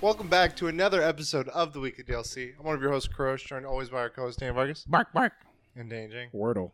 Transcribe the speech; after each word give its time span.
Welcome 0.00 0.28
back 0.28 0.54
to 0.56 0.68
another 0.68 1.02
episode 1.02 1.48
of 1.48 1.72
the 1.72 1.80
Weekly 1.80 2.04
DLC. 2.04 2.52
I'm 2.58 2.64
one 2.64 2.76
of 2.76 2.80
your 2.82 2.92
hosts, 2.92 3.08
Kurosh, 3.12 3.44
joined 3.44 3.66
always 3.66 3.88
by 3.90 3.98
our 3.98 4.10
co-host 4.10 4.38
Dan 4.38 4.54
Vargas 4.54 4.84
Bark, 4.84 5.12
bark. 5.12 5.32
and 5.74 5.90
Dan 5.90 6.10
Jing. 6.10 6.30
Wordle. 6.32 6.70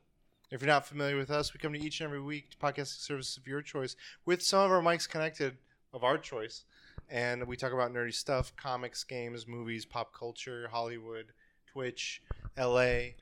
If 0.51 0.61
you're 0.61 0.69
not 0.69 0.87
familiar 0.87 1.17
with 1.17 1.31
us, 1.31 1.55
we 1.55 1.59
come 1.59 1.73
to 1.73 1.81
each 1.81 2.01
and 2.01 2.07
every 2.07 2.21
week 2.21 2.51
to 2.51 2.57
podcasting 2.59 3.01
services 3.01 3.39
of 3.39 3.47
your 3.47 3.63
choice 3.63 3.97
with 4.27 4.43
some 4.43 4.61
of 4.61 4.71
our 4.71 4.83
mics 4.83 5.09
connected 5.09 5.57
of 5.95 6.05
our 6.05 6.19
choice. 6.19 6.65
And 7.09 7.47
we 7.47 7.57
talk 7.57 7.73
about 7.73 7.93
nerdy 7.95 8.13
stuff, 8.13 8.53
comics, 8.57 9.05
games, 9.05 9.47
movies, 9.47 9.87
pop 9.87 10.13
culture, 10.13 10.69
Hollywood, 10.71 11.27
Twitch, 11.67 12.23
LA, 12.59 13.15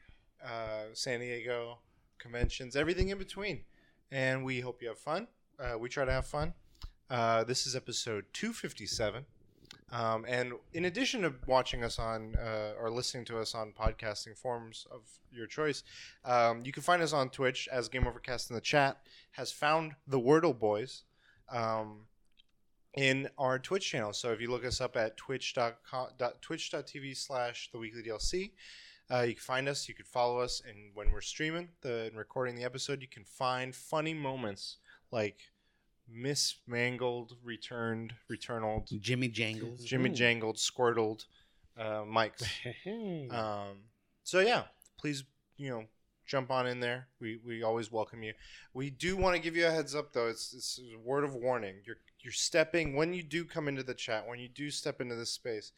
uh, 0.45 0.87
San 0.95 1.20
Diego, 1.20 1.78
conventions, 2.19 2.74
everything 2.74 3.09
in 3.10 3.19
between. 3.19 3.60
And 4.10 4.45
we 4.45 4.60
hope 4.60 4.82
you 4.82 4.88
have 4.88 4.98
fun. 4.98 5.28
Uh, 5.60 5.78
we 5.78 5.88
try 5.88 6.05
to 6.05 6.12
have 6.12 6.27
fun. 6.27 6.55
Uh, 7.09 7.45
this 7.45 7.66
is 7.66 7.77
episode 7.77 8.24
257. 8.32 9.27
Um, 9.92 10.24
and 10.27 10.55
in 10.73 10.87
addition 10.87 11.23
to 11.23 11.34
watching 11.46 11.84
us 11.84 11.98
on 11.98 12.34
uh, 12.37 12.73
or 12.80 12.91
listening 12.91 13.27
to 13.27 13.38
us 13.38 13.55
on 13.55 13.73
podcasting 13.78 14.37
forms 14.37 14.87
of 14.91 15.02
your 15.30 15.46
choice, 15.46 15.84
um, 16.24 16.62
you 16.65 16.73
can 16.73 16.82
find 16.82 17.02
us 17.02 17.12
on 17.12 17.28
Twitch 17.28 17.68
as 17.70 17.91
Game 17.91 18.06
Overcast 18.06 18.48
in 18.48 18.55
the 18.55 18.62
chat 18.62 18.96
has 19.32 19.52
found 19.52 19.92
the 20.06 20.18
Wordle 20.18 20.59
Boys 20.59 21.02
um, 21.51 22.06
in 22.95 23.28
our 23.37 23.59
Twitch 23.59 23.91
channel. 23.91 24.15
So 24.15 24.32
if 24.32 24.41
you 24.41 24.51
look 24.51 24.65
us 24.65 24.80
up 24.80 24.96
at 24.96 25.18
twitch.com, 25.18 26.09
twitch.tv 26.40 27.16
slash 27.16 27.70
the 27.70 27.79
weekly 27.79 28.02
DLC, 28.02 28.52
uh, 29.12 29.23
you 29.23 29.34
can 29.34 29.43
find 29.43 29.68
us. 29.68 29.88
You 29.88 29.95
can 29.95 30.06
follow 30.06 30.38
us, 30.38 30.62
and 30.66 30.90
when 30.95 31.12
we're 31.12 31.20
streaming 31.20 31.68
the 31.82 32.04
and 32.04 32.16
recording 32.16 32.54
the 32.54 32.65
episode, 32.65 33.02
you 33.02 33.09
can 33.09 33.24
find 33.24 33.74
funny 33.74 34.15
moments 34.15 34.79
like 35.10 35.40
mismangled, 36.09 37.37
returned, 37.43 38.15
returned, 38.29 38.87
Jimmy 39.01 39.29
Jangles. 39.29 39.85
Jimmy 39.85 40.10
Ooh. 40.10 40.15
jangled, 40.15 40.59
squirtled 40.59 41.26
uh, 41.79 42.02
mics. 42.04 42.45
Um, 43.32 43.79
so 44.24 44.41
yeah, 44.41 44.65
please, 44.99 45.24
you 45.57 45.71
know, 45.71 45.85
jump 46.26 46.51
on 46.51 46.66
in 46.66 46.80
there. 46.80 47.09
We 47.21 47.38
we 47.45 47.63
always 47.63 47.91
welcome 47.91 48.23
you. 48.23 48.35
We 48.74 48.91
do 48.91 49.16
want 49.16 49.37
to 49.37 49.43
give 49.43 49.57
you 49.57 49.66
a 49.66 49.71
heads 49.71 49.95
up 49.95 50.13
though. 50.13 50.29
It's 50.29 50.52
it's 50.52 50.80
a 50.95 50.99
word 50.99 51.24
of 51.24 51.35
warning. 51.35 51.76
You're 51.85 51.99
you're 52.21 52.32
stepping 52.32 52.95
when 52.95 53.13
you 53.15 53.23
do 53.23 53.45
come 53.45 53.69
into 53.69 53.82
the 53.82 53.95
chat. 53.95 54.26
When 54.26 54.38
you 54.38 54.48
do 54.48 54.71
step 54.71 55.01
into 55.01 55.15
this 55.15 55.30
space, 55.30 55.73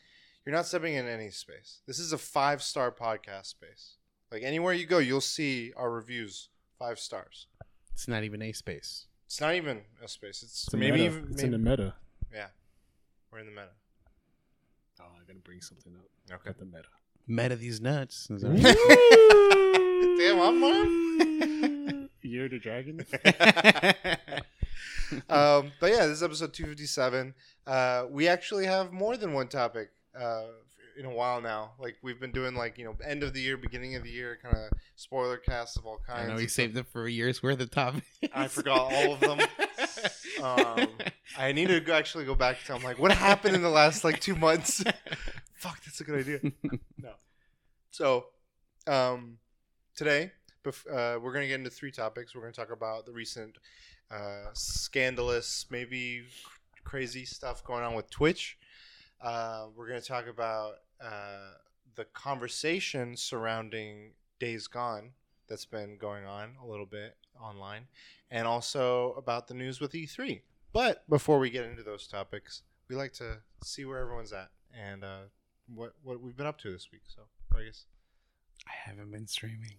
you're 0.44 0.54
not 0.54 0.66
stepping 0.66 0.94
in 0.94 1.08
any 1.08 1.30
space. 1.30 1.80
This 1.86 1.98
is 1.98 2.12
a 2.12 2.18
five 2.18 2.62
star 2.62 2.90
podcast 2.92 3.46
space. 3.46 3.96
Like 4.30 4.42
anywhere 4.42 4.74
you 4.74 4.86
go, 4.86 4.98
you'll 4.98 5.20
see 5.20 5.72
our 5.76 5.90
reviews 5.90 6.48
five 6.78 6.98
stars. 6.98 7.46
It's 7.92 8.08
not 8.08 8.24
even 8.24 8.42
a 8.42 8.52
space. 8.52 9.06
It's 9.34 9.40
not 9.40 9.56
even 9.56 9.80
a 10.00 10.06
space. 10.06 10.44
It's, 10.44 10.68
It's 10.68 10.74
maybe 10.74 11.00
even 11.00 11.26
it's 11.32 11.42
maybe, 11.42 11.46
in 11.46 11.50
the 11.50 11.58
meta. 11.70 11.94
yeah. 12.32 12.46
We're 13.32 13.40
in 13.40 13.46
the 13.46 13.50
meta. 13.50 13.70
Oh, 15.00 15.06
I 15.06 15.24
gotta 15.26 15.40
bring 15.40 15.60
something 15.60 15.92
up. 15.96 16.04
Okay. 16.36 16.50
At 16.50 16.58
the 16.60 16.64
meta. 16.64 16.84
Meta 17.26 17.56
these 17.56 17.80
nuts. 17.80 18.26
Is 18.30 18.42
that 18.42 18.54
Damn, 20.18 20.40
I'm 20.40 20.60
Marv. 20.60 22.08
Year 22.22 22.48
the 22.48 22.60
dragon. 22.60 23.00
um, 25.28 25.72
but 25.80 25.90
yeah, 25.90 26.06
this 26.06 26.18
is 26.18 26.22
episode 26.22 26.52
257. 26.52 27.34
Uh, 27.66 28.04
we 28.08 28.28
actually 28.28 28.66
have 28.66 28.92
more 28.92 29.16
than 29.16 29.32
one 29.32 29.48
topic 29.48 29.90
uh, 30.16 30.44
in 30.98 31.04
a 31.04 31.10
while 31.10 31.40
now. 31.40 31.72
Like 31.78 31.96
we've 32.02 32.20
been 32.20 32.32
doing 32.32 32.54
like 32.54 32.78
you 32.78 32.84
know 32.84 32.96
end 33.04 33.22
of 33.22 33.34
the 33.34 33.40
year, 33.40 33.56
beginning 33.56 33.96
of 33.96 34.02
the 34.04 34.10
year, 34.10 34.38
kind 34.42 34.56
of 34.56 34.78
spoiler 34.96 35.36
casts 35.36 35.76
of 35.76 35.86
all 35.86 36.00
kinds. 36.06 36.28
I 36.28 36.32
know 36.32 36.36
we 36.36 36.46
saved 36.46 36.76
it 36.76 36.86
for 36.86 37.06
a 37.06 37.10
year's 37.10 37.42
worth 37.42 37.60
of 37.60 37.70
topics. 37.70 38.06
I 38.34 38.48
forgot 38.48 38.92
all 38.92 39.14
of 39.14 39.20
them. 39.20 39.40
Um, 40.42 40.88
I 41.38 41.52
need 41.52 41.68
to 41.68 41.80
go, 41.80 41.94
actually 41.94 42.24
go 42.24 42.34
back 42.34 42.62
to. 42.64 42.74
I'm 42.74 42.82
like, 42.82 42.98
what 42.98 43.12
happened 43.12 43.56
in 43.56 43.62
the 43.62 43.70
last 43.70 44.04
like 44.04 44.20
two 44.20 44.36
months? 44.36 44.82
Fuck, 45.54 45.82
that's 45.84 46.00
a 46.00 46.04
good 46.04 46.20
idea. 46.20 46.52
no. 46.98 47.12
So, 47.90 48.26
um, 48.86 49.38
today 49.96 50.32
bef- 50.64 50.90
uh, 50.90 51.20
we're 51.20 51.32
gonna 51.32 51.46
get 51.46 51.58
into 51.58 51.70
three 51.70 51.92
topics. 51.92 52.34
We're 52.34 52.40
gonna 52.40 52.52
talk 52.52 52.72
about 52.72 53.06
the 53.06 53.12
recent 53.12 53.58
uh, 54.10 54.50
scandalous, 54.54 55.66
maybe 55.70 56.24
crazy 56.82 57.24
stuff 57.24 57.62
going 57.62 57.84
on 57.84 57.94
with 57.94 58.10
Twitch. 58.10 58.58
Uh, 59.20 59.66
we're 59.76 59.86
gonna 59.86 60.00
talk 60.00 60.26
about 60.26 60.74
uh, 61.00 61.54
the 61.94 62.04
conversation 62.06 63.16
surrounding 63.16 64.12
Days 64.38 64.66
Gone 64.66 65.10
that's 65.48 65.64
been 65.64 65.96
going 65.96 66.24
on 66.24 66.56
a 66.62 66.66
little 66.66 66.86
bit 66.86 67.16
online, 67.40 67.86
and 68.30 68.46
also 68.46 69.12
about 69.14 69.48
the 69.48 69.54
news 69.54 69.80
with 69.80 69.92
E3. 69.92 70.40
But 70.72 71.08
before 71.08 71.38
we 71.38 71.50
get 71.50 71.64
into 71.66 71.82
those 71.82 72.06
topics, 72.06 72.62
we 72.88 72.96
like 72.96 73.12
to 73.14 73.38
see 73.62 73.84
where 73.84 73.98
everyone's 73.98 74.32
at 74.32 74.50
and 74.76 75.04
uh, 75.04 75.20
what 75.72 75.94
what 76.02 76.20
we've 76.20 76.36
been 76.36 76.46
up 76.46 76.58
to 76.58 76.72
this 76.72 76.88
week. 76.92 77.02
So, 77.06 77.22
I 77.56 77.64
guess, 77.64 77.84
I 78.66 78.72
haven't 78.90 79.10
been 79.12 79.26
streaming. 79.26 79.76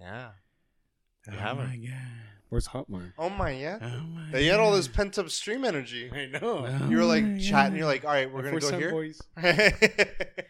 yeah. 0.00 0.30
You 1.26 1.32
oh 1.36 1.40
haven't? 1.40 1.68
my 1.68 1.76
god. 1.76 1.94
Where's 2.54 2.68
Hotmar? 2.68 3.12
Oh 3.18 3.28
my 3.30 3.50
yeah. 3.50 3.80
Oh 3.82 3.98
my 4.06 4.30
They 4.30 4.46
had 4.46 4.60
all 4.60 4.70
this 4.70 4.86
pent 4.86 5.18
up 5.18 5.28
stream 5.28 5.64
energy. 5.64 6.08
I 6.12 6.26
know. 6.26 6.64
Oh 6.68 6.86
You 6.88 6.98
were 6.98 7.04
like 7.04 7.24
chatting. 7.40 7.72
God. 7.72 7.76
You're 7.78 7.86
like, 7.86 8.04
all 8.04 8.12
right, 8.12 8.32
we're 8.32 8.42
gonna 8.44 8.60
go 8.60 8.78
here. 8.78 8.92
Boys. 8.92 9.20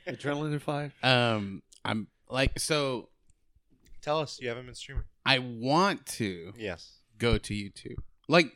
Adrenaline 0.07 0.61
five. 0.61 0.93
Um, 1.03 1.63
I'm 1.83 2.09
like, 2.29 2.59
so 2.59 3.09
Tell 4.03 4.19
us 4.21 4.39
you 4.39 4.49
haven't 4.49 4.67
been 4.67 4.75
streaming. 4.75 5.05
I 5.25 5.39
want 5.39 6.05
to 6.19 6.53
Yes. 6.59 6.99
go 7.17 7.39
to 7.39 7.55
YouTube, 7.55 7.97
like 8.29 8.53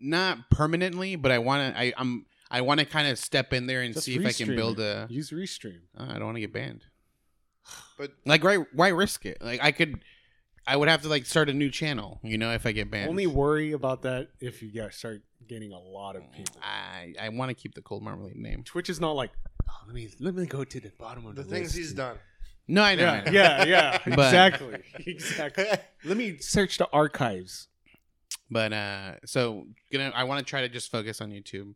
not 0.00 0.48
permanently, 0.50 1.14
but 1.16 1.30
I 1.30 1.40
want 1.40 1.74
to. 1.74 1.78
I 1.78 1.92
I'm 1.98 2.24
I 2.50 2.62
want 2.62 2.80
to 2.80 2.86
kind 2.86 3.06
of 3.08 3.18
step 3.18 3.52
in 3.52 3.66
there 3.66 3.82
and 3.82 3.92
Just 3.92 4.06
see 4.06 4.16
if 4.16 4.24
I 4.24 4.32
can 4.32 4.56
build 4.56 4.80
a. 4.80 5.06
Use 5.10 5.28
restream. 5.30 5.80
Uh, 5.94 6.06
I 6.08 6.14
don't 6.14 6.24
want 6.24 6.36
to 6.36 6.40
get 6.40 6.54
banned. 6.54 6.84
But 7.98 8.12
Like, 8.24 8.42
why 8.42 8.56
why 8.72 8.88
risk 8.88 9.26
it? 9.26 9.42
Like, 9.42 9.62
I 9.62 9.72
could, 9.72 10.00
I 10.68 10.76
would 10.76 10.88
have 10.88 11.02
to 11.02 11.08
like 11.08 11.24
start 11.26 11.48
a 11.48 11.54
new 11.54 11.70
channel, 11.70 12.20
you 12.22 12.36
know, 12.36 12.52
if 12.52 12.66
I 12.66 12.72
get 12.72 12.90
banned. 12.90 13.08
Only 13.08 13.26
worry 13.26 13.72
about 13.72 14.02
that 14.02 14.28
if 14.40 14.62
you 14.62 14.70
get 14.70 14.92
start 14.92 15.22
getting 15.48 15.72
a 15.72 15.78
lot 15.78 16.14
of 16.14 16.30
people. 16.32 16.56
I 16.62 17.14
I 17.20 17.30
want 17.30 17.48
to 17.48 17.54
keep 17.54 17.74
the 17.74 17.80
cold 17.82 18.02
marmalade 18.02 18.36
name. 18.36 18.62
Twitch 18.64 18.90
is 18.90 19.00
not 19.00 19.12
like. 19.12 19.30
Oh, 19.68 19.72
let 19.86 19.94
me 19.94 20.08
let 20.20 20.34
me 20.34 20.46
go 20.46 20.64
to 20.64 20.80
the 20.80 20.90
bottom 20.98 21.26
of 21.26 21.34
the 21.36 21.42
the, 21.42 21.48
things 21.50 21.68
list 21.68 21.76
he's 21.76 21.92
done. 21.94 22.16
No, 22.68 22.82
I 22.82 22.94
know. 22.94 23.06
I 23.06 23.16
Yeah, 23.16 23.24
know. 23.24 23.32
yeah, 23.32 23.64
yeah. 23.64 23.98
But- 24.04 24.26
exactly, 24.26 24.82
exactly. 25.06 25.64
Let 26.04 26.16
me 26.18 26.36
search 26.38 26.76
the 26.76 26.86
archives. 26.92 27.68
But 28.50 28.72
uh, 28.74 29.14
so 29.24 29.66
gonna 29.90 30.12
I 30.14 30.24
want 30.24 30.38
to 30.40 30.44
try 30.44 30.60
to 30.60 30.68
just 30.68 30.90
focus 30.90 31.20
on 31.22 31.30
YouTube, 31.30 31.72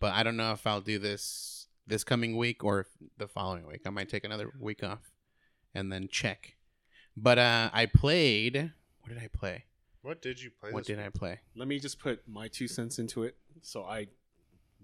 but 0.00 0.12
I 0.14 0.22
don't 0.22 0.36
know 0.36 0.52
if 0.52 0.66
I'll 0.66 0.80
do 0.80 0.98
this 1.00 1.66
this 1.86 2.04
coming 2.04 2.36
week 2.36 2.62
or 2.64 2.86
the 3.18 3.26
following 3.28 3.66
week. 3.66 3.82
I 3.86 3.90
might 3.90 4.08
take 4.08 4.24
another 4.24 4.52
week 4.60 4.82
off 4.84 5.10
and 5.74 5.92
then 5.92 6.08
check. 6.10 6.56
But 7.16 7.38
uh, 7.38 7.70
I 7.72 7.86
played. 7.86 8.72
What 9.00 9.08
did 9.14 9.18
I 9.18 9.28
play? 9.28 9.64
What 10.02 10.22
did 10.22 10.40
you 10.40 10.50
play? 10.50 10.70
What 10.70 10.86
this 10.86 10.96
did 10.96 11.04
I 11.04 11.08
play? 11.08 11.40
Let 11.56 11.66
me 11.66 11.78
just 11.78 11.98
put 11.98 12.28
my 12.28 12.48
two 12.48 12.68
cents 12.68 12.98
into 12.98 13.24
it. 13.24 13.36
So 13.62 13.84
I 13.84 14.08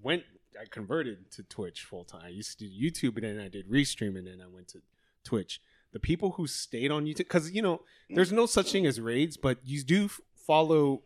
went, 0.03 0.25
I 0.60 0.65
converted 0.69 1.31
to 1.32 1.43
Twitch 1.44 1.82
full 1.84 2.04
time. 2.04 2.22
I 2.25 2.28
used 2.28 2.59
to 2.59 2.65
do 2.65 2.70
YouTube, 2.70 3.16
and 3.16 3.25
then 3.25 3.41
I 3.44 3.48
did 3.48 3.70
restream, 3.70 4.16
and 4.16 4.26
then 4.26 4.41
I 4.43 4.47
went 4.48 4.69
to 4.69 4.81
Twitch. 5.25 5.60
The 5.93 6.00
people 6.00 6.32
who 6.32 6.47
stayed 6.47 6.91
on 6.91 7.04
YouTube, 7.04 7.19
because 7.19 7.50
you 7.53 7.62
know, 7.62 7.82
there's 8.09 8.32
no 8.32 8.47
such 8.47 8.72
thing 8.72 8.87
as 8.87 8.99
raids, 8.99 9.37
but 9.37 9.59
you 9.62 9.82
do 9.84 10.06
f- 10.06 10.20
follow 10.34 11.03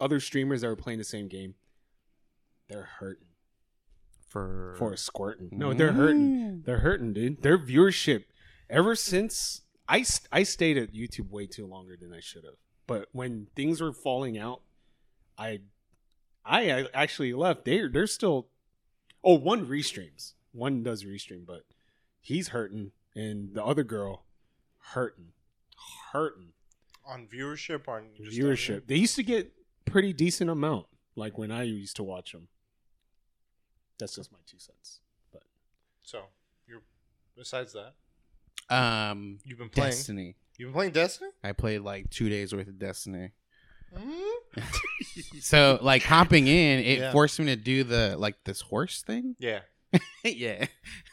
other 0.00 0.20
streamers 0.20 0.60
that 0.60 0.68
are 0.68 0.76
playing 0.76 0.98
the 0.98 1.04
same 1.04 1.28
game. 1.28 1.54
They're 2.68 2.88
hurting 3.00 3.26
For 4.28 4.76
for 4.78 4.96
squirting. 4.96 5.48
No, 5.52 5.74
they're 5.74 5.92
hurting. 5.92 6.62
They're 6.64 6.78
hurting, 6.78 7.12
dude. 7.12 7.42
Their 7.42 7.58
viewership, 7.58 8.24
ever 8.70 8.94
since 8.94 9.62
I 9.90 10.04
I 10.30 10.44
stayed 10.44 10.78
at 10.78 10.94
YouTube 10.94 11.30
way 11.30 11.46
too 11.46 11.66
longer 11.66 11.96
than 12.00 12.14
I 12.14 12.20
should 12.20 12.44
have. 12.44 12.54
But 12.86 13.08
when 13.12 13.48
things 13.56 13.80
were 13.80 13.92
falling 13.92 14.38
out, 14.38 14.60
I 15.36 15.60
I 16.44 16.86
actually 16.94 17.34
left. 17.34 17.64
They 17.64 17.88
they're 17.88 18.06
still. 18.06 18.46
Oh, 19.22 19.34
one 19.34 19.66
restreams. 19.66 20.32
One 20.52 20.82
does 20.82 21.04
restream, 21.04 21.44
but 21.44 21.64
he's 22.20 22.48
hurting, 22.48 22.92
and 23.14 23.52
the 23.52 23.64
other 23.64 23.84
girl 23.84 24.24
hurting, 24.78 25.32
hurting 26.12 26.52
on 27.04 27.26
viewership 27.26 27.88
on 27.88 28.06
viewership. 28.20 28.86
They 28.86 28.96
used 28.96 29.16
to 29.16 29.22
get 29.22 29.52
pretty 29.84 30.12
decent 30.12 30.50
amount, 30.50 30.86
like 31.16 31.36
when 31.36 31.50
I 31.50 31.64
used 31.64 31.96
to 31.96 32.02
watch 32.02 32.32
them. 32.32 32.48
That's 33.98 34.14
just 34.14 34.32
my 34.32 34.38
two 34.46 34.58
cents. 34.58 35.00
But 35.32 35.42
So 36.02 36.22
you're 36.66 36.82
besides 37.36 37.72
that, 37.72 37.94
um 38.70 39.38
you've 39.44 39.58
been 39.58 39.68
playing. 39.68 39.90
Destiny. 39.90 40.36
You've 40.58 40.68
been 40.68 40.74
playing 40.74 40.92
Destiny. 40.92 41.30
I 41.42 41.52
played 41.52 41.80
like 41.80 42.10
two 42.10 42.28
days 42.28 42.52
worth 42.54 42.68
of 42.68 42.78
Destiny. 42.78 43.30
Mm-hmm. 43.96 44.60
So 45.40 45.78
like 45.82 46.02
hopping 46.02 46.46
in, 46.46 46.80
it 46.80 46.98
Yeah. 46.98 47.12
forced 47.12 47.38
me 47.38 47.46
to 47.46 47.56
do 47.56 47.82
the 47.84 48.16
like 48.18 48.36
this 48.44 48.60
horse 48.60 49.02
thing. 49.02 49.36
Yeah, 49.40 49.60
yeah. 50.22 50.66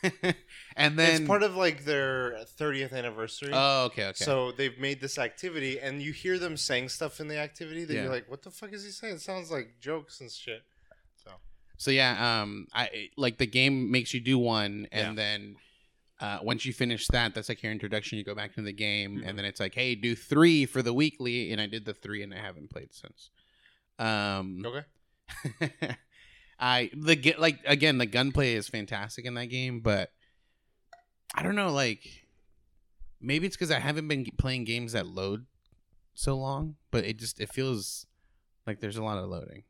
and 0.75 0.99
then 0.99 1.21
it's 1.21 1.27
part 1.27 1.41
of 1.41 1.55
like 1.55 1.83
their 1.83 2.33
30th 2.59 2.93
anniversary. 2.93 3.49
Oh, 3.51 3.85
okay, 3.85 4.05
okay. 4.09 4.23
So 4.23 4.51
they've 4.51 4.77
made 4.77 5.01
this 5.01 5.17
activity, 5.17 5.79
and 5.79 5.99
you 5.99 6.11
hear 6.11 6.37
them 6.37 6.55
saying 6.57 6.89
stuff 6.89 7.19
in 7.19 7.27
the 7.27 7.39
activity 7.39 7.85
that 7.85 7.93
Yeah. 7.95 8.03
you're 8.03 8.11
like, 8.11 8.29
"What 8.29 8.43
the 8.43 8.51
fuck 8.51 8.73
is 8.73 8.83
he 8.85 8.91
saying?" 8.91 9.15
It 9.15 9.21
sounds 9.21 9.49
like 9.49 9.79
jokes 9.79 10.21
and 10.21 10.31
shit. 10.31 10.61
So 11.15 11.31
So 11.77 11.89
yeah, 11.89 12.41
um, 12.41 12.67
I 12.71 13.09
like 13.17 13.37
the 13.39 13.47
game 13.47 13.89
makes 13.89 14.13
you 14.13 14.19
do 14.19 14.37
one, 14.37 14.87
and 14.91 15.17
Yeah. 15.17 15.23
then 15.23 15.55
uh, 16.19 16.39
once 16.41 16.65
you 16.65 16.73
finish 16.73 17.07
that, 17.07 17.35
that's 17.35 17.49
like 17.49 17.61
your 17.61 17.71
introduction. 17.71 18.17
You 18.17 18.23
go 18.23 18.33
back 18.35 18.53
to 18.55 18.61
the 18.61 18.73
game, 18.73 19.17
Mhm. 19.19 19.27
and 19.27 19.37
then 19.37 19.45
it's 19.45 19.59
like, 19.59 19.75
hey, 19.75 19.93
do 19.95 20.15
three 20.15 20.65
for 20.65 20.81
the 20.81 20.93
weekly, 20.93 21.51
and 21.51 21.61
I 21.61 21.67
did 21.67 21.85
the 21.85 21.93
three, 21.93 22.23
and 22.23 22.33
I 22.33 22.37
haven't 22.37 22.69
played 22.69 22.93
since. 22.93 23.29
Um, 23.99 24.63
Okay. 24.65 24.85
I 26.59 26.89
the 26.93 27.15
get 27.15 27.39
like 27.39 27.59
again 27.65 27.97
the 27.99 28.05
gunplay 28.07 28.53
is 28.53 28.67
fantastic 28.67 29.25
in 29.25 29.35
that 29.35 29.45
game, 29.47 29.79
but 29.81 30.11
I 31.35 31.43
don't 31.43 31.55
know 31.55 31.71
like 31.71 32.25
maybe 33.21 33.45
it's 33.45 33.55
because 33.55 33.69
I 33.71 33.79
haven't 33.79 34.07
been 34.07 34.25
playing 34.37 34.63
games 34.63 34.93
that 34.93 35.05
load 35.05 35.45
so 36.15 36.35
long, 36.35 36.75
but 36.89 37.03
it 37.05 37.17
just 37.17 37.39
it 37.39 37.49
feels 37.49 38.07
like 38.65 38.79
there's 38.79 38.97
a 38.97 39.03
lot 39.03 39.17
of 39.19 39.29
loading 39.29 39.63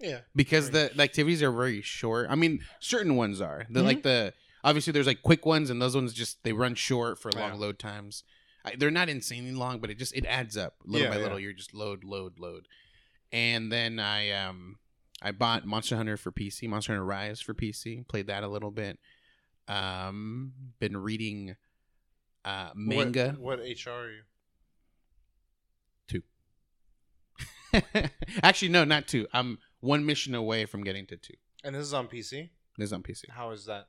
Yeah. 0.00 0.20
because 0.36 0.70
the, 0.70 0.90
the 0.94 1.02
activities 1.02 1.42
are 1.42 1.50
very 1.50 1.82
short. 1.82 2.28
I 2.30 2.34
mean, 2.36 2.60
certain 2.80 3.16
ones 3.16 3.40
are 3.40 3.66
the 3.68 3.80
Mhm. 3.80 3.84
like 3.84 4.02
the 4.04 4.32
obviously 4.64 4.92
there's 4.92 5.06
like 5.06 5.22
quick 5.22 5.44
ones 5.46 5.70
and 5.70 5.80
those 5.80 5.94
ones 5.94 6.12
just 6.12 6.42
they 6.44 6.52
run 6.52 6.74
short 6.74 7.18
for 7.18 7.30
long 7.32 7.52
Yeah. 7.52 7.56
load 7.58 7.78
times. 7.78 8.24
I, 8.64 8.74
they're 8.76 8.90
not 8.90 9.08
insanely 9.08 9.52
long, 9.52 9.78
but 9.80 9.90
it 9.90 9.98
just 9.98 10.14
it 10.14 10.26
adds 10.26 10.56
up 10.56 10.74
little 10.84 11.04
Yeah, 11.06 11.10
by 11.10 11.16
yeah. 11.16 11.22
little. 11.22 11.38
You're 11.40 11.52
just 11.52 11.74
load, 11.74 12.04
load, 12.04 12.38
load, 12.38 12.66
and 13.32 13.70
then 13.72 13.98
I 13.98 14.30
um 14.32 14.76
I 15.22 15.30
bought 15.32 15.66
Monster 15.66 15.96
Hunter 15.96 16.16
for 16.16 16.30
PC, 16.32 16.68
Monster 16.68 16.92
Hunter 16.92 17.04
Rise 17.04 17.40
for 17.40 17.54
PC. 17.54 18.06
Played 18.08 18.26
that 18.28 18.42
a 18.44 18.48
little 18.48 18.70
bit. 18.70 18.98
Um, 19.68 20.52
been 20.80 20.96
reading 20.96 21.56
uh 22.44 22.70
manga. 22.74 23.36
What, 23.38 23.58
what 23.58 23.68
HR 23.68 23.90
are 23.90 24.10
you? 24.10 24.22
Actually, 28.42 28.68
no, 28.70 28.84
not 28.84 29.06
two. 29.06 29.26
I'm 29.32 29.58
one 29.80 30.06
mission 30.06 30.34
away 30.34 30.64
from 30.64 30.82
getting 30.82 31.06
to 31.06 31.16
two. 31.16 31.34
And 31.62 31.74
this 31.74 31.82
is 31.82 31.92
on 31.94 32.08
PC. 32.08 32.48
This 32.78 32.86
is 32.86 32.92
on 32.92 33.02
PC. 33.02 33.28
How 33.30 33.50
is 33.50 33.66
that? 33.66 33.88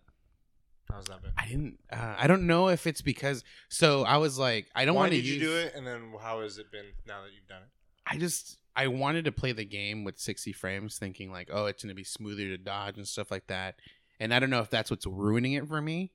How's 0.91 1.05
that 1.05 1.21
been? 1.21 1.31
I 1.37 1.47
didn't. 1.47 1.79
Uh, 1.91 2.15
I 2.17 2.27
don't 2.27 2.47
know 2.47 2.69
if 2.69 2.87
it's 2.87 3.01
because. 3.01 3.43
So 3.69 4.03
I 4.03 4.17
was 4.17 4.39
like, 4.39 4.67
I 4.75 4.85
don't 4.85 4.95
Why 4.95 5.01
want 5.01 5.11
to 5.11 5.17
did 5.17 5.25
use. 5.25 5.35
you 5.35 5.47
do 5.47 5.57
it? 5.57 5.73
And 5.75 5.85
then 5.85 6.13
how 6.21 6.41
has 6.41 6.57
it 6.57 6.71
been 6.71 6.85
now 7.07 7.21
that 7.21 7.31
you've 7.33 7.47
done 7.47 7.61
it? 7.61 7.69
I 8.07 8.17
just 8.17 8.57
I 8.75 8.87
wanted 8.87 9.25
to 9.25 9.31
play 9.31 9.51
the 9.51 9.65
game 9.65 10.03
with 10.03 10.17
60 10.19 10.51
frames, 10.53 10.97
thinking 10.97 11.31
like, 11.31 11.49
oh, 11.51 11.65
it's 11.65 11.83
gonna 11.83 11.93
be 11.93 12.03
smoother 12.03 12.45
to 12.45 12.57
dodge 12.57 12.97
and 12.97 13.07
stuff 13.07 13.29
like 13.29 13.47
that. 13.47 13.75
And 14.19 14.33
I 14.33 14.39
don't 14.39 14.49
know 14.49 14.61
if 14.61 14.69
that's 14.69 14.89
what's 14.89 15.05
ruining 15.05 15.53
it 15.53 15.67
for 15.67 15.81
me, 15.81 16.11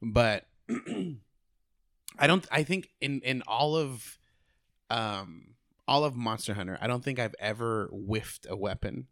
but 0.00 0.46
I 2.18 2.26
don't. 2.26 2.46
I 2.50 2.62
think 2.62 2.90
in 3.00 3.20
in 3.22 3.42
all 3.46 3.76
of 3.76 4.18
um 4.90 5.54
all 5.88 6.04
of 6.04 6.14
Monster 6.14 6.54
Hunter, 6.54 6.78
I 6.80 6.86
don't 6.86 7.02
think 7.02 7.18
I've 7.18 7.34
ever 7.38 7.88
whiffed 7.92 8.46
a 8.48 8.56
weapon. 8.56 9.08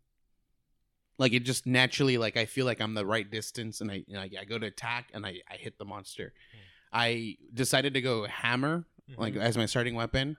Like 1.20 1.32
it 1.34 1.40
just 1.44 1.66
naturally, 1.66 2.16
like 2.18 2.36
I 2.36 2.46
feel 2.46 2.64
like 2.66 2.80
I'm 2.80 2.94
the 2.94 3.04
right 3.06 3.30
distance, 3.30 3.80
and 3.80 3.90
I 3.90 3.96
you 4.06 4.14
know, 4.14 4.20
I 4.22 4.44
go 4.48 4.58
to 4.58 4.66
attack, 4.66 5.10
and 5.14 5.24
I 5.26 5.40
I 5.48 5.56
hit 5.56 5.78
the 5.78 5.84
monster. 5.84 6.32
I 6.92 7.36
decided 7.54 7.94
to 7.94 8.00
go 8.00 8.26
hammer 8.26 8.84
like 9.16 9.34
Mhm. 9.34 9.40
as 9.42 9.56
my 9.56 9.66
starting 9.66 9.94
weapon 9.94 10.36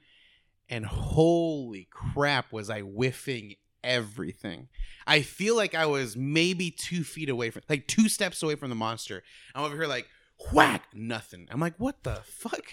and 0.70 0.86
holy 0.86 1.88
crap 1.92 2.54
was 2.54 2.70
i 2.70 2.80
whiffing 2.80 3.56
everything 3.84 4.70
i 5.06 5.22
feel 5.22 5.58
like 5.58 5.76
i 5.76 5.86
was 5.86 6.16
maybe 6.16 6.72
two 6.72 7.04
feet 7.04 7.28
away 7.30 7.50
from 7.50 7.62
like 7.68 7.86
two 7.88 8.08
steps 8.08 8.42
away 8.42 8.56
from 8.56 8.70
the 8.70 8.76
monster 8.76 9.24
i'm 9.54 9.64
over 9.66 9.76
here 9.76 9.88
like 9.88 10.08
whack 10.54 10.84
nothing 10.94 11.48
i'm 11.52 11.60
like 11.60 11.76
what 11.80 12.04
the 12.04 12.16
fuck 12.24 12.64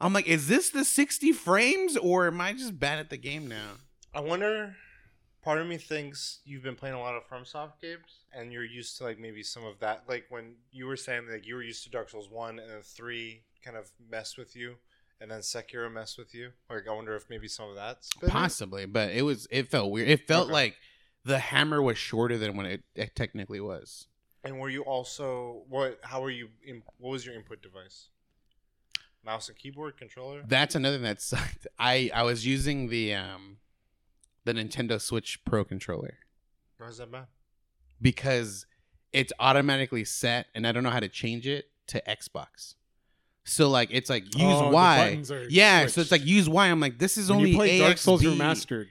i'm 0.00 0.12
like 0.12 0.28
is 0.28 0.46
this 0.46 0.70
the 0.70 0.84
60 0.84 1.32
frames 1.32 1.96
or 1.96 2.28
am 2.28 2.40
i 2.40 2.52
just 2.52 2.78
bad 2.78 3.00
at 3.00 3.10
the 3.10 3.16
game 3.16 3.48
now 3.48 3.72
I 4.16 4.20
wonder. 4.20 4.76
Part 5.44 5.60
of 5.60 5.66
me 5.66 5.76
thinks 5.76 6.40
you've 6.46 6.62
been 6.62 6.74
playing 6.74 6.94
a 6.94 7.00
lot 7.00 7.14
of 7.14 7.28
FromSoft 7.28 7.80
games, 7.82 8.24
and 8.32 8.50
you're 8.52 8.64
used 8.64 8.96
to 8.98 9.04
like 9.04 9.18
maybe 9.18 9.42
some 9.42 9.64
of 9.64 9.78
that. 9.80 10.04
Like 10.08 10.24
when 10.30 10.54
you 10.72 10.86
were 10.86 10.96
saying 10.96 11.28
like 11.30 11.46
you 11.46 11.54
were 11.54 11.62
used 11.62 11.84
to 11.84 11.90
Dark 11.90 12.08
Souls 12.08 12.30
one 12.30 12.58
and 12.58 12.70
then 12.70 12.80
three 12.82 13.42
kind 13.62 13.76
of 13.76 13.90
mess 14.10 14.36
with 14.38 14.56
you, 14.56 14.76
and 15.20 15.30
then 15.30 15.40
Sekiro 15.40 15.92
mess 15.92 16.16
with 16.16 16.34
you. 16.34 16.50
Like 16.70 16.88
I 16.88 16.94
wonder 16.94 17.14
if 17.14 17.28
maybe 17.28 17.46
some 17.48 17.68
of 17.68 17.74
that's 17.76 18.08
possibly 18.26 18.86
but 18.86 19.10
it 19.12 19.22
was 19.22 19.46
it 19.50 19.70
felt 19.70 19.90
weird 19.90 20.08
it 20.08 20.26
felt 20.26 20.44
Okay. 20.46 20.52
like 20.54 20.76
the 21.24 21.38
hammer 21.38 21.82
was 21.82 21.98
shorter 21.98 22.38
than 22.38 22.56
what 22.56 22.66
it, 22.66 22.82
it 22.94 23.14
technically 23.14 23.60
was 23.60 24.06
And 24.44 24.58
were 24.58 24.70
you 24.70 24.82
also 24.82 25.62
what? 25.68 25.98
How 26.02 26.22
were 26.22 26.30
you? 26.30 26.48
In, 26.64 26.82
what 26.98 27.10
was 27.10 27.26
your 27.26 27.34
input 27.34 27.62
device? 27.62 28.08
Mouse 29.24 29.48
and 29.48 29.56
keyboard 29.58 29.96
controller. 29.96 30.42
That's 30.46 30.74
another 30.74 30.96
thing 30.96 31.04
that 31.04 31.20
sucked. 31.22 31.66
I 31.78 32.10
I 32.14 32.22
was 32.24 32.46
using 32.46 32.88
the 32.88 33.14
um 33.14 33.56
the 34.44 34.52
Nintendo 34.52 35.00
Switch 35.00 35.42
Pro 35.44 35.64
controller 35.64 36.18
Why 36.78 36.88
is 36.88 36.98
that 36.98 37.10
bad? 37.10 37.26
because 38.00 38.66
it's 39.12 39.32
automatically 39.38 40.04
set 40.04 40.46
and 40.54 40.66
I 40.66 40.72
don't 40.72 40.82
know 40.82 40.90
how 40.90 41.00
to 41.00 41.08
change 41.08 41.46
it 41.46 41.66
to 41.88 42.02
Xbox. 42.08 42.74
So 43.44 43.68
like 43.68 43.88
it's 43.92 44.08
like 44.10 44.24
use 44.34 44.42
Oh, 44.42 44.66
the 44.66 44.70
Y. 44.74 44.96
buttons 45.08 45.30
are 45.30 45.46
Yeah, 45.48 45.80
so 45.80 45.84
it's 45.84 45.94
switched. 45.94 46.10
like 46.12 46.24
use 46.26 46.48
Y. 46.48 46.66
I'm 46.66 46.80
like 46.80 46.98
this 46.98 47.16
is 47.18 47.28
when 47.30 47.38
only 47.38 47.50
you 47.50 47.56
play 47.56 47.78
Dark 47.78 47.98
Souls 47.98 48.22
Remastered 48.22 48.86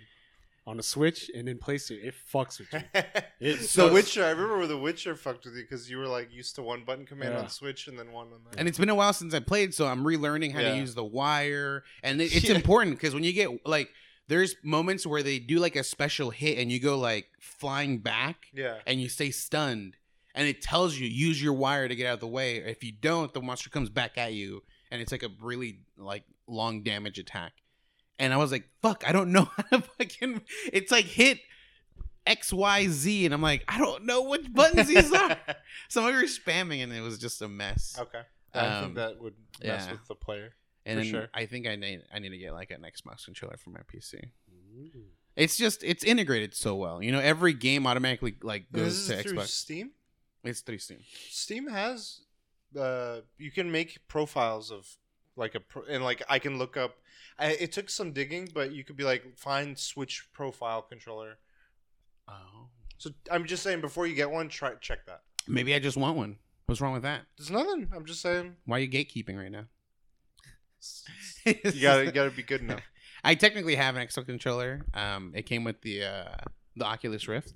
on 0.65 0.79
a 0.79 0.83
Switch 0.83 1.29
and 1.35 1.45
then 1.47 1.57
PlayStation, 1.57 2.03
it 2.03 2.05
It 2.05 2.13
fucks 2.33 2.59
with 2.59 2.71
you. 2.71 2.79
It 3.41 3.57
the 3.59 3.63
sucks. 3.65 3.93
Witcher. 3.93 4.23
I 4.23 4.29
remember 4.29 4.57
where 4.59 4.67
the 4.67 4.77
Witcher 4.77 5.15
fucked 5.17 5.43
with 5.43 5.55
you 5.55 5.63
because 5.63 5.89
you 5.89 5.97
were 5.97 6.07
like 6.07 6.31
used 6.33 6.55
to 6.55 6.61
one 6.63 6.85
button 6.85 7.05
command 7.05 7.33
Yeah. 7.33 7.41
on 7.41 7.49
Switch 7.49 7.87
and 7.87 7.99
then 7.99 8.13
one 8.13 8.27
on 8.27 8.39
the. 8.49 8.57
And 8.57 8.69
it's 8.69 8.77
been 8.77 8.87
a 8.89 8.95
while 8.95 9.11
since 9.11 9.33
I 9.33 9.39
played, 9.41 9.73
so 9.73 9.87
I'm 9.87 10.05
relearning 10.05 10.53
how 10.53 10.61
Yeah. 10.61 10.71
to 10.71 10.77
use 10.77 10.95
the 10.95 11.03
wire. 11.03 11.83
And 12.01 12.21
it, 12.21 12.33
it's 12.33 12.45
Yeah. 12.49 12.55
important 12.55 12.95
because 12.95 13.13
when 13.13 13.25
you 13.25 13.33
get 13.33 13.49
like, 13.67 13.89
there's 14.27 14.55
moments 14.63 15.05
where 15.05 15.21
they 15.23 15.39
do 15.39 15.59
like 15.59 15.75
a 15.75 15.83
special 15.83 16.29
hit 16.29 16.57
and 16.57 16.71
you 16.71 16.79
go 16.79 16.97
like 16.97 17.27
flying 17.39 17.99
back. 17.99 18.47
yeah. 18.53 18.77
and 18.87 19.01
you 19.01 19.09
stay 19.09 19.31
stunned 19.31 19.97
and 20.35 20.47
it 20.47 20.61
tells 20.61 20.95
you 20.97 21.07
use 21.07 21.41
your 21.43 21.53
wire 21.53 21.87
to 21.87 21.95
get 21.95 22.07
out 22.07 22.15
of 22.15 22.19
the 22.19 22.27
way 22.27 22.57
if 22.57 22.83
you 22.83 22.91
don't 22.91 23.33
the 23.33 23.41
monster 23.41 23.69
comes 23.69 23.89
back 23.89 24.17
at 24.17 24.33
you 24.33 24.63
and 24.91 25.01
it's 25.01 25.11
like 25.11 25.23
a 25.23 25.29
really 25.41 25.79
like 25.97 26.23
long 26.47 26.81
damage 26.83 27.19
attack 27.19 27.51
and 28.17 28.33
i 28.33 28.37
was 28.37 28.51
like 28.51 28.67
fuck 28.81 29.03
i 29.07 29.11
don't 29.11 29.31
know 29.31 29.43
how 29.57 29.77
to 29.77 29.81
fucking 29.99 30.41
it's 30.71 30.91
like 30.91 31.05
hit 31.05 31.39
xyz 32.27 33.25
and 33.25 33.33
i'm 33.33 33.41
like 33.41 33.63
i 33.67 33.77
don't 33.77 34.05
know 34.05 34.23
which 34.23 34.51
buttons 34.53 34.87
these 34.87 35.11
are 35.13 35.37
so 35.89 36.05
we 36.05 36.13
were 36.13 36.23
spamming 36.23 36.81
and 36.83 36.91
it 36.93 37.01
was 37.01 37.17
just 37.19 37.41
a 37.41 37.47
mess 37.47 37.97
Okay. 37.99 38.21
I 38.55 38.59
Um, 38.67 38.83
think 38.83 38.95
that 38.95 39.19
would 39.21 39.33
mess 39.63 39.85
yeah. 39.85 39.91
with 39.93 40.07
the 40.07 40.13
player. 40.15 40.53
And 40.85 40.99
then 40.99 41.05
sure. 41.05 41.27
i 41.33 41.45
think 41.45 41.67
i 41.67 41.75
need 41.75 42.01
i 42.13 42.19
need 42.19 42.29
to 42.29 42.37
get 42.37 42.53
like 42.53 42.71
an 42.71 42.81
xbox 42.81 43.25
controller 43.25 43.57
for 43.57 43.69
my 43.69 43.79
pc 43.91 44.19
it's 45.35 45.57
just 45.57 45.83
it's 45.83 46.03
integrated 46.03 46.53
so 46.53 46.75
well 46.75 47.01
you 47.01 47.11
know 47.11 47.19
every 47.19 47.53
game 47.53 47.87
automatically 47.87 48.35
like 48.41 48.71
goes 48.71 48.93
is 48.93 49.07
to 49.07 49.23
through 49.23 49.33
xbox 49.33 49.47
Steam. 49.47 49.91
it's 50.43 50.61
through 50.61 50.77
steam 50.77 50.99
Steam 51.29 51.67
has 51.67 52.21
uh 52.79 53.21
you 53.37 53.51
can 53.51 53.71
make 53.71 53.99
profiles 54.07 54.71
of 54.71 54.97
like 55.35 55.55
a 55.55 55.59
pro- 55.59 55.83
and 55.89 56.03
like 56.03 56.21
I 56.29 56.39
can 56.39 56.57
look 56.57 56.77
up 56.77 56.95
I, 57.39 57.51
it 57.51 57.71
took 57.71 57.89
some 57.89 58.11
digging 58.11 58.49
but 58.53 58.71
you 58.71 58.83
could 58.83 58.95
be 58.95 59.03
like 59.03 59.37
find 59.37 59.77
switch 59.77 60.27
profile 60.33 60.81
controller. 60.81 61.37
oh 62.27 62.67
So 62.97 63.09
I'm 63.31 63.45
just 63.45 63.63
saying 63.63 63.81
before 63.81 64.07
you 64.07 64.15
get 64.15 64.29
one 64.29 64.49
try 64.49 64.73
check 64.75 65.05
that. 65.07 65.21
Maybe 65.47 65.75
I 65.75 65.79
just 65.79 65.97
want 65.97 66.15
one. 66.15 66.37
What's 66.67 66.79
wrong 66.79 66.93
with 66.93 67.03
that? 67.03 67.23
There's 67.37 67.51
nothing. 67.51 67.89
I'm 67.93 68.05
just 68.05 68.21
saying 68.21 68.55
Why 68.65 68.77
are 68.77 68.81
you 68.81 68.89
gatekeeping 68.89 69.37
right 69.37 69.51
now? 69.51 69.65
You 71.45 71.81
got 71.81 71.97
to 71.97 72.05
you 72.05 72.11
got 72.11 72.25
to 72.25 72.31
be 72.31 72.43
good 72.43 72.61
enough. 72.61 72.81
I 73.23 73.35
technically 73.35 73.75
have 73.75 73.95
an 73.95 74.05
Xbox 74.05 74.25
controller. 74.25 74.85
Um, 74.93 75.31
it 75.33 75.45
came 75.45 75.63
with 75.63 75.81
the 75.81 76.03
uh, 76.03 76.35
the 76.75 76.85
Oculus 76.85 77.27
Rift, 77.27 77.53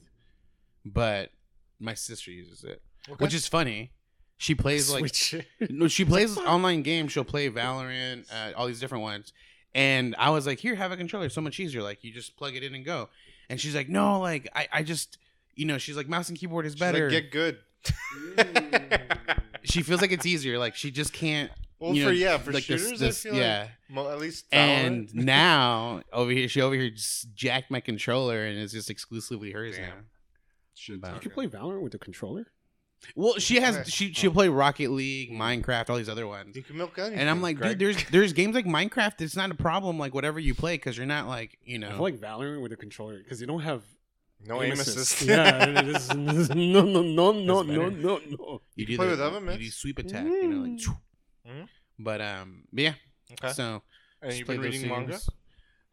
but 0.85 1.31
my 1.79 1.93
sister 1.93 2.31
uses 2.31 2.63
it, 2.63 2.81
which 3.17 3.33
is 3.33 3.47
funny. 3.47 3.91
She 4.37 4.55
plays 4.55 4.91
like 4.91 5.13
no, 5.69 5.87
she 5.87 6.05
plays 6.05 6.37
online 6.37 6.83
games. 6.83 7.11
She'll 7.11 7.23
play 7.23 7.49
Valorant, 7.49 8.31
uh, 8.31 8.53
all 8.55 8.67
these 8.67 8.79
different 8.79 9.03
ones. 9.03 9.33
And 9.73 10.15
I 10.17 10.29
was 10.29 10.47
like, 10.47 10.59
"Here, 10.59 10.75
have 10.75 10.91
a 10.91 10.97
controller. 10.97 11.29
So 11.29 11.41
much 11.41 11.59
easier. 11.59 11.81
Like 11.81 12.03
you 12.03 12.11
just 12.11 12.37
plug 12.37 12.55
it 12.55 12.63
in 12.63 12.73
and 12.73 12.85
go." 12.85 13.09
And 13.49 13.59
she's 13.59 13.75
like, 13.75 13.89
"No, 13.89 14.19
like 14.19 14.47
I, 14.55 14.67
I 14.71 14.83
just, 14.83 15.17
you 15.55 15.65
know, 15.65 15.77
she's 15.77 15.97
like, 15.97 16.07
mouse 16.07 16.29
and 16.29 16.37
keyboard 16.37 16.65
is 16.65 16.73
She's 16.73 16.81
like, 16.81 16.93
better." 16.93 17.09
get 17.09 17.31
good. 17.31 17.59
she 19.63 19.81
feels 19.83 20.01
like 20.01 20.11
it's 20.11 20.25
easier. 20.25 20.57
Like 20.57 20.75
she 20.75 20.91
just 20.91 21.13
can't. 21.13 21.51
Well, 21.79 21.93
you 21.93 22.05
for 22.05 22.11
yeah, 22.11 22.37
for 22.37 22.51
like 22.51 22.63
shooters, 22.63 22.99
this- 22.99 23.25
I 23.25 23.29
feel 23.29 23.39
yeah. 23.39 23.59
like 23.61 23.69
mo- 23.89 24.09
at 24.09 24.19
least 24.19 24.45
And 24.51 25.09
now 25.13 26.01
over 26.11 26.31
here, 26.31 26.47
she 26.47 26.61
over 26.61 26.75
here 26.75 26.89
just 26.89 27.33
jacked 27.35 27.69
my 27.71 27.79
controller, 27.79 28.45
and 28.45 28.57
it's 28.59 28.73
just 28.73 28.89
exclusively 28.89 29.51
hers 29.51 29.75
Damn. 29.75 29.85
now. 29.89 29.93
Shit's 30.73 30.99
But- 30.99 31.13
You 31.15 31.19
can 31.19 31.31
play 31.31 31.47
Valorant 31.47 31.81
with 31.81 31.91
the 31.91 31.99
controller. 31.99 32.47
Well, 33.15 33.35
she 33.37 33.59
has 33.59 33.87
she 33.93 34.11
she'll 34.11 34.31
play 34.31 34.49
Rocket 34.49 34.89
League, 34.89 35.31
Minecraft, 35.31 35.91
all 35.91 35.97
these 35.97 36.09
other 36.09 36.25
ones. 36.25 36.55
You 36.55 36.63
can 36.63 36.77
milk 36.77 36.97
anything. 36.97 37.19
And 37.19 37.29
I'm 37.29 37.43
like, 37.43 37.57
Greg. 37.57 37.77
dude, 37.77 37.95
there's 37.95 38.03
there's 38.11 38.33
games 38.33 38.55
like 38.55 38.65
Minecraft. 38.65 39.21
It's 39.21 39.35
not 39.35 39.51
a 39.51 39.55
problem, 39.55 39.99
like 39.99 40.15
whatever 40.15 40.39
you 40.39 40.55
play, 40.55 40.75
because 40.75 40.97
you're 40.97 41.05
not 41.05 41.27
like 41.27 41.59
you 41.63 41.75
I 41.77 41.81
know. 41.81 41.89
feel 41.91 41.99
like 42.01 42.17
Valorant 42.19 42.61
with 42.61 42.71
a 42.71 42.75
controller 42.75 43.19
because 43.19 43.39
you 43.39 43.45
don't 43.45 43.59
have 43.61 43.83
no 44.43 44.63
aim 44.63 44.73
assist. 44.73 45.21
yeah, 45.27 45.63
it 45.79 45.87
is, 45.89 46.09
no, 46.15 46.81
no, 46.81 47.01
no, 47.03 47.31
no, 47.31 47.61
no, 47.61 47.89
no, 47.89 47.89
no. 48.29 48.61
you 48.75 48.85
do 48.87 48.95
play 48.97 49.05
the, 49.05 49.11
with 49.11 49.21
oven 49.21 49.45
you 49.51 49.57
do 49.59 49.69
sweep 49.71 49.99
attack, 49.99 50.25
you 50.25 50.47
know, 50.47 50.61
like. 50.63 50.71
Mm. 50.71 50.79
choo. 50.79 50.97
Mhm. 51.47 51.67
But 51.99 52.21
um, 52.21 52.63
but 52.73 52.81
yeah. 52.83 52.93
Okay. 53.31 53.53
So 53.53 53.83
and 54.21 54.33
you've 54.33 54.47
been 54.47 54.61
reading 54.61 54.87
manga. 54.87 55.19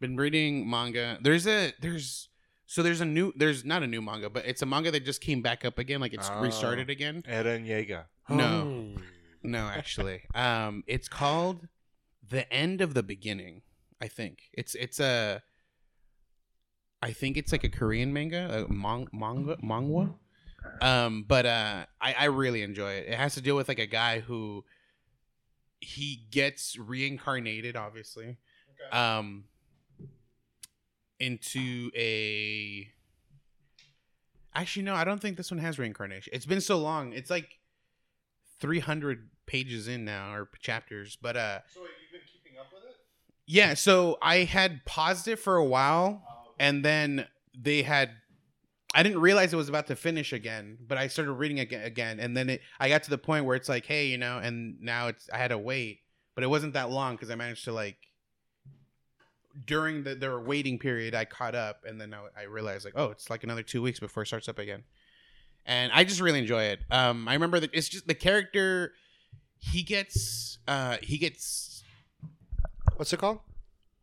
Been 0.01 0.17
reading 0.17 0.69
manga. 0.69 1.19
There's 1.23 1.47
a 1.47 1.73
there's 1.81 2.29
So 2.67 2.83
there's 2.83 3.01
a 3.01 3.05
new, 3.05 3.33
there's 3.37 3.65
not 3.65 3.83
a 3.83 3.87
new 3.87 4.01
manga, 4.03 4.29
but 4.31 4.47
it's 4.47 4.63
a 4.63 4.67
manga 4.67 4.91
that 4.91 5.05
just 5.05 5.21
came 5.21 5.43
back 5.43 5.65
up 5.65 5.79
again, 5.79 6.01
like 6.01 6.15
it's 6.15 6.31
Oh. 6.33 6.41
restarted 6.41 6.89
again. 6.91 7.23
Eren 7.29 7.67
Yeager. 7.67 8.05
No. 8.29 8.95
Oh. 8.99 9.03
No, 9.43 9.67
actually, 9.69 10.23
um, 10.35 10.83
it's 10.87 11.07
called 11.09 11.69
"The 12.27 12.51
End 12.51 12.81
of 12.81 12.95
the 12.95 13.03
Beginning." 13.03 13.61
I 14.01 14.09
think 14.09 14.49
it's 14.55 14.75
it's 14.75 14.99
a. 14.99 15.43
I 17.03 17.13
think 17.13 17.37
it's 17.37 17.53
like 17.53 17.65
a 17.65 17.69
Korean 17.69 18.13
manga, 18.15 18.65
a 18.65 18.73
mon- 18.73 19.09
manga, 19.13 19.59
manga. 19.63 20.15
Um, 20.81 21.25
but 21.29 21.45
uh, 21.45 21.85
I 22.01 22.15
I 22.15 22.25
really 22.25 22.63
enjoy 22.63 22.93
it. 22.93 23.09
It 23.09 23.15
has 23.19 23.35
to 23.35 23.43
deal 23.43 23.57
with 23.57 23.69
like 23.69 23.79
a 23.79 23.87
guy 23.87 24.21
who 24.21 24.65
he 25.85 26.27
gets 26.31 26.79
reincarnated, 26.79 27.77
obviously, 27.77 28.39
um, 28.93 29.45
into 31.21 31.91
a. 31.97 32.89
Actually, 34.55 34.85
no, 34.85 34.95
I 34.95 35.05
don't 35.05 35.21
think 35.21 35.37
this 35.37 35.51
one 35.51 35.59
has 35.61 35.79
reincarnation. 35.79 36.33
It's 36.35 36.47
been 36.47 36.61
so 36.61 36.79
long. 36.79 37.13
It's 37.13 37.31
like 37.31 37.59
300 38.61 39.29
pages 39.47 39.89
in 39.89 40.05
now 40.07 40.33
or 40.33 40.49
chapters 40.61 41.19
but 41.21 41.37
uh 41.37 41.59
So 41.69 41.81
you've 41.81 41.91
been 42.13 42.21
keeping 42.33 42.59
up 42.59 42.67
with 42.73 42.83
it? 42.85 42.97
yeah 43.47 43.75
so 43.75 44.17
i 44.23 44.37
had 44.39 44.83
paused 44.87 45.29
it 45.29 45.37
for 45.39 45.57
a 45.57 45.65
while 45.65 46.23
and 46.59 46.83
then 46.83 47.27
they 47.55 47.83
had 47.83 48.13
i 48.95 49.03
didn't 49.03 49.21
realize 49.21 49.53
it 49.53 49.57
was 49.57 49.69
about 49.69 49.87
to 49.87 49.97
finish 49.97 50.33
again 50.33 50.79
but 50.87 50.97
i 50.97 51.07
started 51.07 51.33
reading 51.33 51.59
again 51.61 52.19
and 52.21 52.37
then 52.37 52.49
it 52.49 52.61
i 52.81 52.89
got 52.89 53.03
to 53.03 53.11
the 53.11 53.19
point 53.19 53.45
where 53.45 53.57
it's 53.57 53.69
like 53.69 53.85
hey 53.85 54.07
you 54.07 54.17
know 54.17 54.39
and 54.39 54.81
now 54.81 55.09
it's 55.09 55.29
i 55.31 55.37
had 55.37 55.49
to 55.49 55.59
wait 55.59 56.01
but 56.35 56.43
it 56.45 56.47
wasn't 56.49 56.73
that 56.73 56.91
long 56.91 57.15
because 57.15 57.31
i 57.31 57.35
managed 57.35 57.65
to 57.65 57.73
like 57.73 57.97
during 59.67 60.03
the 60.03 60.15
their 60.15 60.41
waiting 60.41 60.79
period 60.79 61.15
i 61.15 61.25
caught 61.25 61.55
up 61.55 61.85
and 61.87 62.01
then 62.01 62.13
I, 62.15 62.43
I 62.43 62.45
realized 62.45 62.85
like 62.85 62.95
oh 62.97 63.11
it's 63.11 63.29
like 63.31 63.45
another 63.45 63.63
two 63.63 63.83
weeks 63.83 64.01
before 64.01 64.23
it 64.23 64.27
starts 64.27 64.49
up 64.49 64.59
again 64.59 64.83
and 65.67 65.93
i 65.93 66.05
just 66.05 66.21
really 66.21 66.39
enjoy 66.41 66.65
it 66.65 66.81
um 66.91 67.29
i 67.29 67.35
remember 67.35 67.61
that 67.61 67.71
it's 67.73 67.89
just 67.89 68.07
the 68.09 68.15
character 68.15 68.95
he 69.61 69.83
gets 69.83 70.59
uh 70.67 70.97
he 71.03 71.19
gets 71.19 71.83
What's 72.97 73.13
it 73.13 73.19
called? 73.19 73.41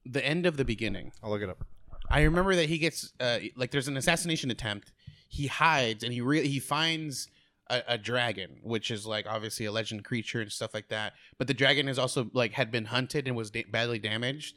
the 0.05 0.25
end 0.25 0.45
of 0.45 0.57
the 0.57 0.65
beginning 0.65 1.11
I'll 1.23 1.29
look 1.29 1.41
it 1.41 1.49
up. 1.49 1.63
I 2.11 2.23
remember 2.23 2.55
that 2.55 2.67
he 2.67 2.77
gets 2.77 3.13
uh, 3.19 3.39
like 3.55 3.71
there's 3.71 3.87
an 3.87 3.97
assassination 3.97 4.51
attempt. 4.51 4.91
He 5.27 5.47
hides 5.47 6.03
and 6.03 6.13
he 6.13 6.21
really 6.21 6.47
he 6.47 6.59
finds 6.59 7.27
a, 7.69 7.81
a 7.87 7.97
dragon, 7.97 8.57
which 8.63 8.91
is 8.91 9.05
like 9.05 9.25
obviously 9.27 9.65
a 9.65 9.71
legend 9.71 10.03
creature 10.03 10.41
and 10.41 10.51
stuff 10.51 10.73
like 10.73 10.89
that. 10.89 11.13
But 11.37 11.47
the 11.47 11.53
dragon 11.53 11.87
is 11.87 11.97
also 11.97 12.29
like 12.33 12.51
had 12.53 12.71
been 12.71 12.85
hunted 12.85 13.27
and 13.27 13.35
was 13.35 13.49
da- 13.49 13.65
badly 13.69 13.99
damaged. 13.99 14.55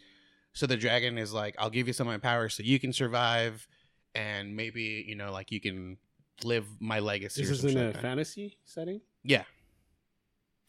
So 0.52 0.66
the 0.66 0.76
dragon 0.76 1.18
is 1.18 1.32
like, 1.32 1.54
I'll 1.58 1.70
give 1.70 1.87
you 1.87 1.92
some 1.92 2.06
of 2.06 2.12
my 2.12 2.18
power 2.18 2.49
so 2.49 2.62
you 2.62 2.78
can 2.78 2.92
survive, 2.92 3.66
and 4.14 4.54
maybe 4.54 5.04
you 5.06 5.16
know 5.16 5.32
like 5.32 5.50
you 5.50 5.61
can 5.61 5.96
live 6.42 6.66
my 6.80 6.99
legacy. 6.99 7.42
This 7.42 7.50
is 7.50 7.64
in 7.64 7.78
a 7.78 7.87
like 7.87 8.00
fantasy 8.00 8.58
setting. 8.64 9.00
Yeah. 9.23 9.44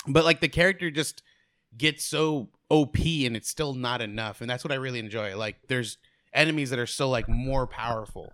But 0.07 0.23
like 0.23 0.39
the 0.39 0.47
character 0.47 0.91
just 0.91 1.23
gets 1.77 2.05
so 2.05 2.49
OP 2.69 2.97
and 2.97 3.35
it's 3.35 3.49
still 3.49 3.73
not 3.73 4.01
enough. 4.01 4.41
And 4.41 4.49
that's 4.49 4.63
what 4.63 4.71
I 4.71 4.75
really 4.75 4.99
enjoy. 4.99 5.35
Like 5.35 5.57
there's 5.67 5.97
enemies 6.35 6.69
that 6.69 6.79
are 6.79 6.85
so 6.85 7.09
like 7.09 7.27
more 7.27 7.65
powerful. 7.65 8.33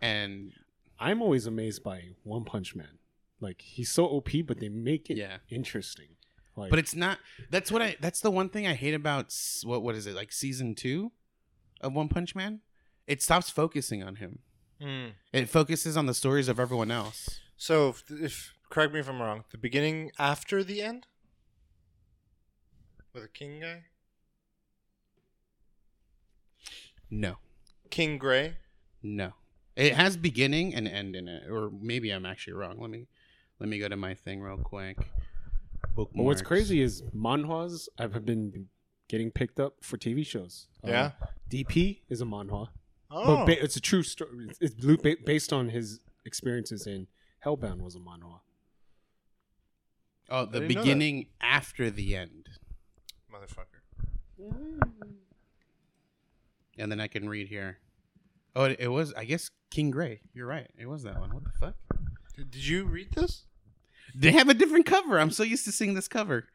And 0.00 0.52
I'm 0.98 1.20
always 1.22 1.46
amazed 1.46 1.82
by 1.82 2.10
One 2.22 2.44
Punch 2.44 2.74
Man. 2.76 2.98
Like 3.40 3.60
he's 3.62 3.90
so 3.90 4.04
OP, 4.06 4.30
but 4.46 4.60
they 4.60 4.68
make 4.68 5.10
it 5.10 5.16
Yeah. 5.16 5.38
interesting. 5.48 6.08
Like, 6.54 6.70
but 6.70 6.78
it's 6.78 6.94
not 6.94 7.18
that's 7.50 7.72
what 7.72 7.80
I 7.82 7.96
that's 8.00 8.20
the 8.20 8.30
one 8.30 8.48
thing 8.50 8.66
I 8.66 8.74
hate 8.74 8.94
about 8.94 9.26
s- 9.26 9.62
what 9.64 9.82
what 9.82 9.94
is 9.94 10.06
it? 10.06 10.14
Like 10.14 10.30
season 10.32 10.74
2 10.74 11.10
of 11.80 11.92
One 11.94 12.08
Punch 12.08 12.34
Man? 12.34 12.60
It 13.06 13.22
stops 13.22 13.50
focusing 13.50 14.02
on 14.02 14.16
him. 14.16 14.38
Hmm. 14.80 15.08
It 15.32 15.48
focuses 15.48 15.96
on 15.96 16.06
the 16.06 16.14
stories 16.14 16.48
of 16.48 16.60
everyone 16.60 16.90
else. 16.90 17.40
So, 17.56 17.88
if, 17.90 18.04
if 18.10 18.54
correct 18.70 18.92
me 18.92 19.00
if 19.00 19.08
I'm 19.08 19.20
wrong, 19.22 19.44
the 19.50 19.58
beginning 19.58 20.10
after 20.18 20.62
the 20.64 20.82
end 20.82 21.06
with 23.12 23.24
a 23.24 23.28
king 23.28 23.60
guy, 23.60 23.84
No. 27.12 27.36
King 27.90 28.16
Gray. 28.16 28.56
No. 29.02 29.34
It 29.76 29.92
has 29.94 30.16
beginning 30.16 30.74
and 30.74 30.88
end 30.88 31.14
in 31.14 31.28
it. 31.28 31.48
Or 31.50 31.70
maybe 31.70 32.10
I'm 32.10 32.24
actually 32.24 32.54
wrong. 32.54 32.78
Let 32.80 32.88
me 32.90 33.06
let 33.60 33.68
me 33.68 33.78
go 33.78 33.86
to 33.88 33.96
my 33.96 34.14
thing 34.14 34.40
real 34.40 34.56
quick. 34.56 34.96
but 35.94 36.08
what's 36.14 36.40
crazy 36.40 36.80
is 36.80 37.02
manhwas 37.14 37.88
have 37.98 38.24
been 38.24 38.68
getting 39.08 39.30
picked 39.30 39.60
up 39.60 39.74
for 39.82 39.98
TV 39.98 40.24
shows. 40.26 40.68
Yeah? 40.82 41.12
Um, 41.20 41.28
DP 41.50 42.00
is 42.08 42.22
a 42.22 42.24
manhwa, 42.24 42.68
Oh, 43.10 43.36
but 43.36 43.46
ba- 43.46 43.62
it's 43.62 43.76
a 43.76 43.80
true 43.80 44.02
story. 44.02 44.48
It's 44.58 44.74
blue- 44.74 44.96
based 44.96 45.52
on 45.52 45.68
his 45.68 46.00
experiences 46.24 46.86
in 46.86 47.08
Hellbound 47.44 47.82
was 47.82 47.94
a 47.94 47.98
manhwa. 47.98 48.40
Oh, 50.30 50.46
the 50.46 50.60
didn't 50.60 50.68
know 50.74 50.80
that. 50.80 50.84
beginning 50.86 51.26
after 51.42 51.90
the 51.90 52.16
end. 52.16 52.48
motherfucker. 53.30 53.82
And 56.78 56.90
then 56.90 57.00
I 57.00 57.08
can 57.08 57.28
read 57.28 57.48
here. 57.48 57.78
Oh, 58.54 58.64
it, 58.64 58.76
it 58.78 58.88
was, 58.88 59.12
I 59.14 59.24
guess, 59.24 59.50
King 59.70 59.90
Gray. 59.90 60.20
You're 60.34 60.46
right. 60.46 60.68
It 60.78 60.86
was 60.88 61.02
that 61.04 61.18
one. 61.18 61.32
What 61.32 61.44
the 61.44 61.50
fuck? 61.50 61.74
Did, 62.36 62.54
you 62.54 62.84
read 62.84 63.12
this? 63.12 63.44
They 64.14 64.32
have 64.32 64.48
a 64.48 64.54
different 64.54 64.86
cover. 64.86 65.18
I'm 65.18 65.30
so 65.30 65.42
used 65.42 65.64
to 65.64 65.72
seeing 65.72 65.94
this 65.94 66.08
cover. 66.08 66.48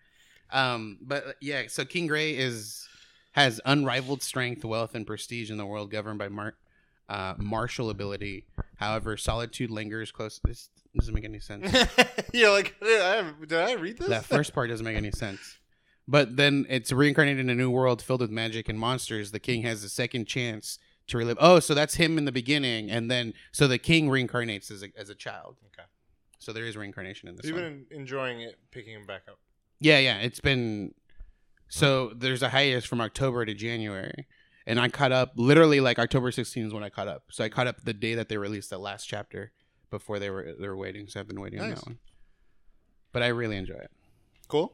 Um, 0.51 0.99
but 1.01 1.27
uh, 1.27 1.31
yeah, 1.41 1.63
so 1.67 1.85
King 1.85 2.07
Gray 2.07 2.35
is 2.35 2.87
has 3.33 3.61
unrivaled 3.65 4.23
strength, 4.23 4.65
wealth, 4.65 4.95
and 4.95 5.05
prestige 5.05 5.51
in 5.51 5.57
the 5.57 5.65
world, 5.65 5.91
governed 5.91 6.17
by 6.17 6.29
mar- 6.29 6.55
uh, 7.09 7.35
martial 7.37 7.89
ability. 7.89 8.45
However, 8.77 9.17
solitude 9.17 9.69
lingers 9.69 10.11
close. 10.11 10.39
This 10.43 10.69
doesn't 10.95 11.13
make 11.13 11.25
any 11.25 11.39
sense. 11.39 11.71
You're 12.33 12.51
like, 12.51 12.75
did 12.81 13.01
I, 13.01 13.31
did 13.45 13.53
I 13.59 13.73
read 13.73 13.97
this? 13.97 14.07
that 14.07 14.25
first 14.25 14.53
part 14.53 14.69
doesn't 14.69 14.85
make 14.85 14.97
any 14.97 15.11
sense. 15.11 15.59
But 16.07 16.37
then 16.37 16.65
it's 16.69 16.91
reincarnated 16.91 17.39
in 17.39 17.49
a 17.49 17.55
new 17.55 17.69
world 17.69 18.01
filled 18.01 18.21
with 18.21 18.31
magic 18.31 18.69
and 18.69 18.79
monsters. 18.79 19.31
The 19.31 19.39
king 19.39 19.63
has 19.63 19.83
a 19.83 19.89
second 19.89 20.25
chance 20.25 20.79
to 21.07 21.17
relive. 21.17 21.37
Oh, 21.39 21.59
so 21.59 21.73
that's 21.73 21.95
him 21.95 22.17
in 22.17 22.25
the 22.25 22.31
beginning, 22.31 22.89
and 22.89 23.09
then 23.11 23.33
so 23.51 23.67
the 23.67 23.77
king 23.77 24.07
reincarnates 24.07 24.71
as 24.71 24.83
a, 24.83 24.87
as 24.97 25.09
a 25.09 25.15
child. 25.15 25.57
Okay. 25.67 25.87
So 26.39 26.53
there 26.53 26.65
is 26.65 26.77
reincarnation 26.77 27.27
in 27.27 27.35
this 27.35 27.45
You've 27.45 27.55
one. 27.55 27.85
been 27.89 27.99
enjoying 27.99 28.41
it, 28.41 28.57
picking 28.71 28.93
him 28.93 29.05
back 29.05 29.23
up. 29.27 29.39
Yeah, 29.79 29.99
yeah. 29.99 30.17
It's 30.19 30.39
been 30.39 30.93
so 31.69 32.11
there's 32.15 32.41
a 32.41 32.49
hiatus 32.49 32.85
from 32.85 33.01
October 33.01 33.45
to 33.45 33.53
January. 33.53 34.27
And 34.65 34.81
I 34.81 34.89
caught 34.89 35.13
up 35.13 35.31
literally 35.37 35.79
like 35.79 35.97
October 35.97 36.29
16th 36.29 36.67
is 36.67 36.73
when 36.73 36.83
I 36.83 36.89
caught 36.89 37.07
up. 37.07 37.23
So 37.31 37.43
I 37.43 37.49
caught 37.49 37.67
up 37.67 37.83
the 37.83 37.93
day 37.93 38.15
that 38.15 38.27
they 38.27 38.37
released 38.37 38.69
the 38.69 38.77
last 38.77 39.05
chapter 39.05 39.53
before 39.89 40.19
they 40.19 40.29
were 40.29 40.55
they 40.59 40.67
were 40.67 40.75
waiting. 40.75 41.07
So 41.07 41.19
I've 41.19 41.27
been 41.27 41.39
waiting 41.39 41.61
on 41.61 41.69
that 41.69 41.85
one. 41.85 41.99
But 43.13 43.23
I 43.23 43.27
really 43.27 43.55
enjoy 43.55 43.75
it. 43.75 43.91
Cool. 44.49 44.73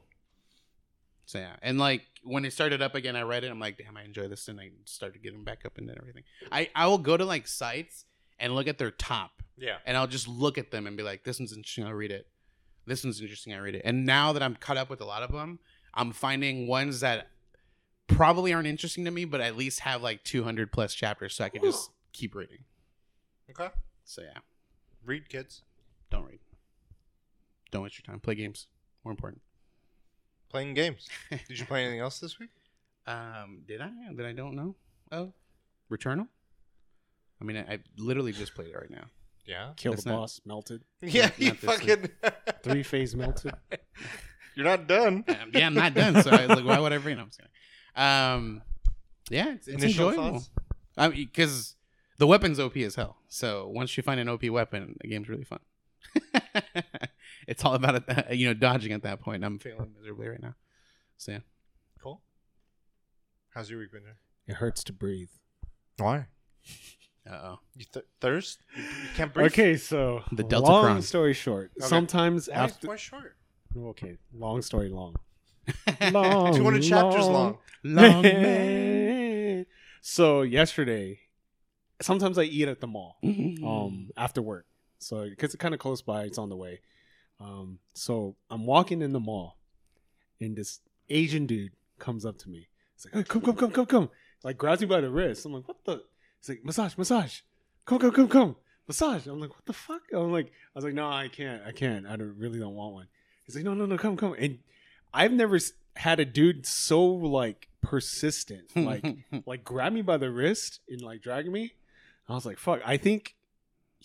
So 1.25 1.39
yeah, 1.39 1.55
and 1.61 1.77
like 1.79 2.03
when 2.23 2.43
it 2.45 2.51
started 2.53 2.81
up 2.81 2.95
again, 2.95 3.15
I 3.15 3.21
read 3.21 3.43
it. 3.43 3.51
I'm 3.51 3.59
like, 3.59 3.77
damn, 3.77 3.95
I 3.97 4.03
enjoy 4.03 4.27
this, 4.27 4.47
and 4.49 4.59
I 4.59 4.71
started 4.85 5.23
getting 5.23 5.43
back 5.43 5.65
up 5.65 5.77
into 5.77 5.95
everything. 5.97 6.23
I 6.51 6.69
I 6.75 6.87
will 6.87 6.97
go 6.97 7.15
to 7.17 7.23
like 7.25 7.47
sites 7.47 8.05
and 8.39 8.53
look 8.55 8.67
at 8.67 8.77
their 8.77 8.91
top, 8.91 9.41
Yeah. 9.57 9.77
and 9.85 9.95
I'll 9.95 10.07
just 10.07 10.27
look 10.27 10.57
at 10.57 10.71
them 10.71 10.85
and 10.87 10.97
be 10.97 11.03
like, 11.03 11.23
this 11.23 11.39
one's 11.39 11.53
interesting. 11.53 11.85
I'll 11.85 11.93
read 11.93 12.11
it. 12.11 12.27
This 12.85 13.03
one's 13.03 13.21
interesting. 13.21 13.53
I 13.53 13.59
read 13.59 13.75
it. 13.75 13.83
And 13.85 14.05
now 14.05 14.33
that 14.33 14.43
I'm 14.43 14.55
caught 14.55 14.75
up 14.75 14.89
with 14.89 14.99
a 14.99 15.05
lot 15.05 15.23
of 15.23 15.31
them, 15.31 15.59
I'm 15.93 16.11
finding 16.11 16.67
ones 16.67 16.99
that 16.99 17.29
probably 18.07 18.51
aren't 18.53 18.67
interesting 18.67 19.05
to 19.05 19.11
me, 19.11 19.23
but 19.23 19.39
at 19.39 19.55
least 19.55 19.79
have 19.81 20.01
like 20.01 20.23
200 20.25 20.71
plus 20.73 20.93
chapters, 20.93 21.35
so 21.35 21.45
I 21.45 21.49
can 21.49 21.61
just 21.61 21.89
keep 22.11 22.35
reading. 22.35 22.65
Okay. 23.49 23.69
So 24.03 24.21
yeah, 24.23 24.39
Read, 25.05 25.29
kids. 25.29 25.61
don't 26.09 26.25
read. 26.25 26.39
Don't 27.71 27.83
waste 27.83 27.97
your 27.99 28.11
time. 28.11 28.19
Play 28.19 28.35
games. 28.35 28.67
More 29.05 29.11
important. 29.11 29.41
Playing 30.53 30.73
games. 30.75 31.09
Did 31.49 31.59
you 31.59 31.65
play 31.65 31.81
anything 31.83 31.99
else 31.99 32.19
this 32.19 32.37
week? 32.39 32.51
Um, 33.07 33.63
did 33.67 33.81
I? 33.81 33.89
Did 34.15 34.25
I 34.25 34.31
don't 34.31 34.55
know? 34.55 34.75
Oh, 35.11 35.33
Returnal. 35.91 36.27
I 37.41 37.43
mean, 37.43 37.57
I, 37.57 37.73
I 37.73 37.79
literally 37.97 38.31
just 38.31 38.53
played 38.55 38.69
it 38.69 38.75
right 38.77 38.89
now. 38.89 39.05
Yeah. 39.45 39.71
Kill 39.75 39.91
That's 39.93 40.03
the 40.05 40.11
not- 40.11 40.19
boss, 40.19 40.41
melted. 40.45 40.83
Yeah, 41.01 41.23
Not 41.23 41.39
you 41.41 41.51
this 41.51 41.59
fucking. 41.59 42.09
Three 42.63 42.83
phase 42.83 43.15
melted. 43.15 43.51
You're 44.55 44.65
not 44.67 44.87
done. 44.87 45.25
Um, 45.27 45.35
yeah, 45.53 45.65
I'm 45.65 45.73
not 45.73 45.95
done. 45.95 46.21
So 46.23 46.29
I 46.29 46.45
was 46.45 46.57
like, 46.59 46.65
why 46.65 46.79
would 46.79 46.93
I 46.93 46.99
bring 46.99 47.17
it? 47.17 47.21
I'm 47.21 47.27
just 47.27 47.39
kidding. 47.39 47.51
Um, 47.95 48.61
yeah, 49.31 49.53
it's, 49.53 49.67
it's 49.67 49.83
Initial 49.83 50.09
enjoyable. 50.11 50.33
thoughts? 50.39 50.49
I 50.97 51.07
mean, 51.09 51.17
because 51.25 51.75
the 52.19 52.27
weapon's 52.27 52.59
OP 52.59 52.77
as 52.77 52.93
hell. 52.95 53.17
So 53.27 53.67
once 53.73 53.97
you 53.97 54.03
find 54.03 54.19
an 54.19 54.29
OP 54.29 54.43
weapon, 54.49 54.95
the 55.01 55.07
game's 55.09 55.27
really 55.27 55.43
fun. 55.43 55.59
it's 57.47 57.63
all 57.65 57.73
about 57.75 58.03
it, 58.07 58.35
you 58.35 58.47
know 58.47 58.53
dodging 58.53 58.91
at 58.93 59.03
that 59.03 59.21
point. 59.21 59.43
I'm 59.43 59.59
failing 59.59 59.93
miserably 59.97 60.27
right 60.27 60.41
now. 60.41 60.55
So 61.17 61.33
yeah. 61.33 61.39
Cool. 62.01 62.21
How's 63.53 63.69
your 63.69 63.79
week 63.79 63.91
been? 63.91 64.01
Jack? 64.05 64.15
It 64.47 64.55
hurts 64.55 64.83
to 64.85 64.93
breathe. 64.93 65.29
Why? 65.97 66.27
Uh 67.25 67.39
oh. 67.41 67.59
You 67.77 67.85
th- 67.93 68.03
thirst? 68.19 68.59
You, 68.75 68.83
you 68.83 68.89
can't 69.15 69.33
breathe. 69.33 69.45
Okay, 69.53 69.77
so 69.77 70.23
The 70.33 70.43
Delta 70.43 70.69
long 70.69 70.83
Cron. 70.83 71.01
story 71.01 71.31
short, 71.33 71.71
Okay. 71.79 71.87
sometimes 71.87 72.49
Why, 72.49 72.55
after 72.55 72.87
why 72.89 72.95
short? 72.97 73.37
okay, 73.77 74.17
long 74.33 74.61
story 74.61 74.89
long. 74.89 75.15
long, 76.11 76.53
200 76.53 76.83
chapters 76.83 77.25
long. 77.25 77.59
long 77.85 78.21
man. 78.23 79.65
so 80.01 80.41
yesterday, 80.41 81.19
sometimes 82.01 82.37
I 82.37 82.43
eat 82.43 82.67
at 82.67 82.81
the 82.81 82.87
mall 82.87 83.15
Mm. 83.23 83.63
um 83.65 84.09
after 84.17 84.41
work. 84.41 84.65
So 85.03 85.29
because 85.29 85.53
it's 85.53 85.61
kind 85.61 85.73
of 85.73 85.79
close 85.79 86.01
by, 86.01 86.23
it's 86.23 86.37
on 86.37 86.49
the 86.49 86.55
way. 86.55 86.81
Um, 87.39 87.79
so 87.93 88.35
I'm 88.49 88.65
walking 88.65 89.01
in 89.01 89.11
the 89.11 89.19
mall, 89.19 89.57
and 90.39 90.55
this 90.55 90.79
Asian 91.09 91.45
dude 91.45 91.73
comes 91.99 92.25
up 92.25 92.37
to 92.39 92.49
me. 92.49 92.67
He's 92.95 93.05
like, 93.05 93.13
hey, 93.13 93.23
"Come, 93.23 93.41
come, 93.41 93.55
come, 93.55 93.71
come, 93.71 93.85
come!" 93.85 94.09
Like 94.43 94.57
grabs 94.57 94.81
me 94.81 94.87
by 94.87 95.01
the 95.01 95.09
wrist. 95.09 95.45
I'm 95.45 95.53
like, 95.53 95.67
"What 95.67 95.83
the?" 95.85 96.03
He's 96.39 96.49
like, 96.49 96.65
"Massage, 96.65 96.97
massage, 96.97 97.39
come, 97.85 97.99
come, 97.99 98.11
come, 98.11 98.27
come, 98.27 98.55
massage." 98.87 99.27
I'm 99.27 99.39
like, 99.39 99.51
"What 99.51 99.65
the 99.65 99.73
fuck?" 99.73 100.01
I'm 100.13 100.31
like, 100.31 100.47
"I 100.47 100.51
was 100.75 100.85
like, 100.85 100.93
no, 100.93 101.09
I 101.09 101.27
can't, 101.27 101.61
I 101.65 101.71
can't. 101.71 102.05
I 102.05 102.15
don't 102.15 102.37
really 102.37 102.59
don't 102.59 102.75
want 102.75 102.93
one." 102.93 103.07
He's 103.45 103.55
like, 103.55 103.65
"No, 103.65 103.73
no, 103.73 103.85
no, 103.85 103.97
come, 103.97 104.17
come." 104.17 104.35
And 104.37 104.59
I've 105.13 105.33
never 105.33 105.59
had 105.95 106.19
a 106.19 106.25
dude 106.25 106.65
so 106.65 107.05
like 107.05 107.67
persistent, 107.81 108.75
like 108.75 109.05
like 109.45 109.63
grab 109.63 109.93
me 109.93 110.01
by 110.01 110.17
the 110.17 110.31
wrist 110.31 110.79
and 110.89 111.01
like 111.01 111.21
drag 111.21 111.51
me. 111.51 111.73
I 112.27 112.33
was 112.33 112.45
like, 112.45 112.57
fuck. 112.57 112.81
I 112.85 112.97
think 112.97 113.35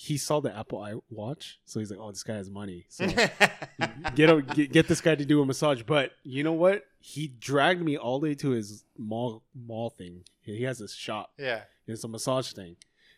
he 0.00 0.16
saw 0.16 0.38
the 0.38 0.56
Apple 0.56 0.80
I 0.80 0.94
watch, 1.10 1.58
so 1.64 1.80
he's 1.80 1.90
like, 1.90 1.98
oh, 2.00 2.12
this 2.12 2.22
guy 2.22 2.34
has 2.34 2.48
money. 2.48 2.86
So 2.88 3.04
get, 4.14 4.30
a, 4.30 4.42
get 4.42 4.70
get 4.70 4.86
this 4.86 5.00
guy 5.00 5.16
to 5.16 5.24
do 5.24 5.42
a 5.42 5.44
massage. 5.44 5.82
But 5.82 6.12
you 6.22 6.44
know 6.44 6.52
what? 6.52 6.84
He 7.00 7.26
dragged 7.26 7.82
me 7.82 7.96
all 7.96 8.20
the 8.20 8.28
way 8.28 8.34
to 8.36 8.50
his 8.50 8.84
mall 8.96 9.42
mall 9.56 9.90
thing. 9.90 10.22
He 10.40 10.62
has 10.62 10.78
this 10.78 10.94
shop. 10.94 11.32
yeah. 11.36 11.62
It's 11.88 12.04
a 12.04 12.08
massage 12.08 12.52
thing. 12.52 12.76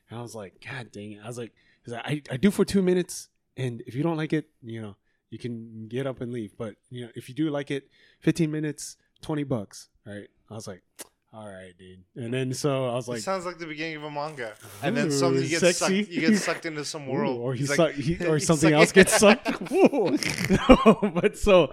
And 0.09 0.19
I 0.19 0.23
was 0.23 0.35
like, 0.35 0.65
God 0.67 0.91
dang 0.91 1.13
it. 1.13 1.21
I 1.23 1.27
was 1.27 1.37
like, 1.37 1.53
I, 1.93 2.23
I 2.31 2.39
do 2.39 2.51
for 2.51 2.65
two 2.65 2.81
minutes. 2.81 3.29
And 3.59 3.83
if 3.87 3.95
you 3.95 4.03
don't 4.03 4.17
like 4.17 4.33
it, 4.33 4.49
you 4.63 4.81
know, 4.81 4.97
you 5.29 5.39
can 5.39 5.87
get 5.87 6.07
up 6.07 6.23
and 6.23 6.33
leave. 6.33 6.57
But, 6.57 6.77
you 6.89 7.05
know, 7.05 7.11
if 7.15 7.29
you 7.29 7.35
do 7.35 7.51
like 7.51 7.71
it, 7.71 7.91
15 8.21 8.51
minutes, 8.51 8.97
20 9.21 9.43
bucks. 9.43 9.91
Right. 10.07 10.29
I 10.49 10.55
was 10.55 10.67
like, 10.67 10.83
all 11.33 11.47
right, 11.47 11.73
dude. 11.79 12.03
And 12.17 12.35
then 12.35 12.53
so 12.55 12.89
I 12.89 12.95
was 12.95 13.07
it 13.07 13.13
like, 13.13 13.21
sounds 13.21 13.47
like 13.47 13.59
the 13.59 13.67
beginning 13.67 13.97
of 13.97 14.03
a 14.05 14.11
manga, 14.11 14.55
and 14.83 14.97
then 14.97 15.07
Ooh, 15.07 15.11
something 15.11 15.43
you 15.43 15.49
get 15.49 15.61
sexy. 15.61 16.03
sucked. 16.03 16.13
You 16.13 16.21
get 16.21 16.39
sucked 16.39 16.67
into 16.67 16.85
some 16.85 17.07
world, 17.07 17.39
Ooh, 17.39 17.43
or 17.43 17.55
he 17.55 17.61
He's 17.61 17.75
suck, 17.75 17.93
he, 17.93 18.17
or 18.27 18.35
he's 18.39 18.47
something 18.47 18.73
else 18.73 18.91
gets 18.91 19.17
sucked. 19.19 19.49
Ooh. 19.73 20.17
no, 20.51 21.13
but 21.15 21.39
so 21.39 21.73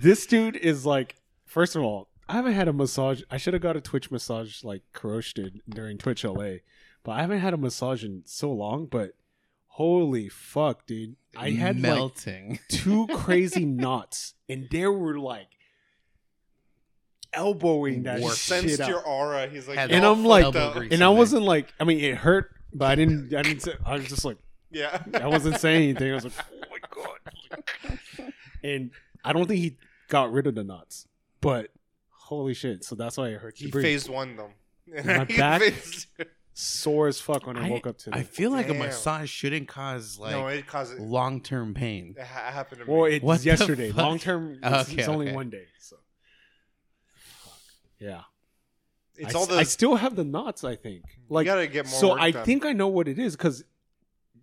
this 0.00 0.24
dude 0.26 0.56
is 0.56 0.86
like, 0.86 1.16
first 1.44 1.76
of 1.76 1.82
all, 1.82 2.08
I 2.28 2.32
haven't 2.34 2.54
had 2.54 2.66
a 2.68 2.72
massage. 2.72 3.22
I 3.30 3.36
should 3.36 3.52
have 3.52 3.62
got 3.62 3.76
a 3.76 3.82
Twitch 3.82 4.10
massage 4.10 4.64
like 4.64 4.82
Kurosh 4.94 5.34
did 5.34 5.60
during 5.68 5.98
Twitch 5.98 6.24
LA, 6.24 6.56
but 7.02 7.12
I 7.12 7.20
haven't 7.20 7.40
had 7.40 7.52
a 7.52 7.58
massage 7.58 8.04
in 8.04 8.22
so 8.24 8.50
long. 8.50 8.86
But 8.86 9.12
holy 9.66 10.30
fuck, 10.30 10.86
dude! 10.86 11.16
I 11.36 11.50
had 11.50 11.76
like 11.76 11.82
melting. 11.82 12.58
two 12.68 13.06
crazy 13.08 13.66
knots, 13.66 14.32
and 14.48 14.66
there 14.70 14.90
were 14.90 15.18
like 15.18 15.48
elbowing 17.34 18.04
that 18.04 18.18
He 18.18 18.24
Work. 18.24 18.34
shit 18.36 18.62
sensed 18.62 18.80
out. 18.80 18.88
your 18.88 19.00
aura. 19.06 19.46
He's 19.48 19.66
like, 19.68 19.78
Had 19.78 19.90
And 19.90 20.04
I'm 20.04 20.24
like- 20.24 20.44
Elbow 20.44 20.72
grease. 20.72 20.92
and 20.92 21.02
I 21.02 21.08
there. 21.08 21.16
wasn't 21.16 21.42
like, 21.44 21.72
I 21.80 21.84
mean, 21.84 22.00
it 22.00 22.16
hurt, 22.16 22.50
but 22.72 22.90
I 22.90 22.94
didn't. 22.94 23.34
I 23.34 23.42
didn't. 23.42 23.60
Say, 23.62 23.72
I 23.84 23.94
was 23.96 24.08
just 24.08 24.24
like. 24.24 24.38
yeah. 24.70 25.02
I 25.14 25.26
wasn't 25.28 25.58
saying 25.60 25.82
anything. 25.90 26.10
I 26.10 26.14
was 26.14 26.24
like, 26.24 26.32
oh 26.38 26.66
my 26.70 26.78
god. 26.90 28.32
And 28.62 28.90
I 29.24 29.32
don't 29.32 29.46
think 29.46 29.60
he 29.60 29.76
got 30.08 30.32
rid 30.32 30.46
of 30.46 30.54
the 30.54 30.64
knots, 30.64 31.06
but 31.40 31.68
holy 32.10 32.54
shit! 32.54 32.82
So 32.84 32.94
that's 32.94 33.16
why 33.16 33.28
I 33.28 33.32
hurt 33.32 33.56
He 33.58 33.66
you 33.66 33.70
breathe. 33.70 33.84
phased 33.84 34.08
one 34.08 34.36
them. 34.36 34.50
My 35.04 35.24
He 35.28 35.36
back? 35.36 35.60
phased- 35.62 36.06
sore 36.56 37.08
as 37.08 37.18
fuck 37.20 37.46
when 37.48 37.56
I, 37.56 37.66
I- 37.66 37.70
woke 37.70 37.86
up 37.86 37.98
today. 37.98 38.18
I 38.20 38.22
feel 38.22 38.50
like 38.52 38.68
a 38.68 38.74
massage 38.74 39.28
shouldn't 39.28 39.66
cause 39.68 40.18
like 40.18 40.32
no, 40.32 40.46
it 40.46 40.66
caused 40.66 40.94
it. 40.94 41.00
long 41.00 41.40
term 41.40 41.74
pain. 41.74 42.14
It 42.16 42.24
ha- 42.24 42.50
happened 42.52 42.80
to 42.80 42.86
me. 42.86 42.92
well, 42.92 43.04
it's 43.06 43.24
What 43.24 43.40
the 43.40 43.46
yesterday. 43.46 43.88
fuck? 43.88 43.96
Long 43.98 44.18
term, 44.18 44.58
it's, 44.62 44.88
Okay, 44.90 44.98
it's 45.00 45.08
only 45.08 45.26
okay. 45.26 45.34
one 45.34 45.50
day. 45.50 45.64
So, 45.80 45.96
Fuck. 45.96 46.03
Yeah, 47.98 48.22
it's 49.16 49.34
I, 49.34 49.38
all 49.38 49.44
s- 49.44 49.48
the. 49.50 49.56
I 49.56 49.62
still 49.64 49.96
have 49.96 50.16
the 50.16 50.24
knots. 50.24 50.64
I 50.64 50.76
think. 50.76 51.04
Like, 51.28 51.46
you 51.46 51.52
gotta 51.52 51.66
get 51.66 51.86
more. 51.86 52.00
so 52.00 52.08
work 52.10 52.20
I 52.20 52.30
done. 52.30 52.44
think 52.44 52.64
I 52.64 52.72
know 52.72 52.88
what 52.88 53.08
it 53.08 53.18
is 53.18 53.36
because. 53.36 53.64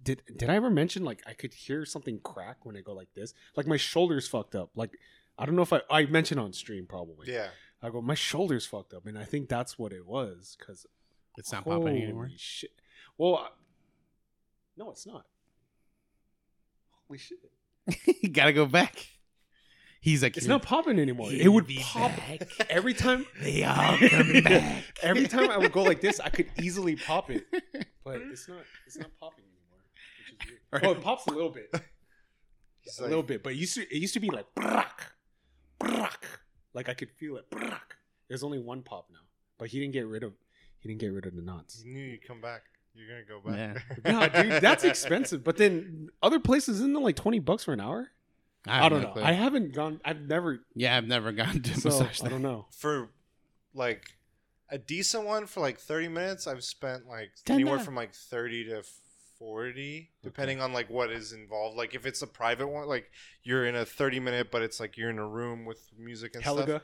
Did, 0.04 0.24
did 0.36 0.50
I 0.50 0.56
ever 0.56 0.72
mention 0.72 1.04
like 1.04 1.22
I 1.28 1.34
could 1.34 1.54
hear 1.54 1.86
something 1.86 2.20
crack 2.24 2.66
when 2.66 2.76
I 2.76 2.82
go 2.82 2.92
like 2.92 3.14
this? 3.14 3.36
Like 3.56 3.68
my 3.68 3.78
shoulders 3.78 4.28
fucked 4.28 4.56
up. 4.56 4.72
Like 4.76 4.98
I 5.38 5.46
don't 5.46 5.56
know 5.56 5.62
if 5.62 5.72
I 5.72 5.82
I 5.92 6.06
mentioned 6.08 6.40
on 6.40 6.54
stream 6.54 6.88
probably. 6.88 7.32
Yeah. 7.32 7.50
I 7.84 7.90
go, 7.92 8.02
my 8.02 8.16
shoulders 8.16 8.66
fucked 8.66 8.96
up, 8.96 9.06
and 9.06 9.16
I 9.18 9.26
think 9.26 9.48
that's 9.48 9.78
what 9.78 9.94
it 9.94 10.08
was. 10.08 10.56
Because 10.58 10.88
It's 11.38 11.52
not 11.52 11.66
popping 11.66 12.02
anymore. 12.02 12.26
Holy 12.26 12.38
shit. 12.38 12.72
Well, 13.18 13.36
I, 13.38 13.50
no, 14.76 14.90
it's 14.90 15.06
not. 15.06 15.26
Holy 17.08 17.20
shit! 17.20 17.38
you 18.24 18.30
gotta 18.30 18.54
go 18.54 18.66
back. 18.66 19.06
He's 20.02 20.24
like, 20.24 20.36
It's 20.36 20.48
not 20.48 20.64
popping 20.64 21.00
anymore. 21.00 21.30
It 21.32 21.48
would 21.48 21.68
be 21.68 21.78
pop 21.80 22.12
back. 22.18 22.50
every 22.70 22.94
time. 22.96 23.26
They 23.42 23.64
all 23.64 23.98
come 24.00 24.34
back. 24.44 24.84
every 25.04 25.28
time 25.28 25.52
I 25.52 25.58
would 25.58 25.72
go 25.72 25.84
like 25.84 26.02
this, 26.02 26.20
I 26.20 26.30
could 26.30 26.48
easily 26.60 26.96
pop 26.96 27.30
it, 27.30 27.46
but 28.04 28.16
it's 28.16 28.48
not. 28.50 28.64
It's 28.88 28.98
not 28.98 29.12
popping 29.20 29.46
anymore. 29.46 29.80
Which 30.40 30.50
is 30.50 30.60
weird. 30.72 30.84
Oh, 30.86 30.92
it 31.00 31.04
pops 31.04 31.28
a 31.28 31.32
little 31.32 31.52
bit, 31.52 31.70
He's 32.82 32.98
a 32.98 33.04
like, 33.04 33.10
little 33.10 33.24
bit. 33.24 33.44
But 33.44 33.54
it 33.54 33.58
used 33.58 33.76
to. 33.76 33.82
It 33.82 34.00
used 34.00 34.16
to 34.16 34.20
be 34.20 34.32
like 34.32 34.48
brack, 34.56 35.12
brack. 35.80 36.26
Like 36.74 36.90
I 36.90 36.96
could 36.96 37.12
feel 37.12 37.38
it. 37.38 37.48
Brack. 37.52 37.96
There's 38.28 38.44
only 38.44 38.58
one 38.60 38.82
pop 38.82 39.08
now, 39.12 39.20
but 39.60 39.70
he 39.70 39.80
didn't 39.80 39.94
get 39.94 40.08
rid 40.08 40.24
of. 40.24 40.34
He 40.80 40.90
didn't 40.90 41.02
get 41.02 41.14
rid 41.14 41.28
of 41.28 41.36
the 41.36 41.44
knots. 41.44 41.84
He 41.84 41.90
knew 41.92 42.04
you'd 42.04 42.28
come 42.28 42.42
back. 42.42 42.64
You're 42.96 43.08
gonna 43.08 43.24
go 43.24 43.40
back. 43.40 44.04
No, 44.04 44.42
dude, 44.44 44.62
that's 44.64 44.84
expensive. 44.84 45.44
But 45.44 45.58
then 45.58 46.10
other 46.24 46.40
places 46.40 46.78
isn't 46.78 46.96
it 46.96 47.00
like 47.00 47.16
twenty 47.16 47.38
bucks 47.40 47.64
for 47.66 47.74
an 47.74 47.80
hour? 47.80 48.10
I, 48.68 48.78
have 48.84 48.90
don't 48.92 49.02
no 49.02 49.08
know. 49.08 49.14
clue. 49.14 49.24
I 49.24 49.32
haven't 49.34 49.74
gone. 49.74 50.00
I've 50.06 50.22
never. 50.22 50.60
yeah, 50.76 50.96
I've 50.98 51.08
never 51.08 51.32
gone 51.32 51.62
to 51.62 51.80
So 51.80 51.90
massage. 51.90 52.24
I 52.24 52.30
don't 52.30 52.42
know. 52.44 52.68
For 52.72 53.10
like 53.74 54.04
a 54.70 54.78
decent 54.78 55.26
one 55.26 55.46
for 55.48 55.60
like 55.62 55.80
30 55.80 56.08
minutes, 56.10 56.48
I've 56.48 56.64
spent 56.64 57.08
like 57.08 57.32
Ten 57.46 57.56
anywhere 57.56 57.74
dollars. 57.74 57.86
from 57.86 57.96
like 57.96 58.14
30 58.14 58.66
to 58.66 58.84
40, 59.40 60.12
depending 60.24 60.62
on 60.62 60.72
like 60.74 60.90
what 60.90 61.10
is 61.12 61.34
involved. 61.34 61.76
Like 61.78 61.96
if 61.96 62.06
it's 62.06 62.22
a 62.22 62.28
private 62.28 62.68
one, 62.68 62.88
like 62.88 63.10
you're 63.44 63.66
in 63.66 63.76
a 63.76 63.86
30 63.86 64.20
minute, 64.20 64.52
but 64.52 64.62
it's 64.62 64.80
like 64.80 64.98
you're 64.98 65.10
in 65.10 65.18
a 65.18 65.28
room 65.28 65.66
with 65.66 65.80
music 65.98 66.36
and 66.36 66.44
Helga. 66.44 66.82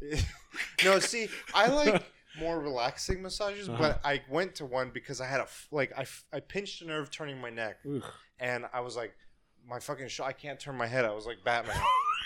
stuff. 0.00 0.24
no, 0.84 0.98
see, 1.00 1.28
I 1.54 1.68
like 1.68 2.02
more 2.40 2.58
relaxing 2.60 3.20
massages, 3.22 3.68
Uh-huh. 3.68 3.78
but 3.78 4.00
I 4.04 4.22
went 4.30 4.54
to 4.56 4.64
one 4.64 4.90
because 4.94 5.20
I 5.20 5.26
had 5.26 5.40
a 5.40 5.46
like 5.70 5.92
I, 5.98 6.06
I 6.32 6.40
pinched 6.40 6.80
a 6.82 6.86
nerve 6.86 7.10
turning 7.10 7.38
my 7.40 7.50
neck, 7.50 7.78
Ugh. 7.86 8.02
and 8.40 8.64
I 8.72 8.80
was 8.80 8.96
like, 8.96 9.14
my 9.68 9.78
fucking 9.78 10.08
sh- 10.08 10.20
I 10.20 10.32
can't 10.32 10.58
turn 10.58 10.76
my 10.76 10.86
head. 10.86 11.04
I 11.04 11.12
was 11.12 11.26
like 11.26 11.38
Batman 11.44 11.76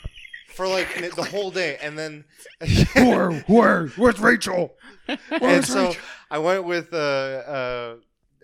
for 0.54 0.66
like 0.68 0.88
the 1.14 1.24
whole 1.24 1.50
day, 1.50 1.76
and 1.82 1.98
then 1.98 2.24
Where, 2.94 3.32
where, 3.46 3.86
where's 3.88 4.18
Rachel? 4.20 4.74
and 5.08 5.18
Where's 5.40 5.66
so 5.68 5.86
Rachel? 5.88 6.02
I 6.30 6.38
went 6.38 6.64
with 6.64 6.92
uh, 6.92 6.96
uh, 6.96 7.96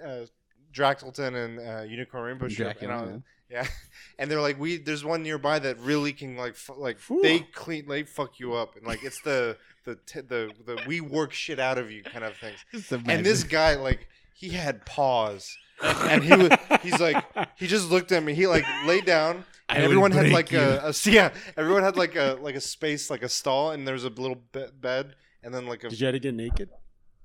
uh, 0.05 0.27
Dractleton 0.73 1.35
and 1.35 1.59
uh, 1.61 1.83
Unicorn 1.83 2.25
Rainbow 2.25 2.49
Strip, 2.49 2.81
and 2.83 2.93
I 2.93 2.95
was- 2.97 3.03
Dracula, 3.05 3.23
yeah, 3.51 3.67
and 4.19 4.31
they're 4.31 4.41
like, 4.43 4.59
we 4.61 4.77
there's 4.77 5.05
one 5.05 5.23
nearby 5.23 5.59
that 5.59 5.79
really 5.81 6.13
can 6.13 6.37
like 6.37 6.53
f- 6.53 6.71
like 6.77 6.99
Phew. 6.99 7.23
they 7.23 7.39
clean 7.41 7.89
they 7.89 8.03
fuck 8.03 8.39
you 8.39 8.53
up, 8.55 8.77
and 8.77 8.87
like 8.87 9.03
it's 9.03 9.23
the 9.23 9.57
the 9.85 9.95
t- 10.07 10.21
the 10.21 10.51
the 10.67 10.79
we 10.87 11.01
work 11.01 11.33
shit 11.33 11.59
out 11.59 11.79
of 11.79 11.91
you 11.91 12.03
kind 12.03 12.25
of 12.25 12.37
things. 12.37 12.59
And 13.07 13.25
this 13.25 13.45
guy 13.45 13.75
like 13.77 14.07
he 14.35 14.51
had 14.51 14.85
paws, 14.85 15.57
and 15.83 16.23
he 16.25 16.35
was 16.35 16.51
he's 16.83 16.99
like 17.01 17.25
he 17.57 17.67
just 17.67 17.91
looked 17.91 18.13
at 18.13 18.23
me. 18.23 18.35
He 18.35 18.47
like 18.47 18.65
laid 18.87 19.05
down. 19.05 19.45
And 19.71 19.79
would 19.79 19.85
everyone 19.85 20.13
had 20.13 20.31
like 20.31 20.53
a, 20.53 20.79
a 20.89 20.95
yeah. 21.11 21.31
Everyone 21.57 21.83
had 21.83 21.97
like 21.97 22.17
a 22.17 22.39
like 22.41 22.55
a 22.55 22.61
space 22.61 23.11
like 23.11 23.23
a 23.23 23.29
stall, 23.29 23.73
and 23.73 23.87
there 23.87 23.93
was 23.95 24.05
a 24.05 24.09
little 24.09 24.39
be- 24.53 24.65
bed, 24.81 25.15
and 25.43 25.53
then 25.55 25.67
like 25.67 25.85
a 25.85 25.91
Did 25.91 26.01
you 26.01 26.07
have 26.07 26.15
to 26.15 26.19
get 26.21 26.35
naked? 26.35 26.71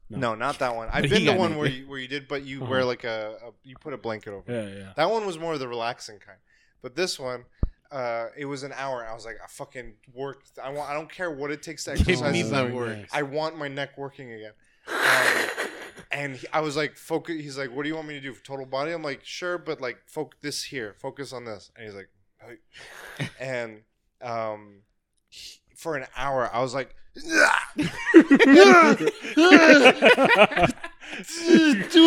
no, 0.09 0.35
not 0.35 0.59
that 0.59 0.75
one. 0.75 0.89
I've 0.91 1.03
been 1.03 1.11
he 1.21 1.25
to 1.25 1.31
got 1.31 1.39
one 1.39 1.55
where 1.55 1.67
you, 1.69 1.87
where 1.87 1.97
you 1.99 2.07
did, 2.07 2.27
but 2.27 2.43
you 2.43 2.61
Uh-huh. 2.61 2.69
wear 2.69 2.85
like 2.85 3.03
a, 3.05 3.37
a 3.47 3.51
you 3.63 3.75
put 3.79 3.93
a 3.93 3.97
blanket 3.97 4.31
over. 4.33 4.43
it. 4.51 4.53
Yeah, 4.73 4.77
yeah. 4.77 4.93
That 4.97 5.09
one 5.09 5.25
was 5.25 5.39
more 5.39 5.53
of 5.53 5.59
the 5.59 5.67
relaxing 5.69 6.19
kind. 6.19 6.37
But 6.81 6.95
this 6.97 7.17
one, 7.17 7.45
uh, 7.91 8.25
it 8.37 8.43
was 8.45 8.63
an 8.63 8.73
hour. 8.75 9.07
I 9.09 9.13
was 9.13 9.23
like, 9.25 9.37
I 9.41 9.47
fucking 9.47 9.93
worked. 10.13 10.59
I 10.61 10.69
want. 10.69 10.89
I 10.89 10.93
don't 10.93 11.09
care 11.09 11.31
what 11.31 11.49
it 11.49 11.63
takes 11.63 11.85
to 11.85 11.91
Give 11.95 12.01
exercise. 12.09 12.33
me 12.33 12.41
this 12.41 12.51
the 12.51 12.65
thing. 12.65 12.75
work. 12.75 12.97
I 13.13 13.21
want 13.23 13.57
my 13.57 13.69
neck 13.69 13.97
working 13.97 14.31
again. 14.33 14.51
Um, 14.87 15.67
and 16.11 16.35
he, 16.35 16.47
I 16.53 16.61
was 16.61 16.75
like, 16.75 16.95
focus. 16.97 17.35
He's 17.41 17.57
like, 17.57 17.71
what 17.75 17.83
do 17.83 17.89
you 17.89 17.95
want 17.95 18.07
me 18.07 18.13
to 18.15 18.21
do? 18.21 18.33
Total 18.43 18.65
body? 18.65 18.91
I'm 18.91 19.03
like, 19.03 19.21
sure, 19.23 19.57
but 19.57 19.79
like, 19.81 19.97
focus 20.07 20.39
this 20.41 20.63
here. 20.63 20.95
Focus 20.99 21.33
on 21.33 21.45
this. 21.45 21.71
And 21.75 21.85
he's 21.85 21.95
like, 21.95 22.09
"Hey." 22.39 23.27
and 23.39 23.81
um, 24.21 24.81
he- 25.29 25.59
for 25.75 25.95
an 25.97 26.05
hour, 26.15 26.49
I 26.53 26.61
was 26.61 26.73
like. 26.73 26.95
do 27.15 27.23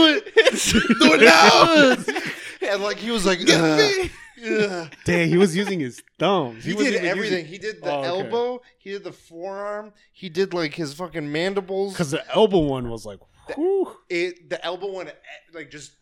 it, 0.06 0.35
do 0.35 1.12
it 1.14 1.20
now. 1.20 2.70
and 2.72 2.82
like 2.82 2.96
he 2.96 3.11
was 3.11 3.24
like, 3.26 3.38
"Ugh, 3.48 4.11
ugh." 4.44 4.92
Dang, 5.04 5.28
he 5.28 5.37
was 5.37 5.56
using 5.56 5.80
his 5.80 6.02
thumbs. 6.18 6.64
he, 6.64 6.74
wasn't 6.74 6.94
did 6.94 7.04
everything. 7.04 7.46
using- 7.46 7.52
He 7.52 7.59
did 7.59 7.82
the 7.82 7.92
Oh, 7.92 7.98
okay. 8.00 8.09
elbow. 8.09 8.62
He 8.78 8.90
did 8.90 9.04
the 9.04 9.12
forearm. 9.12 9.92
He 10.12 10.28
did 10.28 10.52
like 10.54 10.74
his 10.74 10.94
fucking 10.94 11.30
mandibles. 11.30 11.92
Because 11.92 12.11
the 12.11 12.28
elbow 12.35 12.59
one 12.61 12.88
was 12.90 13.04
like, 13.06 13.20
whew. 13.54 13.96
it 14.09 14.50
the 14.50 14.64
elbow 14.64 14.90
one 14.90 15.09
eh, 15.09 15.12
like 15.54 15.70
just 15.70 15.92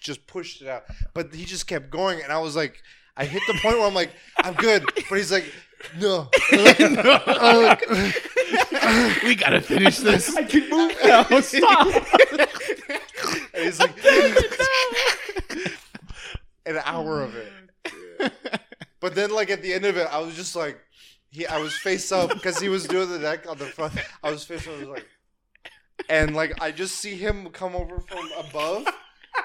just 0.00 0.26
pushed 0.26 0.62
it 0.62 0.68
out. 0.68 0.84
But 1.14 1.34
he 1.34 1.44
just 1.44 1.66
kept 1.66 1.90
going, 1.90 2.22
and 2.22 2.32
I 2.32 2.38
was 2.38 2.54
like, 2.56 2.82
I 3.16 3.24
hit 3.24 3.42
the 3.46 3.54
point 3.62 3.78
where 3.78 3.86
I'm 3.86 3.94
like, 3.94 4.10
I'm 4.38 4.54
good. 4.54 4.84
But 5.08 5.18
he's 5.18 5.32
like, 5.32 5.52
no. 5.98 6.28
Uh, 6.52 7.76
we 9.24 9.34
gotta 9.34 9.60
finish 9.60 9.98
this. 9.98 10.36
I 10.36 10.44
can 10.44 10.68
move 10.70 10.96
now. 11.04 11.22
Stop. 11.40 11.86
and 13.54 13.64
he's 13.64 13.80
like, 13.80 13.96
an 16.66 16.78
hour 16.84 17.22
of 17.22 17.34
it. 17.36 17.52
But 19.00 19.14
then, 19.14 19.30
like 19.30 19.50
at 19.50 19.62
the 19.62 19.74
end 19.74 19.84
of 19.84 19.96
it, 19.96 20.08
I 20.10 20.18
was 20.18 20.34
just 20.34 20.56
like, 20.56 20.80
he, 21.30 21.46
I 21.46 21.58
was 21.58 21.74
face 21.76 22.10
up 22.10 22.30
because 22.30 22.58
he 22.58 22.68
was 22.68 22.86
doing 22.86 23.10
the 23.10 23.18
neck 23.18 23.48
on 23.48 23.58
the 23.58 23.66
front. 23.66 23.94
I 24.22 24.30
was 24.30 24.44
face 24.44 24.66
up, 24.66 24.74
I 24.74 24.78
was 24.78 24.88
like, 24.88 25.06
and 26.08 26.34
like 26.34 26.60
I 26.62 26.70
just 26.70 26.96
see 26.96 27.14
him 27.16 27.48
come 27.50 27.74
over 27.74 28.00
from 28.00 28.28
above 28.38 28.86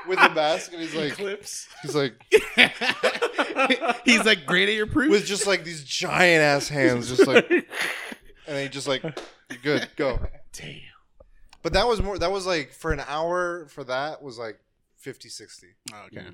with 0.08 0.20
a 0.20 0.30
mask, 0.30 0.72
and 0.74 0.82
he's 0.82 0.94
like, 0.96 1.14
Clips. 1.14 1.68
he's 1.82 1.96
like 1.96 2.14
He's 4.06 4.24
like 4.26 4.46
great 4.46 4.70
at 4.70 4.76
your 4.76 4.88
proof. 4.88 5.12
with 5.12 5.26
just 5.26 5.48
like 5.48 5.64
these 5.64 5.84
giant 5.84 6.42
ass 6.42 6.68
hands, 6.68 7.10
just 7.10 7.28
like, 7.28 7.50
and 8.48 8.58
he 8.58 8.68
just 8.70 8.88
like, 8.88 9.04
"You're 9.04 9.60
good, 9.64 9.90
go. 9.96 10.20
Damn. 10.54 10.80
But 11.62 11.74
that 11.74 11.88
was 11.88 12.02
more. 12.02 12.18
That 12.18 12.32
was 12.32 12.46
like 12.46 12.72
for 12.74 12.92
an 12.92 13.02
hour. 13.08 13.68
For 13.68 13.84
that 13.84 14.22
was 14.22 14.38
like 14.38 14.60
50, 14.98 15.28
60. 15.30 15.68
Oh, 15.94 16.06
okay. 16.08 16.26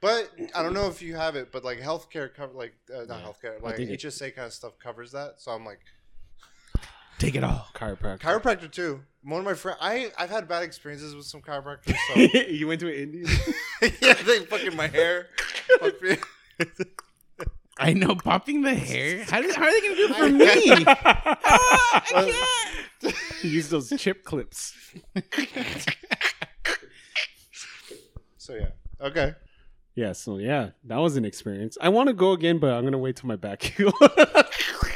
But 0.00 0.30
I 0.54 0.62
don't 0.62 0.74
know 0.74 0.88
if 0.88 1.00
you 1.02 1.16
have 1.16 1.34
it, 1.36 1.50
but 1.52 1.64
like 1.64 1.78
healthcare 1.80 2.32
cover, 2.32 2.52
like 2.52 2.74
uh, 2.94 3.04
not 3.06 3.20
Yeah. 3.20 3.26
healthcare, 3.26 3.62
like 3.62 3.76
think 3.76 3.90
it- 3.90 4.00
HSA 4.00 4.34
kind 4.34 4.46
of 4.46 4.52
stuff 4.52 4.78
covers 4.78 5.12
that. 5.12 5.34
So 5.40 5.50
I'm 5.52 5.64
like 5.64 5.80
Take 7.18 7.36
it 7.36 7.44
all. 7.44 7.68
Chiropractor. 7.74 8.20
chiropractor 8.20 8.70
too. 8.70 9.00
One 9.24 9.38
of 9.38 9.46
my 9.46 9.54
friends, 9.54 9.78
I 9.80 10.12
I've 10.18 10.28
had 10.28 10.46
bad 10.46 10.64
experiences 10.64 11.14
with 11.16 11.24
some 11.24 11.40
chiropractors. 11.40 11.96
So 12.12 12.38
you 12.50 12.68
went 12.68 12.80
to 12.80 12.88
an 12.88 12.94
Indian? 12.94 13.26
yeah, 14.02 14.14
they 14.14 14.40
fucking 14.40 14.76
my 14.76 14.86
hair. 14.86 15.28
I 17.78 17.94
know, 17.94 18.14
popping 18.14 18.62
the 18.62 18.74
hair. 18.74 19.24
How, 19.24 19.40
did, 19.40 19.54
how 19.56 19.64
are 19.64 19.72
they 19.72 19.80
gonna 19.80 19.96
do 19.96 20.08
it 20.10 20.16
for 20.16 20.28
me? 20.28 20.84
Ah, 21.44 22.04
well, 22.12 23.12
Use 23.42 23.68
those 23.70 23.92
chip 23.96 24.24
clips. 24.24 24.74
so 28.36 28.54
yeah, 28.54 28.68
okay. 29.00 29.34
Yeah, 29.94 30.12
so 30.12 30.38
yeah, 30.38 30.70
that 30.84 30.96
was 30.98 31.16
an 31.16 31.24
experience. 31.24 31.78
I 31.80 31.88
want 31.88 32.08
to 32.08 32.14
go 32.14 32.32
again, 32.32 32.58
but 32.58 32.72
I'm 32.74 32.84
gonna 32.84 32.98
wait 32.98 33.16
till 33.16 33.28
my 33.28 33.36
back 33.36 33.62
heal. 33.62 33.92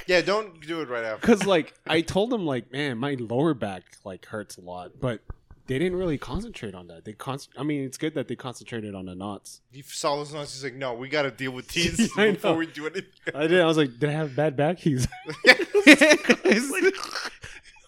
Yeah, 0.08 0.22
don't 0.22 0.66
do 0.66 0.80
it 0.80 0.88
right 0.88 1.04
after. 1.04 1.26
Cause 1.26 1.44
like 1.44 1.74
I 1.86 2.00
told 2.00 2.30
them 2.30 2.46
like, 2.46 2.72
man, 2.72 2.96
my 2.96 3.14
lower 3.20 3.52
back 3.52 3.82
like 4.04 4.24
hurts 4.24 4.56
a 4.56 4.62
lot, 4.62 4.92
but 4.98 5.20
they 5.66 5.78
didn't 5.78 5.98
really 5.98 6.16
concentrate 6.16 6.74
on 6.74 6.88
that. 6.88 7.04
They 7.04 7.12
con- 7.12 7.38
I 7.58 7.62
mean, 7.62 7.84
it's 7.84 7.98
good 7.98 8.14
that 8.14 8.26
they 8.26 8.34
concentrated 8.34 8.94
on 8.94 9.04
the 9.04 9.14
knots. 9.14 9.60
He 9.70 9.82
saw 9.82 10.16
those 10.16 10.32
knots. 10.32 10.54
He's 10.54 10.64
like, 10.64 10.76
"No, 10.76 10.94
we 10.94 11.10
got 11.10 11.22
to 11.22 11.30
deal 11.30 11.50
with 11.50 11.68
these 11.68 12.10
I 12.18 12.30
before 12.30 12.54
we 12.54 12.64
do 12.66 12.86
anything." 12.86 13.34
I 13.34 13.46
did. 13.46 13.60
I 13.60 13.66
was 13.66 13.76
like, 13.76 13.98
did 13.98 14.08
I 14.08 14.12
have 14.12 14.34
bad 14.34 14.56
back? 14.56 14.78
He's. 14.78 15.06
I 15.46 16.80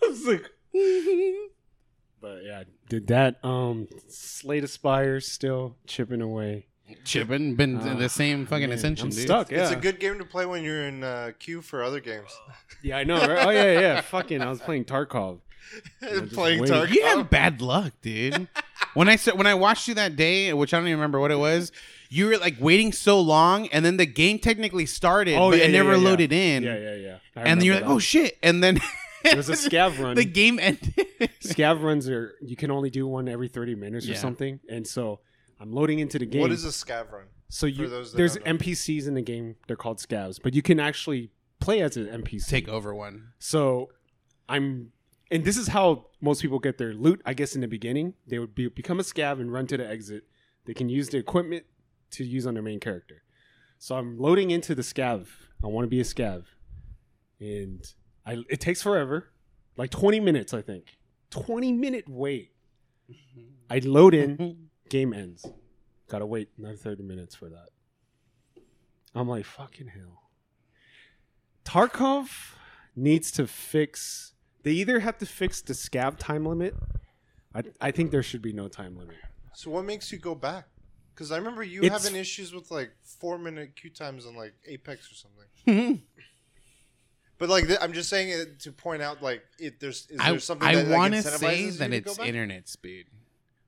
was 0.03 0.27
like, 0.27 0.45
but 2.21 2.45
yeah, 2.45 2.65
did 2.91 3.07
that. 3.07 3.43
Um, 3.43 3.89
Slay 4.09 4.61
the 4.61 4.69
Spire 4.69 5.21
still 5.21 5.77
chipping 5.87 6.21
away. 6.21 6.67
Chipping 7.05 7.55
been 7.57 7.77
Ah, 7.79 7.95
the 7.95 8.09
same 8.09 8.47
fucking 8.47 8.69
man, 8.69 8.79
ascension, 8.79 9.07
I'm 9.07 9.11
dude. 9.11 9.21
stuck. 9.21 9.51
Yeah, 9.51 9.63
It's 9.63 9.71
a 9.73 9.77
good 9.77 9.99
game 10.01 10.19
to 10.19 10.25
play 10.25 10.47
when 10.47 10.63
you're 10.65 10.87
in 10.87 11.03
uh, 11.05 11.33
queue 11.39 11.63
for 11.63 11.83
other 11.83 12.01
games. 12.01 12.31
Yeah, 12.83 12.97
I 12.97 13.05
know. 13.05 13.19
Right? 13.21 13.47
Oh 13.47 13.51
yeah, 13.51 13.79
yeah. 13.79 14.01
Fucking, 14.01 14.41
I 14.41 14.49
was 14.49 14.61
playing 14.61 14.87
Tarkov. 14.87 15.41
Playing 16.33 16.61
waiting. 16.63 16.75
Tarkov. 16.75 16.91
You 16.95 17.05
have 17.05 17.29
bad 17.29 17.61
luck, 17.61 17.93
dude. 18.01 18.49
when 18.95 19.09
I 19.09 19.17
said 19.17 19.37
when 19.37 19.47
I 19.47 19.53
watched 19.55 19.87
you 19.87 19.93
that 19.95 20.17
day, 20.17 20.53
which 20.55 20.73
I 20.73 20.79
don't 20.79 20.87
even 20.87 20.99
remember 20.99 21.21
what 21.21 21.31
it 21.31 21.39
was, 21.39 21.73
you 22.09 22.27
were 22.27 22.39
like 22.39 22.57
waiting 22.59 22.93
so 22.93 23.21
long, 23.21 23.69
and 23.69 23.85
then 23.85 23.99
the 23.99 24.07
game 24.07 24.39
technically 24.39 24.87
started, 24.87 25.35
Oh, 25.37 25.51
but 25.51 25.59
yeah, 25.59 25.65
it 25.65 25.71
yeah, 25.73 25.77
never 25.79 25.91
yeah, 25.93 25.97
yeah. 25.99 26.05
loaded 26.09 26.33
in. 26.33 26.63
Yeah, 26.63 26.77
yeah, 26.79 26.95
yeah. 26.95 27.17
I 27.37 27.41
And 27.43 27.61
then 27.61 27.67
you're 27.67 27.75
like, 27.75 27.83
remember 27.83 27.97
oh 27.97 27.99
shit, 27.99 28.39
and 28.43 28.63
then 28.65 28.81
It 29.25 29.37
was 29.37 29.51
a 29.51 29.53
scav 29.53 29.99
run. 30.03 30.17
the 30.17 30.25
game 30.25 30.59
ended. 30.59 30.95
scav 31.43 31.83
runs 31.83 32.09
are 32.09 32.35
you 32.41 32.57
can 32.57 32.71
only 32.71 32.89
do 32.89 33.07
one 33.07 33.29
every 33.29 33.49
thirty 33.49 33.75
minutes 33.75 34.09
or 34.09 34.15
something, 34.15 34.59
and 34.71 34.87
so 34.87 35.21
I'm 35.61 35.73
loading 35.73 35.99
into 35.99 36.19
the 36.19 36.27
game. 36.27 36.41
What 36.41 36.53
is 36.53 36.65
a 36.65 36.69
scav 36.69 37.13
run? 37.13 37.27
So 37.49 37.67
you 37.67 37.89
there's 37.89 38.37
don't? 38.37 38.59
NPCs 38.59 39.07
in 39.07 39.15
the 39.15 39.23
game. 39.23 39.57
They're 39.67 39.77
called 39.77 39.99
scavs, 39.99 40.41
but 40.43 40.55
you 40.55 40.63
can 40.63 40.81
actually 40.81 41.31
play 41.61 41.83
as 41.83 41.97
an 41.97 42.07
NPC. 42.07 42.47
Take 42.47 42.69
over 42.69 42.95
one. 42.95 43.33
So 43.39 43.91
I'm, 44.49 44.93
and 45.31 45.45
this 45.45 45.57
is 45.57 45.69
how 45.69 46.07
most 46.21 46.43
people 46.43 46.59
get 46.59 46.79
their 46.79 46.95
loot. 46.95 47.21
I 47.27 47.35
guess 47.35 47.55
in 47.55 47.61
the 47.61 47.69
beginning, 47.69 48.15
they 48.27 48.39
would 48.39 48.55
be, 48.55 48.69
become 48.69 48.99
a 48.99 49.03
scav 49.03 49.41
and 49.41 49.53
run 49.53 49.67
to 49.67 49.77
the 49.77 49.89
exit. 49.89 50.25
They 50.65 50.75
can 50.75 50.89
use 50.89 51.09
the 51.09 51.19
equipment 51.19 51.65
to 52.13 52.25
use 52.25 52.47
on 52.47 52.55
their 52.55 52.63
main 52.63 52.81
character. 52.81 53.23
So 53.79 53.97
I'm 53.97 54.19
loading 54.19 54.51
into 54.51 54.75
the 54.75 54.83
scav. 54.83 55.27
I 55.63 55.67
want 55.67 55.85
to 55.85 55.89
be 55.89 56.01
a 56.01 56.05
scav, 56.05 56.45
and 57.39 57.83
I 58.25 58.45
it 58.49 58.61
takes 58.61 58.81
forever, 58.83 59.31
like 59.77 59.91
20 59.91 60.21
minutes, 60.21 60.55
I 60.55 60.63
think. 60.63 60.99
20 61.31 61.73
minute 61.73 62.05
wait. 62.09 62.53
I 63.69 63.79
load 63.79 64.15
in, 64.15 64.69
game 64.91 65.15
ends. 65.15 65.47
Gotta 66.09 66.27
wait 66.27 66.51
another 66.59 66.77
30 66.77 67.03
minutes 67.05 67.35
for 67.35 67.49
that. 67.49 67.69
I'm 69.15 69.29
like, 69.29 69.45
fucking 69.47 69.89
hell. 69.89 70.23
Tarkov 71.65 72.29
needs 72.95 73.31
to 73.33 73.47
fix. 73.47 74.35
They 74.63 74.73
either 74.73 75.01
have 75.01 75.19
to 75.19 75.27
fix 75.27 75.63
the 75.63 75.73
scav 75.73 76.19
time 76.19 76.45
limit. 76.45 76.75
I, 77.55 77.63
I 77.81 77.91
think 77.91 78.11
there 78.11 78.23
should 78.23 78.43
be 78.43 78.53
no 78.53 78.69
time 78.69 78.97
limit. 78.97 79.17
So 79.55 79.71
what 79.71 79.85
makes 79.85 80.13
you 80.13 80.19
go 80.19 80.35
back? 80.35 80.67
Because 81.15 81.33
I 81.33 81.37
remember 81.39 81.63
you 81.63 81.83
It's- 81.83 82.05
having 82.05 82.19
issues 82.19 82.53
with 82.53 82.71
like 82.71 82.91
four 83.03 83.39
minute 83.39 83.75
queue 83.77 83.91
times 83.91 84.27
on 84.27 84.37
like 84.37 84.55
Apex 84.67 85.11
or 85.11 85.15
something. 85.15 86.03
But 87.39 87.49
like 87.49 87.69
th- 87.69 87.79
I'm 87.81 87.95
just 87.95 88.11
saying 88.11 88.29
it 88.29 88.61
to 88.61 88.71
point 88.73 89.01
out 89.01 89.23
like 89.23 89.43
it. 89.59 89.81
There's 89.81 90.07
is 90.11 90.19
there 90.19 90.35
I, 90.35 90.37
something 90.37 90.69
I 90.69 90.75
that 90.75 90.89
like, 90.89 90.99
want 90.99 91.15
to 91.15 91.21
incentivizes 91.21 91.39
say 91.39 91.63
you 91.63 91.71
that 91.71 91.89
to 91.89 91.97
it's 91.97 92.07
go 92.07 92.15
back? 92.23 92.27
internet 92.29 92.69
speed. 92.69 93.07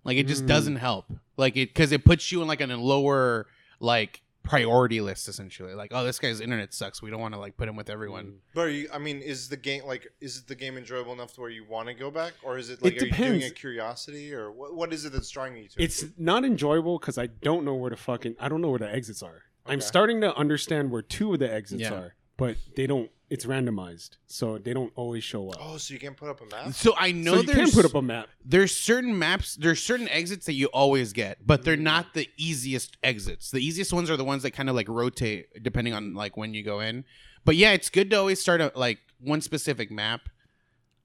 Like 0.04 0.16
it 0.16 0.26
just 0.26 0.44
Mm. 0.44 0.48
doesn't 0.48 0.76
help. 0.76 1.06
Like 1.36 1.56
it 1.56 1.68
because 1.74 1.92
it 1.92 2.04
puts 2.04 2.30
you 2.32 2.42
in 2.42 2.48
like 2.48 2.60
a 2.60 2.66
lower 2.66 3.46
like 3.80 4.22
priority 4.42 5.00
list 5.00 5.28
essentially. 5.28 5.72
Like 5.74 5.92
oh 5.94 6.04
this 6.04 6.18
guy's 6.18 6.40
internet 6.40 6.74
sucks. 6.74 7.00
We 7.00 7.10
don't 7.10 7.20
want 7.20 7.34
to 7.34 7.40
like 7.40 7.56
put 7.56 7.68
him 7.68 7.76
with 7.76 7.88
everyone. 7.88 8.38
But 8.54 8.60
are 8.62 8.70
you, 8.70 8.88
I 8.92 8.98
mean, 8.98 9.20
is 9.20 9.48
the 9.48 9.56
game 9.56 9.84
like 9.86 10.08
is 10.20 10.42
the 10.42 10.54
game 10.56 10.76
enjoyable 10.76 11.12
enough 11.12 11.32
to 11.34 11.40
where 11.40 11.50
you 11.50 11.64
want 11.64 11.88
to 11.88 11.94
go 11.94 12.10
back, 12.10 12.32
or 12.42 12.58
is 12.58 12.68
it 12.70 12.82
like 12.82 12.94
It 12.94 13.02
are 13.02 13.06
you 13.06 13.12
doing 13.12 13.42
a 13.44 13.50
curiosity, 13.50 14.34
or 14.34 14.50
what? 14.50 14.74
What 14.74 14.92
is 14.92 15.04
it 15.04 15.12
that's 15.12 15.30
drawing 15.30 15.56
you 15.56 15.68
to? 15.68 15.80
it? 15.80 15.84
It's 15.84 16.04
not 16.18 16.44
enjoyable 16.44 16.98
because 16.98 17.18
I 17.18 17.26
don't 17.28 17.64
know 17.64 17.74
where 17.74 17.90
the 17.90 17.96
fucking 17.96 18.36
I 18.40 18.48
don't 18.48 18.60
know 18.60 18.70
where 18.70 18.80
the 18.80 18.92
exits 18.92 19.22
are. 19.22 19.42
I'm 19.64 19.80
starting 19.80 20.20
to 20.22 20.34
understand 20.36 20.90
where 20.90 21.02
two 21.02 21.32
of 21.34 21.38
the 21.38 21.52
exits 21.52 21.82
Yeah. 21.82 21.94
are, 21.94 22.14
but 22.36 22.56
they 22.74 22.88
don't. 22.88 23.10
It's 23.32 23.46
randomized, 23.46 24.10
so 24.26 24.58
they 24.58 24.74
don't 24.74 24.92
always 24.94 25.24
show 25.24 25.48
up. 25.50 25.56
oh, 25.60 25.76
so 25.78 25.94
you 25.94 26.00
can't 26.00 26.16
put 26.16 26.28
up 26.28 26.40
a 26.42 26.46
map. 26.54 26.74
So 26.74 26.94
I 26.98 27.12
know 27.12 27.36
so 27.36 27.40
you 27.40 27.46
there's 27.46 27.70
can 27.70 27.82
put 27.82 27.84
up 27.90 27.94
a 27.94 28.02
map. 28.02 28.28
there's 28.44 28.76
certain 28.76 29.18
maps 29.18 29.56
there's 29.56 29.82
certain 29.82 30.08
exits 30.08 30.44
that 30.46 30.52
you 30.52 30.66
always 30.66 31.12
get 31.12 31.38
but 31.46 31.64
they're 31.64 31.76
not 31.92 32.12
the 32.14 32.28
easiest 32.36 32.96
exits 33.02 33.50
the 33.50 33.60
easiest 33.68 33.92
ones 33.92 34.10
are 34.10 34.16
the 34.18 34.24
ones 34.24 34.42
that 34.42 34.50
kind 34.50 34.68
of 34.68 34.74
like 34.74 34.88
rotate 34.88 35.62
depending 35.62 35.94
on 35.94 36.14
like 36.14 36.36
when 36.36 36.52
you 36.52 36.62
go 36.62 36.80
in 36.80 37.04
but 37.46 37.56
yeah 37.56 37.72
it's 37.72 37.88
good 37.88 38.10
to 38.10 38.16
always 38.16 38.38
start 38.40 38.60
a, 38.60 38.70
like 38.74 38.98
one 39.18 39.40
specific 39.40 39.90
map 39.90 40.28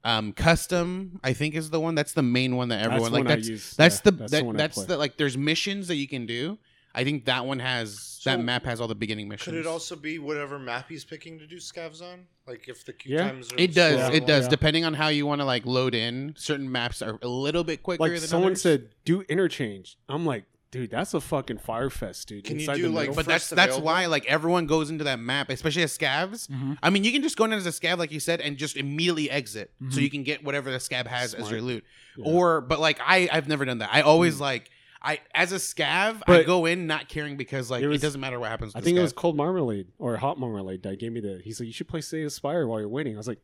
um 0.03 0.31
custom 0.33 1.19
i 1.23 1.31
think 1.33 1.55
is 1.55 1.69
the 1.69 1.79
one 1.79 1.95
that's 1.95 2.13
the 2.13 2.21
main 2.23 2.55
one 2.55 2.69
that 2.69 2.81
everyone 2.81 3.11
that's 3.11 3.13
like 3.13 3.23
one 3.25 3.31
I 3.31 3.35
that's 3.35 3.47
use. 3.49 3.71
that's 3.77 3.95
Yeah, 3.97 4.01
the 4.05 4.11
that's 4.11 4.31
that, 4.31 4.45
one 4.45 4.55
I 4.55 4.57
that's 4.57 4.75
play. 4.75 4.85
the 4.85 4.97
like 4.97 5.17
there's 5.17 5.37
missions 5.37 5.87
that 5.87 5.95
you 5.95 6.07
can 6.07 6.25
do 6.25 6.57
i 6.95 7.04
think 7.04 7.26
that 7.26 7.45
one 7.45 7.60
has 7.60 8.00
So, 8.00 8.30
that 8.32 8.39
map 8.39 8.65
has 8.65 8.82
all 8.82 8.88
the 8.88 8.95
beginning 8.95 9.28
missions 9.28 9.54
Could 9.54 9.60
it 9.60 9.67
also 9.67 9.95
be 9.95 10.19
whatever 10.19 10.58
map 10.60 10.89
he's 10.89 11.06
picking 11.06 11.39
to 11.39 11.47
do 11.47 11.58
scavs 11.58 12.02
on? 12.02 12.26
Like 12.47 12.67
if 12.67 12.86
the 12.86 12.93
queue 12.93 13.15
Yeah. 13.15 13.30
times 13.30 13.52
are 13.54 13.58
it 13.58 13.73
does 13.73 13.97
Yeah. 14.00 14.12
it 14.17 14.26
does 14.26 14.45
Yeah. 14.45 14.50
depending 14.50 14.86
on 14.86 14.93
how 14.95 15.08
you 15.10 15.26
want 15.26 15.41
to 15.41 15.45
like 15.45 15.65
load 15.65 15.93
in 15.95 16.34
certain 16.38 16.71
maps 16.71 17.02
are 17.02 17.19
a 17.21 17.28
little 17.28 17.63
bit 17.63 17.84
quicker 17.84 18.02
Like 18.04 18.12
than 18.13 18.21
someone 18.21 18.52
others. 18.54 18.62
said, 18.62 18.89
do 19.06 19.21
interchange. 19.30 19.97
I'm 20.10 20.26
like, 20.26 20.45
dude, 20.71 20.89
that's 20.91 21.13
a 21.13 21.21
fucking 21.21 21.58
fire 21.60 21.89
fest, 21.89 22.28
dude. 22.28 22.43
Can 22.43 22.56
you 22.56 22.62
Inside 22.62 22.76
do, 22.78 22.82
the 22.84 22.89
like, 22.89 23.02
middle. 23.10 23.15
But 23.15 23.26
that's 23.26 23.45
first 23.50 23.56
that's 23.56 23.78
why 23.78 24.06
like 24.08 24.26
everyone 24.26 24.65
goes 24.65 24.89
into 24.89 25.04
that 25.06 25.19
map, 25.19 25.50
especially 25.50 25.84
as 25.84 25.97
scavs. 25.97 26.47
Mhm. 26.50 26.78
I 26.84 26.89
mean, 26.89 27.04
you 27.04 27.12
can 27.12 27.21
just 27.21 27.38
go 27.38 27.45
in 27.45 27.54
as 27.54 27.65
a 27.65 27.69
scav, 27.71 27.97
like 27.97 28.12
you 28.12 28.19
said, 28.19 28.41
and 28.41 28.58
just 28.58 28.76
immediately 28.76 29.30
exit, 29.30 29.71
so 29.89 29.97
Mhm. 30.00 30.02
you 30.02 30.10
can 30.10 30.23
get 30.23 30.43
whatever 30.43 30.71
the 30.71 30.78
scav 30.80 31.06
has 31.08 31.34
as 31.34 31.50
your 31.52 31.62
loot. 31.62 31.84
Yeah. 32.17 32.26
Or, 32.26 32.62
but 32.62 32.80
like 32.80 33.00
I, 33.06 33.30
I've 33.32 33.47
never 33.47 33.63
done 33.65 33.78
that. 33.80 33.89
I 33.93 34.02
always 34.02 34.39
like 34.39 34.69
I 35.01 35.19
as 35.33 35.51
a 35.51 35.55
scav, 35.57 36.17
I 36.17 36.23
But- 36.25 36.45
go 36.45 36.65
in 36.65 36.88
not 36.88 37.07
caring 37.10 37.38
because 37.38 37.69
like 37.71 37.81
It 37.81 37.86
it, 37.86 37.89
was- 37.89 38.01
doesn't 38.01 38.19
matter 38.21 38.39
what 38.39 38.49
happens. 38.49 38.75
I 38.75 38.79
to 38.79 38.86
think 38.86 38.95
the 38.95 39.01
it 39.01 39.03
was 39.03 39.13
cold 39.13 39.36
marmalade 39.38 39.88
or 39.99 40.17
hot 40.17 40.39
marmalade 40.39 40.83
that 40.83 40.99
gave 40.99 41.12
me 41.12 41.19
the. 41.19 41.41
He's 41.43 41.60
like, 41.60 41.67
you 41.67 41.73
should 41.73 41.88
play 41.88 42.01
Slay 42.01 42.23
the 42.23 42.29
Spire 42.29 42.67
while 42.67 42.79
you're 42.79 42.89
waiting. 42.89 43.13
I 43.13 43.17
was 43.17 43.27
like, 43.27 43.39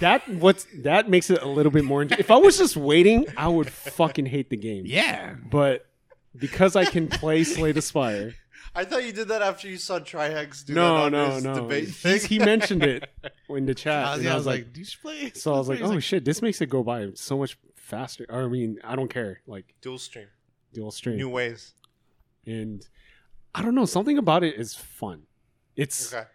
that 0.00 0.28
what's 0.28 0.66
that 0.82 1.08
makes 1.08 1.30
it 1.30 1.42
a 1.42 1.48
little 1.48 1.72
bit 1.72 1.84
more. 1.84 2.02
If 2.02 2.30
I 2.30 2.36
was 2.36 2.58
just 2.58 2.76
waiting, 2.76 3.26
I 3.36 3.48
would 3.48 3.70
fucking 3.70 4.26
hate 4.26 4.50
the 4.50 4.56
game. 4.56 4.84
yeah. 4.86 5.34
But 5.50 5.86
because 6.36 6.76
I 6.76 6.84
can 6.84 7.08
play 7.08 7.44
Slay 7.44 7.72
the 7.72 7.80
Spire, 7.82 8.34
I 8.74 8.84
thought 8.84 9.04
you 9.04 9.12
did 9.12 9.28
that 9.28 9.42
after 9.42 9.68
you 9.68 9.76
saw 9.78 9.98
Trihex 10.00 10.64
do 10.66 10.74
that 10.74 10.80
no, 10.80 10.96
on 10.96 11.12
no, 11.12 11.30
his 11.30 11.44
no. 11.44 11.54
debate 11.54 11.84
He's- 11.88 11.96
thing. 12.22 12.28
he 12.28 12.38
mentioned 12.38 12.82
it 12.82 13.08
in 13.48 13.64
the 13.66 13.74
chat. 13.74 14.06
I 14.06 14.10
was, 14.16 14.20
and 14.20 14.28
I 14.28 14.34
was 14.36 14.46
like, 14.46 14.72
"Do 14.72 14.80
you 14.80 14.86
should 14.86 15.00
play?" 15.00 15.30
so 15.34 15.54
I 15.54 15.58
was 15.58 15.68
like, 15.68 15.78
He's 15.78 15.88
oh 15.90 15.98
shit, 16.00 16.24
this 16.24 16.42
makes 16.42 16.60
it 16.60 16.66
go 16.66 16.82
by 16.82 17.08
so 17.14 17.38
much 17.38 17.56
faster. 17.76 18.26
Or, 18.28 18.42
I 18.44 18.48
mean, 18.48 18.78
I 18.84 18.96
don't 18.96 19.08
care. 19.08 19.40
Like 19.46 19.72
dual 19.80 19.98
stream, 19.98 20.26
dual 20.72 20.90
stream, 20.90 21.16
new 21.16 21.28
ways. 21.28 21.74
and 22.46 22.86
I 23.54 23.62
don't 23.62 23.74
know. 23.74 23.86
Something 23.86 24.18
about 24.18 24.44
it 24.44 24.54
is 24.56 24.74
fun. 24.74 25.22
It's. 25.76 26.12
Okay. 26.12 26.26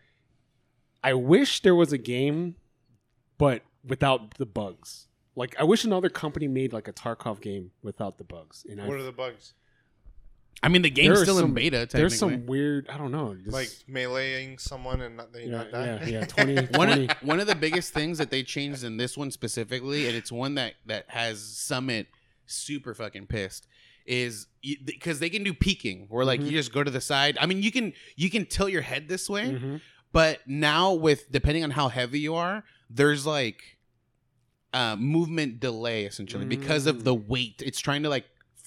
I 1.04 1.13
wish 1.13 1.62
there 1.62 1.76
was 1.76 1.91
a 1.94 1.98
game, 1.98 2.56
but 3.38 3.63
without 3.84 4.36
the 4.38 4.46
bugs. 4.46 5.08
Like 5.36 5.56
I 5.60 5.63
wish 5.63 5.84
another 5.86 6.10
company 6.10 6.48
made 6.48 6.74
like 6.74 6.88
a 6.88 6.94
Tarkov 6.94 7.41
game 7.41 7.72
without 7.82 8.17
the 8.17 8.24
bugs. 8.24 8.65
And 8.70 8.82
I, 8.82 8.88
What 8.88 8.98
are 8.98 9.04
the 9.04 9.12
bugs? 9.12 9.54
I 10.62 10.67
mean, 10.67 10.84
the 10.84 10.89
game's 10.91 11.13
There 11.15 11.22
are 11.22 11.26
still 11.26 11.39
in 11.39 11.54
beta. 11.56 11.78
Technically. 11.80 12.00
there's 12.02 12.20
some 12.20 12.46
weird. 12.46 12.88
I 12.89 12.98
don't 12.98 13.12
know. 13.12 13.34
just- 13.36 13.52
Like 13.52 13.70
meleeing 13.89 14.60
someone 14.60 15.02
and 15.02 15.17
not, 15.17 15.34
they 15.34 15.46
yeah, 15.46 15.58
not 15.58 15.72
die? 15.72 15.86
yeah, 15.86 16.06
yeah. 16.06 16.26
20, 16.28 16.56
one 16.78 16.88
20 16.88 17.06
of, 17.10 17.17
one 17.24 17.39
of 17.39 17.48
the 17.48 17.56
biggest 17.56 17.94
things 17.94 18.17
that 18.20 18.30
they 18.30 18.44
changed 18.44 18.84
in 18.84 18.98
this 18.98 19.17
one 19.17 19.32
specifically, 19.32 20.06
and 20.08 20.15
it's 20.15 20.32
one 20.32 20.56
that 20.56 20.74
that 20.86 21.06
has 21.08 21.41
Summit 21.41 22.08
super 22.46 22.94
fucking 22.94 23.26
pissed, 23.28 23.65
is 24.06 24.48
because 24.86 25.20
they 25.20 25.30
can 25.30 25.44
do 25.44 25.54
peeking, 25.54 26.06
where 26.10 26.26
like 26.26 26.40
Mhm. 26.42 26.46
you 26.46 26.52
just 26.52 26.72
go 26.74 26.84
to 26.84 26.92
the 26.92 27.02
side. 27.02 27.38
I 27.40 27.46
mean, 27.46 27.62
you 27.64 27.72
can 27.72 27.94
you 28.16 28.30
can 28.30 28.46
tilt 28.46 28.72
your 28.72 28.82
head 28.82 29.08
this 29.08 29.30
way, 29.30 29.44
Mhm. 29.52 29.82
but 30.12 30.48
now 30.48 30.94
with 30.94 31.32
depending 31.32 31.64
on 31.64 31.72
how 31.72 31.88
heavy 31.90 32.20
you 32.20 32.36
are, 32.36 32.64
there's 32.90 33.26
like 33.26 33.78
uh, 34.74 34.96
movement 34.96 35.60
delay 35.60 36.06
essentially 36.06 36.46
because 36.46 36.86
of 36.88 37.04
the 37.04 37.14
weight. 37.14 37.62
It's 37.66 37.80
trying 37.80 38.04
to 38.04 38.10
like 38.10 38.26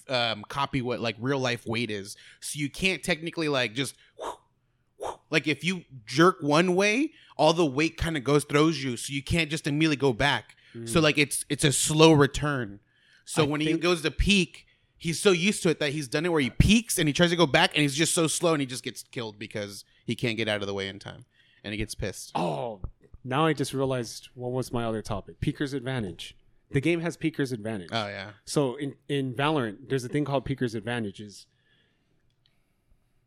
um, 0.08 0.44
copy 0.48 0.82
what 0.82 1.00
like 1.00 1.16
real 1.18 1.38
life 1.38 1.66
weight 1.66 1.90
is, 1.90 2.14
so 2.40 2.58
you 2.58 2.68
can't 2.68 3.02
technically 3.02 3.48
like 3.48 3.74
just 3.74 3.94
like 5.30 5.46
if 5.46 5.64
you 5.64 5.84
jerk 6.06 6.38
one 6.42 6.74
way, 6.74 7.12
all 7.36 7.52
the 7.52 7.64
weight 7.66 7.96
kind 7.96 8.16
of 8.16 8.24
goes 8.24 8.44
throws 8.44 8.82
you, 8.84 8.96
so 8.96 9.12
you 9.12 9.22
can't 9.22 9.50
just 9.50 9.66
immediately 9.66 9.96
go 9.96 10.12
back. 10.12 10.56
So 10.86 10.98
Mm. 10.98 11.02
like 11.04 11.18
it's 11.18 11.44
it's 11.48 11.64
a 11.64 11.72
slow 11.72 12.12
return. 12.12 12.80
So 13.24 13.44
I 13.44 13.46
when 13.46 13.60
he 13.60 13.72
goes 13.74 14.02
to 14.02 14.10
peak, 14.10 14.66
he's 14.96 15.20
so 15.20 15.30
used 15.30 15.62
to 15.62 15.68
it 15.68 15.78
that 15.80 15.92
he's 15.92 16.08
done 16.08 16.24
it 16.24 16.32
where 16.32 16.40
he 16.40 16.50
peaks 16.50 16.98
and 16.98 17.08
he 17.08 17.12
tries 17.12 17.30
to 17.30 17.36
go 17.36 17.46
back 17.46 17.72
and 17.74 17.82
he's 17.82 17.94
just 17.94 18.14
so 18.14 18.26
slow 18.26 18.52
and 18.52 18.60
he 18.60 18.66
just 18.66 18.82
gets 18.82 19.02
killed 19.02 19.38
because 19.38 19.84
he 20.04 20.14
can't 20.14 20.36
get 20.36 20.48
out 20.48 20.60
of 20.60 20.66
the 20.66 20.74
way 20.74 20.88
in 20.88 20.98
time 20.98 21.24
and 21.62 21.72
he 21.72 21.78
gets 21.78 21.94
pissed. 21.94 22.32
Oh, 22.34 22.80
now 23.24 23.46
I 23.46 23.52
just 23.52 23.72
realized 23.72 24.28
what 24.34 24.52
was 24.52 24.72
my 24.72 24.84
other 24.84 25.02
topic. 25.02 25.40
Peeker's 25.40 25.72
advantage. 25.72 26.36
The 26.70 26.80
game 26.80 27.00
has 27.00 27.16
Peeker's 27.16 27.52
advantage. 27.52 27.90
Oh 27.92 28.08
yeah. 28.08 28.30
So 28.44 28.76
in 28.76 28.94
in 29.08 29.34
Valorant, 29.34 29.88
there's 29.88 30.04
a 30.04 30.08
thing 30.08 30.24
called 30.24 30.44
Peeker's 30.44 30.74
advantages. 30.74 31.46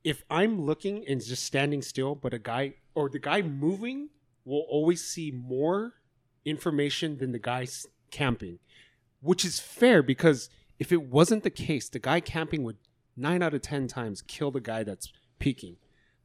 If 0.03 0.23
I'm 0.29 0.61
looking 0.61 1.05
and 1.07 1.23
just 1.23 1.43
standing 1.43 1.81
still, 1.81 2.15
but 2.15 2.33
a 2.33 2.39
guy 2.39 2.75
or 2.93 3.09
the 3.09 3.19
guy 3.19 3.41
moving 3.41 4.09
will 4.45 4.65
always 4.69 5.03
see 5.03 5.31
more 5.31 5.93
information 6.45 7.17
than 7.17 7.31
the 7.31 7.39
guy 7.39 7.67
camping, 8.11 8.59
which 9.21 9.43
is 9.43 9.59
fair 9.59 10.01
because 10.01 10.49
if 10.79 10.91
it 10.91 11.03
wasn't 11.03 11.43
the 11.43 11.49
case, 11.49 11.89
the 11.89 11.99
guy 11.99 12.19
camping 12.19 12.63
would 12.63 12.77
nine 13.15 13.41
out 13.41 13.53
of 13.53 13.61
ten 13.61 13.87
times 13.87 14.21
kill 14.21 14.51
the 14.51 14.61
guy 14.61 14.83
that's 14.83 15.11
peeking. 15.39 15.77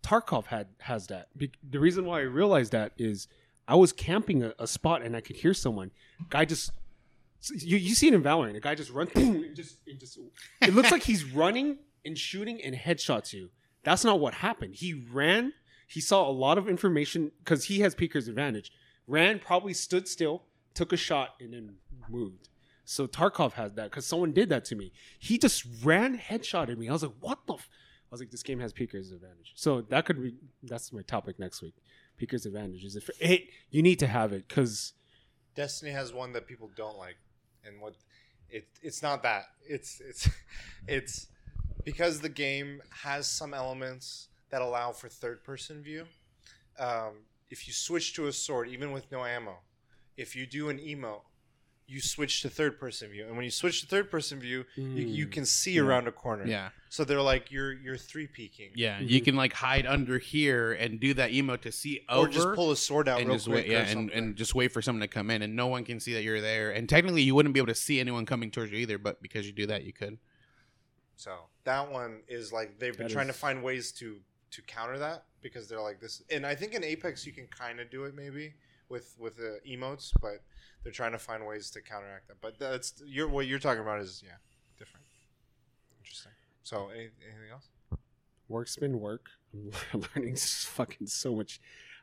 Tarkov 0.02 0.46
had 0.46 0.68
has 0.80 1.06
that. 1.06 1.28
Be- 1.36 1.52
the 1.68 1.78
reason 1.78 2.04
why 2.04 2.20
I 2.20 2.22
realized 2.22 2.72
that 2.72 2.92
is 2.98 3.28
I 3.68 3.76
was 3.76 3.92
camping 3.92 4.42
a, 4.42 4.52
a 4.58 4.66
spot 4.66 5.02
and 5.02 5.16
I 5.16 5.20
could 5.20 5.36
hear 5.36 5.54
someone. 5.54 5.90
Guy 6.28 6.44
just 6.44 6.72
you, 7.50 7.76
you 7.76 7.94
see 7.94 8.08
it 8.08 8.14
in 8.14 8.22
Valorant. 8.22 8.56
A 8.56 8.60
guy 8.60 8.74
just 8.74 8.90
runs 8.90 9.10
and 9.14 9.54
just, 9.56 9.78
and 9.86 9.98
just 9.98 10.18
it 10.60 10.74
looks 10.74 10.90
like 10.90 11.02
he's 11.02 11.24
running 11.24 11.78
and 12.04 12.16
shooting 12.16 12.62
and 12.62 12.74
headshots 12.74 13.32
you. 13.32 13.50
That's 13.84 14.04
not 14.04 14.20
what 14.20 14.34
happened. 14.34 14.76
He 14.76 14.94
ran. 14.94 15.52
He 15.86 16.00
saw 16.00 16.28
a 16.28 16.30
lot 16.30 16.56
of 16.56 16.68
information 16.68 17.32
because 17.40 17.64
he 17.64 17.80
has 17.80 17.94
Peeker's 17.94 18.28
advantage. 18.28 18.72
Ran, 19.06 19.40
probably 19.40 19.74
stood 19.74 20.08
still, 20.08 20.44
took 20.74 20.92
a 20.92 20.96
shot, 20.96 21.30
and 21.40 21.52
then 21.52 21.74
moved. 22.08 22.48
So 22.92 23.06
Tarkov 23.06 23.52
has 23.52 23.72
that 23.74 23.90
because 23.90 24.06
someone 24.06 24.32
did 24.32 24.50
that 24.50 24.64
to 24.66 24.76
me. 24.76 24.92
He 25.18 25.38
just 25.38 25.64
ran, 25.82 26.18
headshotted 26.18 26.76
me. 26.76 26.88
I 26.88 26.92
was 26.92 27.02
like, 27.02 27.14
"What 27.20 27.46
the?" 27.46 27.54
F-? 27.54 27.68
I 27.70 28.08
was 28.10 28.20
like, 28.20 28.30
"This 28.30 28.42
game 28.42 28.60
has 28.60 28.72
Peeker's 28.72 29.10
advantage." 29.10 29.52
So 29.54 29.80
that 29.80 30.04
could 30.04 30.22
be 30.22 30.34
that's 30.62 30.92
my 30.92 31.02
topic 31.02 31.38
next 31.38 31.62
week. 31.62 31.74
Peeker's 32.18 32.44
advantage 32.44 32.84
is 32.84 32.94
if 32.96 33.08
hey, 33.18 33.48
you 33.70 33.82
need 33.82 33.98
to 34.00 34.06
have 34.06 34.32
it 34.32 34.46
because 34.46 34.92
Destiny 35.54 35.90
has 35.90 36.12
one 36.12 36.32
that 36.34 36.46
people 36.46 36.70
don't 36.76 36.98
like, 36.98 37.16
and 37.64 37.80
what 37.80 37.94
it 38.50 38.68
it's 38.82 39.02
not 39.02 39.22
that 39.22 39.44
it's 39.66 40.00
it's 40.00 40.28
it's 40.86 41.28
because 41.84 42.20
the 42.20 42.28
game 42.28 42.82
has 42.90 43.26
some 43.26 43.54
elements 43.54 44.28
that 44.50 44.60
allow 44.60 44.92
for 44.92 45.08
third 45.08 45.42
person 45.44 45.82
view. 45.82 46.04
Um, 46.78 47.24
if 47.48 47.66
you 47.66 47.72
switch 47.72 48.14
to 48.14 48.26
a 48.26 48.32
sword, 48.32 48.68
even 48.68 48.92
with 48.92 49.10
no 49.10 49.24
ammo, 49.24 49.60
if 50.16 50.36
you 50.36 50.46
do 50.46 50.68
an 50.68 50.78
emote, 50.78 51.22
you 51.86 52.00
switch 52.00 52.40
to 52.42 52.48
third 52.48 52.78
person 52.80 53.10
view, 53.10 53.26
and 53.26 53.34
when 53.36 53.44
you 53.44 53.50
switch 53.50 53.80
to 53.82 53.86
third 53.86 54.10
person 54.10 54.38
view, 54.40 54.64
you, 54.76 54.84
you 55.04 55.26
can 55.26 55.44
see 55.44 55.72
Yeah. 55.74 55.82
around 55.82 56.08
a 56.08 56.12
corner. 56.12 56.46
Yeah. 56.46 56.70
So 56.88 57.04
they're 57.04 57.20
like 57.20 57.50
you're 57.50 57.72
you're 57.72 57.96
three 57.96 58.26
peeking. 58.26 58.70
Yeah. 58.74 58.98
Mhm. 59.00 59.08
You 59.10 59.20
can 59.20 59.36
like 59.36 59.52
hide 59.52 59.84
under 59.86 60.18
here 60.18 60.72
and 60.72 60.98
do 61.00 61.12
that 61.14 61.32
emote 61.32 61.62
to 61.62 61.72
see 61.72 62.04
over 62.08 62.28
Or 62.28 62.30
just 62.30 62.48
pull 62.54 62.70
a 62.70 62.76
sword 62.76 63.08
out 63.08 63.18
and 63.20 63.28
real 63.28 63.36
just 63.36 63.46
quick. 63.46 63.64
wait, 63.66 63.70
yeah, 63.72 63.88
and, 63.88 64.10
and 64.10 64.36
just 64.36 64.54
wait 64.54 64.68
for 64.72 64.80
someone 64.80 65.00
to 65.02 65.08
come 65.08 65.30
in, 65.30 65.42
and 65.42 65.54
no 65.56 65.66
one 65.66 65.84
can 65.84 66.00
see 66.00 66.14
that 66.14 66.22
you're 66.22 66.40
there. 66.40 66.70
And 66.70 66.88
technically, 66.88 67.22
you 67.22 67.34
wouldn't 67.34 67.52
be 67.54 67.60
able 67.60 67.66
to 67.68 67.74
see 67.74 68.00
anyone 68.00 68.24
coming 68.26 68.50
towards 68.50 68.72
you 68.72 68.78
either, 68.78 68.98
but 68.98 69.20
because 69.22 69.46
you 69.46 69.52
do 69.52 69.66
that, 69.66 69.84
you 69.84 69.92
could. 69.92 70.18
So 71.16 71.36
that 71.64 71.90
one 71.90 72.22
is 72.28 72.52
like 72.52 72.78
they've 72.78 72.96
been 72.96 73.06
That 73.08 73.12
trying 73.12 73.28
is- 73.28 73.34
to 73.34 73.40
find 73.40 73.62
ways 73.62 73.92
to 73.92 74.20
to 74.52 74.62
counter 74.62 74.98
that 74.98 75.24
because 75.40 75.66
they're 75.68 75.80
like 75.80 75.98
this. 76.00 76.22
And 76.30 76.44
I 76.46 76.54
think 76.54 76.74
in 76.74 76.84
Apex 76.84 77.26
you 77.26 77.32
can 77.32 77.46
kind 77.46 77.80
of 77.80 77.90
do 77.90 78.04
it 78.04 78.14
maybe 78.14 78.54
with 78.88 79.14
with 79.18 79.36
the 79.36 79.60
emotes, 79.68 80.12
but 80.20 80.42
they're 80.82 80.92
trying 80.92 81.12
to 81.12 81.18
find 81.18 81.46
ways 81.46 81.70
to 81.70 81.80
counteract 81.80 82.28
that. 82.28 82.40
But 82.40 82.58
that's 82.58 83.02
you're 83.06 83.28
what 83.28 83.46
you're 83.46 83.58
talking 83.58 83.82
about 83.82 84.00
is 84.00 84.22
yeah 84.24 84.32
different. 84.78 85.06
Interesting. 86.00 86.32
So 86.62 86.88
any, 86.88 87.10
anything 87.24 87.50
else? 87.52 87.68
work's 88.52 88.76
been 88.76 89.00
work. 89.00 89.30
I'm 89.92 90.04
learning 90.16 90.36
fucking 90.36 91.08
so 91.08 91.34
much. 91.34 91.60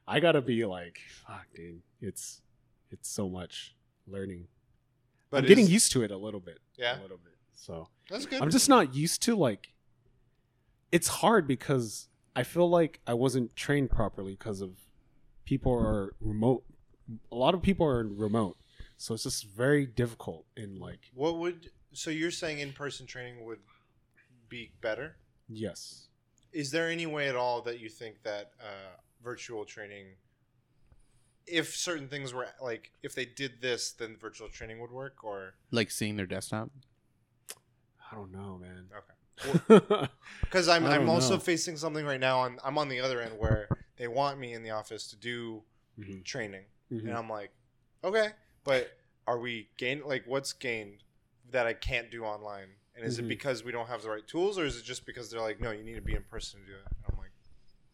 I 0.08 0.20
gotta 0.20 0.42
be 0.42 0.66
like, 0.66 1.00
fuck, 1.26 1.46
dude. 1.56 1.82
It's 2.02 2.42
it's 2.92 3.10
so 3.10 3.30
much 3.30 3.76
learning. 4.08 4.48
But 5.30 5.44
I'm 5.44 5.46
getting 5.46 5.68
used 5.68 5.92
to 5.94 6.04
it 6.04 6.12
a 6.12 6.18
little 6.18 6.40
bit. 6.40 6.58
Yeah. 6.78 7.00
a 7.00 7.02
little 7.02 7.18
bit. 7.18 7.36
So 7.54 7.88
That's 8.10 8.26
good. 8.26 8.42
I'm 8.42 8.50
just 8.50 8.68
not 8.68 8.96
used 8.96 9.22
to 9.24 9.36
like. 9.36 9.70
It's 10.92 11.08
hard 11.08 11.48
because 11.48 12.08
I 12.36 12.42
feel 12.44 12.68
like 12.68 13.00
I 13.06 13.14
wasn't 13.14 13.56
trained 13.56 13.92
properly 13.92 14.32
because 14.34 14.62
of 14.62 14.72
people 15.46 15.72
are 15.72 16.16
remote. 16.20 16.64
A 17.32 17.36
lot 17.36 17.54
of 17.54 17.62
people 17.62 17.86
are 17.86 18.08
remote, 18.08 18.58
so 19.02 19.14
it's 19.14 19.24
just 19.24 19.46
very 19.46 19.86
difficult 19.86 20.46
in 20.58 20.78
like 20.78 21.10
what 21.14 21.38
would 21.38 21.72
so 21.94 22.10
you're 22.12 22.32
saying 22.32 22.60
in 22.60 22.74
person 22.74 23.06
training 23.08 23.46
would 23.46 23.60
be 24.50 24.72
better? 24.82 25.16
yes. 25.48 26.08
Is 26.52 26.72
there 26.72 26.90
any 26.90 27.06
way 27.06 27.30
at 27.30 27.36
all 27.36 27.62
that 27.62 27.80
you 27.80 27.88
think 27.90 28.24
that 28.24 28.52
uh, 28.60 28.98
virtual 29.24 29.66
training, 29.66 30.16
if 31.48 31.76
certain 31.76 32.08
things 32.08 32.34
were 32.34 32.48
like, 32.62 32.92
if 33.04 33.14
they 33.16 33.26
did 33.26 33.62
this, 33.62 33.92
then 33.92 34.18
virtual 34.20 34.50
training 34.50 34.80
would 34.80 34.92
work? 34.92 35.24
Or 35.24 35.54
Like 35.72 35.92
seeing 35.92 36.16
their 36.16 36.26
desktop. 36.26 36.72
I 38.12 38.16
don't 38.16 38.32
know, 38.32 38.58
man. 38.60 38.90
okay, 38.98 40.08
because 40.42 40.68
I'm 40.68 40.86
I 40.86 40.96
I'm 40.96 41.02
don't 41.06 41.10
also 41.10 41.36
know. 41.36 41.40
facing 41.40 41.78
something 41.78 42.04
right 42.06 42.20
now. 42.20 42.40
On 42.40 42.60
I'm 42.66 42.78
on 42.80 42.90
the 42.90 43.00
other 43.00 43.22
end 43.22 43.38
where 43.38 43.70
they 43.98 44.08
want 44.08 44.40
me 44.40 44.54
in 44.54 44.64
the 44.64 44.72
office 44.72 45.08
to 45.12 45.16
do 45.16 45.64
Mhm. 46.00 46.24
training, 46.26 46.66
Mhm. 46.92 47.02
and 47.08 47.14
I'm 47.14 47.30
like, 47.30 47.52
okay, 48.04 48.30
but 48.64 48.98
are 49.28 49.40
we 49.40 49.70
gain 49.78 50.02
like 50.06 50.24
what's 50.26 50.54
gained 50.54 51.04
that 51.52 51.68
I 51.68 51.74
can't 51.74 52.10
do 52.12 52.24
online? 52.24 52.70
And 52.96 53.06
is 53.06 53.16
Mhm. 53.18 53.20
it 53.22 53.28
because 53.30 53.64
we 53.64 53.72
don't 53.72 53.88
have 53.88 54.02
the 54.02 54.10
right 54.10 54.28
tools, 54.28 54.58
or 54.60 54.66
is 54.66 54.78
it 54.78 54.84
just 54.84 55.06
because 55.06 55.30
they're 55.32 55.40
like, 55.42 55.62
no, 55.62 55.72
you 55.72 55.84
need 55.84 55.96
to 55.96 56.02
be 56.02 56.16
in 56.16 56.24
person 56.24 56.60
to 56.60 56.66
do 56.66 56.74
it? 56.74 56.86
And 56.88 57.14
I'm 57.14 57.18
like, 57.18 57.32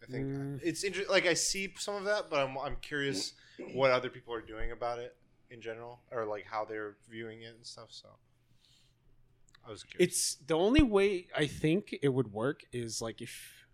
I 0.01 0.05
think 0.07 0.27
Mm. 0.27 0.59
it's 0.63 0.83
interesting. 0.83 1.11
Like 1.11 1.27
I 1.27 1.35
see 1.35 1.73
some 1.77 1.95
of 1.95 2.05
that, 2.05 2.29
but 2.29 2.39
I'm 2.39 2.57
I'm 2.57 2.77
curious 2.77 3.33
what 3.73 3.91
other 3.91 4.09
people 4.09 4.33
are 4.33 4.41
doing 4.41 4.71
about 4.71 4.99
it 4.99 5.15
in 5.51 5.61
general, 5.61 6.01
or 6.11 6.25
like 6.25 6.45
how 6.45 6.65
they're 6.65 6.97
viewing 7.07 7.43
it 7.43 7.55
and 7.55 7.65
stuff. 7.65 7.91
So 7.91 8.09
I 9.65 9.69
was 9.69 9.83
curious. 9.83 10.09
It's 10.11 10.35
the 10.35 10.55
only 10.55 10.81
way 10.81 11.27
I 11.35 11.45
think 11.45 11.95
it 12.01 12.09
would 12.09 12.33
work 12.33 12.63
is 12.71 13.01
like 13.01 13.21
if 13.21 13.67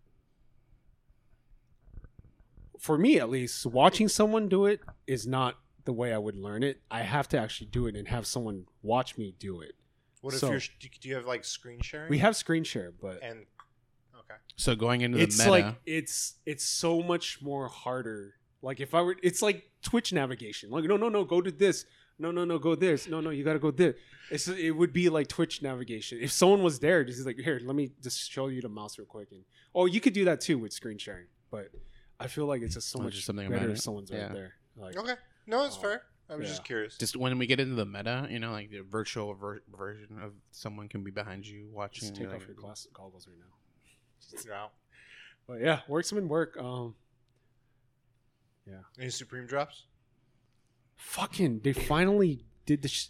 for 2.77 2.97
me 2.97 3.19
at 3.19 3.29
least 3.29 3.65
watching 3.65 4.07
someone 4.09 4.49
do 4.49 4.65
it 4.65 4.81
is 5.07 5.27
not 5.27 5.60
the 5.85 5.93
way 5.93 6.13
I 6.13 6.17
would 6.17 6.35
learn 6.35 6.63
it. 6.63 6.81
I 6.89 7.01
have 7.01 7.27
to 7.29 7.37
actually 7.39 7.67
do 7.67 7.87
it 7.87 7.95
and 7.95 8.07
have 8.07 8.25
someone 8.25 8.65
watch 8.81 9.17
me 9.17 9.33
do 9.39 9.61
it. 9.61 9.73
what 10.21 10.33
if 10.33 10.41
you're 10.41 10.59
do 10.59 11.09
you 11.09 11.15
have 11.15 11.25
like 11.25 11.43
screen 11.43 11.79
sharing? 11.81 12.09
We 12.09 12.19
have 12.19 12.35
screen 12.35 12.63
share, 12.63 12.91
but 13.01 13.21
and 13.23 13.45
okay. 14.17 14.35
So 14.55 14.75
going 14.75 15.01
into 15.01 15.19
it's 15.19 15.37
the 15.37 15.43
meta, 15.51 15.51
like 15.67 15.75
it's 15.85 16.35
it's 16.45 16.65
so 16.65 17.01
much 17.01 17.41
more 17.41 17.67
harder. 17.67 18.35
Like 18.61 18.79
if 18.79 18.93
I 18.93 19.01
were 19.01 19.15
it's 19.23 19.41
like 19.41 19.69
Twitch 19.81 20.13
navigation. 20.13 20.69
Like 20.69 20.85
no 20.85 20.97
no 20.97 21.09
no 21.09 21.23
go 21.23 21.41
to 21.41 21.51
this. 21.51 21.85
No 22.19 22.29
no 22.29 22.45
no 22.45 22.59
go 22.59 22.75
this. 22.75 23.07
No 23.07 23.19
no 23.19 23.31
you 23.31 23.43
got 23.43 23.53
to 23.53 23.59
go 23.59 23.71
this. 23.71 23.95
It's 24.29 24.47
it 24.47 24.71
would 24.71 24.93
be 24.93 25.09
like 25.09 25.27
Twitch 25.27 25.61
navigation. 25.63 26.19
If 26.21 26.31
someone 26.31 26.61
was 26.61 26.79
there 26.79 27.03
just 27.03 27.25
like 27.25 27.37
here 27.39 27.59
let 27.63 27.75
me 27.75 27.91
just 28.01 28.29
show 28.31 28.47
you 28.47 28.61
the 28.61 28.69
mouse 28.69 28.97
real 28.99 29.07
quick 29.07 29.29
and 29.31 29.43
oh 29.73 29.85
you 29.87 29.99
could 29.99 30.13
do 30.13 30.25
that 30.25 30.41
too 30.41 30.59
with 30.59 30.71
screen 30.71 30.99
sharing. 30.99 31.25
But 31.49 31.69
I 32.19 32.27
feel 32.27 32.45
like 32.45 32.61
it's 32.61 32.75
just 32.75 32.91
so 32.91 32.99
much 32.99 33.15
just 33.15 33.25
something 33.25 33.49
better 33.49 33.65
about 33.65 33.71
if 33.71 33.81
someone's 33.81 34.11
Yeah. 34.11 34.25
right 34.25 34.33
there. 34.33 34.53
Like 34.77 34.97
Okay. 34.97 35.15
No, 35.47 35.65
it's 35.65 35.77
Oh, 35.77 35.81
fair. 35.81 36.03
I 36.29 36.35
was 36.35 36.43
yeah. 36.45 36.49
just 36.51 36.63
curious. 36.63 36.97
just 36.97 37.17
when 37.17 37.37
we 37.37 37.45
get 37.45 37.59
into 37.59 37.75
the 37.75 37.85
meta, 37.85 38.25
you 38.29 38.39
know, 38.39 38.51
like 38.51 38.69
the 38.69 38.81
virtual 38.81 39.33
ver- 39.33 39.63
version 39.75 40.17
of 40.21 40.31
someone 40.51 40.87
can 40.87 41.03
be 41.03 41.11
behind 41.11 41.45
you 41.45 41.67
watching. 41.73 42.01
just 42.01 42.15
take 42.15 42.23
you're 42.27 42.35
off 42.35 42.45
your 42.47 42.55
glass 42.55 42.87
goggles 42.93 43.27
right 43.27 43.37
now. 43.37 44.45
Yeah. 44.47 44.67
But 45.47 45.59
yeah, 45.61 45.79
works 45.89 46.11
been 46.11 46.29
work. 46.29 46.55
Um 46.57 46.95
Yeah. 48.65 48.81
Any 48.99 49.09
Supreme 49.09 49.45
drops? 49.45 49.83
fucking 50.95 51.61
they 51.63 51.73
finally 51.73 52.45
did 52.67 52.83
the 52.83 52.87
sh- 52.87 53.07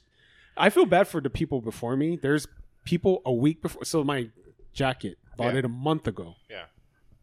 I 0.55 0.69
feel 0.69 0.85
bad 0.85 1.07
for 1.09 1.19
the 1.21 1.29
people 1.29 1.61
before 1.61 1.95
me. 1.97 2.17
There's 2.21 2.47
people 2.85 3.21
a 3.25 3.33
week 3.33 3.61
before. 3.61 3.83
So 3.85 4.03
my 4.03 4.29
jacket 4.73 5.17
bought 5.37 5.53
Yeah. 5.53 5.59
it 5.59 5.65
a 5.65 5.69
month 5.69 6.07
ago. 6.07 6.35
Yeah. 6.49 6.65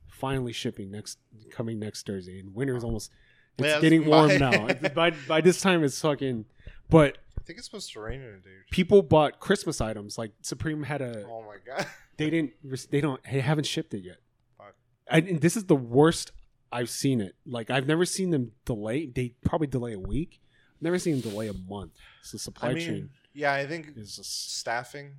Finally 0.08 0.52
shipping 0.52 0.90
next 0.90 1.18
coming 1.50 1.78
next 1.78 2.06
Thursday, 2.06 2.38
and 2.38 2.54
winter's 2.54 2.84
almost. 2.84 3.10
It's 3.58 3.66
Yeah, 3.66 3.80
getting 3.80 4.06
warm 4.06 4.28
my- 4.28 4.36
now. 4.36 4.68
by 4.94 5.10
by 5.26 5.40
this 5.40 5.60
time, 5.60 5.82
it's 5.84 6.00
fucking. 6.00 6.44
But 6.90 7.18
I 7.38 7.42
think 7.44 7.58
it's 7.58 7.66
supposed 7.66 7.92
to 7.92 8.00
rain 8.00 8.20
in 8.20 8.28
a 8.28 8.38
day. 8.38 8.50
people 8.70 9.02
bought 9.02 9.40
Christmas 9.40 9.80
items. 9.80 10.16
Like 10.18 10.32
Supreme 10.42 10.82
had 10.84 11.00
a. 11.02 11.24
Oh 11.26 11.42
my 11.42 11.56
god. 11.66 11.86
They 12.16 12.30
didn't. 12.30 12.52
They 12.90 13.00
don't. 13.00 13.20
They 13.30 13.40
haven't 13.40 13.64
shipped 13.64 13.94
it 13.94 14.02
yet. 14.04 14.18
Fuck. 14.56 14.74
I, 15.10 15.18
and 15.18 15.40
this 15.40 15.56
is 15.56 15.64
the 15.64 15.76
worst 15.76 16.32
I've 16.72 16.90
seen 16.90 17.20
it. 17.20 17.34
Like 17.46 17.70
I've 17.70 17.86
never 17.86 18.04
seen 18.04 18.30
them 18.30 18.52
delay. 18.64 19.06
They 19.06 19.34
probably 19.44 19.66
delay 19.68 19.92
a 19.94 19.98
week. 20.00 20.40
I've 20.76 20.82
never 20.82 20.98
seen 20.98 21.20
them 21.20 21.30
delay 21.30 21.48
a 21.48 21.52
month. 21.54 21.92
It's 22.20 22.30
So 22.32 22.38
supply 22.38 22.70
I 22.70 22.74
mean, 22.74 22.86
chain 22.86 23.10
yeah, 23.34 23.52
I 23.52 23.66
think 23.66 23.92
is 23.96 24.16
just 24.16 24.56
staffing, 24.58 25.12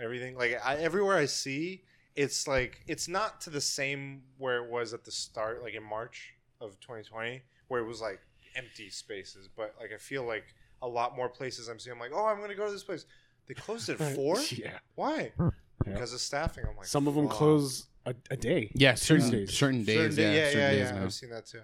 everything. 0.00 0.36
Like 0.36 0.60
I, 0.64 0.76
everywhere 0.76 1.16
I 1.16 1.26
see, 1.26 1.82
it's 2.14 2.46
like 2.46 2.82
it's 2.86 3.08
not 3.08 3.40
to 3.42 3.50
the 3.50 3.60
same 3.60 4.22
where 4.38 4.64
it 4.64 4.70
was 4.70 4.92
at 4.94 5.04
the 5.04 5.10
start, 5.12 5.62
like 5.62 5.74
in 5.74 5.82
March 5.82 6.34
of 6.60 6.78
2020, 6.80 7.42
where 7.68 7.80
it 7.80 7.86
was 7.86 8.00
like 8.00 8.20
empty 8.56 8.90
spaces. 8.90 9.48
But 9.54 9.74
like 9.80 9.90
I 9.94 9.98
feel 9.98 10.24
like 10.26 10.44
a 10.82 10.88
lot 10.88 11.16
more 11.16 11.28
places 11.28 11.68
I'm 11.68 11.78
seeing. 11.78 11.94
I'm 11.94 12.00
like, 12.00 12.12
oh, 12.14 12.26
I'm 12.26 12.40
gonna 12.40 12.54
go 12.54 12.66
to 12.66 12.72
this 12.72 12.84
place. 12.84 13.06
They 13.46 13.54
closed 13.54 13.88
at 13.88 13.98
four. 14.14 14.38
Yeah. 14.50 14.78
Why? 14.94 15.32
Yeah. 15.38 15.50
Because 15.84 16.12
of 16.12 16.20
staffing. 16.20 16.64
I'm 16.68 16.76
like, 16.76 16.86
Some 16.86 17.06
of 17.06 17.14
them 17.14 17.28
fuck. 17.28 17.36
close 17.36 17.86
a, 18.06 18.14
a 18.30 18.36
day. 18.36 18.70
Yeah, 18.74 18.94
certain 18.94 19.30
days. 19.30 19.52
certain 19.56 19.84
days. 19.84 19.96
Certain 19.98 20.16
day- 20.16 20.22
yeah, 20.22 20.38
yeah, 20.38 20.44
certain 20.46 20.60
yeah, 20.60 20.70
days 20.70 20.88
yeah. 20.90 20.98
now. 20.98 21.04
I've 21.04 21.14
seen 21.14 21.30
that 21.30 21.46
too. 21.46 21.60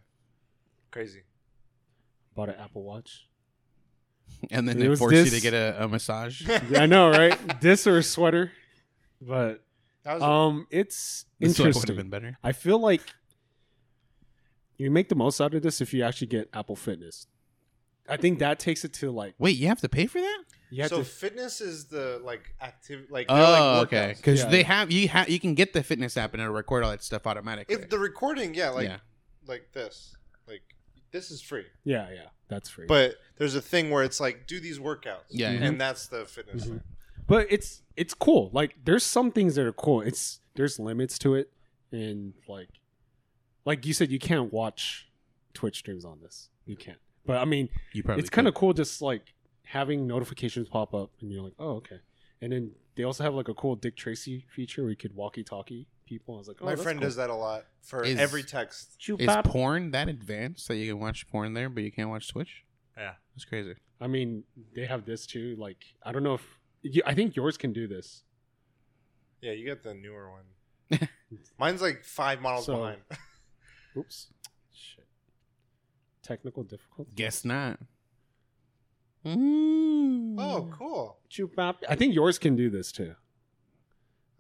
Crazy. 0.90 1.22
Bought 2.34 2.48
an 2.50 2.56
Apple 2.56 2.82
Watch. 2.82 3.26
And 4.50 4.66
then 4.68 4.76
It 4.76 4.80
they 4.80 4.88
was 4.88 4.98
force 4.98 5.12
you 5.14 5.24
to 5.26 5.40
get 5.40 5.54
a, 5.54 5.84
a 5.84 5.88
massage. 5.88 6.40
Yeah, 6.42 6.60
I 6.82 6.86
know, 6.86 7.10
right? 7.10 7.60
this 7.60 7.86
or 7.86 7.98
a 7.98 8.02
sweater, 8.02 8.50
but 9.20 9.62
That 10.04 10.14
was 10.14 10.22
um, 10.22 10.66
it's 10.70 11.26
This 11.38 11.58
would 11.58 11.66
have 11.66 11.66
interesting. 11.76 11.96
been 11.96 12.08
better. 12.10 12.38
I 12.42 12.52
feel 12.52 12.78
like 12.80 13.02
you 14.82 14.90
make 14.90 15.08
the 15.08 15.14
most 15.14 15.40
out 15.40 15.54
of 15.54 15.62
this 15.62 15.80
if 15.80 15.92
you 15.94 16.02
actually 16.02 16.26
get 16.28 16.48
Apple 16.52 16.76
Fitness. 16.76 17.26
I 18.08 18.16
think 18.16 18.40
that 18.40 18.58
takes 18.58 18.84
it 18.84 18.92
to 18.94 19.10
like 19.10 19.34
Wait, 19.38 19.56
you 19.56 19.68
have 19.68 19.80
to 19.80 19.88
pay 19.88 20.06
for 20.06 20.20
that? 20.20 20.42
you 20.70 20.82
have 20.82 20.90
so 20.90 20.98
to. 20.98 21.04
fitness 21.04 21.60
is 21.60 21.84
the 21.86 22.20
like 22.24 22.54
active 22.60 23.06
like 23.10 23.28
they're 23.28 23.36
Oh, 23.36 23.78
like 23.78 23.86
okay. 23.86 24.14
Because 24.16 24.40
Yeah. 24.40 24.48
they 24.48 24.62
have 24.64 24.90
you 24.90 25.06
have 25.08 25.28
you 25.28 25.38
can 25.38 25.54
get 25.54 25.72
the 25.72 25.82
fitness 25.82 26.16
app 26.16 26.32
and 26.34 26.42
it'll 26.42 26.54
record 26.54 26.82
all 26.82 26.90
that 26.90 27.02
stuff 27.04 27.26
automatically. 27.26 27.74
If 27.76 27.90
the 27.90 27.98
recording, 27.98 28.54
yeah, 28.54 28.70
like 28.70 28.88
yeah, 28.88 28.96
like 29.46 29.70
this, 29.72 30.16
like 30.48 30.62
this 31.12 31.30
is 31.30 31.40
free. 31.40 31.66
Yeah, 31.84 32.08
yeah, 32.12 32.26
that's 32.48 32.68
free. 32.68 32.86
But 32.86 33.16
there's 33.36 33.54
a 33.54 33.60
thing 33.62 33.90
where 33.90 34.02
it's 34.02 34.18
like 34.18 34.46
do 34.46 34.58
these 34.60 34.78
workouts, 34.78 35.24
Yeah, 35.30 35.52
yeah. 35.52 35.64
and 35.64 35.80
that's 35.80 36.06
the 36.08 36.24
fitness 36.24 36.66
Mhm. 36.66 36.82
but 37.26 37.46
it's 37.50 37.82
it's 37.96 38.14
cool. 38.14 38.50
Like 38.52 38.74
there's 38.84 39.04
some 39.04 39.30
things 39.30 39.54
that 39.54 39.64
are 39.66 39.72
cool. 39.72 40.00
It's 40.00 40.40
there's 40.56 40.78
limits 40.78 41.18
to 41.20 41.34
it, 41.34 41.50
and 41.92 42.32
like 42.48 42.68
like 43.64 43.86
you 43.86 43.92
said, 43.92 44.10
you 44.10 44.18
can't 44.18 44.52
watch 44.52 45.08
Twitch 45.54 45.78
streams 45.78 46.04
on 46.04 46.20
this. 46.22 46.48
You 46.66 46.76
can't. 46.76 46.98
But 47.26 47.36
I 47.36 47.44
mean, 47.44 47.68
you 47.92 48.02
probably. 48.02 48.20
it's 48.20 48.30
kind 48.30 48.48
of 48.48 48.54
cool 48.54 48.72
just 48.72 49.00
like 49.02 49.34
having 49.64 50.06
notifications 50.06 50.68
pop 50.68 50.92
up, 50.94 51.10
and 51.20 51.30
you're 51.32 51.42
like, 51.42 51.54
oh 51.58 51.76
okay. 51.76 52.00
And 52.40 52.52
then 52.52 52.72
they 52.96 53.04
also 53.04 53.22
have 53.22 53.34
like 53.34 53.48
a 53.48 53.54
cool 53.54 53.76
Dick 53.76 53.96
Tracy 53.96 54.44
feature 54.54 54.82
where 54.82 54.90
you 54.90 54.96
could 54.96 55.14
walkie-talkie 55.14 55.86
people. 56.06 56.34
I 56.34 56.38
was 56.38 56.48
like, 56.48 56.56
oh, 56.60 56.64
My 56.64 56.74
friend 56.76 56.98
cool. 56.98 57.06
does 57.06 57.16
that 57.16 57.30
a 57.30 57.34
lot 57.34 57.64
for 57.82 58.02
Is- 58.04 58.18
every 58.18 58.42
text. 58.42 58.96
Is 59.00 59.16
Chewbacca. 59.18 59.44
porn 59.44 59.92
that 59.92 60.08
advanced 60.08 60.66
that 60.68 60.76
you 60.76 60.90
can 60.92 61.00
watch 61.00 61.28
porn 61.28 61.54
there, 61.54 61.68
but 61.68 61.84
you 61.84 61.92
can't 61.92 62.08
watch 62.10 62.28
Twitch? 62.28 62.64
Yeah. 62.96 63.12
That's 63.34 63.44
crazy. 63.44 63.74
I 64.00 64.08
mean, 64.08 64.42
they 64.74 64.84
have 64.86 65.06
this 65.06 65.24
too. 65.26 65.54
Like, 65.56 65.84
I 66.04 66.10
don't 66.10 66.24
know 66.24 66.34
if 66.34 66.44
you, 66.82 67.00
I 67.06 67.14
think 67.14 67.36
yours 67.36 67.56
can 67.56 67.72
do 67.72 67.86
this. 67.86 68.24
Yeah, 69.40 69.52
you 69.52 69.64
get 69.64 69.82
the 69.84 69.94
newer 69.94 70.28
one. 70.30 71.08
Mine's 71.58 71.80
like 71.80 72.02
five 72.04 72.40
models 72.42 72.66
So- 72.66 72.74
behind. 72.76 72.98
Oops. 73.96 74.28
Shit. 74.72 75.04
Technical 76.22 76.62
difficulty. 76.62 77.10
Guess 77.14 77.44
not. 77.44 77.78
Mm. 79.24 80.34
oh, 80.38 80.68
cool. 80.72 81.18
Chewbacca. 81.30 81.84
I 81.88 81.94
think 81.94 82.14
yours 82.14 82.38
can 82.38 82.56
do 82.56 82.70
this 82.70 82.90
too. 82.90 83.14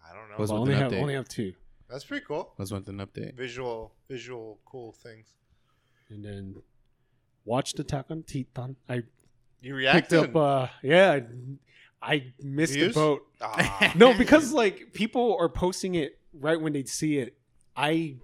I 0.08 0.14
don't 0.14 0.28
know. 0.30 0.36
Was 0.38 0.50
But 0.50 0.56
I 0.56 0.60
with 0.60 0.68
only 0.68 0.74
an 0.74 0.80
have 0.82 0.92
update. 0.92 1.00
only 1.02 1.14
have 1.14 1.28
two, 1.28 1.54
That's 1.88 2.04
pretty 2.04 2.24
cool. 2.26 2.52
Let's 2.58 2.72
want 2.72 2.88
an 2.88 2.98
update. 2.98 3.34
Visual, 3.36 3.94
visual, 4.08 4.58
cool 4.64 4.92
things. 4.92 5.28
and 6.10 6.24
then 6.24 6.56
watched 7.44 7.78
Attack 7.78 8.06
on 8.10 8.22
Titan. 8.24 8.76
I 8.88 8.94
You 8.96 9.02
picked 9.60 9.74
reacted. 9.76 10.18
up. 10.18 10.36
uh 10.36 10.66
Yeah, 10.82 11.20
I, 12.02 12.14
I 12.14 12.32
missed 12.42 12.72
Views? 12.74 12.94
the 12.94 13.00
boat. 13.00 13.22
Ah. 13.40 13.92
No, 13.96 14.12
because 14.16 14.52
like 14.52 14.92
people 14.92 15.36
are 15.38 15.48
posting 15.48 15.94
it 15.94 16.18
right 16.32 16.60
when 16.60 16.72
they 16.72 16.84
see 16.84 17.18
it. 17.18 17.36
I 17.76 18.16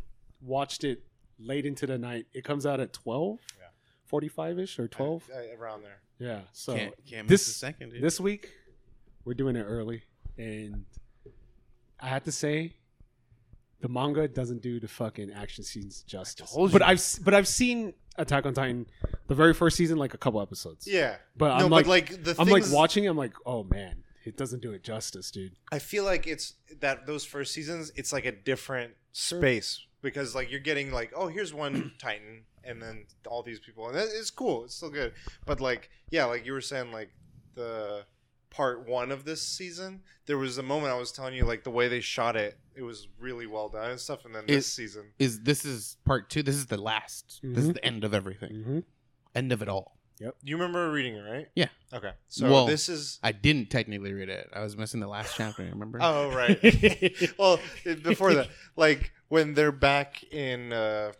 watched 0.43 0.83
it 0.85 1.03
late 1.39 1.65
into 1.67 1.87
the 1.87 1.99
night. 1.99 2.27
It 2.33 2.45
comes 2.45 2.67
out 2.67 2.81
at 2.81 2.93
twelve. 2.93 3.39
Yeah. 3.59 3.65
45 4.07 4.59
ish 4.61 4.79
or 4.79 4.89
12 4.89 5.29
Uh, 5.31 5.55
around 5.61 5.83
there. 5.83 6.01
yeah 6.19 6.41
so 6.53 6.75
can't 6.75 6.95
can't 7.07 7.29
this- 7.29 7.47
miss 7.47 7.49
a 7.57 7.59
second, 7.59 7.91
dude. 7.91 8.03
this 8.03 8.19
week 8.19 8.51
we're 9.27 9.35
doing 9.35 9.55
it 9.55 9.65
early 9.65 10.03
and 10.39 10.87
i 12.01 12.09
have 12.09 12.25
to 12.25 12.33
say 12.33 12.73
the 13.81 13.89
manga 13.89 14.27
doesn't 14.27 14.63
do 14.63 14.81
the 14.81 14.89
fucking 14.89 15.31
action 15.33 15.63
scenes 15.63 16.03
justice 16.05 16.57
but 16.73 16.81
i've 16.81 17.03
but 17.23 17.35
i've 17.35 17.47
seen 17.47 17.93
attack 18.17 18.47
on 18.47 18.55
titan 18.55 18.87
the 19.27 19.35
very 19.35 19.53
first 19.53 19.77
season 19.77 19.99
like 19.99 20.15
a 20.15 20.19
couple 20.19 20.41
episodes 20.41 20.87
Yeah, 20.87 21.17
but 21.37 21.49
no, 21.59 21.65
i'm 21.65 21.71
but 21.71 21.87
like, 21.87 22.11
like 22.11 22.25
the 22.25 22.35
i'm 22.39 22.49
like 22.49 22.65
watching 22.71 23.05
it, 23.05 23.09
i'm 23.09 23.17
like 23.19 23.35
oh 23.45 23.63
man 23.65 24.05
it 24.25 24.39
doesn't 24.39 24.61
do 24.63 24.73
it 24.73 24.83
justice 24.83 25.31
dude 25.31 25.53
I 25.71 25.81
feel 25.81 26.05
like 26.05 26.27
it's 26.27 26.55
that 26.81 27.05
those 27.07 27.27
first 27.27 27.53
seasons, 27.53 27.93
it's 27.95 28.11
like 28.11 28.25
a 28.25 28.33
different 28.33 28.95
space 29.13 29.85
because 30.03 30.35
like 30.35 30.51
you're 30.51 30.61
getting 30.61 30.91
like, 30.93 31.13
oh, 31.17 31.29
here's 31.29 31.53
one 31.55 31.93
Titan, 31.99 32.45
and 32.65 32.81
then 32.83 33.05
all 33.27 33.43
these 33.43 33.61
people, 33.61 33.89
and 33.89 33.97
it's 33.97 34.31
cool. 34.31 34.65
It's 34.65 34.75
still 34.75 34.91
good, 34.91 35.13
but 35.47 35.61
like, 35.61 35.91
yeah, 36.11 36.25
like 36.27 36.45
you 36.47 36.53
were 36.53 36.61
saying, 36.61 36.93
like 36.93 37.11
the 37.55 38.05
part 38.51 38.89
one 38.89 39.11
of 39.13 39.25
this 39.25 39.43
season, 39.43 40.01
there 40.27 40.39
was 40.39 40.57
a 40.59 40.63
moment 40.63 40.93
I 40.93 40.99
was 40.99 41.13
telling 41.13 41.35
you, 41.35 41.45
like 41.45 41.65
the 41.65 41.71
way 41.71 41.89
they 41.89 42.01
shot 42.01 42.37
it, 42.37 42.59
it 42.75 42.83
was 42.83 43.09
really 43.19 43.47
well 43.47 43.69
done 43.69 43.91
and 43.91 44.01
stuff. 44.01 44.25
And 44.25 44.35
then 44.35 44.45
this 44.47 44.67
Is- 44.67 44.73
season, 44.73 45.05
is 45.19 45.41
this 45.43 45.65
is 45.65 45.97
part 46.05 46.31
two. 46.31 46.43
This 46.43 46.55
is 46.57 46.67
the 46.67 46.81
last. 46.81 47.41
This 47.43 47.65
is 47.65 47.73
the 47.75 47.85
end 47.85 48.05
of 48.05 48.15
everything. 48.15 48.51
mm-hmm. 48.51 48.79
End 49.35 49.53
of 49.53 49.61
it 49.63 49.69
all. 49.69 49.98
You 50.43 50.57
remember 50.57 50.91
reading 50.91 51.15
it, 51.17 51.21
right? 51.21 51.47
Yeah. 51.55 51.69
Okay, 51.93 52.13
so 52.29 52.51
Well- 52.51 52.67
this 52.67 52.89
is. 52.89 53.19
I 53.23 53.33
didn't 53.33 53.71
technically 53.71 54.13
read 54.13 54.29
it. 54.29 54.49
I 54.53 54.61
was 54.61 54.77
missing 54.77 55.01
the 55.01 55.09
last 55.09 55.35
chapter. 55.37 55.63
I 55.63 55.69
remember? 55.71 55.99
Oh 56.03 56.31
right. 56.35 56.59
well, 57.39 57.59
before 58.03 58.35
that, 58.35 58.49
like 58.77 59.13
when 59.29 59.55
they're 59.55 59.73
back 59.73 60.23
in 60.33 60.73
uh, 60.73 61.13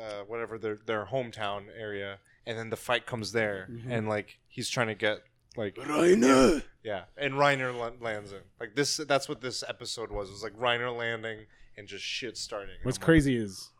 uh, 0.00 0.22
whatever 0.26 0.58
their 0.58 0.76
their 0.86 1.06
hometown 1.06 1.64
area, 1.78 2.18
and 2.46 2.58
then 2.58 2.70
the 2.70 2.76
fight 2.76 3.06
comes 3.06 3.32
there, 3.32 3.68
Mhm. 3.70 3.84
and 3.90 4.08
like 4.08 4.38
he's 4.48 4.68
trying 4.68 4.88
to 4.88 4.94
get 4.94 5.18
like 5.56 5.74
Reiner. 5.76 6.62
yeah, 6.82 7.04
and 7.16 7.34
Reiner 7.34 7.76
la- 7.76 7.90
lands 8.00 8.32
in 8.32 8.40
like 8.60 8.74
this. 8.74 8.96
That's 8.96 9.28
what 9.28 9.40
this 9.40 9.62
episode 9.68 10.10
was. 10.10 10.28
It 10.28 10.32
was 10.32 10.42
like 10.42 10.56
Reiner 10.58 10.96
landing 10.96 11.46
and 11.76 11.86
just 11.88 12.04
shit 12.04 12.36
starting. 12.36 12.76
What's 12.82 12.98
I'm 12.98 13.00
like, 13.02 13.06
crazy 13.06 13.36
is 13.36 13.70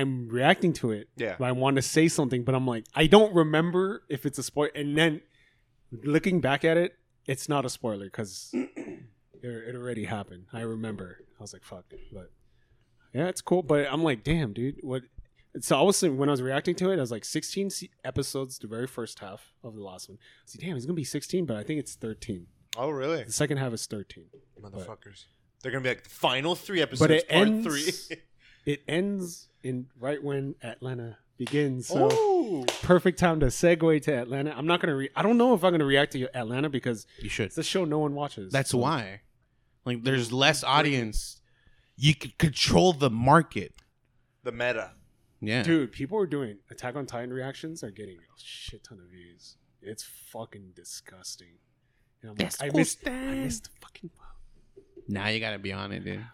i'm 0.00 0.28
reacting 0.28 0.72
to 0.80 0.90
it 0.90 1.08
Yeah, 1.16 1.36
I 1.40 1.52
want 1.52 1.76
to 1.76 1.82
say 1.82 2.08
something, 2.08 2.42
but 2.44 2.54
I'm 2.54 2.66
like, 2.66 2.84
I 2.94 3.06
don't 3.06 3.34
remember 3.34 4.02
if 4.08 4.26
it's 4.26 4.38
a 4.38 4.42
spoiler. 4.42 4.70
And 4.74 4.96
then 4.96 5.20
looking 6.04 6.40
back 6.40 6.64
at 6.64 6.76
it, 6.76 6.92
it's 7.26 7.48
not 7.48 7.64
a 7.64 7.70
spoiler 7.70 8.06
because 8.06 8.50
it, 8.52 8.70
it 9.42 9.74
already 9.74 10.04
happened. 10.04 10.44
I 10.52 10.60
remember. 10.60 11.08
I 11.38 11.42
was 11.42 11.52
like, 11.52 11.64
fuck. 11.64 11.84
But 12.12 12.30
yeah, 13.14 13.28
it's 13.28 13.40
cool. 13.40 13.62
But 13.62 13.86
I'm 13.90 14.02
like, 14.02 14.22
damn, 14.24 14.52
dude. 14.52 14.76
What? 14.82 15.02
So 15.60 15.78
I 15.78 15.82
was 15.82 16.02
when 16.02 16.28
I 16.28 16.32
was 16.32 16.42
reacting 16.42 16.74
to 16.76 16.90
it, 16.90 16.98
I 16.98 17.00
was 17.00 17.10
like, 17.10 17.24
16 17.24 17.70
episodes, 18.04 18.58
the 18.58 18.66
very 18.66 18.86
first 18.86 19.20
half 19.20 19.54
of 19.64 19.74
the 19.74 19.82
last 19.82 20.08
one. 20.08 20.18
I 20.20 20.24
was 20.44 20.54
like, 20.56 20.66
damn, 20.66 20.76
it's 20.76 20.84
gonna 20.86 20.94
be 20.94 21.04
16, 21.04 21.46
but 21.46 21.56
I 21.56 21.62
think 21.62 21.80
it's 21.80 21.94
13. 21.94 22.46
Oh 22.76 22.90
really? 22.90 23.24
The 23.24 23.32
second 23.32 23.56
half 23.56 23.72
is 23.72 23.86
13. 23.86 24.26
Motherfuckers. 24.60 25.24
They're 25.62 25.72
gonna 25.72 25.82
be 25.82 25.88
like 25.88 26.04
the 26.04 26.10
final 26.10 26.54
three 26.54 26.82
episodes. 26.82 27.00
But 27.00 27.10
it 27.10 27.24
ends- 27.30 27.66
three. 27.66 28.18
It 28.66 28.82
ends 28.88 29.48
in 29.62 29.86
right 29.98 30.22
when 30.22 30.56
Atlanta 30.62 31.18
begins. 31.38 31.86
So. 31.86 32.08
oh, 32.12 32.64
perfect 32.82 33.18
time 33.18 33.40
to 33.40 33.46
segue 33.46 34.02
to 34.02 34.12
Atlanta. 34.14 34.52
I'm 34.56 34.66
not 34.66 34.80
gonna. 34.80 34.96
Re- 34.96 35.10
I 35.16 35.22
don't 35.22 35.38
know 35.38 35.54
if 35.54 35.62
I'm 35.64 35.70
gonna 35.72 35.84
react 35.84 36.12
to 36.12 36.28
Atlanta 36.36 36.68
because 36.68 37.06
you 37.18 37.28
should. 37.28 37.46
it's 37.46 37.58
a 37.58 37.62
show 37.62 37.84
no 37.84 37.98
one 38.00 38.14
watches. 38.14 38.52
That's 38.52 38.70
So- 38.70 38.78
why. 38.78 39.20
Like, 39.84 40.02
there's 40.02 40.32
less 40.32 40.64
audience. 40.64 41.40
You 41.96 42.14
could 42.16 42.36
control 42.38 42.92
the 42.92 43.08
market. 43.08 43.72
the 44.42 44.50
meta. 44.52 44.92
Yeah. 45.40 45.62
dude. 45.62 45.92
People 45.92 46.18
are 46.18 46.26
doing 46.26 46.58
Attack 46.70 46.96
on 46.96 47.06
Titan 47.06 47.32
reactions 47.32 47.84
are 47.84 47.90
getting 47.90 48.16
a 48.16 48.20
shit 48.36 48.82
ton 48.82 48.98
of 48.98 49.08
views. 49.10 49.56
It's 49.80 50.02
fucking 50.02 50.72
disgusting. 50.74 51.58
And 52.22 52.30
I'm 52.32 52.36
like, 52.36 52.54
I 52.60 52.76
missed. 52.76 53.04
That. 53.04 53.12
I 53.12 53.34
missed 53.36 53.64
the 53.64 53.70
fucking. 53.80 54.10
Now 55.08 55.28
you 55.28 55.38
gotta 55.38 55.58
be 55.58 55.72
on 55.72 55.92
it, 55.92 56.04
dude. 56.04 56.24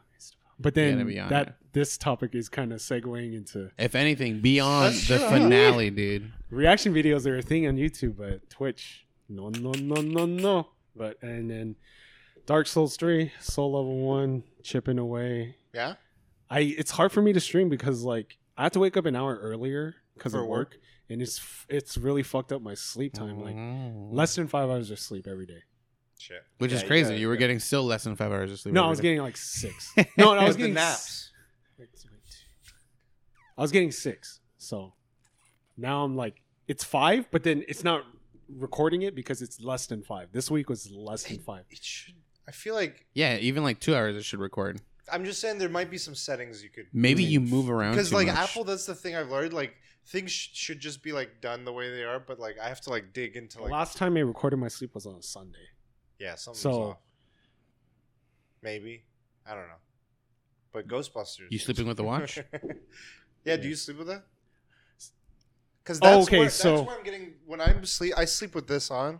But 0.62 0.74
then 0.74 0.94
gotta 0.94 1.04
be 1.04 1.18
on 1.18 1.28
that 1.30 1.48
it. 1.48 1.54
this 1.72 1.98
topic 1.98 2.34
is 2.34 2.48
kind 2.48 2.72
of 2.72 2.80
segueing 2.80 3.34
into 3.34 3.70
If 3.78 3.94
anything, 3.94 4.40
beyond 4.40 4.94
the 4.94 5.18
finale, 5.18 5.90
dude. 5.90 6.32
reaction 6.50 6.94
videos. 6.94 7.26
Are 7.26 7.36
a 7.38 7.42
thing 7.42 7.66
on 7.66 7.76
YouTube, 7.76 8.16
but 8.16 8.48
Twitch. 8.50 9.06
No, 9.28 9.48
no, 9.50 9.72
no, 9.72 10.00
no, 10.02 10.26
no. 10.26 10.68
But 10.94 11.22
and 11.22 11.50
then 11.50 11.76
Dark 12.46 12.66
Souls 12.66 12.96
three, 12.96 13.32
Soul 13.40 13.72
Level 13.72 13.98
one, 14.00 14.44
chipping 14.62 14.98
away. 14.98 15.56
Yeah. 15.74 15.94
I 16.50 16.60
it's 16.60 16.90
hard 16.90 17.12
for 17.12 17.22
me 17.22 17.32
to 17.32 17.40
stream 17.40 17.68
because 17.68 18.02
like 18.02 18.38
I 18.58 18.64
have 18.64 18.72
to 18.72 18.80
wake 18.80 18.96
up 18.96 19.06
an 19.06 19.16
hour 19.16 19.36
earlier 19.38 19.94
because 20.14 20.34
of 20.34 20.40
work, 20.40 20.48
work? 20.72 20.78
and 21.08 21.22
it's 21.22 21.38
f- 21.38 21.66
it's 21.70 21.96
really 21.96 22.22
fucked 22.22 22.52
up 22.52 22.60
my 22.60 22.74
sleep 22.74 23.14
time. 23.14 23.40
Like 23.40 23.56
Mm. 23.56 24.12
less 24.12 24.34
than 24.34 24.48
five 24.48 24.68
hours 24.68 24.90
of 24.90 24.98
sleep 24.98 25.26
every 25.26 25.46
day. 25.46 25.62
Shit. 26.22 26.44
Which 26.58 26.70
Yeah, 26.70 26.76
is 26.78 26.82
crazy. 26.84 27.02
gotta- 27.10 27.18
you 27.18 27.26
were 27.28 27.36
getting 27.36 27.58
still 27.58 27.82
less 27.84 28.04
than 28.04 28.14
five 28.16 28.30
hours 28.30 28.52
of 28.52 28.60
sleep. 28.60 28.74
No, 28.74 28.84
I 28.84 28.88
was 28.88 28.98
day. 28.98 29.02
getting 29.04 29.22
like 29.22 29.36
six. 29.36 29.92
No, 30.16 30.34
no, 30.34 30.40
I 30.40 30.46
was 30.46 30.56
getting 30.56 30.74
naps. 30.74 31.30
Wait, 31.78 31.88
wait. 31.92 32.12
I 33.58 33.60
was 33.62 33.72
getting 33.72 33.90
six. 33.92 34.40
So 34.58 34.94
now 35.76 36.04
I'm 36.04 36.16
like, 36.16 36.40
it's 36.68 36.84
five, 36.84 37.28
but 37.30 37.42
then 37.42 37.64
it's 37.68 37.82
not 37.84 38.04
recording 38.48 39.02
it 39.02 39.14
because 39.14 39.42
it's 39.42 39.60
less 39.60 39.86
than 39.86 40.02
five. 40.02 40.28
This 40.32 40.50
week 40.50 40.68
was 40.68 40.90
less 40.90 41.24
than 41.24 41.38
five. 41.38 41.64
It 41.70 41.82
should. 41.82 42.14
I 42.46 42.52
feel 42.52 42.74
like 42.74 43.06
Yeah, 43.14 43.36
even 43.38 43.62
like 43.62 43.80
two 43.80 43.94
hours 43.94 44.16
it 44.16 44.24
should 44.24 44.40
record. 44.40 44.80
I'm 45.12 45.24
just 45.24 45.40
saying 45.40 45.58
there 45.58 45.68
might 45.68 45.90
be 45.90 45.98
some 45.98 46.14
settings 46.14 46.62
you 46.62 46.70
could 46.70 46.86
Maybe 46.92 47.24
you 47.24 47.40
move 47.40 47.68
around 47.68 47.92
because 47.92 48.12
like 48.12 48.28
much. 48.28 48.36
Apple. 48.36 48.64
That's 48.64 48.86
the 48.86 48.94
thing 48.94 49.16
I've 49.16 49.30
learned. 49.30 49.52
Like 49.52 49.74
things 50.06 50.30
sh- 50.30 50.50
should 50.54 50.78
just 50.80 51.02
be 51.02 51.12
like 51.12 51.40
done 51.40 51.64
the 51.64 51.72
way 51.72 51.90
they 51.90 52.04
are, 52.04 52.20
but 52.20 52.38
like 52.38 52.56
I 52.60 52.68
have 52.68 52.80
to 52.82 52.90
like 52.90 53.12
dig 53.12 53.36
into 53.36 53.60
like 53.62 53.70
last 53.72 53.96
time 53.96 54.16
I 54.16 54.20
recorded 54.20 54.58
my 54.58 54.68
sleep 54.68 54.94
was 54.94 55.04
on 55.06 55.14
a 55.16 55.22
Sunday. 55.22 55.58
Yeah 56.22 56.34
something's 56.36 56.62
So- 56.62 56.82
off. 56.82 56.98
Maybe 58.62 59.02
I 59.44 59.50
don't 59.56 59.66
know, 59.66 59.82
but 60.72 60.86
Ghostbusters. 60.86 61.50
You 61.50 61.58
sleeping 61.58 61.86
with 61.88 61.96
the 61.96 62.04
watch? 62.12 62.38
yeah. 63.44 63.56
Do 63.56 63.68
you 63.68 63.74
sleep 63.74 63.98
with 63.98 64.06
that? 64.06 64.22
Because 65.82 65.98
Oh, 66.00 66.06
that's 66.18 66.28
okay, 66.28 66.38
where, 66.38 66.46
that's 66.46 66.54
so- 66.54 66.82
where 66.84 66.96
I'm 66.96 67.02
getting 67.02 67.34
when 67.44 67.60
I'm 67.60 67.84
sleep. 67.84 68.14
I 68.16 68.24
sleep 68.24 68.54
with 68.54 68.68
this 68.68 68.88
on, 68.90 69.18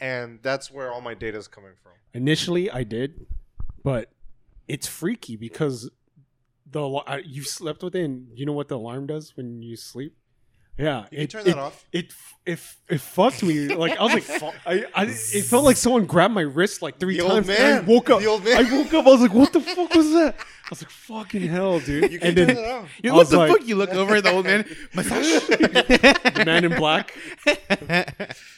and 0.00 0.40
that's 0.42 0.68
where 0.70 0.90
all 0.92 1.00
my 1.00 1.14
data 1.14 1.38
is 1.38 1.46
coming 1.46 1.74
from. 1.80 1.92
Initially, 2.12 2.70
I 2.70 2.82
did, 2.82 3.26
but 3.84 4.10
it's 4.66 4.88
freaky 4.88 5.36
because 5.36 5.88
the 6.68 7.22
you 7.24 7.44
slept 7.44 7.84
with 7.84 7.94
it, 7.94 8.02
and 8.04 8.26
you 8.34 8.44
know 8.46 8.52
what 8.52 8.66
the 8.68 8.76
alarm 8.76 9.06
does 9.06 9.36
when 9.36 9.62
you 9.62 9.76
sleep? 9.76 10.16
Yeah, 10.78 11.02
You 11.10 11.18
can 11.18 11.18
it, 11.18 11.30
turn 11.30 11.40
it, 11.42 11.44
that 11.44 11.58
off. 11.58 11.84
It 11.92 12.12
it 12.46 12.58
it 12.88 13.00
fucked 13.00 13.42
me. 13.42 13.68
Like 13.68 13.98
I 13.98 14.02
was 14.04 14.14
like, 14.14 14.54
I, 14.66 14.84
I 14.94 15.04
it 15.04 15.44
felt 15.44 15.64
like 15.64 15.76
someone 15.76 16.06
grabbed 16.06 16.32
my 16.34 16.40
wrist 16.40 16.80
like 16.80 16.98
three 16.98 17.18
The 17.18 17.22
old 17.24 17.32
times. 17.44 17.50
and 17.50 17.74
I 17.74 17.80
woke 17.80 18.08
up. 18.10 18.20
The 18.20 18.26
old 18.26 18.42
man. 18.44 18.64
I 18.66 18.72
woke 18.78 18.92
up. 18.94 19.06
I 19.06 19.10
was 19.10 19.20
like, 19.20 19.34
what 19.34 19.52
the 19.52 19.60
fuck 19.76 19.94
was 19.94 20.10
that? 20.12 20.34
I 20.38 20.68
was 20.70 20.82
like, 20.82 20.90
fucking 20.90 21.42
hell, 21.42 21.78
dude. 21.78 22.10
You 22.10 22.18
can 22.18 22.28
and 22.28 22.36
turn 22.38 22.46
then 22.48 22.56
it 22.56 22.70
off. 22.70 22.88
You- 23.02 23.10
I 23.10 23.12
what 23.14 23.18
was 23.20 23.30
the 23.30 23.36
like- 23.38 23.50
fuck? 23.50 23.66
You 23.68 23.76
look 23.76 23.90
over 23.90 24.16
at 24.16 24.24
the 24.24 24.32
old 24.32 24.46
man. 24.46 24.64
Massage. 24.94 25.46
the 25.46 26.42
man 26.46 26.64
in 26.64 26.74
black. 26.74 27.14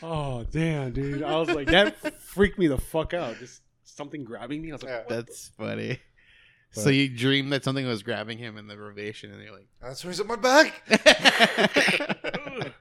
Oh 0.03 0.45
damn, 0.51 0.93
dude. 0.93 1.23
I 1.23 1.37
was 1.39 1.51
like, 1.51 1.67
that 1.69 2.21
freaked 2.23 2.59
me 2.59 2.69
the 2.69 2.79
fuck 2.79 3.13
out. 3.13 3.39
Just 3.39 3.61
something 3.83 4.25
grabbing 4.25 4.63
me. 4.63 4.71
I 4.71 4.75
was 4.75 4.83
like, 4.83 4.91
Yeah. 4.91 4.99
what 4.99 5.09
That's 5.09 5.49
funny. 5.59 5.99
But- 6.75 6.83
so 6.85 6.91
you 6.91 7.09
dreamed 7.09 7.53
that 7.53 7.65
something 7.65 7.87
was 7.87 8.03
grabbing 8.03 8.39
him 8.39 8.57
in 8.59 8.67
the 8.67 8.77
rotation, 8.79 9.33
and 9.33 9.43
you're 9.43 9.53
like, 9.53 9.69
That's 9.81 10.05
why 10.05 10.11
he's 10.11 10.21
on 10.21 10.27
my 10.27 10.37
back. 10.37 10.83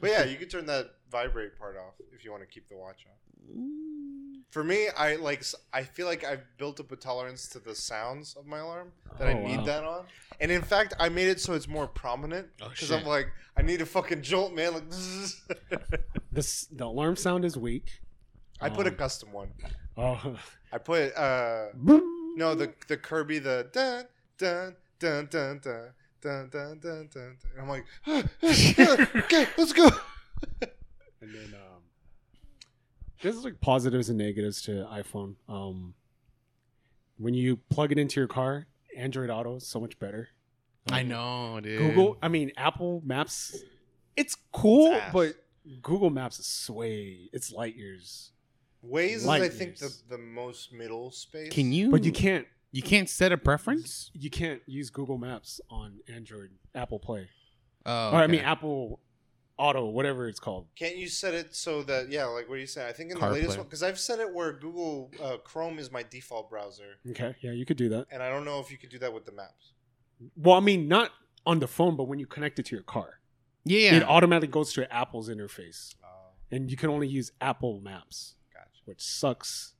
but 0.00 0.10
yeah, 0.10 0.24
you 0.24 0.36
can 0.36 0.48
turn 0.48 0.66
that 0.66 0.90
vibrate 1.10 1.58
part 1.58 1.76
off 1.76 1.94
if 2.12 2.24
you 2.24 2.30
want 2.30 2.42
to 2.42 2.48
keep 2.48 2.68
the 2.68 2.76
watch 2.76 3.04
on. 3.06 4.40
For 4.50 4.62
me, 4.62 4.88
I 4.96 5.16
like. 5.16 5.38
s- 5.40 5.54
I 5.72 5.82
feel 5.82 6.06
like 6.06 6.24
I've 6.24 6.42
built 6.58 6.78
up 6.78 6.92
a 6.92 6.96
tolerance 6.96 7.48
to 7.48 7.58
the 7.58 7.74
sounds 7.74 8.34
of 8.38 8.46
my 8.46 8.58
alarm 8.58 8.92
that 9.18 9.26
I 9.28 9.32
Oh, 9.32 9.46
need 9.46 9.58
wow. 9.58 9.64
that 9.64 9.84
on. 9.84 10.04
And 10.40 10.50
in 10.52 10.60
fact, 10.62 10.92
I 11.00 11.08
made 11.08 11.28
it 11.28 11.40
so 11.40 11.54
it's 11.54 11.66
more 11.68 11.86
prominent 11.86 12.48
Oh, 12.60 12.68
because 12.68 12.88
shit. 12.88 13.00
I'm 13.00 13.06
like, 13.06 13.28
I 13.56 13.62
need 13.62 13.80
a 13.80 13.86
fucking 13.86 14.20
jolt, 14.22 14.52
man. 14.54 14.74
Like, 14.74 14.84
this 16.32 16.66
the 16.66 16.84
alarm 16.84 17.16
sound 17.16 17.44
is 17.46 17.56
weak. 17.56 18.00
I 18.60 18.68
put 18.68 18.86
a 18.86 18.90
Um, 18.90 18.96
custom 18.96 19.32
one. 19.32 19.48
Oh, 19.96 20.36
I 20.72 20.78
put 20.78 21.14
uh 21.16 21.66
no 22.36 22.54
the 22.54 22.72
the 22.88 22.96
Kirby 22.96 23.38
the 23.38 23.68
dun 23.72 24.04
dun 24.38 24.76
dun 24.98 25.28
dun 25.28 25.60
dun 25.60 25.92
dun 26.20 26.48
dun 26.50 26.78
dun 26.80 27.08
dun. 27.12 27.36
And 27.52 27.60
I'm 27.60 27.68
like, 27.68 27.84
okay, 29.24 29.46
let's 29.56 29.72
go. 29.72 29.88
and 31.20 31.34
then 31.34 31.54
um, 31.54 31.82
there's 33.22 33.44
like 33.44 33.60
positives 33.60 34.08
and 34.08 34.18
negatives 34.18 34.62
to 34.62 34.86
iPhone. 34.92 35.34
Um, 35.48 35.94
when 37.18 37.34
you 37.34 37.56
plug 37.56 37.92
it 37.92 37.98
into 37.98 38.20
your 38.20 38.28
car, 38.28 38.66
Android 38.96 39.30
Auto 39.30 39.56
is 39.56 39.66
so 39.66 39.80
much 39.80 39.98
better. 39.98 40.28
I 40.90 41.02
know, 41.02 41.60
dude. 41.60 41.78
Google, 41.78 42.18
I 42.20 42.28
mean 42.28 42.50
Apple 42.56 43.02
Maps, 43.04 43.56
it's 44.16 44.36
cool, 44.52 44.92
It's 44.92 45.12
but 45.12 45.34
Google 45.80 46.10
Maps 46.10 46.38
is 46.40 46.46
sway. 46.46 47.30
It's 47.32 47.52
light 47.52 47.76
years. 47.76 48.31
Waze 48.88 49.10
is, 49.16 49.26
Light 49.26 49.42
I 49.42 49.48
think, 49.48 49.76
the, 49.78 49.84
years. 49.86 50.02
the 50.08 50.18
most 50.18 50.72
middle 50.72 51.10
space. 51.10 51.52
Can 51.52 51.72
you? 51.72 51.90
But 51.90 52.04
you 52.04 52.12
can't 52.12 52.46
You 52.72 52.82
can't 52.82 53.08
set 53.08 53.32
a 53.32 53.36
preference. 53.38 54.10
you 54.14 54.30
can't 54.30 54.60
use 54.66 54.90
Google 54.90 55.18
Maps 55.18 55.60
on 55.70 56.00
Android 56.08 56.50
Apple 56.74 56.98
Play. 56.98 57.28
Oh, 57.86 58.10
Or 58.12 58.16
I 58.16 58.26
mean 58.26 58.40
okay. 58.40 58.48
Apple 58.48 59.00
Auto, 59.58 59.84
whatever 59.86 60.26
it's 60.28 60.40
called. 60.40 60.66
Can't 60.74 60.96
you 60.96 61.06
set 61.08 61.34
it 61.34 61.54
so 61.54 61.82
that 61.84 62.10
yeah, 62.10 62.24
like 62.24 62.48
what 62.48 62.56
do 62.56 62.60
you 62.60 62.66
say? 62.66 62.88
I 62.88 62.92
think 62.92 63.10
in 63.12 63.18
the 63.20 63.24
CarPlay. 63.26 63.32
latest 63.34 63.58
one 63.58 63.66
because 63.66 63.82
I've 63.82 63.98
set 64.00 64.18
it 64.18 64.32
where 64.34 64.52
Google 64.52 65.10
uh, 65.22 65.36
Chrome 65.44 65.78
is 65.78 65.92
my 65.92 66.02
default 66.02 66.48
browser, 66.50 66.96
Okay, 67.10 67.36
yeah, 67.42 67.52
you 67.52 67.64
could 67.66 67.76
do 67.76 67.88
that. 67.90 68.06
and 68.10 68.22
I 68.22 68.30
don't 68.30 68.44
know 68.44 68.58
if 68.60 68.70
you 68.72 68.78
could 68.78 68.90
do 68.90 68.98
that 69.00 69.12
with 69.12 69.26
the 69.26 69.32
maps. 69.32 69.72
Well, 70.36 70.56
I 70.56 70.60
mean, 70.60 70.88
not 70.88 71.10
on 71.46 71.58
the 71.60 71.68
phone, 71.68 71.96
but 71.96 72.04
when 72.04 72.18
you 72.18 72.26
connect 72.26 72.58
it 72.58 72.66
to 72.66 72.74
your 72.76 72.82
car, 72.82 73.20
yeah, 73.64 73.94
it 73.94 74.02
automatically 74.02 74.48
goes 74.48 74.72
to 74.74 74.92
Apple's 74.92 75.28
interface, 75.28 75.94
Oh, 76.02 76.06
and 76.50 76.70
you 76.70 76.76
can 76.76 76.90
only 76.90 77.06
use 77.06 77.30
Apple 77.40 77.80
Maps, 77.80 78.34
gotcha. 78.34 78.41
Which 78.84 79.00
sucks. 79.00 79.74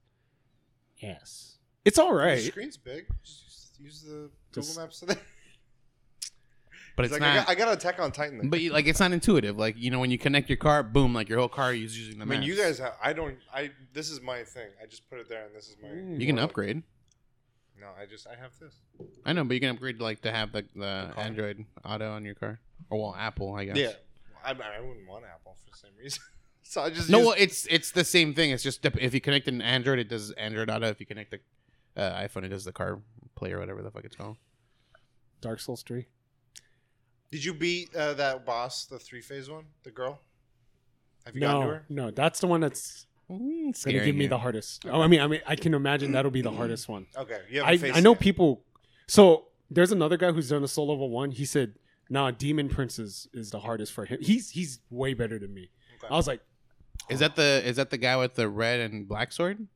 Yes, 0.99 1.59
it's 1.85 1.99
all 1.99 2.15
right. 2.15 2.37
The 2.37 2.47
screen's 2.47 2.77
big. 2.77 3.07
Just 3.25 3.79
use 3.79 4.03
the 4.03 4.31
Just- 4.53 4.71
Google 4.71 4.83
Maps. 4.85 5.01
Today. 5.01 5.15
but 6.97 7.05
it's 7.05 7.13
like, 7.13 7.21
not. 7.21 7.31
I 7.31 7.35
got, 7.37 7.49
I 7.49 7.55
got 7.55 7.65
to 7.67 7.73
attack 7.73 8.01
on 8.01 8.13
Titan. 8.13 8.39
then. 8.39 8.51
but 8.51 8.61
you- 8.61 8.73
like, 8.73 8.87
it's 8.87 9.01
not 9.01 9.13
intuitive. 9.13 9.59
Like 9.59 9.77
you 9.77 9.91
know, 9.91 9.99
when 9.99 10.11
you 10.11 10.19
connect 10.19 10.49
your 10.49 10.59
car, 10.59 10.83
boom, 10.83 11.15
like 11.15 11.29
your 11.29 11.39
whole 11.39 11.49
car 11.49 11.75
is 11.75 11.99
using 11.99 12.19
the. 12.19 12.23
I 12.23 12.27
mean, 12.27 12.41
maps. 12.41 12.47
you 12.47 12.57
guys 12.57 12.79
have. 12.79 12.95
I 13.03 13.13
don't. 13.13 13.37
I. 13.53 13.71
This 13.93 14.11
is 14.11 14.21
my 14.21 14.45
thing. 14.45 14.69
I 14.83 14.87
just 14.87 15.09
put 15.11 15.19
it 15.19 15.29
there, 15.29 15.45
and 15.47 15.55
this 15.55 15.69
is 15.69 15.77
my. 15.83 15.89
Mm. 15.89 16.21
You 16.21 16.27
can 16.27 16.39
upgrade. 16.39 16.83
No, 17.81 17.89
I 18.01 18.07
just. 18.07 18.27
I 18.29 18.37
have 18.41 18.53
this. 18.61 18.75
I 19.25 19.33
know, 19.33 19.45
but 19.45 19.55
you 19.55 19.61
can 19.61 19.71
upgrade 19.71 20.01
like 20.01 20.23
to 20.23 20.31
have 20.31 20.53
the, 20.53 20.65
the 20.77 21.11
car. 21.15 21.25
Android 21.25 21.65
Auto 21.85 22.13
on 22.13 22.25
your 22.25 22.37
car, 22.37 22.61
or 22.91 23.01
well, 23.01 23.17
Apple, 23.19 23.55
I 23.55 23.65
guess. 23.65 23.77
Yeah. 23.77 23.93
I, 24.45 24.51
I 24.51 24.81
wouldn't 24.81 25.09
want 25.09 25.25
Apple 25.25 25.57
for 25.65 25.71
the 25.71 25.77
same 25.77 25.93
reason. 25.99 26.23
so 26.63 26.83
I 26.83 26.91
just. 26.91 27.09
No, 27.11 27.19
use- 27.19 27.27
well, 27.27 27.37
it's 27.39 27.67
it's 27.71 27.91
the 27.93 28.05
same 28.05 28.35
thing. 28.35 28.51
It's 28.51 28.63
just 28.63 28.85
if 28.85 29.15
you 29.15 29.21
connect 29.21 29.49
an 29.49 29.61
Android, 29.63 29.99
it 29.99 30.09
does 30.09 30.31
Android 30.33 30.71
Auto. 30.71 30.87
If 30.89 31.01
you 31.01 31.07
connect 31.07 31.31
the 31.33 31.41
uh, 32.03 32.21
iPhone, 32.23 32.45
it 32.45 32.49
does 32.49 32.65
the 32.65 32.73
car 32.73 33.01
play 33.35 33.53
or 33.53 33.59
whatever 33.59 33.83
the 33.83 33.91
fuck 33.91 34.05
it's 34.05 34.17
called. 34.17 34.37
Dark 35.41 35.61
Souls 35.61 35.83
three. 35.83 36.07
Did 37.31 37.45
you 37.45 37.55
beat 37.55 37.95
uh, 37.97 38.13
that 38.15 38.45
boss, 38.45 38.85
the 38.85 38.99
three 38.99 39.21
phase 39.23 39.49
one, 39.49 39.65
the 39.85 39.91
girl? 39.91 40.21
Have 41.25 41.35
you 41.35 41.41
gotten 41.41 41.61
to 41.61 41.67
No, 41.67 41.73
her? 41.73 41.85
no, 41.89 42.11
that's 42.11 42.41
the 42.41 42.47
one 42.47 42.61
that's 42.61 43.07
Mm, 43.31 43.39
gonna 43.63 43.75
scaring 43.75 44.05
give 44.05 44.17
me 44.17 44.27
the 44.27 44.37
hardest. 44.37 44.85
Oh, 44.87 45.01
I 45.01 45.07
mean, 45.07 45.21
I 45.21 45.27
mean, 45.27 45.41
I 45.47 45.57
can 45.57 45.73
imagine 45.73 46.13
that'll 46.13 46.31
be 46.31 46.43
the 46.43 46.51
hardest 46.51 46.89
one. 46.89 47.07
Okay, 47.17 47.41
you 47.49 47.63
I, 47.63 47.79
faced 47.79 47.97
I 47.97 48.01
know 48.01 48.13
it 48.13 48.17
yet. 48.17 48.21
people. 48.21 48.65
So 49.07 49.47
there's 49.71 49.91
another 49.93 50.19
guy 50.19 50.33
who's 50.33 50.51
done 50.51 50.63
a 50.65 50.69
soul 50.69 50.89
level 50.89 51.09
one. 51.09 51.31
He 51.31 51.47
said, 51.47 51.75
"Nah, 52.11 52.33
Demon 52.33 52.69
Prince 52.69 52.99
is, 52.99 53.29
is 53.33 53.51
the 53.51 53.61
hardest 53.61 53.93
for 53.93 54.05
him. 54.05 54.19
He's 54.21 54.51
he's 54.51 54.81
way 54.91 55.15
better 55.15 55.39
than 55.39 55.55
me." 55.55 55.71
Okay. 55.97 56.13
I 56.13 56.17
was 56.17 56.27
like, 56.27 56.41
Is 57.13 57.21
that 57.21 57.37
the 57.37 57.63
is 57.65 57.77
that 57.77 57.91
the 57.91 57.99
guy 57.99 58.17
with 58.17 58.35
the 58.35 58.49
red 58.49 58.81
and 58.81 59.07
black 59.09 59.33
sword? 59.33 59.67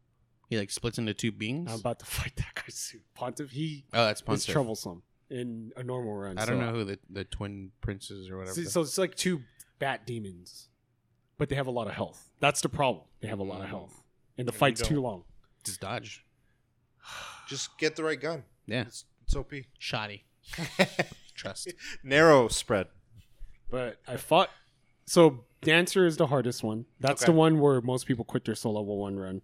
He 0.49 0.57
like 0.59 0.71
splits 0.71 0.99
into 0.99 1.13
two 1.15 1.33
beings. 1.33 1.71
"I'm 1.73 1.81
about 1.81 1.99
to 2.01 2.07
fight 2.19 2.35
that 2.37 2.55
guy 2.55 2.63
soon." 2.69 3.03
Pontiff, 3.15 3.51
he 3.51 3.85
oh, 3.93 4.07
that's 4.07 4.21
is 4.21 4.25
Pontiff. 4.25 4.47
troublesome 4.53 5.03
in 5.31 5.73
a 5.77 5.83
normal 5.83 6.15
run. 6.15 6.39
I 6.39 6.45
don't 6.47 6.61
know 6.61 6.71
who 6.73 6.85
the, 6.85 6.99
the 7.11 7.25
twin 7.25 7.73
princes 7.81 8.31
or 8.31 8.39
whatever. 8.39 8.55
So, 8.55 8.63
so 8.69 8.81
it's 8.83 8.97
like 8.99 9.15
two 9.17 9.43
bat 9.81 10.07
demons, 10.07 10.69
but 11.39 11.49
they 11.49 11.57
have 11.57 11.67
a 11.67 11.71
lot 11.73 11.87
of 11.89 11.95
health. 11.95 12.31
That's 12.41 12.61
the 12.61 12.69
problem. 12.69 13.05
They 13.21 13.29
have 13.29 13.41
a 13.41 13.45
lot 13.45 13.61
of 13.61 13.67
health, 13.69 14.03
and 14.39 14.47
the 14.47 14.53
And 14.53 14.55
you 14.55 14.59
fight's 14.59 14.83
too 14.83 14.95
don't. 14.97 15.03
long. 15.05 15.25
just 15.65 15.81
dodge. 15.81 16.25
Just 17.49 17.79
get 17.79 17.95
the 17.95 18.03
right 18.03 18.21
gun. 18.21 18.43
Yeah, 18.67 18.83
It's, 18.83 19.05
it's 19.25 19.37
OP. 19.37 19.53
shoddy. 19.79 20.25
Trust. 21.35 21.73
Narrow 22.03 22.49
spread. 22.49 22.89
But 23.71 23.99
I 24.09 24.17
fought. 24.17 24.51
So 25.07 25.45
Dancer 25.63 26.07
is 26.07 26.17
the 26.17 26.27
hardest 26.29 26.63
one. 26.63 26.87
That's 27.01 27.23
Okay. 27.23 27.33
the 27.33 27.37
one 27.39 27.59
where 27.61 27.81
most 27.81 28.07
people 28.07 28.25
quit 28.25 28.45
their 28.45 28.55
soul 28.55 28.75
level 28.75 28.99
one 28.99 29.17
run. 29.17 29.43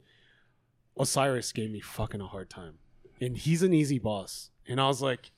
Oceiros 0.98 1.52
gave 1.54 1.70
me 1.70 1.80
fucking 1.80 2.20
a 2.20 2.26
hard 2.26 2.50
time, 2.50 2.74
and 3.20 3.36
he's 3.36 3.62
an 3.62 3.72
easy 3.72 3.98
boss. 3.98 4.50
And 4.68 4.80
I 4.80 4.86
was 4.88 5.00
like, 5.02 5.30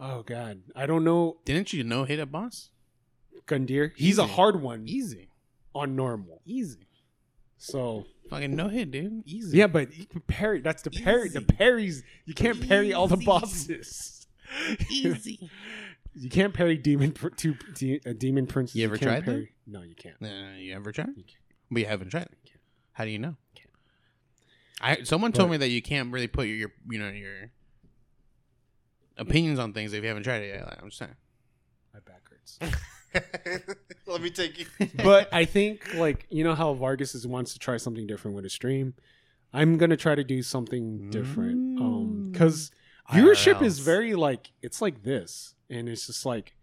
oh 0.00 0.22
god, 0.22 0.62
I 0.74 0.86
don't 0.86 1.04
know 1.04 1.38
Didn't 1.44 1.72
you 1.72 1.84
know 1.84 2.04
hit 2.04 2.18
a 2.18 2.26
boss? 2.26 2.70
Gundyr. 3.46 3.92
He's 3.96 4.18
a 4.18 4.26
hard 4.26 4.60
one 4.60 4.88
Easy, 4.88 5.28
on 5.74 5.94
normal. 5.94 6.42
easy. 6.44 6.88
So 7.58 8.04
Fucking 8.28 8.56
no 8.56 8.68
hit, 8.68 8.90
dude. 8.90 9.22
Easy. 9.24 9.56
yeah, 9.56 9.68
but 9.68 9.96
you 9.96 10.04
can 10.04 10.20
parry. 10.22 10.60
That's 10.60 10.82
the 10.82 10.90
parry. 10.90 11.28
The 11.28 11.42
parries. 11.42 12.02
You 12.24 12.34
can't 12.34 12.60
parry 12.68 12.92
all 12.92 13.06
the 13.06 13.16
bosses. 13.18 14.26
easy. 14.90 15.48
You 16.18 16.30
can't 16.30 16.54
parry 16.54 16.76
demon 16.78 17.12
pr- 17.12 17.28
two 17.28 17.54
de- 17.74 18.00
uh, 18.06 18.12
demon 18.16 18.46
princes. 18.46 18.74
You 18.76 18.84
ever 18.86 18.96
can't 18.96 19.10
tried 19.10 19.20
that? 19.20 19.24
parry. 19.26 19.52
No, 19.66 19.82
you 19.82 19.94
can't. 19.94 20.16
Uh, 20.22 20.56
you 20.58 20.74
ever 20.74 20.90
tried? 20.92 21.08
But 21.70 21.80
you 21.80 21.86
haven't 21.86 22.10
tried 22.10 22.22
it. 22.22 22.38
How 22.92 23.04
do 23.04 23.10
you 23.10 23.18
know? 23.18 23.36
I 24.80 25.02
someone 25.04 25.32
told 25.32 25.48
But- 25.48 25.52
me 25.52 25.56
that 25.58 25.68
you 25.68 25.82
can't 25.82 26.12
really 26.12 26.26
put 26.28 26.46
your, 26.46 26.56
your 26.56 26.72
you 26.90 26.98
know 26.98 27.08
your 27.08 27.50
opinions 29.16 29.58
on 29.58 29.72
things 29.72 29.92
if 29.92 30.02
you 30.02 30.08
haven't 30.08 30.22
tried 30.24 30.42
it 30.42 30.48
yet. 30.48 30.64
Like, 30.66 30.78
I'm 30.82 30.88
just 30.88 30.98
saying. 30.98 31.14
My 31.94 32.00
back 32.00 32.22
hurts. 32.28 32.58
Let 34.06 34.20
me 34.22 34.30
take 34.30 34.58
you. 34.58 34.66
but 35.02 35.32
I 35.32 35.44
think 35.56 35.94
like 35.94 36.26
you 36.30 36.44
know 36.44 36.54
how 36.54 36.74
Vargas 36.74 37.14
is 37.14 37.26
wants 37.26 37.52
to 37.54 37.58
try 37.58 37.76
something 37.78 38.06
different 38.06 38.34
with 38.36 38.44
a 38.44 38.50
stream. 38.50 38.94
I'm 39.52 39.78
gonna 39.78 39.96
try 39.96 40.14
to 40.14 40.24
do 40.24 40.42
something 40.42 41.10
different. 41.10 41.80
Um, 41.80 42.28
because 42.32 42.70
viewership 43.10 43.62
is 43.62 43.80
IRLs. 43.80 43.84
very 43.84 44.14
like 44.14 44.52
it's 44.60 44.82
like 44.82 45.02
this, 45.02 45.54
and 45.70 45.88
it's 45.88 46.06
just 46.06 46.24
like 46.26 46.54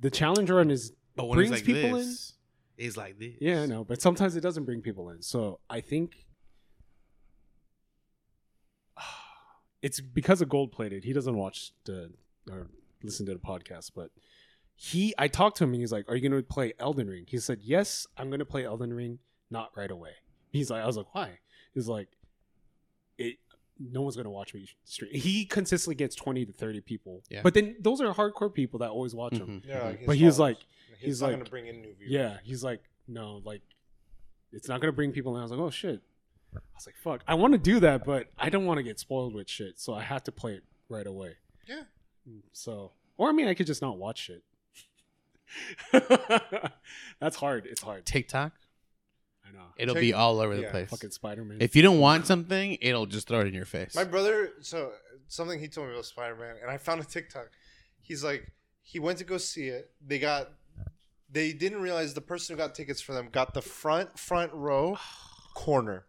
the 0.00 0.10
challenge 0.10 0.50
run 0.50 0.70
is 0.70 0.92
But 1.16 1.28
when 1.28 1.36
brings 1.36 1.50
it's 1.50 1.60
like 1.60 1.66
people 1.66 1.98
this, 1.98 2.34
it's 2.78 2.96
like 2.96 3.18
this. 3.18 3.34
yeah, 3.40 3.62
I 3.62 3.66
know, 3.66 3.84
but 3.84 4.00
sometimes 4.00 4.36
it 4.36 4.40
doesn't 4.40 4.64
bring 4.64 4.80
people 4.80 5.10
in. 5.10 5.22
So 5.22 5.60
I 5.68 5.80
think 5.80 6.26
it's 9.82 10.00
because 10.00 10.40
of 10.40 10.48
gold 10.48 10.72
plated. 10.72 11.04
He 11.04 11.12
doesn't 11.12 11.36
watch 11.36 11.72
the 11.84 12.12
or 12.50 12.68
listen 13.02 13.26
to 13.26 13.32
the 13.32 13.38
podcast, 13.38 13.92
but 13.94 14.10
he 14.74 15.14
I 15.18 15.28
talked 15.28 15.58
to 15.58 15.64
him 15.64 15.72
and 15.72 15.80
he's 15.80 15.92
like, 15.92 16.08
"Are 16.08 16.16
you 16.16 16.28
going 16.28 16.40
to 16.40 16.46
play 16.46 16.72
Elden 16.78 17.08
Ring?" 17.08 17.24
He 17.28 17.38
said, 17.38 17.58
"Yes, 17.62 18.06
I'm 18.16 18.28
going 18.30 18.40
to 18.40 18.46
play 18.46 18.64
Elden 18.64 18.92
Ring, 18.92 19.18
not 19.50 19.70
right 19.76 19.90
away." 19.90 20.12
He's 20.50 20.70
like, 20.70 20.82
"I 20.82 20.86
was 20.86 20.96
like, 20.96 21.14
why?" 21.14 21.38
He's 21.74 21.88
like. 21.88 22.08
No 23.82 24.02
one's 24.02 24.14
gonna 24.16 24.30
watch 24.30 24.52
me 24.52 24.68
stream. 24.84 25.10
He 25.14 25.46
consistently 25.46 25.94
gets 25.94 26.14
twenty 26.14 26.44
to 26.44 26.52
thirty 26.52 26.80
people, 26.82 27.22
Yeah. 27.30 27.40
but 27.42 27.54
then 27.54 27.76
those 27.80 28.00
are 28.02 28.12
hardcore 28.14 28.52
people 28.52 28.78
that 28.80 28.90
always 28.90 29.14
watch 29.14 29.32
him. 29.34 29.62
Mhm. 29.62 29.66
Yeah, 29.68 29.82
like 29.84 30.06
But 30.06 30.16
he 30.16 30.26
was 30.26 30.38
like, 30.38 30.58
he's, 30.98 31.06
he's 31.06 31.20
not 31.22 31.28
like- 31.28 31.38
gonna 31.38 31.50
bring 31.50 31.66
in 31.66 31.80
new 31.80 31.94
viewers. 31.94 32.12
Yeah, 32.12 32.38
he's 32.44 32.62
like, 32.62 32.82
no, 33.08 33.40
like, 33.44 33.62
it's 34.52 34.68
not 34.68 34.80
gonna 34.82 34.92
bring 34.92 35.12
people 35.12 35.34
in. 35.36 35.40
I 35.40 35.44
was 35.44 35.50
like, 35.50 35.60
oh 35.60 35.70
shit. 35.70 36.02
I 36.54 36.58
was 36.74 36.86
like, 36.86 36.96
fuck, 36.96 37.22
I 37.28 37.34
want 37.36 37.52
to 37.54 37.58
do 37.58 37.78
that, 37.80 38.04
but 38.04 38.26
I 38.36 38.50
don't 38.50 38.66
want 38.66 38.78
to 38.78 38.82
get 38.82 38.98
spoiled 38.98 39.34
with 39.34 39.48
shit, 39.48 39.78
so 39.80 39.94
I 39.94 40.02
have 40.02 40.24
to 40.24 40.32
play 40.32 40.54
it 40.54 40.64
right 40.88 41.06
away. 41.06 41.36
Yeah. 41.66 41.84
So, 42.52 42.92
or 43.16 43.28
I 43.28 43.32
mean, 43.32 43.46
I 43.48 43.54
could 43.54 43.66
just 43.66 43.80
not 43.82 43.96
watch 43.98 44.18
shit. 44.18 44.42
That's 47.20 47.36
hard. 47.36 47.66
It's 47.66 47.82
hard. 47.82 48.04
TikTok, 48.06 48.52
I 49.50 49.56
know. 49.56 49.64
it'll 49.76 49.94
Check- 49.94 50.00
be 50.02 50.12
all 50.12 50.40
over 50.40 50.54
the 50.56 50.62
yeah, 50.62 50.70
place. 50.70 50.90
Fucking 50.90 51.10
Spider 51.10 51.44
Man. 51.44 51.58
If 51.60 51.74
you 51.76 51.82
don't 51.82 51.98
want 51.98 52.26
something, 52.26 52.78
it'll 52.80 53.06
just 53.06 53.28
throw 53.28 53.40
it 53.40 53.46
in 53.46 53.54
your 53.54 53.64
face. 53.64 53.94
My 53.94 54.04
brother, 54.04 54.50
so 54.60 54.92
something 55.28 55.58
he 55.58 55.68
told 55.68 55.88
me 55.88 55.92
about 55.94 56.04
Spider 56.06 56.36
Man, 56.36 56.56
and 56.62 56.70
I 56.70 56.76
found 56.78 57.00
a 57.00 57.04
TikTok. 57.04 57.50
He's 58.00 58.24
like, 58.24 58.52
he 58.82 58.98
went 58.98 59.18
to 59.18 59.24
go 59.24 59.38
see 59.38 59.66
it. 59.68 59.90
They 60.04 60.18
got, 60.18 60.50
they 61.30 61.52
didn't 61.52 61.80
realize 61.80 62.14
the 62.14 62.20
person 62.20 62.54
who 62.54 62.58
got 62.58 62.74
tickets 62.74 63.00
for 63.00 63.12
them 63.12 63.28
got 63.30 63.54
the 63.54 63.62
front 63.62 64.18
front 64.18 64.52
row 64.52 64.98
corner, 65.54 66.06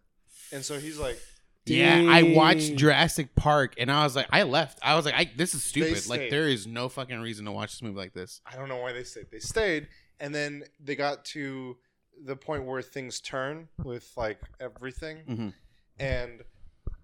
and 0.51 0.63
so 0.65 0.79
he's 0.79 0.97
like, 0.97 1.19
Yeah, 1.65 2.07
I 2.09 2.23
watched 2.23 2.69
Dang. 2.69 2.77
Jurassic 2.77 3.35
Park 3.35 3.75
and 3.77 3.91
I 3.91 4.03
was 4.03 4.15
like, 4.15 4.27
I 4.31 4.43
left. 4.43 4.79
I 4.81 4.95
was 4.95 5.05
like, 5.05 5.13
I, 5.13 5.29
this 5.35 5.53
is 5.53 5.63
stupid. 5.63 5.91
Like, 5.91 6.21
stayed. 6.21 6.31
there 6.31 6.47
is 6.47 6.65
no 6.65 6.89
fucking 6.89 7.19
reason 7.19 7.45
to 7.45 7.51
watch 7.51 7.71
this 7.73 7.81
movie 7.83 7.97
like 7.97 8.13
this. 8.13 8.41
I 8.51 8.55
don't 8.55 8.67
know 8.67 8.77
why 8.77 8.93
they 8.93 9.03
stayed. 9.03 9.27
They 9.31 9.39
stayed, 9.39 9.87
and 10.19 10.33
then 10.33 10.63
they 10.83 10.95
got 10.95 11.23
to 11.25 11.77
the 12.23 12.35
point 12.35 12.65
where 12.65 12.81
things 12.81 13.19
turn 13.19 13.67
with 13.83 14.11
like 14.15 14.39
everything, 14.59 15.17
Mhm. 15.27 15.53
and 15.99 16.43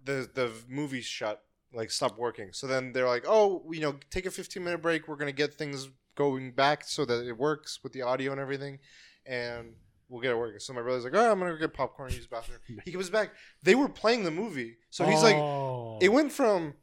the 0.04 0.30
the 0.34 0.52
movie 0.68 1.02
shut, 1.02 1.44
like 1.74 1.92
stopped 1.92 2.18
working. 2.18 2.54
So 2.54 2.68
then 2.68 2.92
they're 2.94 3.08
like, 3.08 3.26
oh, 3.28 3.66
you 3.72 3.82
know, 3.82 4.00
take 4.10 4.26
a 4.26 4.32
15 4.32 4.64
minute 4.64 4.82
break. 4.82 5.08
We're 5.08 5.16
gonna 5.16 5.32
get 5.32 5.54
things 5.54 5.90
going 6.16 6.52
back 6.52 6.84
so 6.84 7.06
that 7.06 7.26
it 7.28 7.38
works 7.38 7.80
with 7.84 7.94
the 7.94 8.02
audio 8.04 8.32
and 8.32 8.42
everything, 8.42 8.80
and 9.26 9.76
we'll 10.10 10.22
get 10.22 10.32
it 10.32 10.38
working. 10.38 10.60
So 10.60 10.74
my 10.74 10.82
brother's 10.82 11.04
like, 11.04 11.14
oh, 11.16 11.32
I'm 11.32 11.40
gonna 11.40 11.52
go 11.54 11.60
get 11.60 11.74
popcorn, 11.74 12.12
use 12.14 12.24
the 12.28 12.30
bathroom. 12.36 12.60
he 12.86 12.92
comes 12.92 13.10
back. 13.10 13.32
They 13.64 13.76
were 13.76 13.90
playing 13.90 14.24
the 14.24 14.32
movie, 14.32 14.78
so 14.90 15.06
he's 15.06 15.22
like, 15.24 15.36
Oh. 15.36 16.00
it 16.02 16.10
went 16.10 16.32
from 16.32 16.74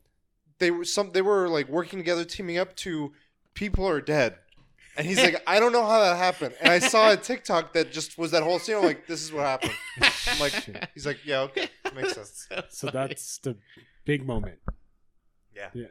they 0.59 0.71
were 0.71 0.85
some 0.85 1.11
they 1.13 1.23
were 1.23 1.49
like 1.49 1.69
working 1.69 1.99
together 1.99 2.25
teaming 2.25 2.59
up 2.59 2.77
to 2.77 3.13
people 3.55 3.87
are 3.89 4.01
dead 4.01 4.39
and 4.97 5.07
he's 5.07 5.21
like 5.23 5.43
i 5.47 5.59
don't 5.61 5.73
know 5.73 5.85
how 5.85 6.01
that 6.01 6.17
happened 6.17 6.55
and 6.61 6.71
i 6.73 6.79
saw 6.79 7.11
a 7.13 7.17
tiktok 7.17 7.73
that 7.73 7.93
just 7.93 8.17
was 8.19 8.31
that 8.31 8.43
whole 8.43 8.59
scene 8.59 8.77
I'm 8.77 8.85
like 8.85 9.07
this 9.07 9.23
is 9.23 9.33
what 9.33 9.45
happened 9.45 9.73
i'm 10.29 10.39
like 10.41 10.53
he's 10.95 11.07
like 11.07 11.19
yeah 11.25 11.41
okay 11.43 11.69
makes 11.95 12.15
sense 12.21 12.49
so 12.71 12.89
that's 12.89 13.39
the 13.39 13.57
big 14.05 14.27
moment. 14.27 14.59
Yeah. 15.55 15.71
Yeah. 15.73 15.87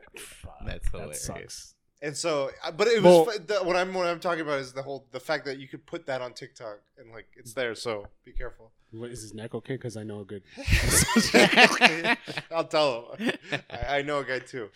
That's 0.65 0.91
that 0.91 1.15
sucks. 1.15 1.75
and 2.01 2.15
so 2.17 2.51
uh, 2.63 2.71
but 2.71 2.87
it 2.87 3.01
was 3.01 3.27
Well- 3.27 3.37
the, 3.47 3.55
what 3.63 3.75
i'm 3.77 3.93
what 3.93 4.07
i'm 4.07 4.19
talking 4.19 4.41
about 4.41 4.59
is 4.59 4.73
the 4.73 4.83
whole 4.83 5.07
the 5.11 5.19
fact 5.19 5.45
that 5.45 5.57
you 5.57 5.67
could 5.67 5.85
put 5.85 6.05
that 6.07 6.21
on 6.21 6.33
tiktok 6.33 6.79
and 6.97 7.11
like 7.11 7.27
it's 7.37 7.53
there 7.53 7.73
so 7.75 8.07
be 8.25 8.33
careful 8.33 8.71
What, 8.91 9.09
is 9.09 9.21
his 9.21 9.33
neck 9.33 9.55
okay? 9.55 9.73
Because 9.75 9.97
I 9.97 10.03
know 10.03 10.19
a 10.19 10.25
good. 10.25 10.43
i'll 12.51 12.65
tell 12.67 13.15
him 13.17 13.31
I, 13.69 13.97
I 13.97 14.01
know 14.03 14.19
a 14.19 14.25
guy 14.25 14.39
too 14.39 14.69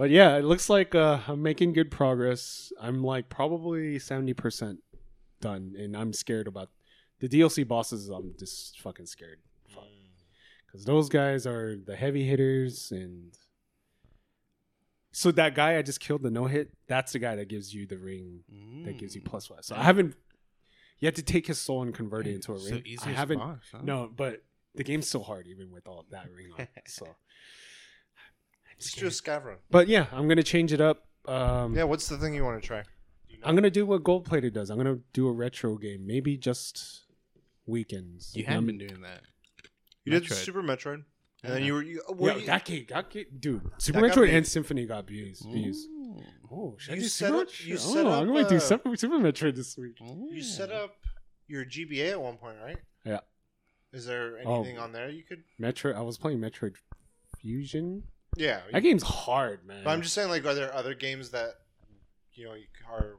but 0.00 0.08
yeah, 0.08 0.38
it 0.38 0.46
looks 0.46 0.70
like 0.70 0.94
uh, 0.94 1.18
I'm 1.28 1.42
making 1.42 1.74
good 1.74 1.90
progress. 1.90 2.72
I'm 2.80 3.04
like 3.04 3.28
probably 3.28 3.98
seventy 3.98 4.32
percent 4.32 4.78
done, 5.42 5.74
and 5.78 5.94
I'm 5.94 6.14
scared 6.14 6.46
about 6.48 6.70
the 7.18 7.28
DLC 7.28 7.68
bosses. 7.68 8.08
I'm 8.08 8.32
just 8.38 8.80
fucking 8.80 9.04
scared 9.04 9.40
because 10.64 10.86
those 10.86 11.10
guys 11.10 11.46
are 11.46 11.76
the 11.76 11.96
heavy 11.96 12.24
hitters, 12.24 12.90
and 12.92 13.34
so 15.12 15.30
that 15.32 15.54
guy 15.54 15.76
I 15.76 15.82
just 15.82 16.00
killed 16.00 16.22
the 16.22 16.30
no 16.30 16.46
hit. 16.46 16.70
That's 16.86 17.12
the 17.12 17.18
guy 17.18 17.36
that 17.36 17.48
gives 17.50 17.74
you 17.74 17.86
the 17.86 17.98
ring 17.98 18.40
that 18.86 18.96
gives 18.96 19.14
you 19.14 19.20
one. 19.20 19.28
plus. 19.28 19.50
So 19.60 19.76
I 19.76 19.82
haven't. 19.82 20.14
You 21.00 21.08
have 21.08 21.14
to 21.16 21.22
take 21.22 21.46
his 21.46 21.60
soul 21.60 21.82
and 21.82 21.94
convert 21.94 22.26
it 22.26 22.36
into 22.36 22.54
a 22.54 22.58
So 22.58 22.70
ring. 22.72 22.82
easy 22.86 23.10
I 23.10 23.12
haven't. 23.12 23.38
boss, 23.38 23.58
huh? 23.70 23.80
No, 23.82 24.10
but 24.16 24.42
the 24.74 24.82
game's 24.82 25.08
so 25.08 25.20
hard 25.20 25.46
even 25.46 25.70
with 25.70 25.86
all 25.86 26.06
that 26.10 26.26
ring 26.34 26.52
on. 26.58 26.68
So. 26.86 27.06
just 28.80 28.98
do 28.98 29.06
a 29.06 29.10
scav 29.10 29.56
But 29.70 29.88
yeah, 29.88 30.06
I'm 30.12 30.28
gonna 30.28 30.42
change 30.42 30.72
it 30.72 30.80
up. 30.80 31.06
Um, 31.26 31.74
yeah 31.76 31.84
what's 31.84 32.08
the 32.08 32.16
thing 32.18 32.34
you 32.34 32.44
want 32.44 32.60
to 32.60 32.66
try 32.66 32.82
Do 32.82 32.88
you 33.28 33.38
know? 33.38 33.46
I'm 33.46 33.54
gonna 33.54 33.70
do 33.70 33.84
what 33.86 34.02
Gold 34.02 34.24
Plated 34.24 34.54
does. 34.54 34.70
I'm 34.70 34.76
gonna 34.78 34.98
do 35.12 35.28
a 35.28 35.32
retro 35.32 35.76
game, 35.76 36.06
maybe 36.06 36.36
just 36.36 37.04
weekends. 37.66 38.34
You 38.34 38.44
Um, 38.46 38.52
have 38.54 38.66
been 38.66 38.78
doing 38.78 39.00
that. 39.02 39.22
you 40.04 40.12
did 40.12 40.24
Metroid. 40.24 40.32
super 40.32 40.62
metroid 40.62 41.04
and 41.42 41.52
then 41.54 41.62
you 41.64 41.74
were 41.74 41.82
you, 41.82 42.02
were 42.08 42.30
Yeah, 42.30 42.36
you, 42.36 42.46
that 42.46 42.64
game, 42.64 42.86
that 42.88 43.10
game, 43.10 43.26
dude. 43.38 43.70
Super 43.78 44.00
That 44.00 44.08
got 44.08 44.16
Metroid 44.18 44.24
views. 44.26 44.36
and 44.36 44.46
Symphony 44.46 44.86
got 44.86 45.06
views. 45.06 45.40
views. 45.40 45.86
Oh, 46.50 46.74
should 46.78 46.92
I 46.92 46.96
You 46.96 47.02
do 47.02 47.08
set 47.08 47.26
Super 47.28 47.40
up- 47.42 47.48
Metroid? 47.48 47.66
you 47.66 47.74
Oh, 47.74 47.78
set 47.94 48.06
up, 48.06 48.20
I'm 48.22 48.26
gonna 48.28 48.48
do 48.48 48.56
uh, 48.56 48.60
Super, 48.60 48.96
Super 48.96 49.18
Metroid 49.18 49.56
this 49.56 49.76
week. 49.78 49.96
You 50.00 50.42
set 50.42 50.70
up 50.72 50.96
your 51.46 51.64
GBA 51.64 52.10
at 52.12 52.20
one 52.20 52.36
point, 52.38 52.56
right? 52.62 52.78
Yeah. 53.04 53.20
Is 53.92 54.06
there 54.06 54.38
Oh. 54.44 54.56
anything 54.60 54.78
on 54.78 54.92
there 54.92 55.08
you 55.10 55.22
could? 55.24 55.44
Metroid. 55.60 55.94
I 55.96 56.00
was 56.02 56.16
playing 56.18 56.40
Metroid 56.40 56.74
Fusion. 57.40 58.04
Yeah. 58.36 58.60
That 58.72 58.82
game's 58.82 59.02
hard, 59.02 59.66
man. 59.66 59.82
But 59.84 59.90
I'm 59.90 60.02
just 60.02 60.14
saying, 60.14 60.28
like, 60.28 60.44
are 60.44 60.54
there 60.54 60.72
other 60.74 60.94
games 60.94 61.30
that 61.30 61.56
you 62.34 62.46
know 62.46 62.54
are 62.90 63.18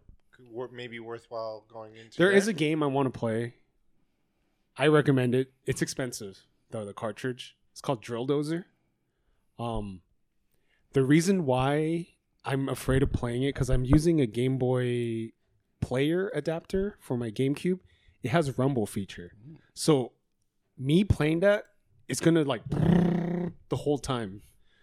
maybe 0.72 1.00
worthwhile 1.00 1.66
going 1.72 1.96
into? 1.96 2.18
There 2.18 2.32
is 2.32 2.48
a 2.48 2.54
game 2.54 2.82
I 2.84 2.88
want 2.88 3.12
to 3.12 3.18
play. 3.18 3.56
I 4.78 4.88
recommend 4.88 5.36
it. 5.36 5.52
It's 5.66 5.82
expensive 5.82 6.40
though. 6.72 6.86
The 6.86 6.94
cartridge. 6.94 7.56
It's 7.72 7.82
called 7.82 8.02
Drill 8.02 8.28
Dozer. 8.28 8.66
Um, 9.60 10.02
the 10.94 11.04
reason 11.04 11.46
why 11.46 12.08
I'm 12.44 12.68
afraid 12.68 13.04
of 13.04 13.14
playing 13.14 13.44
it 13.44 13.54
because 13.54 13.70
I'm 13.70 13.86
using 13.86 14.20
a 14.20 14.26
Game 14.26 14.58
Boy 14.58 15.32
Player 15.80 16.32
adapter 16.34 16.98
for 17.00 17.18
my 17.18 17.32
GameCube. 17.32 17.80
It 18.24 18.30
has 18.30 18.58
Rumble 18.58 18.86
feature, 18.86 19.32
so 19.74 20.14
me 20.78 21.04
playing 21.04 21.40
that, 21.40 21.66
it's 22.08 22.20
gonna 22.20 22.44
like 22.44 22.62
the 22.70 23.76
whole 23.76 23.98
time. 23.98 24.42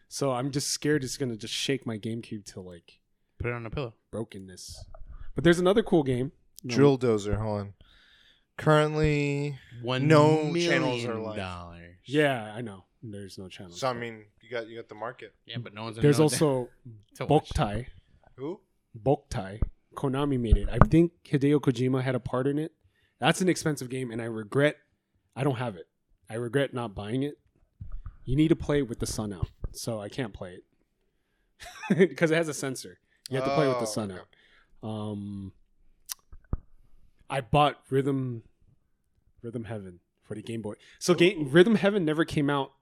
So 0.08 0.32
I'm 0.32 0.50
just 0.50 0.68
scared 0.68 1.04
it's 1.04 1.16
gonna 1.16 1.36
just 1.36 1.54
shake 1.54 1.86
my 1.86 1.98
GameCube 1.98 2.44
to 2.52 2.60
like 2.60 3.00
Put 3.38 3.48
it 3.48 3.54
on 3.54 3.66
a 3.66 3.70
pillow. 3.70 3.94
brokenness. 4.10 4.84
But 5.34 5.44
there's 5.44 5.58
another 5.58 5.82
cool 5.82 6.02
game. 6.02 6.32
Drill 6.66 6.98
Dozer. 6.98 7.36
Hold 7.36 7.60
on. 7.60 7.74
Currently, 8.56 9.56
One 9.82 10.08
No 10.08 10.52
channels 10.54 11.04
are 11.04 11.08
million 11.08 11.22
live. 11.22 11.36
dollars. 11.36 11.94
Yeah, 12.04 12.52
I 12.54 12.60
know. 12.60 12.84
There's 13.02 13.38
no 13.38 13.48
channel. 13.48 13.72
so 13.72 13.86
I 13.88 13.92
mean, 13.92 14.24
you 14.40 14.50
got 14.50 14.66
you 14.68 14.76
got 14.76 14.88
the 14.88 14.96
market. 14.96 15.32
Yeah, 15.46 15.58
but 15.58 15.72
no 15.74 15.84
one's. 15.84 15.96
There's 15.98 16.18
no- 16.18 16.24
also 16.24 16.68
to 17.16 17.26
watch. 17.26 17.50
Boktai. 17.50 17.86
Who? 18.36 18.60
Boktai. 19.00 19.60
Konami 19.94 20.38
made 20.40 20.56
it. 20.56 20.68
I 20.70 20.78
think 20.88 21.12
Hideo 21.24 21.60
Kojima 21.60 22.02
had 22.02 22.14
a 22.16 22.20
part 22.20 22.46
in 22.48 22.58
it. 22.58 22.72
That's 23.20 23.40
an 23.40 23.48
expensive 23.48 23.88
game, 23.88 24.10
and 24.10 24.20
I 24.20 24.24
regret 24.24 24.76
I 25.36 25.44
don't 25.44 25.56
have 25.56 25.76
it. 25.76 25.86
I 26.28 26.34
regret 26.34 26.74
not 26.74 26.94
buying 26.96 27.22
it. 27.22 27.38
You 28.24 28.34
need 28.36 28.48
to 28.48 28.56
play 28.56 28.82
with 28.82 28.98
the 28.98 29.06
sun 29.06 29.32
out, 29.32 29.48
so 29.72 30.00
I 30.00 30.08
can't 30.08 30.32
play 30.32 30.58
it 31.90 31.98
because 32.10 32.30
it 32.30 32.36
has 32.36 32.48
a 32.48 32.54
sensor. 32.54 32.98
You 33.30 33.36
have 33.36 33.44
to 33.46 33.54
play 33.54 33.66
with 33.68 33.78
the 33.78 33.82
Oh, 33.82 33.86
sun 33.86 34.10
okay. 34.12 34.20
out. 34.20 34.88
Um, 34.88 35.52
I 37.30 37.40
bought 37.40 37.80
Rhythm, 37.90 38.42
Rhythm 39.42 39.64
Heaven 39.64 40.00
for 40.22 40.34
the 40.34 40.42
Game 40.42 40.62
Boy. 40.62 40.74
So 40.98 41.14
game, 41.14 41.50
Rhythm 41.50 41.74
Heaven 41.76 42.04
never 42.04 42.24
came 42.24 42.48
out. 42.48 42.72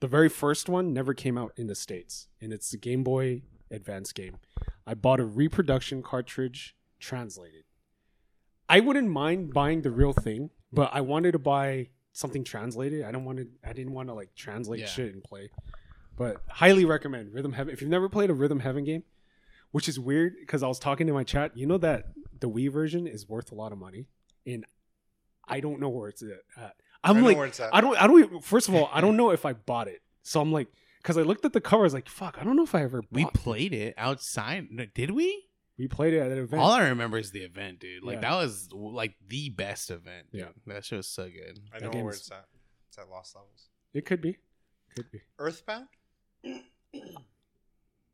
The 0.00 0.08
very 0.08 0.28
first 0.28 0.68
one 0.68 0.92
never 0.92 1.14
came 1.14 1.36
out 1.38 1.52
in 1.56 1.66
the 1.68 1.74
states, 1.74 2.28
and 2.40 2.52
it's 2.52 2.70
the 2.70 2.76
Game 2.78 3.04
Boy 3.04 3.42
Advance 3.70 4.12
game. 4.12 4.38
I 4.86 4.94
bought 4.94 5.20
a 5.20 5.24
reproduction 5.24 6.02
cartridge 6.02 6.74
translated. 6.98 7.64
I 8.68 8.80
wouldn't 8.80 9.08
mind 9.10 9.52
buying 9.52 9.82
the 9.82 9.90
real 9.90 10.12
thing, 10.12 10.50
but 10.72 10.90
I 10.92 11.02
wanted 11.02 11.32
to 11.32 11.38
buy 11.38 11.88
something 12.12 12.42
translated. 12.44 13.04
I 13.04 13.12
don't 13.12 13.24
want 13.24 13.38
to. 13.38 13.48
I 13.64 13.72
didn't 13.72 13.92
want 13.92 14.08
to 14.08 14.14
like 14.14 14.34
translate 14.34 14.80
Yeah. 14.80 14.86
shit 14.86 15.12
and 15.14 15.22
play. 15.22 15.50
But 16.16 16.42
highly 16.48 16.84
recommend 16.84 17.32
Rhythm 17.32 17.52
Heaven. 17.52 17.72
If 17.72 17.80
you've 17.80 17.90
never 17.90 18.08
played 18.08 18.30
a 18.30 18.34
Rhythm 18.34 18.60
Heaven 18.60 18.84
game, 18.84 19.02
which 19.70 19.88
is 19.88 19.98
weird 19.98 20.34
because 20.40 20.62
I 20.62 20.68
was 20.68 20.78
talking 20.78 21.06
to 21.06 21.12
my 21.12 21.24
chat, 21.24 21.56
you 21.56 21.66
know 21.66 21.78
that 21.78 22.12
the 22.40 22.48
Wii 22.50 22.70
version 22.70 23.06
is 23.06 23.28
worth 23.28 23.50
a 23.52 23.54
lot 23.54 23.72
of 23.72 23.78
money, 23.78 24.06
and 24.46 24.64
I 25.48 25.60
don't 25.60 25.80
know 25.80 25.88
where 25.88 26.08
it's 26.08 26.22
at. 26.22 26.28
I 26.56 27.10
I'm 27.10 27.20
know 27.20 27.26
like, 27.26 27.36
where 27.36 27.46
it's 27.46 27.60
at. 27.60 27.74
I 27.74 27.80
don't. 27.80 28.00
I 28.00 28.06
don't. 28.06 28.18
even- 28.20 28.40
First 28.40 28.68
of 28.68 28.74
all, 28.74 28.88
I 28.92 29.00
don't 29.00 29.16
know 29.18 29.30
if 29.30 29.44
I 29.46 29.54
bought 29.54 29.88
it. 29.88 30.02
So 30.22 30.40
I'm 30.40 30.52
like, 30.52 30.68
because 30.98 31.16
I 31.18 31.22
looked 31.22 31.44
at 31.44 31.52
the 31.52 31.60
cover, 31.60 31.82
I 31.82 31.84
was 31.84 31.94
like, 31.94 32.08
fuck, 32.08 32.36
I 32.40 32.44
don't 32.44 32.56
know 32.56 32.62
if 32.62 32.74
I 32.74 32.82
ever. 32.82 33.02
We 33.10 33.24
played 33.26 33.72
it 33.72 33.94
outside. 33.96 34.68
No, 34.70 34.84
Did 34.94 35.10
we? 35.10 35.46
We 35.78 35.88
played 35.88 36.12
it 36.14 36.20
at 36.20 36.30
an 36.30 36.38
event. 36.38 36.62
All 36.62 36.70
I 36.70 36.86
remember 36.88 37.18
is 37.18 37.32
the 37.32 37.40
event, 37.40 37.80
dude. 37.80 38.04
Like 38.04 38.16
Yeah. 38.16 38.20
that 38.30 38.34
was 38.36 38.68
like 38.72 39.14
the 39.26 39.48
best 39.48 39.90
event. 39.90 40.26
Dude. 40.30 40.42
Yeah. 40.42 40.48
that 40.74 40.84
shit 40.84 40.98
was 40.98 41.08
so 41.08 41.24
good. 41.24 41.58
I 41.74 41.80
that 41.80 41.92
know 41.92 42.04
where 42.04 42.12
it's 42.12 42.30
at. 42.30 42.44
It's 42.88 42.98
at 42.98 43.08
Lost 43.08 43.34
Levels. 43.34 43.68
it 43.94 44.04
could 44.04 44.20
be. 44.20 44.36
Could 44.94 45.10
be. 45.10 45.22
Earthbound? 45.38 45.86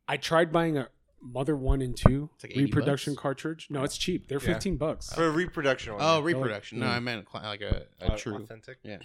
I 0.07 0.17
tried 0.17 0.51
buying 0.51 0.77
a 0.77 0.89
Mother 1.21 1.55
One 1.55 1.81
and 1.81 1.95
Two 1.95 2.29
It's 2.35 2.43
like 2.45 2.55
reproduction 2.55 3.13
bucks? 3.13 3.21
cartridge. 3.21 3.67
No, 3.69 3.83
it's 3.83 3.97
cheap. 3.97 4.27
They're 4.27 4.39
Yeah. 4.39 4.45
fifteen 4.53 4.77
bucks. 4.77 5.11
For 5.13 5.27
a 5.27 5.31
reproduction 5.31 5.93
one. 5.93 6.01
Oh, 6.01 6.19
yeah. 6.19 6.23
reproduction. 6.25 6.79
No, 6.79 6.85
yeah. 6.87 6.93
I 6.93 6.99
meant 6.99 7.27
like 7.33 7.61
a, 7.61 7.87
a 8.01 8.13
Uh, 8.13 8.17
true. 8.17 8.35
Authentic. 8.35 8.77
Yeah. 8.83 8.99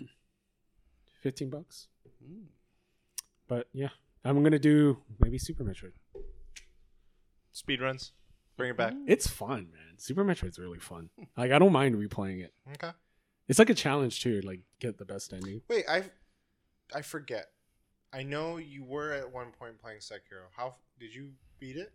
Fifteen 1.21 1.51
bucks. 1.51 1.89
Mm. 2.25 2.45
But 3.49 3.69
yeah, 3.73 3.91
I'm 4.25 4.43
gonna 4.43 4.59
do 4.59 5.03
maybe 5.21 5.39
Super 5.39 5.65
Metroid. 5.65 5.93
Speed 7.53 7.81
runs. 7.81 8.13
Bring 8.57 8.71
it 8.71 8.77
back. 8.77 8.95
It's 9.07 9.27
fun, 9.27 9.69
man. 9.73 9.99
Super 9.99 10.25
Metroid's 10.25 10.59
really 10.59 10.79
fun. 10.79 11.11
Like 11.37 11.51
I 11.51 11.59
don't 11.59 11.73
mind 11.73 11.97
replaying 11.97 12.43
it. 12.45 12.55
Okay. 12.75 12.93
It's 13.49 13.59
like 13.59 13.69
a 13.71 13.75
challenge 13.75 14.23
too. 14.23 14.41
Like 14.43 14.61
get 14.79 14.97
the 14.99 15.05
best 15.05 15.33
ending. 15.33 15.61
Wait, 15.69 15.85
I 15.89 16.05
I 16.95 17.03
forget. 17.03 17.47
I 18.15 18.23
know 18.23 18.59
you 18.59 18.85
were 18.85 19.13
at 19.13 19.33
one 19.33 19.49
point 19.59 19.79
playing 19.81 19.99
Sekiro. 19.99 20.47
How 20.57 20.77
did 21.01 21.13
you 21.15 21.31
beat 21.59 21.77
it? 21.77 21.93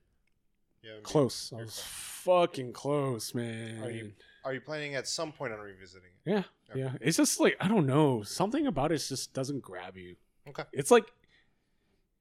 Yeah. 0.83 0.99
Close. 1.03 1.51
I 1.53 1.61
was 1.61 1.79
fucking 1.81 2.73
close, 2.73 3.33
man. 3.33 3.81
Are 3.83 3.89
you- 3.89 4.13
Are 4.45 4.53
you 4.53 4.61
planning 4.61 4.95
at 4.95 5.07
some 5.07 5.31
point 5.33 5.51
on 5.53 5.59
revisiting 5.59 6.09
it? 6.25 6.29
Yeah, 6.29 6.43
Okay. 6.69 6.79
yeah. 6.79 6.93
It's 7.01 7.17
just 7.17 7.39
like 7.39 7.55
I 7.59 7.67
don't 7.67 7.85
know. 7.85 8.23
Something 8.23 8.67
about 8.67 8.91
it 8.91 8.97
just 8.99 9.33
doesn't 9.33 9.59
grab 9.61 9.97
you. 9.97 10.15
Okay. 10.47 10.63
It's 10.73 10.91
like 10.91 11.05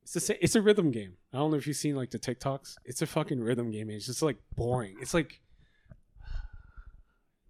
it's 0.03 0.12
the 0.14 0.20
same, 0.20 0.38
It's 0.40 0.55
a 0.57 0.62
rhythm 0.62 0.90
game. 0.90 1.16
I 1.32 1.36
don't 1.38 1.51
know 1.53 1.57
if 1.59 1.66
you've 1.66 1.76
seen 1.76 1.94
like 1.96 2.11
the 2.11 2.18
TikToks. 2.18 2.76
It's 2.84 3.03
a 3.03 3.07
fucking 3.07 3.40
rhythm 3.40 3.70
game. 3.70 3.88
It's 3.90 4.07
just 4.07 4.22
like 4.22 4.36
boring. 4.57 4.96
It's 5.01 5.14
like 5.14 5.40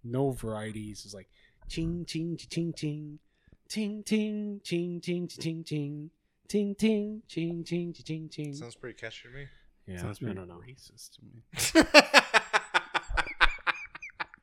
no 0.03 0.31
varieties. 0.31 1.03
It's 1.05 1.13
like 1.13 1.29
ching 1.67 2.05
ching 2.05 2.37
ching 2.37 2.73
ching 2.73 3.19
ting 3.67 4.03
ting 4.03 4.03
ching 4.03 4.61
ching 4.63 5.01
ching 5.01 5.27
ching 5.27 5.63
ting 5.63 6.11
ting 6.49 6.75
ting 6.75 7.21
ching 7.27 7.63
ching 7.63 7.93
ching 7.93 8.27
ching. 8.29 8.53
Sounds 8.53 8.75
pretty 8.75 8.97
catchy 8.99 9.29
to 9.29 9.33
me. 9.33 9.45
Yeah, 9.87 10.01
Sounds 10.01 10.17
I 10.21 10.25
pretty 10.25 10.35
don't 10.35 10.49
know. 10.49 10.59
racist 10.67 11.15
to 11.15 11.21
me. 11.23 11.41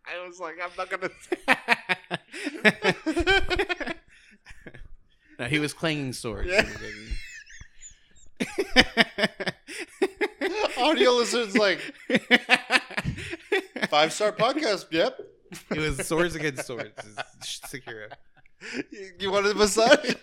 I 0.09 0.27
was 0.27 0.39
like, 0.41 0.55
I'm 0.63 0.71
not 0.79 0.89
gonna. 0.91 1.11
no, 5.39 5.45
he 5.47 5.59
was 5.59 5.73
clanging 5.73 6.13
swords. 6.13 6.49
Yeah. 6.51 6.67
Audio 10.79 11.13
listeners 11.13 11.57
like 11.57 11.81
five 13.89 14.13
star 14.13 14.33
podcast. 14.33 14.87
Yep. 14.91 15.19
it 15.71 15.79
was 15.79 16.07
swords 16.07 16.35
against 16.35 16.67
swords. 16.67 16.91
It's 17.39 17.61
Sekiro. 17.61 18.09
You- 18.91 19.13
You 19.19 19.31
wanted 19.33 19.53
a 19.53 19.55
massage? 19.55 20.15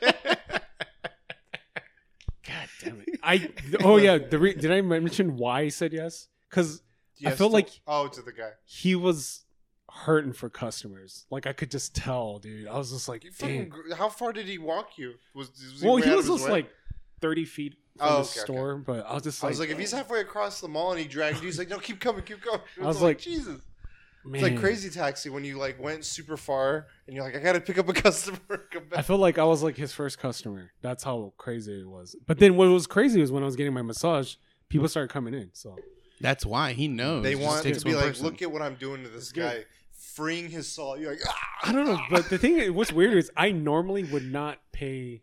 Damn 2.82 3.02
it! 3.06 3.20
I 3.24 3.50
oh 3.84 3.98
yeah. 3.98 4.18
The 4.18 4.40
re- 4.40 4.54
did 4.56 4.72
I 4.72 4.82
mention 4.82 5.38
why 5.38 5.62
I 5.62 5.70
said 5.70 5.94
yes? 5.94 6.28
Because 6.50 6.82
I 7.26 7.32
felt 7.32 7.52
to- 7.52 7.56
like 7.56 7.70
oh 7.88 8.08
to 8.08 8.22
the 8.22 8.32
guy. 8.32 8.52
he 8.66 8.96
was 8.96 9.42
hurting 9.90 10.34
for 10.34 10.50
customers. 10.50 11.26
Like 11.30 11.46
I 11.48 11.54
could 11.54 11.70
just 11.72 11.96
tell, 11.96 12.40
dude. 12.40 12.68
I 12.68 12.78
was 12.78 12.92
just 12.92 13.08
like, 13.08 13.24
fucking 13.34 13.72
damn. 13.90 13.98
How 13.98 14.10
far 14.10 14.34
did 14.34 14.48
he 14.48 14.58
walk 14.58 14.98
you? 14.98 15.14
Was, 15.34 15.50
was 15.50 15.82
Well, 15.84 15.98
he 15.98 16.10
was 16.10 16.28
just 16.28 16.46
way? 16.46 16.52
like 16.52 16.70
thirty 17.22 17.46
feet 17.46 17.76
from 17.98 18.08
Oh, 18.08 18.10
the 18.10 18.20
okay, 18.22 18.30
okay. 18.32 18.40
store, 18.40 18.76
but 18.78 19.06
I 19.06 19.14
was 19.14 19.24
just 19.24 19.44
like, 19.44 19.48
I 19.48 19.50
like, 19.50 19.52
was 19.52 19.60
like, 19.60 19.70
if 19.70 19.78
he's 19.80 19.92
halfway 19.92 20.20
across 20.22 20.60
the 20.62 20.68
mall 20.68 20.92
and 20.92 21.00
he 21.00 21.08
dragged 21.08 21.38
you, 21.40 21.46
he's 21.46 21.60
like, 21.60 21.70
no, 21.70 21.78
keep 21.78 22.00
coming, 22.00 22.24
keep 22.24 22.42
going. 22.42 22.60
I 22.82 22.86
was 22.88 23.02
like, 23.02 23.20
Jesus. 23.20 23.62
Man. 24.26 24.36
It's 24.36 24.44
like 24.52 24.60
Crazy 24.60 24.90
Taxi 24.90 25.30
when 25.30 25.44
you 25.44 25.58
like 25.58 25.80
went 25.82 26.06
super 26.06 26.38
far 26.38 26.88
and 27.08 27.16
you're 27.16 27.24
like, 27.24 27.36
I 27.36 27.40
gotta 27.40 27.60
pick 27.62 27.78
up 27.78 27.88
a 27.90 27.94
customer. 28.08 28.38
I 28.50 28.80
back. 28.80 29.06
felt 29.06 29.20
like 29.20 29.38
I 29.38 29.44
was 29.44 29.64
like 29.64 29.76
his 29.78 29.94
first 29.94 30.20
customer. 30.20 30.72
That's 30.82 31.04
how 31.04 31.34
crazy 31.38 31.82
it 31.82 31.88
was. 31.88 32.16
But 32.28 32.40
then 32.40 32.56
what 32.56 32.68
was 32.70 32.88
crazy 32.88 33.20
was 33.22 33.32
when 33.32 33.44
I 33.44 33.46
was 33.46 33.56
getting 33.56 33.74
my 33.74 33.82
massage, 33.82 34.36
people 34.70 34.88
started 34.88 35.12
coming 35.12 35.34
in. 35.34 35.50
So 35.54 35.76
That's 36.22 36.46
why 36.46 36.74
he 36.74 36.88
knows. 36.88 37.24
They 37.24 37.34
It 37.34 37.40
want 37.40 37.64
to 37.64 37.74
be 37.86 37.92
one 37.94 37.96
like, 37.96 38.06
person. 38.14 38.26
look 38.26 38.42
at 38.42 38.52
what 38.52 38.62
I'm 38.62 38.76
doing 38.76 39.04
to 39.04 39.10
this 39.10 39.24
It's 39.24 39.32
good. 39.32 39.42
guy, 39.42 39.66
freeing 39.92 40.50
his 40.50 40.68
soul. 40.72 40.98
You're 40.98 41.12
like, 41.12 41.22
ah! 41.28 41.38
I 41.64 41.72
don't 41.72 41.86
know. 41.86 42.00
But 42.10 42.30
the 42.30 42.38
thing, 42.38 42.74
what's 42.74 42.92
weird 42.94 43.14
is 43.14 43.32
I 43.38 43.52
normally 43.52 44.04
would 44.06 44.32
not 44.32 44.60
pay 44.72 45.22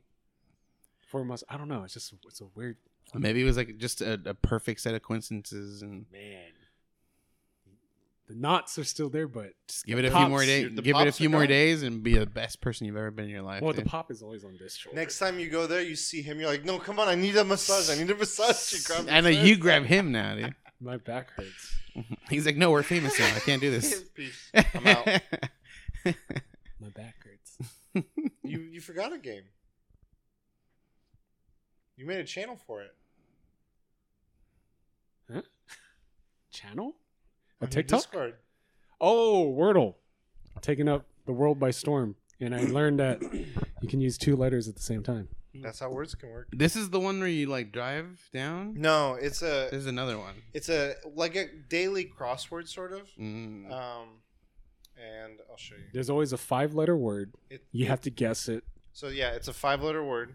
for 1.09 1.21
a 1.23 1.25
massage. 1.25 1.47
I 1.53 1.57
don't 1.57 1.69
know. 1.69 1.83
It's 1.85 1.95
just 1.95 2.13
it's 2.27 2.41
a 2.41 2.47
weird 2.55 2.77
Maybe 3.13 3.41
it 3.41 3.45
was 3.45 3.57
like 3.57 3.77
just 3.79 4.03
a, 4.03 4.21
a 4.25 4.35
perfect 4.35 4.81
set 4.81 4.95
of 4.95 5.03
coincidences, 5.03 5.83
and 5.83 6.07
man. 6.13 6.45
The 8.31 8.37
knots 8.37 8.79
are 8.79 8.85
still 8.85 9.09
there, 9.09 9.27
but 9.27 9.55
just 9.67 9.85
give 9.85 9.99
it 9.99 10.05
a 10.05 10.11
Pops. 10.13 10.21
few 10.23 10.29
more 10.31 10.45
days. 10.45 10.71
Give 10.81 10.97
it 10.97 11.09
a 11.09 11.13
few 11.13 11.29
more 11.29 11.41
gone. 11.41 11.49
days, 11.49 11.83
and 11.83 12.01
be 12.01 12.17
the 12.17 12.27
best 12.27 12.61
person 12.61 12.87
you've 12.87 12.97
ever 12.97 13.11
been 13.11 13.25
in 13.25 13.31
your 13.33 13.43
life. 13.43 13.61
well, 13.61 13.73
the 13.73 13.83
pop 13.83 14.13
is 14.13 14.23
always 14.23 14.45
on 14.45 14.57
this 14.57 14.77
shoulder. 14.77 14.97
Next 14.97 15.19
time 15.19 15.41
you 15.41 15.51
go 15.51 15.67
there, 15.67 15.83
you 15.83 15.97
see 15.97 16.23
him. 16.23 16.39
You're 16.39 16.49
like, 16.49 16.65
no, 16.65 16.79
come 16.79 17.01
on, 17.01 17.09
I 17.09 17.17
need 17.17 17.37
a 17.37 17.43
massage. 17.43 17.91
I 17.91 18.01
need 18.01 18.09
a 18.09 18.15
massage. 18.15 18.73
You 18.73 18.79
grab 18.87 19.07
I 19.11 19.21
know 19.21 19.31
you 19.31 19.57
grab 19.57 19.85
him 19.85 20.13
now, 20.13 20.37
dude. 20.37 20.55
my 20.81 20.97
back 20.97 21.33
hurts. 21.33 21.75
He's 22.31 22.47
like, 22.47 22.57
no, 22.57 22.71
we're 22.71 22.85
famous 22.85 23.19
now. 23.19 23.27
I 23.35 23.41
can't 23.41 23.61
do 23.61 23.69
this. 23.69 24.01
Peace. 24.15 24.53
I'm 24.55 24.87
out. 24.87 25.07
My 26.05 26.89
back 26.95 27.17
hurts. 27.25 28.07
You 28.45 28.61
you 28.61 28.81
forgot 28.81 29.13
a 29.13 29.19
game. 29.19 29.43
You 31.97 32.07
made 32.07 32.21
a 32.21 32.25
channel 32.25 32.57
for 32.65 32.81
it. 32.83 32.95
Huh? 35.33 35.43
Channel? 36.53 36.95
On 37.61 37.67
A 37.69 37.71
your 37.71 37.83
TikTok? 37.83 38.01
Discord. 38.01 38.35
Oh, 39.01 39.55
Wordle, 39.57 39.95
taking 40.61 40.89
up 40.89 41.07
the 41.27 41.33
world 41.33 41.59
by 41.59 41.71
storm. 41.71 42.17
And 42.41 42.55
I 42.55 42.63
learned 42.65 43.01
that 43.01 43.21
you 43.83 43.89
can 43.89 44.01
use 44.01 44.17
two 44.17 44.35
letters 44.37 44.67
at 44.69 44.75
the 44.75 44.83
same 44.83 45.03
time. 45.03 45.29
That's 45.55 45.81
how 45.81 45.91
words 45.91 46.15
can 46.15 46.31
work. 46.31 46.49
this 46.53 46.77
is 46.77 46.91
the 46.91 47.01
one 47.01 47.19
where 47.19 47.29
you 47.29 47.47
like 47.47 47.73
drive 47.73 48.21
down. 48.33 48.75
No, 48.81 49.15
it's 49.21 49.43
a 49.43 49.69
There's 49.71 49.87
another 49.87 50.17
one. 50.17 50.35
it's 50.55 50.69
a 50.69 50.95
like 51.15 51.35
a 51.37 51.47
daily 51.69 52.05
crossword 52.07 52.69
sort 52.69 52.93
of. 52.93 53.11
Mm. 53.19 53.71
Um, 53.71 54.09
and 54.97 55.41
I'll 55.51 55.57
show 55.57 55.75
you. 55.75 55.83
There's 55.93 56.09
always 56.09 56.33
a 56.33 56.37
five-letter 56.39 56.97
word. 56.97 57.33
It, 57.51 57.65
You 57.73 57.87
have 57.87 58.01
to 58.03 58.11
guess 58.11 58.49
it. 58.49 58.65
So 58.93 59.09
yeah, 59.09 59.31
it's 59.33 59.49
a 59.49 59.53
five-letter 59.53 60.05
word, 60.05 60.35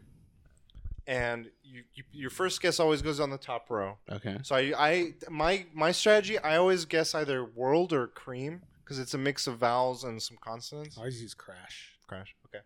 and 1.08 1.50
you, 1.64 1.84
you 1.94 2.04
your 2.12 2.30
first 2.30 2.62
guess 2.62 2.80
always 2.80 3.02
goes 3.02 3.20
on 3.20 3.30
the 3.30 3.38
top 3.38 3.70
row. 3.70 3.98
Okay. 4.12 4.38
So 4.44 4.56
I, 4.56 4.74
I 4.78 5.14
my 5.30 5.66
my 5.74 5.92
strategy, 5.92 6.38
I 6.40 6.58
always 6.58 6.86
guess 6.86 7.14
either 7.16 7.44
world 7.46 7.94
or 7.94 8.08
cream 8.08 8.62
because 8.84 9.00
it's 9.00 9.14
a 9.14 9.18
mix 9.18 9.48
of 9.48 9.58
vowels 9.58 10.04
and 10.04 10.22
some 10.22 10.38
consonants. 10.42 10.98
I 10.98 11.02
always 11.02 11.22
use 11.22 11.34
crash. 11.34 11.92
Crash. 12.08 12.36
Okay. 12.48 12.64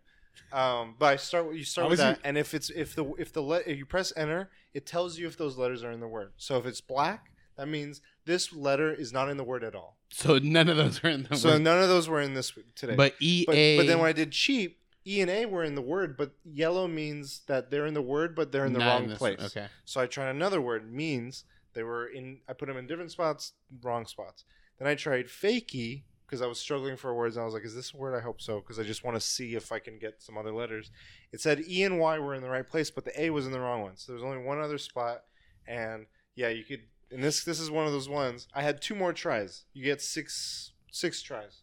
Um, 0.52 0.96
but 0.98 1.06
I 1.06 1.16
start. 1.16 1.46
with- 1.48 1.56
You 1.56 1.64
start 1.64 1.88
with 1.90 1.98
that, 1.98 2.16
u- 2.16 2.22
and 2.24 2.36
if 2.38 2.54
it's 2.54 2.70
if 2.70 2.94
the 2.94 3.04
if 3.18 3.32
the 3.32 3.40
le- 3.42 3.62
if 3.66 3.76
you 3.78 3.86
press 3.86 4.12
enter, 4.16 4.50
it 4.74 4.84
tells 4.86 5.18
you 5.18 5.26
if 5.26 5.36
those 5.36 5.56
letters 5.56 5.84
are 5.84 5.92
in 5.92 6.00
the 6.00 6.08
word. 6.08 6.32
So 6.38 6.56
if 6.58 6.66
it's 6.66 6.80
black, 6.80 7.30
that 7.56 7.68
means 7.68 8.00
this 8.24 8.52
letter 8.52 8.92
is 8.92 9.12
not 9.12 9.28
in 9.28 9.36
the 9.36 9.44
word 9.44 9.62
at 9.64 9.74
all. 9.74 9.96
So 10.10 10.38
none 10.38 10.68
of 10.68 10.76
those 10.76 11.04
are 11.04 11.08
in 11.08 11.22
the 11.30 11.36
So 11.36 11.50
word. 11.50 11.62
none 11.62 11.80
of 11.82 11.88
those 11.88 12.08
were 12.08 12.20
in 12.20 12.34
this 12.34 12.52
today. 12.74 12.96
But 12.96 13.14
E 13.20 13.44
but, 13.46 13.52
but 13.54 13.86
then 13.86 13.98
when 13.98 14.08
I 14.08 14.12
did 14.12 14.32
cheap, 14.32 14.79
E 15.06 15.20
and 15.20 15.30
A 15.30 15.46
were 15.46 15.64
in 15.64 15.74
the 15.74 15.82
word, 15.82 16.16
but 16.16 16.32
yellow 16.44 16.86
means 16.86 17.42
that 17.46 17.70
they're 17.70 17.86
in 17.86 17.94
the 17.94 18.02
word, 18.02 18.34
but 18.34 18.52
they're 18.52 18.66
in 18.66 18.72
the 18.72 18.80
not 18.80 18.86
wrong 18.86 19.08
this 19.08 19.18
place. 19.18 19.38
one. 19.38 19.46
Okay. 19.46 19.66
So 19.84 20.00
I 20.00 20.06
tried 20.06 20.30
another 20.30 20.60
word 20.60 20.92
means 20.92 21.44
they 21.74 21.82
were 21.82 22.06
in. 22.06 22.40
I 22.48 22.52
put 22.52 22.66
them 22.66 22.76
in 22.76 22.86
different 22.86 23.10
spots, 23.10 23.52
wrong 23.82 24.06
spots. 24.06 24.44
Then 24.78 24.88
I 24.88 24.94
tried 24.94 25.26
fakey 25.26 26.02
because 26.26 26.42
I 26.42 26.46
was 26.46 26.58
struggling 26.60 26.96
for 26.96 27.14
words. 27.14 27.36
And 27.36 27.42
I 27.42 27.44
was 27.44 27.54
like, 27.54 27.64
"Is 27.64 27.74
this 27.74 27.94
a 27.94 27.96
word?" 27.96 28.14
I 28.14 28.20
hope 28.20 28.40
so 28.40 28.60
because 28.60 28.78
I 28.78 28.82
just 28.82 29.04
want 29.04 29.16
to 29.16 29.20
see 29.20 29.54
if 29.54 29.72
I 29.72 29.78
can 29.78 29.98
get 29.98 30.22
some 30.22 30.36
other 30.36 30.52
letters. 30.52 30.90
It 31.32 31.40
said 31.40 31.62
E 31.66 31.82
and 31.82 31.98
Y 31.98 32.18
were 32.18 32.34
in 32.34 32.42
the 32.42 32.50
right 32.50 32.68
place, 32.68 32.90
but 32.90 33.04
the 33.04 33.20
A 33.20 33.30
was 33.30 33.46
in 33.46 33.52
the 33.52 33.60
wrong 33.60 33.82
one. 33.82 33.96
So 33.96 34.12
there 34.12 34.22
was 34.22 34.24
only 34.24 34.44
one 34.44 34.60
other 34.60 34.78
spot, 34.78 35.22
and 35.66 36.06
yeah, 36.34 36.48
you 36.48 36.64
could. 36.64 36.82
And 37.10 37.24
this 37.24 37.42
this 37.42 37.58
is 37.58 37.70
one 37.70 37.86
of 37.86 37.92
those 37.92 38.08
ones. 38.08 38.46
I 38.54 38.62
had 38.62 38.80
two 38.80 38.94
more 38.94 39.12
tries. 39.12 39.64
You 39.72 39.84
get 39.84 40.00
six 40.00 40.72
six 40.92 41.22
tries, 41.22 41.62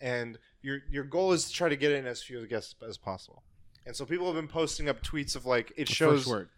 and 0.00 0.38
your 0.62 0.78
your 0.90 1.04
goal 1.04 1.32
is 1.32 1.46
to 1.46 1.52
try 1.52 1.68
to 1.68 1.76
get 1.76 1.92
in 1.92 2.06
as 2.06 2.22
few 2.22 2.46
guesses 2.46 2.74
as 2.86 2.96
possible. 2.98 3.42
And 3.86 3.96
so 3.96 4.04
people 4.04 4.26
have 4.26 4.34
been 4.34 4.48
posting 4.48 4.88
up 4.88 5.02
tweets 5.02 5.34
of 5.36 5.46
like 5.46 5.72
it 5.76 5.88
shows, 5.88 6.20
First 6.20 6.28
word. 6.30 6.48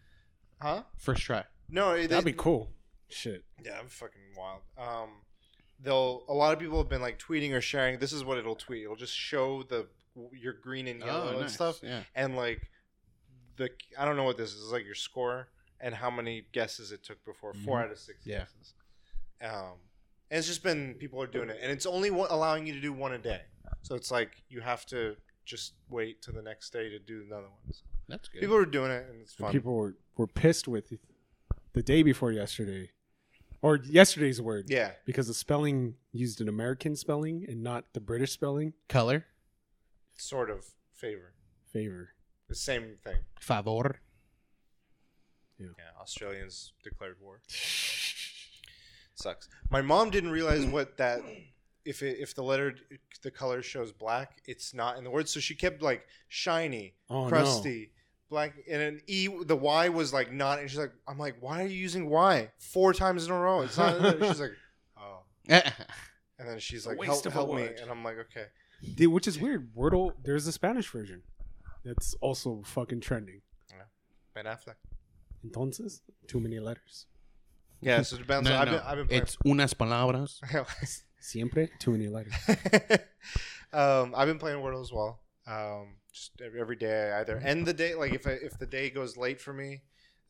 huh? 0.61 0.83
First 0.97 1.23
try. 1.23 1.43
No, 1.69 1.93
they, 1.95 2.07
That'd 2.07 2.25
be 2.25 2.33
cool. 2.33 2.69
Shit. 3.09 3.43
yeah, 3.63 3.77
I'm 3.79 3.87
fucking 3.87 4.21
wild. 4.37 4.61
Um, 4.77 5.09
they'll 5.79 6.23
a 6.27 6.33
lot 6.33 6.53
of 6.53 6.59
people 6.59 6.77
have 6.79 6.89
been 6.89 7.01
like 7.01 7.19
tweeting 7.19 7.51
or 7.53 7.61
sharing. 7.61 7.99
This 7.99 8.11
is 8.13 8.23
what 8.25 8.37
it'll 8.37 8.55
tweet. 8.55 8.83
It'll 8.83 8.95
just 8.95 9.15
show 9.15 9.63
the 9.63 9.87
your 10.31 10.53
green 10.53 10.87
and 10.87 10.99
yellow 10.99 11.27
and 11.29 11.37
Oh, 11.37 11.41
nice. 11.41 11.53
stuff, 11.53 11.79
Yeah. 11.81 12.03
and 12.15 12.35
like 12.35 12.69
the 13.57 13.69
I 13.97 14.05
don't 14.05 14.17
know 14.17 14.23
what 14.23 14.37
this 14.37 14.53
is. 14.53 14.63
It's 14.63 14.71
like 14.71 14.85
your 14.85 14.95
score 14.95 15.47
and 15.79 15.95
how 15.95 16.09
many 16.11 16.45
guesses 16.53 16.91
it 16.91 17.03
took 17.03 17.23
before. 17.25 17.53
4 17.53 17.79
Mhm. 17.79 17.83
out 17.85 17.91
of 17.91 17.99
six 17.99 18.19
Yeah. 18.25 18.39
guesses. 18.39 18.73
Um, 19.41 19.77
and 20.33 20.39
it's 20.39 20.47
just 20.47 20.63
been 20.63 20.95
people 20.95 21.21
are 21.21 21.27
doing 21.27 21.49
it, 21.49 21.59
and 21.61 21.71
it's 21.71 21.85
only 21.85 22.09
one, 22.09 22.27
allowing 22.31 22.65
you 22.65 22.73
to 22.73 22.81
do 22.81 22.91
one 22.91 23.13
a 23.13 23.19
day. 23.19 23.41
So 23.83 23.93
it's 23.93 24.09
like 24.09 24.41
you 24.49 24.61
have 24.61 24.83
to 24.87 25.15
just 25.45 25.73
wait 25.89 26.23
till 26.23 26.33
the 26.33 26.41
next 26.41 26.71
day 26.73 26.89
to 26.89 26.97
do 26.97 27.21
another 27.23 27.43
one. 27.49 27.71
So 27.71 27.83
That's 28.07 28.29
good. 28.29 28.41
people 28.41 28.55
are 28.55 28.65
doing 28.65 28.89
it, 28.89 29.05
and 29.11 29.21
it's 29.21 29.35
fun. 29.35 29.51
People 29.51 29.75
were, 29.75 29.95
were 30.17 30.25
pissed 30.25 30.67
with 30.67 30.91
the 31.73 31.83
day 31.83 32.01
before 32.01 32.31
yesterday, 32.31 32.89
or 33.61 33.75
yesterday's 33.75 34.41
word, 34.41 34.71
yeah, 34.71 34.93
because 35.05 35.27
the 35.27 35.35
spelling 35.35 35.97
used 36.11 36.41
an 36.41 36.49
American 36.49 36.95
spelling 36.95 37.45
and 37.47 37.61
not 37.61 37.85
the 37.93 38.01
British 38.01 38.31
spelling. 38.31 38.73
Color. 38.89 39.25
sort 40.17 40.49
of 40.49 40.65
favor 40.95 41.35
Favor. 41.71 42.09
the 42.49 42.55
same 42.55 42.95
thing. 43.03 43.17
Favor. 43.39 43.99
Yeah, 45.59 45.67
Australians 46.01 46.73
declared 46.83 47.17
war. 47.21 47.41
Sucks. 49.15 49.47
My 49.69 49.81
mom 49.81 50.09
didn't 50.09 50.31
realize 50.31 50.65
what 50.65 50.97
that 50.97 51.21
if 51.85 52.01
it, 52.01 52.17
if 52.19 52.33
the 52.33 52.43
letter 52.43 52.75
the 53.21 53.31
color 53.31 53.61
shows 53.61 53.91
black, 53.91 54.41
it's 54.45 54.73
not 54.73 54.97
in 54.97 55.03
the 55.03 55.09
word. 55.09 55.29
So 55.29 55.39
she 55.39 55.55
kept 55.55 55.81
like 55.81 56.07
shiny, 56.27 56.95
Oh 57.09 57.27
crusty, 57.27 57.91
black, 58.29 58.53
and 58.69 58.81
an 58.81 59.01
e. 59.07 59.27
The 59.27 59.55
y 59.55 59.89
was 59.89 60.13
like 60.13 60.31
not, 60.31 60.59
and 60.59 60.69
she's 60.69 60.79
like, 60.79 60.93
I'm 61.07 61.17
like, 61.17 61.35
why 61.39 61.63
are 61.63 61.67
you 61.67 61.77
using 61.77 62.09
y 62.09 62.49
four 62.57 62.93
times 62.93 63.25
in 63.25 63.31
a 63.31 63.39
row? 63.39 63.61
It's 63.61 63.77
not. 63.77 63.97
in 63.97 64.03
there." 64.03 64.29
she's 64.29 64.39
like, 64.39 64.53
oh, 64.97 65.23
and 65.49 65.63
then 66.39 66.59
she's 66.59 66.85
like, 66.85 67.01
help, 67.03 67.25
help 67.31 67.53
me, 67.53 67.69
and 67.81 67.89
I'm 67.89 68.03
like, 68.03 68.17
okay. 68.17 68.45
Dude, 68.95 69.13
which 69.13 69.27
is 69.27 69.39
weird. 69.39 69.73
Wordle. 69.75 70.13
There's 70.23 70.45
a 70.47 70.51
Spanish 70.51 70.89
version 70.89 71.21
that's 71.85 72.15
also 72.15 72.61
fucking 72.65 72.99
trending. 72.99 73.41
Ben 74.33 74.45
Affleck. 74.45 74.75
Entonces, 75.45 76.01
too 76.27 76.39
many 76.39 76.59
letters. 76.59 77.05
Yeah, 77.85 78.01
so 78.01 78.15
it 78.15 78.19
depends. 78.19 78.49
No, 78.49 78.57
I've 78.57 78.65
no. 78.67 78.73
been, 78.73 78.81
I've 78.85 78.97
been 78.97 79.07
playing. 79.07 79.21
It's 79.23 79.37
unas 79.45 79.73
palabras. 79.73 80.41
Siempre 81.19 81.69
too 81.79 81.91
many 81.91 82.07
letters. 82.07 82.33
um, 83.73 84.13
I've 84.15 84.27
been 84.27 84.39
playing 84.39 84.59
Wordle 84.61 84.81
as 84.81 84.91
well. 84.91 85.19
Um, 85.47 85.95
just 86.11 86.31
every, 86.43 86.59
every 86.61 86.75
day, 86.75 87.11
I 87.11 87.21
either 87.21 87.37
end 87.37 87.65
the 87.65 87.73
day 87.73 87.95
like 87.95 88.13
if 88.13 88.27
I, 88.27 88.31
if 88.31 88.57
the 88.59 88.65
day 88.65 88.89
goes 88.89 89.17
late 89.17 89.41
for 89.41 89.53
me, 89.53 89.81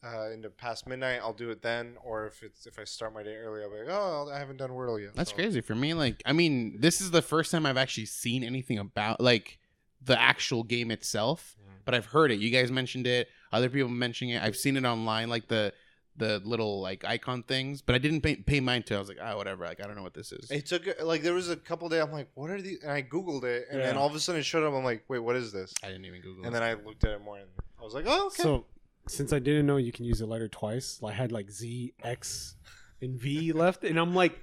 uh, 0.03 0.31
into 0.31 0.49
past 0.49 0.87
midnight, 0.87 1.19
I'll 1.21 1.33
do 1.33 1.49
it 1.49 1.61
then. 1.61 1.97
Or 2.03 2.27
if 2.27 2.43
it's 2.43 2.65
if 2.65 2.77
I 2.79 2.83
start 2.83 3.13
my 3.13 3.23
day 3.23 3.35
early, 3.35 3.63
I'll 3.63 3.71
be 3.71 3.77
like, 3.79 3.87
oh, 3.89 4.29
I 4.33 4.37
haven't 4.39 4.57
done 4.57 4.69
Wordle 4.71 5.01
yet. 5.01 5.15
That's 5.15 5.29
So- 5.31 5.35
crazy 5.35 5.61
for 5.61 5.75
me. 5.75 5.93
Like, 5.93 6.21
I 6.25 6.33
mean, 6.33 6.79
this 6.79 7.01
is 7.01 7.11
the 7.11 7.21
first 7.21 7.51
time 7.51 7.65
I've 7.65 7.77
actually 7.77 8.05
seen 8.05 8.43
anything 8.43 8.77
about 8.79 9.19
like 9.21 9.59
the 10.01 10.19
actual 10.19 10.63
game 10.63 10.91
itself. 10.91 11.55
Mhm. 11.59 11.79
But 11.85 11.95
I've 11.95 12.07
heard 12.07 12.31
it. 12.31 12.39
You 12.39 12.49
guys 12.49 12.71
mentioned 12.71 13.07
it. 13.07 13.27
Other 13.51 13.69
people 13.69 13.89
mentioning 13.89 14.35
it. 14.35 14.41
I've 14.43 14.55
seen 14.55 14.77
it 14.77 14.85
online, 14.85 15.29
like 15.29 15.47
the 15.47 15.73
the 16.17 16.41
little 16.43 16.81
like 16.81 17.03
icon 17.05 17.43
things. 17.43 17.81
But 17.81 17.95
I 17.95 17.97
didn't 17.97 18.21
pay, 18.21 18.35
pay 18.35 18.59
mind 18.59 18.85
to. 18.87 18.95
I 18.95 18.99
was 18.99 19.09
like, 19.09 19.19
ah, 19.21 19.35
whatever. 19.35 19.65
Like, 19.65 19.83
I 19.83 19.87
don't 19.87 19.95
know 19.95 20.03
what 20.03 20.13
this 20.13 20.31
is. 20.31 20.49
It 20.51 20.65
took 20.65 20.87
like 21.03 21.21
there 21.23 21.33
was 21.33 21.49
a 21.49 21.55
couple 21.55 21.89
days. 21.89 22.01
I'm 22.01 22.11
like, 22.11 22.29
what 22.35 22.49
are 22.49 22.61
these? 22.61 22.79
And 22.83 22.91
I 22.91 23.01
googled 23.01 23.43
it, 23.43 23.67
and 23.71 23.81
then 23.81 23.97
all 23.97 24.07
of 24.07 24.15
a 24.15 24.19
sudden 24.19 24.41
it 24.41 24.43
showed 24.43 24.65
up. 24.65 24.73
I'm 24.73 24.83
like, 24.83 25.03
wait, 25.07 25.19
what 25.19 25.35
is 25.35 25.51
this? 25.51 25.73
I 25.83 25.87
didn't 25.87 26.05
even 26.05 26.21
Google. 26.21 26.43
It. 26.43 26.47
And 26.47 26.55
it. 26.55 26.59
then 26.59 26.63
I 26.63 26.73
looked 26.73 27.03
at 27.03 27.11
it 27.11 27.21
more, 27.23 27.37
and 27.37 27.47
I 27.79 27.83
was 27.83 27.93
like, 27.93 28.05
oh, 28.07 28.27
okay. 28.27 28.43
So, 28.43 28.65
since 29.07 29.33
I 29.33 29.39
didn't 29.39 29.65
know 29.65 29.77
you 29.77 29.91
can 29.91 30.05
use 30.05 30.21
a 30.21 30.25
letter 30.25 30.47
twice, 30.47 30.99
I 31.03 31.11
had 31.11 31.31
like 31.31 31.49
Z, 31.49 31.93
X, 32.03 32.55
and 33.01 33.19
V 33.19 33.51
left, 33.53 33.83
and 33.83 33.99
I'm 33.99 34.15
like, 34.15 34.39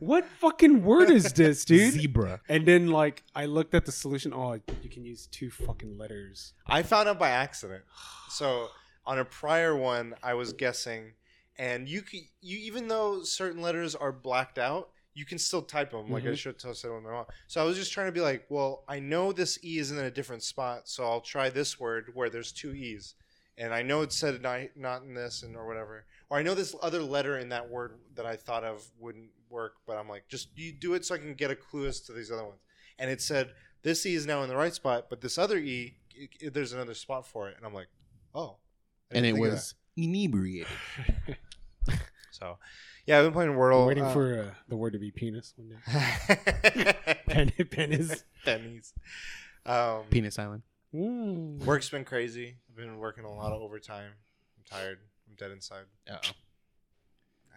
what 0.00 0.26
fucking 0.40 0.82
word 0.82 1.10
is 1.10 1.32
this, 1.32 1.64
dude? 1.64 1.94
zebra. 1.94 2.40
And 2.48 2.66
then 2.66 2.88
like 2.88 3.22
I 3.34 3.46
looked 3.46 3.74
at 3.74 3.86
the 3.86 3.92
solution. 3.92 4.32
Oh, 4.32 4.60
you 4.82 4.90
can 4.90 5.04
use 5.04 5.26
two 5.26 5.50
fucking 5.50 5.96
letters. 5.96 6.52
I 6.66 6.82
found 6.82 7.08
out 7.08 7.18
by 7.18 7.30
accident. 7.30 7.84
So 8.28 8.68
on 9.08 9.18
a 9.18 9.24
prior 9.24 9.74
one, 9.74 10.14
I 10.22 10.34
was 10.34 10.52
guessing, 10.52 11.14
and 11.56 11.88
you 11.88 12.02
can 12.02 12.20
you 12.42 12.58
even 12.58 12.88
though 12.88 13.22
certain 13.22 13.62
letters 13.62 13.94
are 13.94 14.12
blacked 14.12 14.58
out, 14.58 14.90
you 15.14 15.24
can 15.24 15.38
still 15.38 15.62
type 15.62 15.90
them. 15.92 16.10
Like 16.10 16.24
I 16.24 16.28
Mhm. 16.32 16.36
should 16.38 16.62
have 16.62 16.76
said 16.76 16.90
with 16.92 17.02
my 17.02 17.10
mom. 17.10 17.26
So 17.48 17.60
I 17.60 17.64
was 17.64 17.76
just 17.78 17.90
trying 17.90 18.06
to 18.08 18.12
be 18.12 18.20
like, 18.20 18.44
well, 18.50 18.84
I 18.86 19.00
know 19.00 19.32
this 19.32 19.58
e 19.64 19.78
is 19.78 19.90
in 19.90 19.98
a 19.98 20.10
different 20.10 20.42
spot, 20.42 20.88
so 20.88 21.04
I'll 21.04 21.22
try 21.22 21.48
this 21.48 21.80
word 21.80 22.10
where 22.14 22.28
there's 22.30 22.52
two 22.52 22.72
e's, 22.74 23.14
and 23.56 23.72
I 23.72 23.80
know 23.82 24.02
it 24.02 24.12
said 24.12 24.42
not 24.42 25.02
in 25.02 25.14
this 25.14 25.42
and 25.42 25.56
or 25.56 25.66
whatever, 25.66 26.04
or 26.30 26.38
I 26.38 26.42
know 26.42 26.54
this 26.54 26.74
other 26.82 27.02
letter 27.02 27.38
in 27.38 27.48
that 27.48 27.68
word 27.68 27.98
that 28.14 28.26
I 28.26 28.36
thought 28.36 28.62
of 28.62 28.86
wouldn't 28.98 29.30
work, 29.48 29.76
but 29.86 29.96
I'm 29.96 30.08
like, 30.08 30.28
just 30.28 30.48
you 30.54 30.70
do 30.72 30.92
it 30.94 31.04
so 31.06 31.14
I 31.14 31.18
can 31.18 31.34
get 31.34 31.50
a 31.50 31.56
clue 31.56 31.86
as 31.86 32.00
to 32.02 32.12
these 32.12 32.30
other 32.30 32.44
ones, 32.44 32.60
and 32.98 33.10
it 33.10 33.22
said 33.22 33.54
this 33.82 34.04
e 34.04 34.14
is 34.14 34.26
now 34.26 34.42
in 34.42 34.50
the 34.50 34.56
right 34.64 34.74
spot, 34.74 35.08
but 35.08 35.22
this 35.22 35.38
other 35.38 35.56
e, 35.56 35.96
i- 36.14 36.28
i- 36.44 36.48
there's 36.50 36.74
another 36.74 36.94
spot 36.94 37.26
for 37.26 37.48
it, 37.48 37.56
and 37.56 37.64
I'm 37.64 37.72
like, 37.74 37.88
oh, 38.34 38.58
I 38.60 38.67
And 39.10 39.24
it 39.26 39.36
was 39.36 39.74
inebriated. 39.96 40.68
so. 42.30 42.58
Yeah, 43.06 43.18
I've 43.18 43.24
been 43.24 43.32
playing 43.32 43.52
Wordle. 43.52 43.80
I'm 43.80 43.86
waiting 43.86 44.04
uh, 44.04 44.12
for 44.12 44.38
uh, 44.38 44.54
the 44.68 44.76
word 44.76 44.92
to 44.92 44.98
be 44.98 45.10
penis 45.10 45.54
one 45.56 45.70
day. 45.70 46.84
Pen, 47.26 47.50
pen 47.70 47.92
is. 47.92 48.22
pennies. 48.44 48.92
Um, 49.64 50.02
Penis 50.10 50.38
Island. 50.38 50.62
Mm. 50.94 51.64
work's 51.64 51.88
been 51.88 52.04
crazy. 52.04 52.56
I've 52.70 52.76
been 52.76 52.98
working 52.98 53.24
a 53.24 53.32
lot 53.32 53.52
of 53.52 53.62
overtime. 53.62 54.12
I'm 54.56 54.64
tired. 54.78 54.98
I'm 55.26 55.36
dead 55.36 55.50
inside. 55.52 55.84
Uh 56.10 56.16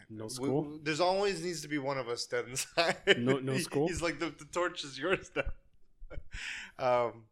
No 0.09 0.27
school? 0.29 0.63
we- 0.63 0.79
there's 0.83 0.99
always 1.01 1.43
needs 1.43 1.61
to 1.61 1.67
be 1.67 1.77
one 1.77 1.97
of 1.97 2.07
us 2.07 2.25
dead 2.25 2.45
inside. 2.49 2.95
No- 3.17 3.39
no 3.39 3.57
school? 3.57 3.87
He's 3.87 4.01
like 4.01 4.19
the, 4.19 4.33
the 4.37 4.45
torch 4.45 4.83
is 4.85 4.97
yours 4.97 5.31
now. 5.35 5.43
um, 7.07 7.23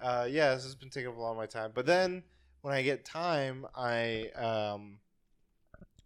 uh, 0.00 0.26
yeah, 0.28 0.54
this 0.54 0.64
has 0.64 0.74
been 0.74 0.90
taking 0.90 1.08
up 1.08 1.16
a 1.16 1.20
lot 1.20 1.30
of 1.32 1.36
my 1.36 1.46
time. 1.46 1.70
But 1.74 1.86
then 1.86 2.22
when 2.66 2.74
I 2.74 2.82
get 2.82 3.04
time, 3.04 3.64
I 3.76 4.28
um, 4.34 4.98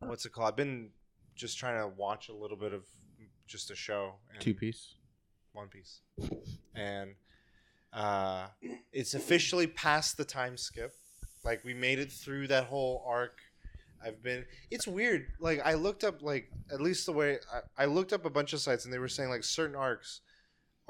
what's 0.01 0.27
it 0.27 0.33
called? 0.33 0.49
I've 0.49 0.57
been 0.57 0.91
just 1.35 1.57
trying 1.57 1.81
to 1.81 1.89
watch 1.89 2.29
a 2.29 2.35
little 2.35 2.59
bit 2.59 2.75
of 2.75 2.83
just 3.47 3.71
a 3.71 3.75
show. 3.75 4.17
and- 4.31 4.43
Two 4.43 4.53
piece. 4.53 4.97
one 5.55 5.69
Piece, 5.69 6.01
and 6.75 7.15
uh, 7.95 8.49
it's 8.93 9.15
officially 9.15 9.69
past 9.69 10.19
the 10.19 10.25
time 10.27 10.59
skip. 10.59 10.93
Like 11.45 11.65
we 11.65 11.73
made 11.73 11.99
it 11.99 12.13
through 12.13 12.49
that 12.49 12.65
whole 12.65 13.03
arc. 13.07 13.39
I've 14.05 14.23
been. 14.23 14.45
It's 14.71 14.87
weird. 14.87 15.29
Like 15.41 15.63
I 15.65 15.73
looked 15.73 16.05
up, 16.05 16.21
like 16.21 16.51
at 16.71 16.83
least 16.83 17.07
the 17.07 17.13
way 17.13 17.39
I, 17.79 17.85
I 17.85 17.87
looked 17.87 18.13
up 18.13 18.27
a 18.27 18.31
bunch 18.31 18.53
of 18.53 18.61
sites, 18.61 18.85
and 18.85 18.93
they 18.93 18.99
were 18.99 19.09
saying 19.09 19.31
like 19.31 19.45
certain 19.45 19.77
arcs 19.77 20.21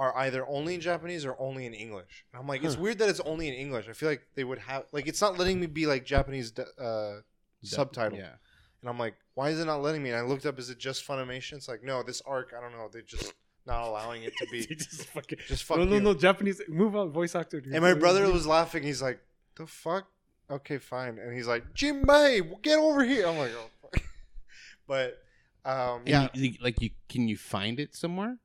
are 0.01 0.16
either 0.24 0.42
only 0.48 0.72
in 0.76 0.80
Japanese 0.80 1.26
or 1.26 1.36
only 1.38 1.66
in 1.66 1.74
English. 1.74 2.24
And 2.32 2.40
I'm 2.40 2.48
like, 2.48 2.64
it's 2.64 2.76
weird 2.84 2.98
that 3.01 3.11
it's 3.11 3.20
only 3.20 3.46
in 3.48 3.55
English. 3.55 3.86
I 3.86 3.92
feel 3.92 4.09
like 4.09 4.22
they 4.34 4.44
would 4.44 4.59
have 4.61 4.84
like 4.92 5.07
it's 5.07 5.20
not 5.20 5.38
letting 5.38 5.61
me 5.61 5.66
be 5.66 5.84
like 5.86 6.07
Japanese 6.07 6.48
uh, 6.59 7.20
subtitle. 7.62 8.18
Yeah. 8.18 8.34
And 8.80 8.88
I'm 8.88 8.98
like, 8.98 9.14
why 9.34 9.51
is 9.51 9.61
it 9.61 9.66
not 9.66 9.82
letting 9.82 10.03
me? 10.03 10.09
And 10.09 10.18
I 10.18 10.22
looked 10.22 10.46
up, 10.46 10.59
is 10.59 10.70
it 10.70 10.78
just 10.78 11.07
Funimation? 11.07 11.53
It's 11.59 11.68
like, 11.68 11.82
no, 11.84 12.03
this 12.03 12.22
arc, 12.24 12.55
I 12.57 12.62
don't 12.62 12.72
know. 12.72 12.88
They're 12.90 13.03
just 13.03 13.34
not 13.66 13.86
allowing 13.86 14.22
it 14.22 14.32
to 14.38 14.46
be. 14.51 14.64
Just 14.74 15.05
fucking. 15.09 15.38
Just 15.46 15.64
fuck 15.64 15.76
no, 15.76 15.84
no, 15.84 15.96
you. 15.96 16.01
no. 16.01 16.14
Japanese. 16.14 16.62
Move 16.66 16.96
on, 16.96 17.12
voice 17.12 17.34
actor. 17.34 17.61
dude. 17.61 17.74
And 17.74 17.82
my 17.82 17.92
brother 17.92 18.26
was 18.32 18.46
laughing. 18.46 18.82
He's 18.82 19.03
like, 19.03 19.20
the 19.57 19.66
fuck? 19.66 20.07
Okay, 20.51 20.78
fine. 20.78 21.18
And 21.18 21.34
he's 21.36 21.46
like, 21.46 21.74
Jimbei, 21.74 22.62
get 22.62 22.78
over 22.78 23.05
here. 23.05 23.26
I'm 23.28 23.36
like, 23.36 23.53
oh, 23.55 23.68
fuck. 23.82 24.03
But, 24.88 25.18
um, 25.66 26.03
yeah, 26.07 26.28
you- 26.32 26.55
like 26.62 26.80
you 26.80 26.90
can 27.11 27.28
you 27.28 27.36
find 27.36 27.78
it 27.78 27.94
somewhere? 27.94 28.38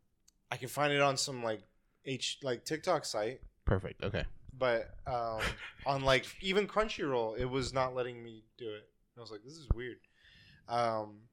I 0.56 0.58
can 0.58 0.70
find 0.70 0.94
it 0.94 1.02
on 1.02 1.18
some 1.18 1.44
like 1.44 1.60
H, 2.06 2.38
like 2.42 2.64
TikTok 2.64 3.04
site. 3.04 3.42
Perfect. 3.66 4.02
Okay. 4.02 4.24
But 4.58 4.90
um, 5.06 5.42
on 5.86 6.06
like 6.06 6.26
even 6.42 6.66
Crunchyroll, 6.66 7.38
it 7.38 7.44
was 7.44 7.74
not 7.74 7.94
letting 7.94 8.24
me 8.24 8.46
do 8.58 8.70
it. 8.70 8.88
I 9.18 9.22
was 9.22 9.32
like, 9.32 9.44
this 9.44 9.56
is 9.56 9.68
weird. 9.76 9.98
Um, 10.70 11.24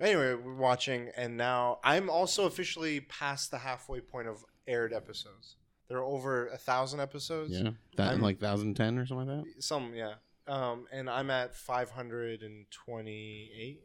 anyway, 0.00 0.32
we're 0.32 0.54
watching, 0.54 1.10
and 1.14 1.36
now 1.36 1.78
I'm 1.84 2.08
also 2.08 2.46
officially 2.46 3.00
past 3.00 3.50
the 3.50 3.58
halfway 3.58 4.00
point 4.00 4.28
of 4.28 4.42
aired 4.66 4.94
episodes. 4.94 5.56
There 5.88 5.98
are 5.98 6.04
over 6.04 6.46
a 6.48 6.56
thousand 6.56 7.00
episodes. 7.00 7.50
Yeah. 7.50 7.72
That 7.98 8.18
like 8.20 8.40
thousand 8.40 8.76
ten 8.76 8.98
or 8.98 9.04
something 9.04 9.28
like 9.28 9.44
that. 9.44 9.62
Some, 9.62 9.92
yeah. 9.94 10.14
Um, 10.46 10.86
and 10.90 11.10
I'm 11.10 11.30
at 11.30 11.54
528. 11.54 13.80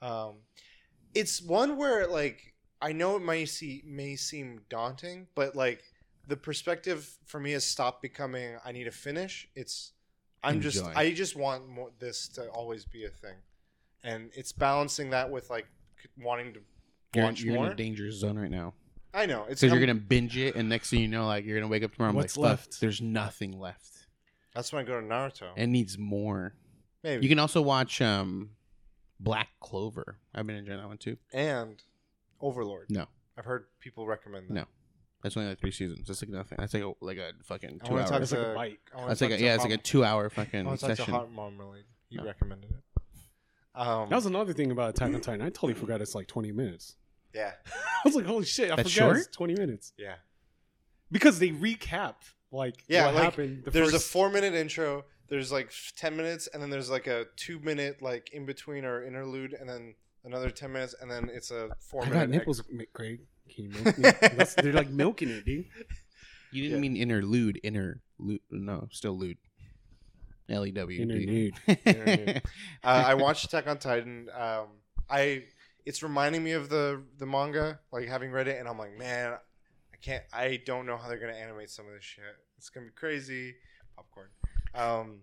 Um, 0.00 0.34
it's 1.14 1.42
one 1.42 1.76
where 1.76 2.06
like 2.06 2.54
I 2.80 2.92
know 2.92 3.16
it 3.16 3.22
may 3.22 3.44
see 3.44 3.82
may 3.86 4.16
seem 4.16 4.60
daunting, 4.68 5.26
but 5.34 5.56
like 5.56 5.82
the 6.26 6.36
perspective 6.36 7.16
for 7.26 7.40
me 7.40 7.52
has 7.52 7.64
stopped 7.64 8.02
becoming 8.02 8.56
I 8.64 8.72
need 8.72 8.84
to 8.84 8.90
finish. 8.92 9.48
It's 9.54 9.92
I'm 10.42 10.60
just 10.60 10.84
I 10.84 11.12
just 11.12 11.34
want 11.36 11.68
more, 11.68 11.90
this 11.98 12.28
to 12.30 12.48
always 12.48 12.84
be 12.84 13.04
a 13.04 13.08
thing, 13.10 13.34
and 14.04 14.30
it's 14.34 14.52
balancing 14.52 15.10
that 15.10 15.30
with 15.30 15.50
like 15.50 15.66
wanting 16.20 16.52
to 16.54 16.60
You're, 17.14 17.24
watch 17.24 17.40
you're 17.42 17.56
in 17.56 17.62
more. 17.62 17.72
a 17.72 17.76
danger 17.76 18.10
zone 18.12 18.38
right 18.38 18.50
now 18.50 18.74
I 19.12 19.26
know 19.26 19.46
it's 19.48 19.60
because 19.60 19.72
you're 19.72 19.80
gonna 19.84 19.98
binge 19.98 20.36
it, 20.36 20.54
and 20.54 20.68
next 20.68 20.90
thing 20.90 21.00
you 21.00 21.08
know, 21.08 21.26
like 21.26 21.44
you're 21.44 21.58
gonna 21.58 21.70
wake 21.70 21.82
up 21.82 21.94
tomorrow. 21.94 22.10
and 22.10 22.16
be 22.18 22.22
What's 22.22 22.36
like, 22.36 22.50
left?" 22.50 22.80
There's 22.80 23.00
nothing 23.00 23.58
left. 23.58 24.06
That's 24.54 24.72
when 24.72 24.84
I 24.84 24.86
go 24.86 25.00
to 25.00 25.06
Naruto. 25.06 25.48
It 25.56 25.66
needs 25.66 25.96
more. 25.98 26.52
Maybe 27.02 27.22
You 27.24 27.28
can 27.28 27.38
also 27.38 27.62
watch 27.62 28.00
um, 28.02 28.50
Black 29.18 29.48
Clover. 29.60 30.18
I've 30.34 30.46
been 30.46 30.56
enjoying 30.56 30.78
that 30.78 30.86
one 30.88 30.98
too. 30.98 31.16
and 31.32 31.82
Overlord. 32.40 32.86
No. 32.90 33.06
I've 33.36 33.44
heard 33.44 33.66
people 33.80 34.06
recommend 34.06 34.48
that. 34.48 34.54
No. 34.54 34.64
That's 35.22 35.36
only 35.36 35.48
like 35.50 35.58
three 35.60 35.72
seasons. 35.72 36.06
That's 36.06 36.22
like 36.22 36.30
nothing. 36.30 36.56
That's 36.60 36.72
like 36.74 36.82
a, 36.84 36.92
like 37.00 37.18
a 37.18 37.32
fucking 37.44 37.80
I 37.82 37.86
two 37.86 37.92
wanna 37.94 38.02
hours. 38.02 38.10
talk 38.10 38.18
That's 38.20 38.32
like 38.32 38.40
to- 38.40 38.52
a 38.52 38.54
bite. 38.54 38.78
I 38.92 38.96
wanna 38.96 39.08
That's 39.08 39.20
talk 39.20 39.30
like 39.30 39.34
a, 39.34 39.38
to 39.38 39.44
yeah, 39.44 39.54
it's 39.54 39.62
like 39.64 39.72
a 39.72 39.76
Hot- 39.76 39.84
two 39.84 40.04
hour 40.04 40.26
I 40.26 40.28
fucking 40.28 40.64
want 40.66 40.78
to 40.80 40.86
talk 40.86 40.90
to 40.90 40.96
session. 40.96 41.14
Hot 41.14 41.32
Marmalade. 41.32 41.84
You 42.10 42.18
No. 42.18 42.24
recommended 42.24 42.70
it. 42.70 42.76
Um, 43.74 44.08
That 44.08 44.16
was 44.16 44.26
another 44.26 44.52
thing 44.52 44.70
about 44.70 44.90
Attack 44.90 45.14
on 45.14 45.20
Titan. 45.20 45.42
I 45.42 45.50
totally 45.50 45.74
forgot 45.74 46.00
it's 46.00 46.14
like 46.14 46.26
20 46.26 46.52
minutes. 46.52 46.96
yeah, 47.34 47.52
I 47.66 48.00
was 48.04 48.14
like, 48.16 48.24
holy 48.26 48.44
shit, 48.44 48.70
I 48.70 48.76
That's 48.76 48.92
forgot 48.92 49.04
short? 49.06 49.16
it's 49.18 49.26
20 49.36 49.54
minutes. 49.54 49.92
yeah. 49.96 50.14
Because 51.10 51.38
they 51.38 51.50
recap 51.50 52.14
like 52.50 52.84
Yeah, 52.88 53.06
what 53.06 53.14
like, 53.14 53.24
happened. 53.24 53.64
The 53.64 53.70
there's 53.70 53.92
first, 53.92 54.06
a 54.06 54.08
four 54.08 54.30
minute 54.30 54.54
intro. 54.54 55.04
There's 55.28 55.52
like 55.52 55.66
f- 55.66 55.92
ten 55.96 56.16
minutes, 56.16 56.46
and 56.52 56.62
then 56.62 56.70
there's 56.70 56.90
like 56.90 57.06
a 57.06 57.26
two 57.36 57.58
minute 57.60 58.00
like 58.02 58.30
in 58.32 58.46
between 58.46 58.84
or 58.84 59.02
interlude, 59.04 59.52
and 59.52 59.68
then 59.68 59.94
another 60.28 60.50
ten 60.50 60.72
minutes, 60.72 60.94
and 61.00 61.10
then 61.10 61.28
it's 61.32 61.50
a 61.50 61.70
four 61.80 62.02
I 62.02 62.08
minute. 62.08 62.18
got 62.20 62.28
nipples, 62.30 62.62
Mi- 62.70 62.86
Craig. 62.92 63.20
Can 63.54 63.64
you 63.64 63.70
milk 63.82 63.98
me? 63.98 64.10
That's, 64.36 64.54
they're 64.54 64.72
like 64.72 64.90
milking 64.90 65.28
it, 65.30 65.44
dude. 65.44 65.66
You 66.50 66.62
didn't 66.62 66.76
Yeah. 66.82 66.88
mean 66.88 66.96
interlude, 66.96 67.60
interlude. 67.62 68.40
No, 68.50 68.88
still 68.90 69.18
lude. 69.18 69.36
L 70.48 70.64
e 70.64 70.70
w 70.70 71.02
Inner 71.02 71.18
d. 71.18 71.26
nude. 71.26 71.54
Interlude. 71.84 72.42
uh, 72.82 73.04
I 73.06 73.12
watched 73.14 73.44
Attack 73.44 73.66
on 73.66 73.76
Titan. 73.78 74.28
Um, 74.34 74.68
I 75.10 75.44
it's 75.84 76.02
reminding 76.02 76.42
me 76.42 76.52
of 76.52 76.70
the 76.70 77.02
the 77.18 77.26
manga, 77.26 77.80
like 77.92 78.08
having 78.08 78.30
read 78.30 78.48
it, 78.48 78.58
and 78.58 78.66
I'm 78.66 78.78
like, 78.78 78.96
man, 78.96 79.32
I 79.92 79.96
can't. 80.00 80.24
I 80.32 80.62
don't 80.64 80.86
know 80.86 80.96
how 80.96 81.06
they're 81.08 81.18
gonna 81.20 81.34
animate 81.34 81.68
some 81.68 81.86
of 81.86 81.92
this 81.92 82.02
shit. 82.04 82.24
It's 82.56 82.70
gonna 82.70 82.86
be 82.86 82.92
crazy. 82.92 83.56
Popcorn. 83.94 84.28
Um, 84.74 85.20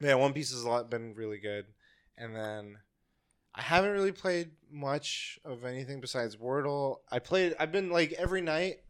yeah, 0.00 0.14
One 0.16 0.34
Piece 0.34 0.50
has 0.50 0.62
a 0.62 0.68
lot 0.68 0.90
been 0.90 1.14
really 1.14 1.38
good, 1.38 1.64
and 2.18 2.36
then 2.36 2.76
I 3.54 3.62
haven't 3.62 3.92
really 3.92 4.12
played 4.12 4.50
much 4.70 5.38
of 5.44 5.64
anything 5.64 6.00
besides 6.00 6.36
Wordle. 6.36 6.98
I 7.10 7.18
played. 7.20 7.54
I've 7.58 7.70
been 7.72 7.90
like 7.90 8.12
every 8.12 8.40
night 8.40 8.80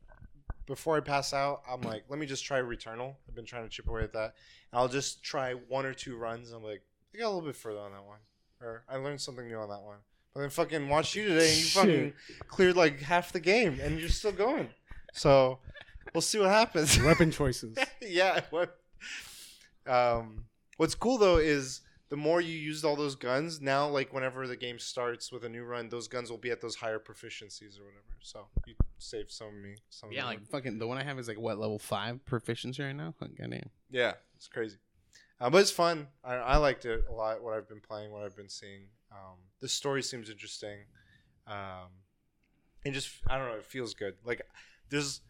before 0.67 0.97
I 0.97 1.01
pass 1.01 1.35
out. 1.35 1.63
I'm 1.71 1.83
like, 1.83 2.05
let 2.09 2.19
me 2.19 2.27
just 2.27 2.45
try 2.45 2.61
Returnal. 2.61 3.15
I've 3.29 3.35
been 3.35 3.45
trying 3.45 3.65
to 3.65 3.69
chip 3.69 3.89
away 3.89 4.03
at 4.03 4.13
that. 4.15 4.35
And 4.73 4.81
I'll 4.81 4.89
just 4.89 5.23
try 5.23 5.53
one 5.53 5.85
or 5.85 5.93
two 5.93 6.17
runs. 6.17 6.51
I'm 6.51 6.63
like, 6.63 6.83
I 7.15 7.19
got 7.19 7.27
a 7.27 7.29
little 7.29 7.43
bit 7.43 7.57
further 7.57 7.81
on 7.81 7.93
that 7.93 8.05
one, 8.05 8.19
or 8.61 8.85
I 8.89 8.97
learned 8.97 9.21
something 9.21 9.47
new 9.47 9.59
on 9.59 9.69
that 9.69 9.83
one. 9.83 9.99
But 10.33 10.41
then 10.41 10.51
fucking 10.51 10.89
watched 10.89 11.15
you 11.15 11.29
today, 11.29 11.49
and 11.51 11.59
you 11.59 11.65
fucking 11.67 12.13
cleared 12.49 12.77
like 12.77 13.01
half 13.01 13.33
the 13.33 13.41
game, 13.41 13.79
and 13.83 14.01
you're 14.01 14.09
still 14.09 14.33
going. 14.33 14.69
So 15.13 15.59
we'll 16.15 16.23
see 16.23 16.39
what 16.39 16.49
happens. 16.49 17.01
Weapon 17.03 17.31
choices. 17.33 17.77
yeah. 18.01 18.41
What? 18.51 18.79
Um, 19.87 20.47
what's 20.79 20.95
cool 20.95 21.19
though 21.19 21.37
is 21.37 21.83
the 22.15 22.21
more 22.21 22.41
you 22.41 22.57
used 22.57 22.85
all 22.85 22.95
those 22.95 23.17
guns, 23.17 23.61
now 23.61 23.89
like 23.89 24.13
whenever 24.13 24.47
the 24.47 24.55
game 24.57 24.79
starts 24.79 25.33
with 25.33 25.43
a 25.43 25.49
new 25.49 25.65
run, 25.65 25.89
those 25.89 26.07
guns 26.07 26.31
will 26.31 26.39
be 26.39 26.53
at 26.53 26.61
those 26.61 26.77
higher 26.77 27.01
proficiencies 27.01 27.77
or 27.77 27.87
whatever. 27.87 28.15
So 28.23 28.47
you 28.69 28.77
save 28.99 29.33
some 29.33 29.49
of 29.49 29.55
me. 29.55 29.75
Some 29.91 30.11
of 30.11 30.13
Yeah, 30.13 30.21
the 30.21 30.27
like 30.29 30.47
fucking 30.47 30.79
the 30.79 30.87
one 30.87 30.97
I 30.97 31.03
have 31.03 31.19
is 31.19 31.27
like 31.27 31.41
what 31.41 31.59
level 31.59 31.77
five 31.81 32.25
proficiency 32.25 32.85
right 32.85 32.95
now. 32.95 33.15
Like, 33.21 33.37
goddamn. 33.37 33.69
yeah, 33.91 34.13
it's 34.37 34.47
crazy. 34.47 34.77
Uh, 35.41 35.51
but 35.51 35.61
it's 35.63 35.73
fun. 35.73 36.07
I, 36.23 36.35
I 36.35 36.57
liked 36.59 36.85
it 36.85 37.05
a 37.11 37.13
lot. 37.13 37.43
What 37.43 37.55
I've 37.55 37.69
been 37.69 37.81
playing, 37.81 38.13
what 38.13 38.23
I've 38.23 38.37
been 38.37 38.49
seeing. 38.49 38.83
Um, 39.11 39.39
the 39.59 39.69
story 39.69 40.01
seems 40.01 40.31
interesting. 40.31 40.85
Um, 41.49 41.89
and 42.85 42.95
just 42.95 43.11
I 43.27 43.39
don't 43.39 43.49
know, 43.49 43.57
it 43.57 43.65
feels 43.65 43.93
good. 43.93 44.15
Like 44.25 44.41
there's 44.89 45.21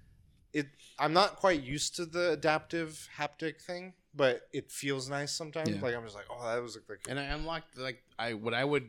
it. 0.53 0.67
I'm 0.99 1.15
not 1.15 1.37
quite 1.37 1.63
used 1.63 1.97
to 1.97 2.05
the 2.05 2.33
adaptive 2.33 3.09
haptic 3.19 3.63
thing, 3.63 3.95
but 4.15 4.43
it 4.53 4.71
feels 4.71 5.09
nice 5.09 5.33
sometimes. 5.33 5.71
Yeah. 5.71 5.81
Like 5.81 5.95
I'm 5.95 6.05
just 6.05 6.15
like, 6.15 6.27
oh, 6.31 6.47
that 6.47 6.63
was 6.63 6.77
like, 6.77 6.85
like 6.89 7.01
And 7.09 7.19
I 7.19 7.25
unlocked 7.25 7.77
like 7.79 8.03
I 8.19 8.35
what 8.35 8.55
I 8.55 8.65
would 8.65 8.85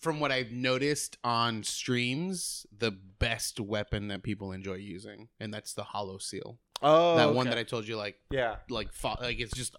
from 0.00 0.20
what 0.20 0.30
I've 0.30 0.52
noticed 0.52 1.16
on 1.24 1.62
streams, 1.62 2.66
the 2.76 2.90
best 2.90 3.58
weapon 3.60 4.08
that 4.08 4.22
people 4.22 4.52
enjoy 4.52 4.74
using, 4.74 5.28
and 5.40 5.52
that's 5.52 5.72
the 5.74 5.84
Hollowseeker. 5.84 6.56
oh 6.82 7.16
that 7.16 7.34
one 7.34 7.46
that 7.48 7.58
I 7.58 7.62
told 7.64 7.88
you, 7.88 7.96
like 7.96 8.16
yeah. 8.30 8.56
like 8.68 8.92
fo- 8.92 9.16
like 9.20 9.40
it's 9.40 9.54
just 9.54 9.76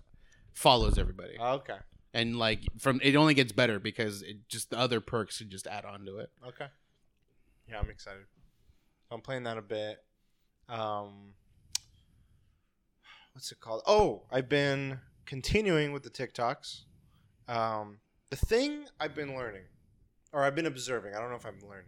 follows 0.54 0.98
everybody, 0.98 1.38
Okay. 1.40 1.78
and 2.14 2.38
like 2.38 2.62
from 2.80 3.00
it 3.04 3.16
only 3.16 3.34
gets 3.34 3.52
better 3.52 3.80
because 3.80 4.22
it 4.24 4.48
just 4.48 4.72
the 4.72 4.80
other 4.80 5.00
perks 5.00 5.38
should 5.38 5.50
just 5.50 5.68
add 5.68 5.86
on 5.86 6.06
to 6.06 6.18
it. 6.18 6.30
Okay. 6.48 6.68
Yeah, 7.70 7.80
I'm 7.80 7.90
excited. 7.90 8.24
I'm 9.12 9.22
playing 9.22 9.44
that 9.44 9.58
a 9.58 9.62
bit. 9.62 10.04
Um, 10.68 11.34
what's 13.40 13.54
it 13.54 13.62
called? 13.62 13.82
Oh, 13.88 14.24
I've 14.30 14.50
been 14.50 15.00
continuing 15.26 15.94
with 15.94 16.04
the 16.04 16.10
TikToks. 16.10 16.82
Um, 17.48 18.00
the 18.32 18.36
thing 18.36 18.84
I've 19.00 19.16
been 19.16 19.34
learning, 19.34 19.62
or 20.34 20.44
I've 20.44 20.56
been 20.56 20.66
observing. 20.66 21.16
I 21.16 21.22
don't 21.22 21.30
know 21.30 21.38
if 21.38 21.46
I'm 21.46 21.58
learning. 21.66 21.86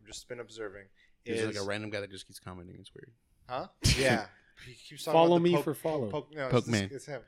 I've 0.00 0.06
just 0.06 0.28
been 0.28 0.38
observing. 0.38 0.84
There's 1.26 1.40
Is 1.40 1.46
like 1.46 1.56
a 1.56 1.66
random 1.66 1.90
guy 1.90 1.98
that 2.02 2.10
just 2.12 2.28
keeps 2.28 2.38
commenting. 2.38 2.76
It's 2.78 2.92
weird. 2.94 3.10
huh? 3.48 3.66
Yeah. 4.00 4.26
He 4.64 4.74
keeps 4.74 5.02
talking 5.04 5.18
Follow 5.18 5.36
about 5.38 5.42
me 5.42 5.54
poke- 5.56 5.64
for 5.64 5.74
follow. 5.74 6.08
Poke, 6.08 6.32
no, 6.36 6.46
it's, 6.46 6.68
Pokeman. 6.68 6.88
this- 6.88 6.92
it's 6.92 7.06
him. 7.06 7.22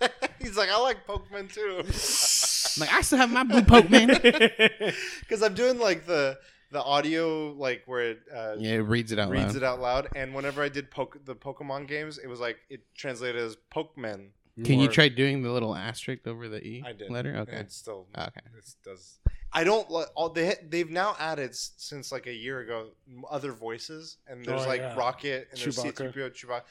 He's 0.40 0.56
like, 0.56 0.70
I 0.70 0.80
like 0.80 1.06
Pokemon 1.06 1.52
too. 1.54 1.76
I'm 2.82 2.88
like 2.88 2.92
I 2.98 3.02
still 3.02 3.18
have 3.18 3.30
my 3.30 3.44
blue 3.44 3.62
Pokemon. 3.62 4.94
Because 5.20 5.44
I'm 5.44 5.54
doing 5.54 5.78
like 5.78 6.04
the 6.06 6.36
the 6.70 6.82
audio 6.82 7.52
like 7.52 7.82
where 7.86 8.10
it 8.10 8.20
uh, 8.34 8.54
yeah, 8.58 8.74
it 8.74 8.78
reads 8.78 9.12
it 9.12 9.18
out 9.18 9.30
reads 9.30 9.54
loud. 9.54 9.56
it 9.56 9.62
out 9.64 9.80
loud. 9.80 10.08
And 10.16 10.34
whenever 10.34 10.62
I 10.62 10.68
did 10.68 10.90
poke 10.90 11.18
the 11.24 11.34
Pokemon 11.34 11.88
games, 11.88 12.18
it 12.18 12.26
was 12.28 12.40
like 12.40 12.58
it 12.68 12.80
translated 12.96 13.40
as 13.40 13.56
Pokemon. 13.74 14.28
Can 14.64 14.78
you 14.78 14.88
try 14.88 15.08
doing 15.08 15.42
the 15.42 15.50
little 15.50 15.74
asterisk 15.74 16.26
over 16.26 16.46
the 16.48 16.62
e 16.66 16.82
I 16.86 16.92
did 16.92 17.10
letter? 17.10 17.34
Okay. 17.36 17.56
it 17.56 17.72
still 17.72 18.06
Okay. 18.16 18.40
it 18.58 18.74
does. 18.84 19.18
I 19.52 19.64
don't 19.64 19.90
li- 19.90 20.04
all 20.14 20.28
they 20.28 20.54
they've 20.68 20.90
now 20.90 21.16
added 21.18 21.50
s- 21.50 21.72
since 21.76 22.12
like 22.12 22.26
a 22.26 22.32
year 22.34 22.60
ago 22.60 22.90
other 23.30 23.52
voices 23.52 24.18
and 24.28 24.44
there's 24.44 24.62
Oh, 24.64 24.68
like 24.68 24.80
yeah. 24.80 24.94
Rocket 24.96 25.48
and 25.50 25.58
there's 25.60 25.76
Chewbacca. 25.76 25.96
C-3PO 26.12 26.30
Chewbacca. 26.32 26.62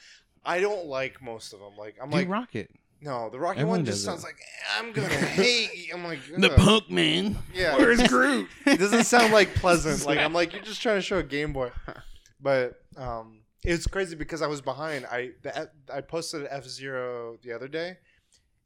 I 0.44 0.60
don't 0.60 0.86
like 0.86 1.20
most 1.20 1.52
of 1.52 1.58
them. 1.60 1.76
Like 1.76 1.96
I'm 2.00 2.10
Do 2.10 2.16
like 2.18 2.28
rocket. 2.28 2.70
No, 3.02 3.30
the 3.30 3.38
Rocky 3.38 3.60
Everyone 3.60 3.78
one 3.80 3.84
just 3.86 4.04
sounds 4.04 4.22
it. 4.22 4.26
like 4.26 4.36
"Eh, 4.40 4.78
I'm 4.78 4.92
gonna 4.92 5.08
hate. 5.14 5.70
you." 5.88 5.94
I'm 5.94 6.04
like 6.04 6.20
The 6.36 6.52
"Ugh." 6.52 6.90
Man. 6.90 7.38
Yeah, 7.54 7.76
Where's 7.76 8.02
Groot? 8.08 8.48
it 8.66 8.78
doesn't 8.78 9.04
sound 9.04 9.32
like 9.32 9.54
pleasant. 9.54 10.04
Like 10.06 10.18
I'm 10.18 10.32
like 10.32 10.52
you're 10.52 10.62
just 10.62 10.82
trying 10.82 10.96
to 10.96 11.02
show 11.02 11.18
a 11.18 11.22
Game 11.22 11.52
Boy, 11.52 11.70
but 12.40 12.74
um, 12.96 13.40
it's 13.62 13.86
crazy 13.86 14.16
because 14.16 14.42
I 14.42 14.46
was 14.46 14.60
behind. 14.60 15.06
I 15.06 15.30
the, 15.42 15.70
I 15.92 16.00
posted 16.00 16.46
F 16.50 16.64
Zero 16.66 17.38
the 17.42 17.52
other 17.52 17.68
day, 17.68 17.98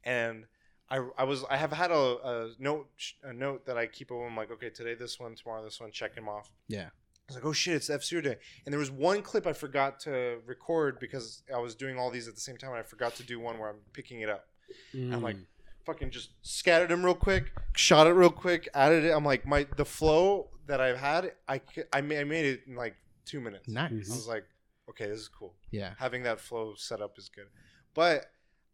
and 0.03 0.45
I 0.89 0.99
I 1.17 1.23
was 1.23 1.43
I 1.49 1.57
have 1.57 1.71
had 1.71 1.91
a, 1.91 1.95
a 1.95 2.49
note 2.59 2.87
a 3.23 3.33
note 3.33 3.65
that 3.65 3.77
I 3.77 3.87
keep 3.87 4.11
of. 4.11 4.17
I'm 4.21 4.35
like 4.35 4.51
okay 4.51 4.69
today 4.69 4.95
this 4.95 5.19
one 5.19 5.35
tomorrow 5.35 5.63
this 5.63 5.79
one 5.79 5.91
check 5.91 6.15
them 6.15 6.27
off. 6.29 6.51
Yeah. 6.67 6.89
I 7.27 7.33
was 7.33 7.35
like, 7.37 7.45
oh 7.45 7.53
shit, 7.53 7.75
it's 7.75 7.89
F 7.89 8.03
Zero 8.03 8.21
Day. 8.21 8.37
And 8.65 8.73
there 8.73 8.79
was 8.79 8.91
one 8.91 9.21
clip 9.21 9.47
I 9.47 9.53
forgot 9.53 9.99
to 10.01 10.37
record 10.45 10.99
because 10.99 11.41
I 11.53 11.57
was 11.57 11.73
doing 11.73 11.97
all 11.97 12.11
these 12.11 12.27
at 12.27 12.35
the 12.35 12.41
same 12.41 12.57
time. 12.57 12.69
And 12.71 12.79
I 12.79 12.83
forgot 12.83 13.15
to 13.15 13.23
do 13.23 13.39
one 13.39 13.57
where 13.57 13.69
I'm 13.69 13.79
picking 13.93 14.21
it 14.21 14.29
up 14.29 14.45
I'm 14.93 15.21
like, 15.21 15.35
mm. 15.35 15.45
fucking 15.85 16.11
just 16.11 16.29
scattered 16.41 16.89
them 16.89 17.03
real 17.03 17.15
quick, 17.15 17.51
shot 17.75 18.07
it 18.07 18.11
real 18.11 18.29
quick, 18.29 18.67
added 18.73 19.03
it. 19.03 19.11
I'm 19.11 19.25
like, 19.25 19.45
my 19.45 19.67
the 19.75 19.85
flow 19.85 20.49
that 20.67 20.81
I've 20.81 20.97
had, 20.97 21.33
I 21.47 21.61
I 21.93 22.01
made, 22.01 22.19
I 22.19 22.23
made 22.23 22.45
it 22.45 22.61
in 22.67 22.75
like 22.75 22.95
two 23.25 23.41
minutes. 23.41 23.67
Nice. 23.67 24.11
I 24.11 24.15
was 24.15 24.27
like, 24.27 24.45
okay, 24.89 25.07
this 25.07 25.19
is 25.19 25.27
cool. 25.27 25.53
Yeah. 25.71 25.91
Having 25.97 26.23
that 26.23 26.39
flow 26.39 26.73
set 26.75 27.01
up 27.01 27.17
is 27.17 27.29
good, 27.29 27.47
but 27.93 28.25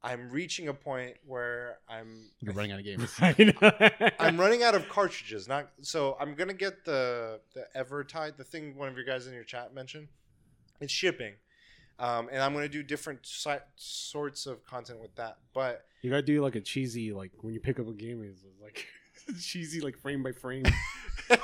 I'm 0.03 0.29
reaching 0.31 0.67
a 0.67 0.73
point 0.73 1.15
where 1.25 1.77
I'm 1.87 2.31
You're 2.39 2.53
running 2.53 2.71
out 2.71 2.79
of 2.79 2.85
games. 2.85 3.13
I 3.19 3.35
know. 3.37 4.09
I'm 4.19 4.39
running 4.39 4.63
out 4.63 4.73
of 4.73 4.89
cartridges. 4.89 5.47
Not 5.47 5.69
so. 5.81 6.17
I'm 6.19 6.33
gonna 6.33 6.53
get 6.53 6.85
the 6.85 7.39
the 7.53 7.67
Evercade, 7.75 8.37
the 8.37 8.43
thing 8.43 8.75
one 8.75 8.87
of 8.87 8.95
your 8.95 9.05
guys 9.05 9.27
in 9.27 9.33
your 9.33 9.43
chat 9.43 9.73
mentioned. 9.75 10.07
It's 10.79 10.91
shipping, 10.91 11.33
um, 11.99 12.29
and 12.31 12.41
I'm 12.41 12.53
gonna 12.53 12.67
do 12.67 12.81
different 12.81 13.19
si- 13.25 13.51
sorts 13.75 14.47
of 14.47 14.65
content 14.65 14.99
with 14.99 15.13
that. 15.15 15.37
But 15.53 15.85
You 16.01 16.09
gotta 16.09 16.23
do 16.23 16.41
like 16.41 16.55
a 16.55 16.61
cheesy, 16.61 17.13
like 17.13 17.31
when 17.41 17.53
you 17.53 17.59
pick 17.59 17.79
up 17.79 17.87
a 17.87 17.93
game, 17.93 18.23
it's 18.23 18.43
like 18.61 18.87
cheesy, 19.39 19.81
like 19.81 19.97
frame 19.97 20.23
by 20.23 20.31
frame. 20.31 20.63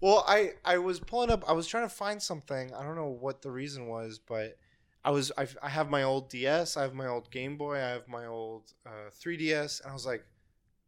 well, 0.00 0.24
I 0.26 0.52
I 0.64 0.78
was 0.78 0.98
pulling 1.00 1.30
up. 1.30 1.48
I 1.48 1.52
was 1.52 1.66
trying 1.66 1.88
to 1.88 1.94
find 1.94 2.20
something. 2.20 2.72
I 2.74 2.82
don't 2.82 2.96
know 2.96 3.08
what 3.08 3.42
the 3.42 3.50
reason 3.50 3.86
was, 3.86 4.18
but 4.18 4.58
I 5.04 5.10
was 5.10 5.32
I, 5.36 5.46
I 5.62 5.68
have 5.68 5.90
my 5.90 6.02
old 6.04 6.30
DS. 6.30 6.76
I 6.76 6.82
have 6.82 6.94
my 6.94 7.06
old 7.06 7.30
Game 7.30 7.56
Boy. 7.56 7.76
I 7.76 7.88
have 7.90 8.08
my 8.08 8.26
old 8.26 8.72
uh, 8.86 9.10
3DS, 9.20 9.82
and 9.82 9.90
I 9.90 9.92
was 9.94 10.06
like, 10.06 10.24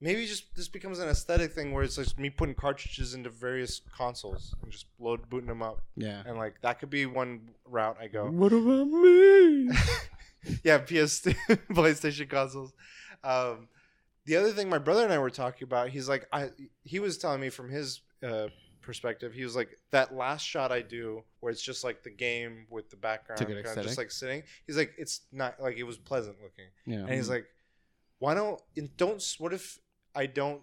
maybe 0.00 0.26
just 0.26 0.54
this 0.54 0.68
becomes 0.68 0.98
an 1.00 1.08
aesthetic 1.08 1.52
thing 1.52 1.72
where 1.72 1.82
it's 1.82 1.96
just 1.96 2.18
me 2.18 2.30
putting 2.30 2.54
cartridges 2.54 3.14
into 3.14 3.30
various 3.30 3.80
consoles 3.96 4.54
and 4.62 4.70
just 4.70 4.86
load 5.00 5.28
booting 5.28 5.48
them 5.48 5.62
up, 5.62 5.82
Yeah. 5.96 6.22
and 6.26 6.36
like 6.38 6.60
that 6.62 6.78
could 6.78 6.90
be 6.90 7.06
one 7.06 7.50
route 7.66 7.96
I 8.00 8.06
go. 8.08 8.26
What 8.30 8.52
about 8.52 8.86
me? 8.86 9.70
yeah, 10.62 10.78
PS, 10.78 11.20
PlayStation 11.72 12.28
consoles. 12.28 12.72
Um, 13.24 13.68
the 14.26 14.36
other 14.36 14.52
thing 14.52 14.68
my 14.68 14.78
brother 14.78 15.02
and 15.04 15.12
I 15.12 15.18
were 15.18 15.30
talking 15.30 15.64
about, 15.66 15.88
he's 15.88 16.08
like, 16.08 16.26
I 16.32 16.50
he 16.84 16.98
was 17.00 17.18
telling 17.18 17.40
me 17.40 17.48
from 17.50 17.68
his 17.70 18.00
uh, 18.22 18.46
perspective, 18.84 19.32
he 19.34 19.42
was 19.44 19.56
like, 19.56 19.78
that 19.90 20.14
last 20.14 20.42
shot 20.46 20.70
I 20.72 20.82
do 20.82 21.22
where 21.40 21.50
it's 21.50 21.62
just 21.62 21.84
like 21.84 22.02
the 22.02 22.10
game 22.10 22.66
with 22.70 22.90
the 22.90 22.96
background, 22.96 23.40
It's 23.40 23.50
a 23.50 23.62
kinda 23.62 23.82
just 23.82 23.98
like 23.98 24.10
sitting. 24.10 24.42
He's 24.66 24.76
like, 24.76 24.92
it's 24.98 25.22
not 25.32 25.60
like 25.60 25.76
it 25.76 25.82
was 25.84 25.96
pleasant 25.98 26.36
looking, 26.42 26.66
Yeah. 26.86 26.98
and 27.00 27.10
he's 27.10 27.28
like, 27.28 27.46
why 28.18 28.34
don't 28.34 28.60
and 28.76 28.94
don't 28.96 29.22
what 29.38 29.52
if 29.52 29.78
I 30.14 30.26
don't. 30.26 30.62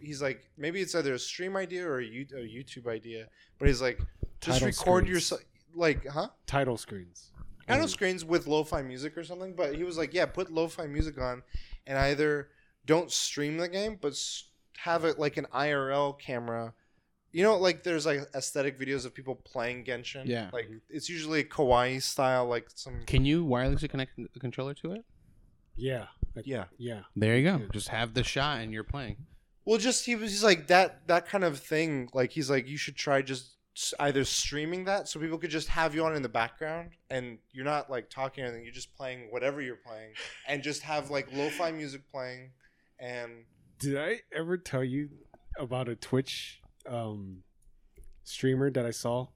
He's 0.00 0.22
like, 0.22 0.48
maybe 0.56 0.80
it's 0.80 0.94
either 0.94 1.12
a 1.14 1.18
stream 1.18 1.54
idea 1.56 1.86
or 1.86 2.00
a, 2.00 2.04
YouTube 2.04 2.86
idea, 2.88 3.28
but 3.58 3.68
he's 3.68 3.82
like, 3.82 3.98
just 4.40 4.60
Title 4.60 4.68
record 4.68 4.74
screens. 5.04 5.08
yourself. 5.10 5.40
Like, 5.74 6.06
huh? 6.06 6.28
Title 6.46 6.78
screens. 6.78 7.30
Title 7.66 7.82
know 7.82 7.82
And- 7.82 7.90
screens 7.90 8.24
with 8.24 8.46
lo-fi 8.46 8.80
music 8.80 9.18
or 9.18 9.24
something, 9.24 9.54
but 9.54 9.74
he 9.74 9.84
was 9.84 9.98
like, 9.98 10.14
yeah, 10.14 10.24
put 10.24 10.50
lo-fi 10.50 10.86
music 10.86 11.18
on, 11.20 11.42
and 11.86 11.98
either 11.98 12.48
don't 12.86 13.10
stream 13.12 13.58
the 13.58 13.68
game, 13.68 13.98
but 14.00 14.12
s- 14.12 14.44
have 14.78 15.04
it 15.04 15.18
like 15.18 15.36
an 15.36 15.46
IRL 15.52 16.18
camera. 16.18 16.72
You 17.36 17.42
know, 17.42 17.58
like 17.58 17.82
there's 17.82 18.06
like 18.06 18.20
aesthetic 18.34 18.80
videos 18.80 19.04
of 19.04 19.12
people 19.12 19.34
playing 19.34 19.84
Genshin. 19.84 20.22
Yeah. 20.24 20.48
like 20.54 20.70
it's 20.88 21.10
usually 21.10 21.44
kawaii 21.44 22.02
style, 22.02 22.46
like 22.46 22.70
some. 22.74 23.02
Can 23.06 23.26
you 23.26 23.44
wirelessly 23.44 23.90
connect 23.90 24.12
the 24.16 24.40
controller 24.40 24.72
to 24.72 24.92
it? 24.92 25.04
Yeah. 25.76 26.06
Like, 26.34 26.46
Yeah. 26.46 26.64
Yeah. 26.78 27.00
There 27.14 27.36
you 27.36 27.44
go. 27.44 27.58
Yeah. 27.58 27.66
Just 27.74 27.88
have 27.88 28.14
the 28.14 28.24
shot 28.24 28.60
and 28.60 28.72
you're 28.72 28.84
playing. 28.84 29.18
Well, 29.66 29.76
just 29.76 30.06
he 30.06 30.16
was 30.16 30.30
he's 30.30 30.42
like 30.42 30.68
that 30.68 31.06
that 31.08 31.28
kind 31.28 31.44
of 31.44 31.58
thing. 31.58 32.08
Like 32.14 32.30
he's 32.30 32.48
like 32.48 32.66
you 32.66 32.78
should 32.78 32.96
try 32.96 33.20
just 33.20 33.56
either 34.00 34.24
streaming 34.24 34.86
that 34.86 35.06
so 35.06 35.20
people 35.20 35.36
could 35.36 35.50
just 35.50 35.68
have 35.68 35.94
you 35.94 36.06
on 36.06 36.16
in 36.16 36.22
the 36.22 36.30
background 36.30 36.92
and 37.10 37.36
you're 37.52 37.66
not 37.66 37.90
like 37.90 38.08
talking 38.08 38.44
or 38.44 38.46
anything. 38.46 38.64
You're 38.64 38.72
just 38.72 38.96
playing 38.96 39.28
whatever 39.28 39.60
you're 39.60 39.76
playing 39.76 40.12
and 40.48 40.62
just 40.62 40.80
have 40.84 41.10
like 41.10 41.30
lo-fi 41.34 41.70
music 41.70 42.10
playing 42.10 42.52
and 42.98 43.44
Did 43.78 43.98
I 43.98 44.20
ever 44.34 44.56
tell 44.56 44.82
you 44.82 45.10
about 45.58 45.90
a 45.90 45.96
Twitch 45.96 46.62
um, 46.88 47.42
streamer 48.24 48.70
that 48.70 48.86
I 48.86 48.90
saw? 48.90 49.28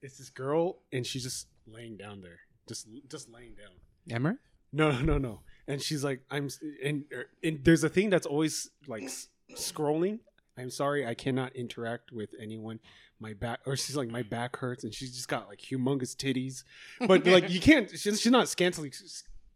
It's 0.00 0.18
this 0.18 0.30
girl, 0.30 0.78
and 0.92 1.06
she's 1.06 1.22
just 1.22 1.46
laying 1.66 1.96
down 1.96 2.20
there, 2.20 2.40
just 2.68 2.88
just 3.08 3.28
laying 3.30 3.54
down. 3.54 3.70
Emmer? 4.10 4.38
No, 4.72 4.90
no, 4.90 5.00
no, 5.00 5.18
no. 5.18 5.40
And 5.68 5.80
she's 5.80 6.02
like, 6.02 6.20
I'm, 6.30 6.48
and, 6.82 7.04
er, 7.12 7.26
and 7.44 7.60
there's 7.62 7.84
a 7.84 7.88
thing 7.88 8.10
that's 8.10 8.26
always 8.26 8.70
like 8.88 9.04
s- 9.04 9.28
scrolling. 9.52 10.18
I'm 10.58 10.70
sorry, 10.70 11.06
I 11.06 11.14
cannot 11.14 11.54
interact 11.54 12.10
with 12.12 12.30
anyone. 12.40 12.80
My 13.20 13.34
back, 13.34 13.60
or 13.64 13.76
she's 13.76 13.96
like, 13.96 14.08
my 14.08 14.22
back 14.22 14.56
hurts, 14.56 14.82
and 14.82 14.92
she's 14.92 15.14
just 15.14 15.28
got 15.28 15.46
like 15.46 15.60
humongous 15.60 16.16
titties, 16.16 16.64
but 17.06 17.24
like 17.36 17.48
you 17.48 17.60
can't. 17.60 17.88
She's, 17.90 18.20
she's 18.20 18.32
not 18.32 18.48
scantily. 18.48 18.90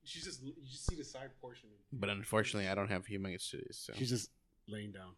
She's 0.04 0.24
just 0.24 0.40
you 0.44 0.52
just 0.70 0.86
see 0.86 0.94
the 0.94 1.02
side 1.02 1.30
portion. 1.40 1.68
But 1.92 2.10
unfortunately, 2.10 2.68
I 2.68 2.76
don't 2.76 2.88
have 2.88 3.06
humongous 3.06 3.52
titties. 3.52 3.84
So 3.84 3.92
She's 3.96 4.10
just 4.10 4.30
laying 4.68 4.92
down. 4.92 5.14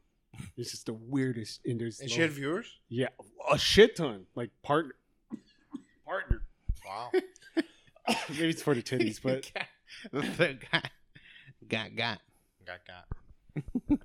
It's 0.57 0.71
just 0.71 0.87
the 0.87 0.93
weirdest. 0.95 1.61
And 1.65 1.81
there's 1.81 2.01
and 2.01 2.09
no- 2.11 2.15
she 2.15 2.21
had 2.23 2.31
viewers. 2.33 2.79
yeah, 2.89 3.09
a 3.51 3.59
shit 3.59 3.97
ton. 3.97 4.27
Like 4.35 4.51
partner, 4.63 4.95
partner. 6.07 6.43
Wow. 6.87 7.11
Maybe 8.31 8.49
it's 8.49 8.63
for 8.63 8.75
the 8.75 8.83
titties, 8.83 9.21
but 9.23 9.51
got, 10.73 10.91
got, 11.69 11.97
got. 11.97 12.21
got 12.65 12.79
got. 12.87 13.05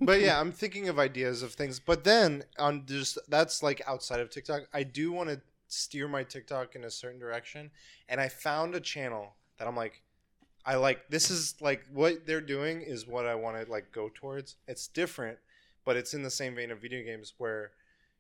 but 0.02 0.20
yeah, 0.20 0.40
I'm 0.40 0.52
thinking 0.52 0.90
of 0.90 1.00
ideas 1.00 1.44
of 1.44 1.54
things. 1.54 1.80
But 1.80 2.04
then 2.04 2.44
on 2.58 2.86
just 2.86 3.18
that's 3.30 3.64
like 3.64 3.82
outside 3.88 4.20
of 4.20 4.30
TikTok. 4.30 4.64
I 4.74 4.84
do 4.84 5.12
want 5.12 5.30
to 5.30 5.42
steer 5.68 6.08
my 6.08 6.24
TikTok 6.24 6.76
in 6.76 6.84
a 6.84 6.92
certain 6.92 7.20
direction, 7.20 7.72
and 8.10 8.20
I 8.20 8.28
found 8.30 8.76
a 8.76 8.80
channel 8.82 9.36
that 9.58 9.68
I'm 9.68 9.76
like, 9.76 10.02
I 10.66 10.76
like. 10.76 11.08
This 11.10 11.30
is 11.30 11.56
like 11.62 11.84
what 11.94 12.26
they're 12.26 12.42
doing 12.42 12.82
is 12.82 13.08
what 13.08 13.26
I 13.26 13.36
want 13.36 13.64
to 13.64 13.72
like 13.72 13.92
go 13.92 14.10
towards. 14.14 14.56
It's 14.68 14.88
different, 14.88 15.38
but 15.86 15.98
it's 15.98 16.14
in 16.14 16.24
the 16.24 16.32
same 16.32 16.56
vein 16.56 16.72
of 16.72 16.82
video 16.82 17.04
games 17.04 17.34
where 17.38 17.72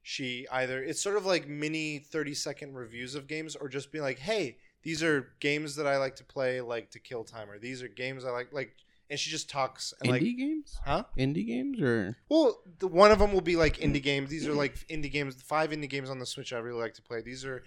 she 0.01 0.45
either 0.51 0.84
it's 0.84 1.01
sort 1.01 1.16
of 1.16 1.26
like 1.26 1.47
mini 1.47 1.99
30 1.99 2.34
second 2.34 2.76
reviews 2.76 3.16
of 3.16 3.28
games 3.28 3.55
or 3.55 3.70
just 3.70 3.91
be 3.91 4.01
like 4.01 4.20
hey 4.20 4.57
these 4.84 5.01
are 5.01 5.30
games 5.39 5.76
that 5.76 5.88
i 5.88 5.97
like 5.97 6.16
to 6.16 6.24
play 6.24 6.59
like 6.59 6.91
to 6.91 6.99
kill 6.99 7.24
time 7.24 7.49
or 7.49 7.57
these 7.57 7.82
are 7.82 7.88
games 7.88 8.26
i 8.26 8.30
like 8.30 8.51
like 8.51 8.76
and 9.09 9.20
she 9.20 9.30
just 9.30 9.49
talks 9.49 9.93
and 10.01 10.09
Indie 10.09 10.11
like 10.11 10.38
games? 10.38 10.80
huh 10.86 11.03
Indie 11.18 11.45
games 11.45 11.80
or 11.80 12.18
well, 12.30 12.61
the, 12.80 12.88
one 12.88 13.11
of 13.11 13.20
them 13.20 13.32
will 13.32 13.41
be 13.41 13.55
like 13.55 13.78
indie 13.78 14.01
games. 14.01 14.30
These 14.30 14.47
are 14.47 14.53
like 14.53 14.76
indie 14.88 15.11
games. 15.11 15.39
Five 15.41 15.70
indie 15.70 15.89
games 15.89 16.09
on 16.09 16.18
the 16.18 16.26
Switch 16.26 16.51
I 16.53 16.57
really 16.57 16.82
like 16.82 16.95
to 16.95 17.01
play. 17.01 17.22
These 17.22 17.45
are 17.45 17.64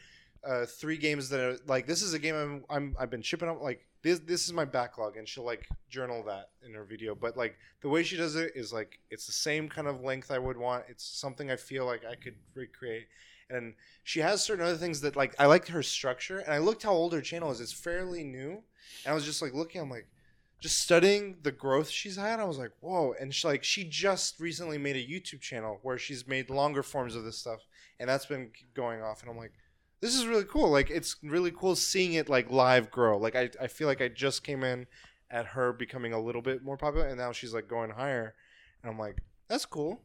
uh, 0.47 0.66
three 0.66 0.97
games 0.97 1.28
that 1.28 1.40
are 1.40 1.59
like 1.66 1.86
this 1.86 2.03
is 2.03 2.14
a 2.14 2.18
game 2.18 2.34
I'm, 2.34 2.64
I'm 2.70 2.97
I've 2.99 3.11
been 3.11 3.22
shipping 3.22 3.49
up 3.49 3.61
like 3.61 3.86
this 4.03 4.20
this 4.20 4.44
is 4.44 4.53
my 4.53 4.64
backlog 4.64 5.16
and 5.16 5.28
she'll 5.28 5.44
like 5.44 5.68
journal 5.90 6.22
that 6.24 6.51
in 6.64 6.74
her 6.74 6.84
video. 6.84 7.14
But 7.14 7.36
like 7.36 7.57
the 7.80 7.88
way 7.88 8.03
she 8.03 8.16
does 8.16 8.36
it 8.36 8.53
is 8.55 8.72
like 8.72 9.01
it's 9.11 9.26
the 9.26 9.32
same 9.32 9.68
kind 9.68 9.88
of 9.88 10.03
length 10.03 10.30
I 10.30 10.38
would 10.38 10.57
want. 10.57 10.84
It's 10.88 11.05
something 11.05 11.51
I 11.51 11.57
feel 11.57 11.84
like 11.86 12.05
I 12.05 12.14
could 12.14 12.36
recreate. 12.55 13.09
And 13.49 13.74
she 14.03 14.20
has 14.20 14.42
certain 14.42 14.64
other 14.64 14.76
things 14.76 15.01
that 15.03 15.16
like 15.16 15.34
I 15.38 15.47
liked 15.47 15.68
her 15.68 15.82
structure 15.82 16.38
and 16.38 16.53
I 16.53 16.59
looked 16.59 16.84
how 16.84 16.92
old 16.92 17.12
her 17.12 17.20
channel 17.20 17.51
is. 17.51 17.61
It's 17.61 17.72
fairly 17.72 18.22
new. 18.22 18.62
And 19.05 19.12
I 19.12 19.14
was 19.14 19.24
just 19.24 19.42
like 19.42 19.55
looking, 19.55 19.80
I'm 19.80 19.90
like 19.90 20.07
just 20.61 20.80
studying 20.80 21.36
the 21.42 21.53
growth 21.53 21.90
she's 21.90 22.16
had, 22.16 22.40
I 22.40 22.44
was 22.44 22.59
like, 22.59 22.72
whoa. 22.80 23.14
And 23.20 23.34
she 23.34 23.47
like 23.47 23.64
she 23.64 23.84
just 23.84 24.40
recently 24.40 24.78
made 24.78 24.97
a 24.97 25.05
YouTube 25.05 25.40
channel 25.40 25.78
where 25.82 25.99
she's 25.99 26.26
made 26.26 26.51
longer 26.51 26.82
forms 26.82 27.14
of 27.14 27.24
this 27.24 27.38
stuff, 27.38 27.61
and 28.01 28.09
that's 28.09 28.26
been 28.26 28.51
going 28.74 29.03
off. 29.03 29.22
And 29.22 29.30
I'm 29.30 29.36
like, 29.36 29.53
this 30.01 30.14
is 30.14 30.26
really 30.26 30.44
cool. 30.44 30.70
Like 30.70 30.90
it's 30.90 31.16
really 31.22 31.51
cool 31.51 31.76
seeing 31.76 32.14
it 32.14 32.28
like 32.28 32.51
live 32.51 32.90
grow. 32.90 33.18
Like 33.18 33.36
I, 33.36 33.51
I 33.61 33.66
feel 33.66 33.88
like 33.88 34.01
I 34.01 34.09
just 34.09 34.44
came 34.44 34.62
in 34.62 34.86
at 35.30 35.47
her 35.47 35.72
becoming 35.72 36.12
a 36.12 36.20
little 36.20 36.42
bit 36.42 36.62
more 36.62 36.76
popular, 36.76 37.07
and 37.07 37.18
now 37.18 37.32
she's 37.32 37.55
like 37.55 37.68
going 37.68 37.90
higher. 37.90 38.34
And 38.82 38.90
I'm 38.90 38.99
like, 38.99 39.18
that's 39.49 39.66
cool. 39.66 40.03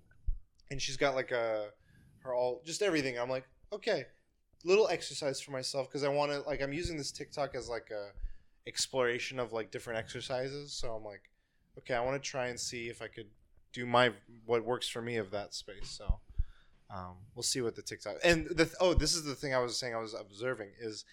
And 0.70 0.82
she's 0.82 0.98
got 0.98 1.16
like 1.16 1.32
a 1.32 1.68
her 2.20 2.34
all 2.34 2.62
just 2.66 2.82
everything. 2.82 3.20
I'm 3.20 3.30
like, 3.30 3.48
okay, 3.74 4.06
little 4.64 4.88
exercise 4.88 5.42
for 5.42 5.52
myself 5.52 5.88
because 5.88 6.04
I 6.04 6.10
want 6.10 6.32
to 6.32 6.42
like 6.42 6.62
I'm 6.62 6.74
using 6.74 6.98
this 6.98 7.12
TikTok 7.12 7.56
as 7.56 7.70
like 7.70 7.90
a 7.92 8.10
exploration 8.68 9.40
of 9.40 9.54
like 9.54 9.72
different 9.72 10.00
exercises. 10.00 10.74
So 10.74 10.94
I'm 10.94 11.04
like, 11.04 11.24
okay, 11.80 11.94
I 11.94 12.02
want 12.02 12.22
to 12.22 12.30
try 12.30 12.48
and 12.48 12.60
see 12.60 12.90
if 12.90 13.02
I 13.02 13.08
could 13.08 13.28
do 13.74 13.86
my 13.86 14.12
what 14.46 14.66
works 14.66 14.88
for 14.88 15.02
me 15.02 15.18
of 15.18 15.32
that 15.32 15.54
space. 15.54 15.90
So 15.90 16.20
um, 16.94 17.16
we'll 17.36 17.44
see 17.44 17.62
what 17.62 17.76
the 17.76 17.82
TikTok 17.82 18.18
and 18.24 18.48
the 18.48 18.70
oh, 18.80 18.94
this 18.94 19.16
is 19.16 19.24
the 19.24 19.36
thing 19.36 19.54
I 19.54 19.60
was 19.60 19.78
saying 19.78 19.96
I 19.96 20.00
was 20.00 20.14
observing 20.14 20.70
is 20.80 21.06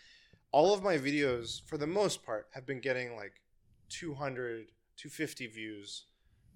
all 0.50 0.74
of 0.74 0.82
my 0.82 0.96
videos 0.96 1.60
for 1.66 1.76
the 1.76 1.86
most 1.86 2.24
part 2.24 2.48
have 2.52 2.66
been 2.66 2.80
getting 2.80 3.16
like 3.16 3.42
200 3.90 4.68
250 4.98 5.46
views 5.46 6.04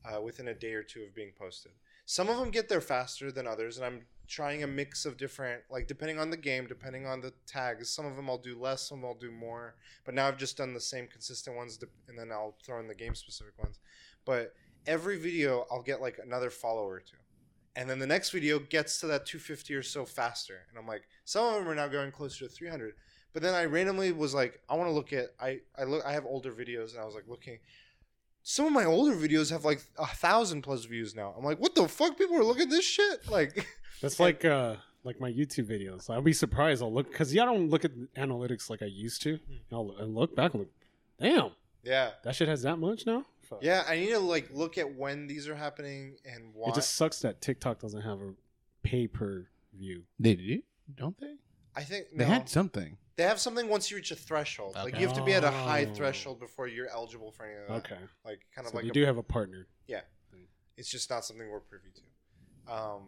uh, 0.04 0.20
within 0.20 0.48
a 0.48 0.54
day 0.54 0.74
or 0.74 0.82
two 0.82 1.02
of 1.02 1.14
being 1.14 1.32
posted. 1.38 1.72
Some 2.04 2.28
of 2.28 2.36
them 2.36 2.50
get 2.50 2.68
there 2.68 2.80
faster 2.80 3.30
than 3.30 3.46
others, 3.46 3.76
and 3.76 3.86
I'm 3.86 4.02
trying 4.26 4.62
a 4.62 4.66
mix 4.66 5.06
of 5.06 5.16
different, 5.16 5.62
like 5.70 5.86
depending 5.86 6.18
on 6.18 6.30
the 6.30 6.36
game, 6.36 6.66
depending 6.66 7.06
on 7.06 7.20
the 7.20 7.32
tags. 7.46 7.88
Some 7.90 8.04
of 8.04 8.16
them 8.16 8.28
I'll 8.28 8.38
do 8.38 8.58
less, 8.58 8.88
some 8.88 9.04
I'll 9.04 9.14
do 9.14 9.30
more. 9.30 9.76
But 10.04 10.14
now 10.14 10.26
I've 10.26 10.38
just 10.38 10.56
done 10.56 10.74
the 10.74 10.80
same 10.80 11.06
consistent 11.06 11.56
ones, 11.56 11.78
and 12.08 12.18
then 12.18 12.32
I'll 12.32 12.56
throw 12.64 12.80
in 12.80 12.88
the 12.88 12.94
game 12.94 13.14
specific 13.14 13.56
ones. 13.58 13.78
But 14.24 14.54
every 14.86 15.18
video 15.18 15.66
I'll 15.70 15.82
get 15.82 16.00
like 16.00 16.18
another 16.22 16.50
follower 16.50 16.94
or 16.94 17.00
two, 17.00 17.16
and 17.76 17.88
then 17.88 17.98
the 17.98 18.06
next 18.06 18.30
video 18.30 18.58
gets 18.58 19.00
to 19.00 19.06
that 19.08 19.26
250 19.26 19.74
or 19.74 19.82
so 19.82 20.04
faster, 20.04 20.60
and 20.68 20.78
I'm 20.78 20.86
like, 20.86 21.02
some 21.24 21.46
of 21.46 21.54
them 21.54 21.68
are 21.68 21.74
now 21.74 21.88
going 21.88 22.12
closer 22.12 22.46
to 22.46 22.50
300. 22.50 22.94
But 23.32 23.42
then 23.42 23.54
I 23.54 23.64
randomly 23.64 24.12
was 24.12 24.34
like, 24.34 24.60
I 24.68 24.74
want 24.74 24.88
to 24.88 24.92
look 24.92 25.12
at 25.12 25.28
I 25.40 25.60
I 25.78 25.84
look 25.84 26.04
I 26.04 26.12
have 26.12 26.26
older 26.26 26.52
videos, 26.52 26.92
and 26.92 27.00
I 27.00 27.04
was 27.04 27.14
like 27.14 27.28
looking. 27.28 27.58
Some 28.42 28.66
of 28.66 28.72
my 28.72 28.84
older 28.84 29.14
videos 29.14 29.50
have 29.50 29.64
like 29.64 29.82
a 29.98 30.06
thousand 30.06 30.62
plus 30.62 30.84
views 30.84 31.14
now. 31.14 31.34
I'm 31.36 31.44
like, 31.44 31.58
what 31.58 31.74
the 31.74 31.88
fuck? 31.88 32.18
People 32.18 32.36
are 32.36 32.44
looking 32.44 32.64
at 32.64 32.70
this 32.70 32.84
shit. 32.84 33.20
Like, 33.30 33.66
That's 34.00 34.18
like 34.18 34.44
uh 34.44 34.76
like 35.04 35.20
my 35.20 35.30
YouTube 35.30 35.66
videos. 35.66 36.10
I'll 36.10 36.22
be 36.22 36.32
surprised. 36.32 36.82
I'll 36.82 36.92
look 36.92 37.10
because 37.10 37.32
yeah, 37.32 37.42
I 37.42 37.46
don't 37.46 37.70
look 37.70 37.84
at 37.84 37.92
analytics 38.16 38.68
like 38.68 38.82
I 38.82 38.86
used 38.86 39.22
to. 39.22 39.36
Hmm. 39.36 39.52
And 39.52 39.72
I'll, 39.72 39.96
and 39.98 40.14
look 40.14 40.36
back 40.36 40.54
and 40.54 40.62
look, 40.62 40.72
damn, 41.20 41.52
yeah, 41.82 42.10
that 42.24 42.34
shit 42.34 42.48
has 42.48 42.62
that 42.62 42.78
much 42.78 43.06
now. 43.06 43.24
Fuck. 43.53 43.62
yeah. 43.62 43.84
I 43.88 43.96
need 43.96 44.11
to 44.11 44.18
like 44.18 44.50
look 44.53 44.78
at 44.78 44.94
when 44.94 45.26
these 45.26 45.48
are 45.48 45.55
happening 45.55 46.16
and 46.24 46.50
why. 46.55 46.68
It 46.70 46.74
just 46.74 46.94
sucks 46.94 47.20
that 47.20 47.40
TikTok 47.40 47.78
doesn't 47.80 48.03
have 48.03 48.20
a 48.20 48.34
pay 48.82 49.07
per 49.07 49.48
view. 49.74 50.03
they 50.18 50.34
do? 50.34 50.62
Don't 50.94 51.18
they? 51.20 51.34
I 51.74 51.82
think 51.84 52.07
They 52.14 52.24
no. 52.24 52.30
had 52.30 52.48
something. 52.48 52.96
They 53.16 53.22
have 53.24 53.40
something 53.40 53.68
once 53.68 53.90
you 53.90 53.96
reach 53.96 54.11
a 54.11 54.16
threshold. 54.16 54.74
Like 54.74 54.98
you 54.98 55.07
have 55.07 55.16
to 55.16 55.24
be 55.24 55.32
at 55.34 55.44
a 55.44 55.50
high 55.50 55.86
Oh. 55.90 55.94
threshold 55.94 56.40
before 56.40 56.66
you're 56.66 56.88
eligible 56.88 57.30
for 57.30 57.44
any 57.46 57.55
of 57.55 57.68
that. 57.68 57.92
Okay, 57.92 58.03
Like 58.24 58.40
kind 58.55 58.66
of 58.66 58.72
so 58.72 58.76
like 58.78 58.84
you 58.86 58.90
a, 58.90 58.94
do 58.94 59.05
have 59.05 59.16
a 59.18 59.22
partner. 59.22 59.66
Yeah. 59.86 60.00
It's 60.76 60.88
just 60.90 61.11
not 61.11 61.24
something 61.24 61.48
we're 61.50 61.61
privy 61.61 61.88
to. 61.94 62.72
Um, 62.72 63.03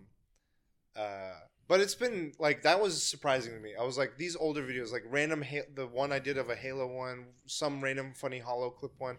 uh, 0.96 1.32
but 1.66 1.80
it's 1.80 1.94
been 1.94 2.32
like 2.38 2.62
that 2.62 2.80
was 2.80 3.02
surprising 3.02 3.54
to 3.54 3.58
me. 3.60 3.72
I 3.78 3.82
was 3.82 3.96
like 3.96 4.16
these 4.18 4.36
older 4.36 4.62
videos, 4.62 4.92
like 4.92 5.02
random 5.08 5.42
ha- 5.42 5.66
the 5.74 5.86
one 5.86 6.12
I 6.12 6.18
did 6.18 6.36
of 6.38 6.50
a 6.50 6.54
Halo 6.56 6.86
one, 6.86 7.24
some 7.46 7.82
random 7.82 8.12
funny 8.14 8.38
hollow 8.38 8.68
clip 8.70 8.92
one, 8.98 9.16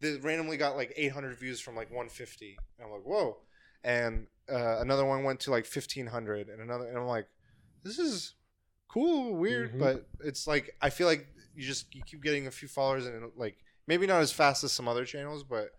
that 0.00 0.22
randomly 0.22 0.56
got 0.56 0.76
like 0.76 0.92
800 0.96 1.38
views 1.38 1.60
from 1.60 1.74
like 1.76 1.88
150. 1.90 2.56
And 2.78 2.86
I'm 2.86 2.92
like 2.92 3.02
whoa, 3.04 3.38
and 3.84 4.26
uh, 4.50 4.78
another 4.80 5.04
one 5.04 5.24
went 5.24 5.40
to 5.40 5.50
like 5.50 5.64
1500, 5.64 6.48
and 6.48 6.60
another, 6.60 6.86
and 6.88 6.96
I'm 6.98 7.06
like, 7.06 7.26
this 7.82 7.98
is 7.98 8.34
cool, 8.88 9.34
weird, 9.34 9.74
Mhm. 9.74 9.78
but 9.78 10.08
it's 10.20 10.46
like 10.46 10.76
I 10.80 10.90
feel 10.90 11.06
like 11.06 11.26
you 11.54 11.64
just 11.66 11.94
you 11.94 12.02
keep 12.04 12.22
getting 12.22 12.46
a 12.46 12.50
few 12.50 12.68
followers 12.68 13.06
and 13.06 13.30
like 13.36 13.56
maybe 13.86 14.06
not 14.06 14.20
as 14.20 14.30
fast 14.32 14.62
as 14.64 14.72
some 14.72 14.86
other 14.88 15.04
channels, 15.04 15.42
but 15.44 15.70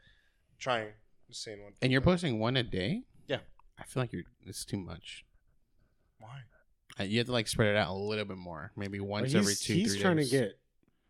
trying. 0.60 0.90
Just 1.30 1.44
saying 1.44 1.62
one. 1.62 1.74
And 1.82 1.92
you're 1.92 2.02
posting 2.02 2.40
one 2.40 2.56
a 2.58 2.64
day? 2.64 3.04
Yeah. 3.28 3.40
I 3.78 3.84
feel 3.84 4.02
like 4.02 4.14
you're 4.14 4.24
it's 4.46 4.64
too 4.66 4.78
much. 4.78 5.26
Why? 6.20 6.40
Uh, 7.00 7.04
You 7.04 7.18
have 7.20 7.28
to 7.28 7.34
like 7.34 7.48
spread 7.48 7.70
it 7.70 7.78
out 7.78 7.90
a 7.90 7.94
little 7.94 8.26
bit 8.26 8.38
more. 8.38 8.72
Maybe 8.76 9.00
once 9.00 9.24
But 9.24 9.28
he's, 9.28 9.36
every 9.36 9.56
two, 9.56 9.74
He's 9.74 9.94
three 9.94 10.02
trying 10.02 10.18
days. 10.18 10.30
to 10.32 10.38
get. 10.38 10.60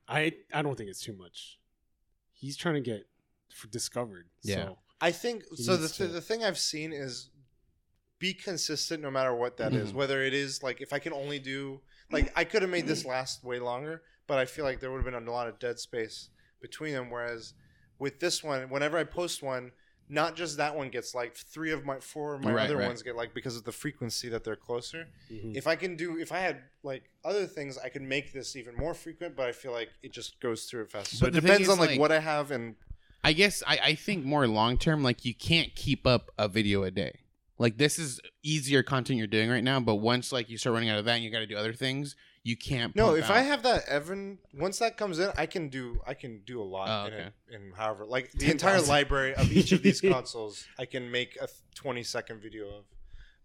I 0.08 0.34
I 0.54 0.62
don't 0.64 0.76
think 0.76 0.90
it's 0.90 1.02
too 1.02 1.14
much. 1.14 1.60
He's 2.40 2.56
trying 2.58 2.76
to 2.76 2.82
get 2.82 3.08
discovered. 3.72 4.28
Yeah. 4.44 4.56
So 4.56 4.78
I 5.02 5.12
think 5.12 5.44
so. 5.56 5.76
The, 5.78 5.88
to- 5.90 6.08
the 6.08 6.22
thing 6.22 6.44
I've 6.44 6.58
seen 6.58 6.94
is 6.94 7.30
be 8.20 8.34
consistent 8.34 9.02
no 9.04 9.12
matter 9.12 9.34
what 9.34 9.58
that 9.58 9.74
is. 9.74 9.92
Mhm. 9.92 9.96
Whether 9.96 10.24
it 10.24 10.34
is 10.34 10.64
like 10.64 10.82
if 10.82 10.92
I 10.94 11.00
can 11.00 11.14
only 11.14 11.40
do 11.40 11.82
like 12.12 12.32
I 12.36 12.44
could 12.44 12.62
have 12.62 12.72
made 12.72 12.88
this 12.88 13.06
last 13.06 13.44
way 13.44 13.60
longer, 13.60 14.02
but 14.28 14.38
I 14.40 14.46
feel 14.46 14.66
like 14.66 14.80
there 14.80 14.92
would 14.92 15.04
have 15.04 15.06
been 15.14 15.28
a 15.28 15.32
lot 15.32 15.48
of 15.48 15.60
dead 15.60 15.80
space 15.80 16.30
between 16.62 16.94
them. 16.94 17.10
Whereas 17.10 17.54
with 18.00 18.20
this 18.20 18.44
one, 18.44 18.70
whenever 18.70 18.98
I 18.98 19.04
post 19.04 19.42
one, 19.44 19.72
not 20.10 20.36
just 20.36 20.58
that 20.58 20.76
one 20.76 20.90
gets 20.90 21.14
liked, 21.14 21.38
three 21.38 21.72
of 21.72 21.84
my 21.86 22.00
four 22.00 22.36
of 22.36 22.42
my 22.44 22.54
Right, 22.54 22.66
other 22.66 22.78
right. 22.78 22.88
ones 22.88 23.04
get 23.04 23.16
liked 23.16 23.34
because 23.34 23.56
of 23.58 23.64
the 23.66 23.72
frequency 23.72 24.30
that 24.30 24.44
they're 24.44 24.56
closer. 24.56 25.08
Mhm. 25.32 25.56
If 25.56 25.68
I 25.68 25.76
can 25.76 25.96
do, 25.96 26.18
if 26.18 26.32
I 26.32 26.40
had 26.40 26.62
like 26.84 27.10
other 27.26 27.46
things, 27.46 27.78
I 27.78 27.90
could 27.90 28.02
make 28.02 28.32
this 28.34 28.56
even 28.56 28.76
more 28.76 28.94
frequent. 28.94 29.36
But 29.36 29.48
I 29.48 29.52
feel 29.52 29.72
like 29.72 29.90
it 30.02 30.14
just 30.14 30.40
goes 30.40 30.64
through 30.66 30.84
it 30.84 30.92
faster. 30.92 31.16
So 31.18 31.26
But 31.26 31.36
it 31.36 31.42
depends 31.42 31.64
is, 31.64 31.70
on 31.70 31.78
like, 31.80 31.92
like- 31.92 32.00
what 32.00 32.12
I 32.12 32.20
have 32.20 32.52
and 32.52 32.76
I 33.24 33.34
guess 33.34 33.62
I, 33.68 33.78
I 33.84 33.96
think 33.96 34.24
more 34.24 34.48
long 34.48 34.78
term, 34.78 35.04
like 35.04 35.26
you 35.26 35.34
can't 35.34 35.76
keep 35.76 36.08
up 36.08 36.32
a 36.38 36.48
video 36.48 36.84
a 36.84 36.92
day. 36.92 37.20
Like 37.60 37.78
this 37.78 37.98
is 38.00 38.22
easier 38.44 38.84
content 38.84 39.18
you're 39.18 39.28
doing 39.28 39.50
right 39.50 39.64
now, 39.64 39.80
but 39.80 39.96
once 39.96 40.32
like 40.32 40.50
you 40.50 40.58
start 40.58 40.76
running 40.76 40.90
out 40.90 41.00
of 41.00 41.06
that 41.06 41.16
and 41.16 41.24
you 41.24 41.32
got 41.32 41.40
to 41.40 41.48
do 41.48 41.58
other 41.58 41.74
things, 41.74 42.16
you 42.48 42.56
can't. 42.56 42.96
No, 42.96 43.08
pump 43.08 43.18
if 43.20 43.26
out. 43.26 43.38
I 43.38 43.42
have 43.42 43.64
that 43.64 43.88
Evan, 43.90 44.40
once 44.54 44.80
that 44.80 44.96
comes 44.98 45.20
in, 45.20 45.30
I 45.38 45.46
can 45.46 45.68
do 45.70 46.00
I 46.08 46.14
can 46.14 46.42
do 46.46 46.62
a 46.62 46.64
lot 46.64 46.88
Oh, 46.90 47.08
in 47.08 47.14
okay. 47.14 47.24
it. 47.50 47.56
In 47.56 47.72
however, 47.76 48.06
like 48.06 48.32
the 48.32 48.50
entire 48.52 48.76
10,000. 48.76 48.90
library 48.90 49.36
of 49.36 49.52
each 49.52 49.72
of 49.72 49.82
these 49.84 50.00
consoles, 50.16 50.66
I 50.80 50.86
can 50.86 51.12
make 51.12 51.38
a 51.42 51.48
twenty 51.76 52.04
second 52.04 52.42
video 52.42 52.68
of. 52.70 52.86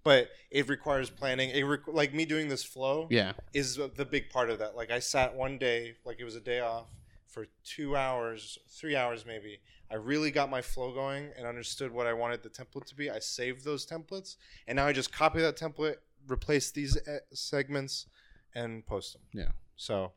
But 0.04 0.30
it 0.50 0.68
requires 0.68 1.10
planning. 1.10 1.50
It 1.50 1.62
requ- 1.64 1.94
like 1.94 2.12
me 2.12 2.24
doing 2.24 2.48
this 2.48 2.64
flow 2.64 3.06
yeah, 3.10 3.32
is 3.54 3.76
the 3.76 4.04
big 4.04 4.30
part 4.30 4.50
of 4.50 4.58
that. 4.60 4.76
Like 4.76 4.90
I 4.90 4.98
sat 4.98 5.34
one 5.34 5.58
day, 5.58 5.94
like 6.04 6.18
it 6.20 6.24
was 6.24 6.34
a 6.36 6.40
day 6.40 6.60
off 6.60 6.86
for 7.28 7.46
two 7.64 7.96
hours, 7.96 8.58
three 8.68 8.96
hours 8.96 9.24
maybe. 9.26 9.58
I 9.90 9.96
really 9.96 10.30
got 10.30 10.48
my 10.50 10.62
flow 10.62 10.92
going 10.92 11.30
and 11.36 11.46
understood 11.46 11.92
what 11.92 12.06
I 12.06 12.14
wanted 12.14 12.42
the 12.42 12.48
template 12.50 12.86
to 12.86 12.94
be. 12.96 13.10
I 13.10 13.18
saved 13.20 13.64
those 13.64 13.86
templates, 13.86 14.36
and 14.66 14.76
now 14.76 14.86
I 14.86 14.92
just 14.92 15.12
copy 15.12 15.40
that 15.40 15.56
template, 15.56 15.96
replace 16.28 16.70
these 16.72 16.96
uh, 16.96 17.18
segments, 17.32 18.06
and 18.54 18.84
post 18.86 19.14
them. 19.14 19.22
Yeah. 19.32 19.52
So, 19.76 20.12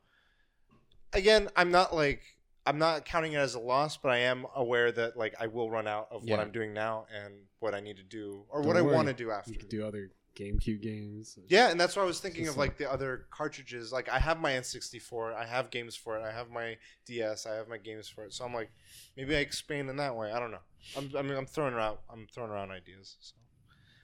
again, 1.13 1.49
I'm 1.55 1.71
not 1.71 1.93
like 1.93 2.21
I'm 2.67 2.79
not 2.79 3.05
counting 3.05 3.33
it 3.33 3.38
as 3.38 3.53
a 3.53 3.59
loss, 3.59 3.95
but 3.97 4.09
I 4.11 4.17
am 4.19 4.45
aware 4.55 4.91
that 4.91 5.15
like 5.17 5.36
I 5.39 5.47
will 5.47 5.69
run 5.69 5.88
out 5.88 6.07
of 6.11 6.23
Yeah. 6.23 6.36
what 6.38 6.43
I'm 6.45 6.51
doing 6.51 6.73
now 6.73 7.05
and 7.13 7.33
what 7.59 7.75
I 7.75 7.79
need 7.79 7.97
to 7.97 8.03
do 8.03 8.45
or 8.49 8.61
Don't 8.61 8.67
what 8.67 8.77
I 8.77 8.81
worry. 8.81 8.95
want 8.95 9.07
to 9.07 9.13
do 9.13 9.31
after. 9.31 9.51
You 9.51 9.59
could 9.59 9.69
do 9.69 9.86
other 9.86 10.11
GameCube 10.36 10.81
games. 10.81 11.38
Yeah, 11.47 11.69
and 11.69 11.79
that's 11.79 11.95
what 11.95 12.01
I 12.01 12.05
was 12.05 12.19
thinking 12.19 12.43
Just 12.45 12.55
of, 12.55 12.59
like 12.59 12.77
the 12.77 12.91
other 12.91 13.27
cartridges. 13.31 13.93
Like 13.93 14.09
I 14.09 14.19
have 14.19 14.39
my 14.39 14.51
N64, 14.51 15.33
I 15.33 15.45
have 15.45 15.69
games 15.69 15.95
for 15.95 16.17
it, 16.17 16.23
I 16.23 16.31
have 16.31 16.49
my 16.49 16.77
DS, 17.05 17.45
I 17.45 17.55
have 17.55 17.69
my 17.69 17.77
games 17.77 18.09
for 18.09 18.25
it. 18.25 18.33
So 18.33 18.43
I'm 18.43 18.53
like, 18.53 18.69
maybe 19.15 19.36
I 19.36 19.39
expand 19.39 19.89
in 19.89 19.95
that 19.97 20.15
way. 20.15 20.31
I 20.31 20.39
don't 20.39 20.51
know. 20.51 20.59
I'm, 20.97 21.09
I 21.17 21.21
mean, 21.21 21.38
I'm 21.38 21.45
throwing 21.45 21.73
around, 21.73 21.99
I'm 22.11 22.27
throwing 22.33 22.49
around 22.51 22.71
ideas. 22.71 23.15
So, 23.21 23.36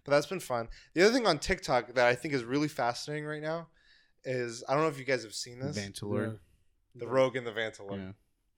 but 0.05 0.11
that's 0.11 0.27
been 0.27 0.39
fun. 0.39 0.69
The 0.93 1.01
other 1.03 1.13
thing 1.13 1.27
on 1.27 1.37
TikTok 1.39 1.95
that 1.95 2.07
I 2.07 2.15
think 2.15 2.33
is 2.33 2.43
really 2.43 2.67
fascinating 2.69 3.25
right 3.25 3.41
now 3.41 3.67
is 4.23 4.63
I 4.67 4.73
don't 4.73 4.83
know 4.83 4.89
if 4.89 4.99
you 4.99 5.05
guys 5.05 5.23
have 5.23 5.33
seen 5.33 5.59
this, 5.59 5.77
Vantalord. 5.77 6.39
the 6.95 7.07
Rogue 7.07 7.35
and 7.35 7.45
the 7.47 7.51
Vantalord. 7.51 7.97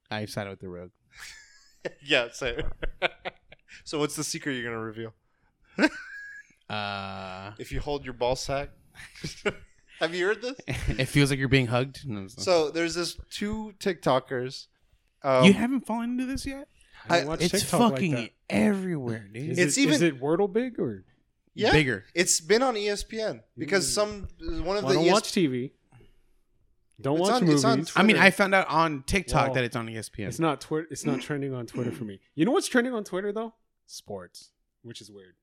Yeah. 0.09 0.18
I 0.18 0.26
sided 0.26 0.49
with 0.51 0.59
the 0.59 0.70
Rogue. 0.70 0.91
Yeah, 2.01 2.30
say 2.32 2.55
it. 2.55 2.66
so 3.84 3.99
what's 3.99 4.16
the 4.16 4.24
secret 4.24 4.53
you're 4.53 4.64
gonna 4.64 4.82
reveal? 4.82 5.14
Uh, 6.70 7.51
If 7.59 7.72
you 7.74 7.80
hold 7.82 8.05
your 8.05 8.14
ball 8.14 8.36
sack. 8.38 8.70
have 9.99 10.16
you 10.16 10.26
heard 10.28 10.41
this? 10.41 10.55
it 10.68 11.05
feels 11.05 11.30
like 11.30 11.39
you're 11.39 11.49
being 11.49 11.68
hugged. 11.68 12.07
No, 12.07 12.24
it's. 12.24 12.41
So 12.43 12.70
there's 12.72 12.95
this 12.95 13.18
two 13.30 13.74
TikTokers. 13.80 14.68
Um, 15.24 15.43
you 15.45 15.53
haven't 15.53 15.86
fallen 15.86 16.11
into 16.11 16.26
this 16.26 16.45
yet? 16.45 16.68
I, 17.09 17.22
I- 17.22 17.26
watch 17.26 17.41
It's 17.41 17.51
TikTok 17.51 17.80
like 17.82 17.91
fucking 17.93 18.11
that. 18.16 18.30
everywhere, 18.49 19.28
dude. 19.34 19.49
Is 19.51 19.59
It's 19.59 19.78
it, 19.78 19.82
even- 19.82 19.93
is 19.95 20.01
it 20.01 20.22
Wordle 20.22 20.51
big 20.51 20.80
or 20.80 21.03
yeah, 21.56 21.72
bigger. 21.72 22.06
It's 22.14 22.39
been 22.39 22.62
on 22.64 22.76
ESPN 22.76 23.41
because 23.58 23.86
Mm. 23.89 23.93
some 23.93 24.28
one 24.66 24.78
of 24.78 24.84
well, 24.84 24.93
the 24.93 24.99
I 24.99 25.04
don't 25.04 25.06
ES- 25.08 25.12
watch 25.14 25.32
TV. 25.32 25.72
Don't 27.01 27.20
It's 27.20 27.22
watch 27.22 27.32
on- 27.41 27.41
movies. 27.47 27.56
it's 27.64 27.95
on 27.95 28.01
I 28.04 28.06
mean, 28.06 28.18
I 28.18 28.30
found 28.32 28.54
out 28.56 28.68
on 28.70 29.04
TikTok 29.04 29.49
Wow. 29.49 29.54
that 29.56 29.64
it's 29.64 29.76
on 29.76 29.88
ESPN. 29.89 30.28
It's 30.28 30.39
not 30.39 30.62
Twitter. 30.62 30.88
It's 30.91 31.06
not 31.06 31.22
trending 31.22 31.54
on 31.54 31.66
Twitter 31.66 31.91
for 31.91 32.04
me. 32.06 32.20
You 32.36 32.45
know 32.45 32.51
what's 32.51 32.68
trending 32.68 32.93
on 32.93 33.04
Twitter 33.04 33.32
though? 33.34 33.56
Sports, 33.88 34.51
which 34.84 35.01
is 35.01 35.12
weird. 35.12 35.36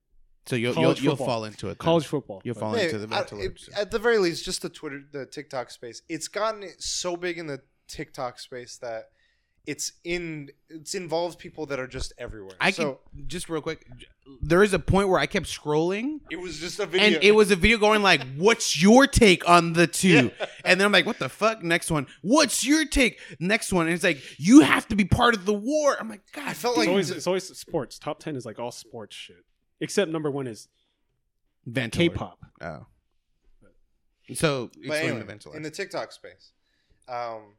so 0.47 0.55
you'll 0.55 0.73
you'll, 0.73 0.83
college 0.83 1.03
you'll 1.03 1.15
football. 1.15 1.27
fall 1.27 1.45
into 1.45 1.67
it. 1.67 1.69
then. 1.71 1.75
College 1.77 2.07
football. 2.07 2.41
You'll 2.43 2.55
fall 2.55 2.75
Yeah, 2.75 2.83
into 2.85 2.97
the 2.97 3.15
I- 3.15 3.21
Vantalord. 3.23 3.43
it- 3.43 3.69
at 3.75 3.91
the 3.91 3.99
very 3.99 4.17
least, 4.17 4.43
just 4.43 4.63
the 4.63 4.69
Twitter, 4.69 5.03
the 5.11 5.25
TikTok 5.27 5.69
space. 5.69 6.01
It's 6.09 6.27
gotten 6.27 6.67
so 6.79 7.15
big 7.15 7.37
in 7.37 7.45
the 7.45 7.61
TikTok 7.87 8.39
space 8.39 8.77
that 8.77 9.11
it's 9.65 9.93
in 10.03 10.49
it's 10.69 10.95
involves 10.95 11.35
people 11.35 11.65
that 11.67 11.79
are 11.79 11.87
just 11.87 12.13
everywhere. 12.17 12.55
I 12.59 12.71
so 12.71 12.99
can 13.13 13.27
just 13.27 13.49
real 13.49 13.61
quick. 13.61 13.85
There 14.41 14.63
is 14.63 14.73
a 14.73 14.79
point 14.79 15.09
where 15.09 15.19
I 15.19 15.25
kept 15.25 15.45
scrolling, 15.45 16.21
it 16.29 16.39
was 16.39 16.59
just 16.59 16.79
a 16.79 16.85
video, 16.85 17.07
and 17.07 17.23
it 17.23 17.33
was 17.33 17.51
a 17.51 17.55
video 17.55 17.77
going 17.77 18.01
like, 18.01 18.21
"What's 18.37 18.81
your 18.81 19.05
take 19.05 19.47
on 19.47 19.73
the 19.73 19.87
two? 19.87 20.31
And 20.65 20.79
then 20.79 20.85
I'm 20.85 20.91
like, 20.91 21.05
"What 21.05 21.19
the 21.19 21.29
fuck?" 21.29 21.63
Next 21.63 21.91
one. 21.91 22.07
What's 22.21 22.65
your 22.65 22.85
take? 22.85 23.19
Next 23.39 23.71
one. 23.71 23.87
And 23.87 23.93
it's 23.93 24.03
like, 24.03 24.21
"You 24.39 24.61
have 24.61 24.87
to 24.87 24.95
be 24.95 25.05
part 25.05 25.35
of 25.35 25.45
the 25.45 25.53
war." 25.53 25.97
I'm 25.99 26.09
like, 26.09 26.21
God, 26.31 26.47
I 26.47 26.53
felt 26.53 26.73
It's 26.73 26.79
like 26.79 26.89
always 26.89 27.11
it's 27.11 27.27
always 27.27 27.43
sports. 27.57 27.99
Top 27.99 28.19
ten 28.19 28.35
is 28.35 28.45
like 28.45 28.57
all 28.57 28.71
sports 28.71 29.15
shit. 29.15 29.43
Except 29.79 30.09
number 30.11 30.31
one 30.31 30.47
is 30.47 30.67
Vantalord. 31.69 31.91
K-pop. 31.91 32.39
Oh. 32.61 32.85
So 34.33 34.67
But 34.73 34.79
explain 34.79 35.03
anyway, 35.03 35.23
the 35.25 35.33
Vantalord. 35.33 35.55
in 35.55 35.61
the 35.61 35.71
TikTok 35.71 36.11
space, 36.11 36.53
um, 37.07 37.55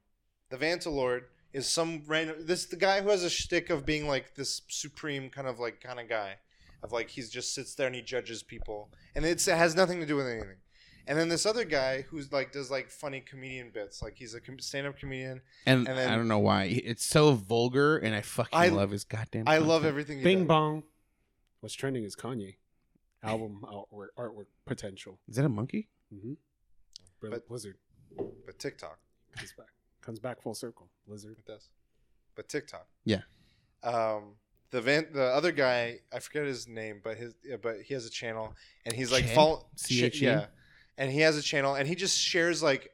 the 0.51 0.57
Vantalord 0.57 1.23
is 1.53 1.69
some 1.69 2.03
random. 2.07 2.37
This 2.47 2.67
the 2.67 2.77
guy 2.77 3.01
who 3.01 3.11
has 3.11 3.25
a 3.25 3.31
shtick 3.31 3.71
of 3.71 3.85
being 3.87 4.07
like 4.09 4.35
this 4.35 4.63
supreme 4.69 5.31
kind 5.31 5.47
of 5.47 5.59
like 5.59 5.81
kind 5.81 6.01
of 6.01 6.09
guy, 6.09 6.37
of 6.83 6.93
like 6.93 7.11
he's 7.11 7.31
just 7.31 7.55
sits 7.55 7.75
there 7.75 7.87
and 7.87 7.97
he 7.97 8.03
judges 8.03 8.43
people, 8.43 8.91
and 9.15 9.25
it's, 9.25 9.47
it 9.49 9.57
has 9.57 9.75
nothing 9.77 10.01
to 10.01 10.07
do 10.07 10.17
with 10.17 10.27
anything. 10.27 10.57
And 11.05 11.19
then 11.19 11.29
this 11.29 11.47
other 11.47 11.65
guy 11.65 12.03
who's 12.03 12.31
like 12.33 12.53
does 12.53 12.71
like 12.71 12.89
funny 12.89 13.21
comedian 13.21 13.71
bits, 13.75 14.03
like 14.03 14.15
he's 14.17 14.35
a 14.35 14.41
com- 14.41 14.61
stand-up 14.61 14.97
comedian. 14.99 15.41
and 15.67 15.89
and 15.89 15.99
then- 15.99 16.09
I 16.13 16.15
don't 16.17 16.29
know 16.29 16.39
why 16.39 16.65
it's 16.85 17.05
so 17.05 17.33
vulgar, 17.33 17.99
and 17.99 18.15
I 18.15 18.21
fucking 18.21 18.57
I- 18.59 18.69
love 18.69 18.91
his 18.93 19.03
goddamn. 19.05 19.45
I 19.49 19.59
love 19.59 19.85
everything. 19.85 20.19
He 20.19 20.25
Bing 20.25 20.39
does. 20.41 20.49
bong. 20.49 20.83
What's 21.61 21.75
trending 21.75 22.05
is 22.05 22.15
Kanye 22.17 22.55
album 23.23 23.63
artwork, 23.65 24.09
artwork 24.17 24.47
potential. 24.65 25.19
Is 25.29 25.37
that 25.37 25.45
a 25.45 25.49
monkey? 25.49 25.89
Mm-hmm. 26.15 26.35
But- 27.21 27.49
Blizzard 27.49 27.77
but 28.47 28.59
TikTok 28.59 28.99
comes 29.37 29.53
back. 29.57 29.67
Comes 30.03 30.19
back 30.19 30.43
full 30.43 30.55
circle. 30.55 30.89
Lizard. 31.07 31.37
it 31.39 31.47
does, 31.47 31.69
but 32.37 32.49
TikTok. 32.49 32.87
Yeah. 33.05 33.23
Um, 33.83 34.35
the 34.71 34.81
van, 34.81 35.07
the 35.13 35.25
other 35.25 35.53
guy, 35.53 36.01
I 36.13 36.19
forget 36.19 36.47
his 36.47 36.67
name, 36.67 37.01
but 37.03 37.17
his, 37.17 37.35
but 37.63 37.83
he 37.83 37.95
has 37.95 38.07
a 38.07 38.11
channel, 38.11 38.55
and 38.85 38.95
he's 38.95 39.13
like 39.13 39.27
Chen? 39.27 39.35
follow, 39.35 39.67
C-H-E? 39.77 40.25
yeah, 40.25 40.47
and 40.99 41.11
he 41.11 41.21
has 41.21 41.37
a 41.37 41.43
channel, 41.43 41.75
and 41.75 41.87
he 41.87 41.95
just 41.95 42.19
shares 42.19 42.63
like 42.63 42.91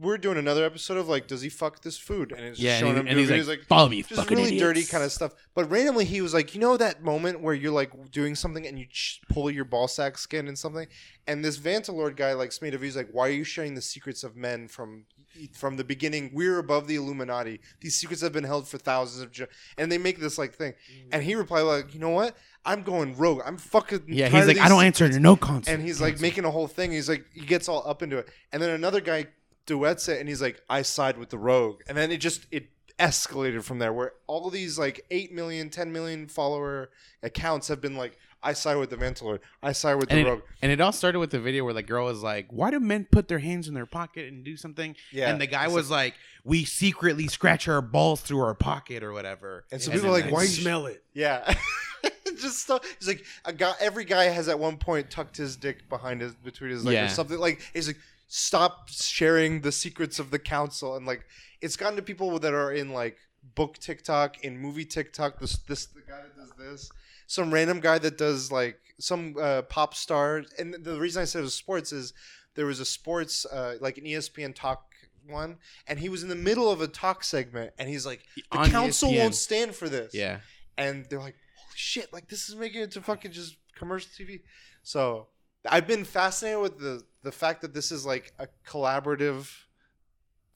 we're 0.00 0.16
doing 0.16 0.38
another 0.38 0.64
episode 0.64 0.96
of 0.96 1.08
like, 1.08 1.26
does 1.26 1.42
he 1.42 1.50
fuck 1.50 1.82
this 1.82 1.98
food? 1.98 2.32
And 2.32 2.40
it's 2.40 2.58
Yeah, 2.58 2.78
showing 2.78 2.92
and, 2.92 3.00
him 3.00 3.06
and 3.06 3.16
doing 3.16 3.28
he's 3.28 3.46
videos, 3.46 3.48
like, 3.48 3.66
"Follow 3.66 3.90
me, 3.90 4.02
just 4.02 4.14
fucking 4.14 4.38
really 4.38 4.58
dirty 4.58 4.84
kind 4.84 5.04
of 5.04 5.12
stuff. 5.12 5.32
But 5.54 5.70
randomly, 5.70 6.06
he 6.06 6.22
was 6.22 6.32
like, 6.32 6.54
you 6.54 6.60
know 6.60 6.78
that 6.78 7.02
moment 7.04 7.42
where 7.42 7.52
you're 7.54 7.70
like 7.70 8.10
doing 8.10 8.34
something 8.34 8.66
and 8.66 8.78
you 8.78 8.86
ch- 8.86 9.20
pull 9.28 9.50
your 9.50 9.66
ball 9.66 9.88
sack 9.88 10.16
skin 10.16 10.48
and 10.48 10.58
something, 10.58 10.88
and 11.26 11.44
this 11.44 11.58
Vantalord 11.58 12.16
guy 12.16 12.32
like 12.32 12.50
made 12.62 12.74
a 12.74 12.78
video. 12.78 12.86
He's 12.86 12.96
like, 12.96 13.10
why 13.12 13.28
are 13.28 13.32
you 13.32 13.44
sharing 13.44 13.74
the 13.74 13.82
secrets 13.82 14.24
of 14.24 14.36
men 14.36 14.68
from 14.68 15.04
from 15.52 15.76
the 15.76 15.84
beginning? 15.84 16.30
We're 16.32 16.58
above 16.58 16.88
the 16.88 16.96
Illuminati. 16.96 17.60
These 17.80 17.96
secrets 17.96 18.22
have 18.22 18.32
been 18.32 18.44
held 18.44 18.66
for 18.66 18.78
thousands 18.78 19.22
of. 19.22 19.30
Ge-. 19.32 19.48
And 19.76 19.92
they 19.92 19.98
make 19.98 20.18
this 20.18 20.38
like 20.38 20.54
thing, 20.54 20.72
mm. 20.72 21.08
and 21.12 21.22
he 21.22 21.34
replied 21.34 21.62
like, 21.62 21.92
you 21.92 22.00
know 22.00 22.10
what? 22.10 22.36
I'm 22.64 22.82
going 22.82 23.16
rogue. 23.16 23.42
I'm 23.44 23.58
fucking. 23.58 24.04
Yeah, 24.08 24.28
he's 24.28 24.46
like, 24.46 24.58
I 24.58 24.68
don't 24.68 24.82
answer 24.82 25.04
secrets." 25.04 25.16
to 25.16 25.22
no 25.22 25.36
consent. 25.36 25.68
and 25.68 25.86
he's 25.86 26.00
like 26.00 26.20
making 26.20 26.44
a 26.46 26.50
whole 26.50 26.68
thing. 26.68 26.90
He's 26.90 27.08
like, 27.08 27.26
he 27.34 27.44
gets 27.44 27.68
all 27.68 27.86
up 27.86 28.02
into 28.02 28.18
it, 28.18 28.28
and 28.52 28.62
then 28.62 28.70
another 28.70 29.00
guy 29.00 29.26
duets 29.70 30.08
it, 30.08 30.18
and 30.20 30.28
he's 30.28 30.42
like, 30.42 30.60
I 30.68 30.82
side 30.82 31.16
with 31.18 31.30
the 31.30 31.38
rogue, 31.38 31.80
and 31.88 31.96
then 31.96 32.10
it 32.10 32.18
just 32.18 32.46
it 32.50 32.68
escalated 32.98 33.62
from 33.62 33.78
there, 33.78 33.92
where 33.92 34.12
all 34.26 34.50
these 34.50 34.78
like 34.78 35.04
8 35.10 35.32
million, 35.32 35.70
10 35.70 35.92
million 35.92 36.26
follower 36.28 36.90
accounts 37.22 37.68
have 37.68 37.80
been 37.80 37.96
like, 37.96 38.18
I 38.42 38.52
side 38.54 38.76
with 38.76 38.90
the 38.90 38.96
Vantalord, 38.96 39.40
I 39.62 39.72
side 39.72 39.94
with 39.94 40.08
the 40.08 40.16
and 40.16 40.26
rogue. 40.26 40.42
and 40.62 40.72
it 40.72 40.80
all 40.80 40.92
started 40.92 41.18
with 41.18 41.30
the 41.30 41.40
video 41.40 41.62
where 41.64 41.74
the 41.74 41.82
girl 41.82 42.06
was 42.06 42.22
like, 42.22 42.46
"Why 42.50 42.70
do 42.70 42.80
men 42.80 43.06
put 43.12 43.28
their 43.28 43.38
hands 43.38 43.68
in 43.68 43.74
their 43.74 43.84
pocket 43.86 44.28
and 44.28 44.42
do 44.44 44.56
something?" 44.56 44.96
Yeah, 45.12 45.30
and 45.30 45.38
the 45.40 45.46
guy 45.46 45.68
was 45.68 45.90
like, 45.90 46.14
"We 46.42 46.64
secretly 46.64 47.28
scratch 47.28 47.68
our 47.68 47.82
balls 47.82 48.22
through 48.22 48.40
our 48.40 48.54
pocket 48.54 49.02
or 49.02 49.12
whatever." 49.12 49.66
And 49.70 49.80
so 49.82 49.90
And 49.92 50.00
people 50.00 50.08
are 50.14 50.18
like, 50.18 50.26
I- 50.26 50.30
why 50.30 50.42
you- 50.44 50.48
smell 50.48 50.86
it? 50.86 51.02
yeah. 51.12 51.54
just 52.40 52.60
stuff. 52.60 52.82
He's 52.98 53.08
like 53.08 53.22
a 53.44 53.52
guy. 53.52 53.74
Every 53.80 54.06
guy 54.06 54.24
has 54.24 54.48
at 54.48 54.58
one 54.58 54.78
point 54.78 55.10
tucked 55.10 55.36
his 55.36 55.56
dick 55.56 55.86
behind 55.90 56.22
his 56.22 56.34
between 56.34 56.70
his 56.70 56.82
leg 56.84 56.94
Yeah. 56.94 57.04
or 57.06 57.08
something. 57.10 57.38
Like 57.38 57.60
he's 57.74 57.86
like, 57.88 57.98
stop 58.32 58.88
sharing 58.88 59.60
the 59.60 59.72
secrets 59.72 60.20
of 60.20 60.30
the 60.30 60.38
council. 60.38 60.96
And 60.96 61.04
like, 61.04 61.26
it's 61.60 61.76
gotten 61.76 61.96
to 61.96 62.02
people 62.02 62.38
that 62.38 62.54
are 62.54 62.72
in 62.72 62.90
like 62.90 63.18
book 63.56 63.76
TikTok, 63.78 64.44
in 64.44 64.56
movie 64.56 64.84
TikTok. 64.84 65.40
This 65.40 65.58
this 65.68 65.86
the 65.86 66.00
guy 66.00 66.22
that 66.22 66.36
does 66.36 66.52
this. 66.56 66.90
Some 67.26 67.52
random 67.52 67.80
guy 67.80 67.98
that 67.98 68.16
does 68.16 68.50
like 68.50 68.78
some 68.98 69.34
uh, 69.38 69.62
pop 69.62 69.94
star. 69.94 70.44
And 70.58 70.74
the 70.74 70.98
reason 70.98 71.20
I 71.20 71.24
said 71.24 71.40
it 71.40 71.42
was 71.42 71.54
sports 71.54 71.92
is 71.92 72.14
there 72.54 72.66
was 72.66 72.78
a 72.80 72.84
sports 72.84 73.44
uh, 73.46 73.76
like 73.80 73.98
an 73.98 74.04
ESPN 74.04 74.54
talk 74.54 74.84
one, 75.28 75.58
and 75.88 75.98
he 75.98 76.08
was 76.08 76.22
in 76.22 76.28
the 76.28 76.36
middle 76.36 76.70
of 76.70 76.80
a 76.80 76.88
talk 76.88 77.24
segment, 77.24 77.72
and 77.78 77.88
he's 77.88 78.06
like, 78.06 78.22
the 78.52 78.58
On 78.58 78.70
council 78.70 79.10
ESPN. 79.10 79.18
won't 79.18 79.34
stand 79.34 79.74
for 79.74 79.88
this 79.88 80.14
Yeah, 80.14 80.38
and 80.78 81.04
they're 81.10 81.20
like, 81.20 81.36
"Holy 81.56 81.74
shit, 81.76 82.12
like 82.12 82.28
this 82.28 82.48
is 82.48 82.54
making 82.56 82.82
it 82.82 82.92
to 82.92 83.02
fucking 83.02 83.32
just 83.32 83.56
commercial 83.76 84.08
TV. 84.18 84.40
So 84.82 85.28
I've 85.68 85.86
been 85.86 86.04
fascinated 86.04 86.60
with 86.60 86.78
the 86.78 87.04
the 87.22 87.32
fact 87.32 87.62
that 87.62 87.74
this 87.74 87.92
is 87.92 88.04
like 88.06 88.32
a 88.38 88.48
collaborative, 88.66 89.50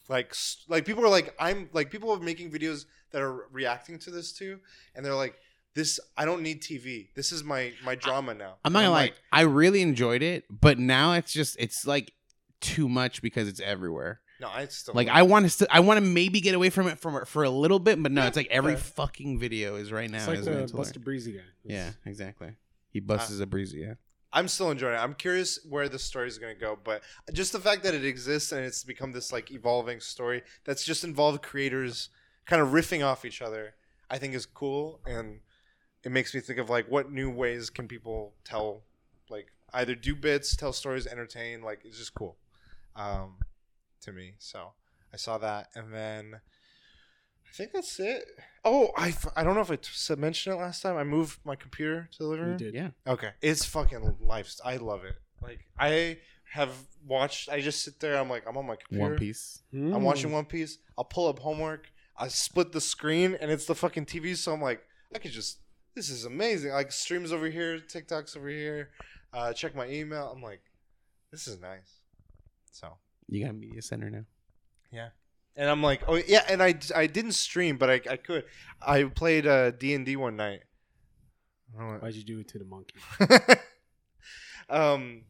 like 0.09 0.35
like 0.69 0.85
people 0.85 1.05
are 1.05 1.09
like 1.09 1.35
I'm 1.39 1.69
like 1.73 1.91
people 1.91 2.11
are 2.11 2.19
making 2.20 2.51
videos 2.51 2.85
that 3.12 3.23
are 3.23 3.47
reacting 3.51 3.99
to 4.01 4.11
this 4.11 4.32
too, 4.32 4.61
and 4.95 5.05
they're 5.05 5.15
like 5.15 5.36
this. 5.74 5.99
I 6.16 6.24
don't 6.24 6.43
need 6.43 6.62
TV. 6.62 7.09
This 7.15 7.32
is 7.32 7.43
my 7.45 7.73
my 7.85 7.95
drama 7.95 8.35
now. 8.35 8.57
I'm 8.65 8.73
not 8.73 8.81
And 8.81 8.86
gonna 8.86 8.91
lie. 8.91 9.12
I 9.32 9.43
really 9.43 9.82
enjoyed 9.82 10.23
it, 10.23 10.45
but 10.51 10.78
now 10.78 11.15
it's 11.15 11.32
just 11.32 11.57
it's 11.59 11.86
like 11.86 12.12
too 12.61 12.89
much 12.89 13.23
because 13.23 13.49
it's 13.49 13.61
everywhere. 13.61 14.20
no, 14.41 14.49
I 14.49 14.66
still 14.66 14.95
Like 14.95 15.09
I 15.09 15.23
want 15.23 15.45
to, 15.45 15.51
st- 15.51 15.70
I 15.73 15.81
want 15.81 15.99
to 15.99 16.01
maybe 16.05 16.41
get 16.41 16.55
away 16.55 16.70
from 16.70 16.86
it 16.89 16.99
for 16.99 17.24
for 17.24 17.45
a 17.45 17.51
little 17.51 17.78
bit, 17.78 18.03
but 18.03 18.11
no, 18.12 18.23
Yeah, 18.23 18.28
it's 18.28 18.36
like 18.36 18.49
every 18.51 18.73
fair. 18.74 18.82
fucking 18.82 19.39
video 19.39 19.77
is 19.77 19.93
right 19.93 20.11
now. 20.11 20.19
It's 20.19 20.27
like 20.28 20.39
is 20.39 20.45
the 20.47 20.51
mental 20.53 20.78
Buster 20.78 20.99
Breezy 21.01 21.32
guy. 21.32 21.41
Yeah, 21.62 21.91
exactly. 22.05 22.57
He 22.91 23.01
busts 23.01 23.39
a 23.41 23.47
breezy. 23.47 23.81
Yeah. 23.81 23.95
I'm 24.35 24.48
still 24.48 24.73
enjoying 24.73 24.97
it. 24.97 24.98
I'm 24.98 25.15
curious 25.15 25.61
where 25.69 25.89
the 25.89 25.98
story 25.98 26.27
is 26.27 26.39
going 26.39 26.52
to 26.55 26.61
go, 26.61 26.77
but 26.82 27.02
just 27.32 27.52
the 27.52 27.61
fact 27.61 27.85
that 27.85 27.94
it 27.94 28.05
exists 28.05 28.51
and 28.51 28.65
it's 28.65 28.82
become 28.82 29.12
this 29.12 29.32
like 29.32 29.52
evolving 29.52 30.01
story 30.01 30.43
that's 30.65 30.85
just 30.85 31.05
involved 31.05 31.40
creators 31.40 32.11
kind 32.44 32.61
of 32.61 32.70
riffing 32.70 33.06
off 33.06 33.24
each 33.24 33.40
other, 33.40 33.74
I 34.11 34.19
think 34.19 34.35
is 34.35 34.44
cool 34.44 35.01
and 35.06 35.39
it 36.02 36.11
makes 36.11 36.35
me 36.35 36.40
think 36.40 36.59
of 36.59 36.69
like 36.69 36.90
what 36.90 37.12
new 37.12 37.31
ways 37.31 37.70
can 37.70 37.86
people 37.86 38.35
tell 38.44 38.82
like 39.31 39.47
either 39.73 39.94
do 39.94 40.16
bits, 40.16 40.56
tell 40.56 40.73
stories, 40.73 41.06
entertain, 41.06 41.62
like 41.62 41.82
it's 41.85 41.97
just 41.97 42.15
cool. 42.15 42.36
Um 42.97 43.36
to 44.02 44.12
me. 44.12 44.35
So, 44.39 44.73
I 45.12 45.16
saw 45.16 45.39
that 45.39 45.69
and 45.77 45.94
then 45.94 46.40
I 47.55 47.56
think 47.56 47.72
that's 47.72 48.01
it. 48.01 48.24
Oh, 48.64 48.90
I, 48.97 49.14
I 49.36 49.44
don't 49.44 49.55
know 49.55 49.60
if 49.60 49.70
I 49.70 49.76
t- 49.76 50.20
mentioned 50.20 50.56
it 50.56 50.59
last 50.59 50.82
time. 50.82 50.97
I 50.97 51.05
moved 51.05 51.39
my 51.44 51.55
computer 51.55 52.09
to 52.12 52.18
the 52.18 52.24
living 52.24 52.44
room. 52.47 52.52
You 52.59 52.59
did. 52.59 52.74
Yeah. 52.74 52.90
Okay, 53.06 53.31
it's 53.40 53.64
fucking 53.64 54.16
life. 54.20 54.52
I 54.64 54.76
love 54.78 55.05
it. 55.05 55.14
Like 55.40 55.60
I 55.78 56.18
have 56.52 56.72
watched. 57.06 57.48
I 57.48 57.60
just 57.60 57.85
sit 57.85 58.01
there. 58.01 58.18
I'm 58.18 58.28
like, 58.28 58.43
I'm 58.48 58.56
on 58.56 58.66
my 58.66 58.74
computer. 58.74 59.10
One 59.10 59.16
Piece. 59.16 59.62
I'm 59.72 60.02
watching 60.02 60.32
One 60.32 60.47
Piece. 60.47 60.78
I'll 60.98 61.05
pull 61.05 61.28
up 61.28 61.39
homework. 61.39 61.93
I 62.16 62.26
split 62.26 62.72
the 62.72 62.81
screen, 62.81 63.36
and 63.40 63.52
it's 63.52 63.66
the 63.66 63.74
fucking 63.76 64.06
TV. 64.06 64.36
So 64.36 64.52
I'm 64.52 64.62
like, 64.62 64.82
I 65.14 65.18
could 65.18 65.31
just. 65.32 65.59
This 65.94 66.10
is 66.10 66.24
amazing. 66.24 66.72
Like 66.72 66.90
streams 66.90 67.31
over 67.31 67.47
here, 67.47 67.78
TikToks 67.78 68.36
over 68.36 68.48
here. 68.48 68.90
Uh, 69.32 69.52
check 69.52 69.76
my 69.76 69.86
email. 69.86 70.32
I'm 70.35 70.43
like, 70.43 70.60
this 71.31 71.47
is 71.47 71.60
nice. 71.60 72.01
So 72.72 72.89
You 73.28 73.44
got 73.44 73.51
a 73.51 73.52
media 73.52 73.81
center 73.81 74.10
now. 74.10 74.24
And 75.56 75.70
I'm 75.70 75.82
like, 75.82 76.02
oh 76.09 76.16
yeah, 76.16 76.44
and 76.48 76.62
I, 76.62 76.74
I 76.94 77.06
didn't 77.06 77.32
stream, 77.32 77.76
but 77.76 77.90
I, 77.90 78.01
I 78.10 78.16
could. 78.16 78.44
I 78.82 79.05
played 79.05 79.47
uh, 79.47 79.70
D 79.70 79.94
and 79.94 80.05
D 80.05 80.16
one 80.16 80.36
night. 80.36 80.60
I 81.74 81.81
don't 81.81 81.93
know 81.93 81.98
Why'd 81.98 82.14
you 82.14 82.22
do 82.22 82.40
it 82.40 82.48
to 82.48 82.59
the 82.59 82.64
monkey? 82.64 82.94
um, 84.68 85.22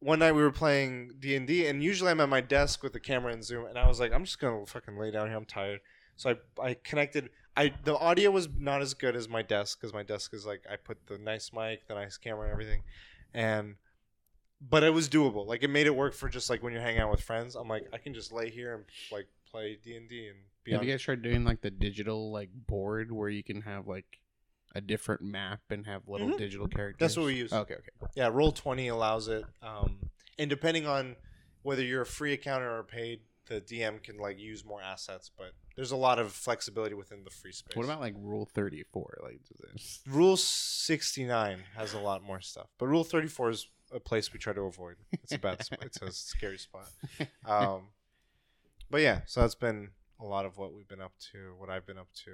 one 0.00 0.18
night 0.18 0.32
we 0.32 0.42
were 0.42 0.50
playing 0.50 1.12
D 1.18 1.36
and 1.36 1.46
D, 1.46 1.66
and 1.66 1.82
usually 1.82 2.10
I'm 2.10 2.20
at 2.20 2.28
my 2.28 2.40
desk 2.40 2.82
with 2.82 2.92
the 2.92 3.00
camera 3.00 3.32
and 3.32 3.44
Zoom, 3.44 3.66
and 3.66 3.78
I 3.78 3.86
was 3.86 4.00
like, 4.00 4.12
I'm 4.12 4.24
just 4.24 4.38
gonna 4.38 4.66
fucking 4.66 4.96
lay 4.98 5.10
down 5.10 5.28
here. 5.28 5.36
I'm 5.36 5.44
tired, 5.44 5.80
so 6.16 6.36
I 6.60 6.62
I 6.62 6.74
connected. 6.82 7.30
I 7.56 7.72
the 7.84 7.96
audio 7.96 8.30
was 8.30 8.48
not 8.58 8.82
as 8.82 8.94
good 8.94 9.14
as 9.14 9.28
my 9.28 9.42
desk 9.42 9.78
because 9.80 9.94
my 9.94 10.02
desk 10.02 10.34
is 10.34 10.44
like 10.46 10.64
I 10.70 10.76
put 10.76 11.06
the 11.06 11.18
nice 11.18 11.52
mic, 11.52 11.86
the 11.86 11.94
nice 11.94 12.16
camera, 12.16 12.44
and 12.44 12.52
everything, 12.52 12.82
and 13.32 13.76
but 14.68 14.82
it 14.82 14.90
was 14.92 15.08
doable. 15.08 15.46
Like 15.46 15.62
it 15.62 15.68
made 15.68 15.86
it 15.86 15.94
work 15.94 16.14
for 16.14 16.28
just 16.28 16.48
like 16.50 16.62
when 16.62 16.72
you're 16.72 16.82
hanging 16.82 17.00
out 17.00 17.10
with 17.10 17.20
friends. 17.20 17.54
I'm 17.54 17.68
like 17.68 17.86
I 17.92 17.98
can 17.98 18.14
just 18.14 18.32
lay 18.32 18.50
here 18.50 18.74
and 18.74 18.84
like 19.12 19.26
play 19.50 19.78
D 19.82 19.96
and 19.96 20.08
D 20.08 20.28
and 20.28 20.38
be 20.64 20.72
Have 20.72 20.80
on. 20.80 20.86
you 20.86 20.92
guys 20.92 21.02
tried 21.02 21.22
doing 21.22 21.44
like 21.44 21.60
the 21.60 21.70
digital 21.70 22.30
like 22.32 22.50
board 22.66 23.12
where 23.12 23.28
you 23.28 23.42
can 23.42 23.62
have 23.62 23.86
like 23.86 24.20
a 24.74 24.80
different 24.80 25.22
map 25.22 25.60
and 25.70 25.86
have 25.86 26.08
little 26.08 26.28
Mhm. 26.30 26.38
digital 26.38 26.66
characters? 26.66 26.98
That's 26.98 27.16
what 27.16 27.26
we 27.26 27.34
use. 27.34 27.52
Okay, 27.52 27.74
okay. 27.74 27.90
Yeah, 28.16 28.28
Roll 28.32 28.50
Twenty 28.52 28.88
allows 28.88 29.28
it, 29.28 29.44
um, 29.62 29.98
and 30.38 30.50
depending 30.50 30.86
on 30.86 31.16
whether 31.62 31.82
you're 31.82 32.02
a 32.02 32.06
free 32.06 32.32
account 32.32 32.62
or 32.64 32.82
paid, 32.82 33.20
the 33.46 33.60
DM 33.60 34.02
can 34.02 34.16
like 34.16 34.38
use 34.38 34.64
more 34.64 34.82
assets. 34.82 35.30
But 35.36 35.52
there's 35.76 35.92
a 35.92 35.96
lot 35.96 36.18
of 36.18 36.32
flexibility 36.32 36.94
within 36.94 37.22
the 37.24 37.30
free 37.30 37.52
space. 37.52 37.76
What 37.76 37.84
about 37.84 38.00
like 38.00 38.14
Rule 38.18 38.46
Thirty 38.46 38.82
Four? 38.82 39.18
Like, 39.22 39.40
does 39.46 39.58
this? 39.72 40.00
Rule 40.08 40.36
sixty 40.36 41.24
nine 41.24 41.62
has 41.76 41.92
a 41.94 42.00
lot 42.00 42.22
more 42.24 42.40
stuff, 42.40 42.66
but 42.78 42.86
Rule 42.86 43.04
thirty 43.04 43.28
four 43.28 43.50
is 43.50 43.68
a 43.94 44.00
place 44.00 44.32
we 44.32 44.38
try 44.38 44.52
to 44.52 44.62
avoid. 44.62 44.96
It's 45.12 45.32
a 45.32 45.38
bad 45.38 45.64
spot. 45.64 45.78
It's 45.82 46.02
a 46.02 46.10
scary 46.12 46.58
spot. 46.58 46.88
Um, 47.46 47.88
but 48.90 49.00
yeah, 49.00 49.20
so 49.26 49.40
that's 49.40 49.54
been 49.54 49.90
a 50.20 50.24
lot 50.24 50.44
of 50.44 50.58
what 50.58 50.74
we've 50.74 50.88
been 50.88 51.00
up 51.00 51.12
to, 51.32 51.54
what 51.58 51.70
I've 51.70 51.86
been 51.86 51.98
up 51.98 52.08
to. 52.24 52.30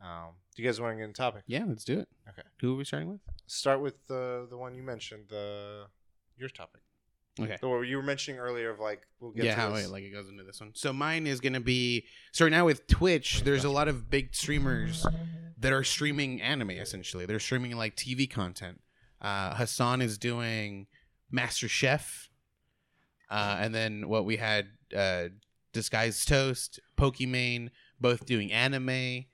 Um, 0.00 0.34
do 0.54 0.62
you 0.62 0.68
guys 0.68 0.80
want 0.80 0.92
to 0.94 0.96
get 0.98 1.04
in 1.04 1.12
topic? 1.12 1.42
Yeah, 1.46 1.64
let's 1.66 1.84
do 1.84 2.00
it. 2.00 2.08
Okay. 2.28 2.42
Who 2.60 2.74
are 2.74 2.76
we 2.76 2.84
starting 2.84 3.10
with? 3.10 3.20
Start 3.46 3.80
with 3.80 3.94
the 4.06 4.46
the 4.48 4.56
one 4.56 4.74
you 4.74 4.82
mentioned, 4.82 5.24
the 5.28 5.86
your 6.36 6.48
topic. 6.48 6.80
Okay. 7.40 7.56
The 7.60 7.68
one 7.68 7.86
you 7.86 7.96
were 7.96 8.02
mentioning 8.02 8.40
earlier 8.40 8.70
of 8.70 8.80
like 8.80 9.02
we'll 9.20 9.32
get 9.32 9.44
yeah, 9.44 9.54
to 9.54 9.60
how 9.60 9.70
this. 9.70 9.86
it, 9.86 9.90
like 9.90 10.04
it 10.04 10.10
goes 10.10 10.28
into 10.28 10.44
this 10.44 10.60
one. 10.60 10.72
So 10.74 10.92
mine 10.92 11.26
is 11.26 11.40
gonna 11.40 11.60
be 11.60 12.04
so 12.32 12.44
right 12.44 12.50
now 12.50 12.64
with 12.64 12.86
Twitch. 12.86 13.42
There's 13.44 13.64
a 13.64 13.70
lot 13.70 13.88
of 13.88 14.10
big 14.10 14.34
streamers 14.34 15.06
that 15.58 15.72
are 15.72 15.84
streaming 15.84 16.40
anime. 16.40 16.70
Essentially, 16.70 17.26
they're 17.26 17.40
streaming 17.40 17.76
like 17.76 17.96
TV 17.96 18.28
content. 18.30 18.80
Uh, 19.20 19.54
Hasan 19.54 20.00
is 20.00 20.18
doing 20.18 20.86
Master 21.30 21.68
Chef, 21.68 22.28
uh, 23.30 23.56
and 23.60 23.74
then 23.74 24.08
what 24.08 24.24
we 24.24 24.36
had 24.36 24.68
uh, 24.96 25.24
Disguised 25.72 26.28
Toast, 26.28 26.80
Pokimane, 26.96 27.70
both 28.00 28.26
doing 28.26 28.52
anime. 28.52 29.24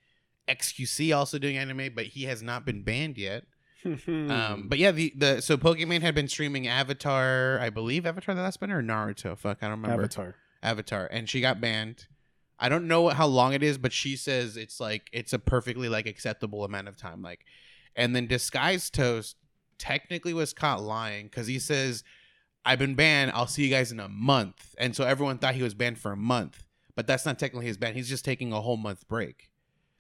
XQC 0.48 1.16
also 1.16 1.38
doing 1.38 1.56
anime, 1.56 1.90
but 1.94 2.06
he 2.06 2.24
has 2.24 2.42
not 2.42 2.66
been 2.66 2.82
banned 2.82 3.18
yet. 3.18 3.44
Um, 4.08 4.64
but 4.68 4.78
yeah, 4.78 4.92
the 4.92 5.12
the 5.14 5.42
so 5.42 5.58
Pokimane 5.58 6.00
had 6.00 6.14
been 6.14 6.26
streaming 6.26 6.66
Avatar, 6.66 7.58
I 7.60 7.68
believe 7.68 8.06
Avatar 8.06 8.34
the 8.34 8.40
Last 8.40 8.58
Bender 8.58 8.78
or 8.78 8.82
Naruto. 8.82 9.36
Fuck, 9.36 9.58
I 9.60 9.68
don't 9.68 9.82
remember. 9.82 10.04
Avatar. 10.04 10.34
Avatar, 10.62 11.06
and 11.12 11.28
she 11.28 11.42
got 11.42 11.60
banned. 11.60 12.06
I 12.58 12.70
don't 12.70 12.88
know 12.88 13.08
how 13.08 13.26
long 13.26 13.52
it 13.52 13.62
is, 13.62 13.76
but 13.76 13.92
she 13.92 14.16
says 14.16 14.56
it's 14.56 14.80
like 14.80 15.10
it's 15.12 15.34
a 15.34 15.38
perfectly 15.38 15.90
like 15.90 16.06
acceptable 16.06 16.64
amount 16.64 16.88
of 16.88 16.96
time. 16.96 17.20
Like, 17.20 17.44
and 17.94 18.16
then 18.16 18.26
Disguised 18.26 18.94
Toast 18.94 19.36
technically 19.78 20.34
was 20.34 20.52
caught 20.52 20.82
lying 20.82 21.26
because 21.26 21.46
he 21.46 21.58
says, 21.58 22.04
"I've 22.64 22.78
been 22.78 22.94
banned. 22.94 23.32
I'll 23.32 23.46
see 23.46 23.64
you 23.64 23.70
guys 23.70 23.92
in 23.92 24.00
a 24.00 24.08
month," 24.08 24.74
and 24.78 24.94
so 24.94 25.04
everyone 25.04 25.38
thought 25.38 25.54
he 25.54 25.62
was 25.62 25.74
banned 25.74 25.98
for 25.98 26.12
a 26.12 26.16
month, 26.16 26.64
but 26.96 27.06
that's 27.06 27.26
not 27.26 27.38
technically 27.38 27.66
his 27.66 27.76
ban. 27.76 27.94
He's 27.94 28.08
just 28.08 28.24
taking 28.24 28.52
a 28.52 28.60
whole 28.60 28.76
month 28.76 29.06
break. 29.08 29.50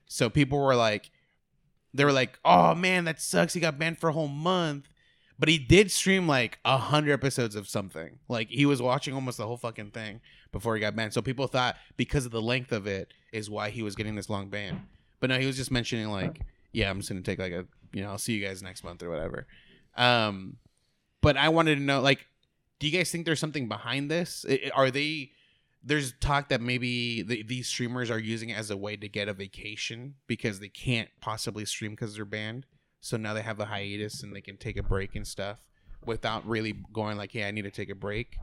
So 0.06 0.28
people 0.30 0.58
were 0.58 0.76
like, 0.76 1.10
they 1.92 2.04
were 2.04 2.12
like, 2.12 2.38
"Oh 2.44 2.74
man, 2.74 3.04
that 3.04 3.20
sucks. 3.20 3.54
He 3.54 3.60
got 3.60 3.78
banned 3.78 3.98
for 3.98 4.08
a 4.08 4.12
whole 4.12 4.28
month." 4.28 4.88
But 5.38 5.48
he 5.48 5.58
did 5.58 5.90
stream 5.90 6.28
like 6.28 6.58
a 6.64 6.78
hundred 6.78 7.12
episodes 7.12 7.56
of 7.56 7.68
something. 7.68 8.18
Like 8.28 8.48
he 8.48 8.66
was 8.66 8.80
watching 8.80 9.14
almost 9.14 9.38
the 9.38 9.46
whole 9.46 9.56
fucking 9.56 9.90
thing 9.90 10.20
before 10.52 10.74
he 10.74 10.80
got 10.80 10.94
banned. 10.94 11.12
So 11.12 11.22
people 11.22 11.48
thought 11.48 11.76
because 11.96 12.24
of 12.24 12.32
the 12.32 12.42
length 12.42 12.72
of 12.72 12.86
it 12.86 13.12
is 13.32 13.50
why 13.50 13.70
he 13.70 13.82
was 13.82 13.96
getting 13.96 14.14
this 14.14 14.30
long 14.30 14.48
ban. 14.48 14.86
But 15.20 15.30
no, 15.30 15.38
he 15.38 15.46
was 15.46 15.56
just 15.56 15.72
mentioning 15.72 16.08
like, 16.08 16.40
yeah, 16.72 16.88
I'm 16.88 16.98
just 16.98 17.08
gonna 17.08 17.22
take 17.22 17.40
like 17.40 17.52
a, 17.52 17.66
you 17.92 18.02
know, 18.02 18.10
I'll 18.10 18.18
see 18.18 18.34
you 18.34 18.46
guys 18.46 18.62
next 18.62 18.84
month 18.84 19.02
or 19.02 19.10
whatever. 19.10 19.46
Um, 19.96 20.56
but 21.20 21.36
I 21.36 21.48
wanted 21.48 21.76
to 21.76 21.80
know, 21.80 22.00
like, 22.00 22.26
do 22.78 22.86
you 22.86 22.96
guys 22.96 23.10
think 23.10 23.24
there's 23.24 23.40
something 23.40 23.68
behind 23.68 24.10
this? 24.10 24.44
Are 24.74 24.90
they? 24.90 25.30
There's 25.82 26.12
talk 26.20 26.48
that 26.48 26.60
maybe 26.62 27.22
the, 27.22 27.42
these 27.42 27.68
streamers 27.68 28.10
are 28.10 28.18
using 28.18 28.48
it 28.48 28.58
as 28.58 28.70
a 28.70 28.76
way 28.76 28.96
to 28.96 29.08
get 29.08 29.28
a 29.28 29.34
vacation 29.34 30.14
because 30.26 30.58
they 30.58 30.68
can't 30.68 31.10
possibly 31.20 31.66
stream 31.66 31.92
because 31.92 32.16
they're 32.16 32.24
banned. 32.24 32.64
So 33.00 33.18
now 33.18 33.34
they 33.34 33.42
have 33.42 33.60
a 33.60 33.66
hiatus 33.66 34.22
and 34.22 34.34
they 34.34 34.40
can 34.40 34.56
take 34.56 34.78
a 34.78 34.82
break 34.82 35.14
and 35.14 35.26
stuff 35.26 35.58
without 36.06 36.46
really 36.46 36.74
going 36.92 37.18
like, 37.18 37.32
"Hey, 37.32 37.46
I 37.46 37.50
need 37.50 37.62
to 37.62 37.70
take 37.70 37.90
a 37.90 37.94
break." 37.94 38.38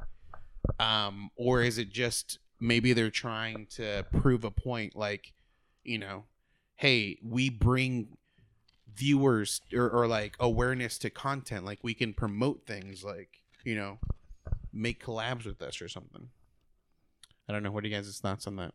Um, 0.80 1.32
or 1.36 1.64
is 1.64 1.78
it 1.78 1.90
just 1.90 2.40
maybe 2.60 2.94
they're 2.94 3.10
trying 3.10 3.66
to 3.72 4.06
prove 4.20 4.44
a 4.44 4.52
point, 4.52 4.96
like, 4.96 5.34
you 5.84 5.98
know, 5.98 6.26
hey, 6.76 7.18
we 7.24 7.50
bring 7.50 8.18
viewers 8.96 9.62
or, 9.74 9.90
or 9.90 10.08
like 10.08 10.36
awareness 10.40 10.98
to 11.00 11.10
content, 11.10 11.66
like 11.66 11.80
we 11.84 11.94
can 11.94 12.14
promote 12.14 12.66
things, 12.66 13.04
like 13.04 13.30
you 13.64 13.76
know, 13.76 14.00
make 14.74 15.04
collabs 15.04 15.46
with 15.46 15.62
us 15.62 15.82
or 15.82 15.88
something. 15.88 16.30
I 17.50 17.54
don't 17.54 17.64
know. 17.64 17.72
What 17.72 17.84
are 17.84 17.88
you 17.88 17.96
guys' 17.96 18.18
thoughts 18.20 18.48
on 18.48 18.56
that? 18.58 18.74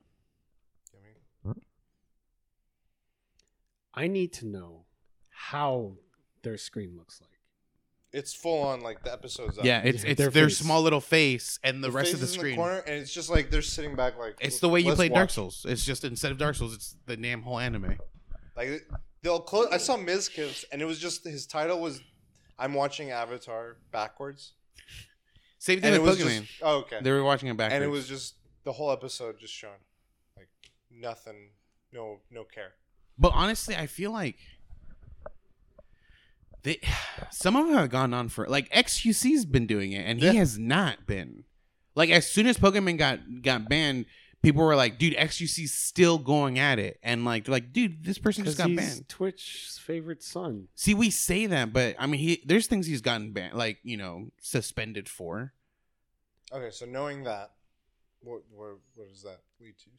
I 3.94 4.08
need 4.08 4.32
to 4.34 4.46
know 4.46 4.84
how 5.30 5.92
their 6.42 6.58
screen 6.58 6.96
looks 6.98 7.20
like. 7.20 7.30
It's 8.12 8.34
full 8.34 8.62
on 8.62 8.80
like 8.82 9.02
the 9.04 9.12
episodes. 9.12 9.58
up. 9.58 9.64
Yeah, 9.64 9.80
it's 9.84 10.04
it's 10.04 10.18
their 10.18 10.30
their 10.30 10.46
face. 10.48 10.58
small 10.58 10.82
little 10.82 11.00
face 11.00 11.58
and 11.64 11.82
the, 11.82 11.88
The 11.88 11.92
rest 11.92 12.14
of 12.14 12.20
the 12.20 12.24
is 12.26 12.32
in 12.34 12.38
screen. 12.38 12.56
corner, 12.56 12.78
and 12.86 12.94
it's 12.96 13.12
just 13.12 13.28
like 13.30 13.50
they're 13.50 13.62
sitting 13.62 13.94
back 13.96 14.18
like. 14.18 14.36
it's 14.40 14.60
the 14.60 14.68
way 14.68 14.80
you 14.80 14.88
"Let's 14.88 14.96
play 14.98 15.08
Dark 15.08 15.24
watch." 15.28 15.32
Souls. 15.32 15.66
It's 15.68 15.84
just 15.84 16.04
instead 16.04 16.30
of 16.30 16.38
Dark 16.38 16.54
Souls, 16.56 16.74
it's 16.74 16.96
the 17.06 17.16
damn 17.16 17.42
whole 17.42 17.58
anime. 17.58 17.98
Like 18.56 18.86
they'll 19.26 19.40
close. 19.40 19.66
I 19.72 19.76
saw 19.78 19.96
Mizkif's, 19.96 20.64
and 20.70 20.80
it 20.80 20.84
was 20.84 20.98
just 21.00 21.24
his 21.24 21.46
title 21.46 21.80
was, 21.80 22.00
"I'm 22.58 22.72
watching 22.74 23.10
Avatar 23.10 23.76
backwards," 23.90 24.52
Same 25.58 25.80
thing 25.80 25.94
it 25.94 26.00
with 26.02 26.18
Pokimane. 26.18 26.42
just 26.46 26.52
oh, 26.62 26.78
okay, 26.78 26.98
They 27.02 27.10
were 27.10 27.24
watching 27.24 27.48
it 27.48 27.56
backwards. 27.56 27.74
and 27.74 27.84
it 27.84 27.88
was 27.88 28.06
just 28.08 28.36
the 28.64 28.72
whole 28.72 28.90
episode 28.92 29.38
just 29.40 29.52
shown, 29.52 29.78
like 30.36 30.48
nothing, 30.90 31.50
no 31.92 32.20
no 32.30 32.44
care. 32.44 32.74
But 33.18 33.32
honestly, 33.34 33.74
I 33.76 33.86
feel 33.86 34.12
like 34.12 34.36
They, 36.62 36.80
some 37.32 37.56
of 37.56 37.66
them 37.66 37.76
have 37.76 37.90
gone 37.90 38.14
on 38.14 38.28
for 38.28 38.46
like 38.46 38.70
XQC's 38.72 39.44
been 39.44 39.66
doing 39.66 39.92
it, 39.92 40.02
and 40.04 40.20
he 40.20 40.26
Yeah. 40.26 40.32
has 40.34 40.58
not 40.58 41.06
been. 41.06 41.44
Like 41.94 42.10
as 42.10 42.30
soon 42.30 42.46
as 42.46 42.58
Pokimane 42.58 42.98
got 42.98 43.20
got 43.42 43.68
banned, 43.68 44.06
people 44.42 44.62
were 44.62 44.76
like, 44.76 44.98
"Dude, 44.98 45.14
XQC's 45.14 45.72
still 45.72 46.18
going 46.18 46.58
at 46.58 46.78
it," 46.78 46.98
and 47.02 47.24
like, 47.24 47.44
they're 47.44 47.52
like, 47.52 47.72
"Dude, 47.72 48.04
this 48.04 48.18
person 48.18 48.44
just 48.44 48.58
got 48.58 48.68
he's 48.68 48.78
banned." 48.78 49.08
Twitch's 49.08 49.78
favorite 49.78 50.22
son. 50.22 50.68
See, 50.74 50.94
we 50.94 51.10
say 51.10 51.46
that, 51.46 51.72
but 51.72 51.96
I 51.98 52.06
mean, 52.06 52.20
he 52.20 52.42
there's 52.46 52.66
things 52.66 52.86
he's 52.86 53.00
gotten 53.00 53.32
banned, 53.32 53.54
like 53.54 53.78
you 53.82 53.96
know, 53.96 54.30
suspended 54.40 55.08
for. 55.08 55.52
Okay, 56.52 56.70
so 56.70 56.86
knowing 56.86 57.24
that, 57.24 57.52
what 58.20 58.42
what, 58.50 58.78
what 58.94 59.08
does 59.08 59.22
that 59.22 59.40
lead 59.60 59.76
to? 59.78 59.90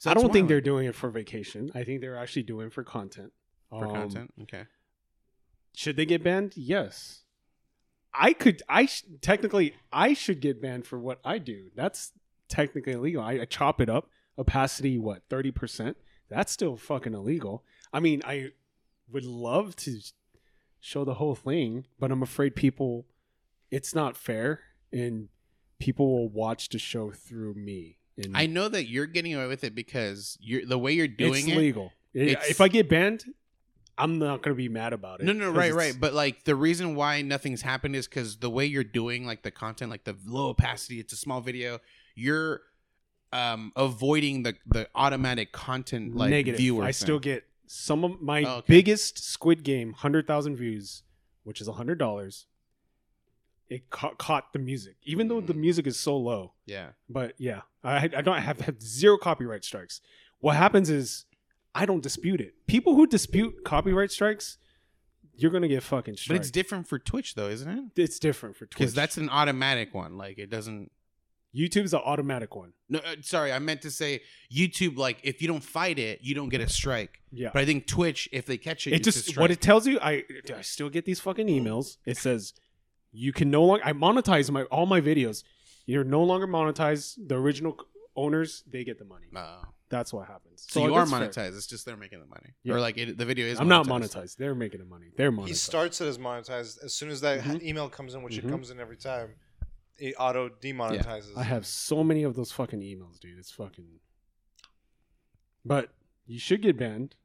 So 0.00 0.10
I 0.12 0.14
don't 0.14 0.32
think 0.32 0.46
they're 0.48 0.60
doing 0.60 0.86
it 0.86 0.94
for 0.94 1.10
vacation. 1.10 1.72
I 1.74 1.82
think 1.82 2.00
they're 2.00 2.16
actually 2.16 2.44
doing 2.44 2.68
it 2.68 2.72
for 2.72 2.84
content. 2.84 3.32
for 3.68 3.84
Um, 3.84 3.92
content. 3.92 4.32
Okay. 4.42 4.64
Should 5.74 5.96
they 5.96 6.06
get 6.06 6.22
banned? 6.22 6.52
Yes. 6.56 7.22
I 8.14 8.32
could. 8.32 8.62
I 8.68 8.86
sh- 8.86 9.04
technically 9.20 9.74
I 9.92 10.14
should 10.14 10.40
get 10.40 10.62
banned 10.62 10.86
for 10.86 10.98
what 10.98 11.20
I 11.24 11.38
do. 11.38 11.70
That's 11.74 12.12
technically 12.48 12.92
illegal. 12.92 13.22
I, 13.22 13.40
I 13.40 13.44
chop 13.44 13.80
it 13.80 13.88
up. 13.88 14.08
Opacity, 14.38 14.98
what 14.98 15.22
thirty 15.28 15.50
percent? 15.50 15.96
That's 16.30 16.52
still 16.52 16.76
fucking 16.76 17.14
illegal. 17.14 17.64
I 17.92 18.00
mean, 18.00 18.22
I 18.24 18.50
would 19.10 19.24
love 19.24 19.74
to 19.76 19.98
show 20.80 21.04
the 21.04 21.14
whole 21.14 21.34
thing, 21.34 21.86
but 21.98 22.10
I'm 22.10 22.22
afraid 22.22 22.54
people. 22.54 23.06
It's 23.70 23.94
not 23.94 24.16
fair, 24.16 24.60
and 24.92 25.28
people 25.78 26.10
will 26.10 26.28
watch 26.28 26.68
the 26.68 26.78
show 26.78 27.10
through 27.10 27.54
me. 27.54 27.98
And 28.16 28.36
I 28.36 28.46
know 28.46 28.68
that 28.68 28.88
you're 28.88 29.06
getting 29.06 29.34
away 29.34 29.46
with 29.46 29.64
it 29.64 29.74
because 29.74 30.38
you're 30.40 30.66
the 30.66 30.78
way 30.78 30.92
you're 30.92 31.08
doing 31.08 31.44
it's 31.44 31.48
it. 31.48 31.56
legal. 31.56 31.92
it's- 32.14 32.50
if 32.50 32.60
I 32.60 32.68
get 32.68 32.88
banned, 32.88 33.24
I'm 33.96 34.18
not 34.18 34.42
gonna 34.42 34.54
be 34.54 34.68
mad 34.68 34.92
about 34.92 35.20
it. 35.20 35.24
No, 35.24 35.32
no, 35.32 35.50
right, 35.50 35.72
right. 35.72 35.94
But 35.98 36.14
like 36.14 36.44
the 36.44 36.54
reason 36.54 36.94
why 36.94 37.22
nothing's 37.22 37.62
happened 37.62 37.96
is 37.96 38.06
because 38.06 38.36
the 38.36 38.50
way 38.50 38.64
you're 38.64 38.84
doing 38.84 39.26
like 39.26 39.42
the 39.42 39.50
content, 39.50 39.90
like 39.90 40.04
the 40.04 40.16
low 40.24 40.50
opacity, 40.50 41.00
it's 41.00 41.12
a 41.12 41.16
small 41.16 41.40
video. 41.40 41.80
You're 42.18 42.62
um 43.32 43.72
avoiding 43.76 44.42
the 44.42 44.54
the 44.66 44.88
automatic 44.94 45.52
content 45.52 46.16
like 46.16 46.30
negative. 46.30 46.58
viewer. 46.58 46.82
I 46.84 46.90
still 46.92 47.18
get 47.18 47.44
some 47.66 48.02
of 48.04 48.20
my 48.20 48.42
Oh, 48.44 48.56
okay. 48.56 48.64
biggest 48.74 49.18
Squid 49.22 49.62
Game, 49.62 49.92
hundred 49.92 50.26
thousand 50.26 50.56
views, 50.56 51.02
which 51.44 51.60
is 51.60 51.68
a 51.68 51.72
hundred 51.74 51.98
dollars. 51.98 52.46
It 53.68 53.90
ca- 53.90 54.14
caught 54.14 54.54
the 54.54 54.58
music, 54.58 54.96
even 55.02 55.28
though 55.28 55.42
the 55.42 55.52
Mm. 55.52 55.58
music 55.58 55.86
is 55.86 55.98
so 56.00 56.16
low. 56.16 56.54
yeah. 56.64 56.90
But 57.08 57.34
yeah, 57.38 57.62
I, 57.84 57.96
I 58.04 58.22
don't 58.22 58.40
have, 58.40 58.60
have 58.60 58.80
zero 58.80 59.18
copyright 59.18 59.62
strikes. 59.62 60.00
What 60.40 60.56
happens 60.56 60.88
is 60.88 61.26
I 61.74 61.84
don't 61.84 62.02
dispute 62.02 62.40
it. 62.40 62.54
People 62.66 62.94
who 62.94 63.06
dispute 63.06 63.62
copyright 63.64 64.10
strikes, 64.10 64.56
you're 65.36 65.50
gonna 65.50 65.68
get 65.68 65.82
fucking 65.82 66.16
But 66.26 66.36
it's 66.36 66.50
different 66.50 66.88
for 66.88 66.98
Twitch 66.98 67.34
though, 67.34 67.48
isn't 67.48 67.68
it? 67.96 68.00
it's 68.02 68.18
different 68.18 68.56
for 68.56 68.64
Twitch 68.64 68.78
Because 68.78 68.94
that's 68.94 69.18
an 69.18 69.28
automatic 69.28 69.92
one. 69.92 70.16
Like 70.16 70.38
it 70.38 70.48
doesn't. 70.48 70.90
YouTube's 71.58 71.92
an 71.92 72.00
automatic 72.04 72.54
one. 72.54 72.72
No, 72.88 73.00
uh, 73.00 73.16
sorry, 73.22 73.52
I 73.52 73.58
meant 73.58 73.82
to 73.82 73.90
say 73.90 74.20
YouTube. 74.52 74.96
Like 74.96 75.18
if 75.24 75.42
you 75.42 75.48
don't 75.48 75.64
fight 75.64 75.98
it, 75.98 76.20
you 76.22 76.34
don't 76.34 76.48
get 76.50 76.60
a 76.60 76.68
strike. 76.68 77.20
Yeah. 77.32 77.50
But 77.52 77.62
I 77.62 77.64
think 77.64 77.86
Twitch, 77.86 78.28
if 78.32 78.46
they 78.46 78.56
catch 78.58 78.86
it, 78.86 78.92
it 78.92 78.96
it's 79.06 79.08
a 79.08 79.12
just 79.24 79.38
what 79.38 79.50
it 79.50 79.60
tells 79.60 79.86
you 79.86 79.98
I 80.00 80.24
I 80.56 80.60
still 80.62 80.88
get 80.90 81.04
these 81.04 81.20
fucking 81.20 81.48
emails. 81.48 81.96
It 82.06 82.16
says 82.16 82.52
you 83.12 83.32
can 83.32 83.50
no 83.50 83.64
longer 83.64 83.84
I 83.84 83.92
monetize 83.92 84.50
my 84.50 84.62
all 84.64 84.86
my 84.86 85.00
videos. 85.00 85.42
You're 85.86 86.04
no 86.04 86.22
longer 86.22 86.46
monetized. 86.46 87.28
The 87.28 87.34
original 87.36 87.76
owners 88.14 88.62
they 88.70 88.84
get 88.84 88.98
the 88.98 89.04
money. 89.04 89.26
Oh. 89.34 89.62
That's 89.90 90.12
what 90.12 90.28
happens. 90.28 90.66
So, 90.68 90.84
you 90.86 90.94
are 90.94 91.06
that's 91.06 91.10
fair. 91.34 91.46
monetized. 91.50 91.56
It's 91.56 91.66
just 91.66 91.86
they're 91.86 91.96
making 91.96 92.20
the 92.20 92.26
money, 92.26 92.50
Yeah. 92.62 92.74
or 92.74 92.80
like 92.80 92.98
it, 92.98 93.16
the 93.16 93.24
video 93.24 93.46
is. 93.46 93.58
I'm 93.58 93.68
not 93.68 93.86
monetized. 93.86 94.36
They're 94.36 94.54
making 94.54 94.80
the 94.80 94.84
money. 94.86 95.06
They're 95.16 95.32
monetized. 95.32 95.48
He 95.48 95.54
starts 95.54 96.00
it 96.02 96.06
as 96.08 96.18
monetized. 96.18 96.84
As 96.84 96.92
soon 96.92 97.08
as 97.08 97.22
that 97.22 97.40
Mhm. 97.40 97.62
email 97.62 97.88
comes 97.88 98.12
in, 98.14 98.22
which 98.22 98.34
Mhm. 98.34 98.44
it 98.44 98.50
comes 98.50 98.68
in 98.70 98.80
every 98.80 98.98
time, 98.98 99.30
it 99.98 100.14
auto 100.18 100.48
demonetizes. 100.48 101.36
I 101.36 101.42
have 101.42 101.66
so 101.66 102.04
many 102.04 102.22
of 102.22 102.34
those 102.34 102.52
fucking 102.52 102.80
emails, 102.80 103.18
dude. 103.18 103.38
It's 103.38 103.50
fucking. 103.50 103.86
But 105.64 105.90
you 106.26 106.38
should 106.38 106.62
get 106.62 106.78
banned. 106.78 107.16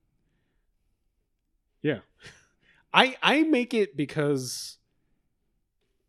Yeah, 1.82 2.00
I 2.94 3.16
I 3.22 3.44
make 3.44 3.74
it 3.74 3.96
because. 3.96 4.78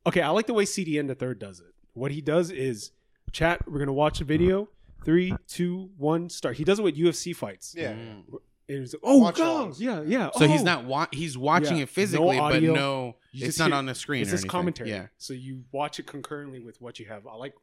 Okay, 0.06 0.20
I 0.20 0.28
like 0.30 0.46
the 0.46 0.52
way 0.54 0.64
CDN 0.64 1.08
the 1.08 1.14
third 1.14 1.38
does 1.38 1.60
it. 1.60 1.74
What 1.94 2.10
he 2.10 2.20
does 2.20 2.50
is, 2.50 2.90
chat. 3.32 3.66
We're 3.70 3.78
gonna 3.78 3.92
watch 3.92 4.20
a 4.20 4.24
video. 4.24 4.68
Three, 5.04 5.34
two, 5.46 5.90
one, 5.98 6.30
start. 6.30 6.56
He 6.56 6.64
does 6.64 6.78
it 6.78 6.82
with 6.82 6.96
UFC 6.96 7.36
fights. 7.36 7.74
Yeah. 7.76 7.92
Mm. 7.92 8.24
And 8.68 8.78
it's 8.82 8.94
like, 8.94 9.02
oh 9.02 9.18
Watch 9.18 9.36
god, 9.36 9.68
alongs. 9.72 9.76
yeah, 9.78 10.02
yeah. 10.02 10.30
So 10.34 10.48
he's 10.48 10.62
oh. 10.62 10.64
not 10.64 10.84
wa- 10.86 11.06
he's 11.12 11.36
watching 11.36 11.76
Yeah. 11.76 11.82
it 11.82 11.90
physically, 11.90 12.36
No 12.38 12.48
but 12.48 12.62
no, 12.62 13.16
You 13.34 13.46
it's 13.48 13.58
not 13.58 13.68
hear- 13.68 13.74
on 13.76 13.86
the 13.86 13.94
screen. 13.94 14.22
It's 14.22 14.30
or 14.32 14.36
just 14.36 14.48
commentary. 14.48 14.90
Yeah. 14.90 15.06
So 15.18 15.32
you 15.34 15.64
watch 15.72 15.98
it 15.98 16.06
concurrently 16.06 16.60
with 16.60 16.80
what 16.80 16.98
you 17.00 17.06
have. 17.06 17.26
I 17.26 17.34
like 17.34 17.54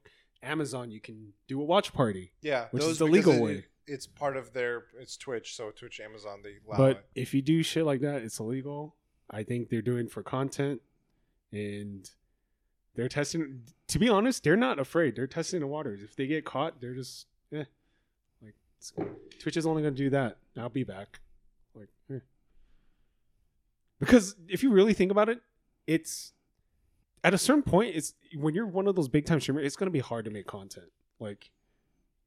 Amazon. 0.43 0.91
You 0.91 0.99
can 0.99 1.33
do 1.47 1.61
a 1.61 1.63
watch 1.63 1.93
party. 1.93 2.33
Yeah, 2.41 2.67
Which 2.71 2.83
is 2.83 2.97
the 2.97 3.05
legal 3.05 3.33
it- 3.33 3.41
way. 3.41 3.65
it's 3.87 4.05
part 4.07 4.35
of 4.37 4.53
their. 4.53 4.85
It's 4.99 5.15
Twitch, 5.17 5.55
so 5.55 5.71
Twitch, 5.71 5.99
Amazon, 5.99 6.41
they 6.43 6.55
allow 6.67 6.77
but 6.77 6.97
it. 6.97 7.05
if 7.21 7.33
you 7.33 7.41
do 7.41 7.63
shit 7.63 7.85
like 7.85 8.01
that, 8.01 8.21
it's 8.21 8.39
illegal. 8.39 8.95
I 9.29 9.43
think 9.43 9.69
they're 9.69 9.81
doing 9.81 10.07
for 10.09 10.21
content, 10.23 10.81
and 11.53 12.09
they're 12.95 13.07
testing. 13.07 13.61
To 13.87 13.99
be 13.99 14.09
honest, 14.09 14.43
they're 14.43 14.57
not 14.57 14.77
afraid. 14.79 15.15
They're 15.15 15.25
testing 15.27 15.61
the 15.61 15.67
waters. 15.67 16.03
If 16.03 16.15
they 16.17 16.27
get 16.27 16.43
caught, 16.43 16.81
they're 16.81 16.95
just 16.95 17.27
eh. 17.53 17.63
Like 18.41 18.55
it's- 18.77 18.93
Twitch 19.39 19.55
is 19.55 19.65
only 19.65 19.83
going 19.83 19.95
to 19.95 20.03
do 20.03 20.09
that. 20.09 20.37
I'll 20.57 20.67
be 20.69 20.83
back. 20.83 21.21
Like 21.73 21.87
eh. 22.13 22.19
because 23.99 24.35
if 24.49 24.63
you 24.63 24.71
really 24.71 24.93
think 24.93 25.11
about 25.11 25.29
it, 25.29 25.39
it's 25.87 26.33
at 27.23 27.33
a 27.33 27.37
certain 27.37 27.63
point. 27.63 27.95
It's 27.95 28.13
when 28.35 28.53
you're 28.53 28.67
one 28.67 28.87
of 28.87 28.95
those 28.95 29.07
big 29.07 29.25
time 29.25 29.39
streamers. 29.39 29.65
It's 29.65 29.75
going 29.75 29.87
to 29.87 29.91
be 29.91 29.99
hard 29.99 30.25
to 30.25 30.31
make 30.31 30.47
content. 30.47 30.87
Like 31.19 31.49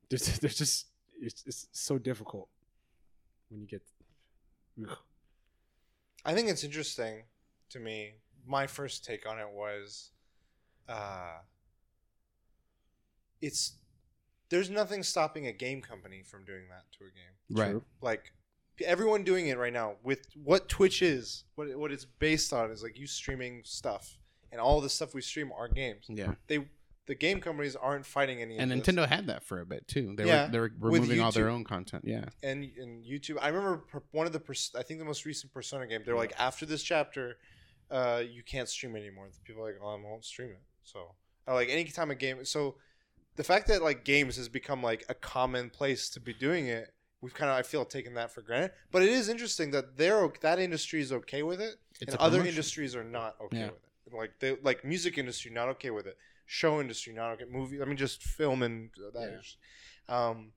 there's, 0.08 0.38
there's 0.40 0.56
just 0.56 0.86
it's, 1.20 1.44
it's 1.46 1.68
so 1.72 1.98
difficult 1.98 2.48
when 3.50 3.60
you 3.60 3.66
get. 3.66 3.82
Ugh. 4.82 4.96
I 6.24 6.34
think 6.34 6.48
it's 6.48 6.64
interesting 6.64 7.24
to 7.70 7.78
me. 7.78 8.14
My 8.46 8.66
first 8.66 9.04
take 9.04 9.26
on 9.28 9.38
it 9.38 9.48
was, 9.50 10.10
uh, 10.88 11.38
it's 13.40 13.76
there's 14.50 14.70
nothing 14.70 15.02
stopping 15.02 15.46
a 15.46 15.52
game 15.52 15.80
company 15.80 16.22
from 16.22 16.44
doing 16.44 16.64
that 16.68 16.84
to 16.98 17.04
a 17.04 17.08
game. 17.08 17.74
Right. 17.74 17.82
Like 18.00 18.32
everyone 18.84 19.24
doing 19.24 19.48
it 19.48 19.58
right 19.58 19.72
now 19.72 19.96
with 20.02 20.26
what 20.42 20.68
Twitch 20.68 21.02
is, 21.02 21.44
what 21.54 21.76
what 21.76 21.92
it's 21.92 22.04
based 22.04 22.52
on 22.52 22.70
is 22.70 22.82
like 22.82 22.98
you 22.98 23.06
streaming 23.06 23.62
stuff, 23.64 24.18
and 24.50 24.60
all 24.60 24.80
the 24.80 24.88
stuff 24.88 25.14
we 25.14 25.20
stream 25.20 25.52
are 25.52 25.68
games. 25.68 26.06
Yeah. 26.08 26.34
They 26.46 26.66
the 27.06 27.14
game 27.14 27.40
companies 27.40 27.76
aren't 27.76 28.06
fighting 28.06 28.40
any. 28.40 28.56
And 28.56 28.72
of 28.72 28.78
this. 28.78 28.94
Nintendo 28.94 29.06
had 29.06 29.26
that 29.26 29.42
for 29.42 29.60
a 29.60 29.66
bit 29.66 29.86
too. 29.86 30.14
They 30.16 30.26
Yeah, 30.26 30.46
were 30.46 30.50
they 30.50 30.60
were 30.60 30.72
removing 30.78 31.20
all 31.20 31.32
their 31.32 31.50
own 31.50 31.64
content. 31.64 32.04
Yeah. 32.06 32.26
and 32.42 32.64
and 32.78 33.04
YouTube. 33.04 33.36
I 33.40 33.48
remember 33.48 33.84
one 34.12 34.26
of 34.26 34.32
the 34.32 34.70
I 34.78 34.82
think 34.82 35.00
the 35.00 35.04
most 35.04 35.24
recent 35.24 35.52
Persona 35.52 35.86
game. 35.86 36.02
They're 36.04 36.16
like 36.16 36.32
after 36.38 36.64
this 36.64 36.82
chapter, 36.82 37.36
uh, 37.90 38.22
you 38.26 38.42
can't 38.42 38.68
stream 38.68 38.96
anymore. 38.96 39.28
People 39.44 39.62
are 39.62 39.66
like, 39.66 39.80
oh, 39.82 39.96
I 39.98 40.02
won't 40.02 40.24
stream 40.24 40.50
it. 40.50 40.62
So 40.82 41.14
or 41.46 41.54
like 41.54 41.68
any 41.68 41.84
time 41.84 42.10
a 42.10 42.14
game. 42.14 42.44
So 42.44 42.76
the 43.36 43.44
fact 43.44 43.68
that 43.68 43.82
like 43.82 44.04
games 44.04 44.36
has 44.36 44.48
become 44.48 44.82
like 44.82 45.04
a 45.08 45.14
common 45.14 45.68
place 45.68 46.08
to 46.10 46.20
be 46.20 46.32
doing 46.32 46.68
it, 46.68 46.93
we've 47.24 47.34
kind 47.34 47.50
of 47.50 47.56
I 47.56 47.62
feel 47.62 47.84
taken 47.84 48.14
that 48.14 48.30
for 48.30 48.42
granted. 48.42 48.72
But 48.92 49.02
it 49.02 49.08
is 49.08 49.28
interesting 49.28 49.70
that 49.72 49.96
they're 49.96 50.30
that 50.42 50.58
industry 50.58 51.00
is 51.00 51.10
okay 51.12 51.42
with 51.42 51.60
it, 51.60 51.76
It's 52.00 52.12
and 52.12 52.20
other 52.22 52.44
industries 52.44 52.94
are 52.94 53.02
not 53.04 53.36
okay 53.44 53.58
Yeah. 53.60 53.70
with 53.70 53.82
it. 54.06 54.14
Like 54.14 54.32
they 54.40 54.56
like 54.62 54.84
music 54.84 55.16
industry 55.18 55.50
not 55.50 55.68
okay 55.70 55.90
with 55.90 56.06
it, 56.06 56.16
show 56.46 56.80
industry 56.80 57.12
not 57.14 57.32
okay, 57.32 57.44
movie. 57.50 57.80
I 57.82 57.86
mean, 57.86 57.96
just 57.96 58.22
film 58.22 58.62
and 58.62 58.90
that. 59.14 59.40
Yeah. 60.08 60.28
Um, 60.28 60.52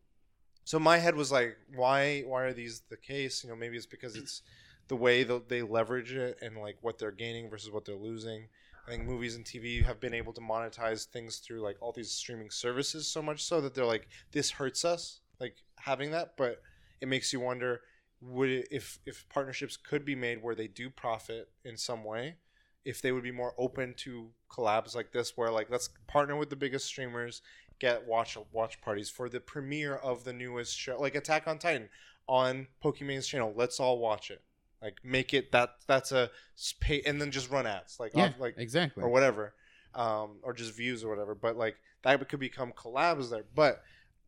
so 0.65 0.77
my 0.79 0.97
head 0.97 1.15
was 1.15 1.31
like, 1.31 1.57
why? 1.73 2.21
Why 2.27 2.43
are 2.43 2.53
these 2.53 2.81
the 2.89 2.97
case? 2.97 3.43
You 3.43 3.49
know, 3.49 3.55
maybe 3.55 3.77
it's 3.77 3.85
because 3.85 4.15
it's 4.17 4.41
the 4.89 4.97
way 4.97 5.23
that 5.23 5.47
they 5.49 5.61
leverage 5.61 6.11
it 6.13 6.37
and 6.41 6.57
like 6.57 6.77
what 6.81 6.97
they're 6.99 7.11
gaining 7.11 7.49
versus 7.49 7.71
what 7.71 7.85
they're 7.85 7.95
losing. 7.95 8.49
I 8.85 8.91
think 8.91 9.03
movies 9.03 9.35
and 9.35 9.43
TV 9.43 9.83
have 9.83 9.99
been 9.99 10.13
able 10.13 10.31
to 10.33 10.39
monetize 10.41 11.05
things 11.05 11.37
through 11.39 11.59
like 11.61 11.75
all 11.81 11.91
these 11.91 12.11
streaming 12.11 12.49
services 12.49 13.05
so 13.05 13.21
much 13.21 13.43
so 13.43 13.59
that 13.59 13.73
they're 13.73 13.85
like, 13.85 14.07
this 14.31 14.51
hurts 14.51 14.85
us, 14.85 15.19
like 15.39 15.55
having 15.77 16.11
that, 16.11 16.33
but 16.37 16.61
it 17.01 17.07
makes 17.07 17.31
you 17.33 17.39
wonder 17.39 17.81
would 18.21 18.49
it, 18.49 18.67
if 18.71 18.99
if 19.05 19.27
partnerships 19.29 19.77
could 19.77 20.03
be 20.03 20.15
made 20.15 20.41
where 20.41 20.55
they 20.55 20.67
do 20.67 20.89
profit 20.89 21.49
in 21.63 21.77
some 21.77 22.03
way 22.03 22.35
if 22.83 22.99
they 23.01 23.11
would 23.11 23.21
be 23.23 23.31
more 23.31 23.53
open 23.59 23.93
to 23.95 24.29
collabs 24.49 24.95
like 24.95 25.11
this 25.11 25.37
where 25.37 25.51
like 25.51 25.69
let's 25.69 25.89
partner 26.07 26.35
with 26.35 26.49
the 26.49 26.55
biggest 26.55 26.85
streamers 26.87 27.43
get 27.77 28.07
watch 28.07 28.35
watch 28.51 28.81
parties 28.81 29.07
for 29.07 29.29
the 29.29 29.39
premiere 29.39 29.95
of 29.97 30.23
the 30.23 30.33
newest 30.33 30.75
show 30.75 30.97
like 30.99 31.13
attack 31.13 31.47
on 31.47 31.59
titan 31.59 31.87
on 32.27 32.65
Pokimane's 32.83 33.27
channel 33.27 33.53
let's 33.55 33.79
all 33.79 33.99
watch 33.99 34.31
it 34.31 34.41
like 34.81 34.97
make 35.03 35.31
it 35.33 35.51
that 35.51 35.75
that's 35.85 36.11
a 36.11 36.31
pay 36.79 37.01
and 37.05 37.21
then 37.21 37.29
just 37.29 37.51
run 37.51 37.67
ads 37.67 37.99
like 37.99 38.13
Yeah. 38.15 38.29
off- 38.29 38.39
like 38.39 38.55
exactly. 38.57 39.03
or 39.03 39.09
whatever, 39.09 39.53
um, 39.93 40.37
or 40.43 40.53
just 40.53 40.75
views 40.75 41.03
or 41.03 41.09
whatever. 41.09 41.33
But 41.35 41.55
like 41.57 41.77
that 42.03 42.27
could 42.29 42.39
become 42.39 42.71
collabs 42.73 43.29
there. 43.29 43.45
But 43.55 43.83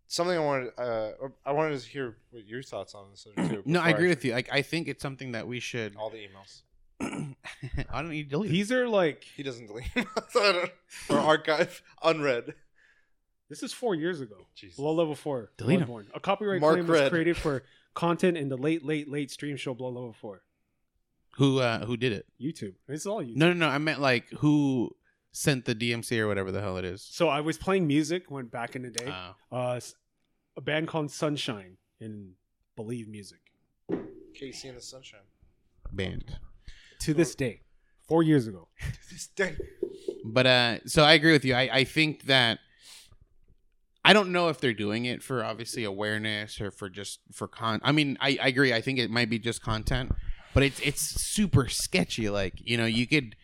something 0.10 0.36
I 0.36 0.42
wanted 0.42 0.72
uh, 0.78 1.12
I 1.46 1.52
wanted 1.54 1.80
to 1.80 1.88
hear 1.88 2.18
what 2.32 2.46
your 2.46 2.62
thoughts 2.64 2.94
on 2.96 3.06
this 3.12 3.24
too. 3.24 3.64
no, 3.66 3.80
I 3.80 3.86
before 3.86 3.96
agree 3.98 4.10
with 4.10 4.26
you. 4.26 4.34
Like 4.34 4.50
I 4.52 4.62
think 4.62 4.88
it's 4.90 5.02
something 5.02 5.32
that 5.32 5.48
we 5.48 5.60
should 5.62 5.96
All 5.96 6.10
the 6.10 6.18
emails. 6.18 6.64
I 7.02 8.02
don't 8.02 8.10
need 8.10 8.24
to 8.24 8.30
delete. 8.30 8.52
These 8.52 8.72
are 8.74 8.88
like 8.88 9.24
He 9.36 9.44
doesn't 9.44 9.68
delete 9.68 9.94
them. 9.94 10.06
I 10.36 10.52
don't- 10.52 10.72
or 11.10 11.18
archive 11.34 11.82
unread. 12.04 12.54
this 13.50 13.64
is 13.64 13.72
four 13.72 13.96
years 13.96 14.20
ago. 14.20 14.48
Jesus. 14.56 14.76
Below 14.76 14.94
level 14.94 15.16
four. 15.16 15.52
Delete 15.58 15.82
'em. 15.82 15.88
Bloodborne. 15.88 16.06
A 16.14 16.20
copyright 16.20 16.60
Mark 16.60 16.76
claim 16.76 16.88
was 16.88 17.10
created 17.10 17.38
for 17.38 17.64
content 17.94 18.38
in 18.38 18.50
the 18.50 18.58
late, 18.58 18.86
late, 18.86 19.10
late 19.10 19.32
stream 19.32 19.56
show 19.58 19.74
below 19.74 19.90
level 19.90 20.14
four. 20.14 20.42
Who 21.38 21.60
uh 21.60 21.86
who 21.86 21.96
did 21.96 22.12
it? 22.12 22.26
YouTube. 22.42 22.74
It's 22.90 23.06
all 23.06 23.24
YouTube. 23.24 23.38
No, 23.38 23.48
no, 23.48 23.54
no. 23.54 23.70
I 23.70 23.78
meant 23.78 24.02
like 24.02 24.30
who 24.40 24.92
sent 25.32 25.64
the 25.66 25.76
DMC 25.76 26.20
or 26.20 26.28
whatever 26.28 26.52
the 26.52 26.60
hell 26.60 26.78
it 26.78 26.84
is. 26.86 27.02
So 27.02 27.30
I 27.30 27.40
was 27.42 27.58
playing 27.58 27.88
music 27.88 28.30
when 28.30 28.48
back 28.48 28.76
in 28.76 28.82
the 28.82 28.90
day. 28.90 29.08
Oh. 29.52 29.58
Uh, 29.58 29.74
s- 29.76 29.94
a 30.60 30.62
band 30.62 30.90
called 30.90 31.10
Sunshine 31.10 31.78
in 32.02 32.34
Believe 32.76 33.08
Music. 33.08 33.40
KC 33.90 34.66
and 34.66 34.78
the 34.78 34.82
Sunshine. 34.82 35.22
band. 35.94 36.38
To 37.00 37.14
this 37.14 37.34
day, 37.34 37.62
four 38.10 38.24
years 38.24 38.46
ago. 38.46 38.68
to 38.80 39.10
This 39.10 39.28
day. 39.28 39.56
But 40.26 40.46
uh 40.46 40.80
so 40.86 41.04
I 41.04 41.14
agree 41.14 41.32
with 41.32 41.46
you. 41.46 41.56
I 41.56 41.70
I 41.72 41.84
think 41.86 42.26
that 42.26 42.60
I 44.04 44.12
don't 44.12 44.34
know 44.34 44.50
if 44.50 44.60
they're 44.60 44.74
doing 44.74 45.06
it 45.06 45.24
for 45.24 45.46
obviously 45.46 45.86
awareness 45.86 46.60
or 46.60 46.72
for 46.72 46.90
just 46.90 47.22
for 47.32 47.48
con 47.48 47.80
I 47.82 47.94
mean, 47.94 48.18
I, 48.20 48.38
I 48.42 48.48
agree. 48.50 48.74
I 48.74 48.82
think 48.82 49.00
it 49.00 49.10
might 49.10 49.30
be 49.30 49.40
just 49.40 49.62
content, 49.62 50.12
but 50.54 50.64
it's 50.64 50.82
it's 50.82 51.02
super 51.02 51.70
sketchy. 51.70 52.30
Like, 52.30 52.56
you 52.58 52.76
know, 52.78 52.86
you 52.86 53.08
could 53.08 53.38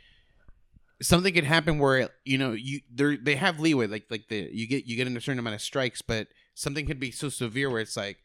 something 1.01 1.33
could 1.33 1.45
happen 1.45 1.79
where 1.79 2.09
you 2.25 2.37
know 2.37 2.51
you 2.51 2.81
they 2.93 3.15
they 3.15 3.35
have 3.35 3.59
leeway 3.61 3.87
like 3.87 4.05
like 4.09 4.27
the 4.27 4.49
you 4.51 4.67
get 4.67 4.85
you 4.85 4.97
get 4.97 5.07
in 5.07 5.15
a 5.15 5.21
certain 5.21 5.39
amount 5.39 5.55
of 5.55 5.61
strikes 5.61 6.01
but 6.01 6.27
something 6.55 6.85
could 6.87 6.99
be 6.99 7.11
so 7.11 7.29
severe 7.29 7.69
where 7.69 7.81
it's 7.81 7.95
like 7.95 8.17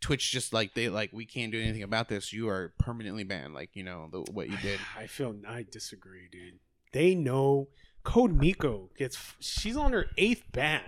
twitch 0.00 0.32
just 0.32 0.52
like 0.52 0.74
they 0.74 0.88
like 0.88 1.10
we 1.12 1.24
can't 1.24 1.52
do 1.52 1.60
anything 1.60 1.82
about 1.82 2.08
this 2.08 2.32
you 2.32 2.48
are 2.48 2.72
permanently 2.78 3.22
banned 3.22 3.54
like 3.54 3.70
you 3.74 3.84
know 3.84 4.08
the, 4.10 4.18
what 4.32 4.48
you 4.48 4.56
did 4.56 4.80
I 4.98 5.06
feel 5.06 5.36
I 5.46 5.64
disagree, 5.70 6.28
dude. 6.32 6.58
They 6.92 7.14
know 7.14 7.68
Code 8.04 8.34
Miko 8.36 8.90
gets. 8.98 9.16
She's 9.38 9.76
on 9.76 9.92
her 9.92 10.06
eighth 10.18 10.42
ban. 10.52 10.82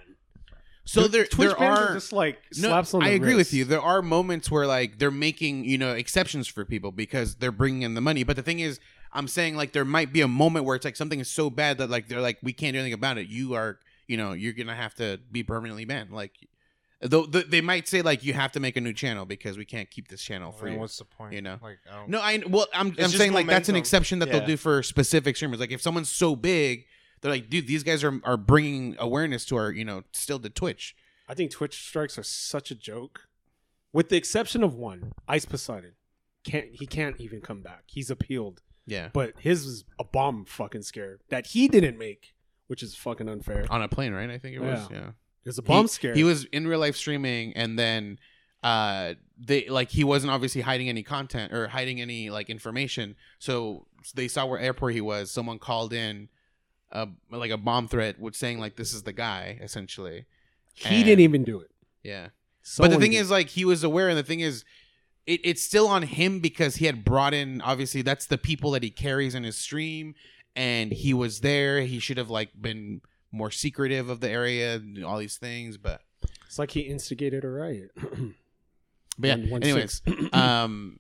so 0.85 1.03
The 1.03 1.09
there 1.09 1.25
Twitch 1.27 1.49
there 1.51 1.57
bans 1.59 1.79
are 1.79 1.95
just 1.95 2.13
like 2.13 2.39
No, 2.59 2.69
slaps 2.69 2.93
on. 2.93 3.03
I 3.05 3.11
agree 3.11 3.29
wrist. 3.35 3.39
with 3.39 3.55
you. 3.55 3.65
There 3.65 3.81
are 3.81 4.03
moments 4.03 4.51
where 4.51 4.67
like 4.67 4.99
they're 4.99 5.11
making 5.13 5.65
you 5.65 5.79
know 5.79 5.93
exceptions 5.93 6.49
for 6.49 6.65
people 6.65 6.91
because 6.93 7.37
they're 7.37 7.53
bringing 7.53 7.83
in 7.83 7.95
the 7.95 8.01
money. 8.01 8.25
But 8.25 8.35
the 8.37 8.43
thing 8.43 8.59
is, 8.61 8.81
I'm 9.13 9.29
saying 9.29 9.55
like 9.57 9.73
there 9.73 9.85
might 9.85 10.13
be 10.13 10.21
a 10.23 10.29
moment 10.29 10.65
where 10.65 10.75
it's 10.77 10.85
like 10.85 10.97
something 10.97 11.21
is 11.21 11.31
so 11.31 11.51
bad 11.51 11.79
that 11.79 11.89
like 11.89 12.09
they're 12.09 12.21
like 12.21 12.39
we 12.43 12.53
can't 12.53 12.75
do 12.75 12.81
anything 12.81 12.93
about 12.95 13.17
it. 13.17 13.29
You 13.29 13.55
are 13.55 13.79
you 14.09 14.17
know 14.17 14.33
you're 14.33 14.53
gonna 14.53 14.75
have 14.75 14.95
to 14.97 15.21
be 15.31 15.43
permanently 15.45 15.85
banned. 15.85 16.11
Like 16.11 16.33
though 17.11 17.27
th- 17.27 17.47
they 17.47 17.61
might 17.61 17.87
say 17.89 18.03
like 18.03 18.25
you 18.25 18.33
have 18.33 18.53
to 18.53 18.61
make 18.61 18.77
a 18.77 18.81
new 18.81 18.93
channel 18.93 19.25
because 19.25 19.57
we 19.57 19.65
can't 19.65 19.91
keep 19.91 20.09
this 20.09 20.23
channel 20.23 20.51
for 20.53 20.69
you. 20.69 20.79
what's 20.79 20.99
the 20.99 21.05
point? 21.05 21.33
you 21.35 21.43
know? 21.43 21.59
like 21.63 21.79
I 21.91 21.97
don't. 21.97 22.09
No, 22.11 22.21
I 22.21 22.43
well 22.49 22.67
I'm 22.73 22.89
I'm 22.89 22.95
just 22.95 23.17
saying 23.17 23.33
like 23.33 23.47
that's 23.47 23.69
an 23.69 23.75
momentum. 23.75 23.77
exception 23.83 24.19
that 24.21 24.29
Yeah. 24.29 24.39
they'll 24.39 24.47
do 24.47 24.57
for 24.57 24.83
specific 24.83 25.37
streamers. 25.37 25.61
Like 25.61 25.71
if 25.73 25.81
someone's 25.83 26.11
so 26.11 26.35
big. 26.37 26.87
They're 27.21 27.33
like, 27.33 27.49
dude, 27.49 27.67
these 27.67 27.83
guys 27.83 28.05
are, 28.05 28.21
are 28.23 28.37
bringing 28.37 28.97
awareness 28.99 29.47
to 29.47 29.57
our, 29.57 29.71
you 29.71 29.83
know, 29.83 30.03
still 30.13 30.39
to 30.41 30.51
Twitch. 30.51 30.95
I 31.27 31.33
think 31.33 31.51
Twitch 31.53 31.75
strikes 31.89 32.19
are 32.19 32.23
such 32.23 32.71
a 32.71 32.75
joke, 32.75 33.29
with 33.95 34.11
the 34.11 34.17
exception 34.17 34.63
of 34.63 34.75
one, 34.75 35.13
Ice 35.27 35.47
Poseidon. 35.47 35.93
Can't 36.45 36.67
he 36.75 36.87
can't 36.87 37.19
even 37.19 37.41
come 37.41 37.63
back. 37.63 37.85
He's 37.87 38.11
appealed, 38.11 38.61
Yeah. 38.87 39.09
but 39.15 39.33
his 39.39 39.65
was 39.65 39.85
a 39.99 40.05
bomb 40.05 40.45
fucking 40.45 40.83
scare 40.83 41.17
that 41.31 41.47
he 41.47 41.67
didn't 41.67 41.97
make, 41.97 42.35
which 42.67 42.83
is 42.83 42.95
fucking 42.95 43.27
unfair. 43.31 43.65
On 43.71 43.81
a 43.81 43.89
plane, 43.89 44.13
right? 44.13 44.29
I 44.29 44.37
think 44.37 44.55
it 44.55 44.61
was. 44.61 44.87
Yeah. 44.91 45.13
Yeah. 45.45 45.49
It 45.49 45.49
was 45.49 45.59
a 45.59 45.63
bomb 45.63 45.83
he, 45.85 45.89
scare. 45.89 46.15
He 46.15 46.25
was 46.25 46.45
in 46.47 46.67
real 46.67 46.81
life 46.81 46.97
streaming, 46.97 47.53
and 47.55 47.79
then 47.79 48.19
uh, 48.63 49.15
they 49.39 49.69
like 49.69 49.91
he 49.91 50.05
wasn't 50.05 50.33
obviously 50.33 50.63
hiding 50.63 50.89
any 50.89 51.03
content 51.03 51.53
or 51.53 51.69
hiding 51.69 52.01
any 52.01 52.31
like 52.31 52.49
information. 52.49 53.17
So 53.39 53.87
they 54.15 54.29
saw 54.29 54.47
where 54.47 54.59
airport 54.59 54.95
he 54.95 55.01
was. 55.01 55.31
Someone 55.31 55.59
called 55.59 55.93
in, 55.93 56.29
uh, 56.93 57.07
like 57.31 57.51
a 57.51 57.59
bomb 57.59 57.89
threat, 57.89 58.19
with 58.19 58.35
saying 58.35 58.59
like 58.59 58.77
this 58.77 58.95
is 58.95 59.03
the 59.03 59.13
guy 59.13 59.59
essentially. 59.61 60.25
he 60.73 60.97
and- 60.97 61.05
didn't 61.05 61.21
even 61.21 61.45
do 61.45 61.61
it. 61.61 61.71
Yeah. 62.03 62.29
but 62.79 62.91
the 62.91 62.99
thing 62.99 63.13
did. 63.13 63.19
is, 63.19 63.31
like, 63.31 63.49
he 63.49 63.65
was 63.65 63.83
aware, 63.83 64.09
and 64.09 64.19
the 64.19 64.23
thing 64.23 64.41
is, 64.41 64.65
it, 65.27 65.41
it's 65.43 65.63
still 65.63 65.89
on 65.89 66.03
him 66.03 66.41
because 66.41 66.77
he 66.77 66.87
had 66.87 67.05
brought 67.05 67.35
in. 67.35 67.61
Obviously, 67.63 68.03
that's 68.03 68.27
the 68.27 68.39
people 68.39 68.71
that 68.73 68.83
he 68.83 68.91
carries 68.91 69.35
in 69.35 69.43
his 69.43 69.57
stream, 69.57 70.15
and 70.55 70.93
he 70.93 71.15
was 71.15 71.41
there. 71.41 71.81
He 71.81 71.99
should 71.99 72.19
have 72.19 72.31
like 72.31 72.51
been 72.61 73.01
more 73.35 73.51
secretive 73.51 74.09
of 74.09 74.21
the 74.21 74.31
area, 74.31 74.77
and 74.77 75.05
all 75.05 75.19
these 75.19 75.37
things, 75.37 75.77
but. 75.77 76.01
it's 76.47 76.59
like 76.59 76.71
he 76.71 76.81
instigated 76.81 77.45
a 77.45 77.49
riot. 77.49 77.91
But 79.17 79.29
yeah, 79.29 79.37
One- 79.37 79.51
one 79.51 79.63
anyways, 79.63 80.03
um, 80.33 80.99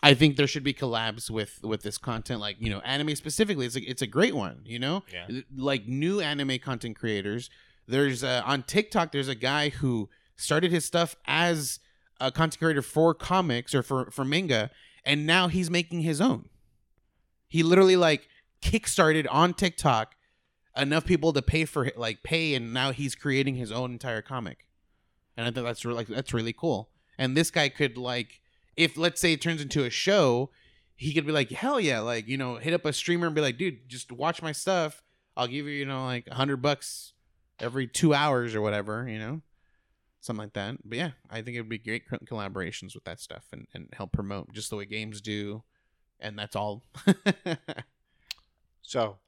I 0.00 0.14
think 0.14 0.36
there 0.36 0.46
should 0.46 0.62
be 0.62 0.72
collabs 0.74 1.28
with 1.28 1.58
with 1.64 1.82
this 1.82 1.98
content, 1.98 2.38
like 2.40 2.56
you 2.60 2.70
know, 2.70 2.78
anime 2.80 3.16
specifically. 3.16 3.66
It's 3.66 3.74
a, 3.74 3.82
it's 3.82 4.02
a 4.02 4.06
great 4.06 4.34
one, 4.36 4.60
you 4.64 4.78
know, 4.78 5.02
Yeah. 5.12 5.40
like 5.56 5.88
new 5.88 6.20
anime 6.20 6.60
content 6.60 6.96
creators. 6.96 7.50
There's 7.88 8.22
uh, 8.22 8.42
on 8.44 8.62
TikTok. 8.62 9.10
There's 9.10 9.26
a 9.26 9.34
guy 9.34 9.70
who 9.70 10.08
started 10.36 10.70
his 10.70 10.84
stuff 10.84 11.16
as 11.26 11.80
a 12.20 12.30
content 12.30 12.60
creator 12.60 12.82
for 12.82 13.12
comics 13.12 13.74
or 13.74 13.82
for 13.82 14.08
for 14.12 14.24
manga, 14.24 14.70
and 15.04 15.26
now 15.26 15.48
he's 15.48 15.68
making 15.68 16.02
his 16.02 16.20
own. 16.20 16.48
He 17.48 17.64
literally 17.64 17.96
like 17.96 18.28
kickstarted 18.62 19.26
on 19.30 19.52
TikTok 19.52 20.14
enough 20.78 21.04
people 21.04 21.32
to 21.32 21.42
pay 21.42 21.64
for 21.64 21.90
like 21.96 22.22
pay, 22.22 22.54
and 22.54 22.72
now 22.72 22.92
he's 22.92 23.14
creating 23.14 23.56
his 23.56 23.72
own 23.72 23.92
entire 23.92 24.22
comic. 24.22 24.66
And 25.36 25.46
I 25.46 25.50
think 25.50 25.66
that's 25.66 25.84
really 25.84 25.98
like 25.98 26.06
that's 26.08 26.34
really 26.34 26.52
cool. 26.52 26.90
And 27.18 27.36
this 27.36 27.50
guy 27.50 27.68
could 27.68 27.98
like, 27.98 28.40
if 28.76 28.96
let's 28.96 29.20
say 29.20 29.32
it 29.32 29.42
turns 29.42 29.60
into 29.60 29.84
a 29.84 29.90
show, 29.90 30.50
he 30.96 31.12
could 31.12 31.26
be 31.26 31.32
like, 31.32 31.50
hell 31.50 31.80
yeah, 31.80 32.00
like 32.00 32.28
you 32.28 32.36
know, 32.36 32.56
hit 32.56 32.74
up 32.74 32.84
a 32.84 32.92
streamer 32.92 33.26
and 33.26 33.34
be 33.34 33.40
like, 33.40 33.58
dude, 33.58 33.88
just 33.88 34.12
watch 34.12 34.42
my 34.42 34.52
stuff. 34.52 35.02
I'll 35.36 35.46
give 35.46 35.66
you 35.66 35.72
you 35.72 35.86
know 35.86 36.04
like 36.04 36.26
a 36.28 36.34
hundred 36.34 36.62
bucks 36.62 37.12
every 37.60 37.86
two 37.86 38.14
hours 38.14 38.54
or 38.54 38.60
whatever, 38.60 39.08
you 39.08 39.18
know, 39.18 39.42
something 40.20 40.44
like 40.44 40.54
that. 40.54 40.76
But 40.84 40.98
yeah, 40.98 41.10
I 41.30 41.42
think 41.42 41.56
it 41.56 41.60
would 41.60 41.68
be 41.68 41.78
great 41.78 42.08
collaborations 42.08 42.94
with 42.94 43.04
that 43.04 43.20
stuff 43.20 43.46
and 43.52 43.66
and 43.74 43.88
help 43.92 44.12
promote 44.12 44.52
just 44.52 44.70
the 44.70 44.76
way 44.76 44.86
games 44.86 45.20
do. 45.20 45.62
And 46.20 46.38
that's 46.38 46.56
all. 46.56 46.82
So, 48.88 49.18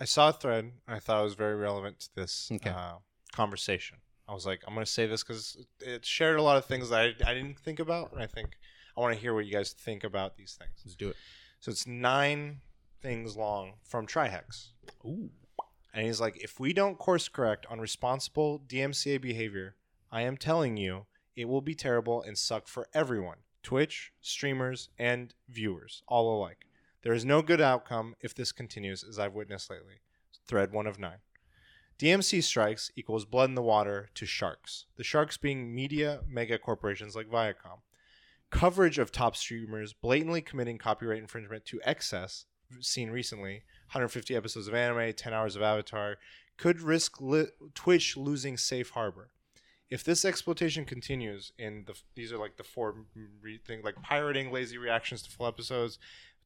I 0.00 0.04
saw 0.04 0.28
a 0.28 0.32
thread 0.32 0.64
and 0.86 0.96
I 0.96 0.98
thought 0.98 1.20
it 1.20 1.24
was 1.24 1.34
very 1.34 1.56
relevant 1.56 2.00
to 2.00 2.14
this 2.14 2.48
Okay. 2.52 2.70
uh, 2.70 2.94
conversation. 3.32 3.98
I 4.28 4.34
was 4.34 4.44
like, 4.44 4.62
I'm 4.66 4.74
going 4.74 4.84
to 4.84 4.90
say 4.90 5.06
this 5.06 5.22
because 5.22 5.56
it 5.80 6.04
shared 6.04 6.38
a 6.38 6.42
lot 6.42 6.56
of 6.56 6.64
things 6.64 6.90
that 6.90 6.98
I, 7.00 7.30
I 7.30 7.34
didn't 7.34 7.58
think 7.60 7.78
about, 7.78 8.12
and 8.12 8.20
I 8.20 8.26
think 8.26 8.56
I 8.96 9.00
want 9.00 9.14
to 9.14 9.20
hear 9.20 9.32
what 9.34 9.46
you 9.46 9.52
guys 9.52 9.72
think 9.72 10.02
about 10.02 10.36
these 10.36 10.54
things. 10.58 10.72
Let's 10.84 10.96
do 10.96 11.08
it. 11.10 11.16
So 11.60 11.70
it's 11.70 11.86
nine 11.86 12.60
things 13.00 13.36
long 13.36 13.74
from 13.84 14.06
Trihex, 14.06 14.70
Ooh. 15.04 15.30
and 15.94 16.04
he's 16.04 16.20
like, 16.20 16.42
if 16.42 16.58
we 16.58 16.72
don't 16.72 16.98
course 16.98 17.28
correct 17.28 17.66
on 17.70 17.78
responsible 17.80 18.60
DMCA 18.66 19.20
behavior, 19.20 19.76
I 20.10 20.22
am 20.22 20.36
telling 20.36 20.76
you, 20.76 21.06
it 21.36 21.48
will 21.48 21.60
be 21.60 21.74
terrible 21.76 22.20
and 22.20 22.36
suck 22.36 22.66
for 22.66 22.88
everyone. 22.92 23.38
Twitch, 23.62 24.12
streamers, 24.20 24.88
and 24.98 25.34
viewers, 25.48 26.02
all 26.08 26.36
alike. 26.36 26.65
There 27.06 27.14
is 27.14 27.24
no 27.24 27.40
good 27.40 27.60
outcome 27.60 28.16
if 28.20 28.34
this 28.34 28.50
continues, 28.50 29.04
as 29.04 29.16
I've 29.16 29.32
witnessed 29.32 29.70
lately. 29.70 30.00
Thread 30.48 30.72
one 30.72 30.88
of 30.88 30.98
nine. 30.98 31.18
DMC 32.00 32.42
strikes 32.42 32.90
equals 32.96 33.24
blood 33.24 33.48
in 33.48 33.54
the 33.54 33.62
water 33.62 34.08
to 34.16 34.26
sharks. 34.26 34.86
The 34.96 35.04
sharks 35.04 35.36
being 35.36 35.72
media 35.72 36.22
mega 36.26 36.58
corporations 36.58 37.14
like 37.14 37.30
Viacom. 37.30 37.82
Coverage 38.50 38.98
of 38.98 39.12
top 39.12 39.36
streamers 39.36 39.92
blatantly 39.92 40.42
committing 40.42 40.78
copyright 40.78 41.20
infringement 41.20 41.64
to 41.66 41.80
excess, 41.84 42.46
seen 42.80 43.10
recently 43.10 43.62
150 43.92 44.34
episodes 44.34 44.66
of 44.66 44.74
anime, 44.74 45.12
10 45.12 45.32
hours 45.32 45.54
of 45.54 45.62
Avatar, 45.62 46.16
could 46.56 46.80
risk 46.80 47.20
li- 47.20 47.52
Twitch 47.72 48.16
losing 48.16 48.56
safe 48.56 48.90
harbor. 48.90 49.30
If 49.88 50.02
this 50.02 50.24
exploitation 50.24 50.84
continues, 50.84 51.52
in 51.56 51.84
the 51.86 51.94
these 52.16 52.32
are 52.32 52.38
like 52.38 52.56
the 52.56 52.64
four 52.64 53.06
re- 53.40 53.60
things 53.64 53.84
like 53.84 54.02
pirating, 54.02 54.50
lazy 54.50 54.78
reactions 54.78 55.22
to 55.22 55.30
full 55.30 55.46
episodes, 55.46 56.00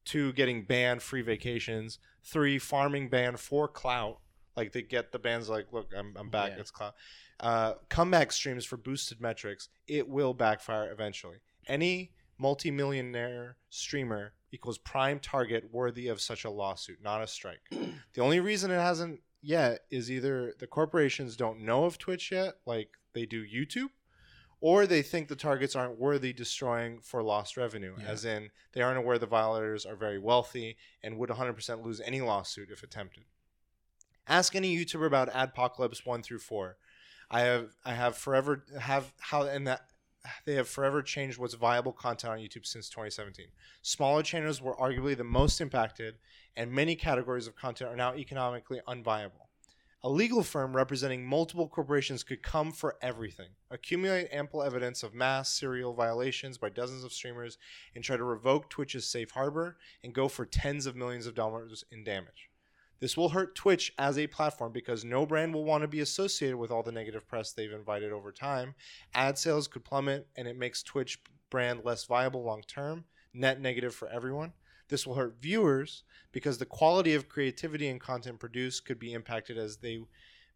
two 0.05 0.33
getting 0.33 0.63
banned, 0.63 1.01
free 1.01 1.21
vacations, 1.21 1.99
three 2.23 2.57
farming 2.59 3.09
ban 3.09 3.37
for 3.37 3.67
clout, 3.67 4.19
like 4.55 4.71
they 4.73 4.81
get 4.81 5.11
the 5.11 5.19
bands 5.19 5.49
like, 5.49 5.67
look, 5.71 5.91
I'm, 5.97 6.13
I'm 6.17 6.29
back, 6.29 6.51
Yeah. 6.51 6.59
it's 6.59 6.71
clout. 6.71 6.95
Uh, 7.39 7.73
comeback 7.89 8.31
streams 8.31 8.65
for 8.65 8.77
boosted 8.77 9.19
metrics, 9.19 9.69
it 9.87 10.07
will 10.07 10.33
backfire 10.33 10.91
eventually. 10.91 11.37
Any 11.67 12.11
multimillionaire 12.37 13.57
streamer 13.69 14.33
equals 14.51 14.77
prime 14.77 15.19
target 15.19 15.65
worthy 15.71 16.07
of 16.07 16.21
such 16.21 16.43
a 16.45 16.49
lawsuit, 16.49 17.01
not 17.01 17.21
a 17.21 17.27
strike. 17.27 17.61
the 17.71 18.21
only 18.21 18.39
reason 18.39 18.71
it 18.71 18.75
hasn't 18.79 19.19
yet 19.41 19.81
is 19.89 20.11
either 20.11 20.53
the 20.59 20.67
corporations 20.67 21.35
don't 21.35 21.61
know 21.61 21.85
of 21.85 21.97
Twitch 21.97 22.31
yet, 22.31 22.55
like 22.65 22.89
they 23.13 23.25
do 23.25 23.43
YouTube, 23.43 23.89
or 24.61 24.85
they 24.85 25.01
think 25.01 25.27
the 25.27 25.35
targets 25.35 25.75
aren't 25.75 25.99
worthy 25.99 26.31
destroying 26.31 26.99
for 27.01 27.21
lost 27.21 27.57
revenue, 27.57 27.95
Yeah. 27.99 28.05
as 28.05 28.23
in 28.23 28.51
they 28.71 28.81
aren't 28.81 28.99
aware 28.99 29.17
the 29.17 29.25
violators 29.25 29.85
are 29.85 29.95
very 29.95 30.19
wealthy 30.19 30.77
and 31.03 31.17
would 31.17 31.29
100% 31.29 31.83
lose 31.83 31.99
any 31.99 32.21
lawsuit 32.21 32.69
if 32.71 32.83
attempted. 32.83 33.25
Ask 34.27 34.55
any 34.55 34.75
YouTuber 34.77 35.07
about 35.07 35.29
Adpocalypse 35.31 36.05
1 36.05 36.21
through 36.23 36.39
4. 36.39 36.77
I 37.29 37.41
have 37.41 37.75
I 37.83 37.93
have 37.93 38.15
forever 38.17 38.65
have 38.79 39.13
how 39.19 39.43
and 39.43 39.65
that 39.67 39.87
they 40.45 40.53
have 40.53 40.69
forever 40.69 41.01
changed 41.01 41.39
what's 41.39 41.55
viable 41.55 41.93
content 41.93 42.33
on 42.33 42.39
YouTube 42.39 42.65
since 42.65 42.87
2017. 42.89 43.47
Smaller 43.81 44.21
channels 44.21 44.61
were 44.61 44.75
arguably 44.75 45.17
the 45.17 45.23
most 45.23 45.59
impacted, 45.59 46.19
and 46.55 46.71
many 46.71 46.95
categories 46.95 47.47
of 47.47 47.55
content 47.55 47.89
are 47.89 47.95
now 47.95 48.13
economically 48.13 48.81
unviable. 48.87 49.47
A 50.03 50.09
legal 50.09 50.41
firm 50.41 50.75
representing 50.75 51.27
multiple 51.27 51.67
corporations 51.67 52.23
could 52.23 52.41
come 52.41 52.71
for 52.71 52.95
everything, 53.03 53.49
accumulate 53.69 54.29
ample 54.31 54.63
evidence 54.63 55.03
of 55.03 55.13
mass 55.13 55.53
serial 55.53 55.93
violations 55.93 56.57
by 56.57 56.69
dozens 56.69 57.03
of 57.03 57.13
streamers, 57.13 57.59
and 57.93 58.03
try 58.03 58.17
to 58.17 58.23
revoke 58.23 58.67
Twitch's 58.67 59.05
safe 59.05 59.29
harbor 59.29 59.77
and 60.03 60.11
go 60.11 60.27
for 60.27 60.43
tens 60.43 60.87
of 60.87 60.95
millions 60.95 61.27
of 61.27 61.35
dollars 61.35 61.83
in 61.91 62.03
damage. 62.03 62.49
This 62.99 63.15
will 63.15 63.29
hurt 63.29 63.53
Twitch 63.53 63.93
as 63.99 64.17
a 64.17 64.25
platform 64.25 64.71
because 64.71 65.05
no 65.05 65.23
brand 65.27 65.53
will 65.53 65.65
want 65.65 65.83
to 65.83 65.87
be 65.87 65.99
associated 65.99 66.57
with 66.57 66.71
all 66.71 66.81
the 66.81 66.91
negative 66.91 67.27
press 67.27 67.51
they've 67.51 67.71
invited 67.71 68.11
over 68.11 68.31
time. 68.31 68.73
Ad 69.13 69.37
sales 69.37 69.67
could 69.67 69.85
plummet, 69.85 70.27
and 70.35 70.47
it 70.47 70.57
makes 70.57 70.81
Twitch 70.81 71.19
brand 71.51 71.81
less 71.85 72.05
viable 72.05 72.43
long 72.43 72.63
term, 72.63 73.05
net 73.35 73.61
negative 73.61 73.93
for 73.93 74.07
everyone. 74.07 74.53
This 74.91 75.07
will 75.07 75.15
hurt 75.15 75.37
viewers 75.41 76.03
because 76.33 76.57
the 76.57 76.65
quality 76.65 77.13
of 77.13 77.29
creativity 77.29 77.87
and 77.87 77.99
content 77.99 78.41
produced 78.41 78.85
could 78.85 78.99
be 78.99 79.13
impacted 79.13 79.57
as 79.57 79.77
they 79.77 80.01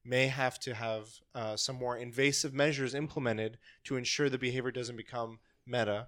may 0.04 0.28
have 0.28 0.60
to 0.60 0.74
have 0.76 1.08
uh, 1.34 1.56
some 1.56 1.78
more 1.78 1.96
invasive 1.96 2.54
measures 2.54 2.94
implemented 2.94 3.58
to 3.86 3.96
ensure 3.96 4.30
the 4.30 4.38
behavior 4.38 4.72
doesn't 4.72 4.98
become 4.98 5.40
meta. 5.66 6.08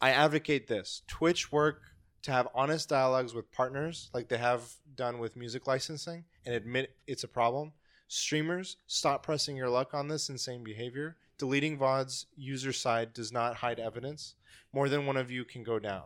I 0.00 0.10
advocate 0.12 0.68
this 0.68 1.02
Twitch 1.08 1.50
work 1.50 1.82
to 2.22 2.30
have 2.30 2.46
honest 2.54 2.88
dialogues 2.88 3.34
with 3.34 3.50
partners 3.50 4.08
like 4.14 4.28
they 4.28 4.38
have 4.38 4.62
done 4.94 5.18
with 5.18 5.34
music 5.34 5.66
licensing 5.66 6.24
and 6.46 6.54
admit 6.54 6.94
it's 7.08 7.24
a 7.24 7.28
problem. 7.28 7.72
Streamers, 8.06 8.76
stop 8.86 9.24
pressing 9.24 9.56
your 9.56 9.68
luck 9.68 9.92
on 9.92 10.06
this 10.06 10.28
insane 10.28 10.62
behavior. 10.62 11.16
Deleting 11.36 11.78
VOD's 11.78 12.26
user 12.36 12.72
side 12.72 13.12
does 13.12 13.32
not 13.32 13.56
hide 13.56 13.80
evidence. 13.80 14.36
More 14.72 14.88
than 14.88 15.04
one 15.04 15.16
of 15.16 15.32
you 15.32 15.44
can 15.44 15.64
go 15.64 15.80
down. 15.80 16.04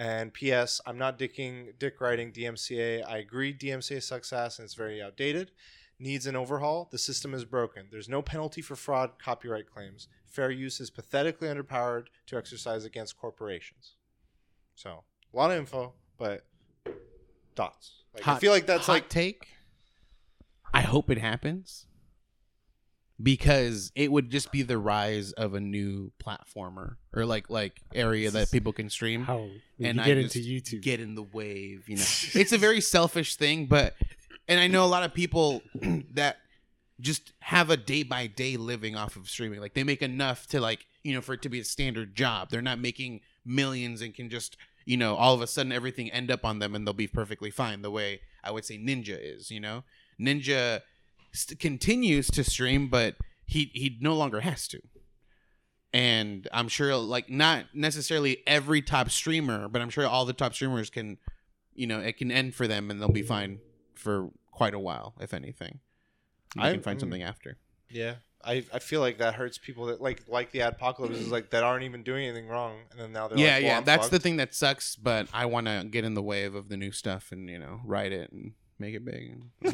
And 0.00 0.32
P.S. 0.32 0.80
I'm 0.86 0.96
not 0.96 1.18
dicking, 1.18 1.78
dick 1.78 2.00
writing 2.00 2.32
DMCA. 2.32 3.06
I 3.06 3.18
agree 3.18 3.52
DMCA 3.52 4.02
sucks 4.02 4.32
ass 4.32 4.58
and 4.58 4.64
it's 4.64 4.72
very 4.72 5.02
outdated. 5.02 5.50
Needs 5.98 6.26
an 6.26 6.34
overhaul. 6.34 6.88
The 6.90 6.96
system 6.96 7.34
is 7.34 7.44
broken. 7.44 7.88
There's 7.90 8.08
no 8.08 8.22
penalty 8.22 8.62
for 8.62 8.76
fraud 8.76 9.18
copyright 9.22 9.70
claims. 9.70 10.08
Fair 10.24 10.50
use 10.50 10.80
is 10.80 10.88
pathetically 10.88 11.48
underpowered 11.48 12.06
to 12.28 12.38
exercise 12.38 12.86
against 12.86 13.18
corporations. 13.18 13.96
So, 14.74 15.04
a 15.34 15.36
lot 15.36 15.50
of 15.50 15.58
info, 15.58 15.92
but 16.16 16.46
thoughts. 17.54 17.92
Like, 18.14 18.26
I 18.26 18.38
feel 18.38 18.52
like 18.52 18.64
that's 18.64 18.86
hot 18.86 18.92
like 18.94 19.08
take. 19.10 19.48
I 20.72 20.80
hope 20.80 21.10
it 21.10 21.18
happens 21.18 21.84
because 23.22 23.92
it 23.94 24.10
would 24.10 24.30
just 24.30 24.50
be 24.52 24.62
the 24.62 24.78
rise 24.78 25.32
of 25.32 25.54
a 25.54 25.60
new 25.60 26.12
platformer 26.22 26.96
or 27.14 27.24
like 27.26 27.50
like 27.50 27.80
area 27.94 28.30
that 28.30 28.50
people 28.50 28.72
can 28.72 28.88
stream. 28.90 29.22
How 29.22 29.48
And 29.80 29.96
you 29.96 30.02
I 30.02 30.06
get 30.06 30.18
into 30.18 30.38
YouTube? 30.38 30.82
get 30.82 31.00
in 31.00 31.14
the 31.14 31.22
wave, 31.22 31.88
you 31.88 31.96
know. 31.96 32.02
it's 32.34 32.52
a 32.52 32.58
very 32.58 32.80
selfish 32.80 33.36
thing, 33.36 33.66
but 33.66 33.94
and 34.48 34.58
I 34.60 34.66
know 34.66 34.84
a 34.84 34.86
lot 34.86 35.02
of 35.02 35.14
people 35.14 35.62
that 36.14 36.38
just 37.00 37.32
have 37.40 37.70
a 37.70 37.76
day 37.76 38.02
by 38.02 38.26
day 38.26 38.56
living 38.56 38.96
off 38.96 39.16
of 39.16 39.28
streaming. 39.28 39.60
Like 39.60 39.74
they 39.74 39.84
make 39.84 40.02
enough 40.02 40.46
to 40.48 40.60
like, 40.60 40.86
you 41.02 41.14
know, 41.14 41.20
for 41.20 41.32
it 41.34 41.42
to 41.42 41.48
be 41.48 41.60
a 41.60 41.64
standard 41.64 42.14
job. 42.14 42.50
They're 42.50 42.60
not 42.62 42.78
making 42.78 43.20
millions 43.44 44.02
and 44.02 44.14
can 44.14 44.28
just, 44.28 44.56
you 44.84 44.96
know, 44.96 45.14
all 45.14 45.34
of 45.34 45.40
a 45.40 45.46
sudden 45.46 45.72
everything 45.72 46.10
end 46.10 46.30
up 46.30 46.44
on 46.44 46.58
them 46.58 46.74
and 46.74 46.86
they'll 46.86 46.92
be 46.94 47.06
perfectly 47.06 47.50
fine 47.50 47.82
the 47.82 47.90
way 47.90 48.20
I 48.44 48.50
would 48.50 48.64
say 48.64 48.76
Ninja 48.78 49.18
is, 49.18 49.50
you 49.50 49.60
know. 49.60 49.84
Ninja 50.20 50.80
st- 51.32 51.58
continues 51.58 52.28
to 52.28 52.44
stream 52.44 52.88
but 52.88 53.16
he 53.44 53.70
he 53.74 53.98
no 54.00 54.14
longer 54.14 54.40
has 54.40 54.68
to 54.68 54.80
and 55.92 56.48
I'm 56.52 56.68
sure 56.68 56.94
like 56.96 57.28
not 57.28 57.66
necessarily 57.74 58.42
every 58.46 58.82
top 58.82 59.10
streamer, 59.10 59.68
but 59.68 59.82
I'm 59.82 59.90
sure 59.90 60.06
all 60.06 60.24
the 60.24 60.32
top 60.32 60.54
streamers 60.54 60.90
can, 60.90 61.18
you 61.74 61.86
know, 61.86 62.00
it 62.00 62.16
can 62.16 62.30
end 62.30 62.54
for 62.54 62.66
them 62.68 62.90
and 62.90 63.00
they'll 63.00 63.08
be 63.08 63.22
fine 63.22 63.58
for 63.94 64.30
quite 64.50 64.74
a 64.74 64.78
while, 64.78 65.14
if 65.20 65.34
anything. 65.34 65.80
You 66.54 66.62
I- 66.62 66.72
can 66.72 66.82
find 66.82 66.98
mm. 66.98 67.00
something 67.00 67.22
after. 67.22 67.58
Yeah, 67.88 68.16
I, 68.44 68.64
I 68.72 68.78
feel 68.78 69.00
like 69.00 69.18
that 69.18 69.34
hurts 69.34 69.58
people 69.58 69.86
that 69.86 70.00
like 70.00 70.22
like 70.28 70.52
the 70.52 70.60
apocalypse 70.60 71.18
is 71.18 71.32
like 71.32 71.50
that 71.50 71.64
aren't 71.64 71.82
even 71.82 72.04
doing 72.04 72.24
anything 72.24 72.46
wrong, 72.46 72.76
and 72.92 73.00
then 73.00 73.12
now 73.12 73.26
they're 73.26 73.36
yeah, 73.36 73.54
like, 73.54 73.62
well, 73.62 73.70
yeah, 73.72 73.78
I'm 73.78 73.84
that's 73.84 74.08
the 74.10 74.20
thing 74.20 74.36
that 74.36 74.54
sucks. 74.54 74.94
But 74.94 75.26
I 75.32 75.46
want 75.46 75.66
to 75.66 75.84
get 75.90 76.04
in 76.04 76.14
the 76.14 76.22
wave 76.22 76.54
of 76.54 76.68
the 76.68 76.76
new 76.76 76.92
stuff 76.92 77.32
and 77.32 77.50
you 77.50 77.58
know 77.58 77.80
write 77.84 78.12
it 78.12 78.30
and 78.30 78.52
make 78.80 78.94
it 78.94 79.04
big. 79.04 79.42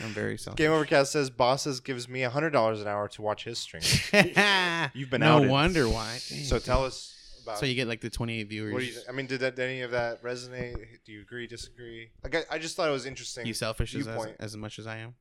I'm 0.00 0.10
very 0.10 0.36
selfish. 0.36 0.58
Game 0.58 0.72
Overcast 0.72 1.12
says 1.12 1.30
bosses 1.30 1.80
gives 1.80 2.08
me 2.08 2.20
hundred 2.22 2.50
dollars 2.50 2.80
an 2.82 2.88
hour 2.88 3.08
to 3.08 3.22
watch 3.22 3.44
his 3.44 3.58
stream. 3.58 3.82
You've 4.94 5.10
been 5.10 5.22
out. 5.22 5.28
no 5.30 5.36
outed. 5.38 5.50
wonder 5.50 5.88
why. 5.88 6.16
so 6.18 6.58
tell 6.58 6.84
us 6.84 7.40
about. 7.42 7.58
So 7.58 7.66
you 7.66 7.74
get 7.74 7.88
like 7.88 8.00
the 8.02 8.10
28 8.10 8.48
viewers. 8.48 8.72
what 8.74 8.80
do 8.80 8.86
you? 8.86 8.92
I 9.08 9.12
mean, 9.12 9.26
did 9.26 9.40
that 9.40 9.56
did 9.56 9.64
any 9.70 9.80
of 9.82 9.92
that 9.92 10.22
resonate? 10.22 10.76
Do 11.06 11.12
you 11.12 11.22
agree? 11.22 11.46
Disagree? 11.46 12.10
Like, 12.22 12.34
I, 12.34 12.56
I 12.56 12.58
just 12.58 12.76
thought 12.76 12.88
it 12.88 12.92
was 12.92 13.06
interesting. 13.06 13.46
You 13.46 13.54
selfish 13.54 13.94
as, 13.94 14.00
as, 14.00 14.06
viewpoint. 14.14 14.36
as 14.38 14.56
much 14.56 14.78
as 14.78 14.86
I 14.86 14.98
am. 14.98 15.14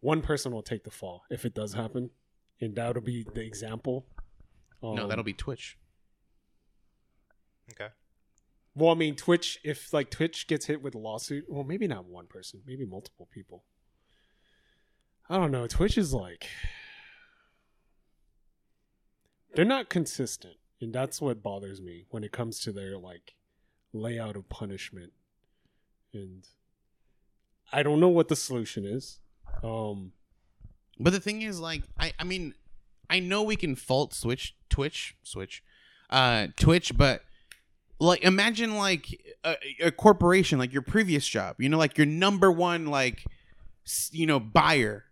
One 0.00 0.22
person 0.22 0.52
will 0.52 0.62
take 0.62 0.84
the 0.84 0.90
fall 0.90 1.24
if 1.30 1.44
it 1.44 1.54
does 1.54 1.74
happen, 1.74 2.10
and 2.60 2.74
that'll 2.76 3.02
be 3.02 3.26
the 3.34 3.40
example. 3.42 4.06
no, 4.82 4.98
Um, 5.02 5.08
that'll 5.08 5.24
be 5.24 5.32
Twitch. 5.32 5.76
Okay. 7.72 7.88
Well, 8.74 8.90
I 8.90 8.94
mean, 8.94 9.14
Twitch. 9.14 9.60
If 9.62 9.92
like 9.92 10.10
Twitch 10.10 10.46
gets 10.46 10.66
hit 10.66 10.82
with 10.82 10.94
a 10.94 10.98
lawsuit, 10.98 11.44
well, 11.48 11.64
maybe 11.64 11.86
not 11.86 12.06
one 12.06 12.26
person, 12.26 12.60
maybe 12.66 12.84
multiple 12.84 13.28
people. 13.32 13.64
I 15.28 15.36
don't 15.36 15.50
know. 15.52 15.66
Twitch 15.66 15.96
is 15.96 16.12
like 16.12 16.46
they're 19.54 19.64
not 19.64 19.88
consistent, 19.88 20.56
and 20.80 20.92
that's 20.92 21.20
what 21.20 21.42
bothers 21.42 21.80
me 21.80 22.06
when 22.10 22.24
it 22.24 22.32
comes 22.32 22.58
to 22.60 22.72
their 22.72 22.98
like 22.98 23.34
layout 23.92 24.36
of 24.36 24.48
punishment. 24.48 25.12
And 26.12 26.46
I 27.72 27.82
don't 27.82 28.00
know 28.00 28.08
what 28.08 28.28
the 28.28 28.36
solution 28.36 28.84
is. 28.84 29.20
Um, 29.62 30.12
But 30.98 31.12
the 31.12 31.20
thing 31.20 31.42
is, 31.42 31.58
like, 31.58 31.82
I, 31.98 32.12
I 32.18 32.24
mean, 32.24 32.54
I 33.08 33.20
know 33.20 33.42
we 33.42 33.56
can 33.56 33.74
fault 33.76 34.14
Switch, 34.14 34.54
Twitch, 34.68 35.16
Switch, 35.22 35.62
uh, 36.10 36.48
Twitch, 36.56 36.96
but 36.96 37.22
like, 37.98 38.22
imagine 38.22 38.76
like 38.76 39.06
a, 39.44 39.56
a 39.80 39.90
corporation, 39.90 40.58
like 40.58 40.72
your 40.72 40.82
previous 40.82 41.26
job, 41.26 41.56
you 41.58 41.68
know, 41.68 41.78
like 41.78 41.96
your 41.96 42.06
number 42.06 42.50
one, 42.50 42.86
like, 42.86 43.24
you 44.10 44.26
know, 44.26 44.40
buyer. 44.40 45.04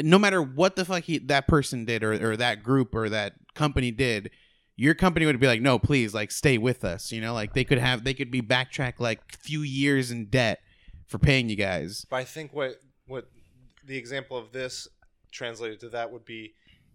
No 0.00 0.18
matter 0.18 0.42
what 0.42 0.76
the 0.76 0.84
fuck 0.84 1.04
he, 1.04 1.18
that 1.18 1.48
person 1.48 1.84
did, 1.84 2.02
or, 2.02 2.32
or 2.32 2.36
that 2.36 2.62
group 2.62 2.94
or 2.94 3.08
that 3.08 3.34
company 3.54 3.90
did, 3.90 4.30
your 4.76 4.94
company 4.94 5.24
would 5.24 5.40
be 5.40 5.46
like, 5.46 5.62
no, 5.62 5.78
please, 5.78 6.12
like, 6.12 6.30
stay 6.30 6.58
with 6.58 6.84
us. 6.84 7.10
You 7.10 7.22
know, 7.22 7.32
like 7.32 7.54
they 7.54 7.64
could 7.64 7.78
have, 7.78 8.04
they 8.04 8.12
could 8.12 8.30
be 8.30 8.42
backtracked 8.42 9.00
like 9.00 9.20
few 9.38 9.62
years 9.62 10.10
in 10.10 10.26
debt 10.26 10.60
for 11.06 11.18
paying 11.18 11.48
you 11.48 11.56
guys. 11.56 12.04
But 12.10 12.16
I 12.16 12.24
think 12.24 12.52
what 12.52 12.80
what 13.06 13.30
the 13.84 13.96
example 13.96 14.36
of 14.36 14.52
this 14.52 14.88
translated 15.30 15.80
to 15.80 15.88
that 15.90 16.10
would 16.10 16.24
be 16.24 16.54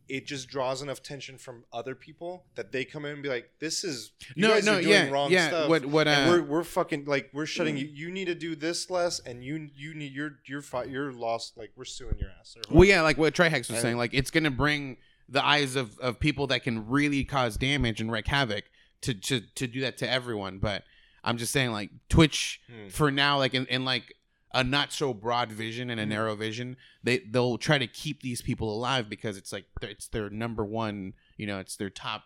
it 0.10 0.26
just 0.26 0.49
draws 0.49 0.82
enough 0.82 1.02
tension 1.02 1.38
from 1.38 1.64
other 1.72 1.95
people 1.95 2.45
that 2.56 2.72
they 2.72 2.84
come 2.86 3.06
in 3.06 3.14
and 3.14 3.23
be 3.23 3.30
like, 3.30 3.49
"This 3.60 3.84
is 3.84 4.11
you 4.36 4.41
no, 4.44 4.53
guys 4.53 4.65
no, 4.65 4.73
are 4.78 4.82
doing 4.82 4.90
yeah, 4.91 5.10
wrong 5.10 5.32
yeah. 5.32 5.48
stuff." 5.48 5.69
What, 5.69 5.86
what? 5.86 6.07
Uh, 6.07 6.11
and 6.11 6.30
we're 6.32 6.41
we're 6.44 6.64
fucking 6.64 7.06
like 7.06 7.30
we're 7.34 7.45
shutting 7.45 7.78
you. 7.78 7.86
You 7.86 8.11
need 8.11 8.26
to 8.26 8.36
do 8.36 8.56
this 8.56 8.90
less, 8.90 9.19
and 9.19 9.44
you 9.44 9.69
you 9.76 9.94
need 9.94 10.14
you're 10.14 10.40
you're 10.48 10.61
fi- 10.61 10.86
you're 10.86 11.11
lost. 11.11 11.57
Like 11.57 11.72
we're 11.76 11.86
suing 11.86 12.18
your 12.18 12.30
ass. 12.40 12.56
Or 12.57 12.76
Well, 12.78 12.88
yeah, 12.88 13.02
like 13.02 13.18
what 13.18 13.34
Trihex 13.34 13.69
was 13.69 13.80
I- 13.80 13.82
saying, 13.82 13.98
like 13.98 14.14
it's 14.14 14.32
gonna 14.32 14.52
bring 14.52 14.98
the 15.30 15.45
eyes 15.45 15.76
of, 15.78 15.98
of 15.99 16.19
people 16.19 16.48
that 16.48 16.61
can 16.64 16.90
really 16.90 17.23
cause 17.23 17.56
damage 17.56 18.02
and 18.02 18.11
wreak 18.11 18.28
havoc 18.28 18.65
to, 19.02 19.14
to 19.14 19.41
to 19.56 19.68
do 19.68 19.82
that 19.82 19.98
to 19.99 20.10
everyone. 20.10 20.60
But 20.60 20.84
I'm 21.23 21.38
just 21.38 21.53
saying, 21.53 21.72
like 21.72 21.90
Twitch 22.10 22.60
Hmm. 22.69 22.90
for 22.90 23.11
now, 23.11 23.38
like 23.38 23.53
in, 23.53 23.65
in 23.68 23.86
like 23.86 24.14
a 24.53 24.64
not 24.64 24.91
so 24.91 25.14
broad 25.14 25.52
vision 25.52 25.90
and 25.90 25.99
a 25.99 26.03
mm-hmm. 26.03 26.11
narrow 26.11 26.36
vision, 26.36 26.78
they 27.03 27.19
they'll 27.19 27.57
try 27.57 27.78
to 27.78 27.88
keep 27.88 28.22
these 28.22 28.41
people 28.41 28.73
alive 28.73 29.10
because 29.10 29.38
it's 29.38 29.52
like 29.52 29.65
it's 29.82 30.07
their 30.07 30.30
number 30.30 30.65
one, 30.65 31.14
you 31.38 31.48
know, 31.48 31.60
it's 31.60 31.76
their 31.76 31.90
top 31.90 32.23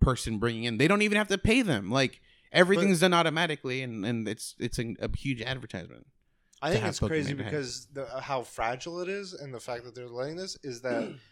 person 0.00 0.38
bringing 0.38 0.64
in. 0.64 0.78
They 0.78 0.88
don't 0.88 1.02
even 1.02 1.18
have 1.18 1.28
to 1.28 1.38
pay 1.38 1.62
them. 1.62 1.90
Like 1.90 2.20
everything's 2.52 3.00
done 3.00 3.14
automatically, 3.14 3.82
and 3.82 4.04
and 4.04 4.28
it's 4.28 4.54
it's 4.58 4.78
a, 4.78 4.94
a 5.00 5.16
huge 5.16 5.42
advertisement. 5.42 6.06
I 6.62 6.72
think 6.72 6.84
it's 6.84 7.00
Pokemon 7.00 7.08
crazy 7.08 7.30
in 7.32 7.36
the 7.36 7.44
head. 7.44 7.52
because 7.52 7.86
the, 7.92 8.02
uh, 8.04 8.20
how 8.20 8.42
fragile 8.42 9.00
it 9.00 9.08
is, 9.08 9.34
and 9.34 9.52
the 9.52 9.60
fact 9.60 9.84
that 9.84 9.94
they're 9.94 10.08
letting 10.08 10.36
this 10.36 10.56
is 10.62 10.82
that. 10.82 11.14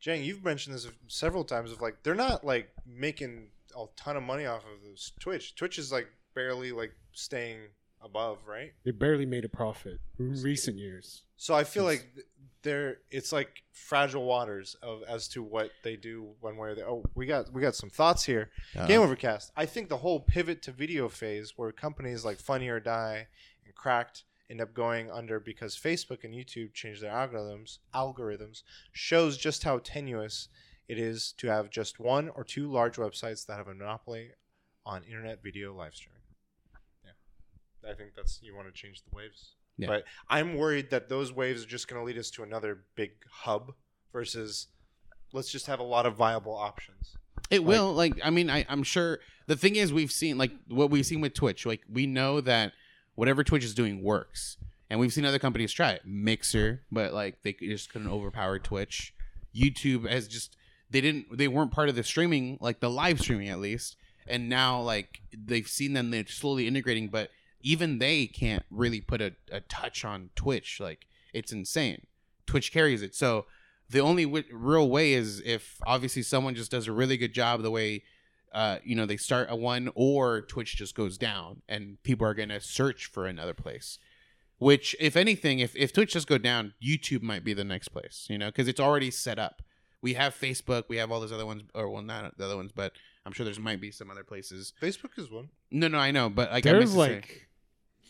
Jang, 0.00 0.24
you've 0.24 0.44
mentioned 0.44 0.74
this 0.74 0.88
several 1.06 1.44
times. 1.44 1.70
Of 1.70 1.80
like, 1.80 2.02
they're 2.02 2.16
not 2.16 2.44
like 2.44 2.70
making 2.84 3.50
a 3.76 3.84
ton 3.96 4.16
of 4.16 4.24
money 4.24 4.46
off 4.46 4.64
of 4.64 4.82
this 4.82 5.12
Twitch. 5.20 5.54
Twitch 5.54 5.78
is 5.78 5.92
like 5.92 6.08
barely 6.34 6.72
like 6.72 6.92
staying 7.12 7.60
above, 8.04 8.38
right? 8.46 8.72
they 8.84 8.90
barely 8.90 9.26
made 9.26 9.44
a 9.44 9.48
profit 9.48 10.00
in 10.18 10.40
recent 10.42 10.76
years. 10.76 11.22
So 11.36 11.54
I 11.54 11.64
feel 11.64 11.84
like 11.84 12.06
th- 12.14 12.26
they're 12.62 12.98
it's 13.10 13.32
like 13.32 13.62
fragile 13.72 14.24
waters 14.24 14.76
of 14.82 15.02
as 15.08 15.26
to 15.28 15.42
what 15.42 15.70
they 15.82 15.96
do 15.96 16.28
one 16.40 16.56
way 16.56 16.68
or 16.70 16.74
the 16.76 16.86
oh 16.86 17.04
we 17.16 17.26
got 17.26 17.52
we 17.52 17.60
got 17.60 17.74
some 17.74 17.90
thoughts 17.90 18.24
here. 18.24 18.50
Game 18.86 19.00
Overcast. 19.00 19.50
I 19.56 19.66
think 19.66 19.88
the 19.88 19.96
whole 19.96 20.20
pivot 20.20 20.62
to 20.62 20.72
video 20.72 21.08
phase 21.08 21.54
where 21.56 21.72
companies 21.72 22.24
like 22.24 22.38
Funny 22.38 22.68
or 22.68 22.78
Die 22.80 23.26
and 23.64 23.74
Cracked 23.74 24.24
end 24.48 24.60
up 24.60 24.74
going 24.74 25.10
under 25.10 25.40
because 25.40 25.76
Facebook 25.76 26.24
and 26.24 26.34
YouTube 26.34 26.72
changed 26.74 27.02
their 27.02 27.12
algorithms. 27.12 27.78
Algorithms 27.94 28.62
shows 28.92 29.36
just 29.36 29.64
how 29.64 29.78
tenuous 29.78 30.48
it 30.88 30.98
is 30.98 31.32
to 31.38 31.48
have 31.48 31.70
just 31.70 31.98
one 31.98 32.28
or 32.30 32.44
two 32.44 32.70
large 32.70 32.96
websites 32.96 33.46
that 33.46 33.56
have 33.56 33.68
a 33.68 33.74
monopoly 33.74 34.30
on 34.84 35.02
internet 35.04 35.42
video 35.42 35.74
live 35.74 35.94
streaming. 35.94 36.21
I 37.88 37.94
think 37.94 38.12
that's 38.16 38.40
you 38.42 38.54
want 38.54 38.68
to 38.68 38.72
change 38.72 39.02
the 39.02 39.14
waves. 39.14 39.52
Yeah. 39.78 39.88
But 39.88 40.04
I'm 40.28 40.56
worried 40.56 40.90
that 40.90 41.08
those 41.08 41.32
waves 41.32 41.64
are 41.64 41.68
just 41.68 41.88
going 41.88 42.00
to 42.00 42.04
lead 42.04 42.18
us 42.18 42.30
to 42.32 42.42
another 42.42 42.84
big 42.94 43.12
hub 43.30 43.72
versus 44.12 44.68
let's 45.32 45.50
just 45.50 45.66
have 45.66 45.80
a 45.80 45.84
lot 45.84 46.06
of 46.06 46.14
viable 46.14 46.54
options. 46.54 47.16
It 47.50 47.64
will. 47.64 47.92
Like, 47.92 48.18
I 48.22 48.30
mean, 48.30 48.50
I, 48.50 48.64
I'm 48.68 48.82
sure 48.82 49.20
the 49.46 49.56
thing 49.56 49.76
is, 49.76 49.92
we've 49.92 50.12
seen 50.12 50.38
like 50.38 50.52
what 50.68 50.90
we've 50.90 51.06
seen 51.06 51.20
with 51.20 51.34
Twitch. 51.34 51.66
Like, 51.66 51.82
we 51.90 52.06
know 52.06 52.40
that 52.40 52.72
whatever 53.14 53.44
Twitch 53.44 53.64
is 53.64 53.74
doing 53.74 54.02
works, 54.02 54.56
and 54.88 55.00
we've 55.00 55.12
seen 55.12 55.24
other 55.24 55.38
companies 55.38 55.72
try 55.72 55.90
it. 55.92 56.02
Mixer, 56.04 56.82
but 56.90 57.12
like 57.12 57.42
they 57.42 57.52
just 57.54 57.92
couldn't 57.92 58.08
overpower 58.08 58.58
Twitch. 58.58 59.14
YouTube 59.54 60.08
has 60.08 60.28
just 60.28 60.56
they 60.90 61.00
didn't 61.00 61.36
they 61.36 61.48
weren't 61.48 61.72
part 61.72 61.88
of 61.88 61.94
the 61.94 62.02
streaming 62.02 62.58
like 62.60 62.80
the 62.80 62.90
live 62.90 63.20
streaming 63.20 63.48
at 63.48 63.58
least, 63.58 63.96
and 64.26 64.48
now 64.48 64.80
like 64.80 65.20
they've 65.36 65.68
seen 65.68 65.92
them 65.92 66.10
they're 66.10 66.26
slowly 66.26 66.66
integrating, 66.66 67.08
but 67.08 67.30
even 67.62 67.98
they 67.98 68.26
can't 68.26 68.64
really 68.70 69.00
put 69.00 69.20
a, 69.20 69.34
a 69.50 69.60
touch 69.60 70.04
on 70.04 70.30
Twitch. 70.36 70.78
Like, 70.80 71.06
it's 71.32 71.52
insane. 71.52 72.06
Twitch 72.46 72.72
carries 72.72 73.02
it. 73.02 73.14
So 73.14 73.46
the 73.92 74.00
only 74.00 74.24
w- 74.24 74.44
real 74.50 74.88
way 74.88 75.12
is 75.12 75.40
if 75.44 75.78
obviously 75.86 76.22
someone 76.22 76.54
just 76.54 76.70
does 76.70 76.88
a 76.88 76.92
really 76.92 77.16
good 77.16 77.32
job 77.32 77.62
the 77.62 77.70
way 77.70 78.02
uh, 78.52 78.78
you 78.84 78.94
know 78.94 79.06
they 79.06 79.16
start 79.16 79.48
a 79.50 79.56
one 79.56 79.90
or 79.94 80.42
twitch 80.42 80.76
just 80.76 80.94
goes 80.94 81.16
down 81.16 81.62
and 81.68 82.02
people 82.02 82.26
are 82.26 82.34
going 82.34 82.48
to 82.48 82.60
search 82.60 83.06
for 83.06 83.26
another 83.26 83.54
place 83.54 83.98
which 84.58 84.94
if 85.00 85.16
anything 85.16 85.58
if, 85.58 85.74
if 85.76 85.92
twitch 85.92 86.12
just 86.12 86.26
go 86.26 86.36
down 86.38 86.74
youtube 86.84 87.22
might 87.22 87.44
be 87.44 87.54
the 87.54 87.64
next 87.64 87.88
place 87.88 88.26
you 88.28 88.36
know 88.36 88.46
because 88.46 88.68
it's 88.68 88.80
already 88.80 89.10
set 89.10 89.38
up 89.38 89.62
we 90.02 90.14
have 90.14 90.38
facebook 90.38 90.84
we 90.88 90.98
have 90.98 91.10
all 91.10 91.20
those 91.20 91.32
other 91.32 91.46
ones 91.46 91.62
or 91.74 91.88
well 91.88 92.02
not 92.02 92.36
the 92.36 92.44
other 92.44 92.56
ones 92.56 92.72
but 92.74 92.92
i'm 93.24 93.32
sure 93.32 93.44
there's 93.44 93.58
might 93.58 93.80
be 93.80 93.90
some 93.90 94.10
other 94.10 94.24
places 94.24 94.74
Facebook 94.82 95.18
is 95.18 95.30
one. 95.30 95.48
no 95.70 95.88
no 95.88 95.98
i 95.98 96.10
know 96.10 96.28
but 96.28 96.50
like 96.50 96.64
There's 96.64 96.94
like 96.94 97.48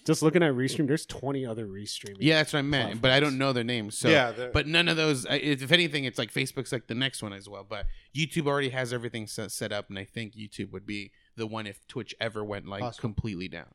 just 0.04 0.22
looking 0.22 0.42
at 0.42 0.52
restream. 0.54 0.86
There's 0.88 1.06
20 1.06 1.46
other 1.46 1.66
restreaming. 1.66 2.16
yeah 2.20 2.36
that's 2.36 2.52
what 2.52 2.58
i 2.60 2.62
meant 2.62 3.00
but 3.00 3.10
i 3.12 3.20
don't 3.20 3.38
know 3.38 3.52
their 3.52 3.62
names 3.64 3.96
so 3.98 4.08
yeah, 4.08 4.32
they're- 4.32 4.50
but 4.52 4.66
none 4.66 4.88
of 4.88 4.96
those 4.96 5.24
if 5.30 5.70
anything 5.72 6.04
it's 6.04 6.18
like 6.18 6.32
facebook's 6.32 6.72
like 6.72 6.86
the 6.88 6.94
next 6.94 7.22
one 7.22 7.32
as 7.32 7.48
well 7.48 7.64
but 7.68 7.86
youtube 8.14 8.46
already 8.46 8.70
has 8.70 8.92
everything 8.92 9.26
set, 9.26 9.50
set 9.52 9.72
up 9.72 9.88
and 9.90 9.98
i 9.98 10.04
think 10.04 10.34
youtube 10.34 10.70
would 10.72 10.84
be 10.86 11.12
the 11.36 11.46
one 11.46 11.66
if 11.66 11.86
twitch 11.86 12.14
ever 12.20 12.44
went 12.44 12.66
like 12.66 12.80
Possible. 12.80 13.00
completely 13.00 13.48
down 13.48 13.68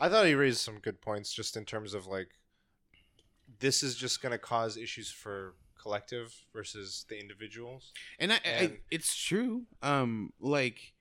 I 0.00 0.08
thought 0.08 0.26
he 0.26 0.34
raised 0.34 0.58
some 0.58 0.78
good 0.80 1.00
points 1.00 1.32
just 1.32 1.56
in 1.56 1.64
terms 1.64 1.94
of 1.94 2.06
like 2.08 2.28
this 3.60 3.82
is 3.82 3.94
just 3.94 4.20
going 4.22 4.32
to 4.32 4.38
cause 4.38 4.76
issues 4.76 5.10
for 5.10 5.54
collective 5.80 6.34
versus 6.52 7.04
the 7.08 7.18
individuals. 7.20 7.92
and 8.18 8.32
I, 8.32 8.36
I 8.36 8.48
And- 8.48 8.76
it's 8.90 9.14
true 9.16 9.64
um 9.82 10.32
like 10.40 10.91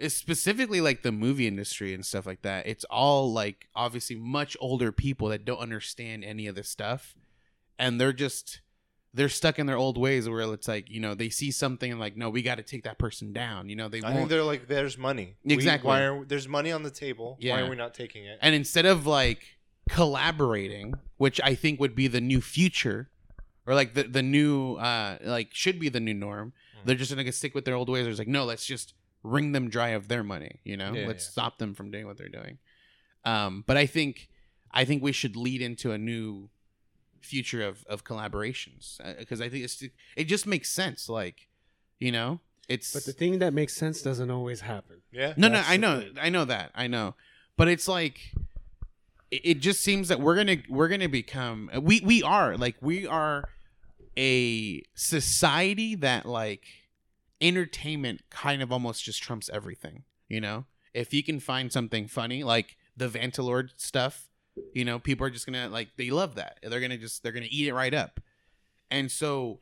it's 0.00 0.14
specifically 0.16 0.80
like 0.80 1.02
the 1.02 1.12
movie 1.12 1.46
industry 1.46 1.92
and 1.94 2.04
stuff 2.04 2.26
like 2.26 2.42
that 2.42 2.66
it's 2.66 2.84
all 2.84 3.32
like 3.32 3.68
obviously 3.74 4.16
much 4.16 4.56
older 4.60 4.90
people 4.92 5.28
that 5.28 5.44
don't 5.44 5.58
understand 5.58 6.24
any 6.24 6.46
of 6.46 6.54
this 6.54 6.68
stuff 6.68 7.14
and 7.78 8.00
they're 8.00 8.12
just 8.12 8.60
they're 9.12 9.28
stuck 9.28 9.58
in 9.58 9.66
their 9.66 9.76
old 9.76 9.98
ways 9.98 10.28
where 10.28 10.40
it's 10.54 10.68
like 10.68 10.88
you 10.88 11.00
know 11.00 11.14
they 11.14 11.28
see 11.28 11.50
something 11.50 11.90
and 11.90 12.00
like 12.00 12.16
no 12.16 12.30
we 12.30 12.42
got 12.42 12.56
to 12.56 12.62
take 12.62 12.84
that 12.84 12.98
person 12.98 13.32
down 13.32 13.68
you 13.68 13.76
know 13.76 13.88
they 13.88 14.00
I 14.02 14.14
think 14.14 14.28
they're 14.28 14.44
like, 14.44 14.68
there's 14.68 14.96
money. 14.96 15.36
We- 15.44 15.54
Exactly. 15.54 15.88
why 15.88 16.00
are 16.02 16.24
there's 16.24 16.46
money 16.48 16.70
on 16.72 16.82
the 16.84 16.90
table? 16.92 17.36
Why 17.42 17.60
are 17.60 17.68
we 17.70 17.76
not 17.76 17.92
taking 17.94 18.24
it? 18.24 18.38
and 18.40 18.54
instead 18.54 18.86
of 18.86 19.06
like 19.06 19.56
collaborating 20.04 20.94
which 21.18 21.40
i 21.44 21.54
think 21.54 21.78
would 21.78 21.94
be 21.94 22.06
the 22.08 22.20
new 22.20 22.40
future 22.40 23.10
or 23.66 23.74
like 23.74 23.94
the, 23.94 24.04
the 24.04 24.22
new 24.22 24.74
uh 24.76 25.18
like 25.22 25.48
should 25.52 25.78
be 25.78 25.88
the 25.88 26.00
new 26.00 26.14
norm 26.14 26.52
Mm. 26.80 26.86
they're 26.86 26.96
just 26.96 27.14
gonna 27.14 27.30
stick 27.32 27.54
with 27.54 27.66
their 27.66 27.74
old 27.74 27.90
ways 27.90 28.06
it's 28.06 28.18
like 28.18 28.28
no 28.28 28.44
let's 28.46 28.64
just 28.64 28.94
wring 29.22 29.52
them 29.52 29.68
dry 29.68 29.88
of 29.90 30.08
their 30.08 30.22
money 30.24 30.60
you 30.64 30.76
know 30.76 30.92
Yeah, 30.92 31.06
let's 31.06 31.26
yeah. 31.26 31.30
stop 31.32 31.58
them 31.58 31.74
from 31.74 31.90
doing 31.90 32.06
what 32.06 32.16
they're 32.18 32.28
doing 32.28 32.58
um 33.24 33.64
but 33.66 33.76
i 33.76 33.86
think 33.86 34.28
i 34.72 34.84
think 34.84 35.02
we 35.02 35.12
should 35.12 35.36
lead 35.36 35.60
into 35.62 35.92
a 35.92 35.98
new 35.98 36.48
future 37.20 37.62
of 37.62 37.84
of 37.86 38.02
collaborations 38.04 38.98
because 39.18 39.40
i 39.42 39.48
think 39.48 39.64
it's 39.64 39.82
it 40.16 40.24
just 40.24 40.46
makes 40.46 40.70
sense 40.70 41.08
like 41.08 41.48
you 41.98 42.10
know 42.10 42.40
it's 42.68 42.92
But 42.94 43.04
the 43.04 43.12
thing 43.12 43.40
that 43.40 43.52
makes 43.52 43.74
sense 43.74 44.00
doesn't 44.00 44.30
always 44.30 44.60
happen. 44.60 45.02
yeah. 45.10 45.34
no, 45.36 45.48
no, 45.48 45.60
I 45.66 45.76
know, 45.76 46.00
thing. 46.02 46.16
I 46.20 46.28
know 46.28 46.44
that, 46.44 46.70
I 46.72 46.86
know, 46.86 47.16
but 47.56 47.66
it's 47.66 47.88
like, 47.88 48.20
it, 49.32 49.40
it 49.44 49.54
just 49.58 49.80
seems 49.80 50.06
that 50.06 50.20
we're 50.20 50.36
gonna 50.36 50.58
we're 50.68 50.86
gonna 50.86 51.08
become 51.08 51.68
we 51.82 52.00
we 52.04 52.22
are 52.22 52.56
like 52.56 52.76
we 52.80 53.08
are 53.08 53.48
a 54.16 54.82
society 54.94 55.96
that 55.96 56.26
like 56.26 56.62
entertainment 57.40 58.22
kind 58.30 58.62
of 58.62 58.72
almost 58.72 59.04
just 59.04 59.22
trumps 59.22 59.50
everything. 59.52 60.04
You 60.28 60.40
know, 60.40 60.66
if 60.94 61.12
you 61.12 61.22
can 61.22 61.40
find 61.40 61.72
something 61.72 62.06
funny 62.06 62.44
like 62.44 62.76
the 62.96 63.08
Vantalord 63.08 63.70
stuff, 63.76 64.28
you 64.72 64.84
know, 64.84 64.98
people 64.98 65.26
are 65.26 65.30
just 65.30 65.46
gonna 65.46 65.68
like 65.68 65.88
they 65.96 66.10
love 66.10 66.36
that. 66.36 66.58
They're 66.62 66.80
gonna 66.80 66.98
just 66.98 67.22
they're 67.22 67.32
gonna 67.32 67.46
eat 67.48 67.68
it 67.68 67.74
right 67.74 67.94
up, 67.94 68.20
and 68.90 69.10
so. 69.10 69.60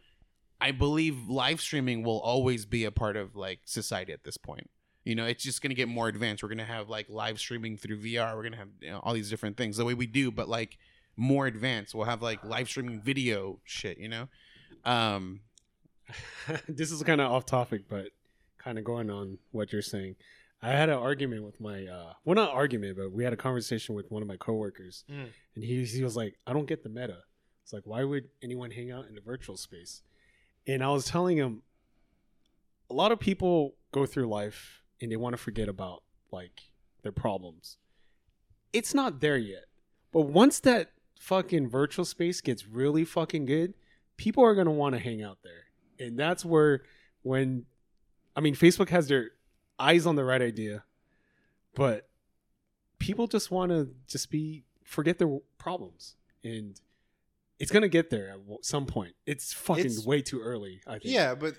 I 0.61 0.73
believe 0.73 1.29
live 1.29 1.61
streaming 1.61 2.03
will 2.03 2.19
always 2.19 2.67
be 2.67 2.85
a 2.85 2.91
part 2.91 3.17
of 3.17 3.37
like 3.37 3.61
society 3.65 4.13
at 4.13 4.25
this 4.25 4.37
point 4.37 4.69
you 5.09 5.15
know 5.15 5.25
it's 5.25 5.43
just 5.43 5.63
to 5.63 5.75
get 5.75 5.89
more 5.89 6.09
advanced 6.09 6.43
we're 6.43 6.51
to 6.59 6.65
have 6.65 6.91
like 6.91 7.09
live 7.09 7.39
streaming 7.39 7.79
through 7.79 7.99
vr 7.99 8.37
we're 8.37 8.43
to 8.53 8.59
have 8.59 8.69
you 8.81 8.91
know, 8.91 9.01
all 9.03 9.15
these 9.15 9.31
different 9.31 9.57
things 9.57 9.79
the 9.79 9.85
way 9.85 9.95
we 9.95 10.07
do 10.07 10.31
but 10.31 10.49
like 10.49 10.77
more 11.17 11.47
advanced 11.47 11.95
we'll 11.95 12.05
have 12.05 12.21
like 12.21 12.45
live 12.45 12.69
streaming 12.69 13.01
video 13.01 13.59
shit 13.65 13.97
you 13.99 14.09
know 14.09 14.29
um 14.85 15.41
this 16.69 16.91
is 16.91 17.03
kind 17.03 17.21
of 17.21 17.31
off 17.31 17.47
topic, 17.47 17.83
but 17.89 18.09
kind 18.59 18.79
of 18.79 18.85
going 18.85 19.11
on 19.11 19.39
what 19.53 19.73
you're 19.73 19.83
saying. 19.83 20.17
I 20.61 20.71
had 20.71 20.89
an 20.89 20.99
argument 20.99 21.45
with 21.45 21.61
my, 21.61 21.87
uh, 21.87 22.15
well, 22.25 22.35
not 22.35 22.51
argument, 22.51 22.97
but 22.97 23.13
we 23.13 23.23
had 23.23 23.33
a 23.33 23.37
conversation 23.37 23.95
with 23.95 24.11
one 24.11 24.23
of 24.23 24.29
my 24.29 24.37
coworkers, 24.37 25.05
Mm. 25.09 25.29
and 25.55 25.65
he 25.65 25.85
he 25.85 26.03
was 26.03 26.17
like, 26.17 26.37
"I 26.47 26.53
don't 26.53 26.67
get 26.67 26.83
the 26.83 26.89
meta." 26.89 27.19
It's 27.63 27.73
like, 27.73 27.85
why 27.87 28.03
would 28.03 28.31
anyone 28.43 28.71
hang 28.71 28.91
out 28.91 29.07
in 29.09 29.17
a 29.19 29.21
virtual 29.21 29.57
space? 29.59 30.03
And 30.67 30.83
I 30.83 30.89
was 30.89 31.05
telling 31.05 31.37
him, 31.37 31.63
a 32.91 32.95
lot 32.95 33.13
of 33.13 33.21
people 33.21 33.75
go 33.93 34.07
through 34.07 34.27
life 34.27 34.83
and 35.01 35.13
they 35.13 35.17
want 35.17 35.35
to 35.35 35.37
forget 35.37 35.69
about 35.69 36.03
like 36.33 36.63
their 37.03 37.13
problems. 37.13 37.77
It's 38.73 38.95
not 38.95 39.21
there 39.21 39.37
yet, 39.39 39.67
but 40.13 40.23
once 40.23 40.61
that 40.61 40.93
fucking 41.21 41.69
virtual 41.69 42.05
space 42.07 42.41
gets 42.41 42.67
really 42.67 43.05
fucking 43.05 43.45
good, 43.47 43.75
people 44.17 44.43
are 44.45 44.55
gonna 44.55 44.71
want 44.73 44.95
to 44.95 44.99
hang 44.99 45.23
out 45.23 45.39
there 45.45 45.67
and 45.99 46.19
that's 46.19 46.45
where 46.45 46.83
when 47.23 47.65
i 48.37 48.41
mean 48.41 48.55
facebook 48.55 48.89
has 48.89 49.09
their 49.09 49.31
eyes 49.79 50.07
on 50.07 50.17
the 50.17 50.25
right 50.25 50.43
idea 50.43 50.85
but 51.75 52.09
people 52.99 53.27
just 53.27 53.51
want 53.51 53.71
to 53.71 53.89
just 54.07 54.31
be 54.31 54.65
forget 54.85 55.19
their 55.19 55.39
problems 55.59 56.17
and 56.43 56.81
it's 57.59 57.71
gonna 57.71 57.89
get 57.89 58.11
there 58.11 58.31
at 58.31 58.39
some 58.65 58.87
point 58.87 59.15
it's 59.27 59.53
fucking 59.53 59.85
It's- 59.87 60.05
way 60.07 60.23
too 60.23 60.41
early 60.41 60.81
i 60.87 60.93
think 60.93 61.05
Yeah, 61.07 61.35
but 61.35 61.55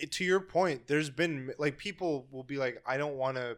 eh, 0.00 0.06
to 0.10 0.24
your 0.24 0.40
point, 0.40 0.86
there's 0.86 1.10
been 1.10 1.52
like 1.58 1.76
people 1.78 2.26
will 2.30 2.42
be 2.44 2.56
like, 2.56 2.82
I 2.86 2.96
don't 2.96 3.16
want 3.16 3.36
to 3.36 3.56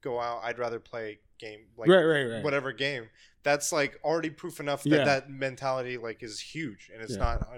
go 0.00 0.20
out. 0.20 0.40
I'd 0.44 0.58
rather 0.58 0.78
play 0.78 1.18
game 1.38 1.66
like 1.76 1.88
right 1.88 2.04
right 2.04 2.24
right 2.24 2.44
whatever 2.44 2.72
game. 2.72 3.08
That's 3.42 3.72
like 3.72 3.98
already 4.04 4.30
proof 4.30 4.60
enough 4.60 4.84
that 4.84 4.90
Yeah. 4.90 5.04
that 5.04 5.28
mentality 5.30 5.98
like 5.98 6.22
is 6.22 6.38
huge 6.40 6.90
and 6.92 7.02
it's 7.02 7.14
Yeah. 7.14 7.18
not. 7.18 7.48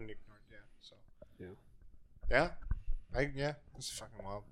Yeah. 2.30 2.50
I 3.14 3.30
yeah. 3.34 3.54
It's 3.76 3.90
fucking 3.90 4.24
wild. 4.24 4.42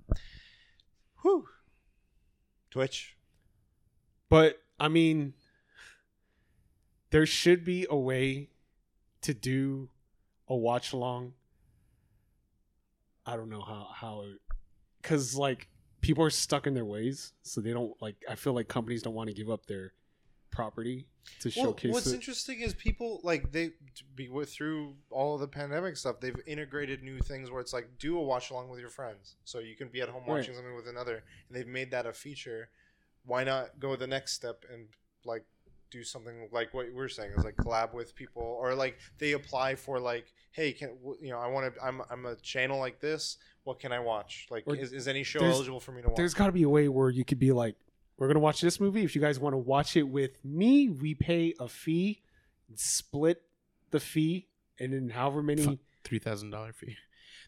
Whew. 1.21 1.47
Twitch. 2.71 3.15
but 4.29 4.63
i 4.79 4.87
mean 4.87 5.33
there 7.11 7.25
should 7.27 7.63
be 7.63 7.85
a 7.87 7.95
way 7.95 8.49
to 9.21 9.31
do 9.33 9.89
a 10.47 10.55
watch 10.55 10.91
along 10.91 11.33
i 13.27 13.35
don't 13.35 13.49
know 13.49 13.61
how 13.61 13.87
how 13.93 14.25
because 15.01 15.35
like 15.35 15.67
people 16.01 16.23
are 16.23 16.31
stuck 16.31 16.65
in 16.65 16.73
their 16.73 16.83
ways 16.83 17.33
so 17.43 17.61
they 17.61 17.71
don't 17.73 17.93
like 18.01 18.15
i 18.27 18.33
feel 18.33 18.53
like 18.53 18.67
companies 18.67 19.03
don't 19.03 19.13
want 19.13 19.29
to 19.29 19.35
give 19.35 19.51
up 19.51 19.67
their 19.67 19.93
property 20.53 21.07
to 21.39 21.51
Well, 21.55 21.65
showcase 21.67 21.91
what's 21.91 22.07
it 22.07 22.15
interesting 22.15 22.61
is 22.61 22.73
people 22.73 23.19
like 23.23 23.51
they 23.51 23.71
be 24.15 24.29
with 24.29 24.51
through 24.51 24.95
all 25.09 25.35
of 25.35 25.41
the 25.41 25.47
pandemic 25.47 25.97
stuff. 25.97 26.19
They've 26.19 26.39
integrated 26.45 27.03
new 27.03 27.19
things 27.19 27.49
where 27.51 27.59
it's 27.61 27.73
like 27.73 27.97
do 27.97 28.17
a 28.17 28.21
watch 28.21 28.51
along 28.51 28.69
with 28.69 28.79
your 28.79 28.89
friends, 28.89 29.35
so 29.43 29.59
you 29.59 29.75
can 29.75 29.89
be 29.89 30.01
at 30.01 30.09
home 30.09 30.23
Right. 30.27 30.37
watching 30.37 30.53
something 30.55 30.75
with 30.75 30.87
another, 30.87 31.23
and 31.47 31.57
they've 31.57 31.67
made 31.67 31.91
that 31.91 32.05
a 32.05 32.13
feature. 32.13 32.69
Why 33.25 33.43
not 33.43 33.79
go 33.79 33.95
the 33.95 34.07
next 34.07 34.33
step 34.33 34.63
and 34.71 34.87
like 35.25 35.45
do 35.89 36.03
something 36.03 36.49
like 36.51 36.73
what 36.73 36.87
we're 36.93 37.07
saying 37.07 37.31
is 37.37 37.45
like 37.45 37.55
collab 37.55 37.93
with 37.93 38.15
people 38.15 38.41
or 38.41 38.73
like 38.73 38.97
they 39.19 39.33
apply 39.33 39.75
for 39.75 39.99
like 39.99 40.33
hey 40.51 40.71
can 40.73 40.97
you 41.21 41.29
know 41.29 41.37
I 41.37 41.45
want 41.47 41.71
to 41.73 41.83
I'm 41.83 42.01
I'm 42.09 42.25
a 42.25 42.35
channel 42.37 42.79
like 42.79 42.99
this 42.99 43.37
what 43.63 43.79
can 43.79 43.91
I 43.91 43.99
watch 43.99 44.47
like 44.49 44.63
is, 44.67 44.91
is 44.91 45.07
any 45.07 45.21
show 45.21 45.45
eligible 45.45 45.79
for 45.79 45.91
me 45.91 46.01
to 46.01 46.07
watch 46.07 46.17
there's 46.17 46.33
got 46.33 46.47
to 46.47 46.51
be 46.51 46.63
a 46.63 46.69
way 46.69 46.87
where 46.87 47.11
you 47.11 47.23
could 47.23 47.37
be 47.37 47.51
like 47.51 47.75
we're 48.17 48.27
gonna 48.27 48.39
watch 48.39 48.61
this 48.61 48.79
movie 48.79 49.03
if 49.03 49.15
you 49.15 49.21
guys 49.21 49.39
want 49.39 49.53
to 49.53 49.57
watch 49.57 49.95
it 49.97 50.03
with 50.03 50.31
me 50.43 50.89
we 50.89 51.13
pay 51.15 51.53
a 51.59 51.67
fee 51.67 52.21
split 52.75 53.41
the 53.91 53.99
fee, 53.99 54.47
and 54.79 54.93
then 54.93 55.09
however 55.09 55.41
many. 55.41 55.79
Three 56.03 56.19
thousand 56.19 56.49
dollar 56.49 56.73
fee. 56.73 56.97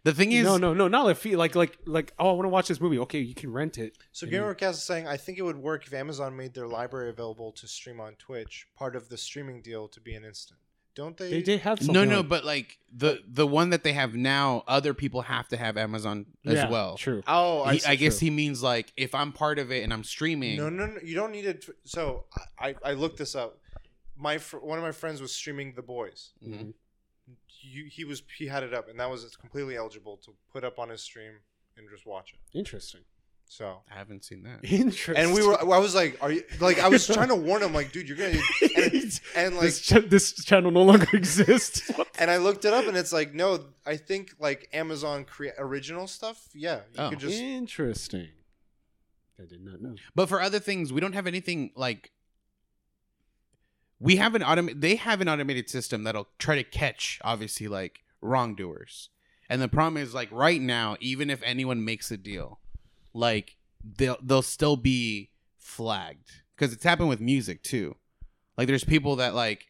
The 0.04 0.14
thing 0.14 0.32
is, 0.32 0.46
no, 0.46 0.58
no, 0.58 0.74
no, 0.74 0.88
not 0.88 1.10
a 1.10 1.16
fee. 1.16 1.36
Like, 1.36 1.56
like, 1.56 1.78
like. 1.86 2.14
Oh, 2.20 2.30
I 2.30 2.34
want 2.34 2.46
to 2.46 2.50
watch 2.50 2.68
this 2.68 2.80
movie. 2.80 3.00
Okay, 3.00 3.20
you 3.20 3.34
can 3.34 3.52
rent 3.52 3.80
it. 3.80 3.98
So 4.12 4.28
Mhm. 4.28 4.32
Gamercast 4.34 4.72
is 4.74 4.84
saying, 4.84 5.08
I 5.08 5.18
think 5.18 5.40
it 5.40 5.42
would 5.42 5.58
work 5.58 5.88
if 5.88 5.94
Amazon 5.94 6.38
made 6.38 6.54
their 6.54 6.68
library 6.68 7.10
available 7.10 7.52
to 7.54 7.68
stream 7.68 8.00
on 8.00 8.14
Twitch, 8.16 8.68
part 8.76 8.96
of 8.96 9.10
the 9.10 9.18
streaming 9.18 9.62
deal 9.64 9.88
to 9.88 10.00
be 10.00 10.14
an 10.14 10.24
instant. 10.24 10.60
Don't 10.96 11.18
they? 11.18 11.30
They, 11.30 11.42
they 11.42 11.58
have 11.58 11.80
something 11.80 11.94
no, 11.94 12.06
no, 12.06 12.20
like- 12.22 12.30
but 12.30 12.46
like 12.46 12.78
the 12.96 13.22
the 13.28 13.46
one 13.46 13.72
that 13.72 13.84
they 13.84 13.92
have 13.94 14.16
now, 14.16 14.64
other 14.68 14.94
people 14.94 15.22
have 15.24 15.48
to 15.50 15.58
have 15.58 15.76
Amazon 15.78 16.26
as 16.46 16.54
Yeah, 16.56 16.70
well. 16.70 16.96
True. 16.98 17.22
Oh, 17.28 17.64
I, 17.64 17.74
He- 17.74 17.80
see. 17.80 17.90
I 17.90 17.96
guess 17.96 18.20
true. 18.20 18.28
he 18.28 18.32
means 18.32 18.64
like 18.64 18.94
if 18.96 19.14
I'm 19.14 19.32
part 19.34 19.60
of 19.60 19.72
it 19.72 19.84
and 19.84 19.92
I'm 19.92 20.04
streaming. 20.06 20.58
No, 20.58 20.70
no, 20.70 20.86
no. 20.86 21.00
You 21.04 21.16
don't 21.16 21.32
need 21.34 21.46
it. 21.46 21.66
So 21.84 22.26
I, 22.58 22.76
I 22.84 22.94
looked 22.94 23.18
this 23.18 23.36
up. 23.36 23.60
My 24.18 24.38
fr- 24.38 24.58
one 24.60 24.78
of 24.80 24.84
my 24.86 24.94
friends 24.94 25.22
was 25.22 25.34
streaming 25.34 25.74
The 25.76 25.82
Boys. 25.82 26.32
Mhm. 26.42 26.74
You, 27.62 27.86
he 27.92 28.06
was 28.06 28.22
he 28.38 28.48
had 28.48 28.64
it 28.64 28.74
up, 28.74 28.88
and 28.90 29.00
that 29.00 29.10
was 29.10 29.36
completely 29.36 29.76
eligible 29.76 30.18
to 30.26 30.34
put 30.54 30.64
up 30.64 30.78
on 30.80 30.90
his 30.90 31.02
stream 31.02 31.34
and 31.78 31.90
just 31.90 32.06
watch 32.06 32.34
it. 32.34 32.58
Interesting. 32.58 33.02
So. 33.48 33.82
I 33.90 33.98
haven't 33.98 34.26
seen 34.26 34.44
that. 34.44 34.60
Interesting. 34.70 35.16
And 35.16 35.34
we 35.34 35.46
were. 35.46 35.60
I 35.62 35.78
was 35.78 35.96
like, 35.96 36.18
"Are 36.22 36.32
you 36.32 36.44
like?" 36.60 36.80
I 36.80 36.90
was 36.90 37.06
trying 37.08 37.30
to 37.30 37.36
warn 37.36 37.62
him, 37.64 37.74
like, 37.74 37.92
"Dude, 37.92 38.08
you're 38.10 38.18
gonna." 38.18 38.40
And, 38.76 39.20
and 39.36 39.56
like, 39.56 39.64
this, 39.66 39.82
ch- 39.82 40.10
this 40.10 40.34
channel 40.44 40.72
no 40.72 40.82
longer 40.84 41.08
exists. 41.14 41.90
And 42.20 42.30
I 42.30 42.38
looked 42.38 42.66
it 42.66 42.74
up, 42.74 42.86
and 42.88 42.98
it's 42.98 43.14
like, 43.14 43.34
no, 43.34 43.60
I 43.86 43.96
think 43.98 44.34
like 44.40 44.68
Amazon 44.74 45.24
create 45.26 45.54
original 45.58 46.08
stuff. 46.08 46.50
Yeah, 46.54 46.78
you 46.94 47.04
Oh. 47.04 47.10
could 47.12 47.20
just. 47.20 47.40
Interesting. 47.40 48.28
I 49.40 49.46
did 49.46 49.64
not 49.64 49.82
know. 49.82 49.96
But 50.16 50.28
for 50.30 50.42
other 50.42 50.60
things, 50.60 50.92
we 50.92 51.00
don't 51.02 51.14
have 51.14 51.28
anything 51.28 51.72
like. 51.76 52.12
We 54.00 54.18
have 54.18 54.36
an 54.36 54.42
autom- 54.42 54.80
They 54.82 54.96
have 54.96 55.22
an 55.22 55.30
automated 55.30 55.70
system 55.70 56.04
that'll 56.04 56.28
try 56.38 56.56
to 56.56 56.64
catch, 56.64 57.20
obviously, 57.24 57.68
like 57.68 58.00
wrongdoers. 58.22 59.10
And 59.50 59.62
the 59.62 59.68
problem 59.70 60.02
is, 60.02 60.14
like 60.14 60.30
right 60.32 60.60
now, 60.62 60.98
even 61.00 61.30
if 61.30 61.42
anyone 61.44 61.86
makes 61.86 62.12
a 62.12 62.18
deal, 62.18 62.60
like 63.16 63.56
they'll 63.98 64.18
they'll 64.22 64.42
still 64.42 64.76
be 64.78 65.32
flagged 65.58 66.32
because 66.56 66.74
it's 66.74 66.84
happened 66.84 67.10
with 67.10 67.20
music 67.20 67.64
too. 67.64 67.96
Like 68.58 68.68
there's 68.68 68.84
people 68.84 69.16
that 69.18 69.34
like 69.34 69.66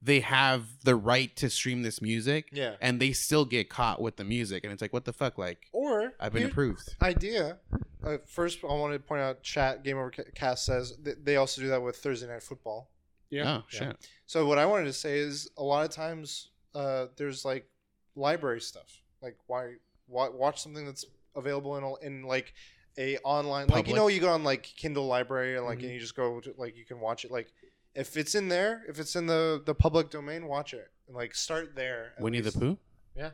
they 0.00 0.20
have 0.20 0.64
the 0.84 0.94
right 0.94 1.34
to 1.36 1.50
stream 1.50 1.82
this 1.82 2.00
music, 2.00 2.50
Yeah. 2.52 2.76
and 2.80 3.00
they 3.00 3.10
still 3.12 3.44
get 3.44 3.68
caught 3.68 4.00
with 4.00 4.14
the 4.16 4.22
music, 4.22 4.62
and 4.62 4.72
it's 4.72 4.80
like, 4.80 4.92
what 4.92 5.04
the 5.04 5.12
fuck? 5.12 5.38
Like 5.38 5.66
Or 5.72 6.12
I've 6.20 6.32
been 6.32 6.44
approved. 6.46 6.94
idea. 7.02 7.58
Uh, 8.04 8.18
first, 8.28 8.60
I 8.62 8.66
wanted 8.68 8.98
to 8.98 9.04
point 9.04 9.22
out. 9.22 9.42
Chat 9.42 9.82
Game 9.82 9.96
Over 9.96 10.12
Cast 10.36 10.64
says 10.64 10.96
that 11.02 11.24
they 11.24 11.34
also 11.34 11.60
do 11.62 11.68
that 11.68 11.82
with 11.82 11.96
Thursday 11.96 12.28
Night 12.28 12.44
Football. 12.44 12.90
Yeah. 13.28 13.58
Oh 13.58 13.64
shit. 13.68 13.96
So 14.26 14.46
what 14.46 14.56
I 14.58 14.66
wanted 14.66 14.84
to 14.84 14.92
say 14.92 15.18
is, 15.18 15.50
a 15.56 15.62
lot 15.64 15.84
of 15.84 15.90
times 15.90 16.50
uh, 16.76 17.06
there's 17.16 17.44
like 17.44 17.68
library 18.14 18.60
stuff. 18.60 19.02
Like 19.20 19.36
why, 19.48 19.74
why 20.06 20.28
watch 20.28 20.62
something 20.62 20.86
that's 20.86 21.04
available 21.34 21.76
in 21.76 21.82
a, 21.82 21.94
in 22.06 22.22
like 22.22 22.54
a 22.98 23.16
online 23.18 23.68
like 23.68 23.86
you 23.88 23.94
know 23.94 24.08
you 24.08 24.20
go 24.20 24.30
on 24.30 24.42
like 24.44 24.64
Kindle 24.76 25.06
library 25.06 25.56
and 25.56 25.64
like 25.64 25.78
Mhm. 25.78 25.84
and 25.84 25.92
you 25.94 26.00
just 26.00 26.16
go 26.16 26.40
to, 26.40 26.52
like 26.58 26.76
you 26.76 26.84
can 26.84 26.98
watch 27.00 27.24
it 27.24 27.30
like 27.30 27.52
if 27.94 28.16
it's 28.16 28.34
in 28.34 28.48
there 28.48 28.82
if 28.88 28.98
it's 28.98 29.14
in 29.16 29.26
the 29.26 29.62
the 29.64 29.74
public 29.74 30.10
domain 30.10 30.46
watch 30.46 30.74
it 30.74 30.90
and 31.06 31.16
like 31.16 31.34
start 31.34 31.74
there. 31.76 32.12
at 32.16 32.22
Winnie 32.22 32.40
the. 32.40 32.52
Pooh? 32.52 32.76
Yeah. 33.16 33.30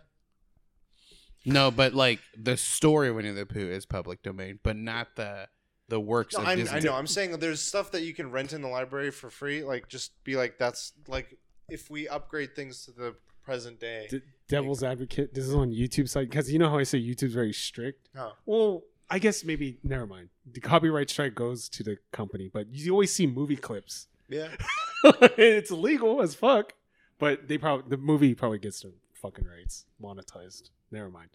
No, 1.44 1.70
but 1.70 1.92
like 1.94 2.20
the 2.36 2.56
story 2.56 3.08
of 3.08 3.16
Winnie 3.16 3.30
the 3.32 3.44
Pooh 3.46 3.68
is 3.70 3.84
public 3.84 4.22
domain, 4.22 4.58
but 4.62 4.76
not 4.76 5.16
the 5.16 5.48
the 5.88 6.00
works 6.00 6.34
No, 6.34 6.40
of 6.42 6.48
I'm, 6.48 6.58
Disney. 6.58 6.76
I 6.76 6.80
know. 6.80 6.94
I'm 6.94 7.06
saying 7.06 7.38
there's 7.38 7.60
stuff 7.60 7.90
that 7.92 8.02
you 8.02 8.14
can 8.14 8.30
rent 8.30 8.54
in 8.54 8.62
the 8.62 8.68
library 8.68 9.10
for 9.10 9.28
free. 9.28 9.62
Like, 9.62 9.86
just 9.88 10.12
be 10.24 10.34
like, 10.34 10.56
that's 10.56 10.94
like, 11.08 11.36
if 11.68 11.90
we 11.90 12.08
upgrade 12.08 12.56
things 12.56 12.86
to 12.86 12.92
the 12.92 13.14
present 13.44 13.78
day. 13.80 14.06
D- 14.10 14.22
Devil's 14.48 14.82
Advocate. 14.82 15.34
This 15.34 15.44
is 15.46 15.54
on 15.54 15.70
YouTube 15.72 16.08
site 16.08 16.30
because 16.30 16.50
you 16.50 16.58
know 16.58 16.70
how 16.70 16.78
I 16.78 16.84
say 16.84 16.98
YouTube's 16.98 17.34
very 17.34 17.52
strict. 17.52 18.08
Huh. 18.16 18.30
Well, 18.46 18.84
I 19.10 19.18
guess 19.18 19.44
maybe 19.44 19.78
never 19.82 20.06
mind. 20.06 20.30
The 20.50 20.60
copyright 20.60 21.10
strike 21.10 21.34
goes 21.34 21.68
to 21.70 21.82
the 21.82 21.98
company, 22.12 22.50
but 22.52 22.68
you 22.72 22.92
always 22.92 23.14
see 23.14 23.26
movie 23.26 23.56
clips. 23.56 24.08
Yeah. 24.28 24.48
it's 25.36 25.70
illegal 25.70 26.22
as 26.22 26.34
fuck, 26.34 26.74
but 27.18 27.48
they 27.48 27.58
probably 27.58 27.84
the 27.88 27.96
movie 27.96 28.34
probably 28.34 28.58
gets 28.58 28.80
the 28.80 28.92
fucking 29.14 29.46
rights 29.46 29.86
monetized. 30.02 30.70
Never 30.90 31.10
mind. 31.10 31.30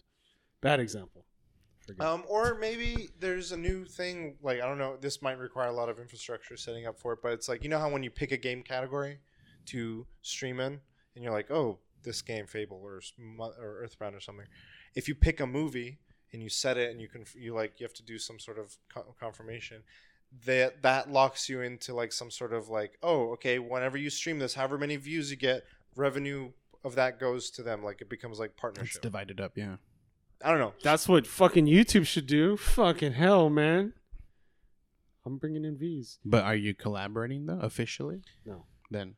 Bad 0.60 0.80
example. 0.80 1.24
Forget. 1.86 2.06
Um, 2.06 2.24
or 2.28 2.56
maybe 2.58 3.08
there's 3.18 3.52
a 3.52 3.56
new 3.56 3.84
thing. 3.84 4.36
Like, 4.42 4.60
I 4.60 4.66
don't 4.66 4.78
know. 4.78 4.96
This 5.00 5.22
might 5.22 5.38
require 5.38 5.68
a 5.68 5.72
lot 5.72 5.88
of 5.88 5.98
infrastructure 5.98 6.56
setting 6.56 6.86
up 6.86 6.98
for 6.98 7.14
it, 7.14 7.20
but 7.22 7.32
it's 7.32 7.48
like 7.48 7.62
you 7.62 7.70
know 7.70 7.78
how 7.78 7.90
when 7.90 8.02
you 8.02 8.10
pick 8.10 8.32
a 8.32 8.36
game 8.36 8.62
category 8.62 9.18
to 9.66 10.06
stream 10.22 10.60
in, 10.60 10.80
and 11.14 11.24
you're 11.24 11.32
like, 11.32 11.50
oh, 11.50 11.78
this 12.02 12.22
game, 12.22 12.46
Fable 12.46 12.80
or 12.82 13.00
or 13.38 13.80
Earthbound 13.82 14.14
or 14.14 14.20
something. 14.20 14.46
If 14.94 15.08
you 15.08 15.14
pick 15.14 15.40
a 15.40 15.46
movie 15.46 15.98
and 16.32 16.42
you 16.42 16.48
set 16.48 16.76
it, 16.76 16.90
and 16.90 17.00
you 17.00 17.08
can 17.08 17.24
you 17.34 17.54
like 17.54 17.80
you 17.80 17.84
have 17.84 17.94
to 17.94 18.02
do 18.02 18.18
some 18.18 18.38
sort 18.38 18.58
of 18.58 18.76
co- 18.92 19.14
confirmation. 19.18 19.82
That 20.46 20.82
that 20.82 21.10
locks 21.10 21.48
you 21.48 21.60
into 21.60 21.92
like 21.94 22.12
some 22.12 22.30
sort 22.30 22.52
of 22.52 22.68
like, 22.68 22.98
oh, 23.02 23.30
okay. 23.32 23.58
Whenever 23.58 23.98
you 23.98 24.10
stream 24.10 24.38
this, 24.38 24.54
however 24.54 24.78
many 24.78 24.96
views 24.96 25.30
you 25.30 25.36
get, 25.36 25.64
revenue 25.96 26.52
of 26.84 26.94
that 26.94 27.18
goes 27.18 27.50
to 27.50 27.62
them. 27.62 27.82
Like 27.82 28.00
it 28.00 28.08
becomes 28.08 28.38
like 28.38 28.50
it's 28.50 28.60
partnership. 28.60 29.02
divided 29.02 29.40
up, 29.40 29.52
yeah. 29.56 29.76
I 30.42 30.50
don't 30.50 30.60
know. 30.60 30.72
That's 30.82 31.08
what 31.08 31.26
fucking 31.26 31.66
YouTube 31.66 32.06
should 32.06 32.26
do. 32.26 32.56
Fucking 32.56 33.12
hell, 33.12 33.50
man. 33.50 33.92
I'm 35.26 35.36
bringing 35.36 35.64
in 35.64 35.76
V's. 35.76 36.18
But 36.24 36.44
are 36.44 36.54
you 36.54 36.74
collaborating 36.74 37.46
though 37.46 37.60
officially? 37.60 38.22
No. 38.46 38.64
Then 38.90 39.16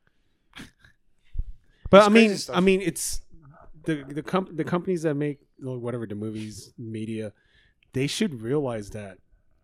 But 1.89 1.97
It's 1.99 2.05
I 2.07 2.09
mean, 2.09 2.37
stuff. 2.37 2.57
I 2.57 2.59
mean, 2.59 2.81
it's 2.81 3.21
the 3.85 4.03
the 4.07 4.23
comp- 4.23 4.55
the 4.55 4.63
companies 4.63 5.03
that 5.03 5.15
make 5.15 5.39
like, 5.59 5.79
whatever 5.79 6.05
the 6.07 6.15
movies, 6.15 6.73
media, 6.77 7.33
they 7.93 8.07
should 8.07 8.41
realize 8.41 8.89
that. 8.91 9.17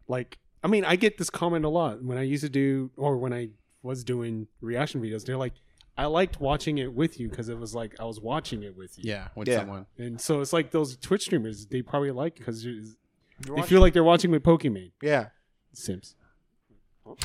Like, 0.08 0.38
I 0.64 0.68
mean, 0.68 0.84
I 0.86 0.96
get 0.96 1.18
this 1.18 1.30
comment 1.30 1.66
a 1.66 1.70
lot 1.70 2.04
when 2.04 2.18
I 2.18 2.24
used 2.24 2.44
to 2.44 2.50
do 2.50 2.92
or 2.98 3.18
when 3.18 3.34
I 3.34 3.50
was 3.84 4.04
doing 4.04 4.48
reaction 4.62 5.02
videos. 5.02 5.24
They're 5.26 5.38
like, 5.38 5.54
I 5.98 6.06
liked 6.06 6.40
watching 6.40 6.78
it 6.80 6.94
with 6.94 7.20
you 7.20 7.30
because 7.30 7.50
it 7.50 7.58
was 7.58 7.76
like 7.76 7.96
I 8.00 8.06
was 8.06 8.20
watching 8.20 8.64
it 8.64 8.76
with 8.76 8.98
you. 8.98 9.04
yeah, 9.12 9.28
with 9.36 9.48
Yeah. 9.48 9.60
someone. 9.60 9.86
And 9.98 10.20
so 10.20 10.42
it's 10.42 10.54
like 10.54 10.72
those 10.72 10.98
Twitch 10.98 11.24
streamers. 11.24 11.66
They 11.68 11.82
probably 11.82 12.12
like 12.12 12.36
because 12.36 12.64
they 12.64 12.72
watching- 13.48 13.64
feel 13.66 13.82
like 13.82 13.94
they're 13.94 14.04
watching 14.04 14.32
with 14.32 14.44
Pokimane. 14.44 14.92
yeah. 15.02 15.28
Sims. 15.74 16.16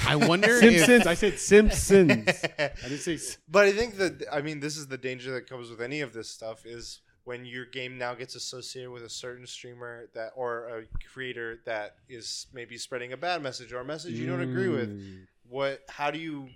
I 0.07 0.17
wonder 0.17 0.51
if 0.51 0.61
Simpsons. 0.61 1.07
I 1.07 1.15
said 1.15 1.39
Simpsons. 1.39 2.29
I 2.59 2.71
didn't 2.83 2.99
say. 2.99 3.19
But 3.49 3.67
I 3.67 3.73
think 3.73 3.97
that 3.97 4.25
I 4.33 4.41
mean 4.41 4.61
this 4.61 4.77
is 4.77 4.87
the 4.89 4.99
danger 4.99 5.33
that 5.33 5.49
comes 5.49 5.71
with 5.71 5.81
any 5.81 6.01
of 6.01 6.13
this 6.13 6.29
stuff 6.31 6.65
is 6.67 7.01
when 7.25 7.45
your 7.47 7.65
game 7.65 7.97
now 7.97 8.15
gets 8.15 8.35
associated 8.35 8.91
with 8.91 9.03
a 9.03 9.09
certain 9.09 9.47
streamer 9.47 10.09
that 10.15 10.33
or 10.37 10.69
a 10.69 10.83
creator 11.13 11.61
that 11.65 11.97
is 12.09 12.47
maybe 12.53 12.77
spreading 12.77 13.13
a 13.13 13.17
bad 13.17 13.43
message 13.43 13.73
or 13.73 13.79
a 13.81 13.85
message 13.85 14.13
you 14.15 14.27
don't 14.27 14.43
agree 14.43 14.69
with. 14.69 14.91
Mm. 14.91 15.27
What 15.49 15.81
how 15.89 16.11
do 16.11 16.19
you 16.19 16.49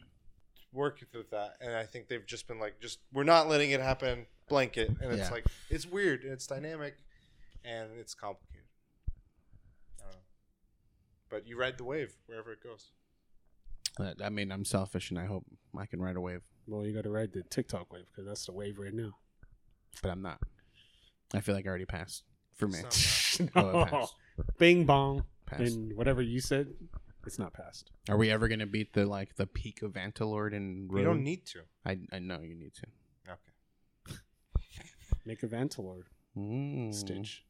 work 0.72 1.00
with 1.14 1.30
that? 1.30 1.56
And 1.60 1.74
I 1.74 1.84
think 1.84 2.08
they've 2.08 2.26
just 2.26 2.46
been 2.46 2.58
like 2.58 2.80
just 2.80 2.98
we're 3.12 3.24
not 3.24 3.48
letting 3.48 3.70
it 3.70 3.80
happen 3.80 4.26
blanket 4.48 4.88
and 5.00 5.12
it's 5.12 5.28
Yeah. 5.28 5.30
like 5.30 5.44
it's 5.70 5.86
weird 5.86 6.22
and 6.24 6.32
it's 6.32 6.46
dynamic 6.46 6.96
and 7.64 7.90
it's 7.98 8.14
complicated. 8.14 8.66
I 10.00 10.04
don't 10.04 10.12
know. 10.12 10.18
But 11.30 11.46
you 11.46 11.58
ride 11.58 11.78
the 11.78 11.84
wave 11.84 12.12
wherever 12.26 12.52
it 12.52 12.62
goes. 12.62 12.90
But, 13.96 14.22
I 14.22 14.28
mean, 14.28 14.52
I'm 14.52 14.64
selfish 14.64 15.10
and 15.10 15.18
I 15.18 15.26
hope 15.26 15.44
I 15.76 15.86
can 15.86 16.00
ride 16.00 16.16
a 16.16 16.20
wave, 16.20 16.42
Well, 16.66 16.84
you 16.86 16.92
got 16.94 17.04
to 17.04 17.10
ride 17.10 17.32
the 17.32 17.42
TikTok 17.42 17.92
wave 17.92 18.04
because 18.10 18.26
that's 18.26 18.46
the 18.46 18.52
wave 18.52 18.78
right 18.78 18.92
now. 18.94 19.12
but 20.02 20.10
I'm 20.10 20.22
not. 20.22 20.40
I 21.34 21.40
feel 21.40 21.54
like 21.54 21.66
I 21.66 21.68
already 21.68 21.84
passed 21.86 22.24
for 22.54 22.68
me. 22.68 22.78
It's 22.80 23.40
Oh, 23.56 23.84
passed. 23.84 24.14
Bing 24.58 24.84
bong. 24.84 25.24
Passed. 25.46 25.62
And 25.62 25.96
whatever 25.96 26.22
you 26.22 26.40
said, 26.40 26.68
it's 27.26 27.38
not 27.38 27.52
passed. 27.52 27.90
Are 28.08 28.16
we 28.16 28.30
ever 28.30 28.48
gonna 28.48 28.66
beat 28.66 28.92
the 28.92 29.04
like 29.06 29.36
the 29.36 29.46
peak 29.46 29.82
of 29.82 29.92
Vantalord 29.92 30.54
and 30.56 30.90
You 30.92 31.04
don't 31.04 31.22
need 31.24 31.44
to. 31.46 31.60
I 31.84 31.98
I 32.12 32.18
know 32.18 32.40
you 32.40 32.54
need 32.54 32.72
to. 32.74 32.86
Okay. 33.32 34.18
Make 35.26 35.42
a 35.42 35.48
Vantalord. 35.48 36.04
Mm. 36.36 36.94
Stitch. 36.94 37.44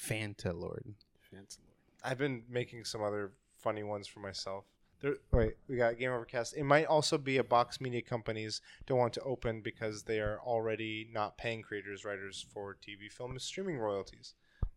Fantalord. 0.00 0.94
Vantalord. 1.34 1.58
I've 2.04 2.18
been 2.18 2.44
making 2.48 2.84
some 2.84 3.02
other 3.02 3.32
funny 3.58 3.82
ones 3.82 4.06
for 4.06 4.20
myself. 4.20 4.64
There, 5.00 5.14
wait, 5.32 5.54
we 5.68 5.76
got 5.76 5.98
Game 5.98 6.10
Overcast. 6.10 6.56
It 6.56 6.64
might 6.64 6.86
also 6.86 7.18
be 7.18 7.36
a 7.36 7.44
box 7.44 7.80
media 7.80 8.02
companies 8.02 8.60
don't 8.86 8.98
want 8.98 9.12
to 9.14 9.22
open 9.22 9.60
because 9.60 10.02
they 10.02 10.18
are 10.18 10.40
already 10.44 11.08
not 11.12 11.38
paying 11.38 11.62
creators, 11.62 12.04
writers 12.04 12.44
for 12.52 12.76
TV, 12.76 13.10
film, 13.10 13.32
and 13.32 13.40
streaming 13.40 13.78
royalties. 13.78 14.34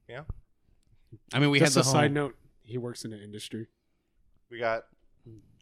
Yeah. 0.08 0.24
I 1.34 1.40
mean, 1.40 1.50
we 1.50 1.60
Just 1.60 1.74
had 1.74 1.82
a 1.82 1.84
the 1.84 1.90
side 1.90 2.14
note. 2.14 2.36
He 2.62 2.78
works 2.78 3.04
in 3.04 3.12
the 3.12 3.22
industry. 3.22 3.68
We 4.50 4.60
got 4.60 4.84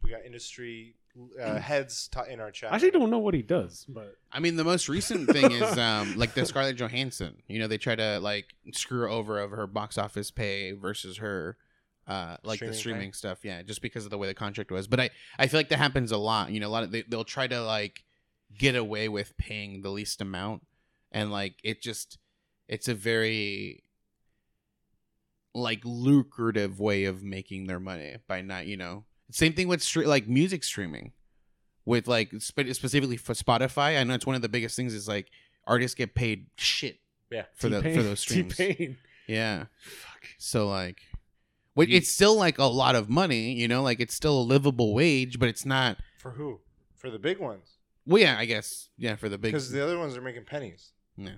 we 0.03 0.09
got 0.09 0.25
industry 0.25 0.95
uh, 1.41 1.55
heads 1.59 2.07
ta- 2.09 2.23
in 2.23 2.39
our 2.39 2.51
chat. 2.51 2.71
I 2.71 2.75
actually 2.75 2.91
don't 2.91 3.09
know 3.09 3.19
what 3.19 3.33
he 3.33 3.41
does, 3.41 3.85
but 3.87 4.15
I 4.31 4.39
mean, 4.39 4.57
the 4.57 4.63
most 4.63 4.89
recent 4.89 5.29
thing 5.29 5.51
is 5.51 5.77
um 5.77 6.17
like 6.17 6.33
the 6.33 6.45
Scarlett 6.45 6.75
Johansson. 6.75 7.41
You 7.47 7.59
know, 7.59 7.67
they 7.67 7.77
try 7.77 7.95
to 7.95 8.19
like 8.19 8.55
screw 8.73 9.09
over 9.09 9.39
of 9.39 9.51
her 9.51 9.67
box 9.67 9.97
office 9.97 10.31
pay 10.31 10.73
versus 10.73 11.17
her 11.17 11.57
uh 12.09 12.37
like 12.43 12.57
Streaming 12.57 12.71
the 12.73 12.77
streaming 12.77 13.13
stuff. 13.13 13.39
Yeah, 13.43 13.61
just 13.61 13.81
because 13.81 14.03
of 14.03 14.11
the 14.11 14.17
way 14.17 14.27
the 14.27 14.33
contract 14.33 14.71
was. 14.71 14.87
But 14.87 14.99
I 14.99 15.09
I 15.37 15.47
feel 15.47 15.59
like 15.59 15.69
that 15.69 15.77
happens 15.77 16.11
a 16.11 16.17
lot. 16.17 16.51
You 16.51 16.59
know, 16.59 16.67
a 16.67 16.69
lot 16.69 16.83
of 16.83 16.91
they, 16.91 17.03
they'll 17.03 17.23
try 17.23 17.47
to 17.47 17.61
like 17.61 18.03
get 18.57 18.75
away 18.75 19.07
with 19.07 19.37
paying 19.37 19.81
the 19.83 19.89
least 19.91 20.19
amount 20.21 20.65
and 21.11 21.31
like 21.31 21.55
it 21.63 21.81
just 21.81 22.17
it's 22.67 22.87
a 22.87 22.95
very 22.95 23.83
like 25.53 25.81
lucrative 25.83 26.79
way 26.79 27.05
of 27.05 27.23
making 27.23 27.67
their 27.67 27.79
money 27.79 28.15
by 28.27 28.41
not 28.41 28.65
you 28.67 28.77
know 28.77 29.03
same 29.31 29.53
thing 29.53 29.67
with 29.67 29.81
stre- 29.81 30.05
like 30.05 30.27
music 30.27 30.63
streaming 30.63 31.11
with 31.85 32.07
like 32.07 32.31
spe- 32.39 32.71
specifically 32.71 33.17
for 33.17 33.33
spotify 33.33 33.99
i 33.99 34.03
know 34.03 34.13
it's 34.13 34.25
one 34.27 34.35
of 34.35 34.41
the 34.43 34.49
biggest 34.49 34.75
things 34.75 34.93
is 34.93 35.07
like 35.07 35.27
artists 35.65 35.95
get 35.95 36.13
paid 36.13 36.47
shit 36.55 36.99
Yeah. 37.31 37.45
for 37.55 37.67
the 37.69 37.81
for 37.81 38.03
those 38.03 38.19
streams 38.25 38.55
T-Pain. 38.55 38.97
yeah 39.27 39.65
Fuck. 39.83 40.27
so 40.37 40.67
like 40.67 41.01
You- 41.87 41.97
it's 41.97 42.09
still 42.09 42.35
like 42.35 42.57
a 42.57 42.65
lot 42.65 42.95
of 42.95 43.09
money 43.09 43.53
you 43.53 43.67
know 43.69 43.81
like 43.83 43.99
it's 44.01 44.13
still 44.13 44.39
a 44.41 44.43
livable 44.43 44.93
wage 44.93 45.39
but 45.39 45.47
it's 45.47 45.65
not 45.65 45.97
For 46.17 46.31
who? 46.31 46.59
For 46.97 47.09
the 47.09 47.19
big 47.19 47.39
ones. 47.39 47.77
well 48.05 48.21
yeah 48.21 48.37
i 48.37 48.43
guess 48.45 48.89
yeah 48.97 49.15
for 49.15 49.29
the 49.29 49.37
big 49.37 49.53
Because 49.53 49.71
the 49.71 49.81
other 49.81 49.97
ones 49.97 50.17
are 50.17 50.21
making 50.21 50.43
pennies. 50.45 50.91
Yeah. 51.15 51.35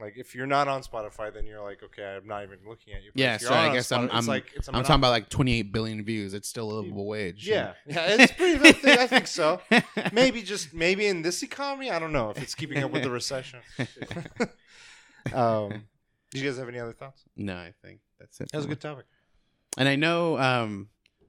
Like 0.00 0.16
if 0.16 0.34
you're 0.34 0.46
not 0.46 0.66
on 0.66 0.80
Spotify, 0.82 1.30
then 1.30 1.44
you're 1.44 1.60
like, 1.62 1.82
okay, 1.82 2.02
I'm 2.16 2.26
not 2.26 2.42
even 2.42 2.56
looking 2.66 2.94
at 2.94 3.02
you. 3.02 3.10
But 3.14 3.20
Yeah, 3.20 3.34
if 3.34 3.42
so 3.42 3.52
I 3.52 3.70
guess 3.70 3.88
Spotify, 3.90 3.98
I'm- 3.98 4.10
I'm- 4.12 4.26
like 4.26 4.46
i'm 4.68 4.82
talking 4.82 4.94
about 4.94 5.10
like 5.10 5.28
28 5.28 5.72
billion 5.72 6.02
views 6.02 6.32
it's 6.32 6.48
still 6.48 6.70
a 6.70 6.74
livable 6.80 7.06
wage 7.06 7.46
Yeah, 7.46 7.74
yeah, 7.86 8.06
it's 8.18 8.32
pretty. 8.32 8.66
I 8.66 8.72
think, 8.72 8.98
I 8.98 9.06
think 9.06 9.26
so. 9.26 9.60
Maybe 10.12 10.40
just 10.40 10.72
maybe 10.72 11.06
in 11.06 11.20
this 11.20 11.42
economy, 11.42 11.90
I 11.90 11.98
don't 11.98 12.12
know 12.14 12.30
if 12.30 12.42
it's 12.42 12.54
keeping 12.54 12.82
up 12.82 12.92
with 12.92 13.02
the 13.02 13.10
recession. 13.20 13.60
um, 15.34 15.84
do 16.30 16.38
you 16.40 16.44
guys 16.48 16.58
have 16.58 16.68
any 16.68 16.78
other 16.78 16.92
thoughts? 16.94 17.22
no 17.36 17.54
i 17.54 17.72
think 17.82 18.00
that's 18.20 18.40
it 18.40 18.48
That 18.52 18.58
was 18.58 18.66
a 18.66 18.68
good 18.68 18.80
topic. 18.80 19.06
and 19.78 19.88
i 19.88 19.96
know 19.96 20.38
um 20.38 20.88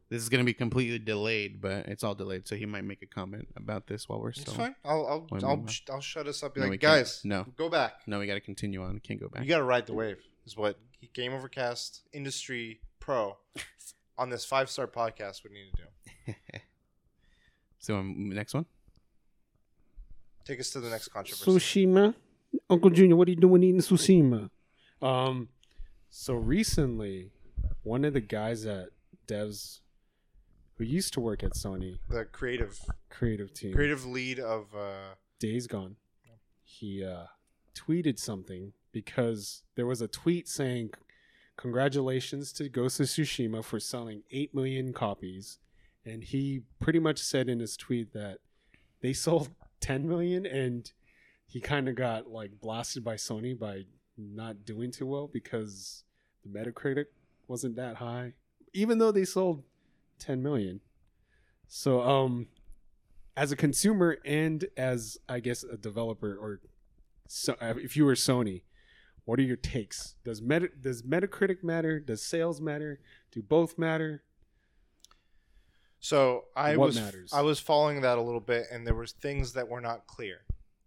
this 0.09 0.21
is 0.21 0.27
gonna 0.29 0.43
be 0.43 0.53
completely 0.53 0.99
delayed 0.99 1.61
but 1.61 1.85
it's 1.87 2.03
all 2.03 2.13
delayed 2.13 2.45
so 2.47 2.55
he 2.55 2.65
might 2.65 2.83
make 2.83 3.01
a 3.01 3.05
comment 3.05 3.47
about 3.55 3.87
this 3.87 4.07
while 4.09 4.19
we're 4.21 4.33
still. 4.33 4.53
It's 4.53 4.61
fine. 4.61 4.75
I'll 4.83 5.27
I'll 5.31 5.45
I'll, 5.45 5.67
sh- 5.67 5.81
I'll 5.89 6.01
shut 6.01 6.27
us 6.27 6.43
up. 6.43 6.53
Be 6.55 6.59
No, 6.61 6.67
like, 6.67 6.81
guys, 6.81 7.21
No. 7.23 7.45
go 7.55 7.69
back. 7.69 7.93
no 8.07 8.19
we 8.19 8.27
gotta 8.27 8.41
continue 8.41 8.83
on 8.83 8.99
can't 8.99 9.19
go 9.21 9.29
back 9.29 9.43
You 9.43 9.47
got 9.49 9.59
to 9.59 9.63
ride 9.63 9.85
the 9.87 9.93
wave. 9.93 10.17
Is 10.45 10.57
what 10.57 10.77
Game 11.13 11.33
Overcast 11.33 12.01
Industry 12.11 12.81
Pro 12.99 13.37
on 14.17 14.29
this 14.29 14.43
five 14.43 14.69
star 14.69 14.85
podcast 14.85 15.43
would 15.43 15.53
need 15.53 15.71
to 15.77 15.83
do. 16.27 16.33
so 17.79 17.95
um, 17.95 18.29
next 18.29 18.53
one 18.53 18.65
Take 20.43 20.59
us 20.59 20.71
to 20.71 20.79
the 20.81 20.89
next 20.89 21.07
controversy. 21.09 21.85
Tsushima. 21.85 22.15
Uncle 22.69 22.89
Junior, 22.89 23.15
what 23.15 23.27
are 23.27 23.31
you 23.31 23.37
doing 23.37 23.63
eating 23.63 23.79
Tsushima? 23.79 24.49
Um, 25.01 25.47
so 26.11 26.33
recently, 26.35 27.31
one 27.83 28.03
of 28.03 28.13
the 28.13 28.21
guys 28.21 28.65
at 28.65 28.89
Devs 29.27 29.79
who 30.75 30.83
used 30.83 31.13
to 31.13 31.21
work 31.21 31.41
at 31.41 31.53
Sony 31.53 31.99
The 32.09 32.25
creative 32.25 32.79
creative 33.09 33.53
team, 33.53 33.73
creative 33.73 34.05
lead 34.05 34.39
of 34.39 34.75
uh, 34.75 35.15
Days 35.39 35.67
Gone, 35.67 35.95
he 36.63 37.03
uh, 37.03 37.25
tweeted 37.73 38.19
something 38.19 38.73
because 38.91 39.63
there 39.75 39.85
was 39.85 40.01
a 40.01 40.07
tweet 40.07 40.49
saying, 40.49 40.91
"Congratulations 41.55 42.51
to 42.53 42.67
Ghost 42.67 42.99
of 42.99 43.05
Tsushima 43.05 43.63
for 43.63 43.79
selling 43.79 44.23
eight 44.31 44.53
million 44.53 44.91
copies," 44.91 45.59
and 46.05 46.23
he 46.25 46.63
pretty 46.81 46.99
much 46.99 47.19
said 47.19 47.47
in 47.47 47.59
his 47.59 47.77
tweet 47.77 48.11
that 48.13 48.39
they 49.01 49.13
sold 49.13 49.49
ten 49.79 50.07
million, 50.09 50.45
and 50.45 50.91
he 51.47 51.61
kind 51.61 51.87
of 51.87 51.95
got 51.95 52.27
like 52.27 52.59
blasted 52.59 53.03
by 53.03 53.15
Sony 53.15 53.57
by 53.57 53.85
not 54.17 54.65
doing 54.65 54.91
too 54.91 55.05
well 55.05 55.27
because 55.27 56.03
the 56.43 56.49
Metacritic 56.49 57.05
wasn't 57.47 57.75
that 57.75 57.97
high, 57.97 58.33
even 58.73 58.97
though 58.97 59.11
they 59.11 59.25
sold 59.25 59.63
ten 60.19 60.41
million. 60.41 60.81
So, 61.67 62.01
um, 62.01 62.47
as 63.37 63.51
a 63.51 63.55
consumer 63.55 64.17
and 64.25 64.65
as 64.75 65.17
I 65.29 65.39
guess 65.39 65.63
a 65.63 65.77
developer 65.77 66.35
or 66.35 66.61
so, 67.27 67.55
uh, 67.61 67.73
if 67.77 67.95
you 67.95 68.05
were 68.05 68.15
Sony, 68.15 68.63
what 69.25 69.39
are 69.39 69.43
your 69.43 69.55
takes? 69.55 70.15
Does 70.23 70.41
Meta, 70.41 70.69
does 70.79 71.03
Metacritic 71.03 71.63
matter? 71.63 71.99
Does 71.99 72.21
sales 72.21 72.59
matter? 72.59 72.99
Do 73.31 73.41
both 73.41 73.77
matter? 73.77 74.23
So 75.99 76.45
I 76.55 76.75
What 76.75 76.87
was 76.87 76.95
matters? 76.95 77.31
I 77.33 77.41
was 77.41 77.59
following 77.59 78.01
that 78.01 78.17
a 78.17 78.21
little 78.21 78.41
bit, 78.41 78.65
and 78.71 78.85
there 78.85 78.95
was 78.95 79.13
things 79.13 79.53
that 79.53 79.67
were 79.67 79.81
not 79.81 80.07
clear 80.07 80.41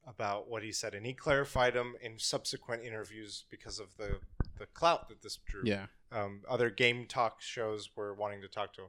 about 0.07 0.49
what 0.49 0.63
he 0.63 0.73
said, 0.73 0.95
and 0.95 1.07
he 1.07 1.13
clarified 1.15 1.75
them 1.75 1.95
in 2.01 2.19
subsequent 2.19 2.83
interviews 2.85 3.45
because 3.51 3.79
of 3.79 3.97
the 3.97 4.21
the 4.59 4.67
clout 4.67 5.09
that 5.09 5.23
this 5.23 5.37
drew. 5.47 5.63
yeah 5.65 5.87
Um, 6.13 6.43
other 6.49 6.71
game 6.71 7.07
talk 7.07 7.41
shows 7.41 7.91
were 7.97 8.15
wanting 8.15 8.41
to 8.43 8.49
talk 8.49 8.73
to 8.75 8.83
him. 8.83 8.89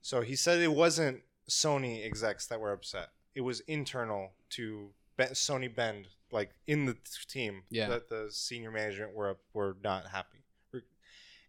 So 0.00 0.20
he 0.22 0.36
said 0.36 0.60
it 0.60 0.72
wasn't 0.72 1.22
Sony 1.48 2.04
execs 2.06 2.46
that 2.46 2.60
were 2.60 2.72
upset. 2.72 3.10
It 3.34 3.42
was 3.42 3.60
internal 3.60 4.32
to 4.50 4.90
Be- 5.16 5.24
Sony 5.24 5.74
Bend, 5.74 6.08
like 6.30 6.52
in 6.66 6.86
the 6.86 6.96
team. 7.28 7.64
Yeah. 7.70 7.88
That 7.88 8.08
the 8.08 8.28
senior 8.30 8.70
management 8.70 9.14
were 9.14 9.36
were 9.52 9.76
not 9.82 10.08
happy, 10.08 10.44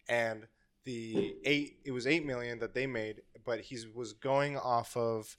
and 0.10 0.48
the 0.84 1.36
eight 1.45 1.80
it 1.84 1.91
was 1.91 2.06
eight 2.06 2.26
million 2.26 2.60
that 2.60 2.73
they 2.73 2.88
made, 2.88 3.22
but 3.44 3.60
he 3.61 3.77
was 3.94 4.14
going 4.14 4.57
off 4.57 4.95
of. 4.98 5.38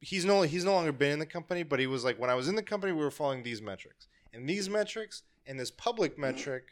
He's 0.00 0.24
no 0.24 0.42
he's 0.42 0.64
no 0.64 0.74
longer 0.74 0.92
been 0.92 1.12
in 1.12 1.18
the 1.18 1.26
company, 1.26 1.62
but 1.62 1.80
he 1.80 1.86
was 1.86 2.04
like 2.04 2.18
when 2.18 2.30
I 2.30 2.34
was 2.34 2.48
in 2.48 2.54
the 2.54 2.62
company, 2.62 2.92
we 2.92 3.00
were 3.00 3.10
following 3.10 3.42
these 3.42 3.60
metrics, 3.60 4.06
and 4.32 4.48
these 4.48 4.68
metrics 4.68 5.22
and 5.46 5.58
this 5.58 5.70
public 5.70 6.18
metric, 6.18 6.64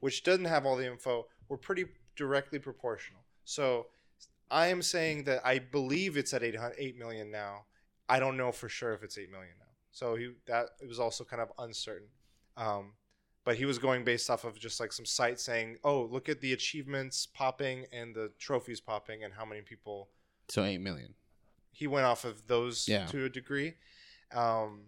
which 0.00 0.22
doesn't 0.22 0.44
have 0.44 0.66
all 0.66 0.76
the 0.76 0.86
info, 0.86 1.26
were 1.48 1.56
pretty 1.56 1.86
directly 2.14 2.58
proportional. 2.58 3.22
So 3.44 3.86
I 4.50 4.68
am 4.68 4.82
saying 4.82 5.24
that 5.24 5.40
I 5.44 5.58
believe 5.58 6.16
it's 6.16 6.34
at 6.34 6.42
8, 6.42 6.56
8 6.76 6.98
million 6.98 7.30
now. 7.30 7.64
I 8.08 8.18
don't 8.18 8.36
know 8.36 8.52
for 8.52 8.68
sure 8.68 8.92
if 8.92 9.02
it's 9.02 9.16
8 9.16 9.30
million 9.30 9.54
now. 9.58 9.66
So 9.92 10.16
he 10.16 10.32
that 10.46 10.70
it 10.80 10.88
was 10.88 11.00
also 11.00 11.24
kind 11.24 11.42
of 11.42 11.50
uncertain. 11.58 12.08
Um, 12.56 12.92
but 13.44 13.56
he 13.56 13.64
was 13.64 13.78
going 13.78 14.04
based 14.04 14.28
off 14.28 14.44
of 14.44 14.58
just 14.58 14.80
like 14.80 14.92
some 14.92 15.06
site 15.06 15.40
saying, 15.40 15.78
"Oh, 15.82 16.02
look 16.02 16.28
at 16.28 16.40
the 16.40 16.52
achievements 16.52 17.26
popping 17.26 17.86
and 17.92 18.14
the 18.14 18.30
trophies 18.38 18.80
popping 18.80 19.24
and 19.24 19.34
how 19.34 19.44
many 19.44 19.62
people." 19.62 20.10
so 20.48 20.64
8 20.64 20.78
million 20.78 21.14
He 21.70 21.86
went 21.86 22.06
off 22.06 22.24
of 22.24 22.46
those 22.46 22.88
Yeah. 22.88 23.06
to 23.06 23.24
a 23.24 23.28
degree. 23.28 23.74
Um, 24.32 24.82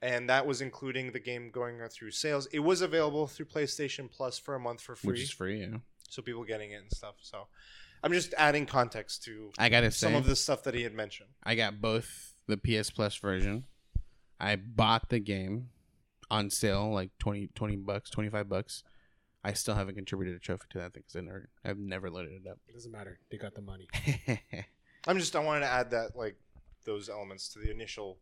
and 0.00 0.28
that 0.30 0.46
was 0.46 0.60
including 0.60 1.12
the 1.12 1.18
game 1.18 1.50
going 1.50 1.80
through 1.88 2.12
sales. 2.12 2.46
It 2.52 2.60
was 2.60 2.80
available 2.80 3.26
through 3.26 3.46
PlayStation 3.46 4.10
Plus 4.10 4.38
for 4.38 4.54
a 4.54 4.60
month 4.60 4.80
for 4.80 4.94
free 4.94 5.12
which 5.12 5.22
is 5.22 5.30
free 5.30 5.60
yeah 5.60 5.78
so 6.08 6.22
people 6.22 6.44
getting 6.44 6.70
it 6.72 6.76
and 6.82 6.90
stuff. 6.92 7.16
So 7.20 7.46
I'm 8.02 8.12
just 8.12 8.34
adding 8.36 8.66
context 8.66 9.24
to 9.24 9.50
i 9.58 9.68
gotta 9.68 9.90
some 9.90 10.12
say 10.12 10.18
of 10.18 10.26
the 10.26 10.36
stuff 10.36 10.62
that 10.64 10.74
he 10.74 10.82
had 10.82 10.94
mentioned. 10.94 11.30
I 11.44 11.54
got 11.54 11.80
both 11.80 12.34
the 12.46 12.56
PS 12.56 12.90
Plus 12.90 13.16
version. 13.16 13.64
I 14.40 14.56
bought 14.56 15.08
the 15.10 15.18
game 15.18 15.70
on 16.30 16.50
sale, 16.50 16.92
like 16.92 17.10
20, 17.18 17.48
20 17.54 17.76
bucks, 17.76 18.10
25 18.10 18.48
bucks. 18.48 18.84
I 19.44 19.52
still 19.52 19.74
haven't 19.74 19.94
contributed 19.94 20.36
a 20.36 20.38
trophy 20.38 20.64
to 20.70 20.78
that 20.78 20.94
thing 20.94 21.02
because 21.06 21.16
I 21.16 21.20
never, 21.20 21.48
I've 21.64 21.78
never 21.78 22.10
loaded 22.10 22.32
it 22.44 22.48
up. 22.48 22.58
It 22.68 22.74
doesn't 22.74 22.92
matter. 22.92 23.18
They 23.30 23.36
got 23.36 23.54
the 23.54 23.62
money. 23.62 23.88
up. 25.02 25.10
I'm 25.10 25.18
just 25.18 25.34
I 25.34 25.40
wanted 25.40 25.60
to 25.60 25.72
add 25.72 25.90
that 25.90 26.16
like 26.16 26.36
those 26.84 27.08
elements 27.08 27.48
to 27.50 27.58
the 27.58 27.70
initial 27.70 28.18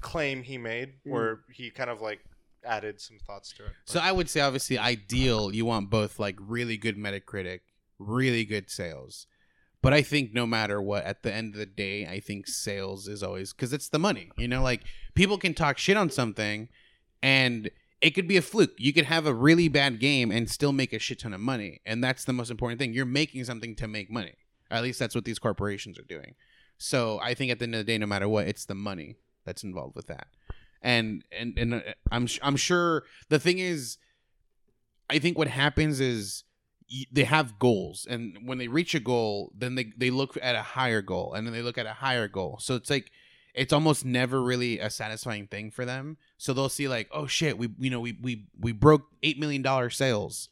claim 0.00 0.42
he 0.42 0.58
made, 0.58 0.90
mm. 1.06 1.12
where 1.12 1.40
he 1.52 1.70
kind 1.70 1.90
of 1.90 2.00
like 2.00 2.20
added 2.64 3.00
some 3.00 3.18
thoughts 3.26 3.52
to 3.52 3.64
it. 3.64 3.72
so 3.84 4.00
I 4.00 4.12
would 4.12 4.30
say, 4.30 4.40
obviously, 4.40 4.78
ideal, 4.78 5.54
you 5.54 5.64
want 5.64 5.90
both 5.90 6.18
like 6.18 6.36
really 6.40 6.76
good 6.76 6.96
Metacritic, 6.96 7.60
really 7.98 8.44
good 8.44 8.70
sales. 8.70 9.26
But 9.82 9.92
I 9.92 10.00
think 10.00 10.32
no 10.32 10.46
matter 10.46 10.80
what, 10.80 11.04
at 11.04 11.22
the 11.22 11.32
end 11.32 11.52
of 11.52 11.58
the 11.58 11.66
day, 11.66 12.06
I 12.06 12.18
think 12.18 12.46
sales 12.46 13.06
is 13.06 13.22
always 13.22 13.52
because 13.52 13.74
it's 13.74 13.90
the 13.90 13.98
money. 13.98 14.30
You 14.38 14.48
know, 14.48 14.62
like 14.62 14.80
people 15.14 15.36
can 15.36 15.52
talk 15.52 15.76
shit 15.76 15.98
on 15.98 16.08
something 16.08 16.70
and 17.22 17.70
it 18.00 18.14
could 18.14 18.26
be 18.26 18.38
a 18.38 18.42
fluke. 18.42 18.72
You 18.78 18.94
could 18.94 19.04
have 19.04 19.26
a 19.26 19.34
really 19.34 19.68
bad 19.68 20.00
game 20.00 20.30
and 20.30 20.50
still 20.50 20.72
make 20.72 20.94
a 20.94 20.98
shit 20.98 21.18
ton 21.18 21.34
of 21.34 21.40
money. 21.40 21.82
And 21.84 22.02
that's 22.02 22.24
the 22.24 22.32
most 22.32 22.50
important 22.50 22.78
thing. 22.78 22.94
You're 22.94 23.04
making 23.04 23.44
something 23.44 23.76
to 23.76 23.86
make 23.86 24.10
money. 24.10 24.36
At 24.74 24.82
least 24.82 24.98
that's 24.98 25.14
what 25.14 25.24
these 25.24 25.38
corporations 25.38 25.98
are 25.98 26.04
doing. 26.04 26.34
So 26.78 27.20
I 27.22 27.34
think 27.34 27.50
at 27.50 27.58
the 27.58 27.64
end 27.64 27.74
of 27.74 27.78
the 27.78 27.84
day, 27.84 27.98
no 27.98 28.06
matter 28.06 28.28
what, 28.28 28.46
it's 28.46 28.64
the 28.64 28.74
money 28.74 29.16
that's 29.44 29.62
involved 29.62 29.94
with 29.94 30.06
that. 30.08 30.26
And 30.82 31.24
and 31.32 31.58
and 31.58 31.74
uh, 31.74 31.80
I'm 32.10 32.28
I'm 32.42 32.56
sure 32.56 33.04
the 33.28 33.38
thing 33.38 33.58
is, 33.58 33.96
I 35.08 35.18
think 35.18 35.38
what 35.38 35.48
happens 35.48 35.98
is 36.00 36.44
they 37.10 37.24
have 37.24 37.58
goals, 37.58 38.06
and 38.08 38.38
when 38.44 38.58
they 38.58 38.68
reach 38.68 38.94
a 38.94 39.00
goal, 39.00 39.50
then 39.56 39.76
they 39.76 39.92
they 39.96 40.10
look 40.10 40.36
at 40.42 40.54
a 40.54 40.62
higher 40.62 41.00
goal, 41.00 41.32
and 41.32 41.46
then 41.46 41.54
they 41.54 41.62
look 41.62 41.78
at 41.78 41.86
a 41.86 41.94
higher 41.94 42.28
goal. 42.28 42.58
So 42.60 42.74
it's 42.74 42.90
like 42.90 43.10
it's 43.54 43.72
almost 43.72 44.04
never 44.04 44.42
really 44.42 44.78
a 44.78 44.90
satisfying 44.90 45.46
thing 45.46 45.70
for 45.70 45.84
them. 45.84 46.18
So 46.36 46.52
they'll 46.52 46.68
see 46.68 46.88
like, 46.88 47.08
oh 47.12 47.26
shit, 47.26 47.56
we 47.56 47.70
you 47.78 47.88
know 47.88 48.00
we 48.00 48.18
we 48.20 48.46
we 48.60 48.72
broke 48.72 49.06
eight 49.22 49.38
million 49.38 49.62
dollar 49.62 49.88
sales, 49.88 50.50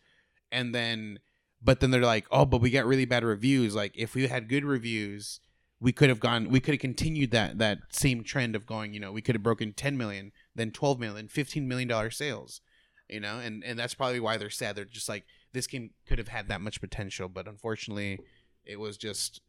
and 0.50 0.74
then 0.74 1.18
but 1.62 1.80
then 1.80 1.90
they're 1.90 2.02
like, 2.02 2.26
oh, 2.30 2.44
but 2.44 2.60
we 2.60 2.70
got 2.70 2.86
really 2.86 3.04
bad 3.04 3.24
reviews. 3.24 3.74
Like 3.74 3.92
if 3.96 4.14
we 4.14 4.26
had 4.26 4.48
good 4.48 4.64
reviews, 4.64 5.40
we 5.80 5.92
could 5.92 6.08
have 6.08 6.20
gone, 6.20 6.48
we 6.48 6.60
could 6.60 6.74
have 6.74 6.80
continued 6.80 7.30
that 7.32 7.58
that 7.58 7.78
same 7.90 8.24
trend 8.24 8.56
of 8.56 8.66
going. 8.66 8.94
You 8.94 9.00
know, 9.00 9.12
we 9.12 9.22
could 9.22 9.34
have 9.34 9.42
broken 9.42 9.72
ten 9.72 9.96
million, 9.96 10.32
then 10.54 10.70
twelve 10.70 10.98
million, 10.98 11.28
fifteen 11.28 11.68
million 11.68 11.88
dollar 11.88 12.10
sales. 12.10 12.60
You 13.08 13.20
know, 13.20 13.38
and 13.38 13.62
and 13.64 13.78
that's 13.78 13.94
probably 13.94 14.20
why 14.20 14.36
they're 14.36 14.50
sad. 14.50 14.76
They're 14.76 14.84
just 14.84 15.08
like 15.08 15.24
this 15.52 15.66
game 15.66 15.90
could 16.06 16.18
have 16.18 16.28
had 16.28 16.48
that 16.48 16.60
much 16.60 16.80
potential, 16.80 17.28
but 17.28 17.46
unfortunately, 17.46 18.18
it 18.64 18.80
was 18.80 18.96
just 18.96 19.40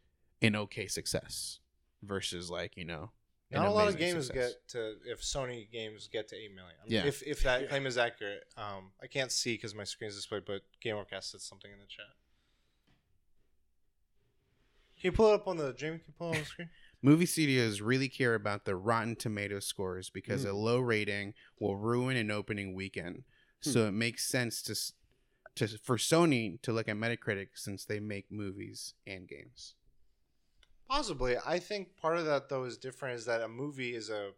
an 0.42 0.56
okay 0.56 0.88
success 0.88 1.60
versus 2.02 2.52
like 2.52 2.76
you 2.76 2.84
know 2.84 3.12
Not 3.54 3.68
a 3.68 3.72
lot 3.72 3.88
of 3.88 3.98
games 3.98 4.28
success. 4.28 4.54
get 4.54 4.68
to 4.70 4.96
if 5.06 5.22
Sony 5.22 5.70
games 5.72 6.08
get 6.12 6.28
to 6.30 6.36
eight 6.36 6.54
million. 6.54 6.76
I 6.82 6.84
mean, 6.86 6.94
Yeah. 6.94 7.06
If 7.06 7.22
if 7.24 7.44
that 7.44 7.62
Yeah. 7.62 7.68
claim 7.68 7.86
is 7.86 7.98
accurate, 7.98 8.46
um, 8.58 8.92
I 9.02 9.08
can't 9.08 9.32
see 9.32 9.54
because 9.56 9.74
my 9.76 9.84
screen 9.84 10.10
is 10.10 10.16
displayed, 10.16 10.46
but 10.46 10.62
GameOrcast 10.84 11.24
said 11.26 11.42
something 11.42 11.72
in 11.72 11.80
the 11.80 11.86
chat. 11.86 12.06
Can 15.00 15.12
you 15.12 15.16
pull 15.18 15.32
it 15.32 15.36
up 15.36 15.48
on 15.48 15.58
the 15.58 15.74
Jamie? 15.74 15.98
Can 15.98 16.06
you 16.08 16.14
pull 16.18 16.32
it 16.32 16.36
on 16.36 16.40
the 16.42 16.46
screen? 16.46 16.70
Movie 17.02 17.26
studios 17.26 17.82
really 17.82 18.08
care 18.08 18.36
about 18.36 18.64
the 18.64 18.76
Rotten 18.78 19.16
Tomato 19.18 19.60
scores 19.60 20.10
because 20.10 20.46
Mm. 20.46 20.50
a 20.52 20.54
low 20.54 20.80
rating 20.80 21.34
will 21.60 21.76
ruin 21.76 22.16
an 22.16 22.32
opening 22.32 22.74
weekend. 22.74 23.26
Hmm. 23.64 23.70
So 23.70 23.88
it 23.88 23.92
makes 23.92 24.26
sense 24.26 24.62
to 24.64 24.76
to 25.56 25.68
for 25.78 25.98
Sony 25.98 26.60
to 26.64 26.72
look 26.74 26.88
at 26.88 26.96
Metacritic 26.96 27.50
since 27.56 27.86
they 27.86 28.00
make 28.00 28.32
movies 28.32 28.94
and 29.06 29.28
games. 29.28 29.76
Possibly. 30.90 31.36
I 31.46 31.60
think 31.60 31.98
part 31.98 32.18
of 32.18 32.26
that 32.26 32.50
though 32.50 32.64
is 32.66 32.78
different. 32.78 33.16
Is 33.18 33.26
that 33.26 33.42
a 33.42 33.48
movie 33.48 33.96
is 33.96 34.10
a 34.10 34.32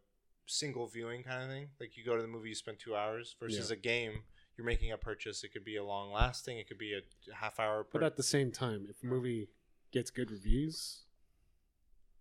single 0.48 0.88
viewing 0.88 1.24
kind 1.24 1.44
of 1.44 1.50
thing. 1.50 1.70
Like 1.80 1.98
you 1.98 2.06
go 2.06 2.16
to 2.16 2.22
the 2.22 2.28
movie, 2.28 2.50
you 2.50 2.56
spend 2.56 2.80
two 2.80 2.96
hours. 2.96 3.36
Versus 3.40 3.72
a 3.72 3.76
game, 3.76 4.24
you're 4.58 4.66
making 4.66 4.92
a 4.92 4.98
purchase. 4.98 5.44
It 5.44 5.52
could 5.54 5.66
be 5.66 5.76
a 5.78 5.84
long 5.84 6.12
lasting. 6.12 6.58
It 6.58 6.68
could 6.68 6.78
be 6.78 6.94
a 6.94 7.36
half 7.36 7.60
hour. 7.60 7.86
But 7.92 8.04
at 8.04 8.16
the 8.16 8.24
same 8.24 8.52
time, 8.52 8.86
if 8.90 9.04
a 9.04 9.06
movie 9.06 9.50
gets 9.92 10.12
good 10.12 10.32
reviews, 10.32 11.04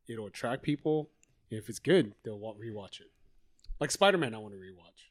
it'll 0.09 0.27
attract 0.27 0.63
people. 0.63 1.11
If 1.51 1.69
it's 1.69 1.79
good, 1.79 2.15
they'll 2.25 2.39
wa- 2.39 2.55
rewatch 2.55 3.01
it. 3.01 3.11
Like 3.81 3.91
Spider 3.91 4.19
Man, 4.19 4.35
I 4.35 4.39
want 4.39 4.55
to 4.55 4.61
rewatch. 4.61 5.11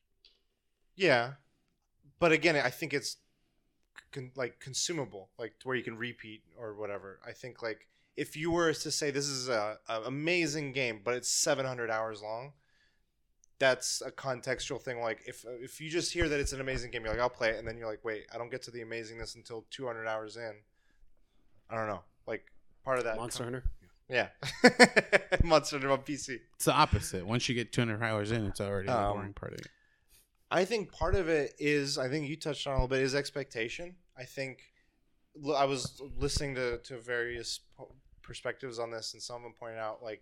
Yeah, 0.95 1.34
but 2.19 2.31
again, 2.31 2.56
I 2.56 2.69
think 2.69 2.94
it's 2.94 3.18
con- 4.11 4.31
like 4.35 4.60
consumable, 4.60 5.30
like 5.38 5.60
to 5.60 5.68
where 5.68 5.77
you 5.77 5.84
can 5.84 5.98
repeat 5.98 6.44
or 6.57 6.73
whatever. 6.76 7.19
I 7.26 7.31
think 7.31 7.61
like 7.61 7.88
if 8.15 8.35
you 8.35 8.52
were 8.52 8.73
to 8.73 8.91
say 8.91 9.11
this 9.11 9.27
is 9.27 9.49
a, 9.49 9.77
a 9.90 10.02
amazing 10.03 10.72
game, 10.73 11.02
but 11.03 11.14
it's 11.15 11.30
700 11.30 11.90
hours 11.90 12.22
long, 12.22 12.53
that's 13.60 14.02
a 14.06 14.11
contextual 14.11 14.81
thing. 14.81 14.99
Like 14.99 15.22
if 15.26 15.45
if 15.61 15.80
you 15.81 15.90
just 15.90 16.11
hear 16.14 16.27
that 16.30 16.40
it's 16.40 16.53
an 16.53 16.61
amazing 16.61 16.91
game, 16.91 17.03
you're 17.03 17.14
like, 17.14 17.22
I'll 17.22 17.30
play 17.30 17.49
it, 17.49 17.57
and 17.60 17.68
then 17.68 17.77
you're 17.77 17.88
like, 17.90 18.03
wait, 18.03 18.26
I 18.34 18.38
don't 18.38 18.52
get 18.52 18.61
to 18.64 18.72
the 18.72 18.80
amazingness 18.84 19.35
until 19.35 19.65
200 19.72 20.07
hours 20.07 20.38
in. 20.38 20.53
I 21.69 21.76
don't 21.76 21.88
know, 21.88 22.03
like 22.27 22.44
part 22.84 22.98
of 22.99 23.06
that. 23.06 23.15
Monster 23.18 23.44
Hunter. 23.45 23.64
yeah, 24.10 24.27
Monster 25.44 25.77
Hunter 25.77 25.91
on 25.91 25.99
PC. 25.99 26.40
It's 26.56 26.65
the 26.65 26.73
opposite. 26.73 27.26
Once 27.26 27.48
you 27.48 27.56
get 27.56 27.72
200 27.72 28.03
hours 28.03 28.31
in, 28.31 28.45
it's 28.45 28.60
already 28.61 28.88
the 28.88 28.98
Um, 28.99 29.14
boring 29.14 29.34
part 29.34 29.53
of 29.53 29.60
it. 29.60 29.68
I 30.52 30.65
think 30.65 30.91
part 30.91 31.15
of 31.15 31.30
it 31.30 31.53
is 31.57 31.98
I 31.98 32.10
think 32.10 32.27
you 32.30 32.35
touched 32.35 32.68
on 32.68 32.73
a 32.73 32.76
little 32.76 32.88
bit 32.90 32.99
is 33.02 33.15
expectation. 33.15 33.95
I 34.18 34.26
think 34.26 34.60
I 35.57 35.65
was 35.65 35.99
listening 36.18 36.53
to, 36.56 36.77
to 36.80 36.99
various 36.99 37.60
perspectives 38.24 38.80
on 38.80 38.91
this, 38.91 39.14
and 39.14 39.22
some 39.22 39.38
of 39.38 39.44
them 39.44 39.54
pointed 39.60 39.80
out 39.80 40.02
like 40.02 40.22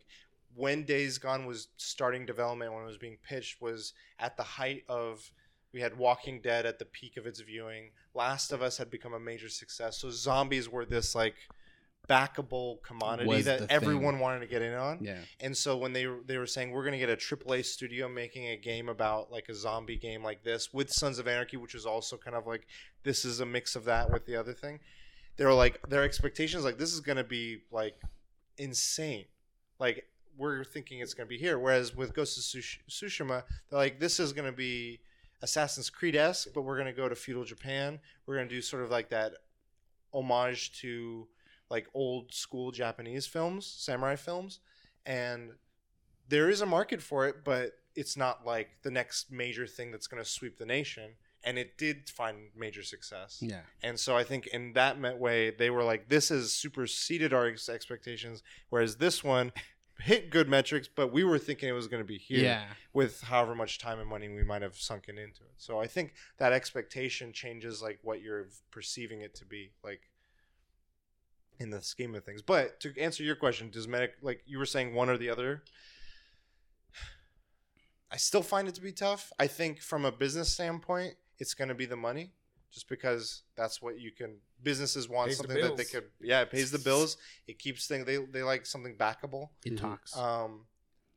when 0.55 0.83
Days 0.83 1.17
Gone 1.17 1.45
was 1.45 1.69
starting 1.77 2.25
development, 2.25 2.73
when 2.73 2.83
it 2.83 2.87
was 2.87 2.97
being 2.97 3.17
pitched, 3.23 3.61
was 3.61 3.93
at 4.19 4.35
the 4.35 4.43
height 4.43 4.83
of 4.89 5.31
we 5.73 5.79
had 5.79 5.97
Walking 5.97 6.41
Dead 6.41 6.65
at 6.65 6.79
the 6.79 6.85
peak 6.85 7.15
of 7.15 7.25
its 7.25 7.39
viewing. 7.39 7.91
Last 8.13 8.51
of 8.51 8.61
Us 8.61 8.77
had 8.77 8.91
become 8.91 9.13
a 9.13 9.19
major 9.19 9.47
success, 9.47 9.99
so 9.99 10.09
zombies 10.09 10.67
were 10.67 10.85
this 10.85 11.15
like 11.15 11.35
backable 12.09 12.81
commodity 12.83 13.29
Was 13.29 13.45
that 13.45 13.59
the 13.59 13.67
thing. 13.67 13.75
everyone 13.75 14.19
wanted 14.19 14.39
to 14.41 14.47
get 14.47 14.61
in 14.61 14.73
on. 14.73 14.99
Yeah. 15.01 15.19
And 15.39 15.55
so 15.55 15.77
when 15.77 15.93
they 15.93 16.07
they 16.25 16.37
were 16.37 16.47
saying 16.47 16.71
we're 16.71 16.83
going 16.83 16.99
to 16.99 17.05
get 17.05 17.09
a 17.09 17.15
AAA 17.15 17.63
studio 17.63 18.09
making 18.09 18.47
a 18.47 18.57
game 18.57 18.89
about 18.89 19.31
like 19.31 19.47
a 19.49 19.55
zombie 19.55 19.97
game 19.97 20.23
like 20.23 20.43
this 20.43 20.73
with 20.73 20.91
Sons 20.91 21.19
of 21.19 21.27
Anarchy, 21.27 21.57
which 21.57 21.75
is 21.75 21.85
also 21.85 22.17
kind 22.17 22.35
of 22.35 22.47
like 22.47 22.67
this 23.03 23.23
is 23.23 23.39
a 23.39 23.45
mix 23.45 23.75
of 23.75 23.85
that 23.85 24.11
with 24.11 24.25
the 24.25 24.35
other 24.35 24.53
thing. 24.53 24.79
They 25.37 25.45
were 25.45 25.53
like 25.53 25.81
their 25.89 26.03
expectations 26.03 26.63
like 26.63 26.77
this 26.77 26.93
is 26.93 26.99
going 26.99 27.17
to 27.17 27.23
be 27.23 27.61
like 27.71 27.95
insane. 28.57 29.25
Like 29.79 30.05
we're 30.37 30.63
thinking 30.63 30.99
it's 30.99 31.13
going 31.13 31.27
to 31.27 31.29
be 31.29 31.37
here. 31.37 31.57
Whereas 31.57 31.95
with 31.95 32.13
Ghost 32.13 32.37
of 32.37 32.43
Tsush- 32.43 32.79
Tsushima, 32.89 33.43
they're 33.69 33.79
like 33.79 33.99
this 33.99 34.19
is 34.19 34.33
going 34.33 34.45
to 34.45 34.55
be 34.55 34.99
Assassin's 35.41 35.89
Creed 35.89 36.15
esque, 36.15 36.49
but 36.53 36.61
we're 36.61 36.75
going 36.75 36.87
to 36.87 36.93
go 36.93 37.09
to 37.09 37.15
feudal 37.15 37.43
Japan. 37.43 37.99
We're 38.25 38.35
going 38.35 38.47
to 38.47 38.55
do 38.55 38.61
sort 38.61 38.83
of 38.83 38.91
like 38.91 39.09
that 39.09 39.33
homage 40.13 40.79
to 40.81 41.27
like 41.69 41.87
old 41.93 42.33
school 42.33 42.71
Japanese 42.71 43.25
films, 43.25 43.65
samurai 43.65 44.15
films, 44.15 44.59
and 45.05 45.51
there 46.27 46.49
is 46.49 46.61
a 46.61 46.65
market 46.65 47.01
for 47.01 47.27
it, 47.27 47.43
but 47.43 47.71
it's 47.95 48.15
not 48.15 48.45
like 48.45 48.69
the 48.83 48.91
next 48.91 49.31
major 49.31 49.67
thing 49.67 49.91
that's 49.91 50.07
going 50.07 50.21
to 50.21 50.29
sweep 50.29 50.57
the 50.57 50.65
nation. 50.65 51.15
And 51.43 51.57
it 51.57 51.77
did 51.77 52.07
find 52.09 52.49
major 52.55 52.83
success. 52.83 53.39
Yeah. 53.41 53.61
And 53.81 53.99
so 53.99 54.15
I 54.15 54.23
think 54.23 54.47
in 54.47 54.73
that 54.73 54.97
way, 55.19 55.49
they 55.49 55.69
were 55.71 55.83
like, 55.83 56.07
this 56.07 56.29
has 56.29 56.53
superseded 56.53 57.33
our 57.33 57.47
ex- 57.47 57.67
expectations. 57.67 58.43
Whereas 58.69 58.97
this 58.97 59.23
one 59.23 59.51
hit 59.99 60.29
good 60.29 60.47
metrics, 60.49 60.87
but 60.87 61.11
we 61.11 61.23
were 61.23 61.37
thinking 61.39 61.69
it 61.69 61.73
was 61.73 61.87
going 61.87 62.01
to 62.03 62.07
be 62.07 62.17
here 62.17 62.43
Yeah. 62.43 62.63
with 62.93 63.21
however 63.21 63.53
much 63.55 63.77
time 63.79 63.99
and 63.99 64.07
money 64.09 64.29
we 64.29 64.43
might 64.43 64.61
have 64.61 64.75
sunken 64.75 65.17
into 65.17 65.41
it. 65.43 65.53
So 65.57 65.79
I 65.79 65.87
think 65.87 66.13
that 66.37 66.53
expectation 66.53 67.33
changes 67.33 67.81
like 67.81 67.99
what 68.03 68.21
you're 68.21 68.47
perceiving 68.71 69.21
it 69.21 69.33
to 69.35 69.45
be, 69.45 69.71
like 69.83 70.09
in 71.59 71.69
the 71.69 71.81
scheme 71.81 72.15
of 72.15 72.23
things. 72.23 72.41
But 72.41 72.79
to 72.81 72.93
answer 72.99 73.21
your 73.23 73.35
question, 73.35 73.69
does 73.69 73.87
medic 73.87 74.13
like 74.21 74.41
you 74.47 74.57
were 74.57 74.65
saying 74.65 74.93
one 74.95 75.09
or 75.09 75.17
the 75.17 75.29
other? 75.29 75.63
I 78.11 78.17
still 78.17 78.43
find 78.43 78.67
it 78.67 78.75
to 78.75 78.81
be 78.81 78.91
tough. 78.91 79.31
I 79.39 79.47
think 79.47 79.81
from 79.81 80.03
a 80.05 80.11
business 80.11 80.51
standpoint, 80.51 81.13
it's 81.41 81.53
going 81.53 81.67
to 81.69 81.75
be 81.75 81.85
the 81.85 81.95
money, 81.97 82.31
just 82.71 82.87
because 82.87 83.43
that's 83.55 83.81
what 83.81 83.99
you 83.99 84.11
can. 84.11 84.37
Businesses 84.63 85.09
want 85.09 85.29
Pays 85.29 85.37
the 85.39 85.43
something 85.47 85.61
that 85.63 85.75
they 85.77 85.83
could. 85.85 86.05
Yeah, 86.21 86.41
it 86.41 86.51
pays 86.51 86.69
the 86.71 86.77
bills. 86.79 87.17
It 87.47 87.57
keeps 87.59 87.87
things. 87.87 88.05
They 88.05 88.17
they 88.17 88.43
like 88.43 88.65
something 88.65 88.95
backable. 88.95 89.49
It 89.65 89.73
Mhm. 89.73 89.79
talks. 89.79 90.15
Um, 90.15 90.67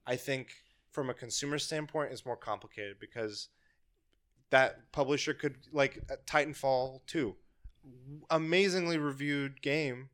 I 0.07 0.17
think 0.17 0.47
from 0.91 1.11
a 1.11 1.15
consumer 1.15 1.59
standpoint, 1.59 2.11
it's 2.13 2.25
more 2.25 2.37
complicated 2.39 2.99
because 2.99 3.49
that 4.51 4.91
publisher 4.93 5.35
could 5.35 5.57
like 5.73 5.99
uh, 6.11 6.17
Titanfall 6.27 7.01
2, 7.07 7.37
amazingly 8.31 8.99
reviewed 8.99 9.61
game, 9.63 10.09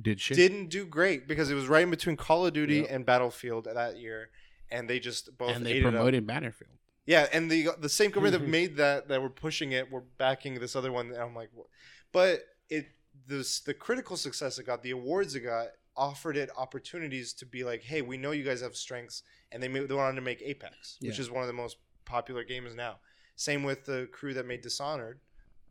Did 0.00 0.20
shit. 0.20 0.36
didn't 0.36 0.68
do 0.68 0.84
great 0.86 1.26
because 1.26 1.50
it 1.50 1.54
was 1.54 1.66
right 1.68 1.82
in 1.82 1.90
between 1.90 2.16
Call 2.16 2.46
of 2.46 2.52
Duty 2.52 2.76
Yep. 2.76 2.86
and 2.90 3.06
Battlefield 3.06 3.64
that 3.64 3.96
year, 3.96 4.30
and 4.70 4.88
they 4.88 4.98
just 5.00 5.36
both 5.38 5.56
and 5.56 5.64
they 5.66 5.72
ate 5.72 5.76
it 5.82 5.86
up. 5.86 5.92
promoted 5.94 6.26
Battlefield. 6.26 6.78
Yeah, 7.06 7.28
and 7.32 7.50
the 7.50 7.68
the 7.78 7.88
same 7.88 8.10
company 8.10 8.30
that 8.36 8.42
Mhm. 8.46 8.48
made 8.50 8.76
that 8.76 9.08
that 9.08 9.20
were 9.20 9.30
pushing 9.30 9.72
it 9.72 9.90
were 9.90 10.00
backing 10.00 10.54
this 10.60 10.74
other 10.74 10.90
one. 10.92 11.08
And 11.08 11.16
I'm 11.18 11.34
like, 11.34 11.50
what? 11.52 11.66
but 12.12 12.44
it 12.70 12.86
this 13.26 13.60
the 13.60 13.74
critical 13.74 14.16
success 14.16 14.58
it 14.58 14.64
got, 14.66 14.82
the 14.82 14.90
awards 14.90 15.34
it 15.34 15.40
got, 15.40 15.68
offered 15.96 16.36
it 16.36 16.50
opportunities 16.56 17.32
to 17.34 17.46
be 17.46 17.62
like, 17.64 17.82
hey, 17.82 18.02
we 18.02 18.16
know 18.16 18.30
you 18.30 18.44
guys 18.44 18.60
have 18.60 18.74
strengths, 18.76 19.22
and 19.52 19.62
they 19.62 19.68
made, 19.68 19.88
they 19.88 19.94
wanted 19.94 20.16
to 20.16 20.20
make 20.22 20.40
Apex, 20.42 20.98
which 21.00 21.18
is 21.18 21.30
one 21.30 21.42
of 21.42 21.46
the 21.46 21.52
most 21.52 21.76
popular 22.04 22.42
games 22.44 22.74
now. 22.74 22.98
Same 23.36 23.62
with 23.64 23.84
the 23.84 24.08
crew 24.12 24.32
that 24.34 24.46
made 24.46 24.62
Dishonored. 24.62 25.20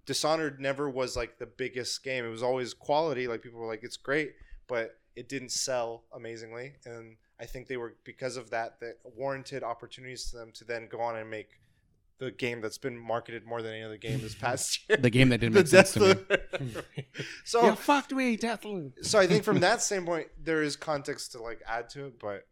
Dishonored 0.05 0.59
never 0.59 0.89
was 0.89 1.15
like 1.15 1.37
the 1.39 1.45
biggest 1.45 2.03
game. 2.03 2.25
It 2.25 2.29
was 2.29 2.43
always 2.43 2.73
quality. 2.73 3.27
Like 3.27 3.41
people 3.41 3.59
were 3.59 3.67
like, 3.67 3.83
it's 3.83 3.97
great, 3.97 4.33
but 4.67 4.99
it 5.15 5.29
didn't 5.29 5.51
sell 5.51 6.03
amazingly. 6.13 6.73
And 6.85 7.17
I 7.39 7.45
think 7.45 7.67
they 7.67 7.77
were 7.77 7.95
because 8.03 8.37
of 8.37 8.49
that 8.51 8.79
that 8.79 8.95
warranted 9.03 9.63
opportunities 9.63 10.29
to 10.31 10.37
them 10.37 10.51
to 10.53 10.63
then 10.63 10.87
go 10.89 10.99
on 11.01 11.15
and 11.15 11.29
make 11.29 11.59
the 12.19 12.31
game 12.31 12.61
that's 12.61 12.77
been 12.77 12.97
marketed 12.97 13.43
more 13.45 13.61
than 13.61 13.73
any 13.73 13.83
other 13.83 13.97
game 13.97 14.21
this 14.21 14.35
past 14.35 14.79
year. 14.89 14.97
The 14.97 15.09
game 15.09 15.29
that 15.29 15.39
didn't 15.39 15.55
make 15.55 15.67
sense 15.77 15.93
to 15.93 15.99
me. 15.99 16.75
So 17.43 17.65
you 17.65 17.75
fucked 17.75 18.13
me, 18.13 18.37
Deathloop. 18.37 19.03
so 19.05 19.19
I 19.19 19.27
think 19.27 19.43
from 19.43 19.59
that 19.61 19.81
standpoint, 19.81 20.27
there 20.41 20.61
is 20.63 20.75
context 20.75 21.31
to 21.33 21.41
like 21.41 21.61
add 21.67 21.89
to 21.91 22.05
it. 22.05 22.19
But 22.19 22.47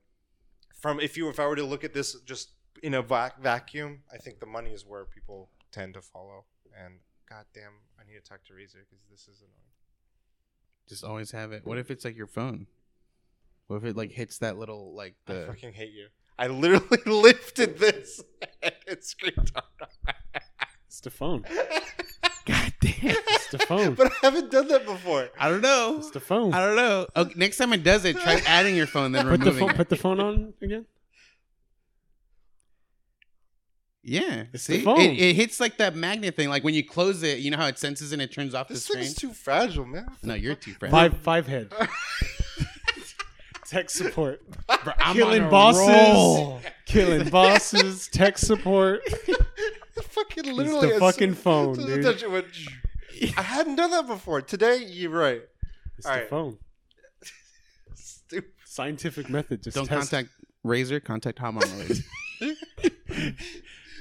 from 0.79 0.99
if 0.99 1.15
you 1.17 1.29
if 1.29 1.39
I 1.39 1.45
were 1.47 1.55
to 1.55 1.63
look 1.63 1.83
at 1.83 1.93
this 1.93 2.15
just 2.21 2.49
in 2.83 2.95
a 2.95 3.01
vac- 3.01 3.39
vacuum, 3.41 4.01
I 4.11 4.17
think 4.17 4.39
the 4.39 4.45
money 4.47 4.71
is 4.71 4.85
where 4.85 5.05
people 5.05 5.49
tend 5.71 5.93
to 5.93 6.01
follow. 6.01 6.45
And 6.83 6.95
goddamn, 7.29 7.73
I 7.99 8.03
need 8.07 8.15
to 8.21 8.27
talk 8.27 8.43
to 8.45 8.53
Razer 8.53 8.81
because 8.89 9.05
this 9.09 9.21
is 9.27 9.41
annoying. 9.41 9.71
Just 10.91 11.05
always 11.05 11.31
have 11.31 11.53
it. 11.53 11.65
What 11.65 11.77
if 11.77 11.89
it's 11.89 12.03
like 12.03 12.17
your 12.17 12.27
phone? 12.27 12.67
What 13.67 13.77
if 13.77 13.85
it 13.85 13.95
like 13.95 14.11
hits 14.11 14.39
that 14.39 14.57
little 14.57 14.93
like 14.93 15.15
the? 15.25 15.33
I 15.33 15.39
the 15.39 15.45
fucking 15.47 15.71
hate 15.71 15.93
you. 15.93 16.07
I 16.37 16.47
literally 16.47 17.01
lifted 17.05 17.77
this 17.77 18.21
and 18.61 18.97
screamed. 18.99 19.53
It's 20.87 20.99
the 20.99 21.09
phone. 21.09 21.45
God 22.45 22.73
damn. 22.81 22.91
It's 23.29 23.47
the 23.51 23.59
phone. 23.59 23.93
but 23.93 24.07
I 24.11 24.15
haven't 24.21 24.51
done 24.51 24.67
that 24.67 24.85
before. 24.85 25.29
I 25.39 25.47
don't 25.47 25.61
know. 25.61 25.95
It's 25.99 26.11
the 26.11 26.19
phone. 26.19 26.53
I 26.53 26.59
don't 26.59 26.75
know. 26.75 27.07
Okay, 27.15 27.33
next 27.37 27.55
time 27.55 27.71
it 27.71 27.85
does 27.85 28.03
it, 28.03 28.17
try 28.17 28.41
adding 28.45 28.75
your 28.75 28.87
phone 28.87 29.13
then 29.13 29.29
Put 29.29 29.39
the 29.39 29.45
removing 29.45 29.59
phone. 29.61 29.69
it. 29.69 29.77
Put 29.77 29.87
the 29.87 29.95
phone 29.95 30.19
on 30.19 30.53
again. 30.61 30.85
Yeah. 34.03 34.45
It's 34.53 34.63
See, 34.63 34.77
the 34.77 34.83
phone. 34.83 34.99
It, 34.99 35.19
it 35.19 35.35
hits 35.35 35.59
like 35.59 35.77
that 35.77 35.95
magnet 35.95 36.35
thing. 36.35 36.49
Like 36.49 36.63
when 36.63 36.73
you 36.73 36.83
close 36.83 37.21
it, 37.23 37.39
you 37.39 37.51
know 37.51 37.57
how 37.57 37.67
it 37.67 37.77
senses 37.77 38.11
and 38.13 38.21
it 38.21 38.31
turns 38.31 38.53
off 38.55 38.67
This 38.67 38.87
the 38.87 38.93
thing 38.95 39.03
screen. 39.03 39.11
is 39.11 39.15
too 39.15 39.33
fragile, 39.33 39.85
man. 39.85 40.07
no, 40.23 40.33
you're 40.33 40.55
too 40.55 40.73
fragile. 40.73 40.97
Five 40.97 41.17
five 41.19 41.47
head. 41.47 41.71
Tech 43.67 43.89
support. 43.89 44.41
I'm 44.67 45.15
killing 45.15 45.49
bosses. 45.49 45.87
roll. 45.87 46.59
Killing 46.85 47.29
bosses. 47.29 48.07
Tech 48.11 48.37
support. 48.37 49.01
fucking 49.07 50.45
It's 50.45 50.47
literally 50.49 50.91
the 50.93 50.99
fucking 50.99 51.35
soon- 51.35 51.35
phone, 51.43 51.69
as 51.71 51.85
soon 51.85 51.99
as 51.99 52.05
I 52.05 52.11
dude. 52.13 52.19
touch 52.21 52.67
I 53.37 53.41
hadn't 53.43 53.75
done 53.75 53.91
that 53.91 54.07
before. 54.07 54.41
Today, 54.41 54.83
you're 54.83 55.11
right. 55.11 55.41
It's 55.97 56.05
All 56.07 56.13
the 56.13 56.19
right. 56.19 56.29
phone. 56.29 56.57
Stupid. 57.95 58.51
Scientific 58.65 59.29
method. 59.29 59.61
Just 59.63 59.75
Don't 59.75 59.85
test. 59.87 60.09
contact 60.11 60.29
Razer, 60.65 61.01
contact 61.03 61.39
Hot 61.39 61.53
Mama 61.53 61.67
Razor. 61.77 62.03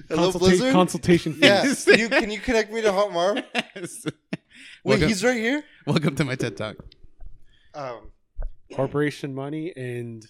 Hello, 0.09 0.31
Consulta- 0.33 0.39
Blizzard. 0.39 0.73
Consultation 0.73 1.33
fees. 1.35 1.43
yeah, 1.43 1.75
can 1.85 1.99
you, 1.99 2.09
can 2.09 2.31
you 2.31 2.39
connect 2.41 2.73
me 2.73 2.83
to 2.83 2.93
Hot 2.93 3.13
Marv? 3.13 3.43
Yes. 3.55 4.05
Wait, 4.05 4.15
welcome, 4.85 5.09
he's 5.09 5.23
right 5.25 5.37
here. 5.37 5.63
welcome 5.87 6.15
to 6.17 6.25
my 6.25 6.35
TED 6.35 6.57
Talk. 6.57 6.77
Um, 7.75 8.11
corporation 8.75 9.35
money 9.35 9.73
and 9.77 10.27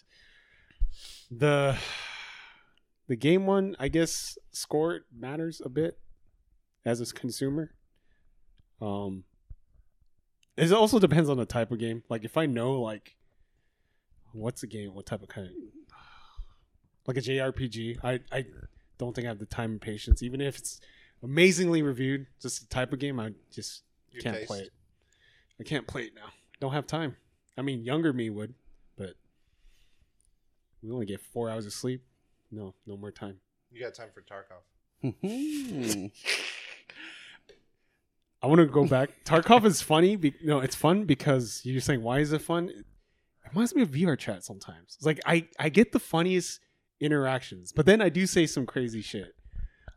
the 1.31 1.77
the 3.07 3.15
game 3.17 3.47
one 3.47 3.77
i 3.79 3.87
guess 3.87 4.39
score 4.51 5.01
matters 5.17 5.61
a 5.65 5.69
bit 5.69 5.99
as 6.85 7.01
a 7.01 7.07
consumer 7.15 7.71
um 8.81 9.25
it 10.57 10.73
also 10.73 10.99
depends 10.99 11.29
on 11.29 11.37
the 11.37 11.45
type 11.47 11.71
of 11.71 11.79
game 11.79 12.03
like 12.09 12.25
if 12.25 12.37
i 12.37 12.47
know 12.47 12.81
like 12.81 13.17
what's 14.33 14.63
the 14.63 14.67
game 14.67 14.95
what 14.95 15.07
type 15.07 15.23
of 15.23 15.29
kind 15.29 15.51
like 17.07 17.17
a 17.17 17.21
jrpg 17.21 17.97
i 18.03 18.19
i 18.33 18.45
don't 19.01 19.15
think 19.15 19.27
i 19.27 19.29
have 19.29 19.39
the 19.39 19.47
time 19.47 19.73
and 19.73 19.81
patience 19.81 20.23
even 20.23 20.41
if 20.41 20.57
it's 20.57 20.81
amazingly 21.23 21.83
reviewed 21.83 22.27
just 22.41 22.61
the 22.61 22.67
type 22.75 22.93
of 22.93 22.99
game 22.99 23.19
i 23.19 23.33
just 23.53 23.83
your 24.13 24.23
can't 24.23 24.37
taste. 24.37 24.47
play 24.47 24.61
it 24.61 24.71
i 25.59 25.65
can't 25.65 25.87
play 25.87 26.03
it 26.05 26.15
now 26.15 26.31
don't 26.61 26.73
have 26.73 26.87
time 26.87 27.17
I 27.61 27.63
mean, 27.63 27.85
younger 27.85 28.15
me 28.15 28.31
would, 28.31 28.55
but 28.97 29.17
we 30.83 30.91
only 30.91 31.05
get 31.05 31.21
four 31.21 31.51
hours 31.51 31.67
of 31.67 31.75
sleep. 31.75 32.03
No, 32.51 32.75
no 32.87 32.97
more 32.97 33.11
time. 33.11 33.37
You 33.71 33.83
got 33.83 33.95
time 33.95 34.09
for 34.15 34.23
Tarkov? 34.23 34.63
I 38.43 38.47
want 38.47 38.61
to 38.61 38.67
go 38.67 38.87
back. 38.87 39.11
Tarkov 39.27 39.67
is 39.67 39.83
funny. 39.83 40.17
Be- 40.17 40.35
no, 40.43 40.61
it's 40.61 40.75
fun 40.75 41.05
because 41.05 41.61
you're 41.65 41.83
saying 41.83 42.03
why 42.03 42.21
is 42.21 42.33
it 42.33 42.41
fun? 42.41 42.71
It 42.71 42.87
reminds 43.51 43.75
me 43.75 43.83
of 43.83 43.91
VR 43.91 44.19
chat 44.19 44.43
sometimes. 44.43 44.97
It's 44.97 45.05
like 45.05 45.21
I 45.27 45.47
I 45.59 45.69
get 45.69 45.93
the 45.93 46.01
funniest 46.01 46.61
interactions, 47.01 47.73
but 47.73 47.87
then 47.87 48.01
I 48.01 48.09
do 48.09 48.27
say 48.27 48.47
some 48.47 48.67
crazy 48.67 49.03
shit. 49.03 49.35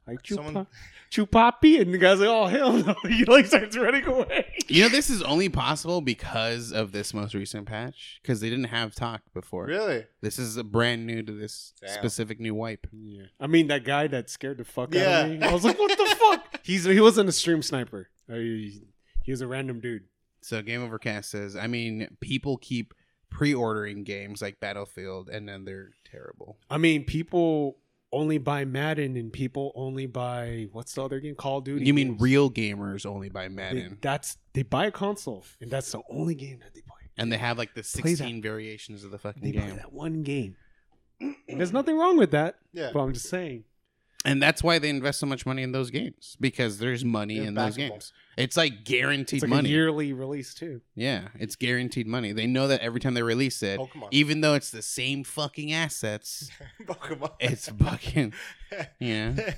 Like 0.05 0.19
Someone- 0.27 0.67
chupa, 1.09 1.61
chupapi, 1.63 1.79
and 1.79 1.93
the 1.93 1.97
guy's 1.97 2.19
like, 2.19 2.27
"Oh 2.27 2.47
hell 2.47 2.73
no!" 2.73 2.93
He 3.07 3.23
like 3.23 3.45
starts 3.45 3.77
running 3.77 4.03
away. 4.05 4.45
you 4.67 4.83
know, 4.83 4.89
this 4.89 5.09
is 5.09 5.21
only 5.21 5.47
possible 5.47 6.01
because 6.01 6.73
of 6.73 6.91
this 6.91 7.13
most 7.13 7.33
recent 7.33 7.67
patch, 7.67 8.19
because 8.21 8.41
they 8.41 8.49
didn't 8.49 8.65
have 8.65 8.93
talk 8.95 9.21
before. 9.33 9.65
Really? 9.65 10.05
This 10.21 10.37
is 10.37 10.57
a 10.57 10.63
brand 10.65 11.07
new 11.07 11.23
to 11.23 11.31
this 11.31 11.71
Damn. 11.79 11.91
specific 11.93 12.41
new 12.41 12.53
wipe. 12.53 12.85
Yeah, 12.91 13.27
I 13.39 13.47
mean 13.47 13.67
that 13.67 13.85
guy 13.85 14.07
that 14.07 14.29
scared 14.29 14.57
the 14.57 14.65
fuck 14.65 14.93
out 14.93 15.25
of 15.25 15.31
me. 15.31 15.41
I 15.41 15.53
was 15.53 15.63
like, 15.63 15.79
"What 15.79 15.97
the 15.97 16.15
fuck?" 16.19 16.59
He's 16.65 16.83
he 16.83 16.99
wasn't 16.99 17.29
a 17.29 17.33
stream 17.33 17.61
sniper. 17.61 18.09
He, 18.27 18.81
he 19.23 19.31
was 19.31 19.39
a 19.39 19.47
random 19.47 19.79
dude. 19.79 20.03
So 20.41 20.61
Game 20.61 20.83
Overcast 20.83 21.29
says, 21.31 21.55
I 21.55 21.67
mean, 21.67 22.09
people 22.19 22.57
keep 22.57 22.93
pre-ordering 23.33 24.03
games 24.03 24.41
like 24.41 24.59
Battlefield, 24.59 25.29
and 25.29 25.47
then 25.49 25.65
they're 25.65 25.89
terrible. 26.09 26.57
I 26.69 26.77
mean, 26.77 27.03
people 27.03 27.77
only 28.11 28.37
buy 28.37 28.63
Madden, 28.63 29.17
and 29.17 29.33
people 29.33 29.71
only 29.75 30.05
buy 30.05 30.67
what's 30.71 30.93
the 30.93 31.03
other 31.03 31.19
game? 31.19 31.35
Call 31.35 31.57
of 31.57 31.63
Duty. 31.63 31.83
You 31.85 31.93
mean 31.93 32.09
games. 32.11 32.21
real 32.21 32.49
gamers 32.51 33.05
only 33.05 33.29
buy 33.29 33.47
They- 33.47 33.53
Madden, 33.55 33.97
that's 34.01 34.37
they 34.53 34.61
buy 34.63 34.85
a 34.85 34.91
console, 34.91 35.43
and 35.59 35.71
that's 35.71 35.91
the 35.91 36.01
only 36.09 36.35
game 36.35 36.59
that 36.59 36.73
they 36.75 36.81
play. 36.81 37.01
and 37.17 37.31
they 37.31 37.37
have 37.37 37.57
like 37.57 37.73
the 37.73 37.83
16 37.83 38.41
variations 38.41 39.03
of 39.03 39.11
the 39.11 39.17
fucking 39.17 39.41
They 39.43 39.51
buy 39.51 39.65
game, 39.67 39.75
that 39.77 39.91
one 39.91 40.21
game. 40.23 40.55
There's 41.47 41.73
nothing 41.73 41.97
wrong 41.97 42.17
with 42.17 42.31
that, 42.31 42.55
Yeah. 42.73 42.91
but 42.93 42.99
I'm 43.01 43.13
just 43.13 43.29
saying. 43.29 43.63
And 44.25 44.41
that's 44.41 44.63
why 44.63 44.79
they 44.79 44.89
invest 44.89 45.19
so 45.19 45.25
much 45.25 45.45
money 45.45 45.63
in 45.63 45.71
those 45.71 45.89
games 45.91 46.37
because 46.39 46.77
there's 46.77 47.03
money 47.03 47.35
Yeah, 47.37 47.43
in 47.43 47.53
those 47.55 47.75
games. 47.77 48.13
It's 48.37 48.57
like 48.57 48.83
guaranteed 48.83 49.37
It's 49.37 49.43
like 49.43 49.49
money. 49.49 49.69
a 49.69 49.71
yearly 49.71 50.13
release 50.13 50.53
too. 50.53 50.81
Yeah, 50.95 51.27
it's 51.39 51.55
guaranteed 51.55 52.07
money. 52.07 52.31
They 52.31 52.47
know 52.47 52.67
that 52.67 52.81
every 52.81 52.99
time 52.99 53.13
they 53.13 53.21
release 53.23 53.61
it, 53.61 53.79
oh, 53.79 53.87
Pokemon. 53.87 54.07
even 54.11 54.41
though 54.41 54.53
it's 54.55 54.71
the 54.71 54.81
same 54.81 55.23
fucking 55.23 55.71
assets, 55.71 56.49
oh, 56.89 56.93
Pokemon. 56.93 57.33
it's 57.39 57.69
fucking 57.69 58.33
yeah. 58.99 59.53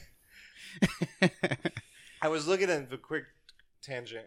I 2.22 2.28
was 2.28 2.48
looking 2.48 2.70
at 2.70 2.90
the 2.90 2.98
quick 2.98 3.26
tangent. 3.82 4.26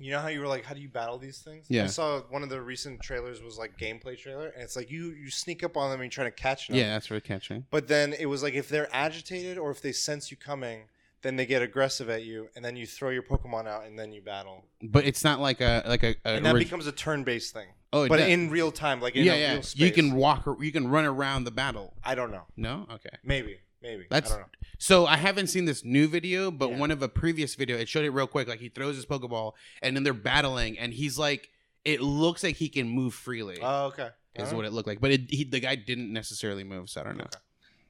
You 0.00 0.10
know 0.12 0.18
how 0.18 0.28
you 0.28 0.40
were 0.40 0.46
like, 0.48 0.64
how 0.64 0.74
do 0.74 0.80
you 0.80 0.88
battle 0.88 1.18
these 1.18 1.38
things? 1.40 1.66
Yeah. 1.68 1.84
I 1.84 1.86
saw 1.86 2.20
one 2.30 2.42
of 2.42 2.48
the 2.48 2.60
recent 2.60 3.00
trailers 3.02 3.42
was 3.42 3.58
like 3.58 3.78
gameplay 3.78 4.18
trailer, 4.18 4.48
and 4.48 4.62
it's 4.62 4.74
like 4.74 4.90
you 4.90 5.10
you 5.10 5.30
sneak 5.30 5.62
up 5.62 5.76
on 5.76 5.90
them 5.90 6.00
and 6.00 6.06
you 6.06 6.10
try 6.10 6.24
to 6.24 6.30
catch 6.30 6.68
them. 6.68 6.76
yeah, 6.76 6.94
that's 6.94 7.06
for 7.06 7.20
catching. 7.20 7.66
But 7.70 7.86
then 7.88 8.14
it 8.14 8.26
was 8.26 8.42
like 8.42 8.54
if 8.54 8.68
they're 8.68 8.88
agitated 8.92 9.58
or 9.58 9.70
if 9.70 9.82
they 9.82 9.92
sense 9.92 10.30
you 10.30 10.36
coming, 10.36 10.84
then 11.22 11.36
they 11.36 11.44
get 11.44 11.60
aggressive 11.60 12.08
at 12.08 12.24
you, 12.24 12.48
and 12.56 12.64
then 12.64 12.76
you 12.76 12.86
throw 12.86 13.10
your 13.10 13.22
Pokemon 13.22 13.66
out, 13.68 13.84
and 13.84 13.98
then 13.98 14.10
you 14.10 14.22
battle, 14.22 14.64
But 14.82 15.04
it's 15.04 15.22
not 15.22 15.38
like 15.38 15.60
a 15.60 15.82
like 15.86 16.02
a, 16.02 16.16
a 16.24 16.36
and 16.36 16.46
that 16.46 16.54
orig- 16.54 16.64
becomes 16.64 16.86
a 16.86 16.92
turn-based 16.92 17.52
thing. 17.52 17.68
oh, 17.92 18.08
But 18.08 18.16
does. 18.18 18.28
in 18.28 18.48
real 18.48 18.72
time, 18.72 19.02
like 19.02 19.16
in 19.16 19.24
yeah, 19.26 19.34
a 19.34 19.56
yeah, 19.56 19.62
you 19.74 19.90
can 19.92 20.14
walk, 20.14 20.46
or 20.46 20.56
you 20.64 20.72
can 20.72 20.88
run 20.88 21.04
around 21.04 21.44
the 21.44 21.50
battle. 21.50 21.92
I 22.02 22.14
don't 22.14 22.30
know. 22.30 22.44
No, 22.56 22.86
okay. 22.90 23.16
Maybe. 23.22 23.58
Maybe. 23.82 24.06
That's- 24.10 24.30
I 24.32 24.36
don't 24.36 24.42
know. 24.42 24.48
So 24.78 25.06
I 25.06 25.16
haven't 25.16 25.48
seen 25.48 25.64
this 25.66 25.84
new 25.84 26.08
video, 26.08 26.50
but 26.50 26.70
Yeah. 26.70 26.76
one 26.78 26.90
of 26.90 27.02
a 27.02 27.08
previous 27.08 27.54
video, 27.54 27.76
it 27.76 27.88
showed 27.88 28.04
it 28.04 28.10
real 28.10 28.26
quick. 28.26 28.48
Like 28.48 28.60
he 28.60 28.68
throws 28.70 28.96
his 28.96 29.04
Pokeball, 29.06 29.52
and 29.82 29.94
then 29.96 30.04
they're 30.04 30.14
battling, 30.14 30.78
and 30.78 30.92
he's 30.94 31.18
like, 31.18 31.50
it 31.84 32.00
looks 32.00 32.42
like 32.42 32.56
he 32.56 32.68
can 32.68 32.88
move 32.88 33.14
freely. 33.14 33.58
Oh, 33.62 33.86
okay. 33.86 34.10
is 34.36 34.54
what 34.54 34.64
it 34.64 34.72
looked 34.72 34.86
like, 34.88 35.00
but 35.00 35.10
it, 35.10 35.22
he, 35.30 35.44
the 35.44 35.60
guy 35.60 35.74
didn't 35.74 36.12
necessarily 36.12 36.64
move, 36.64 36.88
so 36.88 37.00
I 37.00 37.04
don't 37.04 37.18
know. 37.18 37.24
Okay. 37.24 37.38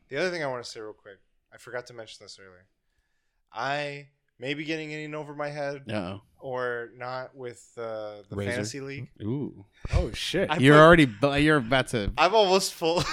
The 0.09 0.17
other 0.17 0.31
thing 0.31 0.43
I 0.43 0.47
want 0.47 0.65
to 0.65 0.69
say 0.71 0.81
real 0.81 0.93
quick, 0.95 1.19
I 1.53 1.59
forgot 1.59 1.87
to 1.89 1.93
mention 1.95 2.25
this 2.25 2.39
earlier. 2.41 2.65
I 3.53 4.09
may 4.39 4.55
be 4.55 4.65
getting 4.65 4.91
in 4.91 5.15
over 5.15 5.35
my 5.35 5.49
head 5.51 5.83
No. 5.87 6.23
or 6.41 6.91
not 6.97 7.37
with 7.37 7.71
uh, 7.77 8.23
the 8.29 8.37
Razor. 8.37 8.51
fantasy 8.53 8.81
league. 8.81 9.09
Ooh. 9.23 9.65
Oh 9.93 10.11
shit! 10.13 10.51
I 10.51 10.57
You're 10.57 10.75
put- 10.77 10.81
already 10.81 11.05
bu- 11.07 11.35
you're 11.37 11.57
about 11.59 11.89
to. 11.89 12.13
I'm 12.19 12.35
almost 12.35 12.75
full. 12.75 13.03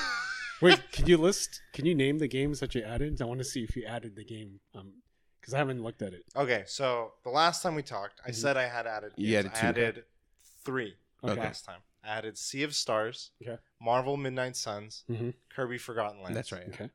Wait, 0.62 0.92
can 0.92 1.06
you 1.08 1.18
list? 1.18 1.62
Can 1.74 1.86
you 1.86 1.94
name 1.96 2.18
the 2.18 2.28
games 2.28 2.60
that 2.62 2.74
you 2.74 2.82
added? 2.82 3.22
I 3.22 3.26
want 3.26 3.40
to 3.40 3.44
see 3.44 3.64
if 3.64 3.76
you 3.76 3.86
added 3.86 4.16
the 4.16 4.24
game, 4.24 4.60
um, 4.74 4.94
because 5.40 5.54
I 5.54 5.58
haven't 5.60 5.84
looked 5.84 6.02
at 6.02 6.14
it. 6.14 6.24
okay, 6.36 6.64
so 6.68 7.14
the 7.24 7.30
last 7.30 7.62
time 7.62 7.76
we 7.76 7.84
talked, 7.84 8.20
I 8.26 8.32
Mhm. 8.32 8.36
said 8.36 8.58
I 8.58 8.68
had 8.68 8.88
added. 8.88 9.14
You 9.16 9.32
games. 9.32 9.46
added 9.46 9.52
I 9.54 9.60
two. 9.62 9.68
added 9.68 10.06
three 10.64 10.98
Okay. 11.24 11.40
last 11.40 11.64
time. 11.66 11.82
I 12.04 12.08
added 12.10 12.38
Sea 12.38 12.64
of 12.64 12.74
Stars, 12.76 13.32
Okay. 13.42 13.58
Marvel 13.80 14.18
Midnight 14.18 14.56
Suns, 14.56 15.04
Mhm. 15.10 15.34
Kirby 15.50 15.78
Forgotten 15.78 16.22
Lands. 16.22 16.36
That's 16.36 16.52
right. 16.52 16.68
Okay. 16.70 16.90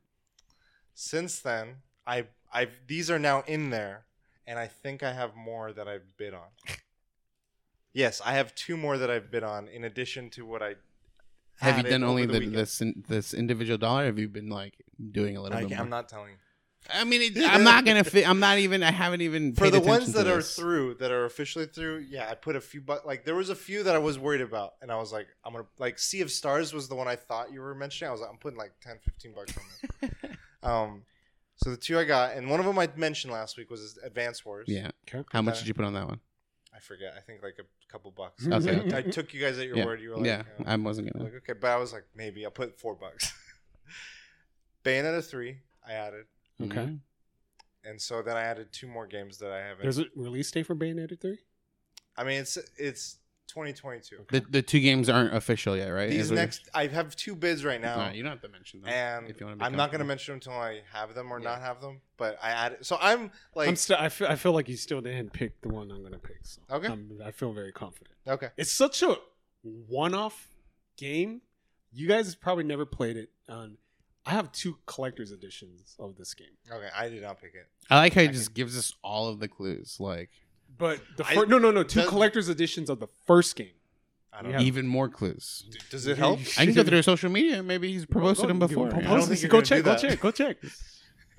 Since 0.93 1.39
then, 1.39 1.81
I 2.05 2.27
I've 2.51 2.85
these 2.85 3.09
are 3.09 3.17
now 3.19 3.41
in 3.43 3.69
there, 3.71 4.05
and 4.45 4.59
I 4.59 4.67
think 4.67 5.01
I 5.03 5.13
have 5.13 5.35
more 5.35 5.71
that 5.73 5.87
I've 5.87 6.15
bid 6.17 6.33
on. 6.33 6.51
yes, 7.93 8.21
I 8.21 8.33
have 8.33 8.53
two 8.55 8.77
more 8.77 8.97
that 8.97 9.09
I've 9.09 9.31
bid 9.31 9.43
on 9.43 9.67
in 9.67 9.83
addition 9.83 10.29
to 10.31 10.45
what 10.45 10.61
I. 10.61 10.75
Have 11.59 11.77
you 11.77 11.83
done 11.83 12.03
only 12.03 12.25
the, 12.25 12.39
weekend. 12.39 12.55
this 12.55 12.81
in- 12.81 13.03
this 13.07 13.33
individual 13.33 13.77
dollar? 13.77 14.05
Have 14.05 14.19
you 14.19 14.27
been 14.27 14.49
like 14.49 14.75
doing 15.11 15.37
a 15.37 15.41
little 15.41 15.57
I, 15.57 15.61
bit 15.61 15.69
more? 15.71 15.79
I'm 15.79 15.89
not 15.89 16.09
telling 16.09 16.31
you. 16.31 16.37
I 16.93 17.05
mean, 17.05 17.21
it, 17.21 17.37
I'm 17.49 17.63
not 17.63 17.85
gonna 17.85 18.03
fit. 18.03 18.27
I'm 18.27 18.39
not 18.39 18.57
even. 18.57 18.83
I 18.83 18.91
haven't 18.91 19.21
even 19.21 19.53
For 19.55 19.65
paid 19.65 19.73
the 19.73 19.79
ones 19.79 20.07
to 20.07 20.11
that 20.13 20.27
are 20.27 20.37
this. 20.37 20.55
through, 20.55 20.95
that 20.95 21.11
are 21.11 21.25
officially 21.25 21.65
through, 21.65 22.05
yeah, 22.09 22.27
I 22.29 22.35
put 22.35 22.57
a 22.57 22.61
few, 22.61 22.81
but 22.81 23.05
like 23.05 23.23
there 23.23 23.35
was 23.35 23.49
a 23.49 23.55
few 23.55 23.83
that 23.83 23.95
I 23.95 23.99
was 23.99 24.19
worried 24.19 24.41
about, 24.41 24.73
and 24.81 24.91
I 24.91 24.97
was 24.97 25.13
like, 25.13 25.27
I'm 25.45 25.53
gonna 25.53 25.65
like 25.79 25.97
Sea 25.97 26.21
of 26.21 26.31
Stars 26.31 26.73
was 26.73 26.89
the 26.89 26.95
one 26.95 27.07
I 27.07 27.15
thought 27.15 27.53
you 27.53 27.61
were 27.61 27.73
mentioning. 27.73 28.09
I 28.09 28.11
was 28.11 28.21
like, 28.21 28.29
I'm 28.29 28.37
putting 28.37 28.59
like 28.59 28.73
10, 28.81 28.97
15 29.01 29.33
bucks 29.33 29.53
on 29.57 30.09
it. 30.09 30.37
um, 30.63 31.03
so 31.55 31.69
the 31.69 31.77
two 31.77 31.97
I 31.97 32.03
got, 32.03 32.35
and 32.35 32.49
one 32.49 32.59
of 32.59 32.65
them 32.65 32.77
I 32.77 32.89
mentioned 32.97 33.31
last 33.31 33.57
week 33.57 33.69
was 33.71 33.97
Advance 34.03 34.43
Wars. 34.43 34.67
Yeah. 34.67 34.91
Okay. 35.07 35.23
How 35.31 35.41
much 35.41 35.55
that- 35.55 35.59
did 35.61 35.67
you 35.69 35.73
put 35.73 35.85
on 35.85 35.93
that 35.93 36.07
one? 36.07 36.19
I 36.75 36.79
forget. 36.79 37.13
I 37.15 37.19
think 37.21 37.43
like 37.43 37.57
a 37.59 37.91
couple 37.91 38.11
bucks. 38.11 38.47
Okay. 38.51 38.91
I, 38.93 38.97
I 38.97 39.01
took 39.03 39.33
you 39.33 39.39
guys 39.41 39.57
at 39.59 39.67
your 39.67 39.77
Yeah. 39.77 39.85
word. 39.85 40.01
You 40.01 40.09
were 40.11 40.17
like, 40.17 40.25
yeah, 40.25 40.43
you 40.59 40.65
know, 40.65 40.71
I 40.71 40.75
wasn't 40.75 41.13
gonna. 41.13 41.25
like 41.25 41.35
okay, 41.35 41.53
but 41.53 41.69
I 41.69 41.77
was 41.77 41.93
like, 41.93 42.05
maybe 42.15 42.43
I'll 42.45 42.51
put 42.51 42.79
four 42.79 42.95
bucks. 42.95 43.31
Bayonetta 44.83 45.23
three, 45.23 45.59
I 45.87 45.93
added, 45.93 46.25
Okay. 46.61 46.75
Mhm. 46.81 46.99
and 47.85 48.01
so 48.01 48.21
then 48.21 48.35
I 48.35 48.41
added 48.41 48.67
two 48.71 48.87
more 48.87 49.07
games 49.07 49.37
that 49.39 49.51
I 49.51 49.59
haven't. 49.59 49.83
There's 49.83 49.99
a 49.99 50.05
release 50.15 50.51
date 50.51 50.65
for 50.65 50.75
Bayonetta 50.75 51.19
three. 51.19 51.39
I 52.17 52.23
mean, 52.23 52.39
it's 52.41 52.57
it's 52.77 53.17
2022. 53.47 54.25
The 54.31 54.39
the 54.49 54.61
two 54.61 54.79
games 54.79 55.09
aren't 55.09 55.35
official 55.35 55.75
yet, 55.77 55.89
right? 55.89 56.09
These 56.09 56.25
Is 56.25 56.29
what- 56.31 56.35
next, 56.37 56.69
I 56.73 56.87
have 56.87 57.15
two 57.15 57.35
bids 57.35 57.63
right 57.63 57.79
now, 57.81 57.93
Alright, 57.93 58.15
you 58.15 58.23
don't 58.23 58.31
have 58.31 58.41
to 58.41 58.49
mention 58.49 58.81
them. 58.81 58.89
and 58.89 59.29
if 59.29 59.39
you 59.39 59.45
wanna 59.45 59.57
be 59.57 59.63
I'm 59.63 59.73
not 59.75 59.91
going 59.91 59.99
to 59.99 60.05
comfortable. 60.05 60.07
mention 60.07 60.31
them 60.33 60.37
until 60.37 60.53
I 60.53 60.81
have 60.91 61.13
them 61.15 61.31
or 61.31 61.39
Yeah. 61.39 61.43
not 61.49 61.61
have 61.61 61.81
them. 61.81 62.01
But 62.17 62.37
I 62.41 62.49
added, 62.51 62.85
so 62.85 62.97
I'm 63.01 63.31
like, 63.55 63.67
I'm 63.69 63.75
still. 63.75 63.97
I 63.99 64.09
feel, 64.09 64.27
I 64.27 64.35
feel 64.35 64.53
like 64.53 64.69
you 64.69 64.77
still 64.77 65.01
didn't 65.01 65.33
pick 65.33 65.61
the 65.61 65.69
one 65.69 65.91
I'm 65.91 66.01
gonna 66.03 66.19
pick. 66.19 66.37
So 66.43 66.61
Okay. 66.69 66.87
I'm- 66.87 67.19
I 67.23 67.31
feel 67.31 67.53
very 67.53 67.71
confident. 67.71 68.15
okay, 68.27 68.49
It's 68.57 68.71
such 68.71 69.01
a 69.03 69.15
one-off 69.63 70.49
game. 70.97 71.41
You 71.91 72.07
guys 72.07 72.35
probably 72.35 72.63
never 72.63 72.85
played 72.85 73.17
it. 73.17 73.29
Um, 73.47 73.77
I 74.25 74.31
have 74.31 74.51
two 74.51 74.77
collector's 74.85 75.31
editions 75.31 75.95
of 75.99 76.15
this 76.15 76.33
game. 76.33 76.55
okay, 76.71 76.89
I 76.95 77.09
did 77.09 77.21
not 77.21 77.39
pick 77.41 77.53
it. 77.55 77.67
I 77.89 77.97
like 77.97 78.13
how 78.13 78.21
he 78.21 78.29
just 78.29 78.53
gives 78.53 78.77
us 78.77 78.93
all 79.03 79.27
of 79.27 79.39
the 79.39 79.47
clues, 79.49 79.97
like 79.99 80.29
But 80.77 81.01
the 81.17 81.25
I- 81.25 81.35
fir- 81.35 81.45
no, 81.45 81.57
no, 81.57 81.71
no, 81.71 81.83
two 81.83 82.01
does- 82.01 82.09
collector's 82.09 82.49
editions 82.49 82.89
of 82.89 82.99
the 82.99 83.07
first 83.25 83.55
game. 83.55 83.71
I 84.35 84.41
don't 84.41 84.53
know. 84.53 84.59
even 84.61 84.87
more 84.87 85.09
clues. 85.09 85.63
Does 85.91 86.07
it 86.07 86.17
help? 86.17 86.39
I 86.57 86.65
can 86.65 86.73
go 86.73 86.83
through 86.83 87.03
social 87.03 87.29
media. 87.29 87.61
Maybe 87.61 87.93
he's 87.93 88.07
posted 88.07 88.49
them 88.49 88.57
before. 88.57 88.87
I 88.87 88.99
don't 89.01 89.21
think 89.27 89.41
you're 89.43 89.49
Go 89.49 89.57
gonna 89.57 89.65
check. 89.67 89.77
do 89.77 89.83
Go 89.83 89.91
that. 89.91 90.01
check. 90.01 90.19
Go 90.19 90.31
check. 90.31 90.57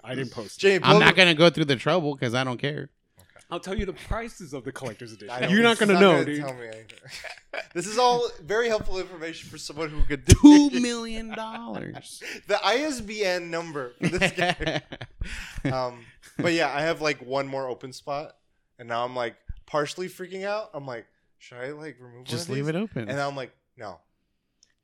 I 0.04 0.14
didn't 0.14 0.30
post. 0.30 0.58
it. 0.58 0.60
Jay, 0.60 0.74
I'm 0.76 0.80
blow 0.82 0.98
not 1.00 1.16
gonna 1.16 1.34
go 1.34 1.50
through 1.50 1.64
the 1.64 1.74
trouble 1.74 2.14
because 2.14 2.34
I 2.34 2.44
don't 2.44 2.58
care. 2.58 2.90
Okay. 3.18 3.28
I'll 3.50 3.58
tell 3.58 3.76
you 3.76 3.84
the 3.84 3.94
prices 3.94 4.52
of 4.54 4.62
the 4.62 4.70
collector's 4.70 5.12
edition. 5.12 5.40
Don't- 5.40 5.50
You're 5.50 5.64
not 5.64 5.72
it's 5.72 5.80
gonna 5.80 5.94
know, 5.98 6.12
gonna 6.12 6.24
dude. 6.24 6.40
Tell 6.44 6.54
me 6.54 6.66
anything. 6.68 6.86
this 7.74 7.88
is 7.88 7.98
all 7.98 8.28
very 8.44 8.68
helpful 8.68 9.00
information 9.00 9.50
for 9.50 9.58
someone 9.58 9.88
who 9.88 10.02
could 10.04 10.24
do 10.24 10.34
Two 10.40 10.70
million 10.80 11.30
dollars. 11.34 12.22
the 12.46 12.64
ISBN 12.64 13.50
number 13.50 13.94
for 14.00 14.08
this 14.08 14.32
game. 15.64 15.72
Um, 15.72 16.04
but 16.38 16.52
yeah, 16.52 16.72
I 16.72 16.82
have 16.82 17.00
like 17.00 17.18
one 17.26 17.48
more 17.48 17.66
open 17.68 17.92
spot, 17.92 18.36
and 18.78 18.88
now 18.88 19.04
I'm 19.04 19.14
like 19.16 19.36
partially 19.66 20.08
freaking 20.08 20.44
out. 20.44 20.70
I'm 20.74 20.86
like, 20.86 21.06
should 21.38 21.58
I 21.58 21.70
like 21.72 21.96
remove? 22.00 22.24
Just 22.24 22.48
one 22.48 22.58
of 22.58 22.66
leave 22.66 22.74
these? 22.74 22.80
it 22.80 22.84
open. 22.84 23.08
And 23.08 23.20
I'm 23.20 23.36
like, 23.36 23.52
no, 23.76 23.98